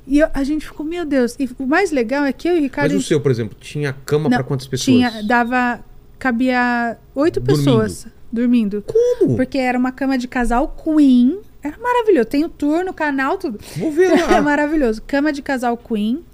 E 0.07 0.19
eu- 0.21 0.29
a 0.33 0.45
gente 0.45 0.65
ficou, 0.67 0.87
meu 0.87 1.05
Deus. 1.05 1.35
E 1.39 1.49
o 1.59 1.67
mais 1.67 1.91
legal 1.91 2.25
é 2.25 2.33
que 2.33 2.49
eu 2.49 2.55
e 2.57 2.59
o 2.59 2.63
Ricardo. 2.63 2.93
Mas 2.93 3.03
o 3.03 3.07
seu, 3.07 3.21
por 3.21 3.31
exemplo, 3.31 3.57
tinha 3.61 3.93
cama 4.05 4.29
pra 4.31 4.43
quantas 4.45 4.67
pessoas? 4.67 4.85
Tinha, 4.97 5.23
dava. 5.25 5.85
Cabia 6.19 6.97
oito 7.15 7.41
pessoas 7.43 8.07
dormindo. 8.33 8.83
Como? 8.87 9.37
Porque 9.37 9.59
era 9.59 9.79
uma 9.79 9.93
cama 9.93 10.17
de 10.17 10.27
casal 10.27 10.69
queen. 10.83 11.39
Era 11.67 11.79
maravilhoso. 11.79 12.27
Tem 12.29 12.45
o 12.45 12.49
turno, 12.49 12.93
canal, 12.93 13.39
tudo. 13.39 13.59
Vou 13.77 13.91
ver 13.93 14.11
É 14.19 14.25
lá. 14.25 14.43
maravilhoso. 14.43 15.03
Cama 15.07 15.33
de 15.33 15.43
casal 15.43 15.77
queen. 15.77 16.25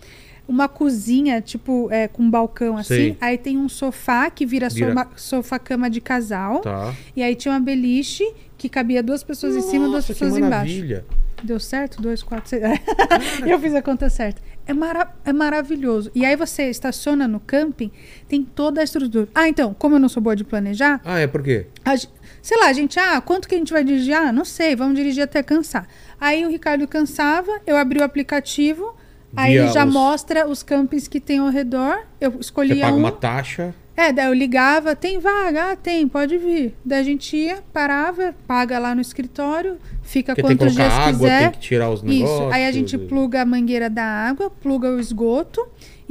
Uma 0.48 0.68
cozinha, 0.68 1.40
tipo, 1.40 1.88
é, 1.90 2.08
com 2.08 2.22
um 2.24 2.30
balcão 2.30 2.76
assim. 2.76 2.94
Sei. 2.94 3.16
Aí 3.20 3.38
tem 3.38 3.56
um 3.56 3.68
sofá 3.68 4.28
que 4.28 4.44
vira, 4.44 4.68
Vira- 4.68 5.08
sofá-cama 5.16 5.88
de 5.88 6.00
casal. 6.00 6.60
Tá. 6.60 6.92
E 7.16 7.22
aí 7.22 7.34
tinha 7.34 7.54
uma 7.54 7.60
beliche 7.60 8.24
que 8.58 8.68
cabia 8.68 9.02
duas 9.02 9.22
pessoas 9.22 9.56
em 9.56 9.62
cima, 9.62 9.84
duas 9.86 9.94
Nossa, 9.94 10.06
pessoas 10.08 10.36
embaixo. 10.36 10.50
maravilha. 10.50 11.04
Deu 11.42 11.58
certo? 11.58 12.00
Dois, 12.02 12.22
quatro, 12.22 12.48
seis. 12.50 12.62
eu 13.46 13.58
fiz 13.58 13.74
a 13.74 13.82
conta 13.82 14.08
certa. 14.10 14.40
É, 14.66 14.72
mara 14.72 15.12
é 15.24 15.32
maravilhoso. 15.32 16.10
E 16.14 16.24
aí 16.24 16.36
você 16.36 16.64
estaciona 16.70 17.26
no 17.26 17.40
camping, 17.40 17.90
tem 18.28 18.44
toda 18.44 18.80
a 18.80 18.84
estrutura. 18.84 19.28
Ah, 19.34 19.48
então, 19.48 19.74
como 19.76 19.96
eu 19.96 19.98
não 19.98 20.08
sou 20.08 20.22
boa 20.22 20.36
de 20.36 20.44
planejar, 20.44 21.00
Ah, 21.04 21.18
é 21.18 21.26
por 21.26 21.42
quê? 21.42 21.66
a 21.84 21.94
sei 22.42 22.58
lá, 22.58 22.66
a 22.66 22.72
gente, 22.72 22.98
ah, 23.00 23.20
quanto 23.20 23.48
que 23.48 23.54
a 23.54 23.58
gente 23.58 23.72
vai 23.72 23.82
dirigir? 23.84 24.14
Ah, 24.14 24.30
não 24.32 24.44
sei, 24.44 24.76
vamos 24.76 24.96
dirigir 24.96 25.22
até 25.24 25.42
cansar. 25.42 25.86
Aí 26.20 26.44
o 26.44 26.50
Ricardo 26.50 26.86
cansava, 26.86 27.50
eu 27.66 27.76
abri 27.76 27.98
o 28.00 28.04
aplicativo, 28.04 28.94
aí 29.34 29.52
Via 29.52 29.62
ele 29.62 29.72
já 29.72 29.86
os- 29.86 29.92
mostra 29.94 30.46
os 30.48 30.62
campings 30.62 31.08
que 31.08 31.20
tem 31.20 31.38
ao 31.38 31.48
redor. 31.48 32.00
Eu 32.20 32.32
Você 32.32 32.40
escolhia 32.40 32.84
paga 32.84 32.96
um. 32.96 32.98
uma 32.98 33.12
taxa. 33.12 33.74
É, 33.94 34.10
daí 34.10 34.26
eu 34.26 34.32
ligava, 34.32 34.96
tem 34.96 35.18
vaga? 35.18 35.72
Ah, 35.72 35.76
tem, 35.76 36.08
pode 36.08 36.38
vir. 36.38 36.74
Daí 36.82 37.00
a 37.00 37.02
gente 37.02 37.36
ia, 37.36 37.58
parava, 37.74 38.34
paga 38.46 38.78
lá 38.78 38.94
no 38.94 39.02
escritório, 39.02 39.76
fica 40.02 40.34
Porque 40.34 40.54
quantos 40.56 40.74
dias 40.74 40.90
água, 40.92 41.12
quiser. 41.12 41.40
tem 41.42 41.50
que 41.50 41.58
tirar 41.58 41.90
os 41.90 42.02
negócios. 42.02 42.40
Isso. 42.40 42.50
Aí 42.54 42.64
a 42.66 42.72
gente 42.72 42.96
pluga 42.96 43.42
a 43.42 43.44
mangueira 43.44 43.90
da 43.90 44.02
água, 44.02 44.48
pluga 44.50 44.88
o 44.90 44.98
esgoto 44.98 45.60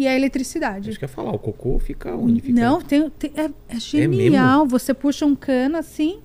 e 0.01 0.07
a 0.07 0.15
eletricidade. 0.15 0.89
Isso 0.89 0.99
que 0.99 1.05
ia 1.05 1.09
falar, 1.09 1.31
o 1.31 1.39
cocô 1.39 1.77
fica 1.79 2.15
onde? 2.15 2.41
Fica... 2.41 2.59
Não, 2.61 2.81
tem, 2.81 3.09
tem- 3.09 3.31
é, 3.35 3.49
é 3.75 3.79
genial. 3.79 4.65
Você 4.67 4.93
puxa 4.93 5.25
um 5.25 5.35
cano 5.35 5.77
assim, 5.77 6.19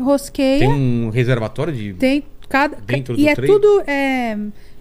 rosqueia. 0.00 0.60
Tem 0.60 0.68
um 0.68 1.10
reservatório 1.10 1.72
de. 1.72 1.94
Tem 1.94 2.22
cada. 2.48 2.76
Dentro 2.76 3.14
e 3.14 3.22
do 3.24 3.28
é 3.28 3.34
trem? 3.34 3.50
tudo. 3.50 3.82
É, 3.86 4.36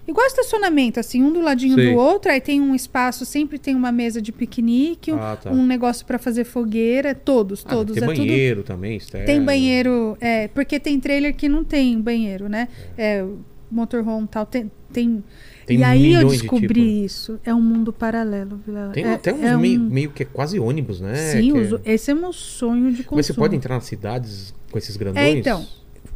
igual 0.08 0.26
estacionamento, 0.28 1.00
assim, 1.00 1.24
um 1.24 1.32
do 1.32 1.42
ladinho 1.42 1.76
Sei. 1.76 1.92
do 1.94 1.98
outro. 2.00 2.32
Aí 2.32 2.42
tem 2.42 2.60
um 2.62 2.76
espaço, 2.76 3.26
sempre 3.26 3.58
tem 3.58 3.76
uma 3.76 3.92
mesa 3.92 4.22
de 4.22 4.32
piquenique, 4.32 5.12
um, 5.12 5.18
Ah, 5.22 5.38
tá. 5.42 5.50
um 5.52 5.66
negócio 5.66 6.06
pra 6.06 6.20
fazer 6.20 6.44
fogueira. 6.44 7.16
Todos, 7.16 7.64
Ah, 7.66 7.70
todos. 7.70 7.94
tem 7.96 8.04
é 8.04 8.08
tudo. 8.08 8.18
banheiro 8.18 8.64
também, 8.64 8.98
externo. 8.98 9.26
Tem 9.26 9.42
banheiro. 9.44 10.18
É, 10.20 10.48
porque 10.50 10.80
tem 10.80 11.00
trailer 11.00 11.36
que 11.36 11.48
não 11.50 11.64
tem 11.64 12.00
banheiro, 12.00 12.48
né? 12.50 12.68
É, 12.98 13.26
motorhome 13.72 14.26
e 14.26 14.28
tal. 14.28 14.46
Tem. 14.46 14.72
tem 14.92 15.24
Tem 15.66 15.80
e 15.80 15.84
aí 15.84 16.14
eu 16.14 16.28
de 16.28 16.38
descobri 16.40 16.68
tipo. 16.68 16.80
isso. 17.06 17.40
É 17.46 17.54
um 17.54 17.62
mundo 17.62 17.92
paralelo, 17.94 18.60
Vilela. 18.66 18.92
Tem 18.92 19.04
é, 19.06 19.14
até 19.14 19.34
uns 19.34 19.42
é 19.42 19.56
um- 19.56 19.60
meio, 19.60 19.80
meio 19.80 20.12
que 20.12 20.24
é 20.24 20.26
quase 20.26 20.60
ônibus, 20.60 21.00
né? 21.02 21.16
Sim, 21.16 21.54
os- 21.54 21.74
é- 21.86 21.94
esse 21.94 22.12
é 22.12 22.14
meu 22.14 22.34
sonho 22.34 22.92
de 22.92 23.04
consumo. 23.04 23.18
Mas 23.18 23.26
você 23.28 23.34
pode 23.34 23.56
entrar 23.56 23.76
nas 23.76 23.86
cidades 23.86 24.54
com 24.72 24.78
esses 24.78 24.98
grandões? 24.98 25.26
É, 25.26 25.30
então. 25.32 25.66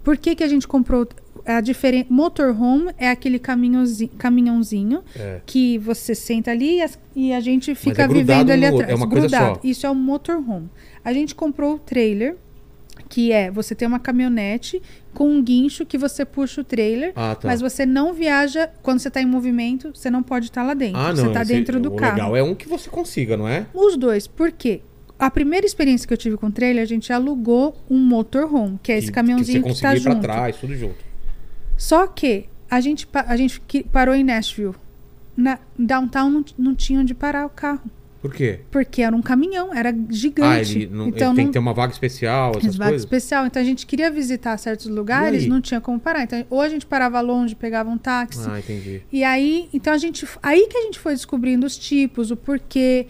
Por 0.03 0.17
que, 0.17 0.35
que 0.35 0.43
a 0.43 0.47
gente 0.47 0.65
comprou 0.67 1.07
a 1.45 1.59
diferença? 1.61 2.07
Motorhome 2.09 2.91
é 2.97 3.09
aquele 3.09 3.39
caminhãozinho, 3.39 4.09
caminhãozinho 4.17 5.01
É. 5.15 5.41
que 5.45 5.77
você 5.79 6.15
senta 6.15 6.51
ali 6.51 6.77
e, 6.77 6.81
as- 6.81 6.99
e 7.15 7.33
a 7.33 7.39
gente 7.41 7.75
fica 7.75 8.03
é 8.03 8.07
vivendo 8.07 8.51
ali 8.51 8.65
atrás. 8.65 8.89
é 8.89 8.95
uma 8.95 9.07
coisa 9.07 9.27
grudado. 9.27 9.55
só. 9.55 9.61
Isso 9.63 9.85
é 9.85 9.89
o 9.89 9.95
motorhome. 9.95 10.69
A 11.03 11.11
gente 11.13 11.35
comprou 11.35 11.75
o 11.75 11.79
trailer, 11.79 12.37
que 13.09 13.31
é 13.31 13.51
você 13.51 13.75
tem 13.75 13.87
uma 13.87 13.99
caminhonete 13.99 14.81
com 15.17 15.27
um 15.31 15.41
guincho 15.41 15.83
que 15.83 15.97
você 15.97 16.23
puxa 16.23 16.61
o 16.61 16.63
trailer, 16.63 17.11
Ah, 17.15 17.33
tá. 17.33 17.47
mas 17.47 17.59
você 17.59 17.87
não 17.87 18.13
viaja 18.13 18.69
quando 18.83 18.99
você 18.99 19.07
está 19.07 19.19
em 19.19 19.25
movimento, 19.25 19.91
você 19.95 20.11
não 20.11 20.21
pode 20.21 20.45
estar 20.45 20.61
lá 20.61 20.75
dentro. 20.75 20.99
ah, 21.01 21.07
não. 21.09 21.15
você 21.15 21.27
está 21.27 21.41
esse- 21.41 21.53
dentro 21.53 21.79
do 21.79 21.89
o 21.91 21.95
carro. 21.95 22.13
legal 22.13 22.35
é 22.37 22.43
um 22.43 22.53
que 22.53 22.67
você 22.69 22.87
consiga, 22.87 23.35
não 23.35 23.47
é? 23.47 23.65
Os 23.73 23.97
dois, 23.97 24.27
por 24.27 24.51
quê? 24.51 24.81
A 25.17 25.31
primeira 25.31 25.65
experiência 25.65 26.07
que 26.07 26.13
eu 26.13 26.17
tive 26.17 26.37
com 26.37 26.45
o 26.45 26.51
trailer, 26.51 26.83
a 26.83 26.85
gente 26.85 27.11
alugou 27.11 27.75
um 27.89 27.97
motorhome, 27.97 28.79
que 28.83 28.91
é 28.91 28.97
esse 28.99 29.07
Que- 29.07 29.13
caminhãozinho 29.13 29.63
que 29.63 29.69
que, 29.69 29.75
você 29.75 29.81
tá 29.81 29.87
conseguir 29.89 30.07
ir 30.07 30.13
junto. 30.13 30.21
pra 30.23 30.33
trás, 30.35 30.57
tudo 30.57 30.75
junto. 30.75 31.03
Só 31.75 32.05
que 32.05 32.45
a 32.69 32.79
gente, 32.79 33.07
a 33.11 33.35
gente 33.35 33.59
que- 33.61 33.83
parou 33.85 34.13
em 34.13 34.23
Nashville. 34.23 34.75
Na 35.35 35.57
downtown 35.79 36.29
não, 36.29 36.45
não 36.57 36.75
tinha 36.75 36.99
onde 36.99 37.15
parar 37.15 37.45
o 37.45 37.49
carro. 37.49 37.81
Por 38.21 38.33
quê? 38.33 38.61
Porque 38.71 39.01
era 39.01 39.15
um 39.15 39.21
caminhão, 39.21 39.73
era 39.73 39.89
Ah, 39.91 39.93
gigante. 40.09 40.77
ele, 40.79 40.87
não, 40.87 41.07
então 41.07 41.27
ele 41.29 41.35
tem 41.35 41.45
não 41.45 41.45
que 41.45 41.53
ter 41.53 41.59
uma 41.59 41.73
vaga 41.73 41.93
especial, 41.93 42.53
essas 42.57 42.75
vaga 42.75 42.89
coisas? 42.91 43.05
especial. 43.05 43.45
Então 43.45 43.61
a 43.61 43.65
gente 43.65 43.85
queria 43.85 44.09
visitar 44.09 44.57
certos 44.57 44.87
lugares, 44.87 45.45
não 45.47 45.61
tinha 45.61 45.79
como 45.79 45.99
parar. 45.99 46.23
Então, 46.23 46.43
ou 46.49 46.61
a 46.61 46.67
gente 46.69 46.85
parava 46.85 47.21
longe, 47.21 47.55
pegava 47.55 47.89
um 47.89 47.97
táxi. 47.97 48.47
Ah, 48.49 48.59
entendi. 48.59 49.01
E 49.11 49.23
aí, 49.23 49.69
então 49.73 49.93
a 49.93 49.97
gente, 49.97 50.27
aí 50.41 50.67
que 50.67 50.77
a 50.77 50.81
gente 50.81 50.97
foi 50.99 51.13
descobrindo 51.13 51.65
os 51.65 51.77
tipos, 51.77 52.31
o 52.31 52.35
porquê. 52.35 53.05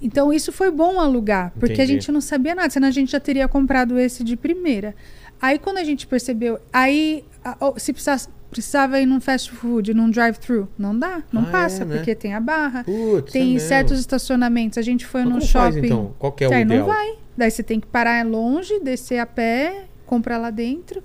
Então 0.00 0.32
isso 0.32 0.52
foi 0.52 0.70
bom 0.70 1.00
alugar, 1.00 1.52
porque 1.58 1.80
a 1.80 1.84
Entendi. 1.84 1.92
gente 1.94 2.12
não 2.12 2.20
sabia 2.20 2.54
nada, 2.54 2.68
senão 2.70 2.88
a 2.88 2.90
gente 2.90 3.12
já 3.12 3.20
teria 3.20 3.48
comprado 3.48 3.98
esse 3.98 4.22
de 4.22 4.36
primeira. 4.36 4.94
Aí 5.40 5.58
quando 5.58 5.78
a 5.78 5.84
gente 5.84 6.06
percebeu, 6.06 6.58
aí 6.72 7.24
a- 7.44 7.56
se 7.78 7.92
precisasse, 7.92 8.28
precisava 8.50 9.00
ir 9.00 9.06
num 9.06 9.20
fast 9.20 9.50
food, 9.50 9.92
num 9.94 10.08
drive-thru, 10.10 10.68
não 10.78 10.98
dá, 10.98 11.22
não 11.32 11.42
Ah, 11.42 11.46
passa, 11.50 11.82
é, 11.82 11.84
né? 11.86 11.96
porque 11.96 12.14
tem 12.14 12.34
a 12.34 12.40
barra. 12.40 12.84
Putz, 12.84 13.28
é 13.30 13.32
tem 13.38 13.52
mesmo. 13.54 13.68
certos 13.68 13.98
estacionamentos, 14.00 14.78
a 14.78 14.82
gente 14.82 15.04
foi 15.06 15.22
Mas 15.22 15.28
no 15.34 15.38
como 15.40 15.50
faz, 15.52 15.74
shopping. 15.74 15.86
então? 15.86 16.14
Qual 16.18 16.32
que 16.32 16.44
é 16.44 16.48
o 16.48 16.52
Aí 16.52 16.64
não 16.64 16.74
ideal? 16.76 16.86
vai. 16.88 17.14
Daí 17.36 17.50
você 17.50 17.62
tem 17.62 17.78
que 17.80 17.86
parar 17.86 18.24
longe, 18.26 18.80
descer 18.80 19.18
a 19.18 19.26
pé, 19.26 19.84
comprar 20.06 20.38
lá 20.38 20.50
dentro. 20.50 21.02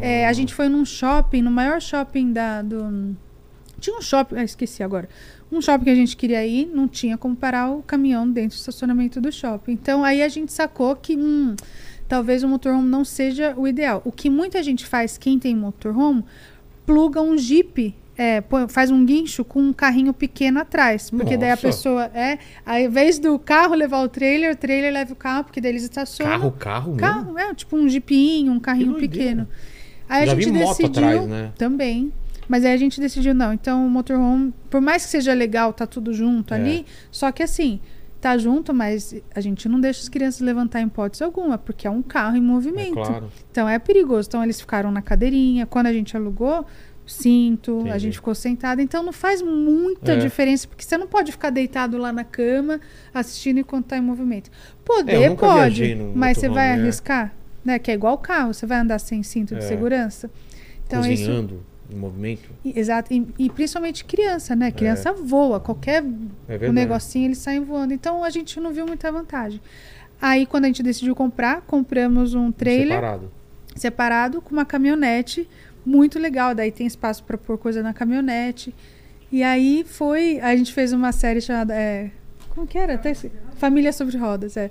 É, 0.00 0.26
a 0.26 0.30
Ah. 0.30 0.32
gente 0.32 0.52
foi 0.54 0.68
num 0.68 0.84
shopping, 0.84 1.42
no 1.42 1.50
maior 1.50 1.80
shopping 1.80 2.32
da, 2.32 2.62
do. 2.62 3.14
Tinha 3.80 3.96
um 3.98 4.02
shopping, 4.02 4.36
ah, 4.36 4.44
esqueci 4.44 4.82
agora. 4.82 5.08
Um 5.52 5.60
shopping 5.60 5.84
que 5.84 5.90
a 5.90 5.94
gente 5.94 6.16
queria 6.16 6.44
ir, 6.46 6.66
não 6.74 6.88
tinha 6.88 7.16
como 7.18 7.36
parar 7.36 7.70
o 7.70 7.82
caminhão 7.82 8.28
dentro 8.28 8.56
do 8.56 8.60
estacionamento 8.60 9.20
do 9.20 9.30
shopping. 9.30 9.72
Então 9.72 10.02
aí 10.02 10.22
a 10.22 10.28
gente 10.28 10.52
sacou 10.52 10.96
que 10.96 11.16
hum, 11.16 11.54
talvez 12.08 12.42
o 12.42 12.48
motorhome 12.48 12.88
não 12.88 13.04
seja 13.04 13.54
o 13.56 13.68
ideal. 13.68 14.00
O 14.04 14.10
que 14.10 14.28
muita 14.30 14.62
gente 14.62 14.86
faz, 14.86 15.16
quem 15.18 15.38
tem 15.38 15.54
motorhome, 15.54 16.24
pluga 16.86 17.20
um 17.20 17.36
Jeep. 17.36 17.94
é, 18.16 18.40
põe- 18.40 18.68
faz 18.68 18.92
um 18.92 19.04
guincho 19.04 19.44
com 19.44 19.60
um 19.60 19.72
carrinho 19.72 20.12
pequeno 20.14 20.60
atrás. 20.60 21.10
Porque 21.10 21.36
daí 21.36 21.48
a 21.50 21.52
Nossa. 21.54 21.66
pessoa. 21.66 22.04
É, 22.14 22.38
ao 22.64 22.78
invés 22.78 23.18
do 23.18 23.36
carro 23.40 23.74
levar 23.74 24.02
o 24.04 24.08
trailer, 24.08 24.52
o 24.52 24.56
trailer 24.56 24.92
leva 24.92 25.12
o 25.12 25.16
carro, 25.16 25.42
porque 25.44 25.60
daí 25.60 25.72
eles 25.72 25.82
estacionam. 25.82 26.32
Carro, 26.32 26.52
carro 26.52 26.86
mesmo? 26.94 27.00
Carro, 27.00 27.38
é, 27.38 27.52
tipo 27.54 27.76
um 27.76 27.88
jeepinho, 27.88 28.52
um 28.52 28.60
carrinho 28.60 28.94
pequeno. 28.94 29.48
Aí 30.08 30.22
a 30.22 30.26
Já 30.26 30.34
gente 30.36 30.44
vi 30.44 30.52
moto 30.52 30.76
decidiu 30.78 31.04
atrás, 31.08 31.26
né? 31.26 31.52
também. 31.58 32.12
Mas 32.46 32.64
aí 32.64 32.72
a 32.72 32.76
gente 32.76 33.00
decidiu 33.00 33.34
não. 33.34 33.52
Então 33.52 33.84
o 33.84 33.90
motorhome, 33.90 34.52
por 34.70 34.80
mais 34.80 35.04
que 35.04 35.10
seja 35.10 35.32
legal, 35.32 35.72
tá 35.72 35.84
tudo 35.86 36.12
junto 36.12 36.54
É. 36.54 36.56
ali, 36.56 36.86
só 37.10 37.32
que 37.32 37.42
assim, 37.42 37.80
tá 38.24 38.38
junto, 38.38 38.72
mas 38.74 39.14
a 39.34 39.40
gente 39.40 39.68
não 39.68 39.78
deixa 39.80 40.00
as 40.00 40.08
crianças 40.08 40.40
levantar 40.40 40.80
em 40.80 40.86
hipótese 40.86 41.22
alguma, 41.22 41.58
porque 41.58 41.86
é 41.86 41.90
um 41.90 42.00
carro 42.02 42.36
em 42.36 42.40
É 42.40 42.42
movimento. 42.42 42.94
claro. 42.94 43.30
Então 43.50 43.68
é 43.68 43.78
perigoso. 43.78 44.28
Então 44.28 44.42
eles 44.42 44.58
ficaram 44.60 44.90
na 44.90 45.02
cadeirinha. 45.02 45.66
Quando 45.66 45.86
a 45.88 45.92
gente 45.92 46.16
alugou, 46.16 46.64
cinto, 47.06 47.76
a 47.78 47.80
Entendi. 47.82 47.98
gente 47.98 48.14
ficou 48.14 48.34
sentada. 48.34 48.80
Então 48.80 49.02
não 49.02 49.12
faz 49.12 49.42
muita 49.42 50.12
É. 50.12 50.16
diferença, 50.16 50.66
porque 50.66 50.82
você 50.84 50.96
não 50.96 51.06
pode 51.06 51.32
ficar 51.32 51.50
deitado 51.50 51.98
lá 51.98 52.12
na 52.12 52.24
cama 52.24 52.80
assistindo 53.12 53.58
enquanto 53.60 53.86
tá 53.86 53.96
em 53.98 54.00
movimento. 54.00 54.50
Poder 54.84 55.12
É, 55.22 55.34
pode, 55.34 55.94
mas 56.14 56.38
você 56.38 56.48
vai 56.48 56.68
é. 56.70 56.72
arriscar? 56.72 57.34
Né? 57.64 57.78
Que 57.78 57.90
é 57.90 57.94
igual 57.94 58.16
carro, 58.18 58.52
você 58.54 58.64
vai 58.66 58.78
andar 58.78 58.98
sem 58.98 59.22
cinto 59.22 59.54
de 59.54 59.62
É. 59.64 59.68
segurança. 59.68 60.30
Então 60.86 61.00
isso 61.00 61.24
Cozinhando 61.26 61.60
em 61.94 61.98
movimento. 61.98 62.50
e- 62.64 62.78
Exato, 62.78 63.12
e, 63.12 63.26
e 63.38 63.50
principalmente 63.50 64.04
criança, 64.04 64.54
né? 64.56 64.70
Criança 64.70 65.12
voa, 65.12 65.60
qualquer 65.60 66.02
É 66.48 66.68
um 66.68 66.72
negocinho 66.72 67.26
eles 67.26 67.38
saem 67.38 67.60
voando. 67.62 67.92
Então 67.94 68.24
a 68.24 68.30
gente 68.30 68.58
não 68.60 68.72
viu 68.72 68.86
muita 68.86 69.10
vantagem. 69.12 69.60
Aí 70.20 70.46
quando 70.46 70.64
a 70.64 70.66
gente 70.68 70.82
decidiu 70.82 71.14
comprar, 71.14 71.60
compramos 71.62 72.34
um 72.34 72.50
trailer 72.52 72.96
Separado. 72.98 73.30
separado 73.76 74.40
com 74.40 74.50
uma 74.52 74.64
caminhonete 74.64 75.48
muito 75.84 76.18
legal. 76.18 76.54
Daí 76.54 76.70
tem 76.72 76.86
espaço 76.86 77.22
para 77.24 77.36
pôr 77.38 77.58
coisa 77.58 77.82
na 77.82 77.92
caminhonete. 77.92 78.74
E 79.30 79.42
aí 79.42 79.84
foi, 79.86 80.38
a 80.40 80.54
gente 80.56 80.72
fez 80.72 80.92
uma 80.92 81.10
série 81.12 81.40
chamada 81.40 81.74
é, 81.74 82.10
como 82.50 82.66
que 82.66 82.78
era? 82.78 83.00
Esse- 83.08 83.30
Família 83.56 83.92
sobre 83.92 84.16
rodas, 84.16 84.56
é. 84.56 84.70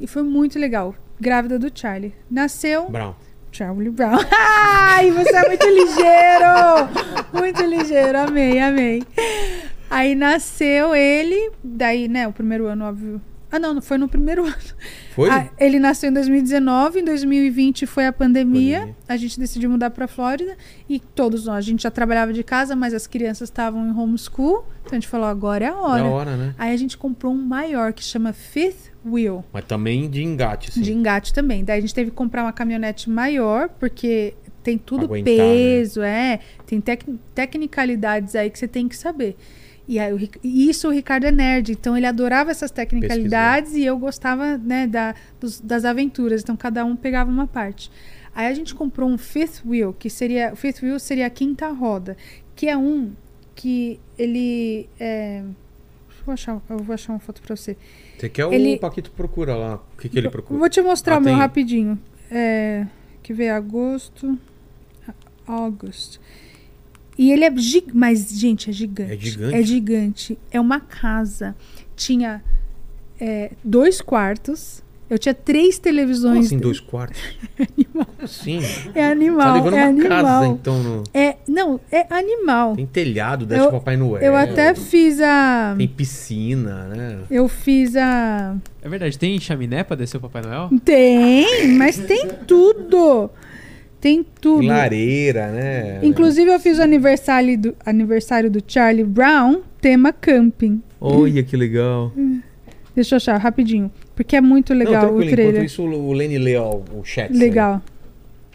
E 0.00 0.06
foi 0.06 0.22
muito 0.22 0.58
legal. 0.58 0.94
Grávida 1.20 1.58
do 1.58 1.70
Charlie. 1.72 2.12
Nasceu 2.30 2.88
Brown. 2.90 3.14
Charlie 3.54 3.90
Brown. 3.90 4.18
Ai, 4.36 5.12
você 5.12 5.36
é 5.36 5.46
muito 5.46 5.66
ligeiro! 5.68 7.32
Muito 7.32 7.62
ligeiro, 7.62 8.18
amei, 8.18 8.58
amei. 8.58 9.02
Aí 9.88 10.16
nasceu 10.16 10.94
ele, 10.94 11.52
daí, 11.62 12.08
né, 12.08 12.26
o 12.26 12.32
primeiro 12.32 12.66
ano, 12.66 12.84
óbvio. 12.86 13.20
Ah, 13.52 13.58
não, 13.60 13.72
não 13.72 13.80
foi 13.80 13.96
no 13.96 14.08
primeiro 14.08 14.42
ano. 14.44 14.56
Foi? 15.14 15.30
Ah, 15.30 15.48
ele 15.56 15.78
nasceu 15.78 16.10
em 16.10 16.12
2019, 16.12 16.98
em 16.98 17.04
2020 17.04 17.86
foi 17.86 18.06
a 18.06 18.12
pandemia. 18.12 18.80
Pandemia. 18.80 18.96
A 19.08 19.16
gente 19.16 19.38
decidiu 19.38 19.70
mudar 19.70 19.90
para 19.90 20.08
Flórida 20.08 20.56
e 20.88 20.98
todos 20.98 21.46
nós, 21.46 21.58
a 21.58 21.60
gente 21.60 21.84
já 21.84 21.90
trabalhava 21.92 22.32
de 22.32 22.42
casa, 22.42 22.74
mas 22.74 22.92
as 22.92 23.06
crianças 23.06 23.48
estavam 23.48 23.86
em 23.86 23.96
homeschool. 23.96 24.66
Então 24.80 24.92
a 24.92 24.94
gente 24.96 25.06
falou, 25.06 25.28
agora 25.28 25.64
é 25.64 25.68
a 25.68 25.76
hora. 25.76 26.02
Da 26.02 26.08
hora, 26.08 26.36
né? 26.36 26.54
Aí 26.58 26.74
a 26.74 26.76
gente 26.76 26.98
comprou 26.98 27.32
um 27.32 27.46
maior 27.46 27.92
que 27.92 28.02
chama 28.02 28.32
Fifth 28.32 28.93
Wheel. 29.04 29.44
Mas 29.52 29.64
também 29.64 30.08
de 30.08 30.22
engate, 30.22 30.70
assim. 30.70 30.80
De 30.80 30.92
engate 30.92 31.32
também. 31.32 31.64
Daí 31.64 31.78
a 31.78 31.80
gente 31.80 31.94
teve 31.94 32.10
que 32.10 32.16
comprar 32.16 32.42
uma 32.42 32.52
caminhonete 32.52 33.10
maior, 33.10 33.68
porque 33.68 34.34
tem 34.62 34.78
tudo 34.78 35.04
Aguentar, 35.04 35.34
né? 35.34 35.34
peso, 35.36 36.02
é. 36.02 36.40
Tem 36.66 36.80
tec- 36.80 37.04
tecnicalidades 37.34 38.34
aí 38.34 38.50
que 38.50 38.58
você 38.58 38.66
tem 38.68 38.88
que 38.88 38.96
saber. 38.96 39.36
E 39.86 39.98
aí, 39.98 40.12
o 40.14 40.18
isso 40.42 40.88
o 40.88 40.90
Ricardo 40.90 41.24
é 41.24 41.30
nerd, 41.30 41.72
então 41.72 41.94
ele 41.94 42.06
adorava 42.06 42.50
essas 42.50 42.70
tecnicalidades 42.70 43.74
e 43.74 43.84
eu 43.84 43.98
gostava 43.98 44.56
né, 44.56 44.86
da, 44.86 45.14
dos- 45.38 45.60
das 45.60 45.84
aventuras. 45.84 46.42
Então 46.42 46.56
cada 46.56 46.84
um 46.86 46.96
pegava 46.96 47.30
uma 47.30 47.46
parte. 47.46 47.90
Aí 48.34 48.46
a 48.46 48.54
gente 48.54 48.74
comprou 48.74 49.08
um 49.08 49.18
fifth 49.18 49.62
wheel, 49.66 49.92
que 49.92 50.08
seria. 50.08 50.52
O 50.52 50.56
fifth 50.56 50.82
wheel 50.82 50.98
seria 50.98 51.26
a 51.26 51.30
quinta 51.30 51.68
roda, 51.68 52.16
que 52.56 52.66
é 52.66 52.76
um 52.76 53.12
que 53.54 54.00
ele. 54.18 54.88
É, 54.98 55.42
eu, 56.30 56.34
achar, 56.34 56.62
eu 56.70 56.78
vou 56.78 56.94
achar 56.94 57.12
uma 57.12 57.18
foto 57.18 57.40
pra 57.42 57.54
você. 57.56 57.76
Você 58.18 58.28
quer 58.28 58.52
Ele- 58.52 58.74
o 58.76 58.78
Paquito 58.80 59.10
procura 59.10 59.54
lá? 59.56 59.76
O 59.76 60.00
que, 60.00 60.08
que 60.08 60.18
ele 60.18 60.30
procura? 60.30 60.58
Vou 60.58 60.68
te 60.68 60.80
mostrar 60.82 61.14
Ah, 61.16 61.18
o 61.18 61.20
meu 61.20 61.32
tem? 61.32 61.38
rapidinho. 61.40 61.98
É, 62.30 62.86
que 63.22 63.32
vê 63.32 63.48
agosto. 63.50 64.38
August. 65.46 66.18
E 67.18 67.30
ele 67.32 67.44
é 67.44 67.56
gigante. 67.56 67.96
Mas, 67.96 68.30
gente, 68.30 68.70
é 68.70 68.72
gigante. 68.72 69.12
É 69.12 69.16
gigante? 69.16 69.54
É 69.56 69.62
gigante. 69.62 70.38
É 70.50 70.60
uma 70.60 70.80
casa. 70.80 71.54
Tinha 71.96 72.42
é, 73.20 73.52
dois 73.62 74.00
quartos. 74.00 74.82
Eu 75.14 75.18
tinha 75.18 75.32
três 75.34 75.76
Como 75.76 75.84
televisões. 75.84 76.46
assim, 76.46 76.58
dois 76.58 76.80
quartos? 76.80 77.20
Sim. 78.26 78.58
É 78.94 79.00
Tá 79.06 79.10
animal. 79.10 79.54
levando 79.54 79.74
é 79.74 79.76
uma 79.82 79.86
animal. 79.88 80.08
casa, 80.24 80.46
então. 80.48 80.82
No... 80.82 81.02
É, 81.14 81.36
não, 81.46 81.80
é 81.92 82.06
animal. 82.12 82.74
Tem 82.74 82.84
telhado, 82.86 83.46
desce 83.46 83.62
Eu- 83.62 83.68
o 83.68 83.72
Papai 83.72 83.96
Noel. 83.96 84.22
Eu 84.22 84.34
até 84.34 84.74
fiz 84.74 85.20
a. 85.20 85.74
Tem 85.78 85.86
piscina, 85.86 86.84
né? 86.88 87.18
Eu 87.30 87.46
fiz 87.48 87.94
a. 87.96 88.56
É 88.82 88.88
verdade, 88.88 89.16
tem 89.18 89.38
chaminé 89.38 89.84
pra 89.84 89.96
descer 89.96 90.16
o 90.16 90.20
Papai 90.20 90.42
Noel? 90.42 90.68
Tem, 90.84 91.68
mas 91.78 91.96
tem 91.96 92.28
tudo. 92.46 93.30
Tem 94.00 94.26
tudo. 94.40 94.66
Lareira, 94.66 95.50
né? 95.52 96.00
Inclusive, 96.02 96.50
eu 96.52 96.58
fiz 96.60 96.78
o 96.78 96.82
aniversário 96.82 97.56
do, 97.56 97.74
aniversário 97.86 98.50
do 98.50 98.60
Charlie 98.66 99.04
Brown, 99.04 99.62
tema 99.80 100.12
camping. 100.12 100.82
Olha 101.00 101.42
que 101.42 101.56
legal. 101.56 102.12
Deixa 102.94 103.14
eu 103.14 103.16
achar 103.16 103.36
rapidinho. 103.38 103.90
Porque 104.14 104.36
é 104.36 104.40
muito 104.40 104.72
Não, 104.72 104.78
legal 104.78 105.00
tranquilo, 105.06 105.18
o 105.22 105.30
trailer. 105.34 105.54
Enquanto 105.54 105.66
isso, 105.66 105.82
o 105.82 106.12
Lenny 106.12 106.38
lê 106.38 106.56
ó, 106.56 106.70
o 106.76 107.02
chat. 107.04 107.32
Legal. 107.32 107.82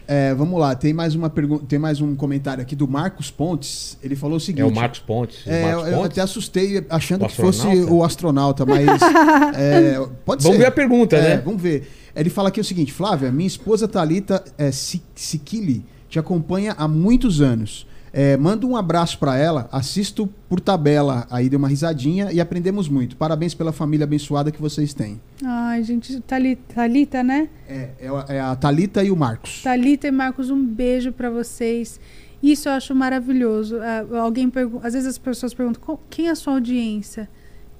É, 0.08 0.34
vamos 0.34 0.58
lá, 0.58 0.74
tem 0.74 0.92
mais 0.92 1.14
uma 1.14 1.30
pergunta, 1.30 1.64
tem 1.68 1.78
mais 1.78 2.00
um 2.00 2.16
comentário 2.16 2.60
aqui 2.60 2.74
do 2.74 2.88
Marcos 2.88 3.30
Pontes. 3.30 3.96
Ele 4.02 4.16
falou 4.16 4.38
o 4.38 4.40
seguinte. 4.40 4.62
É 4.62 4.64
o 4.64 4.74
Marcos 4.74 4.98
Pontes. 4.98 5.46
o 5.46 5.50
É, 5.50 5.62
Marcos 5.62 5.86
eu 5.88 5.92
Pontes? 5.98 6.10
até 6.10 6.20
assustei 6.22 6.84
achando 6.90 7.24
O 7.24 7.28
que 7.28 7.36
fosse 7.36 7.66
o 7.88 8.02
astronauta, 8.02 8.66
mas 8.66 8.88
é, 9.56 10.04
pode 10.24 10.42
Vamos 10.42 10.56
ser. 10.56 10.62
ver 10.62 10.66
a 10.66 10.72
pergunta, 10.72 11.16
É, 11.16 11.36
né? 11.36 11.42
Vamos 11.44 11.62
ver. 11.62 11.88
Ele 12.16 12.28
fala 12.28 12.48
aqui 12.48 12.60
o 12.60 12.64
seguinte, 12.64 12.92
Flávia, 12.92 13.30
minha 13.30 13.46
esposa 13.46 13.86
Thalita 13.86 14.42
é, 14.58 14.72
Si- 14.72 15.00
Sikili 15.14 15.84
te 16.08 16.18
acompanha 16.18 16.74
há 16.76 16.88
muitos 16.88 17.40
anos. 17.40 17.86
É, 18.12 18.36
manda 18.36 18.66
um 18.66 18.76
abraço 18.76 19.18
pra 19.18 19.36
ela, 19.36 19.68
assisto 19.70 20.28
por 20.48 20.58
tabela, 20.60 21.26
aí 21.30 21.48
deu 21.48 21.58
uma 21.58 21.68
risadinha 21.68 22.32
e 22.32 22.40
aprendemos 22.40 22.88
muito. 22.88 23.16
Parabéns 23.16 23.54
pela 23.54 23.72
família 23.72 24.02
abençoada 24.04 24.50
que 24.50 24.60
vocês 24.60 24.92
têm. 24.92 25.20
Ai, 25.44 25.82
gente, 25.84 26.18
Thalita, 26.20 26.74
Thalita 26.74 27.22
né? 27.22 27.48
É, 27.68 27.90
é 28.00 28.08
a- 28.08 28.24
é 28.28 28.40
a 28.40 28.56
Thalita 28.56 29.04
e 29.04 29.10
o 29.12 29.16
Marcos. 29.16 29.62
Thalita 29.62 30.08
e 30.08 30.10
Marcos, 30.10 30.50
um 30.50 30.64
beijo 30.64 31.12
pra 31.12 31.30
vocês. 31.30 32.00
Isso 32.42 32.68
eu 32.68 32.72
acho 32.72 32.94
maravilhoso. 32.94 33.76
Ah, 33.80 34.04
alguém 34.20 34.50
pergunta, 34.50 34.86
às 34.86 34.94
vezes 34.94 35.08
as 35.08 35.18
pessoas 35.18 35.54
perguntam 35.54 35.80
"Qual- 35.80 36.00
quem 36.10 36.26
é 36.26 36.30
a 36.30 36.34
sua 36.34 36.54
audiência? 36.54 37.28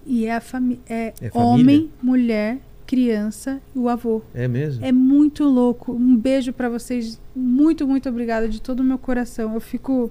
E 0.07 0.27
é 0.27 0.37
a 0.37 0.41
família, 0.41 0.81
é, 0.89 1.13
É 1.21 1.31
família? 1.31 1.35
homem, 1.55 1.91
mulher, 2.03 2.59
criança 2.91 3.61
e 3.73 3.79
o 3.79 3.89
avô. 3.89 4.21
É 4.35 4.49
mesmo? 4.49 4.85
É 4.85 4.91
muito 4.91 5.45
louco. 5.45 5.93
Um 5.93 6.17
beijo 6.17 6.53
pra 6.53 6.69
vocês. 6.69 7.21
Muito, 7.37 7.87
muito 7.87 8.09
obrigada 8.09 8.49
de 8.49 8.61
todo 8.61 8.81
o 8.81 8.85
meu 8.85 8.99
coração. 8.99 9.55
Eu 9.55 9.61
fico 9.61 10.11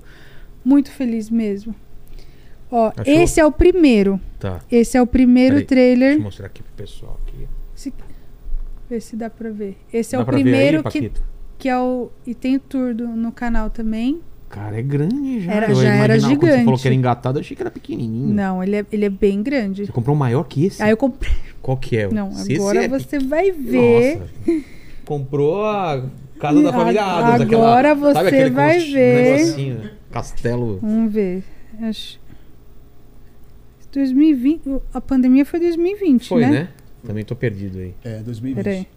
muito 0.64 0.90
feliz 0.90 1.30
mesmo. 1.30 1.75
Ó, 2.72 2.93
Achou? 2.95 3.03
esse 3.14 3.38
é 3.38 3.45
o 3.45 3.51
primeiro. 3.51 4.17
Tá. 4.40 4.61
Esse 4.72 4.98
é 4.98 5.01
o 5.01 5.06
primeiro 5.08 5.56
Peraí, 5.56 5.66
trailer. 5.67 6.08
Deixa 6.11 6.19
eu 6.19 6.24
mostrar 6.24 6.45
aqui 6.45 6.64
pro 6.64 6.72
pessoal. 6.74 7.19
Aqui. 7.27 7.48
Se... 7.75 7.93
Vê 8.90 9.01
se 9.01 9.16
dá 9.17 9.30
pra 9.30 9.49
ver. 9.49 9.77
Esse 9.91 10.16
é 10.16 10.17
Dá 10.17 10.24
o 10.24 10.25
pra 10.25 10.38
ver 10.38 10.43
primeiro 10.43 10.77
aí, 10.85 10.91
que, 10.91 11.11
que 11.58 11.67
é 11.69 11.77
o. 11.77 12.09
E 12.25 12.33
tem 12.33 12.56
o 12.56 12.59
tour 12.61 12.93
do- 12.95 13.08
no 13.09 13.32
canal 13.33 13.69
também. 13.69 14.22
Cara, 14.49 14.79
é 14.79 14.81
grande 14.81 15.41
já. 15.41 15.53
Era- 15.53 15.69
Eu 15.69 15.75
já 15.75 15.93
era 15.93 16.13
Quando 16.15 16.21
você 16.21 16.27
gigante. 16.29 16.63
falou 16.65 16.79
que 16.79 16.87
era 16.87 16.95
engatado, 16.95 17.37
eu 17.37 17.41
achei 17.41 17.55
que 17.55 17.61
era 17.61 17.69
pequenininho. 17.69 18.33
Não, 18.33 18.63
ele 18.63 18.77
é, 18.77 18.85
ele 18.91 19.05
é 19.05 19.09
bem 19.09 19.43
grande. 19.43 19.85
Você 19.85 19.91
comprou 19.91 20.15
um 20.15 20.19
maior 20.19 20.43
que 20.43 20.65
esse? 20.65 20.81
Aí 20.81 20.89
eu 20.89 20.97
comprei. 20.97 21.31
Qual 21.61 21.77
que 21.77 21.97
é? 21.97 22.07
Não, 22.11 22.31
Se 22.31 22.53
esse 22.53 22.55
agora 22.61 22.83
é 22.83 22.87
você 22.87 23.19
vai 23.19 23.51
ver. 23.51 24.17
Nossa. 24.17 24.61
Comprou 25.05 25.65
a 25.65 26.03
casa 26.39 26.61
da 26.63 26.71
família 26.73 27.03
A- 27.03 27.27
Adams. 27.27 27.41
aquela- 27.47 27.67
agora 27.79 27.89
sabe 28.13 28.29
você 28.29 28.35
aquele 28.35 28.49
vai 28.49 28.79
ver. 28.79 29.37
Negocinho, 29.37 29.89
castelo. 30.11 30.79
Vamos 30.81 31.13
ver. 31.13 31.43
Acho... 31.81 32.19
2020. 33.91 34.67
o- 34.69 34.81
A 34.93 35.01
pandemia 35.01 35.45
foi 35.45 35.59
2020, 35.59 36.27
Foi, 36.27 36.41
né? 36.41 36.49
né? 36.51 36.69
Também 37.05 37.23
tô 37.23 37.35
perdido 37.35 37.79
aí. 37.79 37.93
É, 38.03 38.19
2020. 38.19 38.63
Peraí. 38.63 38.87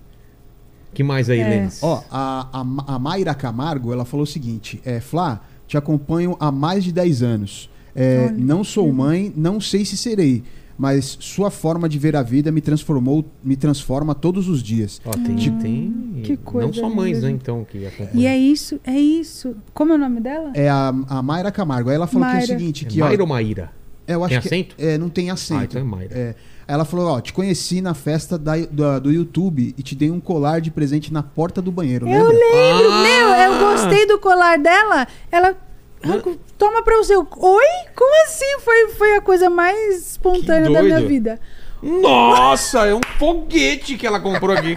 Que 0.94 1.02
mais 1.02 1.28
aí, 1.30 1.40
É. 1.40 1.48
Lênis? 1.48 1.82
Ó, 1.82 2.02
a, 2.10 2.48
a, 2.52 2.94
a 2.94 2.98
Mayra 2.98 3.34
Camargo, 3.34 3.92
ela 3.92 4.04
falou 4.04 4.24
o 4.24 4.26
seguinte: 4.26 4.80
é, 4.84 5.00
Flá, 5.00 5.40
te 5.66 5.76
acompanho 5.76 6.36
há 6.40 6.50
mais 6.52 6.84
de 6.84 6.92
10 6.92 7.22
anos. 7.22 7.70
É, 7.94 8.30
não 8.36 8.64
sou 8.64 8.90
mãe, 8.92 9.32
não 9.36 9.60
sei 9.60 9.84
se 9.84 9.96
serei, 9.98 10.42
mas 10.78 11.16
sua 11.20 11.50
forma 11.50 11.86
de 11.88 11.98
ver 11.98 12.16
a 12.16 12.22
vida 12.22 12.50
me 12.50 12.60
transformou, 12.62 13.24
me 13.44 13.54
transforma 13.54 14.14
todos 14.14 14.48
os 14.48 14.62
dias. 14.62 15.00
Ó, 15.04 15.10
tem, 15.10 15.36
Tipo, 15.36 15.58
tem 15.60 16.20
que 16.22 16.36
coisa 16.38 16.66
não 16.68 16.72
só 16.72 16.88
mães, 16.88 17.22
né, 17.22 17.30
então, 17.30 17.66
que 17.70 17.86
acompanham. 17.86 18.14
E 18.14 18.26
é 18.26 18.36
isso, 18.38 18.80
é 18.84 18.98
isso. 18.98 19.54
Como 19.74 19.92
é 19.92 19.96
o 19.96 19.98
nome 19.98 20.20
dela? 20.20 20.52
É 20.54 20.68
a, 20.70 20.88
a 21.08 21.22
Mayra 21.22 21.50
Camargo. 21.52 21.90
Aí 21.90 21.96
ela 21.96 22.06
falou 22.06 22.26
que 22.28 22.32
é 22.32 22.36
o 22.36 22.40
Mayra. 22.40 22.58
seguinte: 22.58 22.86
É 22.86 22.88
que, 22.88 22.98
Mayra 23.00 23.22
ó, 23.22 23.24
ou 23.24 23.28
Maíra? 23.28 23.70
é, 24.06 24.14
eu 24.14 24.24
acho 24.24 24.32
Tem 24.34 24.40
que 24.40 24.48
acento? 24.48 24.74
é, 24.78 24.96
não 24.98 25.08
tem 25.10 25.30
acento. 25.30 25.60
Ah, 25.60 25.64
então 25.64 25.80
é 25.80 25.84
Mayra. 25.84 26.14
É. 26.18 26.34
Ela 26.72 26.86
falou: 26.86 27.06
ó, 27.08 27.20
te 27.20 27.34
conheci 27.34 27.82
na 27.82 27.92
festa 27.92 28.38
da, 28.38 28.52
da- 28.70 28.98
do 28.98 29.12
YouTube 29.12 29.74
e 29.76 29.82
te 29.82 29.94
dei 29.94 30.10
um 30.10 30.18
colar 30.18 30.58
de 30.62 30.70
presente 30.70 31.12
na 31.12 31.22
porta 31.22 31.60
do 31.60 31.70
banheiro. 31.70 32.08
Eu 32.08 32.28
lembra? 32.28 32.32
lembro, 32.38 32.90
Ah! 32.92 33.02
meu, 33.02 33.28
eu 33.28 33.58
gostei 33.70 34.06
do 34.06 34.18
colar 34.18 34.58
dela. 34.58 35.06
Ela. 35.30 35.54
Toma 36.56 36.82
pra 36.82 36.96
você. 36.96 37.14
Oi? 37.14 37.26
Como 37.94 38.24
assim? 38.24 38.58
Foi, 38.60 38.88
foi 38.96 39.16
a 39.16 39.20
coisa 39.20 39.50
mais 39.50 40.12
espontânea 40.12 40.70
da 40.70 40.82
minha 40.82 41.00
vida. 41.02 41.38
Nossa, 41.82 42.86
é 42.86 42.94
um 42.94 43.00
foguete 43.18 43.96
que 43.98 44.06
ela 44.06 44.18
comprou 44.18 44.56
aqui. 44.56 44.74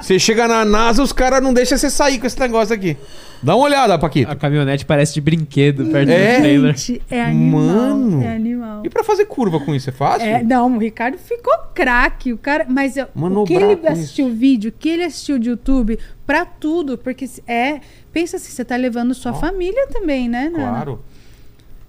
Você 0.00 0.18
chega 0.18 0.46
na 0.46 0.62
NASA, 0.64 1.02
os 1.02 1.12
caras 1.12 1.42
não 1.42 1.54
deixam 1.54 1.78
você 1.78 1.88
sair 1.88 2.18
com 2.18 2.26
esse 2.26 2.38
negócio 2.38 2.74
aqui. 2.74 2.98
Dá 3.44 3.54
uma 3.54 3.64
olhada, 3.66 3.98
Paquito. 3.98 4.30
A 4.32 4.34
caminhonete 4.36 4.84
parece 4.86 5.12
de 5.14 5.20
brinquedo 5.20 5.84
perto 5.86 6.08
É? 6.08 6.36
do 6.36 6.40
trailer. 6.40 6.76
Gente, 6.76 7.02
é 7.10 7.20
animal. 7.22 7.60
Mano. 7.62 8.22
É 8.22 8.34
animal. 8.34 8.82
E 8.84 8.88
pra 8.90 9.04
fazer 9.04 9.26
curva 9.26 9.60
com 9.60 9.74
isso, 9.74 9.90
é 9.90 9.92
fácil? 9.92 10.26
É, 10.26 10.42
não, 10.42 10.74
o 10.76 10.78
Ricardo 10.78 11.18
ficou 11.18 11.52
craque. 11.74 12.32
O 12.32 12.38
cara, 12.38 12.64
mas 12.68 12.96
eu, 12.96 13.06
o 13.14 13.44
que 13.44 13.54
ele 13.54 13.86
assistiu 13.86 14.30
vídeo, 14.30 14.70
o 14.70 14.72
que 14.72 14.88
ele 14.88 15.04
assistiu 15.04 15.38
de 15.38 15.50
YouTube, 15.50 15.98
pra 16.26 16.44
tudo, 16.46 16.96
porque 16.96 17.28
é, 17.46 17.80
pensa 18.12 18.36
assim, 18.38 18.50
você 18.50 18.64
tá 18.64 18.76
levando 18.76 19.12
sua 19.14 19.32
Ó. 19.32 19.34
família 19.34 19.86
também, 19.88 20.28
né, 20.28 20.48
Nana? 20.48 20.70
Claro. 20.70 21.04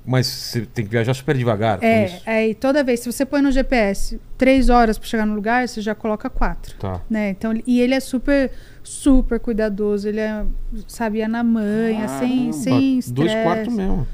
Mas 0.08 0.27
você 0.27 0.61
tem 0.61 0.85
que 0.85 0.92
viajar 0.92 1.16
super 1.16 1.35
devagar 1.35 1.80
É, 1.84 2.06
isso. 2.06 2.22
é, 2.27 2.48
e 2.50 2.53
toda 2.53 2.84
vez, 2.84 3.00
se 3.00 3.11
você 3.11 3.25
põe 3.25 3.42
no 3.42 3.51
GPS 3.51 4.19
três 4.38 4.69
horas 4.69 5.00
pra 5.00 5.08
chegar 5.08 5.25
no 5.25 5.34
lugar, 5.34 5.67
você 5.67 5.82
já 5.82 5.95
coloca 5.95 6.30
quatro. 6.30 6.75
Tá. 6.77 7.01
Né? 7.09 7.30
Então, 7.32 7.53
e 7.66 7.82
ele 7.82 7.95
é 7.95 8.00
super, 8.00 8.51
super 8.86 9.40
cuidadoso. 9.40 10.08
Ele 10.08 10.20
é, 10.22 10.46
sabe, 10.88 11.18
ia 11.18 11.28
na 11.28 11.44
manha, 11.44 12.08
sem, 12.08 12.30
Caramba, 12.30 12.54
sem 12.54 13.00
estresse. 13.00 13.14
Dois 13.14 13.34
quartos 13.44 13.74
mesmo. 13.74 14.08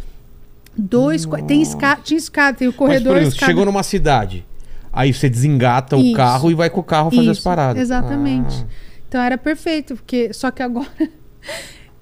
Dois 0.77 1.25
qua- 1.25 1.41
Tem 1.41 1.61
escada, 1.61 2.01
tinha 2.01 2.17
escada, 2.17 2.57
tem 2.57 2.67
o 2.67 2.71
Mas, 2.71 2.77
corredor, 2.77 3.11
por 3.13 3.17
exemplo, 3.17 3.33
escada. 3.33 3.51
chegou 3.51 3.65
numa 3.65 3.83
cidade, 3.83 4.45
aí 4.91 5.13
você 5.13 5.29
desengata 5.29 5.97
o 5.97 5.99
Isso. 6.01 6.15
carro 6.15 6.49
e 6.49 6.53
vai 6.53 6.69
com 6.69 6.79
o 6.79 6.83
carro 6.83 7.11
fazer 7.11 7.29
as 7.29 7.37
Isso, 7.37 7.43
paradas. 7.43 7.81
Exatamente. 7.81 8.55
Ah. 8.63 8.73
Então 9.07 9.21
era 9.21 9.37
perfeito, 9.37 9.95
porque 9.95 10.33
só 10.33 10.49
que 10.49 10.63
agora 10.63 10.87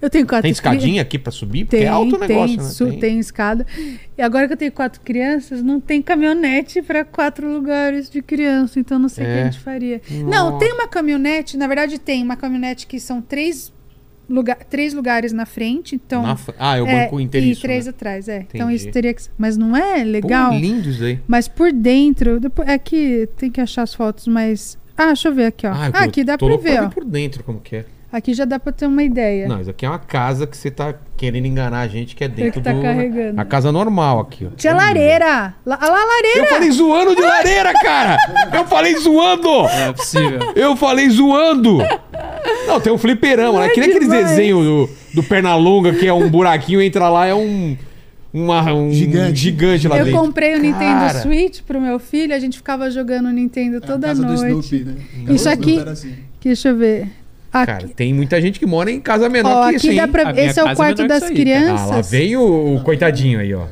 eu 0.02 0.10
tenho 0.10 0.26
quatro 0.26 0.44
Tem 0.44 0.52
cri- 0.52 0.54
escadinha 0.54 1.02
aqui 1.02 1.20
pra 1.20 1.32
subir? 1.32 1.66
Porque 1.66 1.78
Tem, 1.78 1.86
é 1.86 1.90
alto 1.90 2.16
o 2.16 2.20
negócio, 2.20 2.56
tem, 2.58 2.66
né? 2.66 2.72
su- 2.72 3.00
tem 3.00 3.20
escada. 3.20 3.66
E 4.18 4.22
agora 4.22 4.48
que 4.48 4.54
eu 4.54 4.58
tenho 4.58 4.72
quatro 4.72 5.02
crianças, 5.02 5.62
não 5.62 5.80
tem 5.80 6.02
caminhonete 6.02 6.82
para 6.82 7.04
quatro 7.04 7.52
lugares 7.52 8.10
de 8.10 8.22
criança, 8.22 8.80
então 8.80 8.98
não 9.00 9.10
sei 9.10 9.24
o 9.26 9.28
que 9.28 9.34
É. 9.34 9.42
a 9.42 9.46
gente 9.46 9.60
faria. 9.60 10.02
Não, 10.10 10.52
Nossa. 10.52 10.60
tem 10.60 10.74
uma 10.74 10.88
caminhonete, 10.88 11.58
na 11.58 11.68
verdade 11.68 12.00
tem 12.00 12.24
uma 12.24 12.36
caminhonete 12.36 12.88
que 12.88 13.00
são 13.00 13.22
três, 13.22 13.74
lugar, 14.30 14.58
três 14.70 14.94
lugares 14.94 15.34
na 15.34 15.46
frente, 15.46 15.96
então 15.96 16.22
Na 16.24 16.38
Ah, 16.60 16.78
é 16.78 16.82
o 16.82 16.88
é, 16.88 17.04
banco 17.04 17.20
e 17.20 17.24
inteiriço. 17.24 17.62
três 17.62 17.86
né? 17.86 17.90
atrás, 17.90 18.28
é. 18.30 18.46
Então 18.54 18.70
Entendi. 18.70 18.76
isso 18.84 18.92
teria 18.92 19.14
que 19.14 19.24
ser- 19.24 19.32
mas 19.38 19.58
não 19.58 19.76
é 19.76 20.04
Pô, 20.04 20.10
legal. 20.12 20.54
lindo 20.54 20.90
isso 20.90 21.04
aí. 21.04 21.20
Mas 21.28 21.48
por 21.48 21.72
dentro, 21.74 22.40
depois, 22.40 22.68
é 22.70 22.78
que 22.78 23.28
tem 23.38 23.50
que 23.50 23.60
achar 23.60 23.82
as 23.84 23.94
fotos, 23.94 24.28
mas 24.28 24.78
ah, 24.96 25.08
deixa 25.08 25.30
eu 25.30 25.34
ver 25.34 25.46
aqui, 25.48 25.66
ó. 25.66 25.72
Ah, 25.72 25.90
Ah, 25.94 26.04
aqui 26.04 26.24
dá 26.24 26.38
louco 26.40 26.62
ver, 26.64 26.82
ó. 26.84 26.90
por 26.90 27.04
dentro 27.06 27.44
como 27.44 27.60
que 27.60 27.78
é. 27.78 27.86
Aqui 28.12 28.34
já 28.34 28.44
dá 28.44 28.60
pra 28.60 28.72
ter 28.72 28.88
uma 28.88 29.04
ideia. 29.04 29.48
Não, 29.48 29.62
isso 29.62 29.70
aqui 29.70 29.86
é 29.86 29.90
uma 29.90 30.00
casa 30.00 30.48
que 30.48 30.58
você 30.58 30.72
tá 30.72 30.96
querendo 31.16 31.46
enganar 31.46 31.82
a 31.82 31.88
gente 31.88 32.16
que 32.16 32.24
é 32.24 32.28
dentro 32.28 32.54
que 32.54 32.62
tá 32.62 32.74
do... 32.74 32.82
carregando. 32.82 33.40
A 33.40 33.46
casa 33.46 33.72
normal 33.72 34.20
aqui, 34.22 34.48
ó. 34.48 34.56
Tinha 34.56 34.74
Olha. 34.74 34.84
lareira! 34.86 35.54
Lá, 35.64 35.78
a 35.80 35.88
lareira! 35.90 36.40
Eu 36.40 36.46
falei 36.48 36.72
zoando 36.72 37.16
de 37.16 37.22
lareira, 37.22 37.72
cara! 37.84 38.18
Eu 38.52 38.66
falei 38.66 38.96
zoando! 38.98 39.48
Não 39.48 39.70
é 39.70 39.94
possível. 39.94 40.40
Eu 40.56 40.76
falei 40.76 41.08
zoando! 41.10 41.78
Não, 42.68 42.82
tem 42.82 42.92
um 42.92 42.98
fliperama, 42.98 43.60
né? 43.60 43.68
É 43.68 43.70
Que 43.70 43.80
nem 43.80 43.90
aquele 43.92 44.08
desenho 44.08 44.64
do, 44.64 44.90
do 45.14 45.24
Pernalonga, 45.24 45.94
que 45.94 46.08
é 46.08 46.14
um 46.14 46.28
buraquinho, 46.30 46.82
entra 46.82 47.10
lá, 47.10 47.28
é 47.28 47.36
um. 47.36 47.78
Uma, 48.32 48.72
um 48.74 48.92
Gigante. 48.92 49.40
gigante 49.40 49.88
lá 49.88 49.98
Eu 49.98 50.06
dentro. 50.06 50.20
comprei 50.22 50.54
o 50.56 50.60
Nintendo 50.60 51.00
Cara. 51.00 51.20
Switch 51.22 51.62
pro 51.64 51.82
meu 51.82 51.98
filho, 51.98 52.34
a 52.36 52.38
gente 52.38 52.58
ficava 52.58 52.90
jogando 52.92 53.26
o 53.28 53.32
Nintendo 53.32 53.76
É 53.76 53.78
a 53.78 53.82
toda 53.82 54.08
casa 54.08 54.24
do 54.24 54.34
noite. 54.34 54.76
Snoopy, 54.76 54.84
né? 54.86 55.34
Isso 55.34 55.46
do 55.46 55.50
aqui- 55.50 55.80
assim. 55.80 56.14
Deixa 56.40 56.70
eu 56.70 56.78
ver. 56.78 57.08
Aqui, 57.52 57.66
Cara, 57.66 57.88
tem 57.90 58.14
muita 58.14 58.40
gente 58.40 58.60
que 58.60 58.66
mora 58.66 58.92
em 58.92 59.02
casa 59.02 59.28
menor 59.28 59.68
ó, 59.68 59.70
que 59.70 59.78
isso, 59.78 59.96
dá 59.96 60.08
pra 60.08 60.32
Esse 60.40 60.60
é 60.60 60.64
o 60.64 60.68
é 60.68 60.76
quarto 60.76 61.02
que 61.02 61.08
das 61.08 61.24
aí, 61.24 61.30
cara. 61.46 61.60
Ah, 61.60 61.74
lá 61.74 61.76
crianças. 61.88 62.12
vem 62.12 62.38
o, 62.38 62.76
o 62.76 62.84
coitadinho 62.84 63.40
aí, 63.40 63.54
ó. 63.54 63.66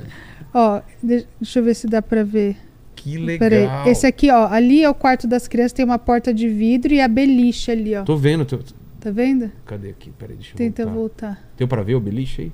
Ó, 0.54 0.82
de- 1.04 1.28
deixa 1.40 1.60
eu 1.60 1.64
ver 1.64 1.76
se 1.76 1.86
dá 1.88 2.02
pra 2.02 2.24
ver. 2.24 2.58
Que 2.96 3.18
legal. 3.18 3.50
Peraí. 3.50 3.90
Esse 3.90 4.08
aqui, 4.08 4.32
ó, 4.32 4.48
ali 4.48 4.84
é 4.84 4.90
o 4.90 4.96
quarto 4.96 5.28
das 5.28 5.48
crianças, 5.48 5.74
tem 5.74 5.86
uma 5.86 6.00
porta 6.00 6.34
de 6.34 6.50
vidro 6.50 6.92
e 6.92 7.00
a 7.00 7.08
beliche 7.08 7.70
ali, 7.70 7.96
ó. 7.96 8.04
Tô 8.04 8.18
vendo. 8.18 8.44
Tô... 8.46 8.58
Tá 9.00 9.12
vendo? 9.12 9.52
Cadê 9.66 9.90
aqui? 9.92 10.12
Peraí, 10.18 10.36
deixa 10.36 10.54
eu 10.54 10.58
Tenta 10.58 10.84
voltar. 10.86 11.28
voltar. 11.28 11.50
Deu 11.56 11.68
pra 11.68 11.84
ver 11.84 11.94
o 11.94 12.00
beliche 12.00 12.42
aí? 12.42 12.52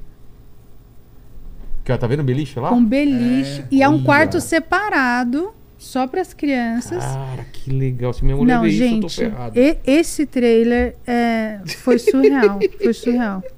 Que, 1.86 1.92
ó, 1.92 1.98
tá 1.98 2.06
vendo 2.08 2.20
o 2.20 2.24
beliche 2.24 2.60
lá? 2.60 2.70
com 2.70 2.84
beliche. 2.84 3.64
e 3.72 3.82
é 3.82 3.88
um 3.90 4.04
quarto 4.04 4.40
separado, 4.40 5.54
só 5.84 6.08
para 6.08 6.22
as 6.22 6.34
crianças. 6.34 7.04
Cara, 7.04 7.44
que 7.52 7.70
legal. 7.70 8.14
Se 8.14 8.24
minha 8.24 8.36
mulher 8.38 8.56
Não, 8.56 8.62
ver 8.64 8.70
isso, 8.70 8.84
eu 8.84 9.02
tô 9.02 9.08
gente, 9.10 9.16
ferrado. 9.32 9.60
e- 9.60 9.78
esse 9.86 10.26
trailer 10.26 10.96
é, 11.06 11.60
foi 11.66 12.00
surreal. 12.00 12.60
foi 12.82 12.94
surreal. 12.94 13.44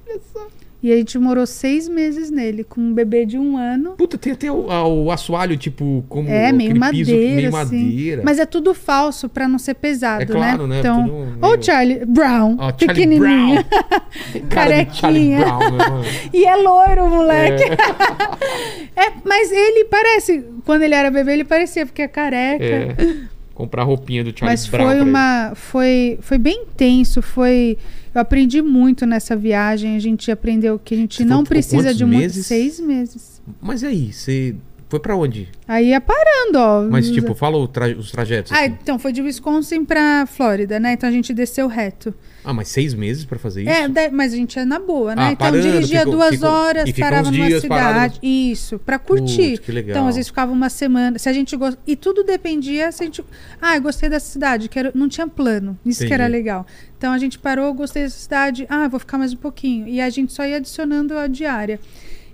E 0.86 0.92
a 0.92 0.96
gente 0.96 1.18
morou 1.18 1.44
seis 1.46 1.88
meses 1.88 2.30
nele, 2.30 2.62
com 2.62 2.80
um 2.80 2.94
bebê 2.94 3.26
de 3.26 3.36
um 3.36 3.56
ano. 3.56 3.96
Puta, 3.98 4.16
tem 4.16 4.34
até 4.34 4.52
o, 4.52 4.70
a- 4.70 4.86
o 4.86 5.10
assoalho, 5.10 5.56
tipo, 5.56 6.04
como 6.08 6.28
É, 6.28 6.52
meio 6.52 6.76
madeira, 6.78 7.06
piso 7.10 7.16
meio 7.16 7.48
assim. 7.48 7.82
madeira. 7.82 8.22
Mas 8.24 8.38
é 8.38 8.46
tudo 8.46 8.72
falso 8.72 9.28
pra 9.28 9.48
não 9.48 9.58
ser 9.58 9.74
pesado, 9.74 10.22
É 10.22 10.26
claro, 10.26 10.68
né? 10.68 10.78
Então, 10.78 11.02
Tudo 11.02 11.12
meio- 11.16 11.38
ou 11.42 11.60
Charlie 11.60 12.04
Brown, 12.06 12.54
Ó, 12.60 12.68
Charlie 12.68 12.86
pequenininho. 12.86 13.20
Brown. 13.64 13.64
Carequinha. 14.48 15.38
Brown. 15.40 16.02
E 16.32 16.44
é 16.44 16.54
loiro, 16.56 17.08
moleque. 17.08 17.64
É, 18.98 19.12
mas 19.24 19.52
ele 19.52 19.84
parece, 19.86 20.42
quando 20.64 20.82
ele 20.82 20.94
era 20.94 21.10
bebê, 21.10 21.32
ele 21.34 21.44
parecia, 21.44 21.84
porque 21.84 22.00
é 22.02 22.08
careca. 22.08 22.64
É. 22.64 22.96
Comprar 23.54 23.82
roupinha 23.84 24.24
do 24.24 24.30
Charlie 24.30 24.52
Mas 24.52 24.66
Brown. 24.66 24.86
foi 24.86 24.94
pra 24.94 25.00
ele. 25.02 25.10
uma. 25.10 25.52
Foi, 25.54 26.18
foi 26.22 26.38
bem 26.38 26.62
intenso. 26.62 27.20
Foi. 27.20 27.76
Eu 28.16 28.22
aprendi 28.22 28.62
muito 28.62 29.04
nessa 29.04 29.36
viagem. 29.36 29.94
A 29.94 29.98
gente 29.98 30.30
aprendeu 30.30 30.78
que 30.78 30.94
a 30.94 30.96
gente 30.96 31.18
Você 31.18 31.24
não 31.26 31.44
precisa 31.44 31.92
de 31.94 32.02
muito. 32.04 32.18
meses? 32.18 32.46
Seis 32.46 32.80
meses. 32.80 33.42
Mas 33.60 33.82
e 33.82 33.86
aí, 33.86 34.10
você 34.12 34.56
foi 34.88 34.98
pra 35.00 35.14
onde? 35.14 35.48
Aí 35.68 35.88
ia 35.90 36.00
parando, 36.00 36.58
ó. 36.58 36.82
Mas, 36.90 37.10
tipo, 37.10 37.34
fala 37.34 37.58
o 37.58 37.68
tra- 37.68 37.88
os 37.94 38.10
trajetos. 38.10 38.52
Ah, 38.52 38.60
assim. 38.60 38.74
então 38.82 38.98
foi 38.98 39.12
de 39.12 39.20
Wisconsin 39.20 39.84
pra 39.84 40.24
Flórida, 40.26 40.80
né? 40.80 40.94
Então 40.94 41.06
a 41.08 41.12
gente 41.12 41.34
desceu 41.34 41.66
reto. 41.66 42.14
Ah, 42.48 42.52
mas 42.52 42.68
seis 42.68 42.94
meses 42.94 43.24
pra 43.24 43.38
fazer 43.40 43.62
isso? 43.62 43.70
É, 43.98 44.08
mas 44.08 44.32
a 44.32 44.36
gente 44.36 44.56
é 44.56 44.64
na 44.64 44.78
boa, 44.78 45.16
né? 45.16 45.22
Ah, 45.22 45.32
então 45.32 45.50
parando, 45.50 45.62
dirigia 45.72 45.98
ficou- 45.98 46.12
duas 46.14 46.34
ficou- 46.36 46.48
horas, 46.48 46.92
parava 46.92 47.30
numa 47.32 47.46
cidade. 47.46 47.68
parados. 47.68 48.18
Isso, 48.22 48.78
pra 48.78 49.00
curtir. 49.00 49.50
Putz, 49.56 49.66
que 49.66 49.72
legal. 49.72 49.90
Então, 49.90 50.06
às 50.06 50.14
vezes 50.14 50.28
ficava 50.28 50.52
uma 50.52 50.70
semana. 50.70 51.18
Se 51.18 51.28
a 51.28 51.32
gente 51.32 51.56
gost... 51.56 51.76
E 51.84 51.96
tudo 51.96 52.22
dependia 52.22 52.92
se 52.92 53.02
a 53.02 53.06
gente. 53.06 53.24
Ah, 53.60 53.76
gostei 53.80 54.08
dessa 54.08 54.30
cidade, 54.30 54.68
quero... 54.68 54.92
não 54.94 55.08
tinha 55.08 55.26
plano. 55.26 55.76
Isso 55.84 55.98
que 55.98 56.04
Entendi. 56.06 56.14
era 56.22 56.26
legal. 56.28 56.64
Então 56.96 57.12
a 57.12 57.18
gente 57.18 57.36
parou, 57.36 57.74
gostei 57.74 58.04
dessa 58.04 58.16
cidade, 58.18 58.64
ah, 58.70 58.86
vou 58.86 59.00
ficar 59.00 59.18
mais 59.18 59.32
um 59.32 59.36
pouquinho. 59.36 59.88
E 59.88 60.00
a 60.00 60.08
gente 60.08 60.32
só 60.32 60.46
ia 60.46 60.58
adicionando 60.58 61.18
a 61.18 61.26
diária. 61.26 61.80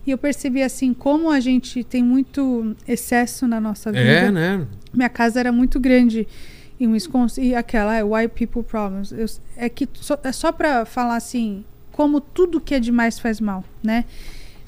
E 0.06 0.10
eu 0.10 0.18
percebi 0.18 0.62
assim, 0.62 0.92
como 0.92 1.30
a 1.30 1.40
gente 1.40 1.82
tem 1.84 2.02
muito 2.02 2.76
excesso 2.86 3.46
na 3.46 3.60
nossa 3.60 3.90
vida. 3.90 4.04
É, 4.04 4.30
né? 4.30 4.66
Minha 4.92 5.08
casa 5.08 5.40
era 5.40 5.50
muito 5.50 5.80
grande 5.80 6.28
em 6.84 6.88
Wisconsin 6.88 7.42
e 7.42 7.54
aquela 7.54 7.96
é 7.96 8.02
White 8.02 8.34
People 8.46 8.62
Problems. 8.62 9.12
Eu- 9.12 9.26
é 9.56 9.68
que 9.68 9.88
só, 9.94 10.18
é 10.22 10.32
só 10.32 10.52
para 10.52 10.84
falar 10.84 11.16
assim, 11.16 11.64
como 11.92 12.20
tudo 12.20 12.60
que 12.60 12.74
é 12.74 12.80
demais 12.80 13.18
faz 13.18 13.40
mal, 13.40 13.64
né? 13.82 14.04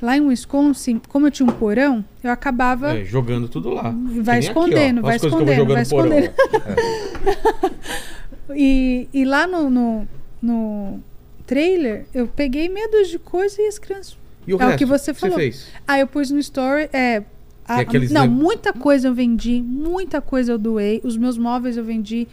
Lá 0.02 0.16
em 0.16 0.20
Wisconsin, 0.20 1.00
como 1.08 1.26
eu 1.26 1.30
tinha 1.30 1.48
um 1.48 1.52
porão, 1.52 2.04
eu 2.22 2.30
acabava 2.30 2.98
É, 2.98 3.04
jogando 3.04 3.48
tudo 3.48 3.70
lá. 3.70 3.94
Vai 4.20 4.38
aqui, 4.38 4.48
escondendo, 4.48 4.98
Olha 4.98 5.06
vai 5.06 5.16
escondendo, 5.16 5.66
vai 5.66 5.84
porão, 5.86 6.10
e, 8.54 9.08
e 9.12 9.24
lá 9.24 9.46
no, 9.46 9.70
no, 9.70 10.08
no 10.42 11.00
trailer, 11.46 12.04
eu 12.12 12.26
peguei 12.26 12.68
dúzia 12.88 13.12
de 13.12 13.18
coisa 13.18 13.60
e 13.62 13.66
as 13.66 13.78
crianças. 13.78 14.18
E 14.46 14.52
o 14.52 14.60
É 14.60 14.64
o 14.64 14.68
resto, 14.68 14.78
que 14.78 14.84
você 14.84 15.14
falou. 15.14 15.36
fez? 15.36 15.68
Aí 15.88 16.00
eu 16.00 16.06
pus 16.06 16.30
no 16.30 16.38
story, 16.38 16.90
é. 16.92 17.22
A- 17.66 17.80
aqueles, 17.80 18.10
não, 18.10 18.22
né? 18.22 18.28
muita 18.28 18.72
coisa 18.72 19.08
eu 19.08 19.14
vendi, 19.14 19.60
muita 19.62 20.20
coisa 20.20 20.52
eu 20.52 20.58
doei, 20.58 21.00
os 21.04 21.16
meus 21.16 21.36
móveis 21.38 21.76
eu 21.76 21.84
vendi, 21.84 22.26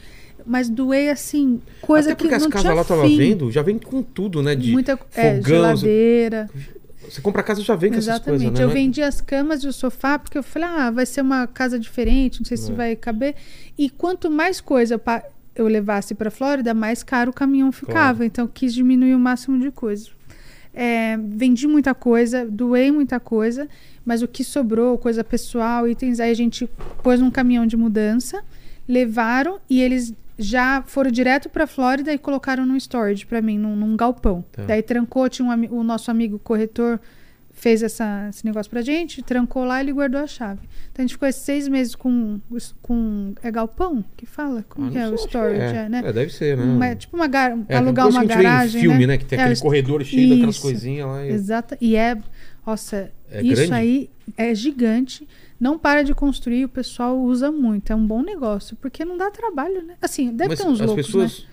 mas 0.45 0.69
doei 0.69 1.09
assim, 1.09 1.61
coisa 1.81 2.09
Até 2.09 2.15
porque 2.15 2.29
que 2.29 2.35
as 2.35 2.43
não 2.43 2.49
casas 2.49 2.61
tinha 2.63 2.73
lá 2.73 2.83
tava 2.83 3.03
fim. 3.03 3.17
vendo, 3.17 3.51
já 3.51 3.61
vem 3.61 3.77
com 3.77 4.01
tudo, 4.01 4.41
né? 4.41 4.55
De 4.55 4.71
muita 4.71 4.93
é, 5.15 5.35
fogão, 5.37 5.43
geladeira. 5.43 6.49
Você 7.09 7.19
compra 7.21 7.41
a 7.41 7.43
casa 7.43 7.61
já 7.61 7.75
vem 7.75 7.91
com 7.91 7.97
essas 7.97 8.07
Exatamente. 8.07 8.39
coisas, 8.43 8.59
né? 8.59 8.63
eu 8.63 8.67
Não 8.67 8.71
é- 8.71 8.73
vendi 8.79 9.01
as 9.01 9.19
camas 9.21 9.63
e 9.63 9.67
o 9.67 9.73
sofá 9.73 10.17
porque 10.17 10.37
eu 10.37 10.43
falei, 10.43 10.69
ah, 10.69 10.91
vai 10.91 11.05
ser 11.05 11.21
uma 11.21 11.45
casa 11.47 11.77
diferente, 11.77 12.39
não 12.39 12.45
sei 12.45 12.55
se 12.57 12.71
É. 12.71 12.75
vai 12.75 12.95
caber. 12.95 13.35
E 13.77 13.89
quanto 13.89 14.29
mais 14.31 14.61
coisa 14.61 14.99
eu 15.53 15.67
levasse 15.67 16.15
para 16.15 16.31
Flórida, 16.31 16.73
mais 16.73 17.03
caro 17.03 17.31
o 17.31 17.33
caminhão 17.33 17.71
ficava. 17.71 17.91
Claro. 18.17 18.23
Então 18.23 18.45
eu 18.45 18.49
quis 18.53 18.73
diminuir 18.73 19.13
o 19.13 19.19
máximo 19.19 19.59
de 19.59 19.71
coisa. 19.71 20.09
É, 20.73 21.17
vendi 21.17 21.67
muita 21.67 21.93
coisa, 21.93 22.45
doei 22.45 22.91
muita 22.91 23.19
coisa, 23.19 23.67
mas 24.05 24.21
o 24.21 24.27
que 24.27 24.43
sobrou, 24.43 24.97
coisa 24.97 25.23
pessoal, 25.23 25.87
itens, 25.87 26.19
aí 26.19 26.31
a 26.31 26.35
gente 26.35 26.69
pôs 27.03 27.19
num 27.19 27.29
caminhão 27.29 27.65
de 27.65 27.75
mudança, 27.75 28.43
levaram 28.87 29.59
e 29.69 29.81
eles 29.81 30.13
já 30.39 30.81
foram 30.87 31.11
direto 31.11 31.49
para 31.49 31.67
Flórida 31.67 32.11
e 32.13 32.17
colocaram 32.17 32.65
num 32.65 32.75
storage 32.77 33.25
para 33.25 33.41
mim, 33.41 33.57
num, 33.57 33.75
num 33.75 33.95
galpão. 33.95 34.43
Tá. 34.51 34.63
Daí 34.63 34.81
trancou, 34.81 35.29
tinha 35.29 35.47
um, 35.47 35.79
o 35.79 35.83
nosso 35.83 36.09
amigo 36.09 36.39
corretor 36.39 36.99
fez 37.61 37.83
essa, 37.83 38.25
esse 38.27 38.43
negócio 38.43 38.67
pra 38.71 38.81
gente, 38.81 39.21
trancou 39.21 39.63
lá 39.63 39.77
e 39.79 39.85
ele 39.85 39.93
guardou 39.93 40.19
a 40.19 40.25
chave. 40.25 40.61
Então 40.91 40.97
a 40.97 41.01
gente 41.03 41.13
ficou 41.13 41.27
esses 41.29 41.43
seis 41.43 41.67
meses 41.67 41.93
com, 41.93 42.39
com 42.81 43.35
é 43.43 43.51
galpão 43.51 44.03
que 44.17 44.25
fala? 44.25 44.65
Como 44.67 44.87
Ah, 44.87 44.91
que 44.91 44.97
é 44.97 45.07
o 45.07 45.13
storage, 45.13 45.61
é. 45.61 45.85
é, 45.85 45.89
né? 45.89 46.01
É, 46.03 46.11
deve 46.11 46.33
ser, 46.33 46.57
né? 46.57 46.63
Uma- 46.63 46.95
tipo 46.95 47.15
uma 47.15 47.27
gar... 47.27 47.55
É, 47.69 47.77
alugar 47.77 48.07
uma 48.09 48.25
garagem, 48.25 48.79
em 48.79 48.83
filme, 48.83 49.01
né? 49.05 49.13
né? 49.13 49.17
Que 49.19 49.25
tem 49.25 49.37
É, 49.37 49.43
aquele 49.43 49.59
corredor 49.59 50.03
cheio 50.03 50.29
daquelas 50.29 50.55
Isso. 50.55 50.63
coisinhas 50.63 51.07
lá. 51.07 51.23
e- 51.23 51.29
Exata. 51.29 51.77
E 51.79 51.95
é, 51.95 52.17
nossa, 52.65 53.11
É 53.29 53.43
isso 53.43 53.55
grande? 53.57 53.73
aí 53.73 54.09
é 54.35 54.55
gigante. 54.55 55.27
Não 55.59 55.77
para 55.77 56.01
de 56.03 56.15
construir, 56.15 56.65
o 56.65 56.69
pessoal 56.69 57.15
usa 57.19 57.51
muito. 57.51 57.93
É 57.93 57.95
um 57.95 58.07
bom 58.07 58.23
negócio, 58.23 58.75
porque 58.81 59.05
não 59.05 59.15
dá 59.17 59.29
trabalho, 59.29 59.83
né? 59.83 59.93
Assim, 60.01 60.33
deve 60.35 60.49
Mas 60.49 60.59
ter 60.59 60.67
uns 60.67 60.81
as 60.81 60.87
loucos, 60.87 61.05
pessoas 61.05 61.39
né? 61.41 61.50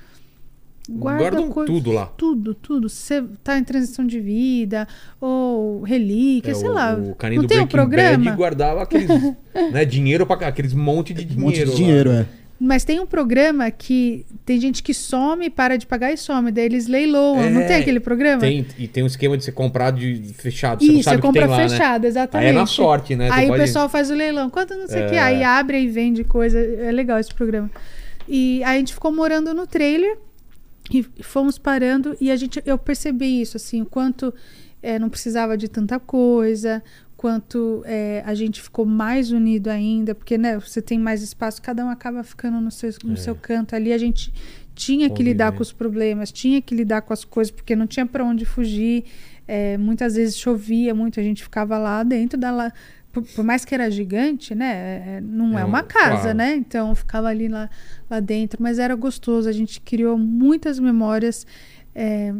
Guarda 0.88 1.20
guardam 1.22 1.50
coisa- 1.50 1.70
tudo 1.72 1.92
lá. 1.92 2.06
Tudo, 2.16 2.54
tudo. 2.54 2.88
Você 2.88 3.22
tá 3.44 3.58
em 3.58 3.64
transição 3.64 4.06
de 4.06 4.18
vida, 4.20 4.88
ou 5.20 5.82
relíquia, 5.82 6.52
É, 6.52 6.54
sei 6.54 6.68
o, 6.68 6.72
lá. 6.72 6.94
O 6.94 7.14
carinha 7.14 7.42
não 7.42 7.46
do 7.46 7.48
tem 7.48 7.58
um 7.60 7.66
Breaking 7.66 7.76
Bad 7.76 7.96
programa? 8.16 8.30
guardava 8.36 8.82
aqueles 8.82 9.08
né, 9.72 9.84
dinheiro 9.84 10.26
para 10.26 10.46
aqueles 10.48 10.72
monte 10.72 11.12
de 11.12 11.24
Um 11.24 11.26
dinheiro. 11.26 11.42
monte 11.42 11.56
de 11.64 11.64
lá. 11.70 11.76
dinheiro, 11.76 12.10
é. 12.12 12.26
Mas 12.60 12.82
tem 12.84 12.98
um 12.98 13.06
programa 13.06 13.70
que 13.70 14.26
tem 14.44 14.60
gente 14.60 14.82
que 14.82 14.92
some, 14.92 15.48
para 15.48 15.76
de 15.76 15.86
pagar 15.86 16.10
e 16.12 16.16
some. 16.16 16.50
Daí 16.50 16.64
eles 16.64 16.88
leiloam. 16.88 17.48
Não 17.50 17.60
É, 17.60 17.66
tem 17.68 17.76
aquele 17.76 18.00
programa? 18.00 18.40
Tem, 18.40 18.66
e 18.76 18.88
tem 18.88 19.04
um 19.04 19.06
esquema 19.06 19.36
de 19.38 19.44
você 19.44 19.52
comprar 19.52 19.92
de 19.92 20.32
fechado. 20.34 20.80
Você 20.82 20.90
não 20.90 20.94
Isso, 20.96 21.04
sabe 21.04 21.16
você 21.18 21.20
que 21.20 21.26
compra 21.28 21.46
lá, 21.46 21.56
né? 21.58 21.68
fechado, 21.68 22.02
Aí 22.04 22.08
exatamente. 22.08 22.48
é 22.48 22.52
na 22.52 22.66
sorte, 22.66 23.14
né? 23.14 23.28
Aí 23.30 23.46
pode- 23.46 23.60
o 23.60 23.64
pessoal 23.64 23.88
faz 23.88 24.10
o 24.10 24.14
leilão. 24.14 24.50
Quanto 24.50 24.74
não 24.74 24.88
sei 24.88 25.06
o 25.06 25.08
que. 25.08 25.14
É. 25.14 25.20
Aí 25.20 25.44
abre 25.44 25.80
e 25.80 25.86
vende 25.86 26.24
coisa. 26.24 26.58
É 26.58 26.90
legal 26.90 27.18
esse 27.20 27.32
programa. 27.32 27.70
E 28.26 28.60
aí 28.64 28.74
a 28.76 28.78
gente 28.80 28.92
ficou 28.92 29.12
morando 29.12 29.54
no 29.54 29.64
trailer 29.64 30.18
e 30.90 31.02
fomos 31.22 31.58
parando. 31.58 32.16
E 32.20 32.30
a 32.30 32.36
gente, 32.36 32.62
eu 32.64 32.78
percebi 32.78 33.40
isso, 33.40 33.56
assim, 33.56 33.82
o 33.82 33.86
quanto 33.86 34.32
eh, 34.82 34.98
não 34.98 35.08
precisava 35.08 35.56
de 35.56 35.68
tanta 35.68 35.98
coisa, 35.98 36.82
quanto 37.16 37.82
eh, 37.84 38.22
a 38.24 38.34
gente 38.34 38.62
ficou 38.62 38.86
mais 38.86 39.32
unido 39.32 39.68
ainda, 39.68 40.14
porque 40.14 40.38
né, 40.38 40.58
você 40.58 40.80
tem 40.80 40.98
mais 40.98 41.22
espaço, 41.22 41.60
cada 41.60 41.84
um 41.84 41.90
acaba 41.90 42.22
ficando 42.22 42.60
no 42.60 42.70
seu, 42.70 42.90
no 43.04 43.16
seu 43.16 43.34
canto 43.34 43.74
ali. 43.74 43.92
A 43.92 43.98
gente 43.98 44.32
tinha 44.74 45.10
que 45.10 45.22
lidar 45.22 45.52
É. 45.52 45.56
Com 45.56 45.62
os 45.62 45.72
problemas, 45.72 46.30
tinha 46.30 46.62
que 46.62 46.74
lidar 46.74 47.02
com 47.02 47.12
as 47.12 47.24
coisas, 47.24 47.50
porque 47.50 47.74
não 47.74 47.86
tinha 47.86 48.06
para 48.06 48.24
onde 48.24 48.44
fugir. 48.44 49.04
É, 49.46 49.76
muitas 49.78 50.14
vezes 50.14 50.36
chovia 50.36 50.94
muito, 50.94 51.18
a 51.18 51.22
gente 51.22 51.42
ficava 51.42 51.76
lá 51.78 52.02
dentro 52.02 52.38
da. 52.38 52.72
Por, 53.12 53.22
por 53.22 53.44
mais 53.44 53.64
que 53.64 53.74
era 53.74 53.90
gigante, 53.90 54.54
né? 54.54 55.16
é, 55.16 55.20
não 55.22 55.58
é, 55.58 55.62
É 55.62 55.64
um- 55.64 55.68
uma 55.68 55.82
casa, 55.82 56.20
claro. 56.22 56.36
né? 56.36 56.54
Então 56.56 56.94
ficava 56.94 57.28
ali 57.28 57.48
lá, 57.48 57.68
lá 58.10 58.20
dentro, 58.20 58.62
mas 58.62 58.78
era 58.78 58.94
gostoso. 58.94 59.48
A 59.48 59.52
gente 59.52 59.80
criou 59.80 60.16
muitas 60.18 60.78
memórias. 60.78 61.46
é, 61.94 62.32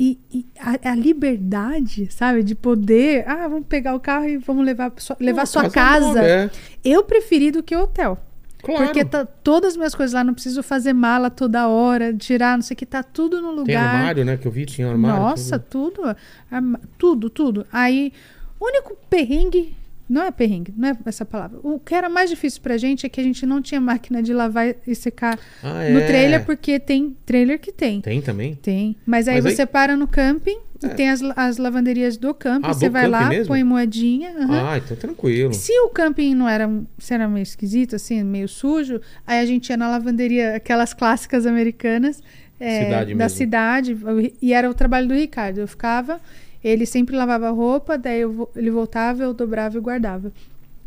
e 0.00 0.16
e 0.32 0.46
a, 0.60 0.90
a 0.92 0.94
liberdade, 0.94 2.08
sabe? 2.12 2.42
De 2.42 2.54
poder. 2.54 3.24
Ah, 3.28 3.48
vamos 3.48 3.66
pegar 3.66 3.94
o 3.94 4.00
carro 4.00 4.28
e 4.28 4.36
vamos 4.36 4.64
levar, 4.64 4.92
sua- 4.98 5.16
levar 5.18 5.40
Uma 5.40 5.46
sua 5.46 5.70
casa. 5.70 6.20
é. 6.22 6.50
Eu 6.84 7.02
preferi 7.04 7.50
do 7.50 7.62
que 7.62 7.74
hotel. 7.74 8.18
Claro. 8.62 8.84
Porque 8.86 9.04
tá 9.04 9.24
todas 9.24 9.70
as 9.72 9.76
minhas 9.76 9.94
coisas 9.94 10.12
lá, 10.14 10.24
não 10.24 10.34
preciso 10.34 10.62
fazer 10.64 10.92
mala 10.92 11.30
toda 11.30 11.68
hora, 11.68 12.12
tirar, 12.12 12.56
não 12.56 12.62
sei 12.62 12.74
o 12.74 12.76
que, 12.76 12.84
tá 12.84 13.02
tudo 13.04 13.40
no 13.40 13.50
lugar. 13.50 13.66
Tem 13.66 13.76
armário, 13.76 14.24
né? 14.24 14.36
Que 14.36 14.46
eu 14.48 14.52
vi, 14.52 14.66
tinha 14.66 14.88
armário. 14.90 15.20
Nossa, 15.20 15.58
tudo. 15.60 16.02
tudo. 16.02 16.16
arma- 16.50 16.80
Tudo, 16.98 17.30
tudo. 17.30 17.66
Aí, 17.72 18.12
o 18.58 18.66
único 18.66 18.96
perrengue. 19.08 19.76
Não 20.08 20.22
é 20.22 20.30
perrengue, 20.30 20.72
não 20.76 20.88
é 20.88 20.96
essa 21.04 21.24
palavra. 21.24 21.58
O 21.62 21.78
que 21.78 21.94
era 21.94 22.08
mais 22.08 22.30
difícil 22.30 22.62
pra 22.62 22.78
gente 22.78 23.04
é 23.04 23.08
que 23.08 23.20
a 23.20 23.24
gente 23.24 23.44
não 23.44 23.60
tinha 23.60 23.80
máquina 23.80 24.22
de 24.22 24.32
lavar 24.32 24.74
e 24.86 24.94
secar 24.94 25.38
Ah, 25.62 25.88
no 25.90 25.98
é. 25.98 26.06
trailer, 26.06 26.44
porque 26.46 26.80
tem 26.80 27.14
trailer 27.26 27.58
que 27.60 27.70
tem. 27.70 28.00
Tem 28.00 28.22
também? 28.22 28.54
Tem. 28.54 28.96
Mas 29.04 29.28
aí 29.28 29.34
Mas 29.36 29.46
aí- 29.46 29.54
você 29.56 29.66
para 29.66 29.96
no 29.96 30.08
camping 30.08 30.58
e 30.82 30.86
É. 30.86 30.88
tem 30.90 31.10
as, 31.10 31.20
as 31.36 31.58
lavanderias 31.58 32.16
do 32.16 32.32
camping. 32.32 32.66
Ah, 32.68 32.72
você 32.72 32.88
do 32.88 32.92
vai 32.92 33.02
camping 33.02 33.12
lá, 33.12 33.28
mesmo? 33.28 33.48
põe 33.48 33.62
moedinha. 33.64 34.30
aham. 34.38 34.68
Ah, 34.70 34.78
então 34.78 34.96
tranquilo. 34.96 35.52
Se 35.52 35.72
o 35.80 35.88
camping 35.90 36.34
não 36.34 36.48
era, 36.48 36.70
se 36.98 37.12
era 37.12 37.28
meio 37.28 37.42
esquisito, 37.42 37.96
assim, 37.96 38.22
meio 38.22 38.48
sujo, 38.48 39.00
aí 39.26 39.40
a 39.40 39.44
gente 39.46 39.68
ia 39.68 39.76
na 39.76 39.90
lavanderia, 39.90 40.56
aquelas 40.56 40.94
clássicas 40.94 41.44
americanas 41.44 42.22
é, 42.60 42.84
Cidade 42.86 43.14
da 43.14 43.28
cidade, 43.28 43.96
e 44.42 44.52
era 44.52 44.68
o 44.68 44.74
trabalho 44.74 45.06
do 45.06 45.14
Ricardo. 45.14 45.58
Eu 45.58 45.68
ficava, 45.68 46.20
ele 46.62 46.86
sempre 46.86 47.16
lavava 47.16 47.48
a 47.48 47.50
roupa, 47.50 47.96
daí 47.96 48.20
eu 48.20 48.48
ele 48.56 48.70
voltava, 48.70 49.22
eu 49.22 49.32
dobrava 49.32 49.76
e 49.76 49.80
guardava. 49.80 50.32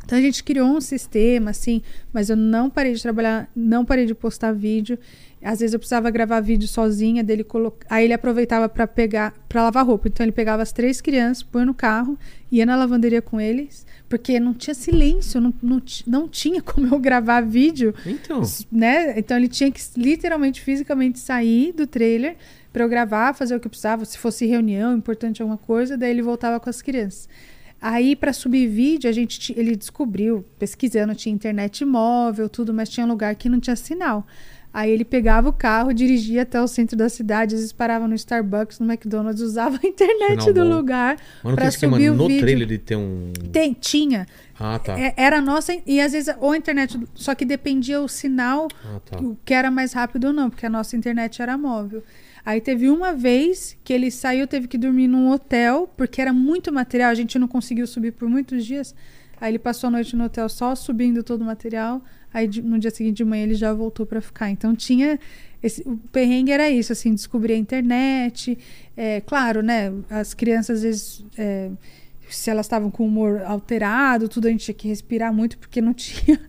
Então 0.03 0.17
a 0.17 0.22
gente 0.22 0.43
criou 0.43 0.67
um 0.67 0.82
sistema, 0.82 1.51
assim, 1.51 1.82
mas 2.11 2.30
eu 2.30 2.35
não 2.35 2.69
parei 2.69 2.93
de 2.93 3.01
trabalhar, 3.01 3.50
não 3.56 3.85
parei 3.85 4.06
de 4.06 4.14
postar 4.14 4.51
vídeo. 4.51 4.98
Às 5.43 5.59
vezes 5.59 5.74
eu 5.74 5.80
precisava 5.80 6.11
gravar 6.11 6.40
vídeo 6.40 6.67
sozinha 6.67 7.24
dele 7.24 7.43
colocar. 7.43 7.88
Aí 7.90 8.06
ele 8.06 8.14
aproveitava 8.14 8.69
para 8.69 8.85
pegar, 8.85 9.33
para 9.50 9.64
lavar 9.64 9.85
roupa. 9.85 10.08
Então 10.08 10.24
ele 10.24 10.32
pegava 10.32 10.61
as 10.61 10.72
três 10.72 11.01
crianças, 11.01 11.41
põe 11.41 11.66
no 11.66 11.74
carro, 11.74 12.17
ia 12.51 12.66
na 12.66 12.75
lavanderia 12.75 13.22
com 13.22 13.41
eles, 13.41 13.85
porque 14.08 14.40
não 14.40 14.53
tinha 14.53 14.74
silêncio, 14.74 15.41
não, 15.41 15.53
não, 15.61 15.82
não 16.06 16.27
tinha 16.27 16.61
como 16.64 16.93
eu 16.93 17.00
gravar 17.00 17.41
vídeo 17.41 17.93
Então, 18.06 18.41
né? 18.72 19.17
Então 19.17 19.38
ele 19.38 19.48
tinha 19.48 19.72
que 19.72 19.82
literalmente, 19.98 20.61
fisicamente 20.61 21.19
sair 21.19 21.74
do 21.74 21.88
trailer 21.88 22.35
para 22.72 22.83
eu 22.83 22.90
gravar, 22.90 23.33
fazer 23.33 23.56
o 23.56 23.59
que 23.59 23.67
eu 23.67 23.69
precisava, 23.69 24.06
se 24.06 24.17
fosse 24.17 24.45
reunião, 24.45 24.95
importante 24.95 25.41
alguma 25.41 25.58
coisa, 25.58 25.98
daí 25.98 26.11
ele 26.11 26.22
voltava 26.22 26.59
com 26.59 26.69
as 26.69 26.82
crianças. 26.82 27.27
Aí 27.82 28.16
para 28.16 28.32
subir 28.32 28.67
vídeo, 28.67 29.09
a 29.09 29.14
gente 29.14 29.53
ele 29.58 29.75
descobriu, 29.75 30.45
pesquisando, 30.59 31.16
tinha 31.16 31.33
internet 31.33 31.83
móvel, 31.83 32.48
tudo, 32.48 32.74
mas 32.74 32.90
tinha 32.90 33.06
lugar 33.06 33.33
que 33.35 33.50
não 33.50 33.59
tinha 33.59 33.75
sinal. 33.75 34.25
Aí 34.74 34.90
ele 34.90 35.03
pegava 35.03 35.50
o 35.50 35.53
carro, 35.53 35.91
dirigia 35.91 36.43
até 36.43 36.61
o 36.61 36.67
centro 36.67 36.95
da 36.95 37.09
cidade, 37.09 37.56
às 37.56 37.59
vezes 37.59 37.74
parava 37.74 38.08
no 38.08 38.16
Starbucks, 38.16 38.80
no 38.80 38.85
McDonald's, 38.90 39.41
usava 39.43 39.77
a 39.83 39.85
internet 39.88 40.45
do 40.53 40.61
bom. 40.64 40.75
lugar 40.75 41.17
mas 41.43 41.51
não 41.51 41.56
para 41.56 41.69
tem 41.72 41.72
subir 41.90 42.09
o 42.09 42.16
no 42.16 42.27
vídeo. 42.27 42.41
trailer 42.41 42.67
de 42.67 42.77
ter 42.77 42.95
um. 42.95 43.33
Tem, 43.51 43.74
tinha. 43.74 44.25
Ah, 44.58 44.80
tá. 44.80 44.98
É- 44.98 45.14
Era 45.17 45.40
a 45.40 45.41
nossa, 45.41 45.75
e 45.85 46.00
às 46.00 46.14
vezes 46.14 46.33
ou 46.40 46.51
a 46.51 46.58
internet, 46.58 46.98
só 47.16 47.35
que 47.35 47.43
dependia 47.43 48.00
o 48.00 48.08
sinal 48.08 48.67
Ah, 48.85 49.00
tá. 49.03 49.19
o 49.19 49.35
que 49.43 49.53
era 49.53 49.69
mais 49.69 49.91
rápido 49.91 50.27
ou 50.27 50.33
não, 50.33 50.50
porque 50.50 50.66
a 50.66 50.69
nossa 50.69 50.95
internet 50.95 51.41
era 51.41 51.58
móvel. 51.58 52.01
Aí 52.45 52.59
teve 52.59 52.89
uma 52.89 53.13
vez 53.13 53.77
que 53.83 53.93
ele 53.93 54.09
saiu, 54.09 54.47
teve 54.47 54.67
que 54.67 54.77
dormir 54.77 55.07
num 55.07 55.29
hotel, 55.29 55.91
porque 55.95 56.21
era 56.21 56.33
muito 56.33 56.71
material, 56.71 57.11
a 57.11 57.15
gente 57.15 57.37
não 57.37 57.47
conseguiu 57.47 57.85
subir 57.85 58.11
por 58.11 58.27
muitos 58.27 58.65
dias. 58.65 58.95
Aí 59.39 59.51
ele 59.51 59.59
passou 59.59 59.87
a 59.87 59.91
noite 59.91 60.15
no 60.15 60.25
hotel 60.25 60.47
só 60.47 60.75
subindo 60.75 61.23
todo 61.23 61.41
o 61.41 61.45
material. 61.45 62.01
Aí 62.33 62.47
no 62.61 62.77
dia 62.77 62.91
seguinte 62.91 63.17
de 63.17 63.25
manhã 63.25 63.43
ele 63.43 63.55
já 63.55 63.73
voltou 63.73 64.05
para 64.05 64.21
ficar. 64.21 64.49
Então 64.49 64.75
tinha 64.75 65.19
esse, 65.63 65.81
o 65.87 65.97
perrengue 66.11 66.51
era 66.51 66.69
isso, 66.69 66.91
assim, 66.91 67.13
descobrir 67.13 67.53
a 67.53 67.57
internet. 67.57 68.57
É, 68.95 69.21
claro, 69.21 69.61
né? 69.61 69.91
As 70.09 70.33
crianças 70.33 70.77
às 70.77 70.83
vezes 70.83 71.25
é, 71.37 71.71
se 72.29 72.49
elas 72.49 72.65
estavam 72.65 72.89
com 72.89 73.03
o 73.03 73.07
humor 73.07 73.41
alterado, 73.45 74.29
tudo 74.29 74.47
a 74.47 74.51
gente 74.51 74.65
tinha 74.65 74.75
que 74.75 74.87
respirar 74.87 75.33
muito 75.33 75.57
porque 75.57 75.81
não 75.81 75.93
tinha, 75.93 76.39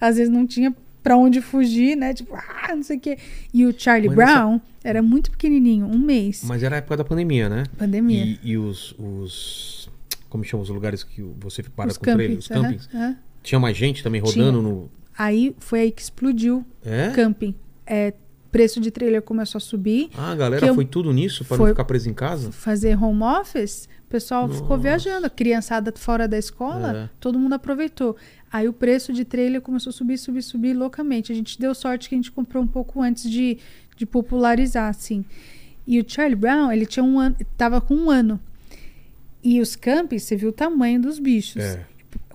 às 0.00 0.16
vezes 0.16 0.32
não 0.32 0.46
tinha 0.46 0.74
pra 1.02 1.16
onde 1.16 1.40
fugir, 1.40 1.96
né? 1.96 2.14
Tipo, 2.14 2.34
ah, 2.34 2.74
não 2.74 2.82
sei 2.82 2.96
o 2.96 3.00
quê. 3.00 3.18
E 3.52 3.64
o 3.66 3.74
Charlie 3.78 4.08
Mas 4.08 4.18
nessa- 4.18 4.32
Brown 4.32 4.60
era 4.84 5.02
muito 5.02 5.30
pequenininho, 5.30 5.86
um 5.86 5.98
mês, 5.98 6.42
Mas 6.44 6.62
era 6.62 6.76
a 6.76 6.78
época 6.78 6.96
da 6.96 7.04
pandemia, 7.04 7.48
né? 7.48 7.64
pandemia. 7.76 8.24
E, 8.24 8.38
e 8.42 8.56
os, 8.58 8.94
os. 8.98 9.90
Como 10.28 10.42
chamam 10.44 10.62
os 10.62 10.70
lugares 10.70 11.02
que 11.04 11.22
você 11.38 11.62
para 11.62 11.90
os 11.90 11.96
com 11.98 12.04
trailer? 12.04 12.26
campings. 12.28 12.44
Os 12.44 12.50
aham, 12.50 12.62
campings. 12.62 12.88
aham. 12.94 13.16
Tinha 13.42 13.58
mais 13.58 13.76
gente 13.76 14.02
também 14.02 14.20
rodando 14.20 14.62
no. 14.62 14.90
Aí 15.18 15.54
foi 15.58 15.80
aí 15.80 15.90
que 15.90 16.00
explodiu 16.00 16.64
É? 16.84 17.08
o 17.08 17.12
camping. 17.12 17.54
É, 17.86 18.14
preço 18.50 18.80
de 18.80 18.90
trailer 18.90 19.20
começou 19.22 19.58
a 19.58 19.60
subir. 19.60 20.08
Ah, 20.16 20.30
a 20.32 20.34
galera 20.36 20.72
foi 20.74 20.84
tudo 20.86 21.12
nisso 21.12 21.44
pra 21.44 21.56
não 21.58 21.66
ficar 21.66 21.84
preso 21.84 22.08
em 22.08 22.14
casa? 22.14 22.50
fazer 22.52 22.96
home 23.02 23.22
office, 23.22 23.88
o 24.06 24.08
pessoal 24.10 24.48
ficou 24.48 24.68
Nossa. 24.70 24.82
viajando, 24.82 25.26
a 25.26 25.30
criançada 25.30 25.92
fora 25.96 26.26
da 26.28 26.38
escola, 26.38 26.96
É. 26.96 27.08
todo 27.20 27.38
mundo 27.38 27.54
aproveitou. 27.54 28.16
Aí 28.52 28.68
o 28.68 28.72
preço 28.72 29.12
de 29.12 29.24
trailer 29.24 29.60
começou 29.62 29.90
a 29.90 29.92
subir, 29.94 30.18
subir, 30.18 30.42
subir 30.42 30.74
loucamente. 30.74 31.32
A 31.32 31.34
gente 31.34 31.58
deu 31.58 31.74
sorte 31.74 32.08
que 32.08 32.14
a 32.14 32.18
gente 32.18 32.30
comprou 32.30 32.62
um 32.62 32.66
pouco 32.66 33.00
antes 33.00 33.30
de, 33.30 33.56
de 33.96 34.04
popularizar, 34.04 34.88
assim. 34.90 35.24
E 35.86 35.98
o 35.98 36.04
Charlie 36.06 36.36
Brown, 36.36 36.70
ele 36.70 36.84
tinha 36.86 37.02
um 37.02 37.18
ano, 37.18 37.34
tava 37.56 37.80
com 37.80 37.94
um 37.94 38.10
ano. 38.10 38.38
E 39.42 39.60
os 39.60 39.74
campings, 39.74 40.24
você 40.24 40.36
viu 40.36 40.50
o 40.50 40.52
tamanho 40.52 41.00
dos 41.00 41.18
bichos. 41.18 41.62
É. 41.62 41.84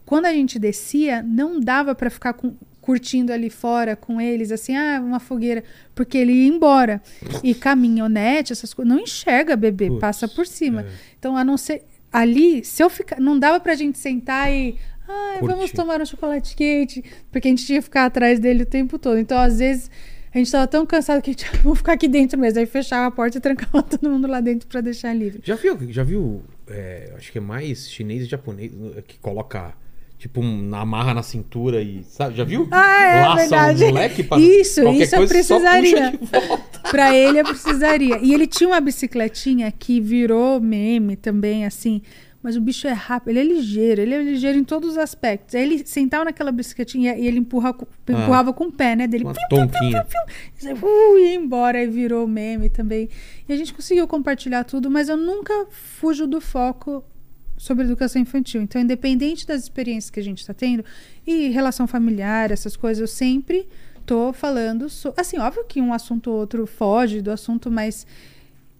Quando 0.05 0.25
a 0.25 0.33
gente 0.33 0.57
descia, 0.57 1.21
não 1.21 1.59
dava 1.59 1.93
para 1.93 2.09
ficar 2.09 2.33
com- 2.33 2.55
curtindo 2.81 3.31
ali 3.33 3.49
fora 3.49 3.95
com 3.95 4.19
eles, 4.19 4.51
assim, 4.51 4.75
ah, 4.75 5.01
uma 5.03 5.19
fogueira, 5.19 5.63
porque 5.93 6.17
ele 6.17 6.31
ia 6.33 6.47
embora. 6.47 7.01
E 7.43 7.53
caminhonete, 7.53 8.53
essas 8.53 8.73
coisas, 8.73 8.93
não 8.93 9.01
enxerga 9.01 9.55
bebê, 9.55 9.87
Putz, 9.89 9.99
passa 10.01 10.27
por 10.27 10.47
cima. 10.47 10.81
é. 10.81 10.85
Então, 11.19 11.37
a 11.37 11.43
não 11.43 11.57
ser 11.57 11.83
ali, 12.11 12.63
se 12.63 12.81
eu 12.81 12.89
ficar, 12.89 13.19
não 13.19 13.37
dava 13.37 13.59
pra 13.59 13.75
gente 13.75 13.97
sentar 13.97 14.51
e, 14.51 14.75
ai, 15.07 15.39
vamos 15.41 15.71
tomar 15.71 16.01
um 16.01 16.05
chocolate 16.05 16.55
quente, 16.55 17.03
porque 17.31 17.47
a 17.47 17.51
gente 17.51 17.65
tinha 17.65 17.79
que 17.79 17.83
ficar 17.85 18.05
atrás 18.05 18.39
dele 18.39 18.63
o 18.63 18.65
tempo 18.65 18.99
todo. 18.99 19.17
Então, 19.17 19.37
às 19.37 19.59
vezes, 19.59 19.89
a 20.33 20.37
gente 20.37 20.51
tava 20.51 20.67
tão 20.67 20.85
cansado 20.85 21.21
que 21.21 21.29
a 21.29 21.33
gente, 21.33 21.45
vamos 21.63 21.79
ficar 21.79 21.93
aqui 21.93 22.07
dentro 22.07 22.39
mesmo. 22.39 22.59
Aí 22.59 22.65
fechava 22.65 23.07
a 23.07 23.11
porta 23.11 23.37
e 23.37 23.41
trancava 23.41 23.81
todo 23.83 24.09
mundo 24.09 24.27
lá 24.27 24.39
dentro 24.41 24.67
pra 24.67 24.81
deixar 24.81 25.13
livre. 25.13 25.41
Já 25.43 25.55
viu, 25.55 25.77
já 25.91 26.03
viu 26.03 26.43
é, 26.69 27.13
acho 27.17 27.31
que 27.31 27.37
é 27.37 27.41
mais 27.41 27.89
chinês 27.89 28.23
e 28.23 28.25
japonês 28.25 28.71
né, 28.71 29.01
que 29.07 29.17
coloca 29.17 29.73
tipo 30.17 30.41
um, 30.41 30.75
amarra 30.75 31.13
na 31.13 31.21
cintura 31.23 31.81
e 31.81 32.03
sabe, 32.03 32.35
já 32.35 32.43
viu? 32.43 32.67
Ah, 32.71 33.03
é 33.03 33.21
Laça 33.21 33.41
verdade. 33.41 33.83
um 33.83 33.87
moleque 33.87 34.23
pra 34.23 34.39
Isso, 34.39 34.87
isso 34.89 35.15
eu 35.15 35.27
precisaria. 35.27 36.19
Pra 36.89 37.15
ele 37.15 37.39
eu 37.39 37.45
precisaria. 37.45 38.17
E 38.21 38.33
ele 38.33 38.47
tinha 38.47 38.67
uma 38.67 38.81
bicicletinha 38.81 39.71
que 39.71 40.01
virou 40.01 40.59
meme 40.59 41.15
também, 41.15 41.65
assim. 41.65 42.01
Mas 42.47 42.55
o 42.55 42.61
bicho 42.61 42.87
é 42.87 42.93
rápido, 42.93 43.31
ele 43.31 43.39
é 43.39 43.43
ligeiro, 43.43 44.01
ele 44.01 44.13
é 44.13 44.23
ligeiro 44.23 44.57
em 44.57 44.63
todos 44.63 44.91
os 44.91 44.97
aspectos. 44.97 45.53
Aí 45.53 45.63
ele 45.63 45.85
sentava 45.85 46.23
naquela 46.23 46.49
bicicletinha 46.49 47.13
e 47.17 47.27
ele 47.27 47.39
empurra, 47.39 47.75
empurrava 48.07 48.53
com 48.53 48.67
o 48.67 48.71
pé, 48.71 48.95
né? 48.95 49.05
Dele. 49.05 49.25
Uma 49.25 49.33
piu, 49.33 49.43
tonquinha. 49.49 50.05
piu, 50.05 50.73
uh, 50.73 51.17
ia 51.19 51.35
embora 51.35 51.83
e 51.83 51.87
virou 51.87 52.25
meme 52.25 52.69
também. 52.69 53.09
E 53.49 53.51
a 53.51 53.57
gente 53.57 53.73
conseguiu 53.73 54.07
compartilhar 54.07 54.63
tudo, 54.63 54.89
mas 54.89 55.09
eu 55.09 55.17
nunca 55.17 55.67
fujo 55.69 56.25
do 56.25 56.39
foco 56.39 57.03
sobre 57.57 57.83
educação 57.83 58.21
infantil. 58.21 58.61
Então, 58.61 58.81
independente 58.81 59.45
das 59.45 59.63
experiências 59.63 60.09
que 60.09 60.21
a 60.21 60.23
gente 60.23 60.37
está 60.39 60.53
tendo, 60.53 60.85
e 61.25 61.49
relação 61.49 61.85
familiar, 61.85 62.49
essas 62.49 62.77
coisas, 62.77 63.01
eu 63.01 63.07
sempre 63.07 63.67
tô 64.05 64.31
falando. 64.31 64.87
so- 64.89 65.13
Assim, 65.17 65.37
óbvio 65.37 65.65
que 65.65 65.81
um 65.81 65.91
assunto 65.91 66.31
ou 66.31 66.37
outro 66.37 66.65
foge 66.65 67.21
do 67.21 67.29
assunto, 67.29 67.69
mas 67.69 68.07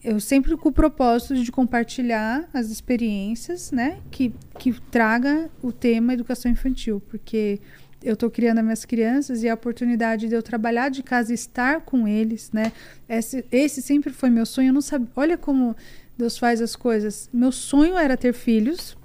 eu 0.08 0.22
sempre 0.22 0.56
com 0.56 0.70
o 0.70 0.72
propósito 0.72 1.36
de 1.36 1.52
compartilhar 1.52 2.48
as 2.54 2.70
experiências, 2.70 3.74
né? 3.74 3.98
Que, 4.10 4.34
que 4.58 4.72
traga 4.90 5.50
o 5.62 5.70
tema 5.70 6.14
educação 6.14 6.50
infantil, 6.50 7.02
porque 7.10 7.60
eu 8.02 8.14
estou 8.14 8.32
criando 8.32 8.60
as 8.60 8.64
minhas 8.64 8.86
crianças 8.86 9.44
e 9.44 9.50
a 9.50 9.54
oportunidade 9.54 10.30
de 10.30 10.34
eu 10.34 10.42
trabalhar 10.42 10.88
de 10.88 11.04
casa 11.04 11.34
e 11.34 11.36
estar 11.36 11.82
com 11.82 12.08
eles, 12.08 12.54
né? 12.54 12.72
Esse, 13.10 13.44
esse 13.52 13.82
sempre 13.82 14.14
foi 14.14 14.30
meu 14.30 14.46
sonho. 14.46 14.70
Eu 14.70 14.74
não 14.74 14.82
sabia. 14.82 15.10
Olha 15.14 15.38
como 15.38 15.76
Deus 16.18 16.38
faz 16.38 16.62
as 16.62 16.74
coisas. 16.74 17.30
Meu 17.34 17.52
sonho 17.52 17.98
era 17.98 18.16
ter 18.16 18.34
filhos, 18.34 18.98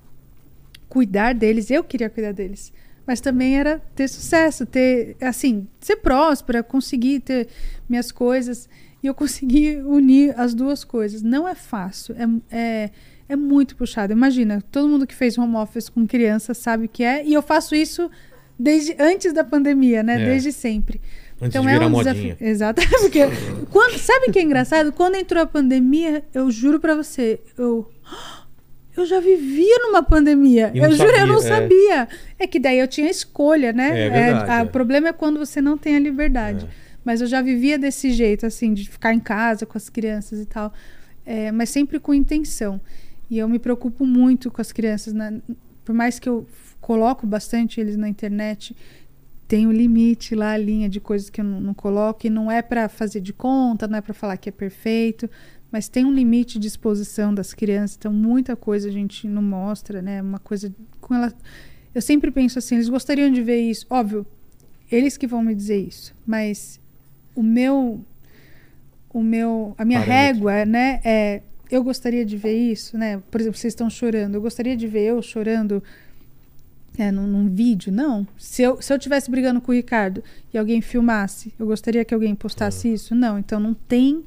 cuidar 0.89 1.35
deles. 1.35 1.69
Eu 1.69 1.83
queria 1.83 2.09
cuidar 2.09 2.31
deles. 2.31 2.73
Mas 3.05 3.21
também 3.21 3.59
era 3.59 3.81
ter 3.97 4.07
sucesso, 4.07 4.65
ter, 4.65 5.17
assim, 5.21 5.67
ser 5.81 5.97
próspera, 5.97 6.63
conseguir 6.63 7.19
ter 7.19 7.49
minhas 7.89 8.13
coisas. 8.13 8.69
E 9.03 9.07
eu 9.07 9.15
consegui 9.15 9.77
unir 9.85 10.33
as 10.39 10.55
duas 10.55 10.85
coisas. 10.85 11.23
Não 11.23 11.47
é 11.49 11.55
fácil, 11.55 12.15
é, 12.17 12.57
é, 12.57 12.91
é 13.29 13.37
muito 13.37 13.75
puxado. 13.75 14.13
Imagina, 14.13 14.63
todo 14.71 14.89
mundo 14.89 15.07
que 15.07 15.15
fez 15.15 15.37
home 15.37 15.57
office 15.57 15.89
com 15.89 16.07
criança 16.07 16.55
sabe 16.55 16.85
o 16.85 16.89
que 16.89 17.03
é. 17.03 17.25
E 17.27 17.33
eu 17.35 17.43
faço 17.43 17.75
isso 17.75 18.11
desde 18.59 18.95
antes 19.01 19.33
da 19.33 19.43
pandemia, 19.43 20.03
né? 20.03 20.23
É. 20.23 20.27
Desde 20.27 20.53
sempre. 20.53 21.01
Antes 21.41 21.61
de 21.61 21.67
virar 21.67 21.89
modinha. 21.89 22.37
Exato. 22.41 22.81
Porque 23.01 23.21
quando, 23.71 23.99
sabe 23.99 24.27
o 24.29 24.33
que 24.33 24.39
é 24.39 24.43
engraçado? 24.43 24.93
Quando 24.93 25.17
entrou 25.17 25.43
a 25.43 25.47
pandemia, 25.47 26.23
eu 26.33 26.49
juro 26.51 26.79
pra 26.79 26.95
você, 26.95 27.41
eu 27.59 27.91
eu 28.97 29.05
já 29.05 29.19
vivia 29.19 29.79
numa 29.81 30.03
pandemia. 30.05 30.71
Eu 30.75 30.93
juro, 30.93 31.11
eu 31.11 31.27
não 31.27 31.41
sabia, 31.41 31.57
é. 31.95 31.97
sabia. 31.99 32.09
É 32.39 32.47
que 32.47 32.61
daí 32.61 32.79
eu 32.79 32.87
tinha 32.87 33.11
escolha, 33.11 33.73
né? 33.73 34.07
É 34.07 34.11
verdade, 34.11 34.51
a- 34.51 34.59
é. 34.61 34.63
O 34.63 34.69
problema 34.69 35.09
é 35.09 35.13
quando 35.13 35.39
você 35.39 35.61
não 35.61 35.77
tem 35.77 35.97
a 35.97 35.99
liberdade. 35.99 36.67
É. 36.67 36.92
Mas 37.05 37.21
eu 37.21 37.27
já 37.27 37.43
vivia 37.43 37.79
desse 37.79 38.13
jeito, 38.13 38.47
assim, 38.47 38.73
de 38.73 38.89
ficar 38.89 39.13
em 39.13 39.21
casa 39.21 39.67
com 39.67 39.77
as 39.77 39.89
crianças 39.89 40.41
e 40.41 40.47
tal. 40.47 40.73
É, 41.25 41.51
mas 41.53 41.71
sempre 41.71 41.99
com 41.99 42.15
intenção. 42.15 42.81
E 43.31 43.39
eu 43.39 43.49
me 43.49 43.59
preocupo 43.59 44.07
muito 44.07 44.51
com 44.51 44.61
as 44.61 44.73
crianças. 44.73 45.13
né? 45.13 45.41
Por 45.85 45.95
mais 45.95 46.19
que 46.19 46.29
eu 46.29 46.47
coloco 46.81 47.27
bastante 47.27 47.81
eles 47.81 47.97
na 47.97 48.09
internet, 48.09 48.77
tem 49.49 49.67
um 49.67 49.73
limite 49.73 50.35
lá, 50.35 50.53
a 50.53 50.57
linha 50.57 50.89
de 50.89 51.01
coisas 51.01 51.29
que 51.31 51.41
eu 51.41 51.45
não, 51.45 51.61
não 51.61 51.75
coloco. 51.75 52.27
E 52.27 52.31
não 52.31 52.51
é 52.51 52.63
para 52.63 52.89
fazer 52.89 53.21
de 53.21 53.33
conta, 53.33 53.89
não 53.89 53.99
é 53.99 54.01
para 54.01 54.15
falar 54.15 54.37
que 54.37 54.49
é 54.49 54.53
perfeito. 54.53 55.29
Mas 55.71 55.89
tem 55.89 56.05
um 56.05 56.13
limite 56.13 56.59
de 56.59 56.69
exposição 56.69 57.35
das 57.35 57.55
crianças. 57.55 57.97
Então, 57.97 58.13
muita 58.13 58.55
coisa 58.55 58.89
a 58.89 58.93
gente 58.93 59.27
não 59.27 59.43
mostra, 59.43 60.03
né? 60.03 60.21
Uma 60.21 60.39
coisa 60.39 60.75
com 61.01 61.15
ela. 61.15 61.33
Eu 61.95 62.03
sempre 62.03 62.31
penso 62.31 62.59
assim, 62.59 62.75
eles 62.75 62.89
gostariam 62.89 63.31
de 63.31 63.43
ver 63.43 63.61
isso. 63.61 63.87
Óbvio, 63.89 64.27
eles 64.91 65.17
que 65.17 65.27
vão 65.27 65.43
me 65.43 65.55
dizer 65.55 65.79
isso. 65.79 66.15
Mas 66.27 66.79
o 67.35 67.43
meu 67.43 68.05
o 69.13 69.23
meu 69.23 69.75
a 69.77 69.85
minha 69.85 70.01
Parâmetro. 70.01 70.47
régua 70.49 70.65
né 70.65 71.01
é 71.05 71.43
eu 71.71 71.83
gostaria 71.83 72.25
de 72.25 72.37
ver 72.37 72.57
isso 72.57 72.97
né 72.97 73.23
por 73.31 73.41
exemplo 73.41 73.59
vocês 73.59 73.73
estão 73.73 73.89
chorando 73.89 74.35
eu 74.35 74.41
gostaria 74.41 74.77
de 74.77 74.87
ver 74.87 75.05
eu 75.05 75.23
chorando 75.23 75.83
é, 76.99 77.11
num, 77.11 77.27
num 77.27 77.49
vídeo 77.49 77.93
não 77.93 78.27
se 78.39 78.63
eu 78.63 78.81
se 78.81 78.93
eu 78.93 78.99
tivesse 78.99 79.31
brigando 79.31 79.61
com 79.61 79.73
o 79.73 79.75
Ricardo 79.75 80.23
e 80.53 80.59
alguém 80.59 80.81
filmasse 80.81 81.53
eu 81.59 81.67
gostaria 81.67 82.05
que 82.05 82.15
alguém 82.15 82.35
postasse 82.35 82.93
isso 82.93 83.15
não 83.15 83.39
então 83.39 83.59
não 83.59 83.75
tem 83.75 84.25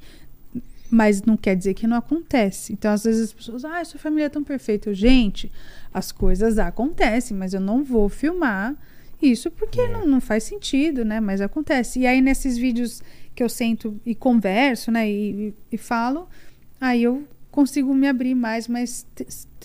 mas 0.89 1.23
não 1.23 1.35
quer 1.35 1.55
dizer 1.55 1.73
que 1.73 1.87
não 1.87 1.97
acontece. 1.97 2.71
Então, 2.71 2.91
às 2.91 3.03
vezes 3.03 3.23
as 3.23 3.33
pessoas, 3.33 3.65
ah, 3.65 3.83
sua 3.83 3.99
família 3.99 4.27
é 4.27 4.29
tão 4.29 4.43
perfeita. 4.43 4.89
Eu, 4.89 4.93
gente, 4.93 5.51
as 5.93 6.11
coisas 6.11 6.57
acontecem, 6.57 7.35
mas 7.35 7.53
eu 7.53 7.59
não 7.59 7.83
vou 7.83 8.07
filmar 8.07 8.75
isso 9.21 9.49
porque 9.51 9.87
não, 9.87 10.05
não 10.05 10.21
faz 10.21 10.43
sentido, 10.43 11.03
né? 11.05 11.19
Mas 11.19 11.41
acontece. 11.41 11.99
E 11.99 12.07
aí, 12.07 12.21
nesses 12.21 12.57
vídeos 12.57 13.01
que 13.33 13.43
eu 13.43 13.49
sento 13.49 13.99
e 14.05 14.13
converso, 14.15 14.91
né? 14.91 15.09
E, 15.09 15.47
e- 15.49 15.53
e 15.73 15.77
falo, 15.77 16.27
aí 16.79 17.03
eu 17.03 17.27
consigo 17.51 17.93
me 17.93 18.07
abrir 18.07 18.35
mais, 18.35 18.67
mas 18.67 19.05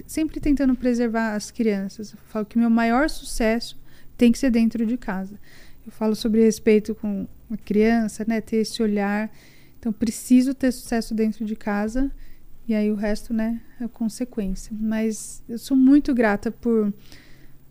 sempre 0.06 0.40
tentando 0.40 0.74
preservar 0.74 1.34
as 1.34 1.50
crianças. 1.50 2.12
Eu 2.12 2.18
falo 2.28 2.46
que 2.46 2.58
meu 2.58 2.70
maior 2.70 3.08
sucesso 3.10 3.78
tem 4.16 4.30
que 4.32 4.38
ser 4.38 4.50
dentro 4.50 4.86
de 4.86 4.96
casa. 4.96 5.38
Eu 5.84 5.90
falo 5.92 6.14
sobre 6.14 6.42
respeito 6.42 6.94
com 6.94 7.26
a 7.50 7.56
criança, 7.56 8.24
né? 8.26 8.40
Ter 8.40 8.58
esse 8.58 8.82
olhar. 8.82 9.30
Então, 9.78 9.92
preciso 9.92 10.52
ter 10.54 10.70
sucesso 10.72 11.14
dentro 11.14 11.44
de 11.44 11.56
casa. 11.56 12.10
E 12.68 12.74
aí 12.74 12.90
o 12.90 12.94
resto, 12.94 13.32
né, 13.34 13.60
é 13.80 13.88
consequência. 13.88 14.70
Mas 14.78 15.42
eu 15.48 15.58
sou 15.58 15.76
muito 15.76 16.14
grata 16.14 16.52
por, 16.52 16.92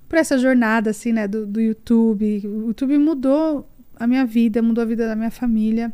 por 0.10 0.18
essa 0.18 0.38
jornada, 0.38 0.90
assim, 0.90 1.14
né, 1.14 1.28
do, 1.28 1.46
do 1.46 1.62
YouTube. 1.62 2.42
O 2.46 2.68
YouTube 2.68 2.98
mudou 2.98 3.70
a 3.96 4.08
minha 4.08 4.26
vida, 4.26 4.62
mudou 4.62 4.82
a 4.82 4.86
vida 4.86 5.08
da 5.08 5.16
minha 5.16 5.30
família. 5.30 5.94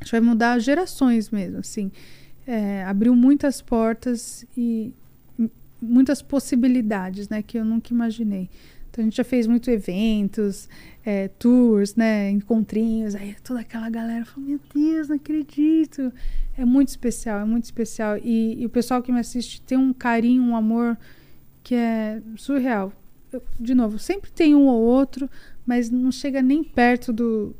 Acho 0.00 0.10
que 0.10 0.18
vai 0.18 0.26
mudar 0.26 0.58
gerações 0.58 1.30
mesmo, 1.30 1.58
assim. 1.58 1.92
É, 2.46 2.82
abriu 2.84 3.14
muitas 3.14 3.60
portas 3.60 4.44
e 4.56 4.92
muitas 5.80 6.22
possibilidades, 6.22 7.28
né, 7.28 7.42
que 7.42 7.58
eu 7.58 7.64
nunca 7.64 7.92
imaginei. 7.92 8.48
Então 8.90 9.02
a 9.02 9.04
gente 9.04 9.16
já 9.16 9.24
fez 9.24 9.46
muitos 9.46 9.68
eventos, 9.68 10.68
é, 11.04 11.28
tours, 11.28 11.94
né, 11.94 12.30
encontrinhos, 12.30 13.14
aí 13.14 13.34
toda 13.42 13.60
aquela 13.60 13.88
galera 13.88 14.24
falou, 14.24 14.48
meu 14.48 14.60
Deus, 14.74 15.08
não 15.08 15.16
acredito. 15.16 16.12
É 16.56 16.64
muito 16.64 16.88
especial, 16.88 17.40
é 17.40 17.44
muito 17.44 17.64
especial. 17.64 18.18
E, 18.18 18.60
e 18.60 18.66
o 18.66 18.70
pessoal 18.70 19.02
que 19.02 19.10
me 19.10 19.18
assiste 19.18 19.60
tem 19.62 19.78
um 19.78 19.92
carinho, 19.92 20.42
um 20.42 20.56
amor 20.56 20.98
que 21.62 21.74
é 21.74 22.20
surreal. 22.36 22.92
De 23.58 23.74
novo, 23.74 23.98
sempre 23.98 24.30
tem 24.30 24.54
um 24.54 24.66
ou 24.66 24.80
outro, 24.80 25.28
mas 25.66 25.90
não 25.90 26.10
chega 26.12 26.42
nem 26.42 26.62
perto 26.64 27.12
do, 27.12 27.54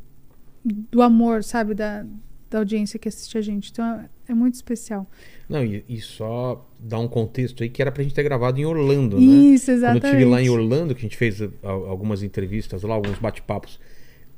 do 0.64 1.00
amor, 1.02 1.42
sabe, 1.44 1.74
da, 1.74 2.04
da 2.50 2.58
audiência 2.58 2.98
que 2.98 3.08
assiste 3.08 3.38
a 3.38 3.40
gente. 3.40 3.70
Então 3.70 3.84
é, 3.84 4.08
é 4.28 4.34
muito 4.34 4.54
especial. 4.54 5.06
Não, 5.48 5.64
e, 5.64 5.84
e 5.88 6.00
só 6.00 6.66
dar 6.78 6.98
um 6.98 7.08
contexto 7.08 7.62
aí 7.62 7.68
que 7.68 7.80
era 7.82 7.92
pra 7.92 8.02
gente 8.02 8.14
ter 8.14 8.22
gravado 8.22 8.58
em 8.60 8.64
Orlando, 8.64 9.16
né? 9.20 9.22
Isso, 9.54 9.66
Quando 9.66 9.76
exatamente. 9.76 10.04
eu 10.04 10.10
estive 10.12 10.24
lá 10.30 10.42
em 10.42 10.48
Orlando, 10.50 10.94
que 10.94 11.00
a 11.00 11.02
gente 11.02 11.16
fez 11.16 11.40
a- 11.42 11.48
a- 11.62 11.70
algumas 11.70 12.22
entrevistas 12.22 12.82
lá, 12.82 12.94
alguns 12.94 13.18
bate-papos 13.18 13.78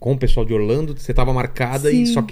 com 0.00 0.12
o 0.12 0.18
pessoal 0.18 0.44
de 0.44 0.52
Orlando, 0.52 0.94
você 0.98 1.14
tava 1.14 1.32
marcada 1.32 1.90
e 1.90 2.06
Sim. 2.06 2.12
só 2.12 2.22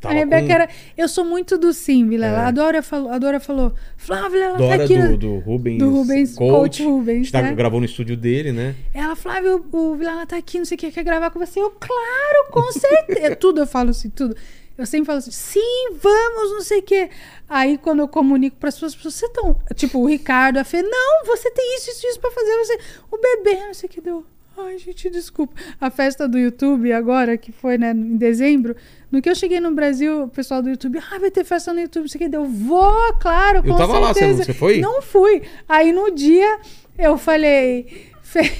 que 0.00 0.06
A 0.06 0.10
tava 0.10 0.14
Rebeca 0.14 0.46
com 0.46 0.52
era. 0.52 0.68
Eu 0.96 1.08
sou 1.08 1.24
muito 1.24 1.58
do 1.58 1.72
sim, 1.72 2.08
Vilela. 2.08 2.38
É. 2.42 2.44
A 2.46 2.50
Dora 2.50 2.82
falou, 2.82 3.10
a 3.10 3.18
Dora 3.18 3.40
falou, 3.40 3.72
Flávia, 3.96 4.44
ela 4.44 4.52
tá 4.52 4.58
Dora 4.58 4.84
aqui. 4.84 4.96
do, 4.98 5.16
do 5.16 5.38
Rubens, 5.38 5.78
do 5.78 5.90
Rubens, 5.90 6.34
coach 6.36 6.82
A 6.82 6.86
Rubens, 6.86 7.16
gente 7.18 7.32
tá- 7.32 7.42
né? 7.42 7.54
gravou 7.54 7.80
no 7.80 7.86
estúdio 7.86 8.16
dele, 8.16 8.52
né? 8.52 8.74
Ela, 8.94 9.16
Flávia, 9.16 9.56
o, 9.56 9.64
o 9.72 9.96
Vilela 9.96 10.24
tá 10.26 10.36
aqui, 10.36 10.58
não 10.58 10.64
sei 10.64 10.76
o 10.76 10.78
que, 10.78 10.90
quer 10.92 11.02
gravar 11.04 11.30
com 11.30 11.38
você. 11.38 11.60
Eu, 11.60 11.70
claro, 11.70 12.50
com 12.50 12.70
certeza. 12.72 13.36
tudo 13.36 13.60
eu 13.62 13.66
falo 13.66 13.90
assim, 13.90 14.08
tudo. 14.10 14.36
Eu 14.76 14.86
sempre 14.86 15.06
falo 15.06 15.18
assim, 15.18 15.32
sim, 15.32 15.88
vamos, 16.00 16.52
não 16.52 16.60
sei 16.60 16.78
o 16.78 16.82
quê. 16.82 17.10
Aí, 17.48 17.76
quando 17.78 17.98
eu 17.98 18.06
comunico 18.06 18.56
para 18.58 18.68
as 18.68 18.76
pessoas, 18.76 18.92
as 18.92 18.96
pessoas, 18.96 19.14
você 19.14 19.28
tão. 19.30 19.56
Tipo, 19.74 19.98
o 19.98 20.06
Ricardo, 20.06 20.58
a 20.58 20.62
Fê, 20.64 20.82
não, 20.82 21.26
você 21.26 21.50
tem 21.50 21.74
isso, 21.76 21.90
isso, 21.90 22.06
isso 22.06 22.20
pra 22.20 22.30
fazer. 22.30 22.56
Você, 22.58 22.78
o 23.10 23.18
bebê, 23.18 23.56
não 23.66 23.74
sei 23.74 23.88
o 23.88 23.90
que 23.90 24.00
deu. 24.00 24.24
Ai, 24.60 24.78
gente, 24.78 25.08
desculpa. 25.10 25.54
A 25.80 25.90
festa 25.90 26.26
do 26.26 26.38
YouTube, 26.38 26.92
agora, 26.92 27.36
que 27.38 27.52
foi 27.52 27.78
né, 27.78 27.92
em 27.92 28.16
dezembro, 28.16 28.74
no 29.10 29.22
que 29.22 29.28
eu 29.30 29.34
cheguei 29.34 29.60
no 29.60 29.72
Brasil, 29.72 30.24
o 30.24 30.28
pessoal 30.28 30.60
do 30.62 30.68
YouTube, 30.70 30.98
ah, 30.98 31.18
vai 31.18 31.30
ter 31.30 31.44
festa 31.44 31.72
no 31.72 31.80
YouTube, 31.80 32.02
não 32.02 32.08
sei 32.08 32.18
o 32.18 32.24
que 32.24 32.28
deu. 32.28 32.44
Vou, 32.44 33.14
claro, 33.20 33.62
com 33.62 33.68
Eu 33.70 33.76
tava 33.76 33.98
lá, 33.98 34.12
você 34.12 34.20
não- 34.20 34.28
certeza. 34.36 34.44
você 34.44 34.52
foi? 34.54 34.80
Não 34.80 35.00
fui. 35.02 35.42
Aí 35.68 35.92
no 35.92 36.10
dia 36.10 36.58
eu 36.98 37.16
falei. 37.16 38.06
Fê, 38.22 38.50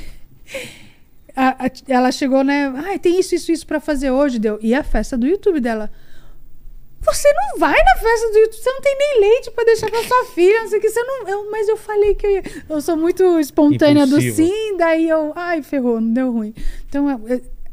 a- 1.34 1.66
a- 1.66 1.70
ela 1.88 2.10
chegou, 2.12 2.42
né? 2.44 2.72
Ai, 2.76 2.98
tem 2.98 3.18
isso, 3.18 3.34
isso, 3.34 3.50
isso 3.52 3.66
pra 3.66 3.80
fazer 3.80 4.10
hoje, 4.10 4.38
deu. 4.38 4.58
E 4.62 4.74
a 4.74 4.82
festa 4.84 5.16
do 5.16 5.26
YouTube 5.26 5.60
dela. 5.60 5.90
Você 7.00 7.28
não 7.32 7.58
vai 7.58 7.72
na 7.76 8.00
festa 8.00 8.30
do 8.32 8.38
YouTube, 8.38 8.60
você 8.60 8.72
não 8.72 8.80
tem 8.80 8.96
nem 8.98 9.20
leite 9.20 9.50
pra 9.52 9.64
deixar 9.64 9.88
pra 9.90 10.02
sua 10.02 10.24
filha, 10.34 10.60
não 10.62 10.68
sei 10.68 10.78
o 10.78 10.82
que. 10.82 10.88
Você 10.90 11.02
não. 11.02 11.28
Eu, 11.28 11.50
mas 11.50 11.68
eu 11.68 11.76
falei 11.76 12.14
que 12.14 12.26
eu 12.26 12.30
ia. 12.32 12.42
Eu 12.68 12.80
sou 12.80 12.96
muito 12.96 13.38
espontânea 13.38 14.04
Impulsiva. 14.04 14.32
do 14.32 14.36
sim, 14.48 14.76
daí 14.76 15.08
eu. 15.08 15.32
Ai, 15.36 15.62
ferrou, 15.62 16.00
não 16.00 16.12
deu 16.12 16.32
ruim. 16.32 16.52
Então, 16.88 17.06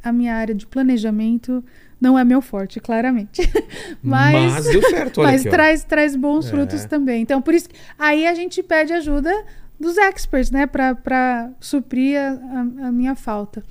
a 0.03 0.11
minha 0.11 0.35
área 0.35 0.53
de 0.53 0.65
planejamento 0.67 1.63
não 1.99 2.17
é 2.19 2.23
meu 2.23 2.41
forte, 2.41 2.79
claramente. 2.79 3.41
Mas, 4.01 4.53
Mas 4.53 4.65
deu 4.67 4.81
certo, 4.89 5.21
olha 5.21 5.31
mas 5.31 5.41
aqui, 5.41 5.49
traz, 5.49 5.83
traz 5.83 6.15
bons 6.15 6.45
É. 6.45 6.49
frutos 6.51 6.85
também. 6.85 7.21
Então, 7.21 7.41
por 7.41 7.53
isso. 7.53 7.67
que- 7.69 7.75
Aí 7.97 8.27
a 8.27 8.33
gente 8.35 8.61
pede 8.61 8.93
ajuda 8.93 9.33
dos 9.79 9.97
experts, 9.97 10.51
né? 10.51 10.67
Pra, 10.67 10.93
pra 10.93 11.49
suprir 11.59 12.17
a, 12.19 12.29
a- 12.29 12.87
a 12.87 12.91
minha 12.91 13.15
falta. 13.15 13.63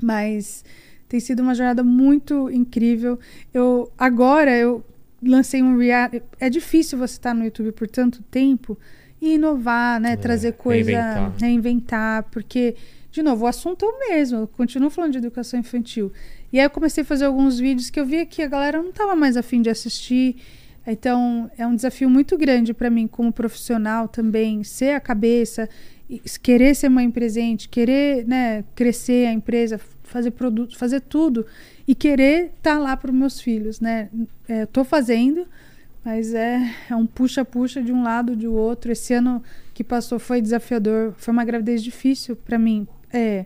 Mas 0.00 0.64
tem 1.08 1.20
sido 1.20 1.40
uma 1.40 1.54
jornada 1.54 1.82
muito 1.82 2.50
incrível. 2.50 3.18
Eu 3.52 3.90
agora 3.96 4.56
eu 4.56 4.84
lancei 5.22 5.62
um 5.62 5.76
reality. 5.76 6.22
É 6.38 6.50
difícil 6.50 6.98
você 6.98 7.14
estar 7.14 7.34
no 7.34 7.44
YouTube 7.44 7.72
por 7.72 7.88
tanto 7.88 8.22
tempo 8.24 8.78
e 9.20 9.34
inovar, 9.34 10.00
né? 10.00 10.16
Trazer 10.16 10.52
coisa, 10.52 10.90
reinventar. 10.90 11.32
reinventar, 11.40 12.22
porque 12.30 12.76
de 13.10 13.22
novo, 13.22 13.44
o 13.44 13.48
assunto 13.48 13.84
é 13.84 13.88
o 13.88 13.98
mesmo. 14.10 14.38
Eu 14.40 14.46
continuo 14.46 14.90
falando 14.90 15.12
de 15.12 15.18
educação 15.18 15.58
infantil. 15.58 16.12
E 16.52 16.58
aí 16.58 16.66
eu 16.66 16.70
comecei 16.70 17.02
a 17.02 17.04
fazer 17.04 17.24
alguns 17.24 17.58
vídeos 17.58 17.90
que 17.90 17.98
eu 17.98 18.06
via 18.06 18.24
que 18.24 18.42
a 18.42 18.46
galera 18.46 18.80
não 18.80 18.90
estava 18.90 19.16
mais 19.16 19.36
afim 19.36 19.62
de 19.62 19.70
assistir. 19.70 20.36
Então, 20.86 21.50
é 21.58 21.66
um 21.66 21.74
desafio 21.74 22.08
muito 22.08 22.36
grande 22.38 22.72
para 22.72 22.88
mim 22.88 23.06
como 23.06 23.32
profissional 23.32 24.08
também 24.08 24.62
ser 24.64 24.92
a 24.92 25.00
cabeça, 25.00 25.68
querer 26.42 26.74
ser 26.74 26.88
mãe 26.88 27.10
presente, 27.10 27.68
querer, 27.68 28.26
né, 28.26 28.64
crescer 28.74 29.26
a 29.26 29.32
empresa, 29.32 29.78
fazer 30.08 30.32
produtos, 30.32 30.76
fazer 30.76 31.00
tudo 31.00 31.46
e 31.86 31.94
querer 31.94 32.50
estar 32.56 32.78
lá 32.78 32.96
para 32.96 33.10
os 33.10 33.16
meus 33.16 33.40
filhos, 33.40 33.80
né? 33.80 34.08
É, 34.48 34.66
tô 34.66 34.84
fazendo, 34.84 35.46
mas 36.04 36.34
é, 36.34 36.60
é 36.90 36.96
um 36.96 37.06
puxa-puxa 37.06 37.82
de 37.82 37.92
um 37.92 38.02
lado 38.02 38.34
de 38.34 38.46
outro. 38.46 38.90
Esse 38.90 39.14
ano 39.14 39.42
que 39.74 39.84
passou 39.84 40.18
foi 40.18 40.40
desafiador, 40.40 41.14
foi 41.16 41.32
uma 41.32 41.44
gravidez 41.44 41.82
difícil 41.82 42.34
para 42.34 42.58
mim. 42.58 42.86
É, 43.12 43.44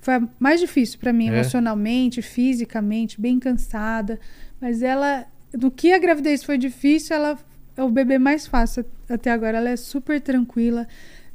foi 0.00 0.14
mais 0.38 0.60
difícil 0.60 0.98
para 0.98 1.12
mim 1.12 1.28
É? 1.28 1.34
emocionalmente, 1.34 2.20
fisicamente, 2.22 3.20
bem 3.20 3.38
cansada. 3.38 4.18
Mas 4.60 4.82
ela, 4.82 5.26
no 5.52 5.70
que 5.70 5.92
a 5.92 5.98
gravidez 5.98 6.44
foi 6.44 6.58
difícil, 6.58 7.16
ela 7.16 7.38
é 7.76 7.82
o 7.82 7.88
bebê 7.88 8.18
mais 8.18 8.46
fácil 8.46 8.84
até 9.08 9.30
agora. 9.30 9.58
Ela 9.58 9.70
é 9.70 9.76
super 9.76 10.20
tranquila. 10.20 10.86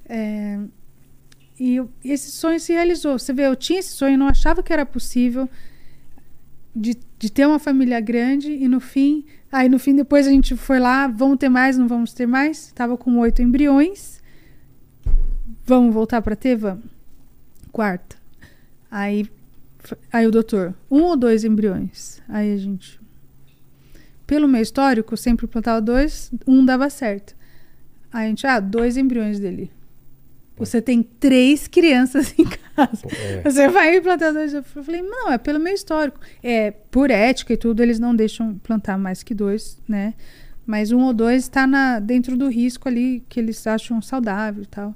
É, 0.08 0.60
e, 1.60 1.82
esse 2.04 2.32
sonho 2.32 2.60
se 2.60 2.74
realizou. 2.74 3.18
Você 3.18 3.34
vê, 3.34 3.48
eu 3.48 3.56
tinha 3.56 3.80
esse 3.80 3.94
sonho, 3.94 4.18
não 4.18 4.28
achava 4.28 4.62
que 4.62 4.72
era 4.72 4.86
possível 4.86 5.50
de, 6.76 6.96
de 7.18 7.32
ter 7.32 7.48
uma 7.48 7.60
família 7.60 8.00
grande 8.00 8.52
e 8.52 8.68
no 8.68 8.80
fim, 8.80 9.26
aí 9.52 9.68
no 9.68 9.80
fim 9.80 9.96
depois 9.96 10.28
a 10.28 10.30
gente 10.30 10.56
foi 10.56 10.80
lá, 10.80 11.08
vamos 11.08 11.38
ter 11.38 11.50
mais, 11.50 11.78
não 11.78 11.88
vamos 11.88 12.14
ter 12.14 12.28
mais. 12.28 12.72
Tava 12.74 12.98
com 12.98 13.18
oito 13.18 13.42
embriões. 13.42 14.22
Vamos 15.66 15.94
voltar 15.94 16.22
para 16.22 16.36
ter, 16.36 16.56
vamos. 16.56 16.86
Quarta. 17.72 18.16
Aí, 18.90 19.28
aí 20.12 20.26
o 20.26 20.32
doutor, 20.32 20.74
um 20.90 21.02
ou 21.04 21.18
dois 21.18 21.44
embriões. 21.44 22.22
Aí 22.30 22.54
a 22.54 22.58
gente, 22.58 23.00
pelo 24.26 24.48
meu 24.48 24.62
histórico, 24.62 25.18
sempre 25.18 25.48
plantava 25.48 25.82
dois, 25.82 26.32
um 26.46 26.64
dava 26.64 26.90
certo. 26.90 27.36
Aí 28.14 28.26
a 28.26 28.30
gente, 28.30 28.48
ah, 28.48 28.60
dois 28.60 28.96
embriões 28.96 29.40
dele. 29.40 29.70
Você 30.58 30.82
tem 30.82 31.04
três 31.04 31.68
crianças 31.68 32.34
em 32.38 32.46
casa. 32.46 33.04
Pô, 33.04 33.10
é. 33.12 33.42
Você 33.44 33.68
vai 33.68 34.02
plantar 34.02 34.32
dois. 34.32 34.54
Eu 34.54 34.64
falei, 34.64 35.02
não, 35.02 35.32
é 35.32 35.38
pelo 35.38 35.60
meu 35.60 35.74
histórico. 35.74 36.20
É, 36.42 36.72
por 36.72 37.12
ética 37.12 37.54
e 37.54 37.58
tudo, 37.58 37.82
eles 37.82 38.00
não 38.00 38.16
deixam 38.16 38.56
plantar 38.56 38.98
mais 38.98 39.22
que 39.24 39.34
dois, 39.34 39.80
né? 39.88 40.14
Mas 40.66 40.92
um 40.92 41.02
ou 41.04 41.14
dois 41.14 41.44
está 41.44 42.00
dentro 42.00 42.36
do 42.36 42.50
risco 42.50 42.90
ali 42.90 43.24
que 43.30 43.40
eles 43.40 43.66
acham 43.66 44.02
saudável 44.02 44.64
e 44.64 44.68
tal. 44.68 44.96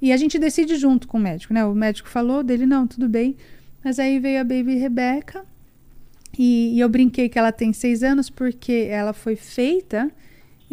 E 0.00 0.12
a 0.12 0.16
gente 0.16 0.38
decide 0.38 0.76
junto 0.76 1.06
com 1.06 1.18
o 1.18 1.20
médico, 1.20 1.54
né? 1.54 1.64
O 1.64 1.74
médico 1.74 2.08
falou 2.08 2.42
dele, 2.42 2.66
não, 2.66 2.86
tudo 2.86 3.08
bem. 3.08 3.36
Mas 3.82 3.98
aí 3.98 4.18
veio 4.18 4.40
a 4.40 4.44
baby 4.44 4.76
Rebeca. 4.76 5.44
E, 6.36 6.74
e 6.74 6.80
eu 6.80 6.88
brinquei 6.88 7.28
que 7.28 7.38
ela 7.38 7.52
tem 7.52 7.72
seis 7.72 8.02
anos 8.02 8.28
porque 8.28 8.88
ela 8.90 9.12
foi 9.12 9.36
feita 9.36 10.10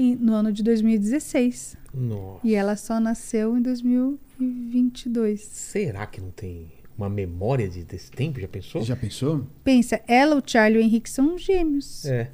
em- 0.01 0.15
no 0.15 0.33
ano 0.33 0.51
de 0.51 0.63
2016. 0.63 1.77
Nossa. 1.93 2.39
E 2.45 2.55
ela 2.55 2.75
só 2.75 2.99
nasceu 2.99 3.57
em 3.57 3.61
2022. 3.61 5.41
Será 5.41 6.05
que 6.05 6.19
não 6.21 6.31
tem 6.31 6.67
uma 6.97 7.09
memória 7.09 7.67
de- 7.69 7.83
desse 7.83 8.11
tempo? 8.11 8.39
Já 8.39 8.47
pensou? 8.47 8.81
Já 8.83 8.95
pensou? 8.95 9.47
Pensa, 9.63 10.01
ela, 10.07 10.35
o 10.35 10.43
Charlie 10.45 10.79
e 10.79 10.83
o 10.83 10.85
Henrique 10.85 11.09
são 11.09 11.37
gêmeos. 11.37 12.05
É. 12.05 12.29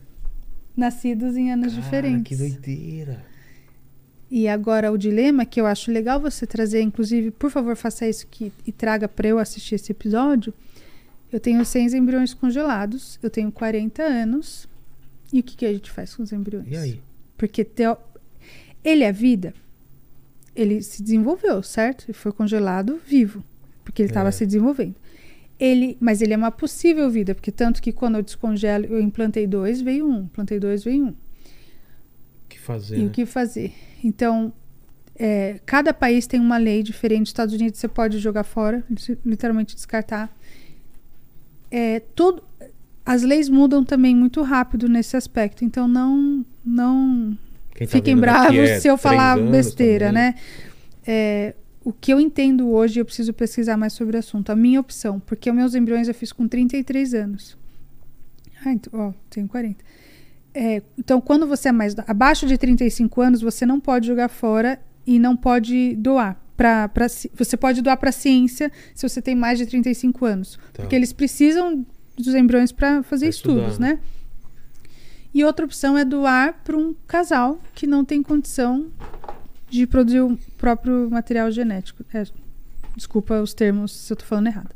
Nascidos 0.76 1.36
em 1.36 1.52
anos 1.52 1.74
Cara, 1.74 1.82
diferentes. 1.84 2.24
que 2.28 2.36
doideira. 2.36 3.26
E 4.30 4.48
agora 4.48 4.92
o 4.92 4.98
dilema 4.98 5.46
que 5.46 5.60
eu 5.60 5.66
acho 5.66 5.90
legal 5.92 6.20
você 6.20 6.46
trazer, 6.46 6.82
inclusive, 6.82 7.32
por 7.32 7.50
favor, 7.50 7.76
faça 7.78 8.08
isso 8.08 8.28
que, 8.28 8.52
e 8.66 8.72
traga 8.72 9.08
para 9.08 9.28
eu 9.28 9.40
assistir 9.40 9.76
esse 9.76 9.92
episódio. 9.92 10.54
Eu 11.32 11.40
tenho 11.40 11.64
100 11.66 11.96
embriões 11.96 12.34
congelados, 12.34 13.18
eu 13.24 13.30
tenho 13.30 13.52
40 13.52 14.04
anos. 14.04 14.68
E 15.32 15.40
o 15.40 15.44
que, 15.44 15.56
que 15.58 15.66
a 15.66 15.72
gente 15.74 15.90
faz 15.92 16.14
com 16.16 16.24
os 16.24 16.32
embriões? 16.32 16.68
E 16.70 16.76
aí? 16.78 17.02
Porque 17.38 17.64
teo... 17.64 17.98
ele 18.84 19.04
é 19.04 19.12
vida. 19.12 19.54
Ele 20.56 20.82
se 20.82 21.04
desenvolveu, 21.04 21.62
certo? 21.62 22.06
Ele 22.06 22.14
foi 22.14 22.32
congelado 22.32 23.00
vivo, 23.06 23.44
porque 23.84 24.02
ele 24.02 24.10
estava 24.10 24.30
É. 24.30 24.32
se 24.32 24.46
desenvolvendo. 24.46 24.96
ele, 25.60 25.98
mas 26.00 26.22
ele 26.22 26.34
é 26.34 26.38
uma 26.38 26.52
possível 26.52 27.10
vida, 27.10 27.34
porque 27.34 27.52
tanto 27.52 27.82
que 27.82 27.92
quando 27.92 28.16
eu 28.16 28.22
descongelo, 28.22 28.86
eu 28.86 29.00
implantei 29.02 29.48
dois, 29.48 29.82
veio 29.82 30.08
um, 30.08 30.22
implantei 30.22 30.60
dois, 30.60 30.84
veio 30.84 31.06
um. 31.06 31.10
O 31.10 31.16
que 32.50 32.60
fazer? 32.60 32.98
E 32.98 33.02
né? 33.02 33.06
o 33.08 33.10
que 33.10 33.26
fazer? 33.26 33.74
Então, 34.04 34.54
é, 35.16 35.60
cada 35.66 35.92
país 35.96 36.28
tem 36.28 36.40
uma 36.40 36.58
lei 36.58 36.84
diferente. 36.84 37.26
Estados 37.28 37.56
Unidos 37.56 37.80
você 37.80 37.88
pode 37.88 38.20
jogar 38.20 38.44
fora, 38.44 38.84
li- 38.88 39.18
literalmente 39.26 39.74
descartar. 39.74 40.32
É, 41.72 42.00
todo, 42.00 42.44
as 43.08 43.24
leis 43.24 43.48
mudam 43.48 43.86
também 43.86 44.14
muito 44.14 44.42
rápido 44.42 44.90
nesse 44.90 45.16
aspecto. 45.16 45.64
Então, 45.64 45.88
não, 45.88 46.45
não 46.64 47.38
tá 47.80 47.88
fiquem 47.88 48.18
bravos 48.18 48.58
é 48.58 48.80
se 48.82 48.90
eu 48.90 48.98
falar 48.98 49.40
besteira, 49.40 50.08
também. 50.08 50.24
né? 50.24 50.36
É, 51.08 51.56
o 51.86 51.94
que 51.94 52.11
eu 52.11 52.19
entendo 52.19 52.69
hoje, 52.69 53.00
eu 53.00 53.06
preciso 53.06 53.32
pesquisar 53.32 53.77
mais 53.77 53.94
sobre 53.94 54.18
o 54.18 54.19
assunto. 54.19 54.52
A 54.52 54.58
minha 54.58 54.77
opção, 54.77 55.22
porque 55.22 55.50
os 55.50 55.56
meus 55.56 55.74
embriões 55.74 56.10
eu 56.10 56.14
fiz 56.14 56.34
com 56.34 56.50
33 56.50 57.14
anos. 57.14 57.58
Ah, 58.66 58.74
então, 58.74 59.00
ó, 59.00 59.14
tenho 59.30 59.48
40. 59.48 59.82
É, 60.53 60.82
então, 61.00 61.22
quando 61.22 61.48
você 61.48 61.69
é 61.69 61.72
mais 61.72 61.95
abaixo 62.06 62.45
de 62.45 62.58
35 62.58 63.22
anos, 63.22 63.40
você 63.40 63.66
não 63.66 63.80
pode 63.80 64.06
jogar 64.06 64.27
fora 64.27 64.82
e 65.06 65.18
não 65.18 65.38
pode 65.38 65.95
doar. 65.95 66.38
Pra, 66.58 66.90
pra, 66.90 67.08
você 67.08 67.56
pode 67.56 67.82
doar 67.82 67.95
para 67.95 68.10
a 68.10 68.11
ciência 68.11 68.69
se 68.94 69.08
você 69.08 69.22
tem 69.22 69.36
mais 69.36 69.60
de 69.60 69.66
35 69.66 70.26
anos. 70.26 70.60
Tá. 70.74 70.84
Porque 70.84 70.95
eles 70.95 71.14
precisam 71.14 71.86
dos 72.18 72.34
embriões 72.34 72.72
para 72.72 73.04
fazer 73.04 73.28
estudos, 73.28 73.78
né? 73.78 73.94
né? 73.94 74.00
E 75.34 75.44
outra 75.44 75.66
opção 75.66 75.98
é 75.98 76.04
doar 76.04 76.62
para 76.64 76.76
um 76.76 76.96
casal 77.06 77.62
que 77.76 77.86
não 77.86 78.04
tem 78.04 78.24
condição 78.24 78.88
de 79.70 79.86
produzir 79.86 80.22
o 80.22 80.38
próprio 80.58 81.10
material 81.12 81.52
genético. 81.52 82.04
É, 82.14 82.26
desculpa 82.96 83.40
os 83.40 83.54
termos 83.54 83.92
se 83.92 84.12
eu 84.12 84.18
tô 84.18 84.26
falando 84.26 84.48
errado. 84.48 84.74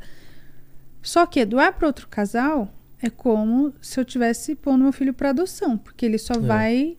Só 1.02 1.26
que 1.26 1.44
doar 1.44 1.72
para 1.72 1.86
outro 1.88 2.06
casal 2.08 2.72
é 3.00 3.10
como 3.10 3.72
se 3.80 3.98
eu 3.98 4.04
tivesse 4.04 4.54
pondo 4.54 4.84
meu 4.84 4.92
filho 4.92 5.12
para 5.12 5.30
adoção, 5.30 5.76
porque 5.76 6.06
ele 6.06 6.18
só 6.18 6.34
É. 6.34 6.38
vai 6.38 6.96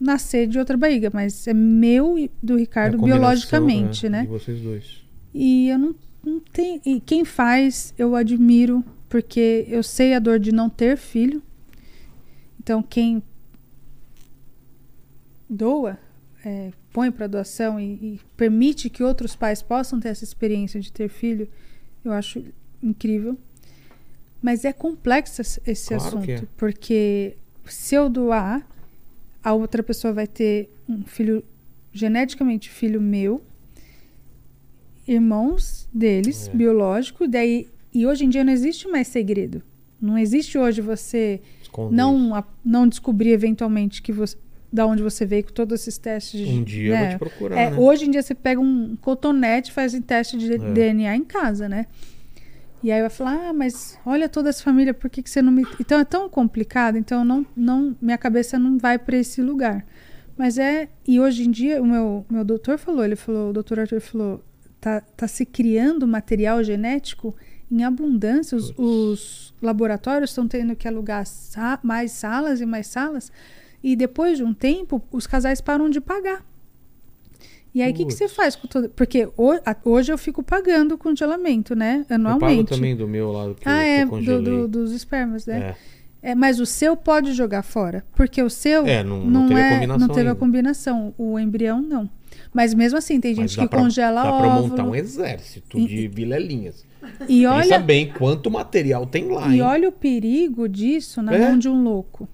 nascer 0.00 0.46
de 0.46 0.58
outra 0.58 0.76
barriga, 0.78 1.10
mas 1.12 1.46
é 1.46 1.52
meu 1.52 2.18
e 2.18 2.30
do 2.42 2.56
É 2.56 2.60
Ricardo 2.60 2.96
combinação, 2.96 3.20
biologicamente, 3.20 4.06
é, 4.06 4.08
né? 4.08 4.22
De 4.22 4.28
vocês 4.28 4.58
dois. 4.62 5.02
E 5.34 5.68
eu 5.68 5.78
não, 5.78 5.94
não 6.24 6.40
tenho. 6.40 6.80
E 6.86 6.98
quem 7.00 7.26
faz, 7.26 7.92
eu 7.98 8.16
admiro, 8.16 8.82
porque 9.08 9.64
eu 9.68 9.82
sei 9.82 10.14
a 10.14 10.18
dor 10.18 10.38
de 10.38 10.52
não 10.52 10.68
ter 10.68 10.96
filho. 10.96 11.42
Então, 12.60 12.82
quem 12.82 13.22
doa, 15.48 15.98
é, 16.44 16.72
põe 16.92 17.10
para 17.10 17.26
doação 17.26 17.78
e, 17.78 17.84
e 17.94 18.20
permite 18.36 18.88
que 18.90 19.02
outros 19.02 19.36
pais 19.36 19.62
possam 19.62 20.00
ter 20.00 20.08
essa 20.08 20.24
experiência 20.24 20.80
de 20.80 20.92
ter 20.92 21.08
filho, 21.08 21.48
eu 22.04 22.12
acho 22.12 22.42
incrível. 22.82 23.38
Mas 24.42 24.64
é 24.64 24.72
complexo 24.72 25.40
esse 25.42 25.88
Claro 25.88 26.04
assunto, 26.04 26.24
que 26.24 26.32
é. 26.32 26.42
porque 26.56 27.36
se 27.64 27.94
eu 27.94 28.08
doar, 28.08 28.66
a 29.42 29.52
outra 29.54 29.82
pessoa 29.82 30.12
vai 30.12 30.26
ter 30.26 30.70
um 30.88 31.02
filho 31.04 31.44
geneticamente 31.92 32.68
filho 32.68 33.00
meu, 33.00 33.42
irmãos 35.06 35.88
deles, 35.92 36.48
É. 36.48 36.50
biológico, 36.56 37.26
daí 37.26 37.68
e 37.96 38.06
hoje 38.06 38.24
em 38.24 38.28
dia 38.28 38.44
não 38.44 38.52
existe 38.52 38.86
mais 38.88 39.08
segredo. 39.08 39.62
Não 40.00 40.18
existe 40.18 40.58
hoje 40.58 40.82
você 40.82 41.40
Esconde 41.62 41.94
não 41.94 42.44
não 42.64 42.86
descobrir 42.86 43.30
eventualmente 43.30 44.02
que 44.02 44.12
você 44.12 44.36
da 44.70 44.84
onde 44.86 45.02
você 45.02 45.24
veio 45.24 45.44
com 45.44 45.52
todos 45.52 45.80
esses 45.80 45.96
testes 45.96 46.38
de 46.38 46.52
Um 46.52 46.62
dia 46.62 46.88
eu 46.88 46.94
né? 46.94 47.00
vou 47.02 47.10
te 47.10 47.18
procurar, 47.18 47.56
É, 47.58 47.70
né? 47.70 47.76
Hoje 47.78 48.04
em 48.04 48.10
dia 48.10 48.20
você 48.22 48.34
pega 48.34 48.60
um 48.60 48.96
cotonete 49.00 49.70
e 49.70 49.72
faz 49.72 49.94
um 49.94 50.02
teste 50.02 50.36
de 50.36 50.52
É. 50.52 50.58
DNA 50.58 51.16
em 51.16 51.24
casa, 51.24 51.68
né? 51.68 51.86
E 52.82 52.92
aí 52.92 53.00
vai 53.00 53.08
falar, 53.08 53.48
ah, 53.48 53.52
mas 53.54 53.98
olha 54.04 54.28
toda 54.28 54.50
essa 54.50 54.62
família, 54.62 54.92
por 54.92 55.08
que, 55.08 55.22
que 55.22 55.30
você 55.30 55.40
não 55.40 55.50
me. 55.50 55.64
Então 55.80 55.98
é 55.98 56.04
tão 56.04 56.28
complicado, 56.28 56.98
então 56.98 57.24
não, 57.24 57.46
não, 57.56 57.96
minha 58.02 58.18
cabeça 58.18 58.58
não 58.58 58.76
vai 58.76 58.98
para 58.98 59.16
esse 59.16 59.40
lugar. 59.40 59.86
Mas 60.36 60.58
é. 60.58 60.88
E 61.08 61.18
hoje 61.18 61.44
em 61.44 61.50
dia, 61.50 61.80
o 61.82 61.86
meu, 61.86 62.26
meu 62.28 62.44
doutor 62.44 62.76
falou, 62.76 63.02
ele 63.04 63.16
falou, 63.16 63.50
o 63.50 63.52
doutor 63.54 63.80
Arthur 63.80 64.00
falou, 64.00 64.44
tá, 64.78 65.00
tá 65.00 65.26
se 65.26 65.46
criando 65.46 66.06
material 66.06 66.62
genético 66.62 67.34
em 67.70 67.84
abundância. 67.84 68.56
Os, 68.56 68.72
os 68.76 69.54
laboratórios 69.60 70.30
estão 70.30 70.46
tendo 70.46 70.74
que 70.76 70.86
alugar 70.86 71.26
sa- 71.26 71.78
mais 71.82 72.12
salas 72.12 72.60
e 72.60 72.66
mais 72.66 72.86
salas. 72.86 73.30
E 73.82 73.94
depois 73.96 74.38
de 74.38 74.44
um 74.44 74.52
tempo, 74.54 75.02
os 75.12 75.26
casais 75.26 75.60
param 75.60 75.88
de 75.90 76.00
pagar. 76.00 76.44
E 77.74 77.82
aí, 77.82 77.92
o 77.92 77.94
que, 77.94 78.06
que 78.06 78.12
você 78.14 78.26
faz 78.26 78.56
com 78.56 78.66
todo. 78.66 78.88
Porque 78.88 79.28
ho- 79.36 79.60
a- 79.64 79.76
hoje 79.84 80.10
eu 80.10 80.16
fico 80.16 80.42
pagando 80.42 80.94
o 80.94 80.98
congelamento, 80.98 81.74
né? 81.76 81.98
Eu 82.00 82.04
pago 82.06 82.14
Anualmente. 82.14 82.70
também 82.70 82.96
do 82.96 83.06
meu 83.06 83.30
lá, 83.32 83.52
que, 83.54 83.68
eu, 83.68 83.72
ah, 83.72 83.78
que 83.82 83.86
é, 83.86 84.02
eu 84.02 84.08
do- 84.40 84.42
do- 84.42 84.68
dos 84.68 84.92
espermas, 84.92 85.44
né? 85.44 85.74
É. 86.22 86.30
É, 86.30 86.34
mas 86.34 86.58
o 86.58 86.64
seu 86.66 86.96
pode 86.96 87.34
jogar 87.34 87.62
fora. 87.62 88.02
Porque 88.16 88.42
o 88.42 88.48
seu 88.48 88.86
É, 88.86 89.04
não- 89.04 89.24
não 89.26 89.46
teve 89.46 89.60
a 89.60 89.64
é, 89.64 89.74
combinação 89.74 90.08
não 90.08 90.14
teve 90.14 90.28
a 90.30 90.34
combinação. 90.34 91.14
O 91.18 91.38
embrião, 91.38 91.82
não. 91.82 92.08
Mas 92.52 92.72
mesmo 92.72 92.96
assim, 92.98 93.20
tem 93.20 93.34
gente 93.34 93.54
dá 93.54 93.62
que 93.64 93.68
pra- 93.68 93.78
congela 93.78 94.22
Dá 94.22 94.32
pra 94.38 94.48
óvulo. 94.48 94.68
montar 94.70 94.84
um 94.84 94.94
exército 94.94 95.78
E- 95.78 95.86
de 95.86 96.08
vilelinhas. 96.08 96.85
E 97.28 97.42
Pensa 97.42 97.50
olha, 97.50 97.78
bem 97.78 98.12
quanto 98.12 98.50
material 98.50 99.06
tem 99.06 99.28
lá, 99.28 99.48
e 99.48 99.54
hein? 99.56 99.62
olha 99.62 99.88
o 99.88 99.92
perigo 99.92 100.68
disso 100.68 101.20
na 101.22 101.34
É? 101.34 101.38
mão 101.38 101.58
de 101.58 101.68
um 101.68 101.82
louco. 101.82 102.28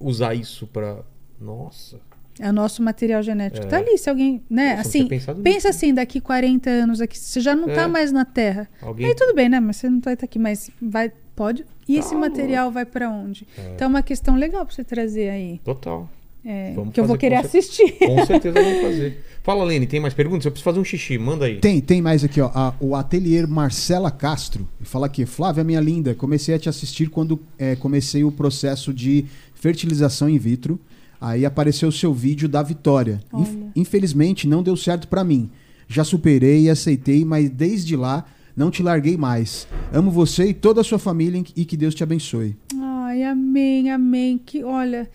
Usar 0.00 0.34
isso 0.34 0.66
pra... 0.66 0.98
Nossa. 1.40 2.00
É 2.40 2.48
o 2.50 2.52
nosso 2.52 2.82
material 2.82 3.20
genético. 3.22 3.66
É. 3.66 3.68
Tá 3.68 3.78
ali, 3.78 3.98
se 3.98 4.08
alguém, 4.08 4.42
né? 4.48 4.76
Nossa, 4.76 4.88
assim, 4.88 5.08
pensa 5.08 5.34
nisso. 5.34 5.68
assim, 5.68 5.92
daqui 5.92 6.20
40 6.20 6.70
anos 6.70 7.00
aqui, 7.00 7.18
você 7.18 7.40
já 7.40 7.54
não 7.56 7.68
É. 7.68 7.74
tá 7.74 7.88
mais 7.88 8.12
na 8.12 8.24
Terra. 8.24 8.68
Alguém... 8.80 9.06
Aí 9.06 9.14
tudo 9.14 9.34
bem, 9.34 9.48
né? 9.48 9.58
Mas 9.58 9.76
você 9.76 9.90
não 9.90 10.00
vai 10.00 10.14
estar 10.14 10.24
aqui, 10.24 10.38
mas 10.38 10.70
vai, 10.80 11.10
pode. 11.34 11.64
E 11.88 11.94
Tá 11.94 11.98
esse 12.00 12.14
material 12.14 12.70
vai 12.70 12.84
pra 12.84 13.10
onde? 13.10 13.46
Então 13.74 13.86
é 13.86 13.88
uma 13.88 14.02
questão 14.02 14.36
legal 14.36 14.64
pra 14.64 14.72
você 14.74 14.84
trazer 14.84 15.30
aí. 15.30 15.58
Total. 15.64 16.08
É, 16.44 16.72
Vamos 16.74 16.94
que 16.94 17.00
eu 17.00 17.04
vou 17.04 17.18
querer 17.18 17.36
assistir. 17.36 17.92
Com 17.98 18.24
certeza 18.24 18.62
vamos 18.62 18.82
fazer. 18.82 19.24
Fala, 19.48 19.64
Lene, 19.64 19.86
tem 19.86 19.98
mais 19.98 20.12
perguntas? 20.12 20.44
Eu 20.44 20.50
preciso 20.50 20.64
fazer 20.66 20.78
um 20.78 20.84
xixi, 20.84 21.16
manda 21.16 21.46
aí. 21.46 21.56
Tem, 21.58 21.80
tem 21.80 22.02
mais 22.02 22.22
aqui, 22.22 22.38
ó. 22.38 22.50
A- 22.54 22.74
o 22.78 22.94
ateliê 22.94 23.46
Marcela 23.46 24.10
Castro 24.10 24.68
fala 24.82 25.06
aqui, 25.06 25.24
Flávia, 25.24 25.64
minha 25.64 25.80
linda, 25.80 26.14
comecei 26.14 26.54
a 26.54 26.58
te 26.58 26.68
assistir 26.68 27.08
quando 27.08 27.40
é, 27.58 27.74
comecei 27.74 28.22
o 28.22 28.30
processo 28.30 28.92
de 28.92 29.24
fertilização 29.54 30.28
in 30.28 30.36
vitro. 30.36 30.78
Aí 31.18 31.46
apareceu 31.46 31.88
o 31.88 31.92
seu 31.92 32.12
vídeo 32.12 32.46
da 32.46 32.62
vitória. 32.62 33.20
Inf- 33.32 33.56
infelizmente 33.74 34.46
não 34.46 34.62
deu 34.62 34.76
certo 34.76 35.08
pra 35.08 35.24
mim. 35.24 35.48
Já 35.88 36.04
superei 36.04 36.64
e 36.64 36.68
aceitei, 36.68 37.24
mas 37.24 37.48
desde 37.48 37.96
lá 37.96 38.26
não 38.54 38.70
te 38.70 38.82
larguei 38.82 39.16
mais. 39.16 39.66
Amo 39.90 40.10
você 40.10 40.48
e 40.48 40.52
toda 40.52 40.82
a 40.82 40.84
sua 40.84 40.98
família 40.98 41.42
e 41.56 41.64
que 41.64 41.74
Deus 41.74 41.94
te 41.94 42.02
abençoe. 42.02 42.54
Ai, 42.78 43.22
amém, 43.22 43.90
amém. 43.90 44.36
Que 44.44 44.62
olha, 44.62 45.08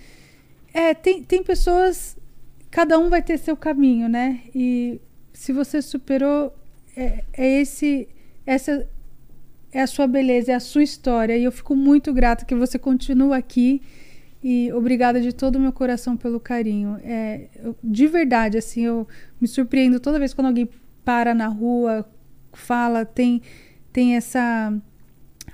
é, 0.74 0.96
tem, 0.96 1.22
tem 1.22 1.44
pessoas, 1.44 2.18
cada 2.74 2.98
um 2.98 3.08
vai 3.08 3.22
ter 3.22 3.38
seu 3.38 3.56
caminho, 3.56 4.10
né? 4.10 4.40
E 4.54 5.00
se 5.32 5.54
você 5.54 5.80
superou, 5.80 6.52
é, 6.98 7.24
é 7.32 7.62
esse, 7.62 8.08
essa 8.48 8.90
é 9.72 9.82
a 9.84 9.86
sua 9.86 10.08
beleza, 10.08 10.52
é 10.52 10.56
a 10.56 10.60
sua 10.60 10.82
história. 10.82 11.38
E 11.38 11.44
eu 11.44 11.52
fico 11.52 11.76
muito 11.76 12.12
grata 12.12 12.46
que 12.46 12.56
você 12.56 12.80
continua 12.80 13.38
aqui. 13.38 13.80
E 14.44 14.74
obrigada 14.74 15.22
de 15.22 15.32
todo 15.32 15.58
o 15.58 15.60
meu 15.60 15.72
coração 15.72 16.18
pelo 16.18 16.40
carinho. 16.40 16.98
É, 17.04 17.48
eu- 17.64 17.76
de 17.84 18.08
verdade, 18.08 18.58
assim, 18.58 18.82
eu 18.82 19.08
me 19.40 19.48
surpreendo 19.48 20.00
toda 20.00 20.18
vez 20.18 20.34
quando 20.34 20.48
alguém 20.48 20.68
para 21.06 21.36
na 21.36 21.48
rua, 21.48 22.10
fala, 22.54 23.06
tem, 23.06 23.40
tem 23.92 24.16
essa 24.16 24.74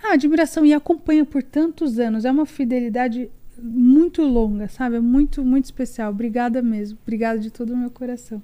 ah, 0.02 0.14
admiração 0.14 0.66
e 0.66 0.74
acompanha 0.74 1.26
por 1.26 1.44
tantos 1.44 2.00
anos. 2.00 2.24
É 2.24 2.32
uma 2.32 2.46
fidelidade 2.46 3.30
muito 3.64 4.22
longa, 4.24 4.68
sabe? 4.68 4.96
É 4.98 5.00
muito, 5.00 5.44
muito 5.44 5.66
especial. 5.66 6.12
Obrigada 6.12 6.62
mesmo. 6.62 6.98
Obrigada 7.04 7.40
de 7.40 7.50
todo 7.52 7.74
o 7.74 7.78
meu 7.78 7.90
coração. 7.90 8.42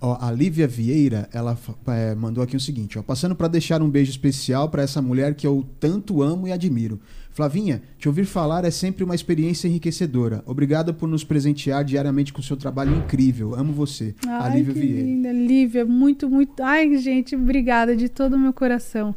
Ó, 0.00 0.16
a 0.20 0.30
Lívia 0.30 0.68
Vieira, 0.68 1.28
ela 1.32 1.58
é, 1.88 2.14
mandou 2.14 2.42
aqui 2.44 2.56
o 2.56 2.60
seguinte, 2.60 2.96
ó, 2.98 3.02
passando 3.02 3.34
para 3.34 3.48
deixar 3.48 3.82
um 3.82 3.90
beijo 3.90 4.10
especial 4.12 4.68
para 4.68 4.82
essa 4.82 5.02
mulher 5.02 5.34
que 5.34 5.44
eu 5.44 5.66
tanto 5.80 6.22
amo 6.22 6.46
e 6.46 6.52
admiro. 6.52 7.00
Flavinha, 7.32 7.82
te 7.98 8.08
ouvir 8.08 8.24
falar 8.24 8.64
é 8.64 8.70
sempre 8.70 9.02
uma 9.02 9.14
experiência 9.14 9.66
enriquecedora. 9.66 10.42
Obrigada 10.46 10.92
por 10.92 11.08
nos 11.08 11.24
presentear 11.24 11.84
diariamente 11.84 12.32
com 12.32 12.40
seu 12.42 12.56
trabalho 12.56 12.96
incrível. 12.96 13.54
Amo 13.56 13.72
você. 13.72 14.14
a 14.26 14.44
Ai, 14.44 14.58
Lívia 14.58 14.74
que 14.74 14.80
Vieira. 14.80 15.02
linda. 15.02 15.32
Lívia, 15.32 15.84
muito, 15.84 16.28
muito. 16.28 16.62
Ai, 16.62 16.96
gente, 16.98 17.34
obrigada 17.36 17.96
de 17.96 18.08
todo 18.08 18.34
o 18.34 18.38
meu 18.38 18.52
coração. 18.52 19.14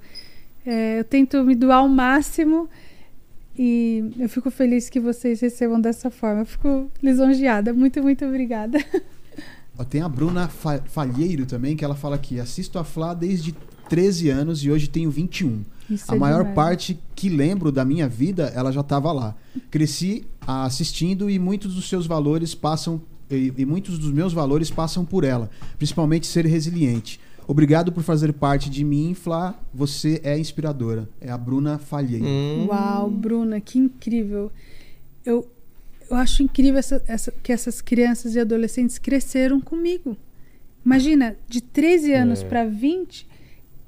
É, 0.65 0.99
eu 0.99 1.03
tento 1.03 1.43
me 1.43 1.55
doar 1.55 1.79
ao 1.79 1.89
máximo 1.89 2.69
e 3.57 4.11
eu 4.19 4.29
fico 4.29 4.49
feliz 4.49 4.89
que 4.89 4.99
vocês 4.99 5.39
recebam 5.41 5.79
dessa 5.79 6.09
forma. 6.09 6.41
Eu 6.41 6.45
fico 6.45 6.91
lisonjeada. 7.01 7.73
Muito, 7.73 8.01
muito 8.01 8.25
obrigada. 8.25 8.77
Tem 9.89 10.01
a 10.01 10.07
Bruna 10.09 10.47
Fa- 10.47 10.81
Falheiro 10.85 11.45
também, 11.45 11.75
que 11.75 11.83
ela 11.83 11.95
fala 11.95 12.15
aqui, 12.15 12.39
assisto 12.39 12.77
a 12.77 12.83
Flá 12.83 13.15
desde 13.15 13.55
13 13.89 14.29
anos 14.29 14.63
e 14.63 14.69
hoje 14.69 14.87
tenho 14.87 15.09
21. 15.09 15.63
Isso 15.89 16.11
A 16.11 16.15
é 16.15 16.19
maior 16.19 16.39
demais. 16.39 16.55
parte 16.55 16.99
que 17.15 17.29
lembro 17.29 17.71
da 17.71 17.83
minha 17.83 18.07
vida, 18.07 18.51
ela 18.55 18.71
já 18.71 18.81
estava 18.81 19.11
lá. 19.11 19.35
Cresci 19.71 20.23
ah, 20.45 20.65
assistindo 20.65 21.29
e 21.31 21.39
muitos 21.39 21.73
dos 21.73 21.89
seus 21.89 22.05
valores 22.05 22.53
passam 22.53 23.01
e, 23.29 23.51
e 23.57 23.65
muitos 23.65 23.97
dos 23.97 24.11
meus 24.11 24.33
valores 24.33 24.69
passam 24.69 25.03
por 25.03 25.23
ela, 25.23 25.49
principalmente 25.77 26.27
ser 26.27 26.45
resiliente. 26.45 27.19
Obrigado 27.47 27.91
por 27.91 28.03
fazer 28.03 28.31
parte 28.33 28.69
de 28.69 28.83
mim, 28.83 29.13
Flá. 29.13 29.59
Você 29.73 30.21
é 30.23 30.37
inspiradora. 30.37 31.09
É 31.19 31.29
a 31.31 31.37
Bruna 31.37 31.77
Falhei. 31.77 32.21
Hum. 32.21 32.67
Uau, 32.69 33.09
Bruna, 33.09 33.59
que 33.59 33.77
incrível. 33.79 34.51
Eu, 35.25 35.49
eu 36.09 36.15
acho 36.17 36.43
incrível 36.43 36.79
essa- 36.79 37.03
essa- 37.07 37.31
que 37.43 37.51
essas 37.51 37.81
crianças 37.81 38.35
e 38.35 38.39
adolescentes 38.39 38.97
cresceram 38.97 39.59
comigo. 39.59 40.15
Imagina, 40.85 41.35
de 41.47 41.61
13 41.61 42.13
anos 42.13 42.41
É. 42.41 42.45
para 42.47 42.65
20, 42.65 43.27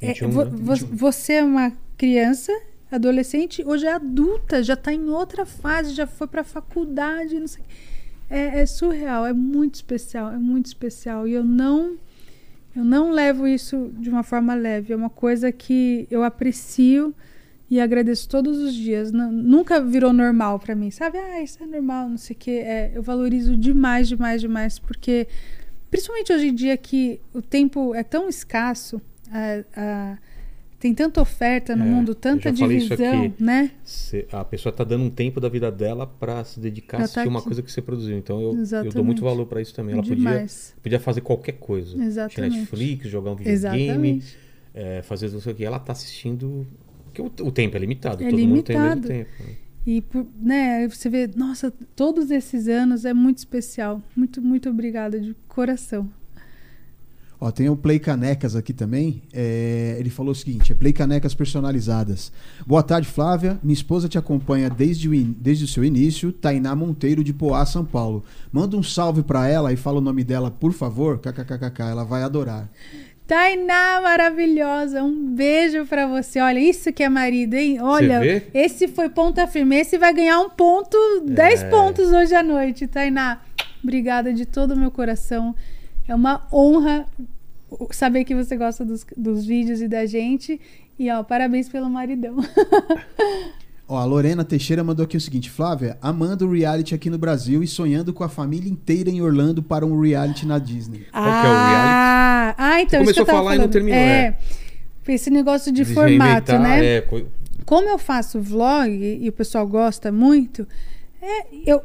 é, 0.01 0.07
21, 0.14 0.30
vo- 0.30 0.45
né? 0.45 0.51
vo- 0.53 0.88
você 0.91 1.33
é 1.33 1.43
uma 1.43 1.72
criança, 1.98 2.51
adolescente, 2.91 3.64
hoje 3.65 3.85
é 3.88 3.93
adulta, 3.93 4.61
já 4.61 4.73
está 4.75 4.93
em 4.93 5.09
outra 5.09 5.45
fase, 5.45 5.93
já 5.93 6.06
foi 6.06 6.27
para 6.27 6.43
faculdade, 6.43 7.40
não 7.40 7.48
sei. 7.48 7.64
É, 8.30 8.59
é 8.61 8.65
surreal, 8.65 9.25
é 9.25 9.33
muito 9.33 9.75
especial, 9.75 10.32
é 10.32 10.38
muito 10.38 10.67
especial. 10.67 11.27
E 11.27 11.33
eu 11.33 11.43
não 11.43 11.95
eu 12.76 12.84
não 12.84 13.11
levo 13.11 13.48
isso 13.48 13.92
de 14.00 14.10
uma 14.10 14.24
forma 14.24 14.53
leve, 14.56 14.93
é 14.93 14.95
uma 14.95 15.10
coisa 15.10 15.52
que 15.52 16.08
eu 16.10 16.24
aprecio 16.24 17.14
e 17.69 17.80
agradeço 17.80 18.27
todos 18.30 18.58
os 18.58 18.74
dias. 18.74 19.11
Nunca 19.11 19.82
virou 19.82 20.14
normal 20.14 20.60
pra 20.60 20.76
mim, 20.76 20.92
sabe? 20.92 21.18
Ah, 21.18 21.42
isso 21.42 21.61
é 21.64 21.66
normal, 21.66 22.10
não 22.10 22.18
sei 22.18 22.35
o 22.35 22.40
quê. 22.40 22.52
É, 22.64 22.92
eu 22.93 23.02
valorizo 23.02 23.56
demais, 23.58 24.08
demais, 24.08 24.42
demais, 24.42 24.80
porque 24.80 25.27
principalmente 25.90 26.34
hoje 26.34 26.48
em 26.50 26.53
dia 26.53 26.76
que 26.77 27.19
o 27.34 27.42
tempo 27.42 27.93
é 27.95 28.03
tão 28.03 28.27
escasso, 28.30 29.02
a- 29.32 29.64
a- 29.82 30.18
tem 30.84 30.94
tanta 30.94 31.22
oferta 31.22 31.78
no 31.78 31.84
É, 31.86 31.88
mundo, 31.88 32.14
tanta 32.14 32.52
divisão, 32.52 33.24
aqui. 33.26 33.42
né? 33.42 33.72
Cê- 33.86 34.28
a 34.34 34.44
pessoa 34.44 34.74
tá 34.74 34.84
dando 34.84 35.06
um 35.06 35.10
tempo 35.10 35.40
da 35.40 35.48
vida 35.48 35.72
dela 35.72 36.06
pra 36.06 36.44
se 36.44 36.60
dedicar 36.60 36.98
a 36.98 37.00
Pra 37.00 37.08
tá 37.08 37.12
assistir 37.22 37.30
uma 37.30 37.40
aqui. 37.40 37.48
coisa 37.48 37.62
que 37.64 37.72
você 37.72 37.82
produziu. 37.82 38.18
Então 38.18 38.42
eu, 38.42 38.53
eu 38.84 38.92
dou 38.92 39.02
muito 39.03 39.24
valor 39.24 39.45
pra 39.45 39.62
isso 39.62 39.74
também. 39.74 39.94
Ela 39.94 40.02
podia, 40.03 40.16
demais. 40.18 40.76
podia 40.84 41.00
fazer 41.00 41.22
qualquer 41.22 41.53
coisa. 41.53 41.95
Exatamente. 42.03 42.58
Netflix, 42.58 43.08
jogar 43.10 43.32
um 43.32 43.36
videogame, 43.36 44.22
é, 44.74 45.02
fazer 45.03 45.32
não 45.32 45.40
sei 45.40 45.53
o 45.53 45.56
que. 45.56 45.64
Ela 45.64 45.80
tá 45.80 45.94
assistindo. 45.94 46.68
Porque 47.06 47.22
o, 47.22 47.48
o 47.48 47.52
tempo 47.52 47.78
é 47.78 47.80
limitado. 47.80 48.22
É 48.22 48.30
todo 48.30 48.38
mundo 48.40 48.62
tem 48.62 48.76
o 48.76 48.80
mesmo 48.80 48.95
limitado. 48.95 49.08
tempo. 49.08 49.30
né? 49.40 49.56
E 49.88 50.02
por- 50.02 50.28
né, 50.42 50.88
você 50.90 51.10
vê, 51.10 51.30
nossa, 51.36 51.72
todos 51.95 52.30
esses 52.30 52.68
anos 52.68 53.06
é 53.06 53.14
muito 53.14 53.38
especial. 53.38 54.02
Muito, 54.16 54.42
muito 54.42 54.70
obrigada 54.70 55.18
de 55.20 55.34
coração. 55.48 56.10
Ó, 57.46 57.52
tem 57.52 57.68
o 57.70 57.76
Play 57.76 58.00
Canecas 58.00 58.56
aqui 58.56 58.72
também. 58.72 59.22
É, 59.34 59.98
ele 60.00 60.10
falou 60.10 60.32
o 60.32 60.36
seguinte: 60.36 60.72
é 60.72 60.76
Play 60.76 60.94
Canecas 60.94 61.34
personalizadas. 61.36 62.32
Boa 62.66 62.82
tarde, 62.82 63.06
Flávia. 63.06 63.60
Minha 63.62 63.74
esposa 63.74 64.08
te 64.08 64.18
acompanha 64.18 64.70
desde 64.70 65.10
o, 65.10 65.14
in- 65.14 65.36
desde 65.42 65.66
o 65.66 65.68
seu 65.68 65.84
início. 65.84 66.32
Tainá 66.32 66.74
Monteiro, 66.74 67.22
de 67.22 67.34
Poá, 67.34 67.66
São 67.66 67.84
Paulo. 67.84 68.24
Manda 68.50 68.78
um 68.78 68.82
salve 68.84 69.24
pra 69.24 69.46
ela 69.46 69.74
e 69.74 69.76
fala 69.76 69.98
o 69.98 70.02
nome 70.02 70.24
dela, 70.24 70.50
por 70.50 70.72
favor. 70.72 71.20
KKKKK, 71.20 71.82
ela 71.92 72.06
vai 72.06 72.24
adorar. 72.24 72.70
Tainá 73.28 74.00
maravilhosa, 74.02 75.04
um 75.04 75.34
beijo 75.36 75.86
pra 75.86 76.08
você. 76.08 76.40
Olha, 76.40 76.60
isso 76.60 76.94
que 76.94 77.04
é 77.04 77.10
marido, 77.10 77.56
hein? 77.56 77.78
Olha, 77.82 78.22
esse 78.54 78.88
foi 78.88 79.10
ponta 79.10 79.46
firme. 79.48 79.76
Esse 79.78 79.98
vai 79.98 80.14
ganhar 80.14 80.40
um 80.40 80.50
ponto, 80.50 80.98
10 81.26 81.64
É. 81.64 81.70
pontos 81.70 82.08
hoje 82.14 82.34
à 82.34 82.42
noite. 82.44 82.88
Tainá, 82.88 83.42
obrigada 83.84 84.34
de 84.34 84.46
todo 84.46 84.72
o 84.72 84.78
meu 84.78 84.92
coração. 84.92 85.54
É 86.06 86.14
uma 86.14 86.46
honra 86.52 87.06
saber 87.92 88.24
que 88.24 88.35
você 88.35 88.56
gosta 88.58 88.84
dos, 88.85 89.06
dos 89.16 89.45
vídeos 89.45 89.82
e 89.82 89.88
da 89.88 90.06
gente. 90.06 90.60
E, 90.98 91.10
ó, 91.11 91.24
parabéns 91.24 91.69
pelo 91.69 91.90
maridão. 91.90 92.35
Ó, 93.88 93.98
a 93.98 94.06
Lorena 94.06 94.45
Teixeira 94.45 94.84
mandou 94.84 95.03
aqui 95.03 95.18
o 95.18 95.22
seguinte: 95.22 95.50
Flávia, 95.50 95.98
amando 96.02 96.48
o 96.48 96.52
reality 96.52 96.95
aqui 96.95 97.10
no 97.10 97.18
Brasil 97.18 97.61
e 97.61 97.68
sonhando 97.68 98.14
com 98.14 98.24
a 98.24 98.30
família 98.30 98.69
inteira 98.72 99.10
em 99.10 99.22
Orlando 99.22 99.61
para 99.61 99.85
um 99.85 100.00
reality 100.00 100.45
na 100.45 100.58
Disney. 100.58 101.06
Qual 101.11 101.24
que 101.24 101.45
é 101.45 101.50
o 101.50 101.53
reality? 101.53 101.93
Ah, 101.93 102.56
ah 102.58 102.82
então 102.82 103.00
Você 103.00 103.14
começou 103.14 103.24
a 103.24 103.26
falar 103.26 103.56
e 103.56 103.58
não 103.58 103.64
falando. 103.66 103.72
terminou, 103.72 104.00
É, 104.00 104.38
esse 105.10 105.30
negócio 105.30 105.72
de 105.72 105.82
Eles 105.82 105.93
formato, 105.93 106.58
né? 106.58 106.95
é, 106.95 107.02
co- 107.02 107.24
Como 107.66 107.90
eu 107.90 107.98
faço 107.98 108.40
vlog 108.40 108.90
e 109.22 109.27
o 109.27 109.34
pessoal 109.34 109.68
gosta 109.68 110.11
muito, 110.14 110.66
é, 111.22 111.48
eu 111.66 111.82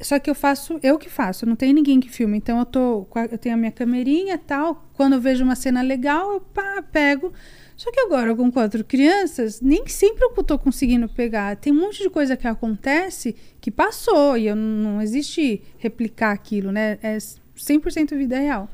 só 0.00 0.18
que 0.18 0.30
eu 0.30 0.34
faço, 0.34 0.78
eu 0.82 0.98
que 0.98 1.10
faço, 1.10 1.44
não 1.44 1.54
tem 1.54 1.72
ninguém 1.72 2.00
que 2.00 2.08
filme. 2.08 2.38
Então 2.38 2.58
eu 2.58 2.64
tô, 2.64 3.06
eu 3.30 3.38
tenho 3.38 3.54
a 3.54 3.58
minha 3.58 3.70
camerinha 3.70 4.38
tal. 4.38 4.88
Quando 4.94 5.14
eu 5.14 5.20
vejo 5.20 5.44
uma 5.44 5.54
cena 5.54 5.82
legal, 5.82 6.32
eu 6.32 6.40
pá, 6.40 6.82
pego. 6.82 7.32
Só 7.76 7.90
que 7.90 8.00
agora 8.00 8.34
com 8.34 8.50
quatro 8.50 8.84
crianças, 8.84 9.60
nem 9.60 9.86
sempre 9.86 10.24
eu 10.24 10.44
tô 10.44 10.58
conseguindo 10.58 11.08
pegar. 11.08 11.56
Tem 11.56 11.72
um 11.72 11.80
monte 11.80 12.02
de 12.02 12.10
coisa 12.10 12.36
que 12.36 12.46
acontece 12.46 13.34
que 13.60 13.70
passou 13.70 14.36
e 14.36 14.46
eu 14.46 14.56
não 14.56 15.00
existe 15.00 15.62
replicar 15.78 16.32
aquilo, 16.32 16.70
né? 16.72 16.98
É 17.02 17.16
100% 17.16 18.16
vida 18.16 18.38
real. 18.38 18.68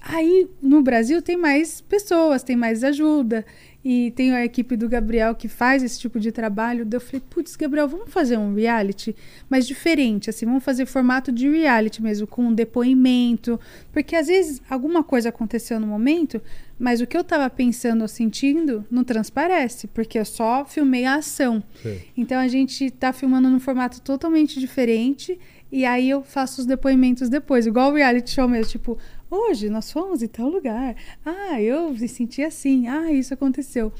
Aí 0.00 0.48
no 0.60 0.82
Brasil 0.82 1.22
tem 1.22 1.36
mais 1.36 1.80
pessoas, 1.80 2.42
tem 2.42 2.56
mais 2.56 2.84
ajuda. 2.84 3.44
E 3.84 4.12
tem 4.12 4.32
a 4.32 4.42
equipe 4.42 4.76
do 4.76 4.88
Gabriel 4.88 5.34
que 5.34 5.46
faz 5.46 5.82
esse 5.82 6.00
tipo 6.00 6.18
de 6.18 6.32
trabalho. 6.32 6.86
Daí 6.86 6.96
eu 6.96 7.00
falei, 7.02 7.22
putz, 7.28 7.54
Gabriel, 7.54 7.86
vamos 7.86 8.10
fazer 8.10 8.38
um 8.38 8.54
reality, 8.54 9.14
mas 9.48 9.66
diferente, 9.66 10.30
assim, 10.30 10.46
vamos 10.46 10.64
fazer 10.64 10.86
formato 10.86 11.30
de 11.30 11.48
reality 11.50 12.02
mesmo, 12.02 12.26
com 12.26 12.46
um 12.46 12.54
depoimento. 12.54 13.60
Porque 13.92 14.16
às 14.16 14.28
vezes 14.28 14.62
alguma 14.70 15.04
coisa 15.04 15.28
aconteceu 15.28 15.78
no 15.78 15.86
momento, 15.86 16.40
mas 16.78 17.02
o 17.02 17.06
que 17.06 17.16
eu 17.16 17.22
tava 17.22 17.48
pensando 17.50 18.00
ou 18.00 18.08
sentindo 18.08 18.86
não 18.90 19.04
transparece, 19.04 19.86
porque 19.88 20.18
eu 20.18 20.24
só 20.24 20.64
filmei 20.64 21.04
a 21.04 21.16
ação. 21.16 21.62
Sim. 21.82 22.00
Então 22.16 22.38
a 22.38 22.48
gente 22.48 22.90
tá 22.90 23.12
filmando 23.12 23.50
num 23.50 23.60
formato 23.60 24.00
totalmente 24.00 24.58
diferente. 24.58 25.38
E 25.70 25.84
aí 25.84 26.08
eu 26.08 26.22
faço 26.22 26.60
os 26.60 26.66
depoimentos 26.66 27.28
depois, 27.28 27.66
igual 27.66 27.90
o 27.90 27.94
reality 27.94 28.30
show 28.30 28.48
mesmo, 28.48 28.70
tipo, 28.70 28.96
hoje 29.34 29.68
nós 29.68 29.90
fomos 29.90 30.22
em 30.22 30.28
tal 30.28 30.48
lugar. 30.48 30.96
Ah, 31.24 31.60
eu 31.60 31.90
me 31.92 32.08
senti 32.08 32.42
assim. 32.42 32.86
Ah, 32.88 33.12
isso 33.12 33.34
aconteceu. 33.34 33.92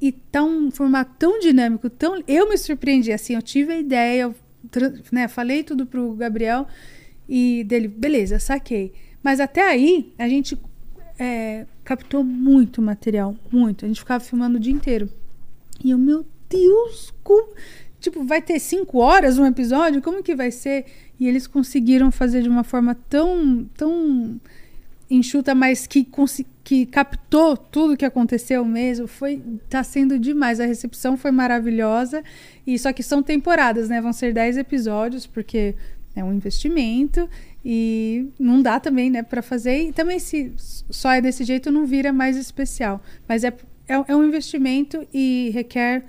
E 0.00 0.12
tá 0.12 0.42
um 0.42 0.70
formato 0.70 1.12
tão 1.18 1.38
dinâmico, 1.40 1.90
tão. 1.90 2.22
Eu 2.26 2.48
me 2.48 2.56
surpreendi, 2.56 3.12
assim, 3.12 3.34
eu 3.34 3.42
tive 3.42 3.72
a 3.72 3.78
ideia, 3.78 4.22
eu 4.22 4.34
né, 5.10 5.26
falei 5.28 5.62
tudo 5.62 5.86
pro 5.86 6.14
Gabriel 6.14 6.66
e 7.28 7.64
dele, 7.64 7.88
beleza, 7.88 8.38
saquei. 8.38 8.92
Mas 9.22 9.40
até 9.40 9.68
aí, 9.68 10.12
a 10.18 10.28
gente 10.28 10.56
é, 11.18 11.66
captou 11.84 12.22
muito 12.22 12.80
material, 12.80 13.36
muito. 13.50 13.84
A 13.84 13.88
gente 13.88 14.00
ficava 14.00 14.22
filmando 14.22 14.56
o 14.56 14.60
dia 14.60 14.72
inteiro. 14.72 15.10
E 15.84 15.90
eu, 15.90 15.98
meu 15.98 16.24
Deus, 16.48 17.12
como... 17.22 17.52
Tipo, 18.00 18.22
vai 18.24 18.40
ter 18.40 18.60
cinco 18.60 18.98
horas 18.98 19.38
um 19.38 19.46
episódio? 19.46 20.00
Como 20.00 20.22
que 20.22 20.34
vai 20.34 20.52
ser? 20.52 20.86
E 21.18 21.26
eles 21.26 21.48
conseguiram 21.48 22.12
fazer 22.12 22.42
de 22.42 22.48
uma 22.48 22.62
forma 22.62 22.94
tão, 22.94 23.68
tão 23.76 24.40
enxuta, 25.10 25.54
mas 25.54 25.86
que, 25.86 26.06
que 26.62 26.86
captou 26.86 27.56
tudo 27.56 27.96
que 27.96 28.04
aconteceu 28.04 28.64
mesmo. 28.64 29.06
Foi, 29.06 29.42
tá 29.68 29.82
sendo 29.82 30.18
demais. 30.18 30.60
A 30.60 30.66
recepção 30.66 31.16
foi 31.16 31.30
maravilhosa. 31.30 32.22
E 32.66 32.78
só 32.78 32.92
que 32.92 33.02
são 33.02 33.22
temporadas, 33.22 33.88
né? 33.88 34.00
Vão 34.00 34.12
ser 34.12 34.32
dez 34.32 34.56
episódios, 34.56 35.26
porque 35.26 35.74
é 36.14 36.24
um 36.24 36.32
investimento 36.32 37.28
e 37.64 38.28
não 38.38 38.60
dá 38.60 38.80
também, 38.80 39.10
né, 39.10 39.22
para 39.22 39.42
fazer. 39.42 39.88
E 39.88 39.92
também 39.92 40.18
se 40.18 40.52
só 40.56 41.12
é 41.12 41.20
desse 41.20 41.44
jeito 41.44 41.70
não 41.70 41.86
vira 41.86 42.12
mais 42.12 42.36
especial. 42.36 43.02
Mas 43.28 43.44
é, 43.44 43.48
é, 43.88 43.94
é 44.08 44.16
um 44.16 44.24
investimento 44.24 45.06
e 45.12 45.50
requer 45.54 46.04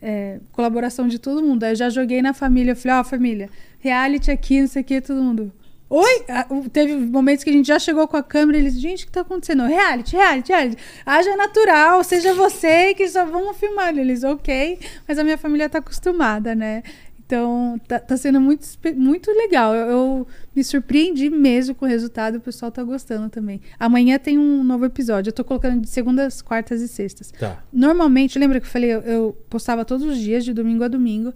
é, 0.00 0.40
colaboração 0.52 1.08
de 1.08 1.18
todo 1.18 1.42
mundo. 1.42 1.64
Eu 1.64 1.74
já 1.74 1.90
joguei 1.90 2.22
na 2.22 2.32
família, 2.32 2.72
eu 2.72 2.76
falei, 2.76 2.98
ó, 2.98 3.04
família, 3.04 3.50
reality 3.78 4.30
aqui, 4.30 4.60
não 4.60 4.68
sei 4.68 4.82
o 4.82 4.84
que, 4.84 5.00
todo 5.00 5.22
mundo. 5.22 5.52
Oi? 5.90 6.24
Ah, 6.28 6.46
Teve 6.70 6.94
momentos 6.96 7.42
que 7.42 7.50
a 7.50 7.52
gente 7.52 7.66
já 7.66 7.78
chegou 7.78 8.06
com 8.06 8.16
a 8.16 8.22
câmera 8.22 8.58
e 8.58 8.60
eles, 8.60 8.78
gente, 8.78 9.04
o 9.04 9.06
que 9.06 9.12
tá 9.12 9.22
acontecendo? 9.22 9.64
Reality, 9.64 10.16
reality, 10.16 10.52
reality. 10.52 10.82
Haja 11.04 11.34
natural, 11.36 12.04
seja 12.04 12.34
você 12.34 12.92
que 12.94 13.08
só 13.08 13.24
vamos 13.24 13.56
filmar. 13.56 13.96
Eles, 13.96 14.22
ok, 14.22 14.78
mas 15.06 15.18
a 15.18 15.24
minha 15.24 15.38
família 15.38 15.68
tá 15.68 15.78
acostumada, 15.78 16.54
né? 16.54 16.82
Então, 17.24 17.78
tá, 17.86 17.98
tá 17.98 18.16
sendo 18.16 18.40
muito, 18.40 18.66
muito 18.96 19.30
legal. 19.30 19.74
Eu, 19.74 19.86
eu 19.88 20.26
me 20.54 20.62
surpreendi 20.64 21.30
mesmo 21.30 21.74
com 21.74 21.84
o 21.84 21.88
resultado, 21.88 22.36
o 22.36 22.40
pessoal 22.40 22.70
tá 22.70 22.82
gostando 22.82 23.28
também. 23.28 23.60
Amanhã 23.78 24.18
tem 24.18 24.38
um 24.38 24.62
novo 24.64 24.84
episódio. 24.84 25.28
Eu 25.28 25.34
tô 25.34 25.44
colocando 25.44 25.80
de 25.80 25.88
segundas, 25.88 26.40
quartas 26.42 26.80
e 26.82 26.88
sextas. 26.88 27.30
Tá. 27.30 27.62
Normalmente, 27.72 28.38
lembra 28.38 28.60
que 28.60 28.66
eu 28.66 28.70
falei, 28.70 28.94
eu, 28.94 29.00
eu 29.02 29.38
postava 29.48 29.84
todos 29.84 30.06
os 30.06 30.18
dias, 30.18 30.44
de 30.44 30.52
domingo 30.52 30.84
a 30.84 30.88
domingo. 30.88 31.32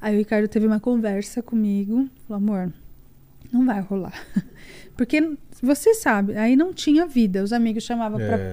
Aí 0.00 0.14
o 0.14 0.18
Ricardo 0.18 0.48
teve 0.48 0.66
uma 0.66 0.80
conversa 0.80 1.42
comigo. 1.42 2.08
Falou, 2.26 2.42
amor, 2.42 2.72
não 3.54 3.64
vai 3.64 3.80
rolar. 3.80 4.12
Porque 4.96 5.36
você 5.62 5.94
sabe, 5.94 6.36
aí 6.36 6.54
não 6.56 6.72
tinha 6.72 7.06
vida. 7.06 7.42
Os 7.42 7.52
amigos 7.52 7.82
chamavam 7.84 8.20
É. 8.20 8.52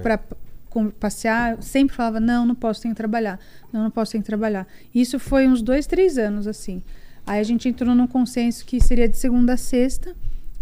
com- 0.70 0.90
passear, 0.90 1.52
eu 1.56 1.62
sempre 1.62 1.94
falava, 1.94 2.18
não, 2.18 2.46
não 2.46 2.54
posso, 2.54 2.80
tenho 2.82 2.94
que 2.94 2.98
trabalhar. 2.98 3.38
Não, 3.72 3.82
não 3.84 3.90
posso, 3.90 4.12
tenho 4.12 4.22
que 4.22 4.26
trabalhar. 4.26 4.66
Isso 4.94 5.18
foi 5.18 5.46
uns 5.46 5.60
dois, 5.60 5.86
três 5.86 6.16
anos, 6.16 6.46
assim. 6.46 6.82
Aí 7.26 7.38
a 7.40 7.42
gente 7.44 7.68
entrou 7.68 7.94
num 7.94 8.06
consenso 8.06 8.64
que 8.64 8.80
seria 8.80 9.08
de 9.08 9.16
segunda 9.16 9.52
a 9.52 9.56
sexta. 9.56 10.14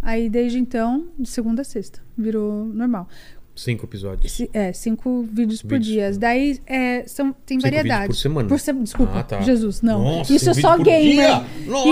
Aí, 0.02 0.28
desde 0.28 0.58
então, 0.58 1.06
de 1.18 1.28
segunda 1.28 1.62
a 1.62 1.64
sexta. 1.64 2.00
Virou 2.18 2.64
normal. 2.66 3.08
Cinco 3.54 3.84
episódios. 3.84 4.40
É, 4.52 4.72
cinco 4.72 5.22
vídeos 5.30 5.62
por 5.62 5.78
dia. 5.78 6.10
tá. 6.12 6.18
Daí 6.18 6.58
é, 6.66 7.04
são, 7.06 7.32
tem 7.44 7.58
Cinco 7.58 7.62
variedade. 7.70 8.06
por 8.08 8.14
semana? 8.16 8.48
Por 8.48 8.58
se- 8.58 8.72
Desculpa, 8.72 9.18
Ah, 9.20 9.22
tá. 9.22 9.40
Jesus, 9.42 9.82
não. 9.82 10.02
Nossa, 10.02 10.32
Isso 10.32 10.48
é 10.50 10.54
só 10.54 10.76
gamer. 10.78 11.42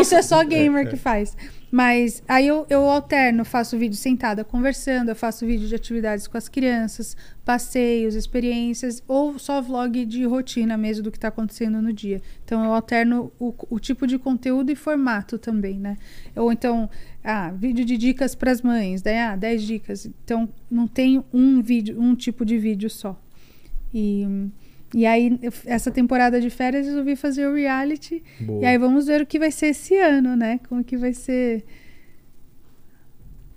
Isso 0.00 0.14
é 0.14 0.22
só 0.22 0.42
gamer 0.44 0.88
que 0.88 0.96
faz. 0.96 1.36
Mas 1.70 2.22
aí 2.26 2.46
eu, 2.46 2.66
eu 2.70 2.88
alterno, 2.88 3.44
faço 3.44 3.76
vídeo 3.76 3.96
sentada 3.96 4.42
conversando, 4.42 5.10
eu 5.10 5.16
faço 5.16 5.46
vídeo 5.46 5.68
de 5.68 5.74
atividades 5.74 6.26
com 6.26 6.38
as 6.38 6.48
crianças, 6.48 7.14
passeios, 7.44 8.14
experiências, 8.14 9.02
ou 9.06 9.38
só 9.38 9.60
vlog 9.60 10.06
de 10.06 10.24
rotina 10.24 10.78
mesmo 10.78 11.04
do 11.04 11.10
que 11.10 11.18
está 11.18 11.28
acontecendo 11.28 11.82
no 11.82 11.92
dia. 11.92 12.22
Então 12.44 12.64
eu 12.64 12.72
alterno 12.72 13.30
o, 13.38 13.54
o 13.68 13.78
tipo 13.78 14.06
de 14.06 14.18
conteúdo 14.18 14.72
e 14.72 14.74
formato 14.74 15.38
também, 15.38 15.78
né? 15.78 15.98
Ou 16.34 16.50
então, 16.50 16.88
ah, 17.22 17.50
vídeo 17.50 17.84
de 17.84 17.98
dicas 17.98 18.34
para 18.34 18.50
as 18.50 18.62
mães, 18.62 19.02
daí, 19.02 19.18
ah, 19.18 19.36
10 19.36 19.62
dicas. 19.62 20.06
Então 20.24 20.48
não 20.70 20.88
tem 20.88 21.22
um 21.32 21.60
vídeo, 21.60 22.00
um 22.00 22.14
tipo 22.14 22.46
de 22.46 22.56
vídeo 22.56 22.88
só. 22.88 23.20
E, 23.92 24.26
e 24.94 25.04
aí, 25.06 25.38
eu- 25.42 25.52
essa 25.66 25.90
temporada 25.90 26.40
de 26.40 26.48
férias, 26.50 26.86
eu 26.86 26.92
resolvi 26.92 27.14
fazer 27.16 27.46
o 27.46 27.54
reality. 27.54 28.22
Boa. 28.40 28.62
E 28.62 28.66
aí 28.66 28.78
vamos 28.78 29.06
ver 29.06 29.20
o 29.22 29.26
que 29.26 29.38
vai 29.38 29.50
ser 29.50 29.66
esse 29.68 29.96
ano, 29.96 30.34
né? 30.36 30.60
Como 30.68 30.82
que 30.84 30.96
vai 30.96 31.12
ser. 31.12 31.64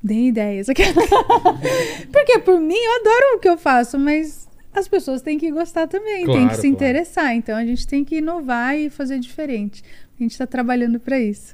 Deem 0.03 0.29
ideias. 0.29 0.67
Porque 2.11 2.39
por 2.39 2.59
mim 2.59 2.75
eu 2.75 2.95
adoro 3.01 3.37
o 3.37 3.39
que 3.39 3.47
eu 3.47 3.57
faço, 3.57 3.99
mas 3.99 4.49
as 4.73 4.87
pessoas 4.87 5.21
têm 5.21 5.37
que 5.37 5.51
gostar 5.51 5.87
também, 5.87 6.17
têm 6.17 6.25
Claro, 6.25 6.49
que 6.49 6.55
se 6.55 6.61
claro. 6.61 6.73
interessar. 6.75 7.35
Então 7.35 7.55
a 7.55 7.63
gente 7.65 7.87
tem 7.87 8.03
que 8.03 8.17
inovar 8.17 8.77
e 8.77 8.89
fazer 8.89 9.19
diferente. 9.19 9.83
A 10.19 10.23
gente 10.23 10.31
está 10.31 10.47
trabalhando 10.47 10.99
para 10.99 11.19
isso. 11.19 11.53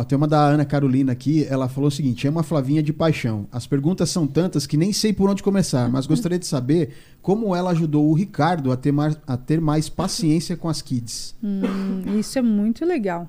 Ó, 0.00 0.04
tem 0.04 0.16
uma 0.16 0.26
da 0.26 0.40
Ana 0.40 0.64
Carolina 0.64 1.12
aqui, 1.12 1.46
ela 1.48 1.68
falou 1.68 1.88
o 1.88 1.90
seguinte: 1.90 2.26
é 2.26 2.30
uma 2.30 2.42
Flavinha 2.42 2.82
de 2.82 2.92
paixão. 2.92 3.46
As 3.52 3.66
perguntas 3.66 4.08
são 4.08 4.26
tantas 4.26 4.66
que 4.66 4.76
nem 4.76 4.92
sei 4.92 5.12
por 5.12 5.28
onde 5.28 5.42
começar, 5.42 5.90
mas 5.90 6.06
gostaria 6.06 6.38
de 6.38 6.46
saber 6.46 6.90
como 7.20 7.54
ela 7.54 7.70
ajudou 7.70 8.08
o 8.08 8.14
Ricardo 8.14 8.72
a 8.72 8.76
ter, 8.76 8.92
mais, 8.92 9.18
a 9.26 9.36
ter 9.36 9.60
mais 9.60 9.88
paciência 9.90 10.56
com 10.56 10.68
as 10.68 10.80
kids. 10.80 11.34
Hum, 11.42 12.18
isso 12.18 12.38
é 12.38 12.42
muito 12.42 12.84
legal. 12.84 13.28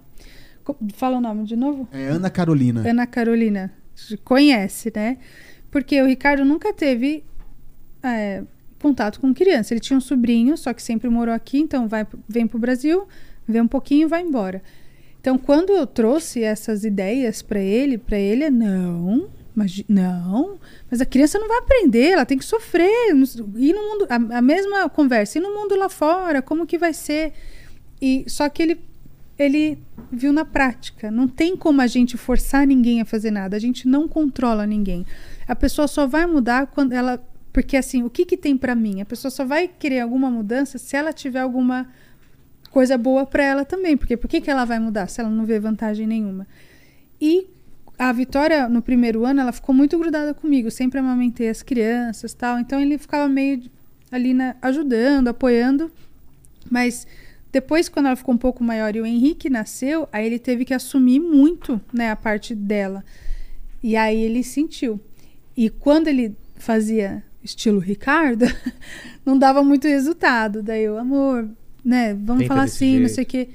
Fala 0.93 1.17
o 1.17 1.22
nome 1.22 1.43
de 1.43 1.58
novo? 1.58 1.88
É 1.91 2.08
Ana 2.08 2.30
Carolina. 2.30 2.88
Ana 2.88 3.06
Carolina. 3.06 3.74
Conhece, 4.24 4.91
né? 4.95 5.17
Porque 5.69 6.01
o 6.01 6.06
Ricardo 6.06 6.45
nunca 6.45 6.74
teve 6.74 7.25
é, 8.01 8.43
contato 8.80 9.19
com 9.19 9.33
criança. 9.33 9.74
Ele 9.74 9.82
tinha 9.82 9.98
um 9.98 10.01
sobrinho, 10.01 10.56
só 10.56 10.72
que 10.74 10.82
sempre 10.82 11.09
morou 11.09 11.33
aqui, 11.33 11.59
então 11.59 11.90
vai, 11.90 12.08
vem 12.30 12.48
pro 12.48 12.58
Brasil, 12.58 13.08
vê 13.45 13.59
um 13.59 13.67
pouquinho 13.67 14.06
e 14.06 14.09
vai 14.09 14.22
embora. 14.22 14.61
Então, 15.22 15.38
quando 15.38 15.72
eu 15.72 15.88
trouxe 15.88 16.43
essas 16.43 16.83
ideias 16.83 17.41
para 17.41 17.59
ele, 17.59 17.98
para 17.98 18.17
ele 18.17 18.43
é 18.43 18.50
não, 18.50 19.30
mas 19.56 19.83
não, 19.88 20.59
mas 20.90 21.00
a 21.00 21.06
criança 21.06 21.38
não 21.38 21.48
vai 21.48 21.59
aprender, 21.59 22.09
ela 22.11 22.25
tem 22.25 22.38
que 22.38 22.43
sofrer, 22.43 23.16
ir 23.56 23.74
no 23.74 23.82
mundo, 23.82 24.08
a, 24.09 24.38
a 24.38 24.41
mesma 24.41 24.90
conversa, 24.90 25.38
ir 25.38 25.41
no 25.41 25.53
mundo 25.53 25.75
lá 25.75 25.88
fora, 25.90 26.41
como 26.41 26.66
que 26.66 26.77
vai 26.77 26.93
ser? 26.93 27.33
E 28.01 28.25
só 28.27 28.50
que 28.50 28.64
ele 28.64 28.91
ele 29.43 29.80
viu 30.11 30.32
na 30.32 30.45
prática. 30.45 31.09
Não 31.09 31.27
tem 31.27 31.56
como 31.56 31.82
a 31.82 31.88
gente 31.88 32.17
forçar 32.17 32.67
ninguém 32.67 33.01
a 33.01 33.06
fazer 33.06 33.32
nada. 33.32 33.56
A 33.56 33.59
gente 33.59 33.88
não 33.88 34.08
controla 34.08 34.67
ninguém. 34.67 35.06
A 35.48 35.56
pessoa 35.56 35.88
só 35.88 36.06
vai 36.06 36.25
mudar 36.25 36.67
quando 36.67 36.93
ela. 36.93 37.24
Porque 37.51 37.75
assim, 37.75 38.03
o 38.03 38.09
que, 38.09 38.25
que 38.25 38.38
tem 38.38 38.56
pra 38.56 38.75
mim? 38.75 39.01
A 39.01 39.06
pessoa 39.06 39.32
só 39.32 39.43
vai 39.43 39.67
querer 39.67 40.01
alguma 40.01 40.30
mudança 40.30 40.77
se 40.77 40.95
ela 40.95 41.11
tiver 41.11 41.41
alguma 41.41 41.90
coisa 42.72 42.98
boa 42.98 43.25
pra 43.25 43.43
ela 43.43 43.66
também. 43.66 43.95
Porque 43.98 44.17
por 44.17 44.27
que, 44.27 44.41
que 44.41 44.50
ela 44.50 44.66
vai 44.66 44.80
mudar 44.80 45.08
se 45.08 45.19
ela 45.22 45.30
não 45.30 45.45
vê 45.45 45.59
vantagem 45.59 46.08
nenhuma? 46.08 46.48
E 47.19 47.48
a 48.00 48.11
Vitória, 48.11 48.67
no 48.67 48.82
primeiro 48.82 49.25
ano, 49.25 49.41
ela 49.41 49.51
ficou 49.51 49.75
muito 49.75 49.98
grudada 50.00 50.33
comigo. 50.33 50.72
Sempre 50.72 51.00
amamentei 51.00 51.50
as 51.50 51.61
crianças 51.61 52.33
tal. 52.33 52.59
Então 52.59 52.80
ele 52.82 52.98
ficava 52.98 53.30
meio 53.30 53.61
ali 54.11 54.33
na- 54.33 54.56
ajudando, 54.61 55.27
apoiando. 55.27 55.91
Mas 56.69 57.06
depois, 57.51 57.90
quando 57.90 58.08
ela 58.08 58.16
ficou 58.16 58.33
um 58.33 58.38
pouco 58.38 58.64
maior 58.64 58.95
e 58.95 59.01
o 59.01 59.06
Henrique 59.06 59.50
nasceu, 59.50 60.08
aí 60.11 60.25
ele 60.25 60.40
teve 60.40 60.64
que 60.66 60.74
assumir 60.74 61.19
muito, 61.19 61.80
né, 61.93 62.09
a 62.09 62.16
parte 62.16 62.56
dela. 62.56 63.03
E 63.83 63.95
aí 63.95 64.22
ele 64.22 64.43
sentiu. 64.43 65.00
E 65.56 65.69
quando 65.69 66.08
ele 66.08 66.35
fazia 66.56 67.24
estilo 67.43 67.80
Ricardo, 67.80 68.45
não 69.25 69.38
dava 69.38 69.64
muito 69.64 69.88
resultado. 69.88 70.61
Daí 70.64 70.83
eu, 70.83 70.98
amor, 70.98 71.50
né, 71.83 72.13
vamos 72.13 72.43
Tenta 72.43 72.53
falar 72.53 72.63
assim, 72.63 72.99
não 72.99 73.07
jeito. 73.07 73.15
sei 73.15 73.23
o 73.23 73.27
quê. 73.27 73.49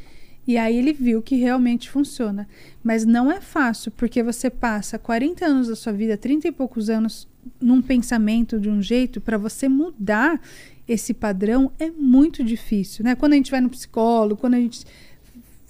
E 0.46 0.56
aí 0.56 0.76
ele 0.76 0.92
viu 0.92 1.20
que 1.20 1.36
realmente 1.36 1.90
funciona. 1.90 2.48
Mas 2.82 3.04
não 3.04 3.30
é 3.32 3.40
fácil, 3.40 3.90
porque 3.90 4.22
você 4.22 4.48
passa 4.48 4.98
40 4.98 5.44
anos 5.44 5.68
da 5.68 5.74
sua 5.74 5.92
vida, 5.92 6.16
30 6.16 6.48
e 6.48 6.52
poucos 6.52 6.88
anos, 6.88 7.26
num 7.60 7.82
pensamento 7.82 8.60
de 8.60 8.68
um 8.68 8.80
jeito, 8.80 9.20
para 9.20 9.36
você 9.36 9.68
mudar 9.68 10.40
esse 10.86 11.12
padrão 11.12 11.72
é 11.80 11.90
muito 11.90 12.44
difícil, 12.44 13.04
né? 13.04 13.16
Quando 13.16 13.32
a 13.32 13.36
gente 13.36 13.50
vai 13.50 13.60
no 13.60 13.68
psicólogo, 13.68 14.40
quando 14.40 14.54
a 14.54 14.60
gente 14.60 14.84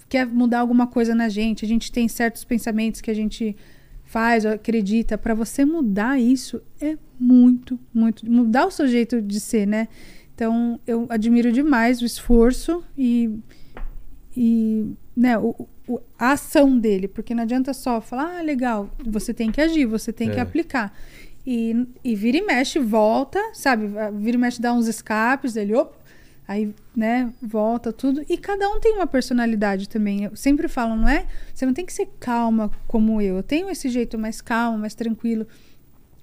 quer 0.07 0.27
mudar 0.27 0.59
alguma 0.59 0.85
coisa 0.85 1.15
na 1.15 1.27
gente, 1.27 1.65
a 1.65 1.67
gente 1.67 1.91
tem 1.91 2.07
certos 2.07 2.43
pensamentos 2.43 3.01
que 3.01 3.09
a 3.09 3.15
gente 3.15 3.55
faz, 4.05 4.45
ou 4.45 4.51
acredita, 4.51 5.17
para 5.17 5.33
você 5.33 5.65
mudar 5.65 6.19
isso 6.19 6.61
é 6.79 6.97
muito, 7.19 7.79
muito 7.93 8.29
mudar 8.29 8.67
o 8.67 8.71
seu 8.71 8.87
jeito 8.87 9.21
de 9.21 9.39
ser, 9.39 9.65
né? 9.65 9.87
Então, 10.37 10.79
eu 10.85 11.07
admiro 11.09 11.51
demais 11.51 11.99
o 11.99 12.05
esforço 12.05 12.83
e 12.95 13.39
e 14.39 14.85
né, 15.15 15.35
o, 15.35 15.67
o- 15.87 15.99
a 16.19 16.33
ação 16.33 16.77
dele, 16.77 17.07
porque 17.07 17.33
não 17.33 17.41
adianta 17.41 17.73
só 17.73 17.99
falar, 17.99 18.37
ah, 18.37 18.41
legal, 18.43 18.87
você 19.03 19.33
tem 19.33 19.51
que 19.51 19.59
agir, 19.59 19.87
você 19.87 20.13
tem 20.13 20.29
que 20.29 20.37
É. 20.37 20.41
aplicar. 20.43 20.93
E, 21.43 21.87
e 22.03 22.13
vira 22.13 22.37
e 22.37 22.45
mexe, 22.45 22.77
volta, 22.77 23.39
sabe? 23.55 23.87
Vira 24.19 24.37
e 24.37 24.39
mexe, 24.39 24.61
dá 24.61 24.71
uns 24.73 24.85
escapes, 24.85 25.55
ele, 25.55 25.73
opa, 25.73 25.97
aí, 26.47 26.71
né, 26.95 27.33
volta 27.41 27.91
tudo. 27.91 28.23
E 28.29 28.37
cada 28.37 28.69
um 28.69 28.79
tem 28.79 28.93
uma 28.93 29.07
personalidade 29.07 29.89
também. 29.89 30.25
Eu 30.25 30.35
sempre 30.35 30.67
falo, 30.67 30.95
não 30.95 31.09
é? 31.09 31.25
Você 31.51 31.65
não 31.65 31.73
tem 31.73 31.83
que 31.85 31.93
ser 31.93 32.07
calma 32.19 32.69
como 32.87 33.19
eu. 33.19 33.37
Eu 33.37 33.43
tenho 33.43 33.71
esse 33.71 33.89
jeito 33.89 34.19
mais 34.19 34.39
calmo, 34.39 34.77
mais 34.77 34.93
tranquilo. 34.93 35.47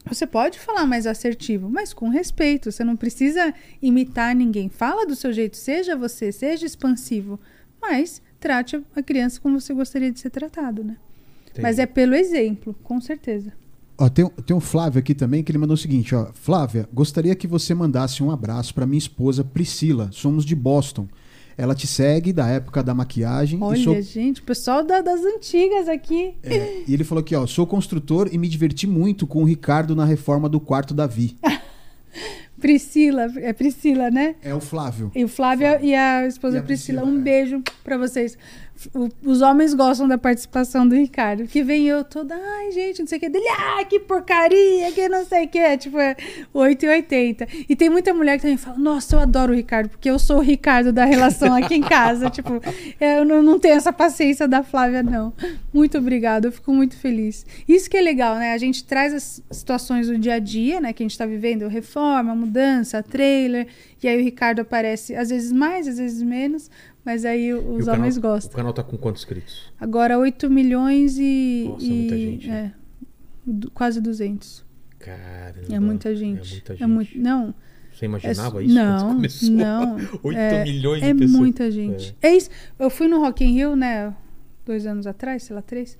Você 0.06 0.26
pode 0.26 0.58
falar 0.58 0.86
mais 0.86 1.06
assertivo, 1.06 1.70
mas 1.70 1.94
com 1.94 2.08
respeito. 2.08 2.70
Você 2.70 2.84
não 2.84 2.96
precisa 2.96 3.54
imitar 3.80 4.34
ninguém. 4.34 4.68
Fala 4.68 5.06
do 5.06 5.16
seu 5.16 5.32
jeito, 5.32 5.56
seja 5.56 5.96
você, 5.96 6.30
seja 6.30 6.66
expansivo, 6.66 7.40
mas 7.80 8.20
trate 8.38 8.82
a 8.94 9.02
criança 9.02 9.40
como 9.40 9.60
você 9.60 9.72
gostaria 9.72 10.12
de 10.12 10.20
ser 10.20 10.30
tratado, 10.30 10.84
né? 10.84 10.96
Mas 11.60 11.78
é 11.78 11.86
pelo 11.86 12.14
exemplo, 12.14 12.74
com 12.82 13.00
certeza. 13.00 13.52
Ó, 13.96 14.08
tem, 14.08 14.28
tem 14.44 14.56
um 14.56 14.60
Flávio 14.60 14.98
aqui 14.98 15.14
também 15.14 15.42
que 15.42 15.52
ele 15.52 15.58
mandou 15.58 15.74
o 15.74 15.78
seguinte, 15.78 16.14
ó. 16.14 16.32
Flávia, 16.34 16.88
gostaria 16.92 17.34
que 17.34 17.46
você 17.46 17.74
mandasse 17.74 18.22
um 18.22 18.30
abraço 18.30 18.74
para 18.74 18.86
minha 18.86 18.98
esposa 18.98 19.44
Priscila. 19.44 20.10
Somos 20.12 20.44
de 20.44 20.54
Boston. 20.54 21.06
Ela 21.56 21.74
te 21.74 21.86
segue 21.86 22.32
da 22.32 22.48
época 22.48 22.82
da 22.82 22.92
maquiagem. 22.94 23.58
Olha, 23.62 23.82
sou- 23.82 24.00
gente, 24.02 24.40
o 24.40 24.44
pessoal 24.44 24.84
da- 24.84 25.00
das 25.00 25.20
antigas 25.24 25.88
aqui. 25.88 26.34
é, 26.42 26.82
e 26.86 26.92
ele 26.92 27.04
falou 27.04 27.20
aqui, 27.22 27.34
ó. 27.36 27.46
Sou 27.46 27.66
construtor 27.66 28.28
e 28.32 28.38
me 28.38 28.48
diverti 28.48 28.86
muito 28.86 29.26
com 29.26 29.42
o 29.42 29.44
Ricardo 29.44 29.94
na 29.94 30.04
reforma 30.04 30.48
do 30.48 30.58
quarto 30.60 30.92
da 30.92 31.06
Vi. 31.06 31.36
Priscila, 32.60 33.26
é 33.36 33.52
Priscila, 33.52 34.10
né? 34.10 34.36
É 34.42 34.54
o 34.54 34.60
Flávio. 34.60 35.10
E 35.14 35.24
o 35.24 35.28
Flávio 35.28 35.66
e 35.82 35.94
a 35.94 36.26
esposa 36.26 36.56
E 36.56 36.60
a 36.60 36.62
Priscila, 36.62 37.00
Priscila, 37.02 37.18
um 37.18 37.20
é. 37.20 37.22
beijo 37.22 37.62
pra 37.82 37.98
vocês. 37.98 38.38
Os 39.22 39.40
homens 39.40 39.72
gostam 39.72 40.06
da 40.08 40.18
participação 40.18 40.86
do 40.86 40.94
Ricardo. 40.94 41.46
Que 41.46 41.62
vem 41.62 41.86
eu 41.86 42.04
toda, 42.04 42.34
ai, 42.34 42.72
gente, 42.72 43.00
não 43.00 43.06
sei 43.06 43.18
o 43.18 43.20
que. 43.20 43.28
Dele, 43.28 43.48
ah, 43.48 43.84
que 43.84 44.00
porcaria, 44.00 44.90
que 44.92 45.08
não 45.08 45.24
sei 45.24 45.46
o 45.46 45.48
que. 45.48 45.78
Tipo, 45.78 45.98
é 45.98 46.16
8 46.52 46.84
e 46.84 46.88
80. 46.88 47.48
E 47.68 47.76
tem 47.76 47.88
muita 47.88 48.12
mulher 48.12 48.36
que 48.36 48.42
também 48.42 48.56
fala, 48.56 48.76
nossa, 48.76 49.16
eu 49.16 49.20
adoro 49.20 49.52
o 49.52 49.56
Ricardo, 49.56 49.88
porque 49.88 50.10
eu 50.10 50.18
sou 50.18 50.38
o 50.38 50.40
Ricardo 50.40 50.92
da 50.92 51.04
relação 51.04 51.54
aqui 51.54 51.76
em 51.76 51.82
casa. 51.82 52.28
tipo, 52.30 52.60
eu 53.00 53.24
não, 53.24 53.42
não 53.42 53.58
tenho 53.58 53.76
essa 53.76 53.92
paciência 53.92 54.46
da 54.48 54.62
Flávia, 54.62 55.02
não. 55.02 55.32
Muito 55.72 55.96
obrigada, 55.96 56.48
eu 56.48 56.52
fico 56.52 56.72
muito 56.72 56.96
feliz. 56.96 57.46
Isso 57.66 57.88
que 57.88 57.96
é 57.96 58.02
legal, 58.02 58.36
né? 58.36 58.52
A 58.52 58.58
gente 58.58 58.84
traz 58.84 59.14
as 59.14 59.42
situações 59.50 60.08
do 60.08 60.18
dia 60.18 60.34
a 60.34 60.38
dia, 60.38 60.80
né? 60.80 60.92
Que 60.92 61.02
a 61.02 61.06
gente 61.06 61.16
tá 61.16 61.26
vivendo, 61.26 61.68
reforma, 61.68 62.34
mudança, 62.34 63.02
trailer. 63.02 63.66
E 64.02 64.08
aí 64.08 64.20
o 64.20 64.22
Ricardo 64.22 64.60
aparece, 64.60 65.14
às 65.14 65.30
vezes 65.30 65.50
mais, 65.50 65.88
às 65.88 65.96
vezes 65.96 66.22
menos. 66.22 66.70
Mas 67.04 67.24
aí 67.24 67.52
os 67.52 67.60
o 67.62 67.78
canal- 67.80 67.94
homens 67.96 68.16
O 68.16 68.20
gostam. 68.20 68.52
canal 68.56 68.72
tá 68.72 68.82
com 68.82 68.96
quantos 68.96 69.22
inscritos? 69.22 69.72
Agora 69.78 70.18
8 70.18 70.48
milhões 70.50 71.18
e. 71.18 71.66
Nossa, 71.68 71.84
e- 71.84 71.90
muita 71.90 72.16
gente, 72.18 72.48
É, 72.48 72.52
né? 72.52 72.74
du- 73.46 73.70
quase 73.70 74.00
200. 74.00 74.64
Caramba. 74.98 75.74
É 75.74 75.78
muita 75.80 76.16
gente. 76.16 76.48
É 76.48 76.52
muita 76.54 76.72
É 76.72 76.76
gente. 76.76 76.88
muito, 76.88 77.18
não. 77.18 77.54
Você 77.92 78.06
é 78.06 78.08
imaginava 78.08 78.50
su- 78.50 78.60
isso 78.62 78.74
não, 78.74 78.98
quando 79.00 79.14
começou? 79.16 79.50
não. 79.50 79.96
8 80.24 80.38
É- 80.38 80.64
milhões 80.64 81.00
de 81.02 81.06
É 81.08 81.14
pessoas. 81.14 81.30
muita 81.30 81.70
gente. 81.70 82.16
É. 82.22 82.34
isso. 82.34 82.50
Eu 82.78 82.88
fui 82.90 83.06
no 83.06 83.20
Rock 83.20 83.44
in 83.44 83.52
Rio, 83.52 83.76
né? 83.76 84.14
Dois 84.64 84.86
anos 84.86 85.06
atrás, 85.06 85.42
sei 85.42 85.54
lá, 85.54 85.60
três. 85.62 85.98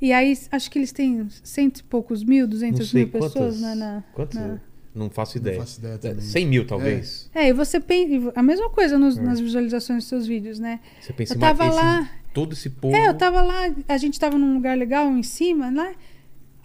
E 0.00 0.12
aí, 0.12 0.32
acho 0.52 0.70
que 0.70 0.78
eles 0.78 0.92
têm 0.92 1.26
cento 1.42 1.78
e 1.78 1.82
poucos 1.82 2.22
mil, 2.22 2.46
sei 2.92 3.02
mil 3.04 3.08
pessoas 3.08 3.32
quantas. 3.32 3.60
né, 3.60 3.74
na, 3.74 4.04
quantas? 4.14 4.40
na- 4.40 4.60
Não 4.96 5.10
faço 5.10 5.36
ideia. 5.36 5.58
faço 5.60 5.78
ideia 5.78 5.98
também. 5.98 6.20
100 6.22 6.46
mil, 6.46 6.66
talvez. 6.66 7.30
É, 7.34 7.48
e 7.48 7.52
você 7.52 7.78
pensa. 7.78 8.32
A 8.34 8.42
mesma 8.42 8.70
coisa 8.70 8.98
nos- 8.98 9.18
nas 9.18 9.38
visualizações 9.38 9.98
dos 10.04 10.08
seus 10.08 10.26
vídeos, 10.26 10.58
né? 10.58 10.80
Você 11.00 11.12
pensa 11.12 11.34
Eu 11.34 11.38
tava 11.38 11.66
esse- 11.66 11.76
lá- 11.76 12.10
Todo 12.32 12.52
esse 12.54 12.68
povo. 12.70 12.94
É, 12.96 13.08
eu 13.08 13.14
tava 13.14 13.40
lá, 13.42 13.74
a 13.88 13.96
gente 13.96 14.18
tava 14.20 14.36
num 14.38 14.54
lugar 14.54 14.76
legal 14.76 15.10
em 15.10 15.22
cima, 15.22 15.70
lá. 15.70 15.92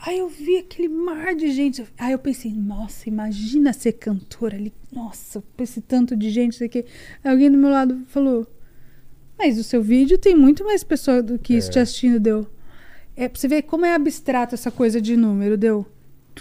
Aí 0.03 0.17
eu 0.17 0.27
vi 0.27 0.57
aquele 0.57 0.87
mar 0.89 1.35
de 1.35 1.51
gente. 1.51 1.85
Aí 1.97 2.11
eu 2.11 2.19
pensei, 2.19 2.51
nossa, 2.51 3.07
imagina 3.07 3.71
ser 3.71 3.91
cantora 3.93 4.55
ali. 4.57 4.73
Nossa, 4.91 5.43
esse 5.59 5.79
tanto 5.79 6.15
de 6.15 6.29
gente, 6.31 6.55
sei 6.55 6.67
que. 6.67 6.79
Aí 7.23 7.31
alguém 7.31 7.51
do 7.51 7.57
meu 7.57 7.69
lado 7.69 8.01
falou: 8.07 8.47
Mas 9.37 9.57
o 9.57 9.63
seu 9.63 9.81
vídeo 9.81 10.17
tem 10.17 10.35
muito 10.35 10.63
mais 10.63 10.83
pessoa 10.83 11.21
do 11.23 11.37
que 11.39 11.53
isso 11.55 11.69
É. 11.69 11.71
te 11.73 11.79
assistindo, 11.79 12.19
deu. 12.19 12.47
É, 13.15 13.27
pra 13.27 13.39
você 13.39 13.47
ver 13.47 13.61
como 13.63 13.85
é 13.85 13.93
abstrato 13.93 14.53
essa 14.55 14.69
coisa 14.71 14.99
de 15.01 15.15
número, 15.17 15.57
deu? 15.57 15.85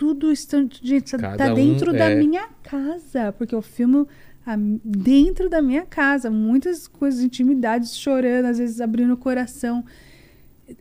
Tudo 0.01 0.33
está, 0.33 0.57
gente, 0.83 1.15
Cada 1.15 1.37
tá 1.37 1.53
um 1.53 1.55
dentro 1.55 1.93
da 1.93 2.09
é- 2.09 2.15
minha 2.15 2.49
casa, 2.63 3.33
porque 3.37 3.55
eu 3.55 3.61
filmo 3.61 4.09
a- 4.47 4.57
dentro 4.83 5.51
da 5.51 5.61
minha 5.61 5.85
casa, 5.85 6.31
muitas 6.31 6.89
coisas, 6.89 7.23
intimidades, 7.23 7.95
chorando, 7.95 8.47
às 8.47 8.57
vezes 8.57 8.81
abrindo 8.81 9.13
o 9.13 9.17
coração. 9.19 9.85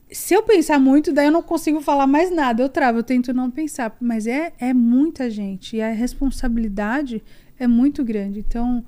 Se 0.09 0.33
eu 0.33 0.41
pensar 0.43 0.79
muito, 0.79 1.11
daí 1.11 1.25
eu 1.25 1.33
não 1.33 1.41
consigo 1.43 1.81
falar 1.81 2.07
mais 2.07 2.31
nada, 2.33 2.63
eu 2.63 2.69
travo, 2.69 2.99
eu 2.99 3.03
tento 3.03 3.33
não 3.33 3.51
pensar, 3.51 3.93
mas 3.99 4.25
é, 4.25 4.53
é 4.57 4.73
muita 4.73 5.29
gente 5.29 5.75
e 5.75 5.81
a 5.81 5.91
responsabilidade 5.91 7.21
é 7.59 7.67
muito 7.67 8.05
grande. 8.05 8.39
Então, 8.39 8.85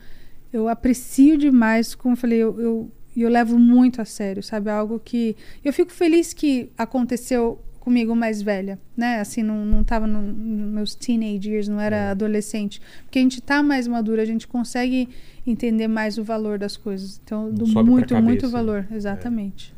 eu 0.53 0.69
aprecio 0.69 1.37
demais, 1.37 1.93
como 1.93 2.13
eu 2.13 2.17
falei, 2.17 2.39
eu, 2.39 2.57
eu, 2.57 2.91
eu 3.17 3.29
levo 3.29 3.59
muito 3.59 4.01
a 4.01 4.05
sério, 4.05 4.41
sabe? 4.41 4.69
É 4.69 4.71
Algo 4.71 4.97
que. 4.97 5.35
Eu 5.61 5.73
fico 5.73 5.91
feliz 5.91 6.31
que 6.31 6.71
aconteceu 6.77 7.59
comigo 7.81 8.15
mais 8.15 8.41
velha, 8.41 8.79
né? 8.95 9.19
Assim, 9.19 9.43
não, 9.43 9.65
não 9.65 9.83
tava 9.83 10.07
no, 10.07 10.21
nos 10.21 10.71
meus 10.71 10.95
teenage 10.95 11.49
years, 11.49 11.67
não 11.67 11.81
era 11.81 12.11
adolescente. 12.11 12.79
Porque 13.03 13.19
a 13.19 13.21
gente 13.21 13.41
tá 13.41 13.61
mais 13.61 13.87
madura, 13.87 14.21
a 14.21 14.25
gente 14.25 14.47
consegue 14.47 15.09
entender 15.45 15.87
mais 15.89 16.17
o 16.17 16.23
valor 16.23 16.57
das 16.57 16.77
coisas. 16.77 17.19
Então, 17.21 17.47
eu 17.47 17.53
dou 17.53 17.67
muito, 17.83 18.15
muito 18.21 18.45
né? 18.45 18.51
valor. 18.51 18.87
Exatamente. 18.89 19.73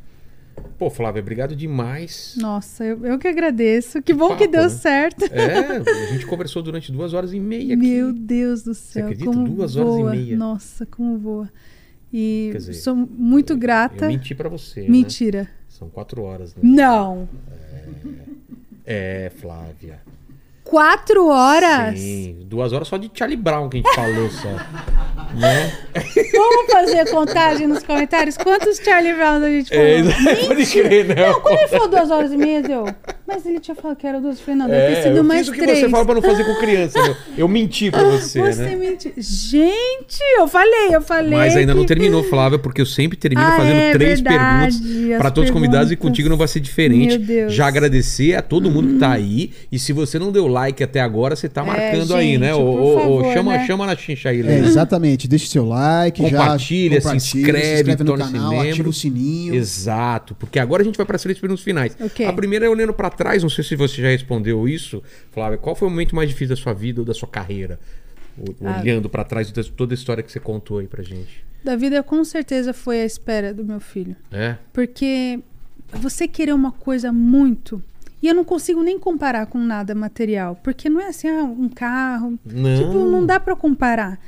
Pô, 0.77 0.89
Flávia, 0.89 1.21
obrigado 1.21 1.55
demais. 1.55 2.35
Nossa, 2.37 2.83
eu, 2.83 3.03
eu 3.05 3.17
que 3.17 3.27
agradeço. 3.27 4.01
Que 4.01 4.13
bom 4.13 4.27
papo, 4.29 4.41
que 4.41 4.47
deu 4.47 4.63
né? 4.63 4.69
certo. 4.69 5.23
É, 5.31 5.77
a 5.77 6.11
gente 6.11 6.27
conversou 6.27 6.61
durante 6.61 6.91
duas 6.91 7.13
horas 7.13 7.33
e 7.33 7.39
meia 7.39 7.73
aqui. 7.73 7.87
Meu 7.87 8.13
Deus 8.13 8.63
do 8.63 8.73
céu. 8.75 9.05
acredita? 9.05 9.31
Como 9.31 9.47
Duas 9.47 9.75
horas 9.75 9.93
e 9.95 9.97
voa. 10.01 10.11
meia. 10.11 10.37
Nossa, 10.37 10.85
como 10.85 11.17
voa. 11.17 11.49
E 12.11 12.51
dizer, 12.53 12.73
sou 12.73 12.95
muito 12.95 13.57
grata. 13.57 14.05
Eu 14.05 14.09
menti 14.09 14.35
pra 14.35 14.47
você. 14.47 14.81
né? 14.81 14.89
Mentira. 14.89 15.49
São 15.67 15.89
quatro 15.89 16.21
horas, 16.21 16.53
né? 16.55 16.61
Não. 16.63 17.27
É, 17.51 17.62
Flávia. 19.39 19.99
Quatro 20.63 21.27
horas? 21.27 21.99
Sim, 21.99 22.37
duas 22.45 22.71
horas 22.71 22.87
só 22.87 22.97
de 22.97 23.11
Charlie 23.13 23.35
Brown 23.37 23.69
que 23.69 23.77
a 23.77 23.81
gente 23.81 23.95
falou 23.95 24.29
só. 24.29 24.49
né? 25.35 25.71
Vamos 26.31 26.71
fazer 26.71 27.09
contagem 27.11 27.67
nos 27.67 27.83
comentários? 27.83 28.37
Quantos 28.37 28.77
Charlie 28.77 29.13
Brown 29.13 29.43
a 29.43 29.49
gente 29.49 29.69
falou? 29.69 29.85
É, 29.85 30.47
pode 30.47 30.65
crer, 30.65 31.05
né? 31.05 31.15
Não, 31.15 31.41
quando 31.41 31.59
ele 31.59 31.67
falou 31.67 31.87
duas 31.89 32.09
horas 32.09 32.31
e 32.31 32.37
meia, 32.37 32.61
deu. 32.61 32.85
Mas 33.33 33.45
ele 33.45 33.59
tinha 33.59 33.75
falado 33.75 33.97
que 33.97 34.05
era 34.07 34.19
duas. 34.21 34.37
Eu 34.37 34.43
falei, 34.45 34.59
não, 34.59 34.67
deve 34.67 34.85
ter 34.93 34.99
É, 34.99 35.03
sido 35.03 35.17
eu 35.17 35.23
mais 35.23 35.39
fiz 35.41 35.49
o 35.49 35.51
que 35.53 35.61
três. 35.61 35.79
você 35.79 35.89
fala 35.89 36.05
pra 36.05 36.15
não 36.15 36.21
fazer 36.21 36.43
com 36.45 36.55
criança. 36.55 37.01
meu. 37.01 37.15
Eu 37.37 37.47
menti 37.47 37.89
pra 37.91 38.03
você, 38.03 38.39
Você 38.41 38.61
né? 38.61 38.75
mentiu. 38.75 39.11
Gente, 39.17 40.19
eu 40.37 40.47
falei, 40.47 40.89
eu 40.95 41.01
falei. 41.01 41.37
Mas 41.37 41.55
ainda 41.55 41.73
não 41.73 41.81
que- 41.81 41.87
terminou, 41.87 42.23
Flávia, 42.23 42.59
porque 42.59 42.81
eu 42.81 42.85
sempre 42.85 43.17
termino 43.17 43.41
Ah, 43.45 43.57
fazendo 43.57 43.75
é 43.77 43.91
três 43.93 44.19
verdade, 44.21 44.77
perguntas 44.77 45.11
as 45.13 45.17
pra 45.17 45.31
todos 45.31 45.49
os 45.49 45.53
convidados 45.53 45.91
e 45.91 45.95
contigo 45.95 46.29
não 46.29 46.37
vai 46.37 46.47
ser 46.47 46.59
diferente. 46.59 47.17
Meu 47.17 47.19
Deus. 47.27 47.53
Já 47.53 47.67
agradecer 47.67 48.35
a 48.35 48.41
todo 48.41 48.69
mundo 48.69 48.93
que 48.93 48.99
tá 48.99 49.11
aí. 49.11 49.51
E 49.71 49.77
se 49.79 49.91
você 49.93 50.17
não 50.19 50.31
deu 50.31 50.47
like 50.47 50.83
até 50.83 50.99
agora, 51.01 51.35
você 51.35 51.49
tá 51.49 51.63
marcando 51.63 52.13
aí, 52.15 52.27
gente, 52.33 52.37
né? 52.39 52.53
Ô, 52.53 52.57
por 52.59 52.65
ô, 52.65 52.95
ô, 52.95 52.99
favor, 52.99 53.33
chama, 53.33 53.51
né? 53.57 53.65
chama 53.67 53.85
na 53.85 53.95
chincha 53.95 54.29
aí, 54.29 54.39
É, 54.39 54.43
Lê. 54.43 54.59
exatamente. 54.59 55.27
Deixe 55.27 55.47
seu 55.47 55.65
like, 55.65 56.21
Compartilha, 56.21 56.95
já 57.01 57.01
se 57.01 57.07
compartilha, 57.07 57.49
inscreve, 57.49 57.95
no 57.95 58.05
torne-se 58.05 58.31
canal, 58.33 58.51
membro. 58.51 58.69
ativa 58.71 58.89
o 58.89 58.93
sininho. 58.93 59.55
Exato, 59.55 60.35
porque 60.35 60.59
agora 60.59 60.81
a 60.81 60.85
gente 60.85 60.97
vai 60.97 61.05
para 61.05 61.15
as 61.15 61.21
três 61.21 61.37
perguntas 61.39 61.63
finais. 61.63 61.95
Ok. 61.99 62.25
A 62.25 62.33
primeira 62.33 62.65
é 62.65 62.69
olhando 62.69 62.93
para 62.93 63.09
trás, 63.09 63.22
não 63.41 63.49
sei 63.49 63.63
se 63.63 63.75
você 63.75 64.01
já 64.01 64.09
respondeu 64.09 64.67
isso, 64.67 65.01
Flávia. 65.31 65.57
Qual 65.57 65.75
foi 65.75 65.87
o 65.87 65.91
momento 65.91 66.15
mais 66.15 66.29
difícil 66.29 66.55
da 66.55 66.61
sua 66.61 66.73
vida 66.73 67.01
ou 67.01 67.05
da 67.05 67.13
sua 67.13 67.27
carreira? 67.27 67.79
Ah. 68.63 68.81
Olhando 68.81 69.09
para 69.09 69.23
trás 69.23 69.51
toda 69.75 69.93
a 69.93 69.95
história 69.95 70.23
que 70.23 70.31
você 70.31 70.39
contou 70.39 70.79
aí 70.79 70.87
pra 70.87 71.03
gente. 71.03 71.43
Da 71.63 71.75
vida, 71.75 72.03
com 72.03 72.23
certeza, 72.23 72.73
foi 72.73 73.01
a 73.01 73.05
espera 73.05 73.53
do 73.53 73.63
meu 73.63 73.79
filho. 73.79 74.15
É? 74.31 74.57
Porque 74.73 75.39
você 75.93 76.27
querer 76.27 76.53
uma 76.53 76.71
coisa 76.71 77.13
muito. 77.13 77.81
E 78.21 78.27
eu 78.27 78.33
não 78.33 78.43
consigo 78.43 78.81
nem 78.81 78.97
comparar 78.97 79.45
com 79.45 79.57
nada 79.57 79.93
material. 79.93 80.59
Porque 80.63 80.89
não 80.89 80.99
é 80.99 81.07
assim, 81.07 81.27
ah, 81.27 81.43
um 81.43 81.69
carro. 81.69 82.37
Não. 82.45 82.77
Tipo, 82.77 83.05
não 83.05 83.25
dá 83.25 83.39
pra 83.39 83.55
comparar. 83.55 84.19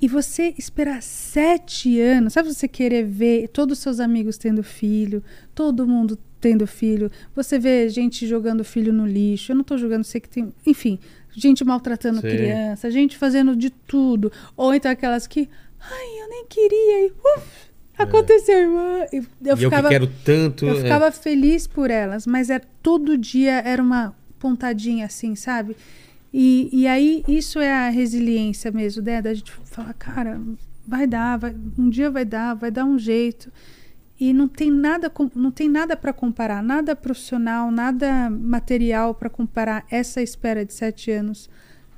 E 0.00 0.08
você 0.08 0.54
esperar 0.56 1.02
sete 1.02 2.00
anos, 2.00 2.32
sabe 2.32 2.52
você 2.52 2.66
querer 2.66 3.04
ver 3.04 3.48
todos 3.48 3.78
os 3.78 3.82
seus 3.82 4.00
amigos 4.00 4.38
tendo 4.38 4.62
filho, 4.62 5.22
todo 5.54 5.86
mundo 5.86 6.18
tendo 6.40 6.66
filho, 6.66 7.10
você 7.34 7.58
vê 7.58 7.88
gente 7.90 8.26
jogando 8.26 8.64
filho 8.64 8.92
no 8.92 9.06
lixo, 9.06 9.52
eu 9.52 9.56
não 9.56 9.62
tô 9.62 9.76
jogando, 9.76 10.04
sei 10.04 10.20
que 10.20 10.28
tem, 10.28 10.50
enfim, 10.66 10.98
gente 11.32 11.62
maltratando 11.64 12.20
Sei. 12.20 12.34
criança, 12.34 12.90
gente 12.90 13.18
fazendo 13.18 13.54
de 13.54 13.68
tudo, 13.68 14.32
ou 14.56 14.74
então 14.74 14.90
aquelas 14.90 15.26
que, 15.26 15.48
ai, 15.78 16.22
eu 16.22 16.28
nem 16.30 16.46
queria, 16.46 17.06
e 17.06 17.12
uf, 17.12 17.70
aconteceu, 17.98 18.58
irmã. 18.58 19.06
E 19.12 19.16
eu 19.16 19.24
eu 19.44 19.56
ficava, 19.56 19.88
que 19.88 19.94
quero 19.94 20.06
tanto. 20.24 20.66
eu 20.66 20.78
é. 20.78 20.82
ficava 20.82 21.12
feliz 21.12 21.66
por 21.66 21.90
elas, 21.90 22.26
mas 22.26 22.48
era, 22.48 22.64
todo 22.82 23.18
dia 23.18 23.60
era 23.60 23.82
uma 23.82 24.14
pontadinha 24.38 25.04
assim, 25.04 25.34
sabe? 25.34 25.76
E, 26.32 26.68
e 26.72 26.86
aí 26.86 27.24
isso 27.26 27.58
é 27.58 27.72
a 27.72 27.88
resiliência 27.90 28.70
mesmo, 28.70 29.02
né? 29.02 29.20
Da 29.20 29.34
gente 29.34 29.50
falar, 29.64 29.92
cara, 29.94 30.40
vai 30.86 31.06
dar, 31.06 31.36
vai, 31.38 31.54
um 31.78 31.88
dia 31.90 32.10
vai 32.10 32.24
dar, 32.24 32.54
vai 32.54 32.70
dar 32.70 32.84
um 32.84 32.98
jeito. 32.98 33.52
E 34.18 34.32
não 34.32 34.46
tem 34.46 34.70
nada, 34.70 35.10
não 35.34 35.50
tem 35.50 35.68
nada 35.68 35.96
para 35.96 36.12
comparar, 36.12 36.62
nada 36.62 36.94
profissional, 36.94 37.70
nada 37.70 38.28
material 38.30 39.14
para 39.14 39.30
comparar 39.30 39.84
essa 39.90 40.20
espera 40.22 40.64
de 40.64 40.74
sete 40.74 41.10
anos 41.10 41.48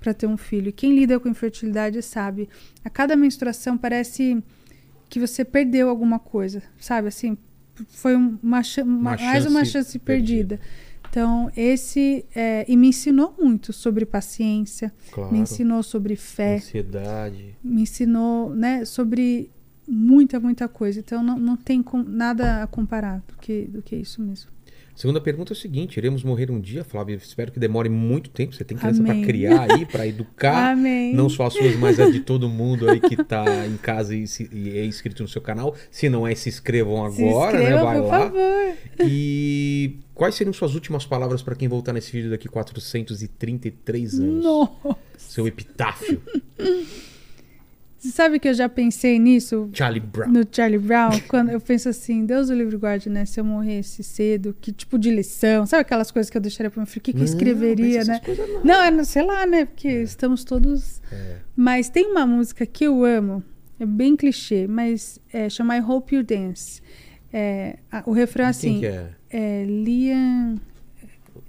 para 0.00 0.14
ter 0.14 0.26
um 0.26 0.36
filho. 0.36 0.68
E 0.68 0.72
Quem 0.72 0.94
lida 0.94 1.18
com 1.18 1.28
infertilidade 1.28 2.00
sabe, 2.00 2.48
a 2.84 2.88
cada 2.90 3.16
menstruação 3.16 3.76
parece 3.76 4.42
que 5.08 5.18
você 5.20 5.44
perdeu 5.44 5.88
alguma 5.88 6.18
coisa, 6.18 6.62
sabe? 6.78 7.08
Assim, 7.08 7.36
foi 7.88 8.16
um- 8.16 8.38
uma, 8.42 8.62
uma- 8.78 8.84
Uma 8.84 9.16
mais 9.16 9.44
uma 9.46 9.60
chance 9.64 9.72
chance 9.72 9.98
perdida. 9.98 10.60
Então, 11.12 11.50
esse. 11.54 12.24
é, 12.34 12.64
e 12.66 12.74
me 12.74 12.88
ensinou 12.88 13.34
muito 13.38 13.70
sobre 13.70 14.06
paciência, 14.06 14.90
Claro. 15.12 15.30
me 15.30 15.40
ensinou 15.40 15.82
sobre 15.82 16.16
fé, 16.16 16.54
Ansiedade. 16.56 17.54
me 17.62 17.82
ensinou 17.82 18.48
né, 18.54 18.86
sobre 18.86 19.50
muita, 19.86 20.40
muita 20.40 20.66
coisa. 20.68 21.00
Então, 21.00 21.22
não, 21.22 21.38
não 21.38 21.54
tem 21.54 21.82
com- 21.82 22.02
nada 22.02 22.62
a 22.62 22.66
comparar 22.66 23.22
do 23.28 23.36
que, 23.36 23.66
do 23.66 23.82
que 23.82 23.94
isso 23.94 24.22
mesmo. 24.22 24.50
Segunda 24.94 25.20
pergunta 25.20 25.52
é 25.52 25.54
o 25.54 25.56
seguinte: 25.56 25.96
iremos 25.96 26.22
morrer 26.22 26.50
um 26.50 26.60
dia, 26.60 26.84
Flávia? 26.84 27.14
Espero 27.16 27.50
que 27.50 27.58
demore 27.58 27.88
muito 27.88 28.28
tempo. 28.30 28.54
Você 28.54 28.62
tem 28.62 28.76
criança 28.76 29.02
para 29.02 29.14
criar 29.22 29.72
aí, 29.72 29.86
para 29.86 30.06
educar. 30.06 30.72
Amém. 30.72 31.14
Não 31.14 31.28
só 31.28 31.46
as 31.46 31.54
suas, 31.54 31.74
mas 31.76 31.98
a 31.98 32.10
de 32.10 32.20
todo 32.20 32.48
mundo 32.48 32.88
aí 32.88 33.00
que 33.00 33.16
tá 33.24 33.44
em 33.66 33.76
casa 33.78 34.14
e, 34.14 34.26
se- 34.26 34.48
e 34.52 34.76
é 34.78 34.84
inscrito 34.84 35.22
no 35.22 35.28
seu 35.28 35.40
canal. 35.40 35.74
Se 35.90 36.08
não 36.08 36.26
é, 36.26 36.34
se 36.34 36.48
inscrevam 36.50 37.10
Se 37.10 37.24
agora, 37.24 37.56
inscreva, 37.58 37.76
né? 37.76 37.82
Vai 37.84 38.00
por 38.00 38.06
lá. 38.08 38.18
favor. 38.20 38.74
E 39.08 39.96
quais 40.14 40.34
seriam 40.34 40.52
suas 40.52 40.74
últimas 40.74 41.06
palavras 41.06 41.42
para 41.42 41.54
quem 41.54 41.68
voltar 41.68 41.92
nesse 41.92 42.12
vídeo 42.12 42.30
daqui 42.30 42.46
433 42.48 44.18
anos? 44.20 44.44
Nossa. 44.44 44.96
Seu 45.16 45.46
epitáfio. 45.46 46.20
Você 48.02 48.10
sabe 48.10 48.40
que 48.40 48.48
eu 48.48 48.54
já 48.54 48.68
pensei 48.68 49.16
nisso 49.16 49.70
Charlie 49.72 50.00
Brown. 50.00 50.28
no 50.28 50.40
Charlie 50.50 50.76
Brown, 50.80 51.20
quando 51.28 51.50
eu 51.50 51.60
penso 51.60 51.88
assim, 51.88 52.26
Deus 52.26 52.50
o 52.50 52.52
livre 52.52 52.76
guarde, 52.76 53.08
né? 53.08 53.24
Se 53.24 53.38
eu 53.38 53.44
morresse 53.44 54.02
cedo, 54.02 54.56
que 54.60 54.72
tipo 54.72 54.98
de 54.98 55.08
lição? 55.08 55.64
Sabe 55.66 55.82
aquelas 55.82 56.10
coisas 56.10 56.28
que 56.28 56.36
eu 56.36 56.40
deixaria 56.40 56.68
para 56.68 56.80
meu 56.80 56.86
filho? 56.86 57.00
O 57.00 57.04
que, 57.04 57.12
que 57.12 57.18
eu 57.18 57.24
Não, 57.24 57.32
escreveria, 57.32 58.02
né? 58.04 58.14
essas 58.14 58.18
coisas 58.18 58.48
não. 58.48 58.64
Não, 58.64 58.82
é, 58.82 59.04
sei 59.04 59.22
lá, 59.24 59.46
né? 59.46 59.66
Porque 59.66 59.86
estamos 59.88 60.42
todos. 60.42 61.00
É. 61.12 61.36
Mas 61.54 61.88
tem 61.88 62.06
uma 62.10 62.26
música 62.26 62.66
que 62.66 62.82
eu 62.82 63.04
amo, 63.04 63.40
é 63.78 63.86
bem 63.86 64.16
clichê, 64.16 64.66
mas 64.66 65.20
é, 65.32 65.48
chama 65.48 65.76
I 65.76 65.80
Hope 65.80 66.16
You 66.16 66.24
Dance. 66.24 66.82
É, 67.32 67.78
a- 67.90 68.02
o 68.04 68.10
refrão 68.12 68.46
é 68.46 68.48
assim. 68.48 68.72
Quem 68.72 68.80
que 68.80 68.86
é? 68.86 69.08
é 69.30 69.64
Liam. 69.64 70.56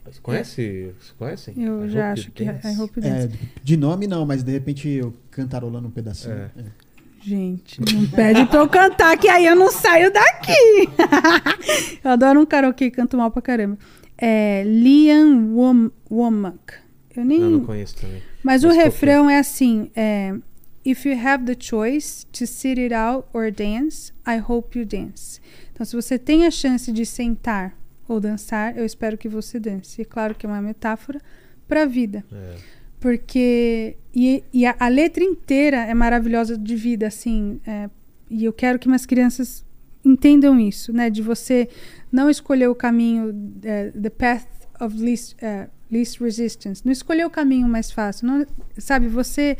Você 0.06 0.20
conhece? 0.22 0.94
Você 1.00 1.14
conhecem? 1.18 1.54
Eu 1.64 1.86
I 1.86 1.90
já 1.90 2.12
Hope 2.12 2.20
acho 2.20 2.32
que 2.32 2.44
é 2.44 2.54
Dance? 2.54 2.68
I 2.68 2.82
Hope 2.82 3.00
You 3.00 3.06
É, 3.06 3.28
Dance. 3.28 3.40
de 3.64 3.78
nome 3.78 4.08
não, 4.08 4.26
mas 4.26 4.44
de 4.44 4.52
repente 4.52 4.90
eu 4.90 5.14
cantarolando 5.32 5.88
um 5.88 5.92
pedacinho. 5.92 6.34
É. 6.34 6.52
É. 6.58 6.66
Gente, 7.22 7.80
não 7.80 8.06
pede 8.08 8.46
pra 8.48 8.60
eu 8.60 8.68
cantar, 8.68 9.18
que 9.18 9.30
aí 9.30 9.46
eu 9.46 9.56
não 9.56 9.72
saio 9.72 10.12
daqui. 10.12 10.90
eu 12.04 12.12
adoro 12.12 12.42
um 12.42 12.46
karaokê, 12.46 12.92
canto 12.92 13.16
mal 13.16 13.32
pra 13.32 13.42
caramba. 13.42 13.78
É 14.18 14.64
Liam 14.66 15.56
Wom 15.56 15.90
Womack. 16.12 16.74
Eu 17.16 17.24
nem. 17.24 17.40
Não, 17.40 17.50
não 17.52 17.66
conheço 17.66 17.96
também. 17.96 18.22
Mas, 18.44 18.64
o 18.64 18.68
Mas 18.68 18.76
que 18.76 18.82
é? 18.82 18.84
refrão 18.84 19.30
é 19.30 19.40
assim: 19.40 19.90
é, 19.96 20.36
If 20.86 21.06
you 21.06 21.18
have 21.18 21.46
the 21.46 21.56
choice 21.58 22.26
to 22.34 22.46
sit 22.46 22.78
it 22.78 22.94
out 22.94 23.26
or 23.32 23.50
dance, 23.52 24.12
I 24.28 24.40
hope 24.46 24.78
you 24.78 24.86
dance. 24.86 25.40
Então, 25.72 25.86
se 25.86 25.96
você 25.96 26.20
tem 26.20 26.46
a 26.46 26.52
chance 26.52 26.92
de 26.92 27.06
sentar 27.06 27.74
ou 28.08 28.20
dançar, 28.20 28.78
eu 28.78 28.86
espero 28.86 29.18
que 29.18 29.30
você 29.30 29.60
dance. 29.60 30.02
E 30.02 30.06
claro 30.06 30.36
que 30.36 30.46
é 30.46 30.50
uma 30.50 30.62
metáfora 30.62 31.20
para 31.68 31.84
a 31.84 31.86
vida. 31.86 32.24
É. 32.32 32.56
Porque. 33.00 33.98
E, 34.16 34.44
e 34.54 34.66
a, 34.66 34.76
a 34.80 34.88
letra 34.88 35.24
inteira 35.24 35.78
é 35.78 35.94
maravilhosa 35.94 36.58
de 36.58 36.76
vida, 36.76 37.08
assim. 37.08 37.60
é, 37.66 37.90
e 38.30 38.46
eu 38.46 38.54
quero 38.54 38.80
que 38.80 38.88
minhas 38.88 39.06
crianças 39.06 39.66
entendam 40.04 40.60
isso, 40.60 40.92
né? 40.94 41.10
De 41.10 41.22
você 41.22 41.68
não 42.12 42.30
escolher 42.30 42.68
o 42.68 42.76
caminho, 42.76 43.34
é, 43.64 43.90
the 43.92 44.10
path 44.10 44.46
of 44.80 44.98
least, 44.98 45.36
é, 45.42 45.68
least 45.92 46.20
resistance. 46.22 46.82
Não 46.86 46.92
escolher 46.92 47.26
o 47.26 47.30
caminho 47.30 47.68
mais 47.68 47.92
fácil. 47.92 48.26
Não, 48.28 48.46
sabe, 48.78 49.08
você. 49.08 49.58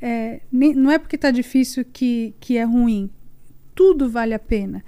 é, 0.00 0.40
nem- 0.50 0.74
não 0.74 0.90
é 0.90 0.98
porque 0.98 1.16
tá 1.18 1.30
difícil 1.30 1.84
que, 1.84 2.34
que 2.40 2.56
é 2.56 2.64
ruim. 2.64 3.08
Tudo 3.74 4.08
vale 4.10 4.34
a 4.34 4.38
pena. 4.38 4.82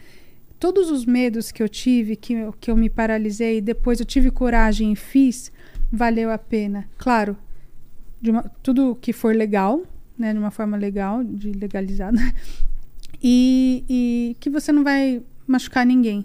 Todos 0.62 0.92
os 0.92 1.04
medos 1.04 1.50
que 1.50 1.60
eu 1.60 1.68
tive, 1.68 2.14
que 2.14 2.34
eu, 2.34 2.52
que 2.52 2.70
eu 2.70 2.76
me 2.76 2.88
paralisei, 2.88 3.60
depois 3.60 3.98
eu 3.98 4.06
tive 4.06 4.30
coragem 4.30 4.92
e 4.92 4.96
fiz, 4.96 5.50
valeu 5.90 6.30
a 6.30 6.38
pena. 6.38 6.88
Claro, 6.96 7.36
uma, 8.24 8.44
tudo 8.62 8.96
que 9.00 9.12
for 9.12 9.34
legal, 9.34 9.82
né, 10.16 10.32
de 10.32 10.38
uma 10.38 10.52
forma 10.52 10.76
legal, 10.76 11.24
de 11.24 11.50
legalizada, 11.50 12.16
e, 13.20 13.84
e 13.88 14.36
que 14.38 14.48
você 14.48 14.70
não 14.70 14.84
vai 14.84 15.20
machucar 15.48 15.84
ninguém. 15.84 16.24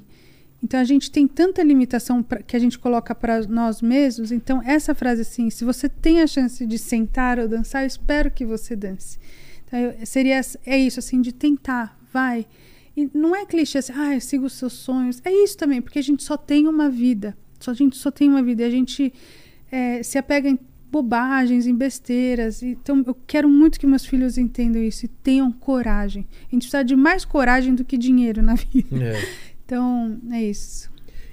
Então 0.62 0.80
a 0.80 0.84
gente 0.84 1.10
tem 1.10 1.28
tanta 1.28 1.64
limitação 1.64 2.22
pra, 2.22 2.44
que 2.44 2.56
a 2.56 2.60
gente 2.60 2.78
coloca 2.78 3.16
para 3.16 3.42
nós 3.48 3.82
mesmos. 3.82 4.32
Então 4.32 4.62
essa 4.64 4.94
frase 4.94 5.22
assim, 5.22 5.50
se 5.50 5.66
você 5.66 5.90
tem 5.90 6.22
a 6.22 6.28
chance 6.28 6.64
de 6.64 6.78
sentar 6.78 7.40
ou 7.40 7.48
dançar, 7.48 7.82
eu 7.82 7.88
espero 7.88 8.30
que 8.30 8.46
você 8.46 8.76
dance. 8.76 9.18
Então, 9.66 9.80
eu, 9.80 10.06
seria 10.06 10.40
é 10.64 10.78
isso 10.78 11.00
assim 11.00 11.22
de 11.22 11.34
tentar, 11.34 11.98
vai. 12.14 12.46
E 12.98 13.08
não 13.14 13.36
é 13.36 13.46
clichê 13.46 13.78
assim, 13.78 13.94
ah, 13.94 14.20
siga 14.20 14.44
os 14.44 14.54
seus 14.54 14.74
sonhos. 14.74 15.22
É 15.24 15.32
isso 15.32 15.56
também, 15.56 15.80
porque 15.80 16.00
a 16.00 16.02
gente 16.02 16.24
só 16.24 16.36
tem 16.36 16.68
uma 16.68 16.90
vida. 16.90 17.38
Só, 17.60 17.70
a 17.70 17.74
gente 17.76 17.96
só 17.96 18.10
tem 18.10 18.28
uma 18.28 18.42
vida. 18.42 18.64
E 18.64 18.66
a 18.66 18.72
gente 18.72 19.14
é, 19.72 20.02
se 20.02 20.18
apega 20.18 20.50
em 20.50 20.58
bobagens, 20.92 21.68
em 21.68 21.76
besteiras. 21.76 22.64
Então, 22.64 23.04
eu 23.06 23.16
quero 23.28 23.48
muito 23.48 23.80
que 23.80 23.86
meus 23.86 24.04
filhos 24.04 24.36
entendam 24.36 24.84
isso 24.84 25.06
e 25.06 25.08
tenham 25.08 25.52
coragem. 25.52 26.28
A 26.48 26.56
gente 26.56 26.64
precisa 26.64 26.84
de 26.84 26.96
mais 26.96 27.24
coragem 27.24 27.76
do 27.76 27.86
que 27.86 28.00
dinheiro 28.00 28.42
na 28.42 28.56
vida. 28.74 29.04
É. 29.04 29.22
Então, 29.64 30.20
é 30.32 30.42
isso. 30.42 30.90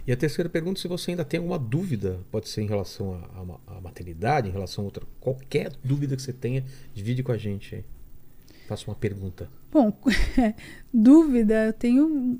E 0.06 0.12
a 0.12 0.16
terceira 0.16 0.50
pergunta, 0.50 0.78
se 0.78 0.86
você 0.86 1.12
ainda 1.12 1.24
tem 1.24 1.38
alguma 1.38 1.58
dúvida, 1.58 2.20
pode 2.30 2.50
ser 2.50 2.60
em 2.60 2.66
relação 2.66 3.26
à 3.66 3.80
maternidade, 3.80 4.50
em 4.50 4.52
relação 4.52 4.82
a 4.82 4.84
outra, 4.84 5.06
qualquer 5.18 5.72
dúvida 5.82 6.14
que 6.14 6.20
você 6.20 6.32
tenha, 6.32 6.62
divide 6.92 7.22
com 7.22 7.32
a 7.32 7.38
gente 7.38 7.76
aí. 7.76 7.84
Faça 8.66 8.90
uma 8.90 8.96
pergunta. 8.96 9.48
Bom, 9.70 9.92
dúvida, 10.92 11.66
eu 11.66 11.72
tenho. 11.72 12.38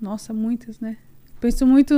Nossa, 0.00 0.32
muitas, 0.32 0.80
né? 0.80 0.96
Penso 1.40 1.66
muito. 1.66 1.94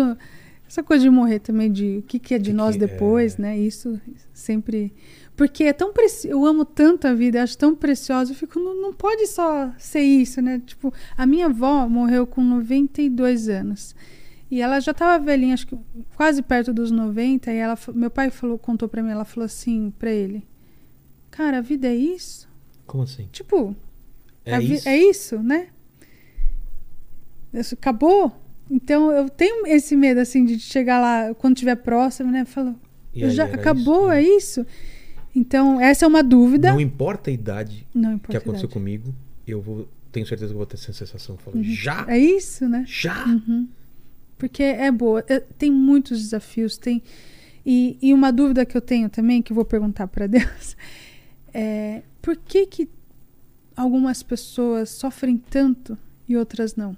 Essa 0.68 0.82
coisa 0.82 1.04
de 1.04 1.10
morrer 1.10 1.38
também, 1.38 1.70
de 1.70 1.98
o 1.98 2.02
que, 2.02 2.18
que 2.18 2.34
é 2.34 2.38
de 2.38 2.50
que 2.50 2.56
nós 2.56 2.74
que 2.74 2.80
depois, 2.80 3.38
é... 3.38 3.42
né? 3.42 3.58
Isso 3.58 4.00
sempre. 4.32 4.92
Porque 5.36 5.64
é 5.64 5.72
tão 5.72 5.92
precioso. 5.92 6.36
Eu 6.36 6.44
amo 6.44 6.64
tanto 6.64 7.06
a 7.06 7.14
vida, 7.14 7.42
acho 7.42 7.56
tão 7.56 7.74
preciosa. 7.74 8.32
Eu 8.32 8.36
fico, 8.36 8.58
não, 8.58 8.74
não 8.74 8.92
pode 8.92 9.26
só 9.28 9.72
ser 9.78 10.02
isso, 10.02 10.42
né? 10.42 10.60
Tipo, 10.64 10.92
a 11.16 11.24
minha 11.24 11.46
avó 11.46 11.88
morreu 11.88 12.26
com 12.26 12.42
92 12.42 13.48
anos. 13.48 13.94
E 14.50 14.60
ela 14.60 14.80
já 14.80 14.92
estava 14.92 15.22
velhinha, 15.24 15.54
acho 15.54 15.66
que 15.66 15.78
quase 16.16 16.42
perto 16.42 16.72
dos 16.72 16.90
90. 16.90 17.52
E 17.52 17.56
ela, 17.56 17.78
meu 17.94 18.10
pai 18.10 18.30
falou, 18.30 18.58
contou 18.58 18.88
para 18.88 19.02
mim, 19.02 19.10
ela 19.10 19.24
falou 19.24 19.44
assim 19.44 19.92
para 19.98 20.10
ele: 20.10 20.44
Cara, 21.30 21.58
a 21.58 21.60
vida 21.60 21.86
é 21.86 21.94
isso? 21.94 22.48
Como 22.86 23.02
assim? 23.02 23.28
Tipo, 23.32 23.74
é, 24.44 24.62
isso? 24.62 24.88
é 24.88 24.96
isso, 24.96 25.42
né? 25.42 25.68
Isso 27.52 27.74
acabou. 27.74 28.32
Então 28.70 29.10
eu 29.12 29.28
tenho 29.28 29.66
esse 29.66 29.96
medo 29.96 30.20
assim 30.20 30.44
de 30.44 30.58
chegar 30.58 31.00
lá 31.00 31.34
quando 31.34 31.56
estiver 31.56 31.76
próximo, 31.76 32.30
né? 32.30 32.44
Falou, 32.44 32.74
já 33.14 33.44
acabou, 33.44 34.12
isso, 34.12 34.12
é 34.12 34.22
isso. 34.22 34.66
Então 35.34 35.80
essa 35.80 36.04
é 36.04 36.08
uma 36.08 36.22
dúvida. 36.22 36.72
Não 36.72 36.80
importa 36.80 37.30
a 37.30 37.32
idade 37.32 37.86
importa 37.94 38.28
que 38.28 38.36
aconteceu 38.36 38.68
comigo, 38.68 39.14
eu 39.46 39.60
vou 39.60 39.88
tenho 40.10 40.26
certeza 40.26 40.52
que 40.52 40.56
vou 40.56 40.66
ter 40.66 40.76
essa 40.76 40.92
sensação. 40.92 41.36
Falo, 41.36 41.58
uhum. 41.58 41.62
já. 41.62 42.06
É 42.08 42.18
isso, 42.18 42.66
né? 42.68 42.84
Já. 42.86 43.26
Uhum. 43.26 43.68
Porque 44.38 44.62
é 44.62 44.90
boa. 44.90 45.22
Tem 45.22 45.70
muitos 45.70 46.22
desafios, 46.22 46.78
tem 46.78 47.02
e, 47.66 47.98
e 48.00 48.14
uma 48.14 48.30
dúvida 48.30 48.64
que 48.64 48.76
eu 48.76 48.80
tenho 48.80 49.10
também 49.10 49.42
que 49.42 49.50
eu 49.50 49.54
vou 49.56 49.64
perguntar 49.64 50.06
para 50.06 50.26
Deus 50.28 50.76
é 51.58 52.02
por 52.20 52.36
que, 52.36 52.66
que 52.66 52.88
algumas 53.74 54.22
pessoas 54.22 54.90
sofrem 54.90 55.38
tanto 55.38 55.96
e 56.28 56.36
outras 56.36 56.76
não? 56.76 56.94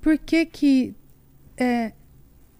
Por 0.00 0.16
que 0.18 0.46
que 0.46 0.94
é, 1.56 1.92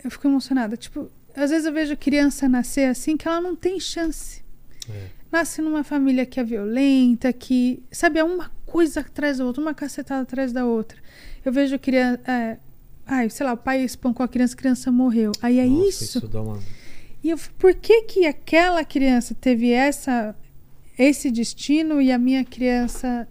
eu 0.03 0.11
fico 0.11 0.27
emocionada? 0.27 0.77
Tipo, 0.77 1.11
às 1.37 1.51
vezes 1.51 1.65
eu 1.65 1.73
vejo 1.73 1.97
criança 1.97 2.49
nascer 2.49 2.89
assim 2.89 3.17
que 3.17 3.28
ela 3.28 3.41
não 3.41 3.55
tem 3.55 3.78
chance. 3.78 4.43
É. 4.91 5.11
Nasce 5.31 5.62
numa 5.62 5.85
família 5.85 6.27
que 6.27 6.41
é 6.41 6.45
violenta, 6.45 7.33
que, 7.33 7.81
sabe, 7.93 8.19
é 8.19 8.25
uma 8.25 8.51
coisa 8.67 9.01
atrás 9.01 9.39
da 9.39 9.45
outra, 9.45 9.62
uma 9.62 9.75
cacetada 9.75 10.23
atrás 10.23 10.53
da 10.53 10.65
outra. 10.65 10.99
Eu 11.45 11.53
vejo 11.53 11.78
criança. 11.78 12.20
É, 12.27 12.59
ai, 13.07 13.31
sei 13.31 13.47
lá, 13.47 13.53
o 13.53 13.57
pai 13.57 13.85
espancou 13.85 14.25
a 14.25 14.28
criança, 14.28 14.55
a 14.55 14.57
criança 14.57 14.91
morreu. 14.91 15.31
Aí 15.41 15.61
é 15.61 15.67
Nossa, 15.67 15.89
isso. 15.89 16.19
isso 16.19 16.39
uma... 16.39 16.59
E 17.23 17.31
eu, 17.31 17.39
por 17.59 17.75
que 17.75 18.03
que 18.03 18.27
aquela 18.27 18.85
criança 18.85 19.35
teve 19.35 19.70
essa 19.70 20.35
esse 20.99 21.31
destino 21.31 22.01
e 22.01 22.10
a 22.10 22.18
minha 22.18 22.44
criança 22.44 23.28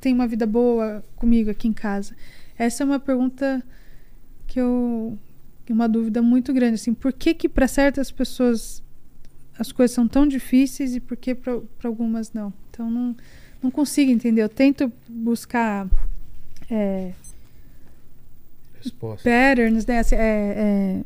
tem 0.00 0.12
uma 0.12 0.26
vida 0.26 0.46
boa 0.46 1.04
comigo 1.16 1.50
aqui 1.50 1.68
em 1.68 1.72
casa? 1.72 2.14
Essa 2.56 2.82
é 2.82 2.86
uma 2.86 3.00
pergunta 3.00 3.62
que 4.46 4.60
eu 4.60 5.18
uma 5.70 5.88
dúvida 5.88 6.20
muito 6.20 6.52
grande 6.52 6.74
assim, 6.74 6.92
por 6.92 7.14
que 7.14 7.32
que 7.32 7.48
para 7.48 7.66
certas 7.66 8.10
pessoas 8.10 8.82
as 9.58 9.72
coisas 9.72 9.94
são 9.94 10.06
tão 10.06 10.26
difíceis 10.28 10.94
e 10.94 11.00
por 11.00 11.16
que 11.16 11.34
para 11.34 11.62
algumas 11.84 12.30
não? 12.32 12.52
Então 12.70 12.90
não 12.90 13.16
não 13.62 13.70
consigo 13.70 14.10
entender. 14.10 14.42
Eu 14.42 14.48
tento 14.48 14.92
buscar 15.08 15.88
é, 16.68 17.12
patterns, 19.22 19.86
né? 19.86 20.00
Assim, 20.00 20.16
é, 20.16 20.20
é, 20.20 21.04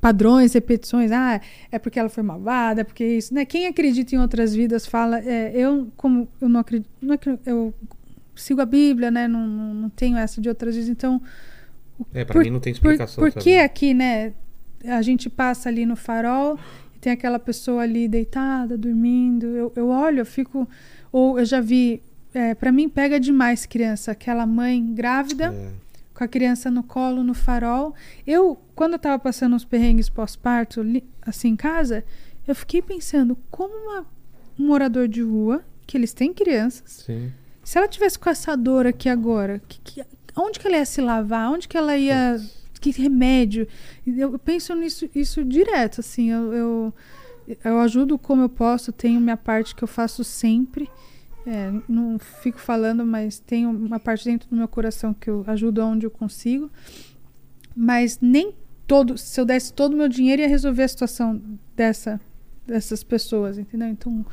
padrões, 0.00 0.52
repetições. 0.52 1.10
Ah, 1.12 1.40
é 1.70 1.78
porque 1.78 1.98
ela 1.98 2.08
foi 2.08 2.22
malvada, 2.22 2.80
é 2.80 2.84
porque 2.84 3.04
isso. 3.04 3.34
Né? 3.34 3.44
Quem 3.44 3.66
acredita 3.66 4.14
em 4.14 4.18
outras 4.18 4.54
vidas 4.54 4.86
fala. 4.86 5.20
É, 5.20 5.52
eu, 5.54 5.90
como 5.96 6.28
eu 6.40 6.48
não 6.48 6.60
acredito. 6.60 6.88
Não 7.00 7.14
é 7.14 7.18
eu 7.46 7.74
sigo 8.34 8.60
a 8.60 8.66
Bíblia, 8.66 9.10
né? 9.10 9.26
Não, 9.26 9.46
não, 9.46 9.74
não 9.74 9.90
tenho 9.90 10.16
essa 10.16 10.40
de 10.40 10.48
outras 10.48 10.74
vidas. 10.74 10.88
Então. 10.88 11.20
É, 12.14 12.24
para 12.24 12.40
mim 12.40 12.50
não 12.50 12.60
tem 12.60 12.72
explicação. 12.72 13.22
Por, 13.22 13.32
por 13.32 13.42
que 13.42 13.58
aqui, 13.58 13.92
né? 13.92 14.32
A 14.84 15.02
gente 15.02 15.28
passa 15.28 15.68
ali 15.68 15.84
no 15.84 15.96
farol 15.96 16.56
e 16.94 16.98
tem 17.00 17.12
aquela 17.12 17.38
pessoa 17.38 17.82
ali 17.82 18.06
deitada, 18.06 18.78
dormindo. 18.78 19.46
Eu, 19.46 19.72
eu 19.74 19.88
olho, 19.88 20.20
eu 20.20 20.26
fico. 20.26 20.68
Ou 21.10 21.38
eu 21.38 21.44
já 21.44 21.60
vi. 21.60 22.02
É, 22.32 22.54
para 22.54 22.70
mim, 22.70 22.88
pega 22.88 23.18
demais 23.18 23.66
criança. 23.66 24.12
Aquela 24.12 24.46
mãe 24.46 24.94
grávida. 24.94 25.46
É 25.46 25.87
com 26.18 26.24
a 26.24 26.28
criança 26.28 26.68
no 26.68 26.82
colo, 26.82 27.22
no 27.22 27.32
farol. 27.32 27.94
Eu, 28.26 28.60
quando 28.74 28.94
eu 28.94 28.98
tava 28.98 29.20
passando 29.20 29.54
os 29.54 29.64
perrengues 29.64 30.08
pós-parto, 30.08 30.82
assim, 31.22 31.50
em 31.50 31.56
casa, 31.56 32.04
eu 32.44 32.56
fiquei 32.56 32.82
pensando 32.82 33.38
como 33.52 33.72
uma, 33.72 34.04
um 34.58 34.66
morador 34.66 35.06
de 35.06 35.22
rua, 35.22 35.64
que 35.86 35.96
eles 35.96 36.12
têm 36.12 36.34
crianças, 36.34 37.04
Sim. 37.06 37.32
se 37.62 37.78
ela 37.78 37.86
tivesse 37.86 38.18
com 38.18 38.28
essa 38.28 38.56
dor 38.56 38.84
aqui 38.84 39.08
agora, 39.08 39.62
que, 39.68 39.80
que, 39.80 40.04
onde 40.36 40.58
que 40.58 40.66
ela 40.66 40.78
ia 40.78 40.84
se 40.84 41.00
lavar? 41.00 41.52
Onde 41.52 41.68
que 41.68 41.76
ela 41.76 41.96
ia... 41.96 42.36
Que 42.80 42.90
remédio? 42.90 43.68
Eu, 44.04 44.32
eu 44.32 44.38
penso 44.40 44.74
nisso 44.74 45.08
isso 45.14 45.44
direto, 45.44 46.00
assim, 46.00 46.30
eu, 46.30 46.52
eu, 46.52 46.94
eu 47.64 47.78
ajudo 47.78 48.18
como 48.18 48.42
eu 48.42 48.48
posso, 48.48 48.90
tenho 48.90 49.20
minha 49.20 49.36
parte 49.36 49.72
que 49.72 49.84
eu 49.84 49.88
faço 49.88 50.24
sempre, 50.24 50.90
é, 51.48 51.72
não 51.88 52.18
fico 52.18 52.60
falando, 52.60 53.06
mas 53.06 53.38
tenho 53.38 53.70
uma 53.70 53.98
parte 53.98 54.26
dentro 54.26 54.50
do 54.50 54.54
meu 54.54 54.68
coração 54.68 55.14
que 55.14 55.30
eu 55.30 55.42
ajudo 55.46 55.82
onde 55.82 56.04
eu 56.04 56.10
consigo. 56.10 56.70
Mas 57.74 58.18
nem 58.20 58.52
todo, 58.86 59.16
se 59.16 59.40
eu 59.40 59.46
desse 59.46 59.72
todo 59.72 59.94
o 59.94 59.96
meu 59.96 60.08
dinheiro 60.08 60.42
ia 60.42 60.48
resolver 60.48 60.82
a 60.82 60.88
situação 60.88 61.40
dessa, 61.74 62.20
dessas 62.66 63.02
pessoas, 63.02 63.56
entendeu? 63.56 63.88
Então, 63.88 64.26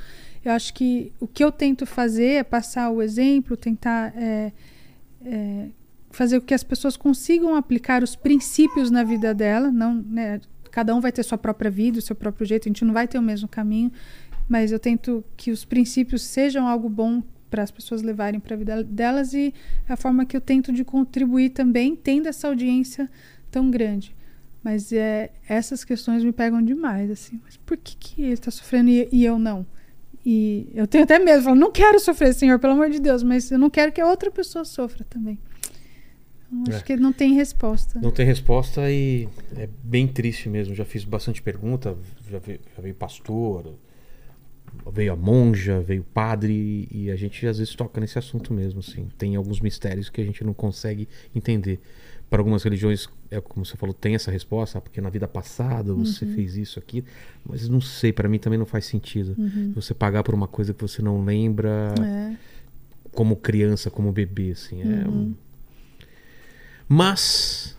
eu 0.44 0.52
acho 0.52 0.74
que 0.74 1.14
o 1.18 1.26
que 1.26 1.42
eu 1.42 1.54
tento 1.54 1.86
fazer 1.86 2.34
é 2.34 2.44
passar 2.44 2.90
o 2.90 3.02
exemplo, 3.02 3.56
tentar 3.56 4.14
é, 4.18 4.52
é, 5.24 5.68
fazer 6.12 6.42
com 6.42 6.46
que 6.46 6.54
as 6.54 6.66
pessoas 6.66 6.98
consigam 6.98 7.56
aplicar 7.56 8.04
os 8.04 8.16
princípios 8.16 8.92
na 8.92 9.04
vida 9.04 9.34
dela, 9.34 9.72
não, 9.72 9.96
né, 9.96 10.42
cada 10.70 10.94
um 10.94 11.00
vai 11.00 11.14
ter 11.14 11.24
sua 11.24 11.38
própria 11.38 11.72
vida, 11.72 12.00
o 12.00 12.02
seu 12.02 12.14
próprio 12.16 12.46
jeito, 12.46 12.68
a 12.68 12.70
gente 12.70 12.84
não 12.84 12.94
vai 12.94 13.08
ter 13.08 13.18
o 13.18 13.22
mesmo 13.22 13.48
caminho, 13.48 13.90
mas 14.48 14.72
eu 14.72 14.80
tento 14.80 15.24
que 15.36 15.52
os 15.52 15.66
princípios 15.66 16.22
sejam 16.22 16.68
algo 16.68 16.90
bom 16.90 17.24
para 17.50 17.64
as 17.64 17.72
pessoas 17.72 18.02
levarem 18.02 18.40
para 18.40 18.56
a 18.56 18.58
vida 18.58 18.84
delas 18.84 19.34
e 19.34 19.54
é 19.88 19.94
a 19.94 19.96
forma 19.96 20.26
que 20.26 20.36
eu 20.36 20.42
tento 20.42 20.72
de 20.72 20.84
contribuir 20.84 21.52
também 21.52 21.96
tendo 21.96 22.28
essa 22.28 22.48
audiência 22.48 23.10
tão 23.50 23.72
grande. 23.72 24.16
Mas 24.64 24.92
é, 24.92 25.32
essas 25.48 25.84
questões 25.84 26.24
me 26.24 26.32
pegam 26.32 26.62
demais, 26.62 27.10
assim. 27.12 27.40
Mas 27.44 27.56
por 27.56 27.78
que, 27.78 27.96
que 27.96 28.22
ele 28.24 28.34
está 28.34 28.50
sofrendo 28.50 28.90
e, 28.90 29.08
e, 29.12 29.24
eu 29.24 29.38
não? 29.38 29.66
E 30.26 30.68
eu 30.74 30.88
tenho 30.88 31.04
até 31.04 31.20
medo, 31.20 31.44
falo, 31.44 31.56
não 31.56 31.72
quero 31.72 32.00
sofrer, 32.00 32.34
Senhor, 32.34 32.58
pelo 32.58 32.74
amor 32.74 32.90
de 32.90 33.00
Deus, 33.00 33.22
mas 33.22 33.52
eu 33.52 33.60
não 33.60 33.70
quero 33.70 33.92
que 33.92 34.02
a 34.02 34.08
outra 34.08 34.32
pessoa 34.32 34.66
sofra 34.66 35.06
também. 35.08 35.38
Então, 36.52 36.74
acho 36.74 36.84
é. 36.84 36.86
que 36.86 36.98
não 36.98 37.14
tem 37.14 37.34
resposta. 37.34 38.00
Não 38.02 38.12
tem 38.12 38.26
resposta 38.26 38.90
e 38.90 39.30
é 39.56 39.70
bem 39.84 40.08
triste 40.08 40.50
mesmo. 40.50 40.74
Já 40.74 40.84
fiz 40.84 41.04
bastante 41.04 41.42
pergunta, 41.42 41.96
já 42.30 42.40
veio, 42.40 42.60
já 42.76 42.82
veio 42.82 42.96
pastor, 42.96 43.76
veio 44.92 45.14
a 45.14 45.16
monja, 45.16 45.82
veio 45.82 46.02
o 46.02 46.06
padre, 46.06 46.88
e 46.92 47.10
a 47.12 47.16
gente 47.16 47.46
às 47.48 47.58
vezes 47.58 47.76
toca 47.76 48.00
nesse 48.00 48.18
assunto 48.18 48.54
mesmo, 48.54 48.80
assim. 48.80 49.08
Tem 49.18 49.36
alguns 49.36 49.60
mistérios 49.60 50.10
que 50.10 50.22
a 50.22 50.24
gente 50.24 50.44
não 50.44 50.54
consegue 50.54 51.08
entender. 51.34 51.80
Para 52.30 52.40
algumas 52.40 52.64
religiões, 52.64 53.08
é 53.30 53.40
como 53.40 53.66
você 53.66 53.78
falou, 53.78 53.94
tem 53.94 54.16
essa 54.16 54.32
resposta, 54.32 54.78
ah, 54.78 54.82
porque 54.82 55.00
na 55.00 55.10
vida 55.10 55.28
passada 55.28 55.94
você 55.94 56.26
uhum. 56.26 56.34
fez 56.34 56.58
isso 56.58 56.80
aqui, 56.80 57.04
mas 57.46 57.70
não 57.70 57.80
sei, 57.80 58.12
para 58.12 58.28
mim 58.28 58.40
também 58.40 58.58
não 58.58 58.66
faz 58.66 58.86
sentido. 58.86 59.36
Uhum. 59.38 59.72
Você 59.76 59.94
pagar 59.94 60.24
por 60.24 60.34
uma 60.34 60.48
coisa 60.48 60.74
que 60.74 60.82
você 60.82 61.02
não 61.02 61.24
lembra, 61.24 61.94
é. 62.02 62.36
como 63.12 63.36
criança, 63.36 63.92
como 63.92 64.12
bebê, 64.12 64.52
assim, 64.52 64.82
é 64.82 65.08
uhum. 65.08 65.14
um... 65.14 65.36
Mas, 66.88 67.75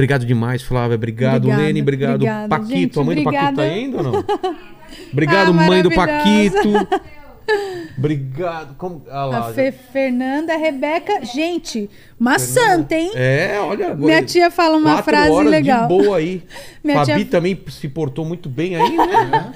obrigado 0.00 0.24
demais, 0.24 0.62
Flávia. 0.62 0.94
Obrigado, 0.96 1.36
Obrigada, 1.44 1.62
Lene. 1.62 1.82
Obrigado, 1.82 2.14
obrigada, 2.14 2.48
Paquito. 2.48 2.70
gente, 2.70 2.98
a 2.98 3.04
mãe 3.04 3.16
do 3.16 3.22
Paquito 3.24 3.42
tá 3.44 3.48
obrigada. 3.50 3.74
ainda 3.74 3.96
ou 3.98 4.02
não? 4.02 4.24
Obrigado, 5.12 5.50
Ah, 5.50 5.52
mãe 5.68 5.82
do 5.82 5.90
maravilhosa. 5.94 6.58
Paquito. 6.62 7.10
Obrigado. 7.98 8.74
Como... 8.76 9.02
Ah 9.10 9.24
lá, 9.26 9.48
A 9.48 9.72
Fernanda, 9.92 10.54
a 10.54 10.56
Rebeca. 10.56 11.24
Gente, 11.24 11.90
uma 12.18 12.38
santa, 12.38 12.94
hein? 12.94 13.10
É, 13.14 13.58
olha. 13.60 13.94
Minha 13.94 14.22
tia 14.22 14.50
fala 14.50 14.76
uma 14.76 14.94
quatro 14.94 15.04
frase 15.10 15.30
horas 15.30 15.50
legal. 15.50 15.82
De 15.82 15.88
boa 15.88 16.16
aí. 16.16 16.42
Minha 16.82 17.04
Fabi 17.04 17.24
tia- 17.24 17.30
também 17.30 17.60
se 17.68 17.88
portou 17.88 18.24
muito 18.24 18.48
bem 18.48 18.76
aí, 18.76 18.96
né? 18.96 19.52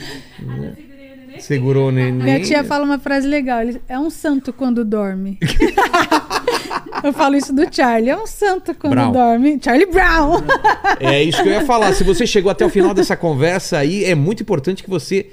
Segurou 1.39 1.89
o 1.89 1.93
neném. 1.93 2.13
Minha 2.13 2.41
tia 2.41 2.65
fala 2.65 2.85
uma 2.85 2.99
frase 2.99 3.27
legal. 3.27 3.61
Ele 3.61 3.81
é 3.89 3.99
um 3.99 4.11
santo 4.11 4.53
quando 4.53 4.85
dorme. 4.85 5.39
eu 7.05 7.13
falo 7.13 7.37
isso 7.37 7.53
do 7.53 7.67
Charlie. 7.75 8.11
É 8.11 8.17
um 8.17 8.27
santo 8.27 8.75
quando 8.75 8.93
Brown. 8.95 9.13
dorme. 9.13 9.59
Charlie 9.63 9.87
Brown. 9.87 10.43
É 11.01 11.23
isso 11.23 11.43
que 11.43 11.49
eu 11.49 11.53
ia 11.53 11.65
falar. 11.65 11.93
Se 11.93 12.03
você 12.05 12.27
chegou 12.27 12.51
até 12.51 12.65
o 12.65 12.69
final 12.71 12.93
dessa 12.95 13.17
conversa 13.17 13.79
aí, 13.79 14.05
é 14.05 14.15
muito 14.15 14.43
importante 14.43 14.83
que 14.83 14.91
você 14.91 15.27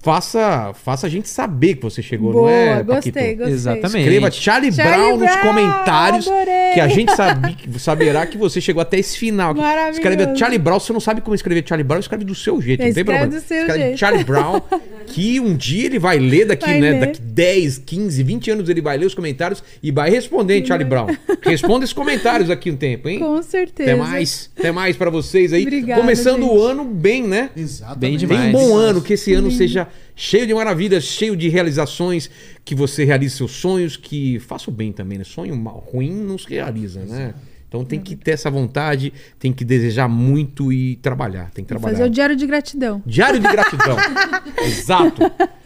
faça, 0.00 0.72
faça 0.84 1.06
a 1.08 1.10
gente 1.10 1.28
saber 1.28 1.74
que 1.74 1.82
você 1.82 2.00
chegou, 2.00 2.32
não 2.32 2.40
Boa, 2.42 2.50
é, 2.52 2.82
gostei, 2.84 3.12
Paquito? 3.12 3.36
gostei. 3.38 3.52
Exatamente. 3.52 3.98
Escreva 3.98 4.30
Charlie, 4.30 4.72
Charlie 4.72 4.96
Brown 4.96 5.16
nos 5.18 5.28
Brown, 5.30 5.42
comentários 5.42 6.28
adorei. 6.28 6.72
que 6.74 6.80
a 6.80 6.88
gente 6.88 7.14
sabe, 7.16 7.56
saberá 7.78 8.24
que 8.24 8.38
você 8.38 8.60
chegou 8.60 8.80
até 8.80 8.96
esse 8.98 9.18
final. 9.18 9.54
Maravilhoso. 9.54 9.98
Escreve 10.00 10.36
Charlie 10.36 10.58
Brown, 10.58 10.78
você 10.80 10.92
não 10.92 11.00
sabe 11.00 11.20
como 11.20 11.34
escrever 11.34 11.64
Charlie 11.66 11.84
Brown, 11.84 11.98
escreve 11.98 12.24
do 12.24 12.34
seu 12.34 12.60
jeito, 12.62 12.78
não 12.80 12.84
tem 12.84 12.90
Escreve 12.90 13.10
problema. 13.18 13.40
do 13.40 13.44
seu 13.46 13.58
escreve 13.58 13.80
jeito. 13.82 13.98
Charlie 13.98 14.24
Brown, 14.24 14.60
que 15.08 15.40
um 15.40 15.56
dia 15.56 15.86
ele 15.86 15.98
vai 15.98 16.18
ler 16.18 16.46
daqui, 16.46 16.66
Vai 16.66 16.80
né, 16.80 16.90
ler. 16.92 17.00
daqui 17.00 17.20
10, 17.20 17.78
15, 17.78 18.22
20 18.22 18.50
anos 18.50 18.68
ele 18.68 18.80
vai 18.80 18.96
ler 18.96 19.06
os 19.06 19.14
comentários 19.14 19.62
e 19.82 19.90
vai 19.90 20.10
responder, 20.10 20.56
hein, 20.58 20.64
Charlie 20.66 20.88
Brown. 20.88 21.06
Responda 21.42 21.84
esses 21.84 21.92
comentários 21.92 22.50
aqui 22.50 22.70
um 22.70 22.76
tempo, 22.76 23.08
hein? 23.08 23.18
Com 23.18 23.42
certeza. 23.42 23.90
Até 23.92 23.98
mais, 24.00 24.50
até 24.58 24.72
mais 24.72 24.96
pra 24.96 25.10
vocês 25.10 25.52
aí. 25.52 25.62
Obrigada, 25.62 26.00
Começando 26.00 26.42
gente. 26.42 26.52
o 26.52 26.62
ano 26.62 26.84
bem, 26.84 27.26
né? 27.26 27.50
Exatamente. 27.56 27.98
Bem 28.00 28.16
demais. 28.16 28.48
um 28.48 28.52
bom 28.52 28.76
ano, 28.76 29.00
que 29.00 29.14
esse 29.14 29.32
ano 29.34 29.50
seja 29.50 29.88
cheio 30.14 30.46
de 30.46 30.54
maravilhas, 30.54 31.04
cheio 31.04 31.36
de 31.36 31.48
realizações, 31.48 32.30
que 32.64 32.74
você 32.74 33.04
realize 33.04 33.36
seus 33.36 33.52
sonhos, 33.52 33.96
que 33.96 34.38
faça 34.40 34.70
o 34.70 34.72
bem 34.72 34.92
também, 34.92 35.18
né? 35.18 35.24
Sonho 35.24 35.56
mal, 35.56 35.84
ruim 35.92 36.10
não 36.12 36.36
se 36.36 36.48
realiza, 36.50 37.00
né? 37.00 37.34
Então 37.68 37.84
tem 37.84 38.00
que 38.00 38.16
ter 38.16 38.30
essa 38.32 38.50
vontade, 38.50 39.12
tem 39.38 39.52
que 39.52 39.64
desejar 39.64 40.08
muito 40.08 40.72
e 40.72 40.96
trabalhar. 40.96 41.50
Tem 41.50 41.62
que 41.62 41.68
trabalhar. 41.68 41.96
fazer 41.96 42.08
o 42.08 42.10
diário 42.10 42.34
de 42.34 42.46
gratidão. 42.46 43.02
Diário 43.04 43.38
de 43.38 43.46
gratidão. 43.46 43.96
Exato. 44.64 45.22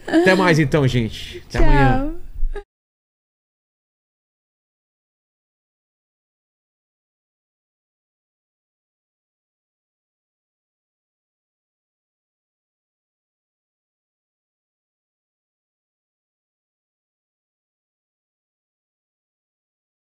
Até 0.06 0.34
mais 0.34 0.58
então, 0.58 0.86
gente. 0.86 1.42
Até 1.48 1.60
Tchau. 1.60 1.68
amanhã. 1.68 2.21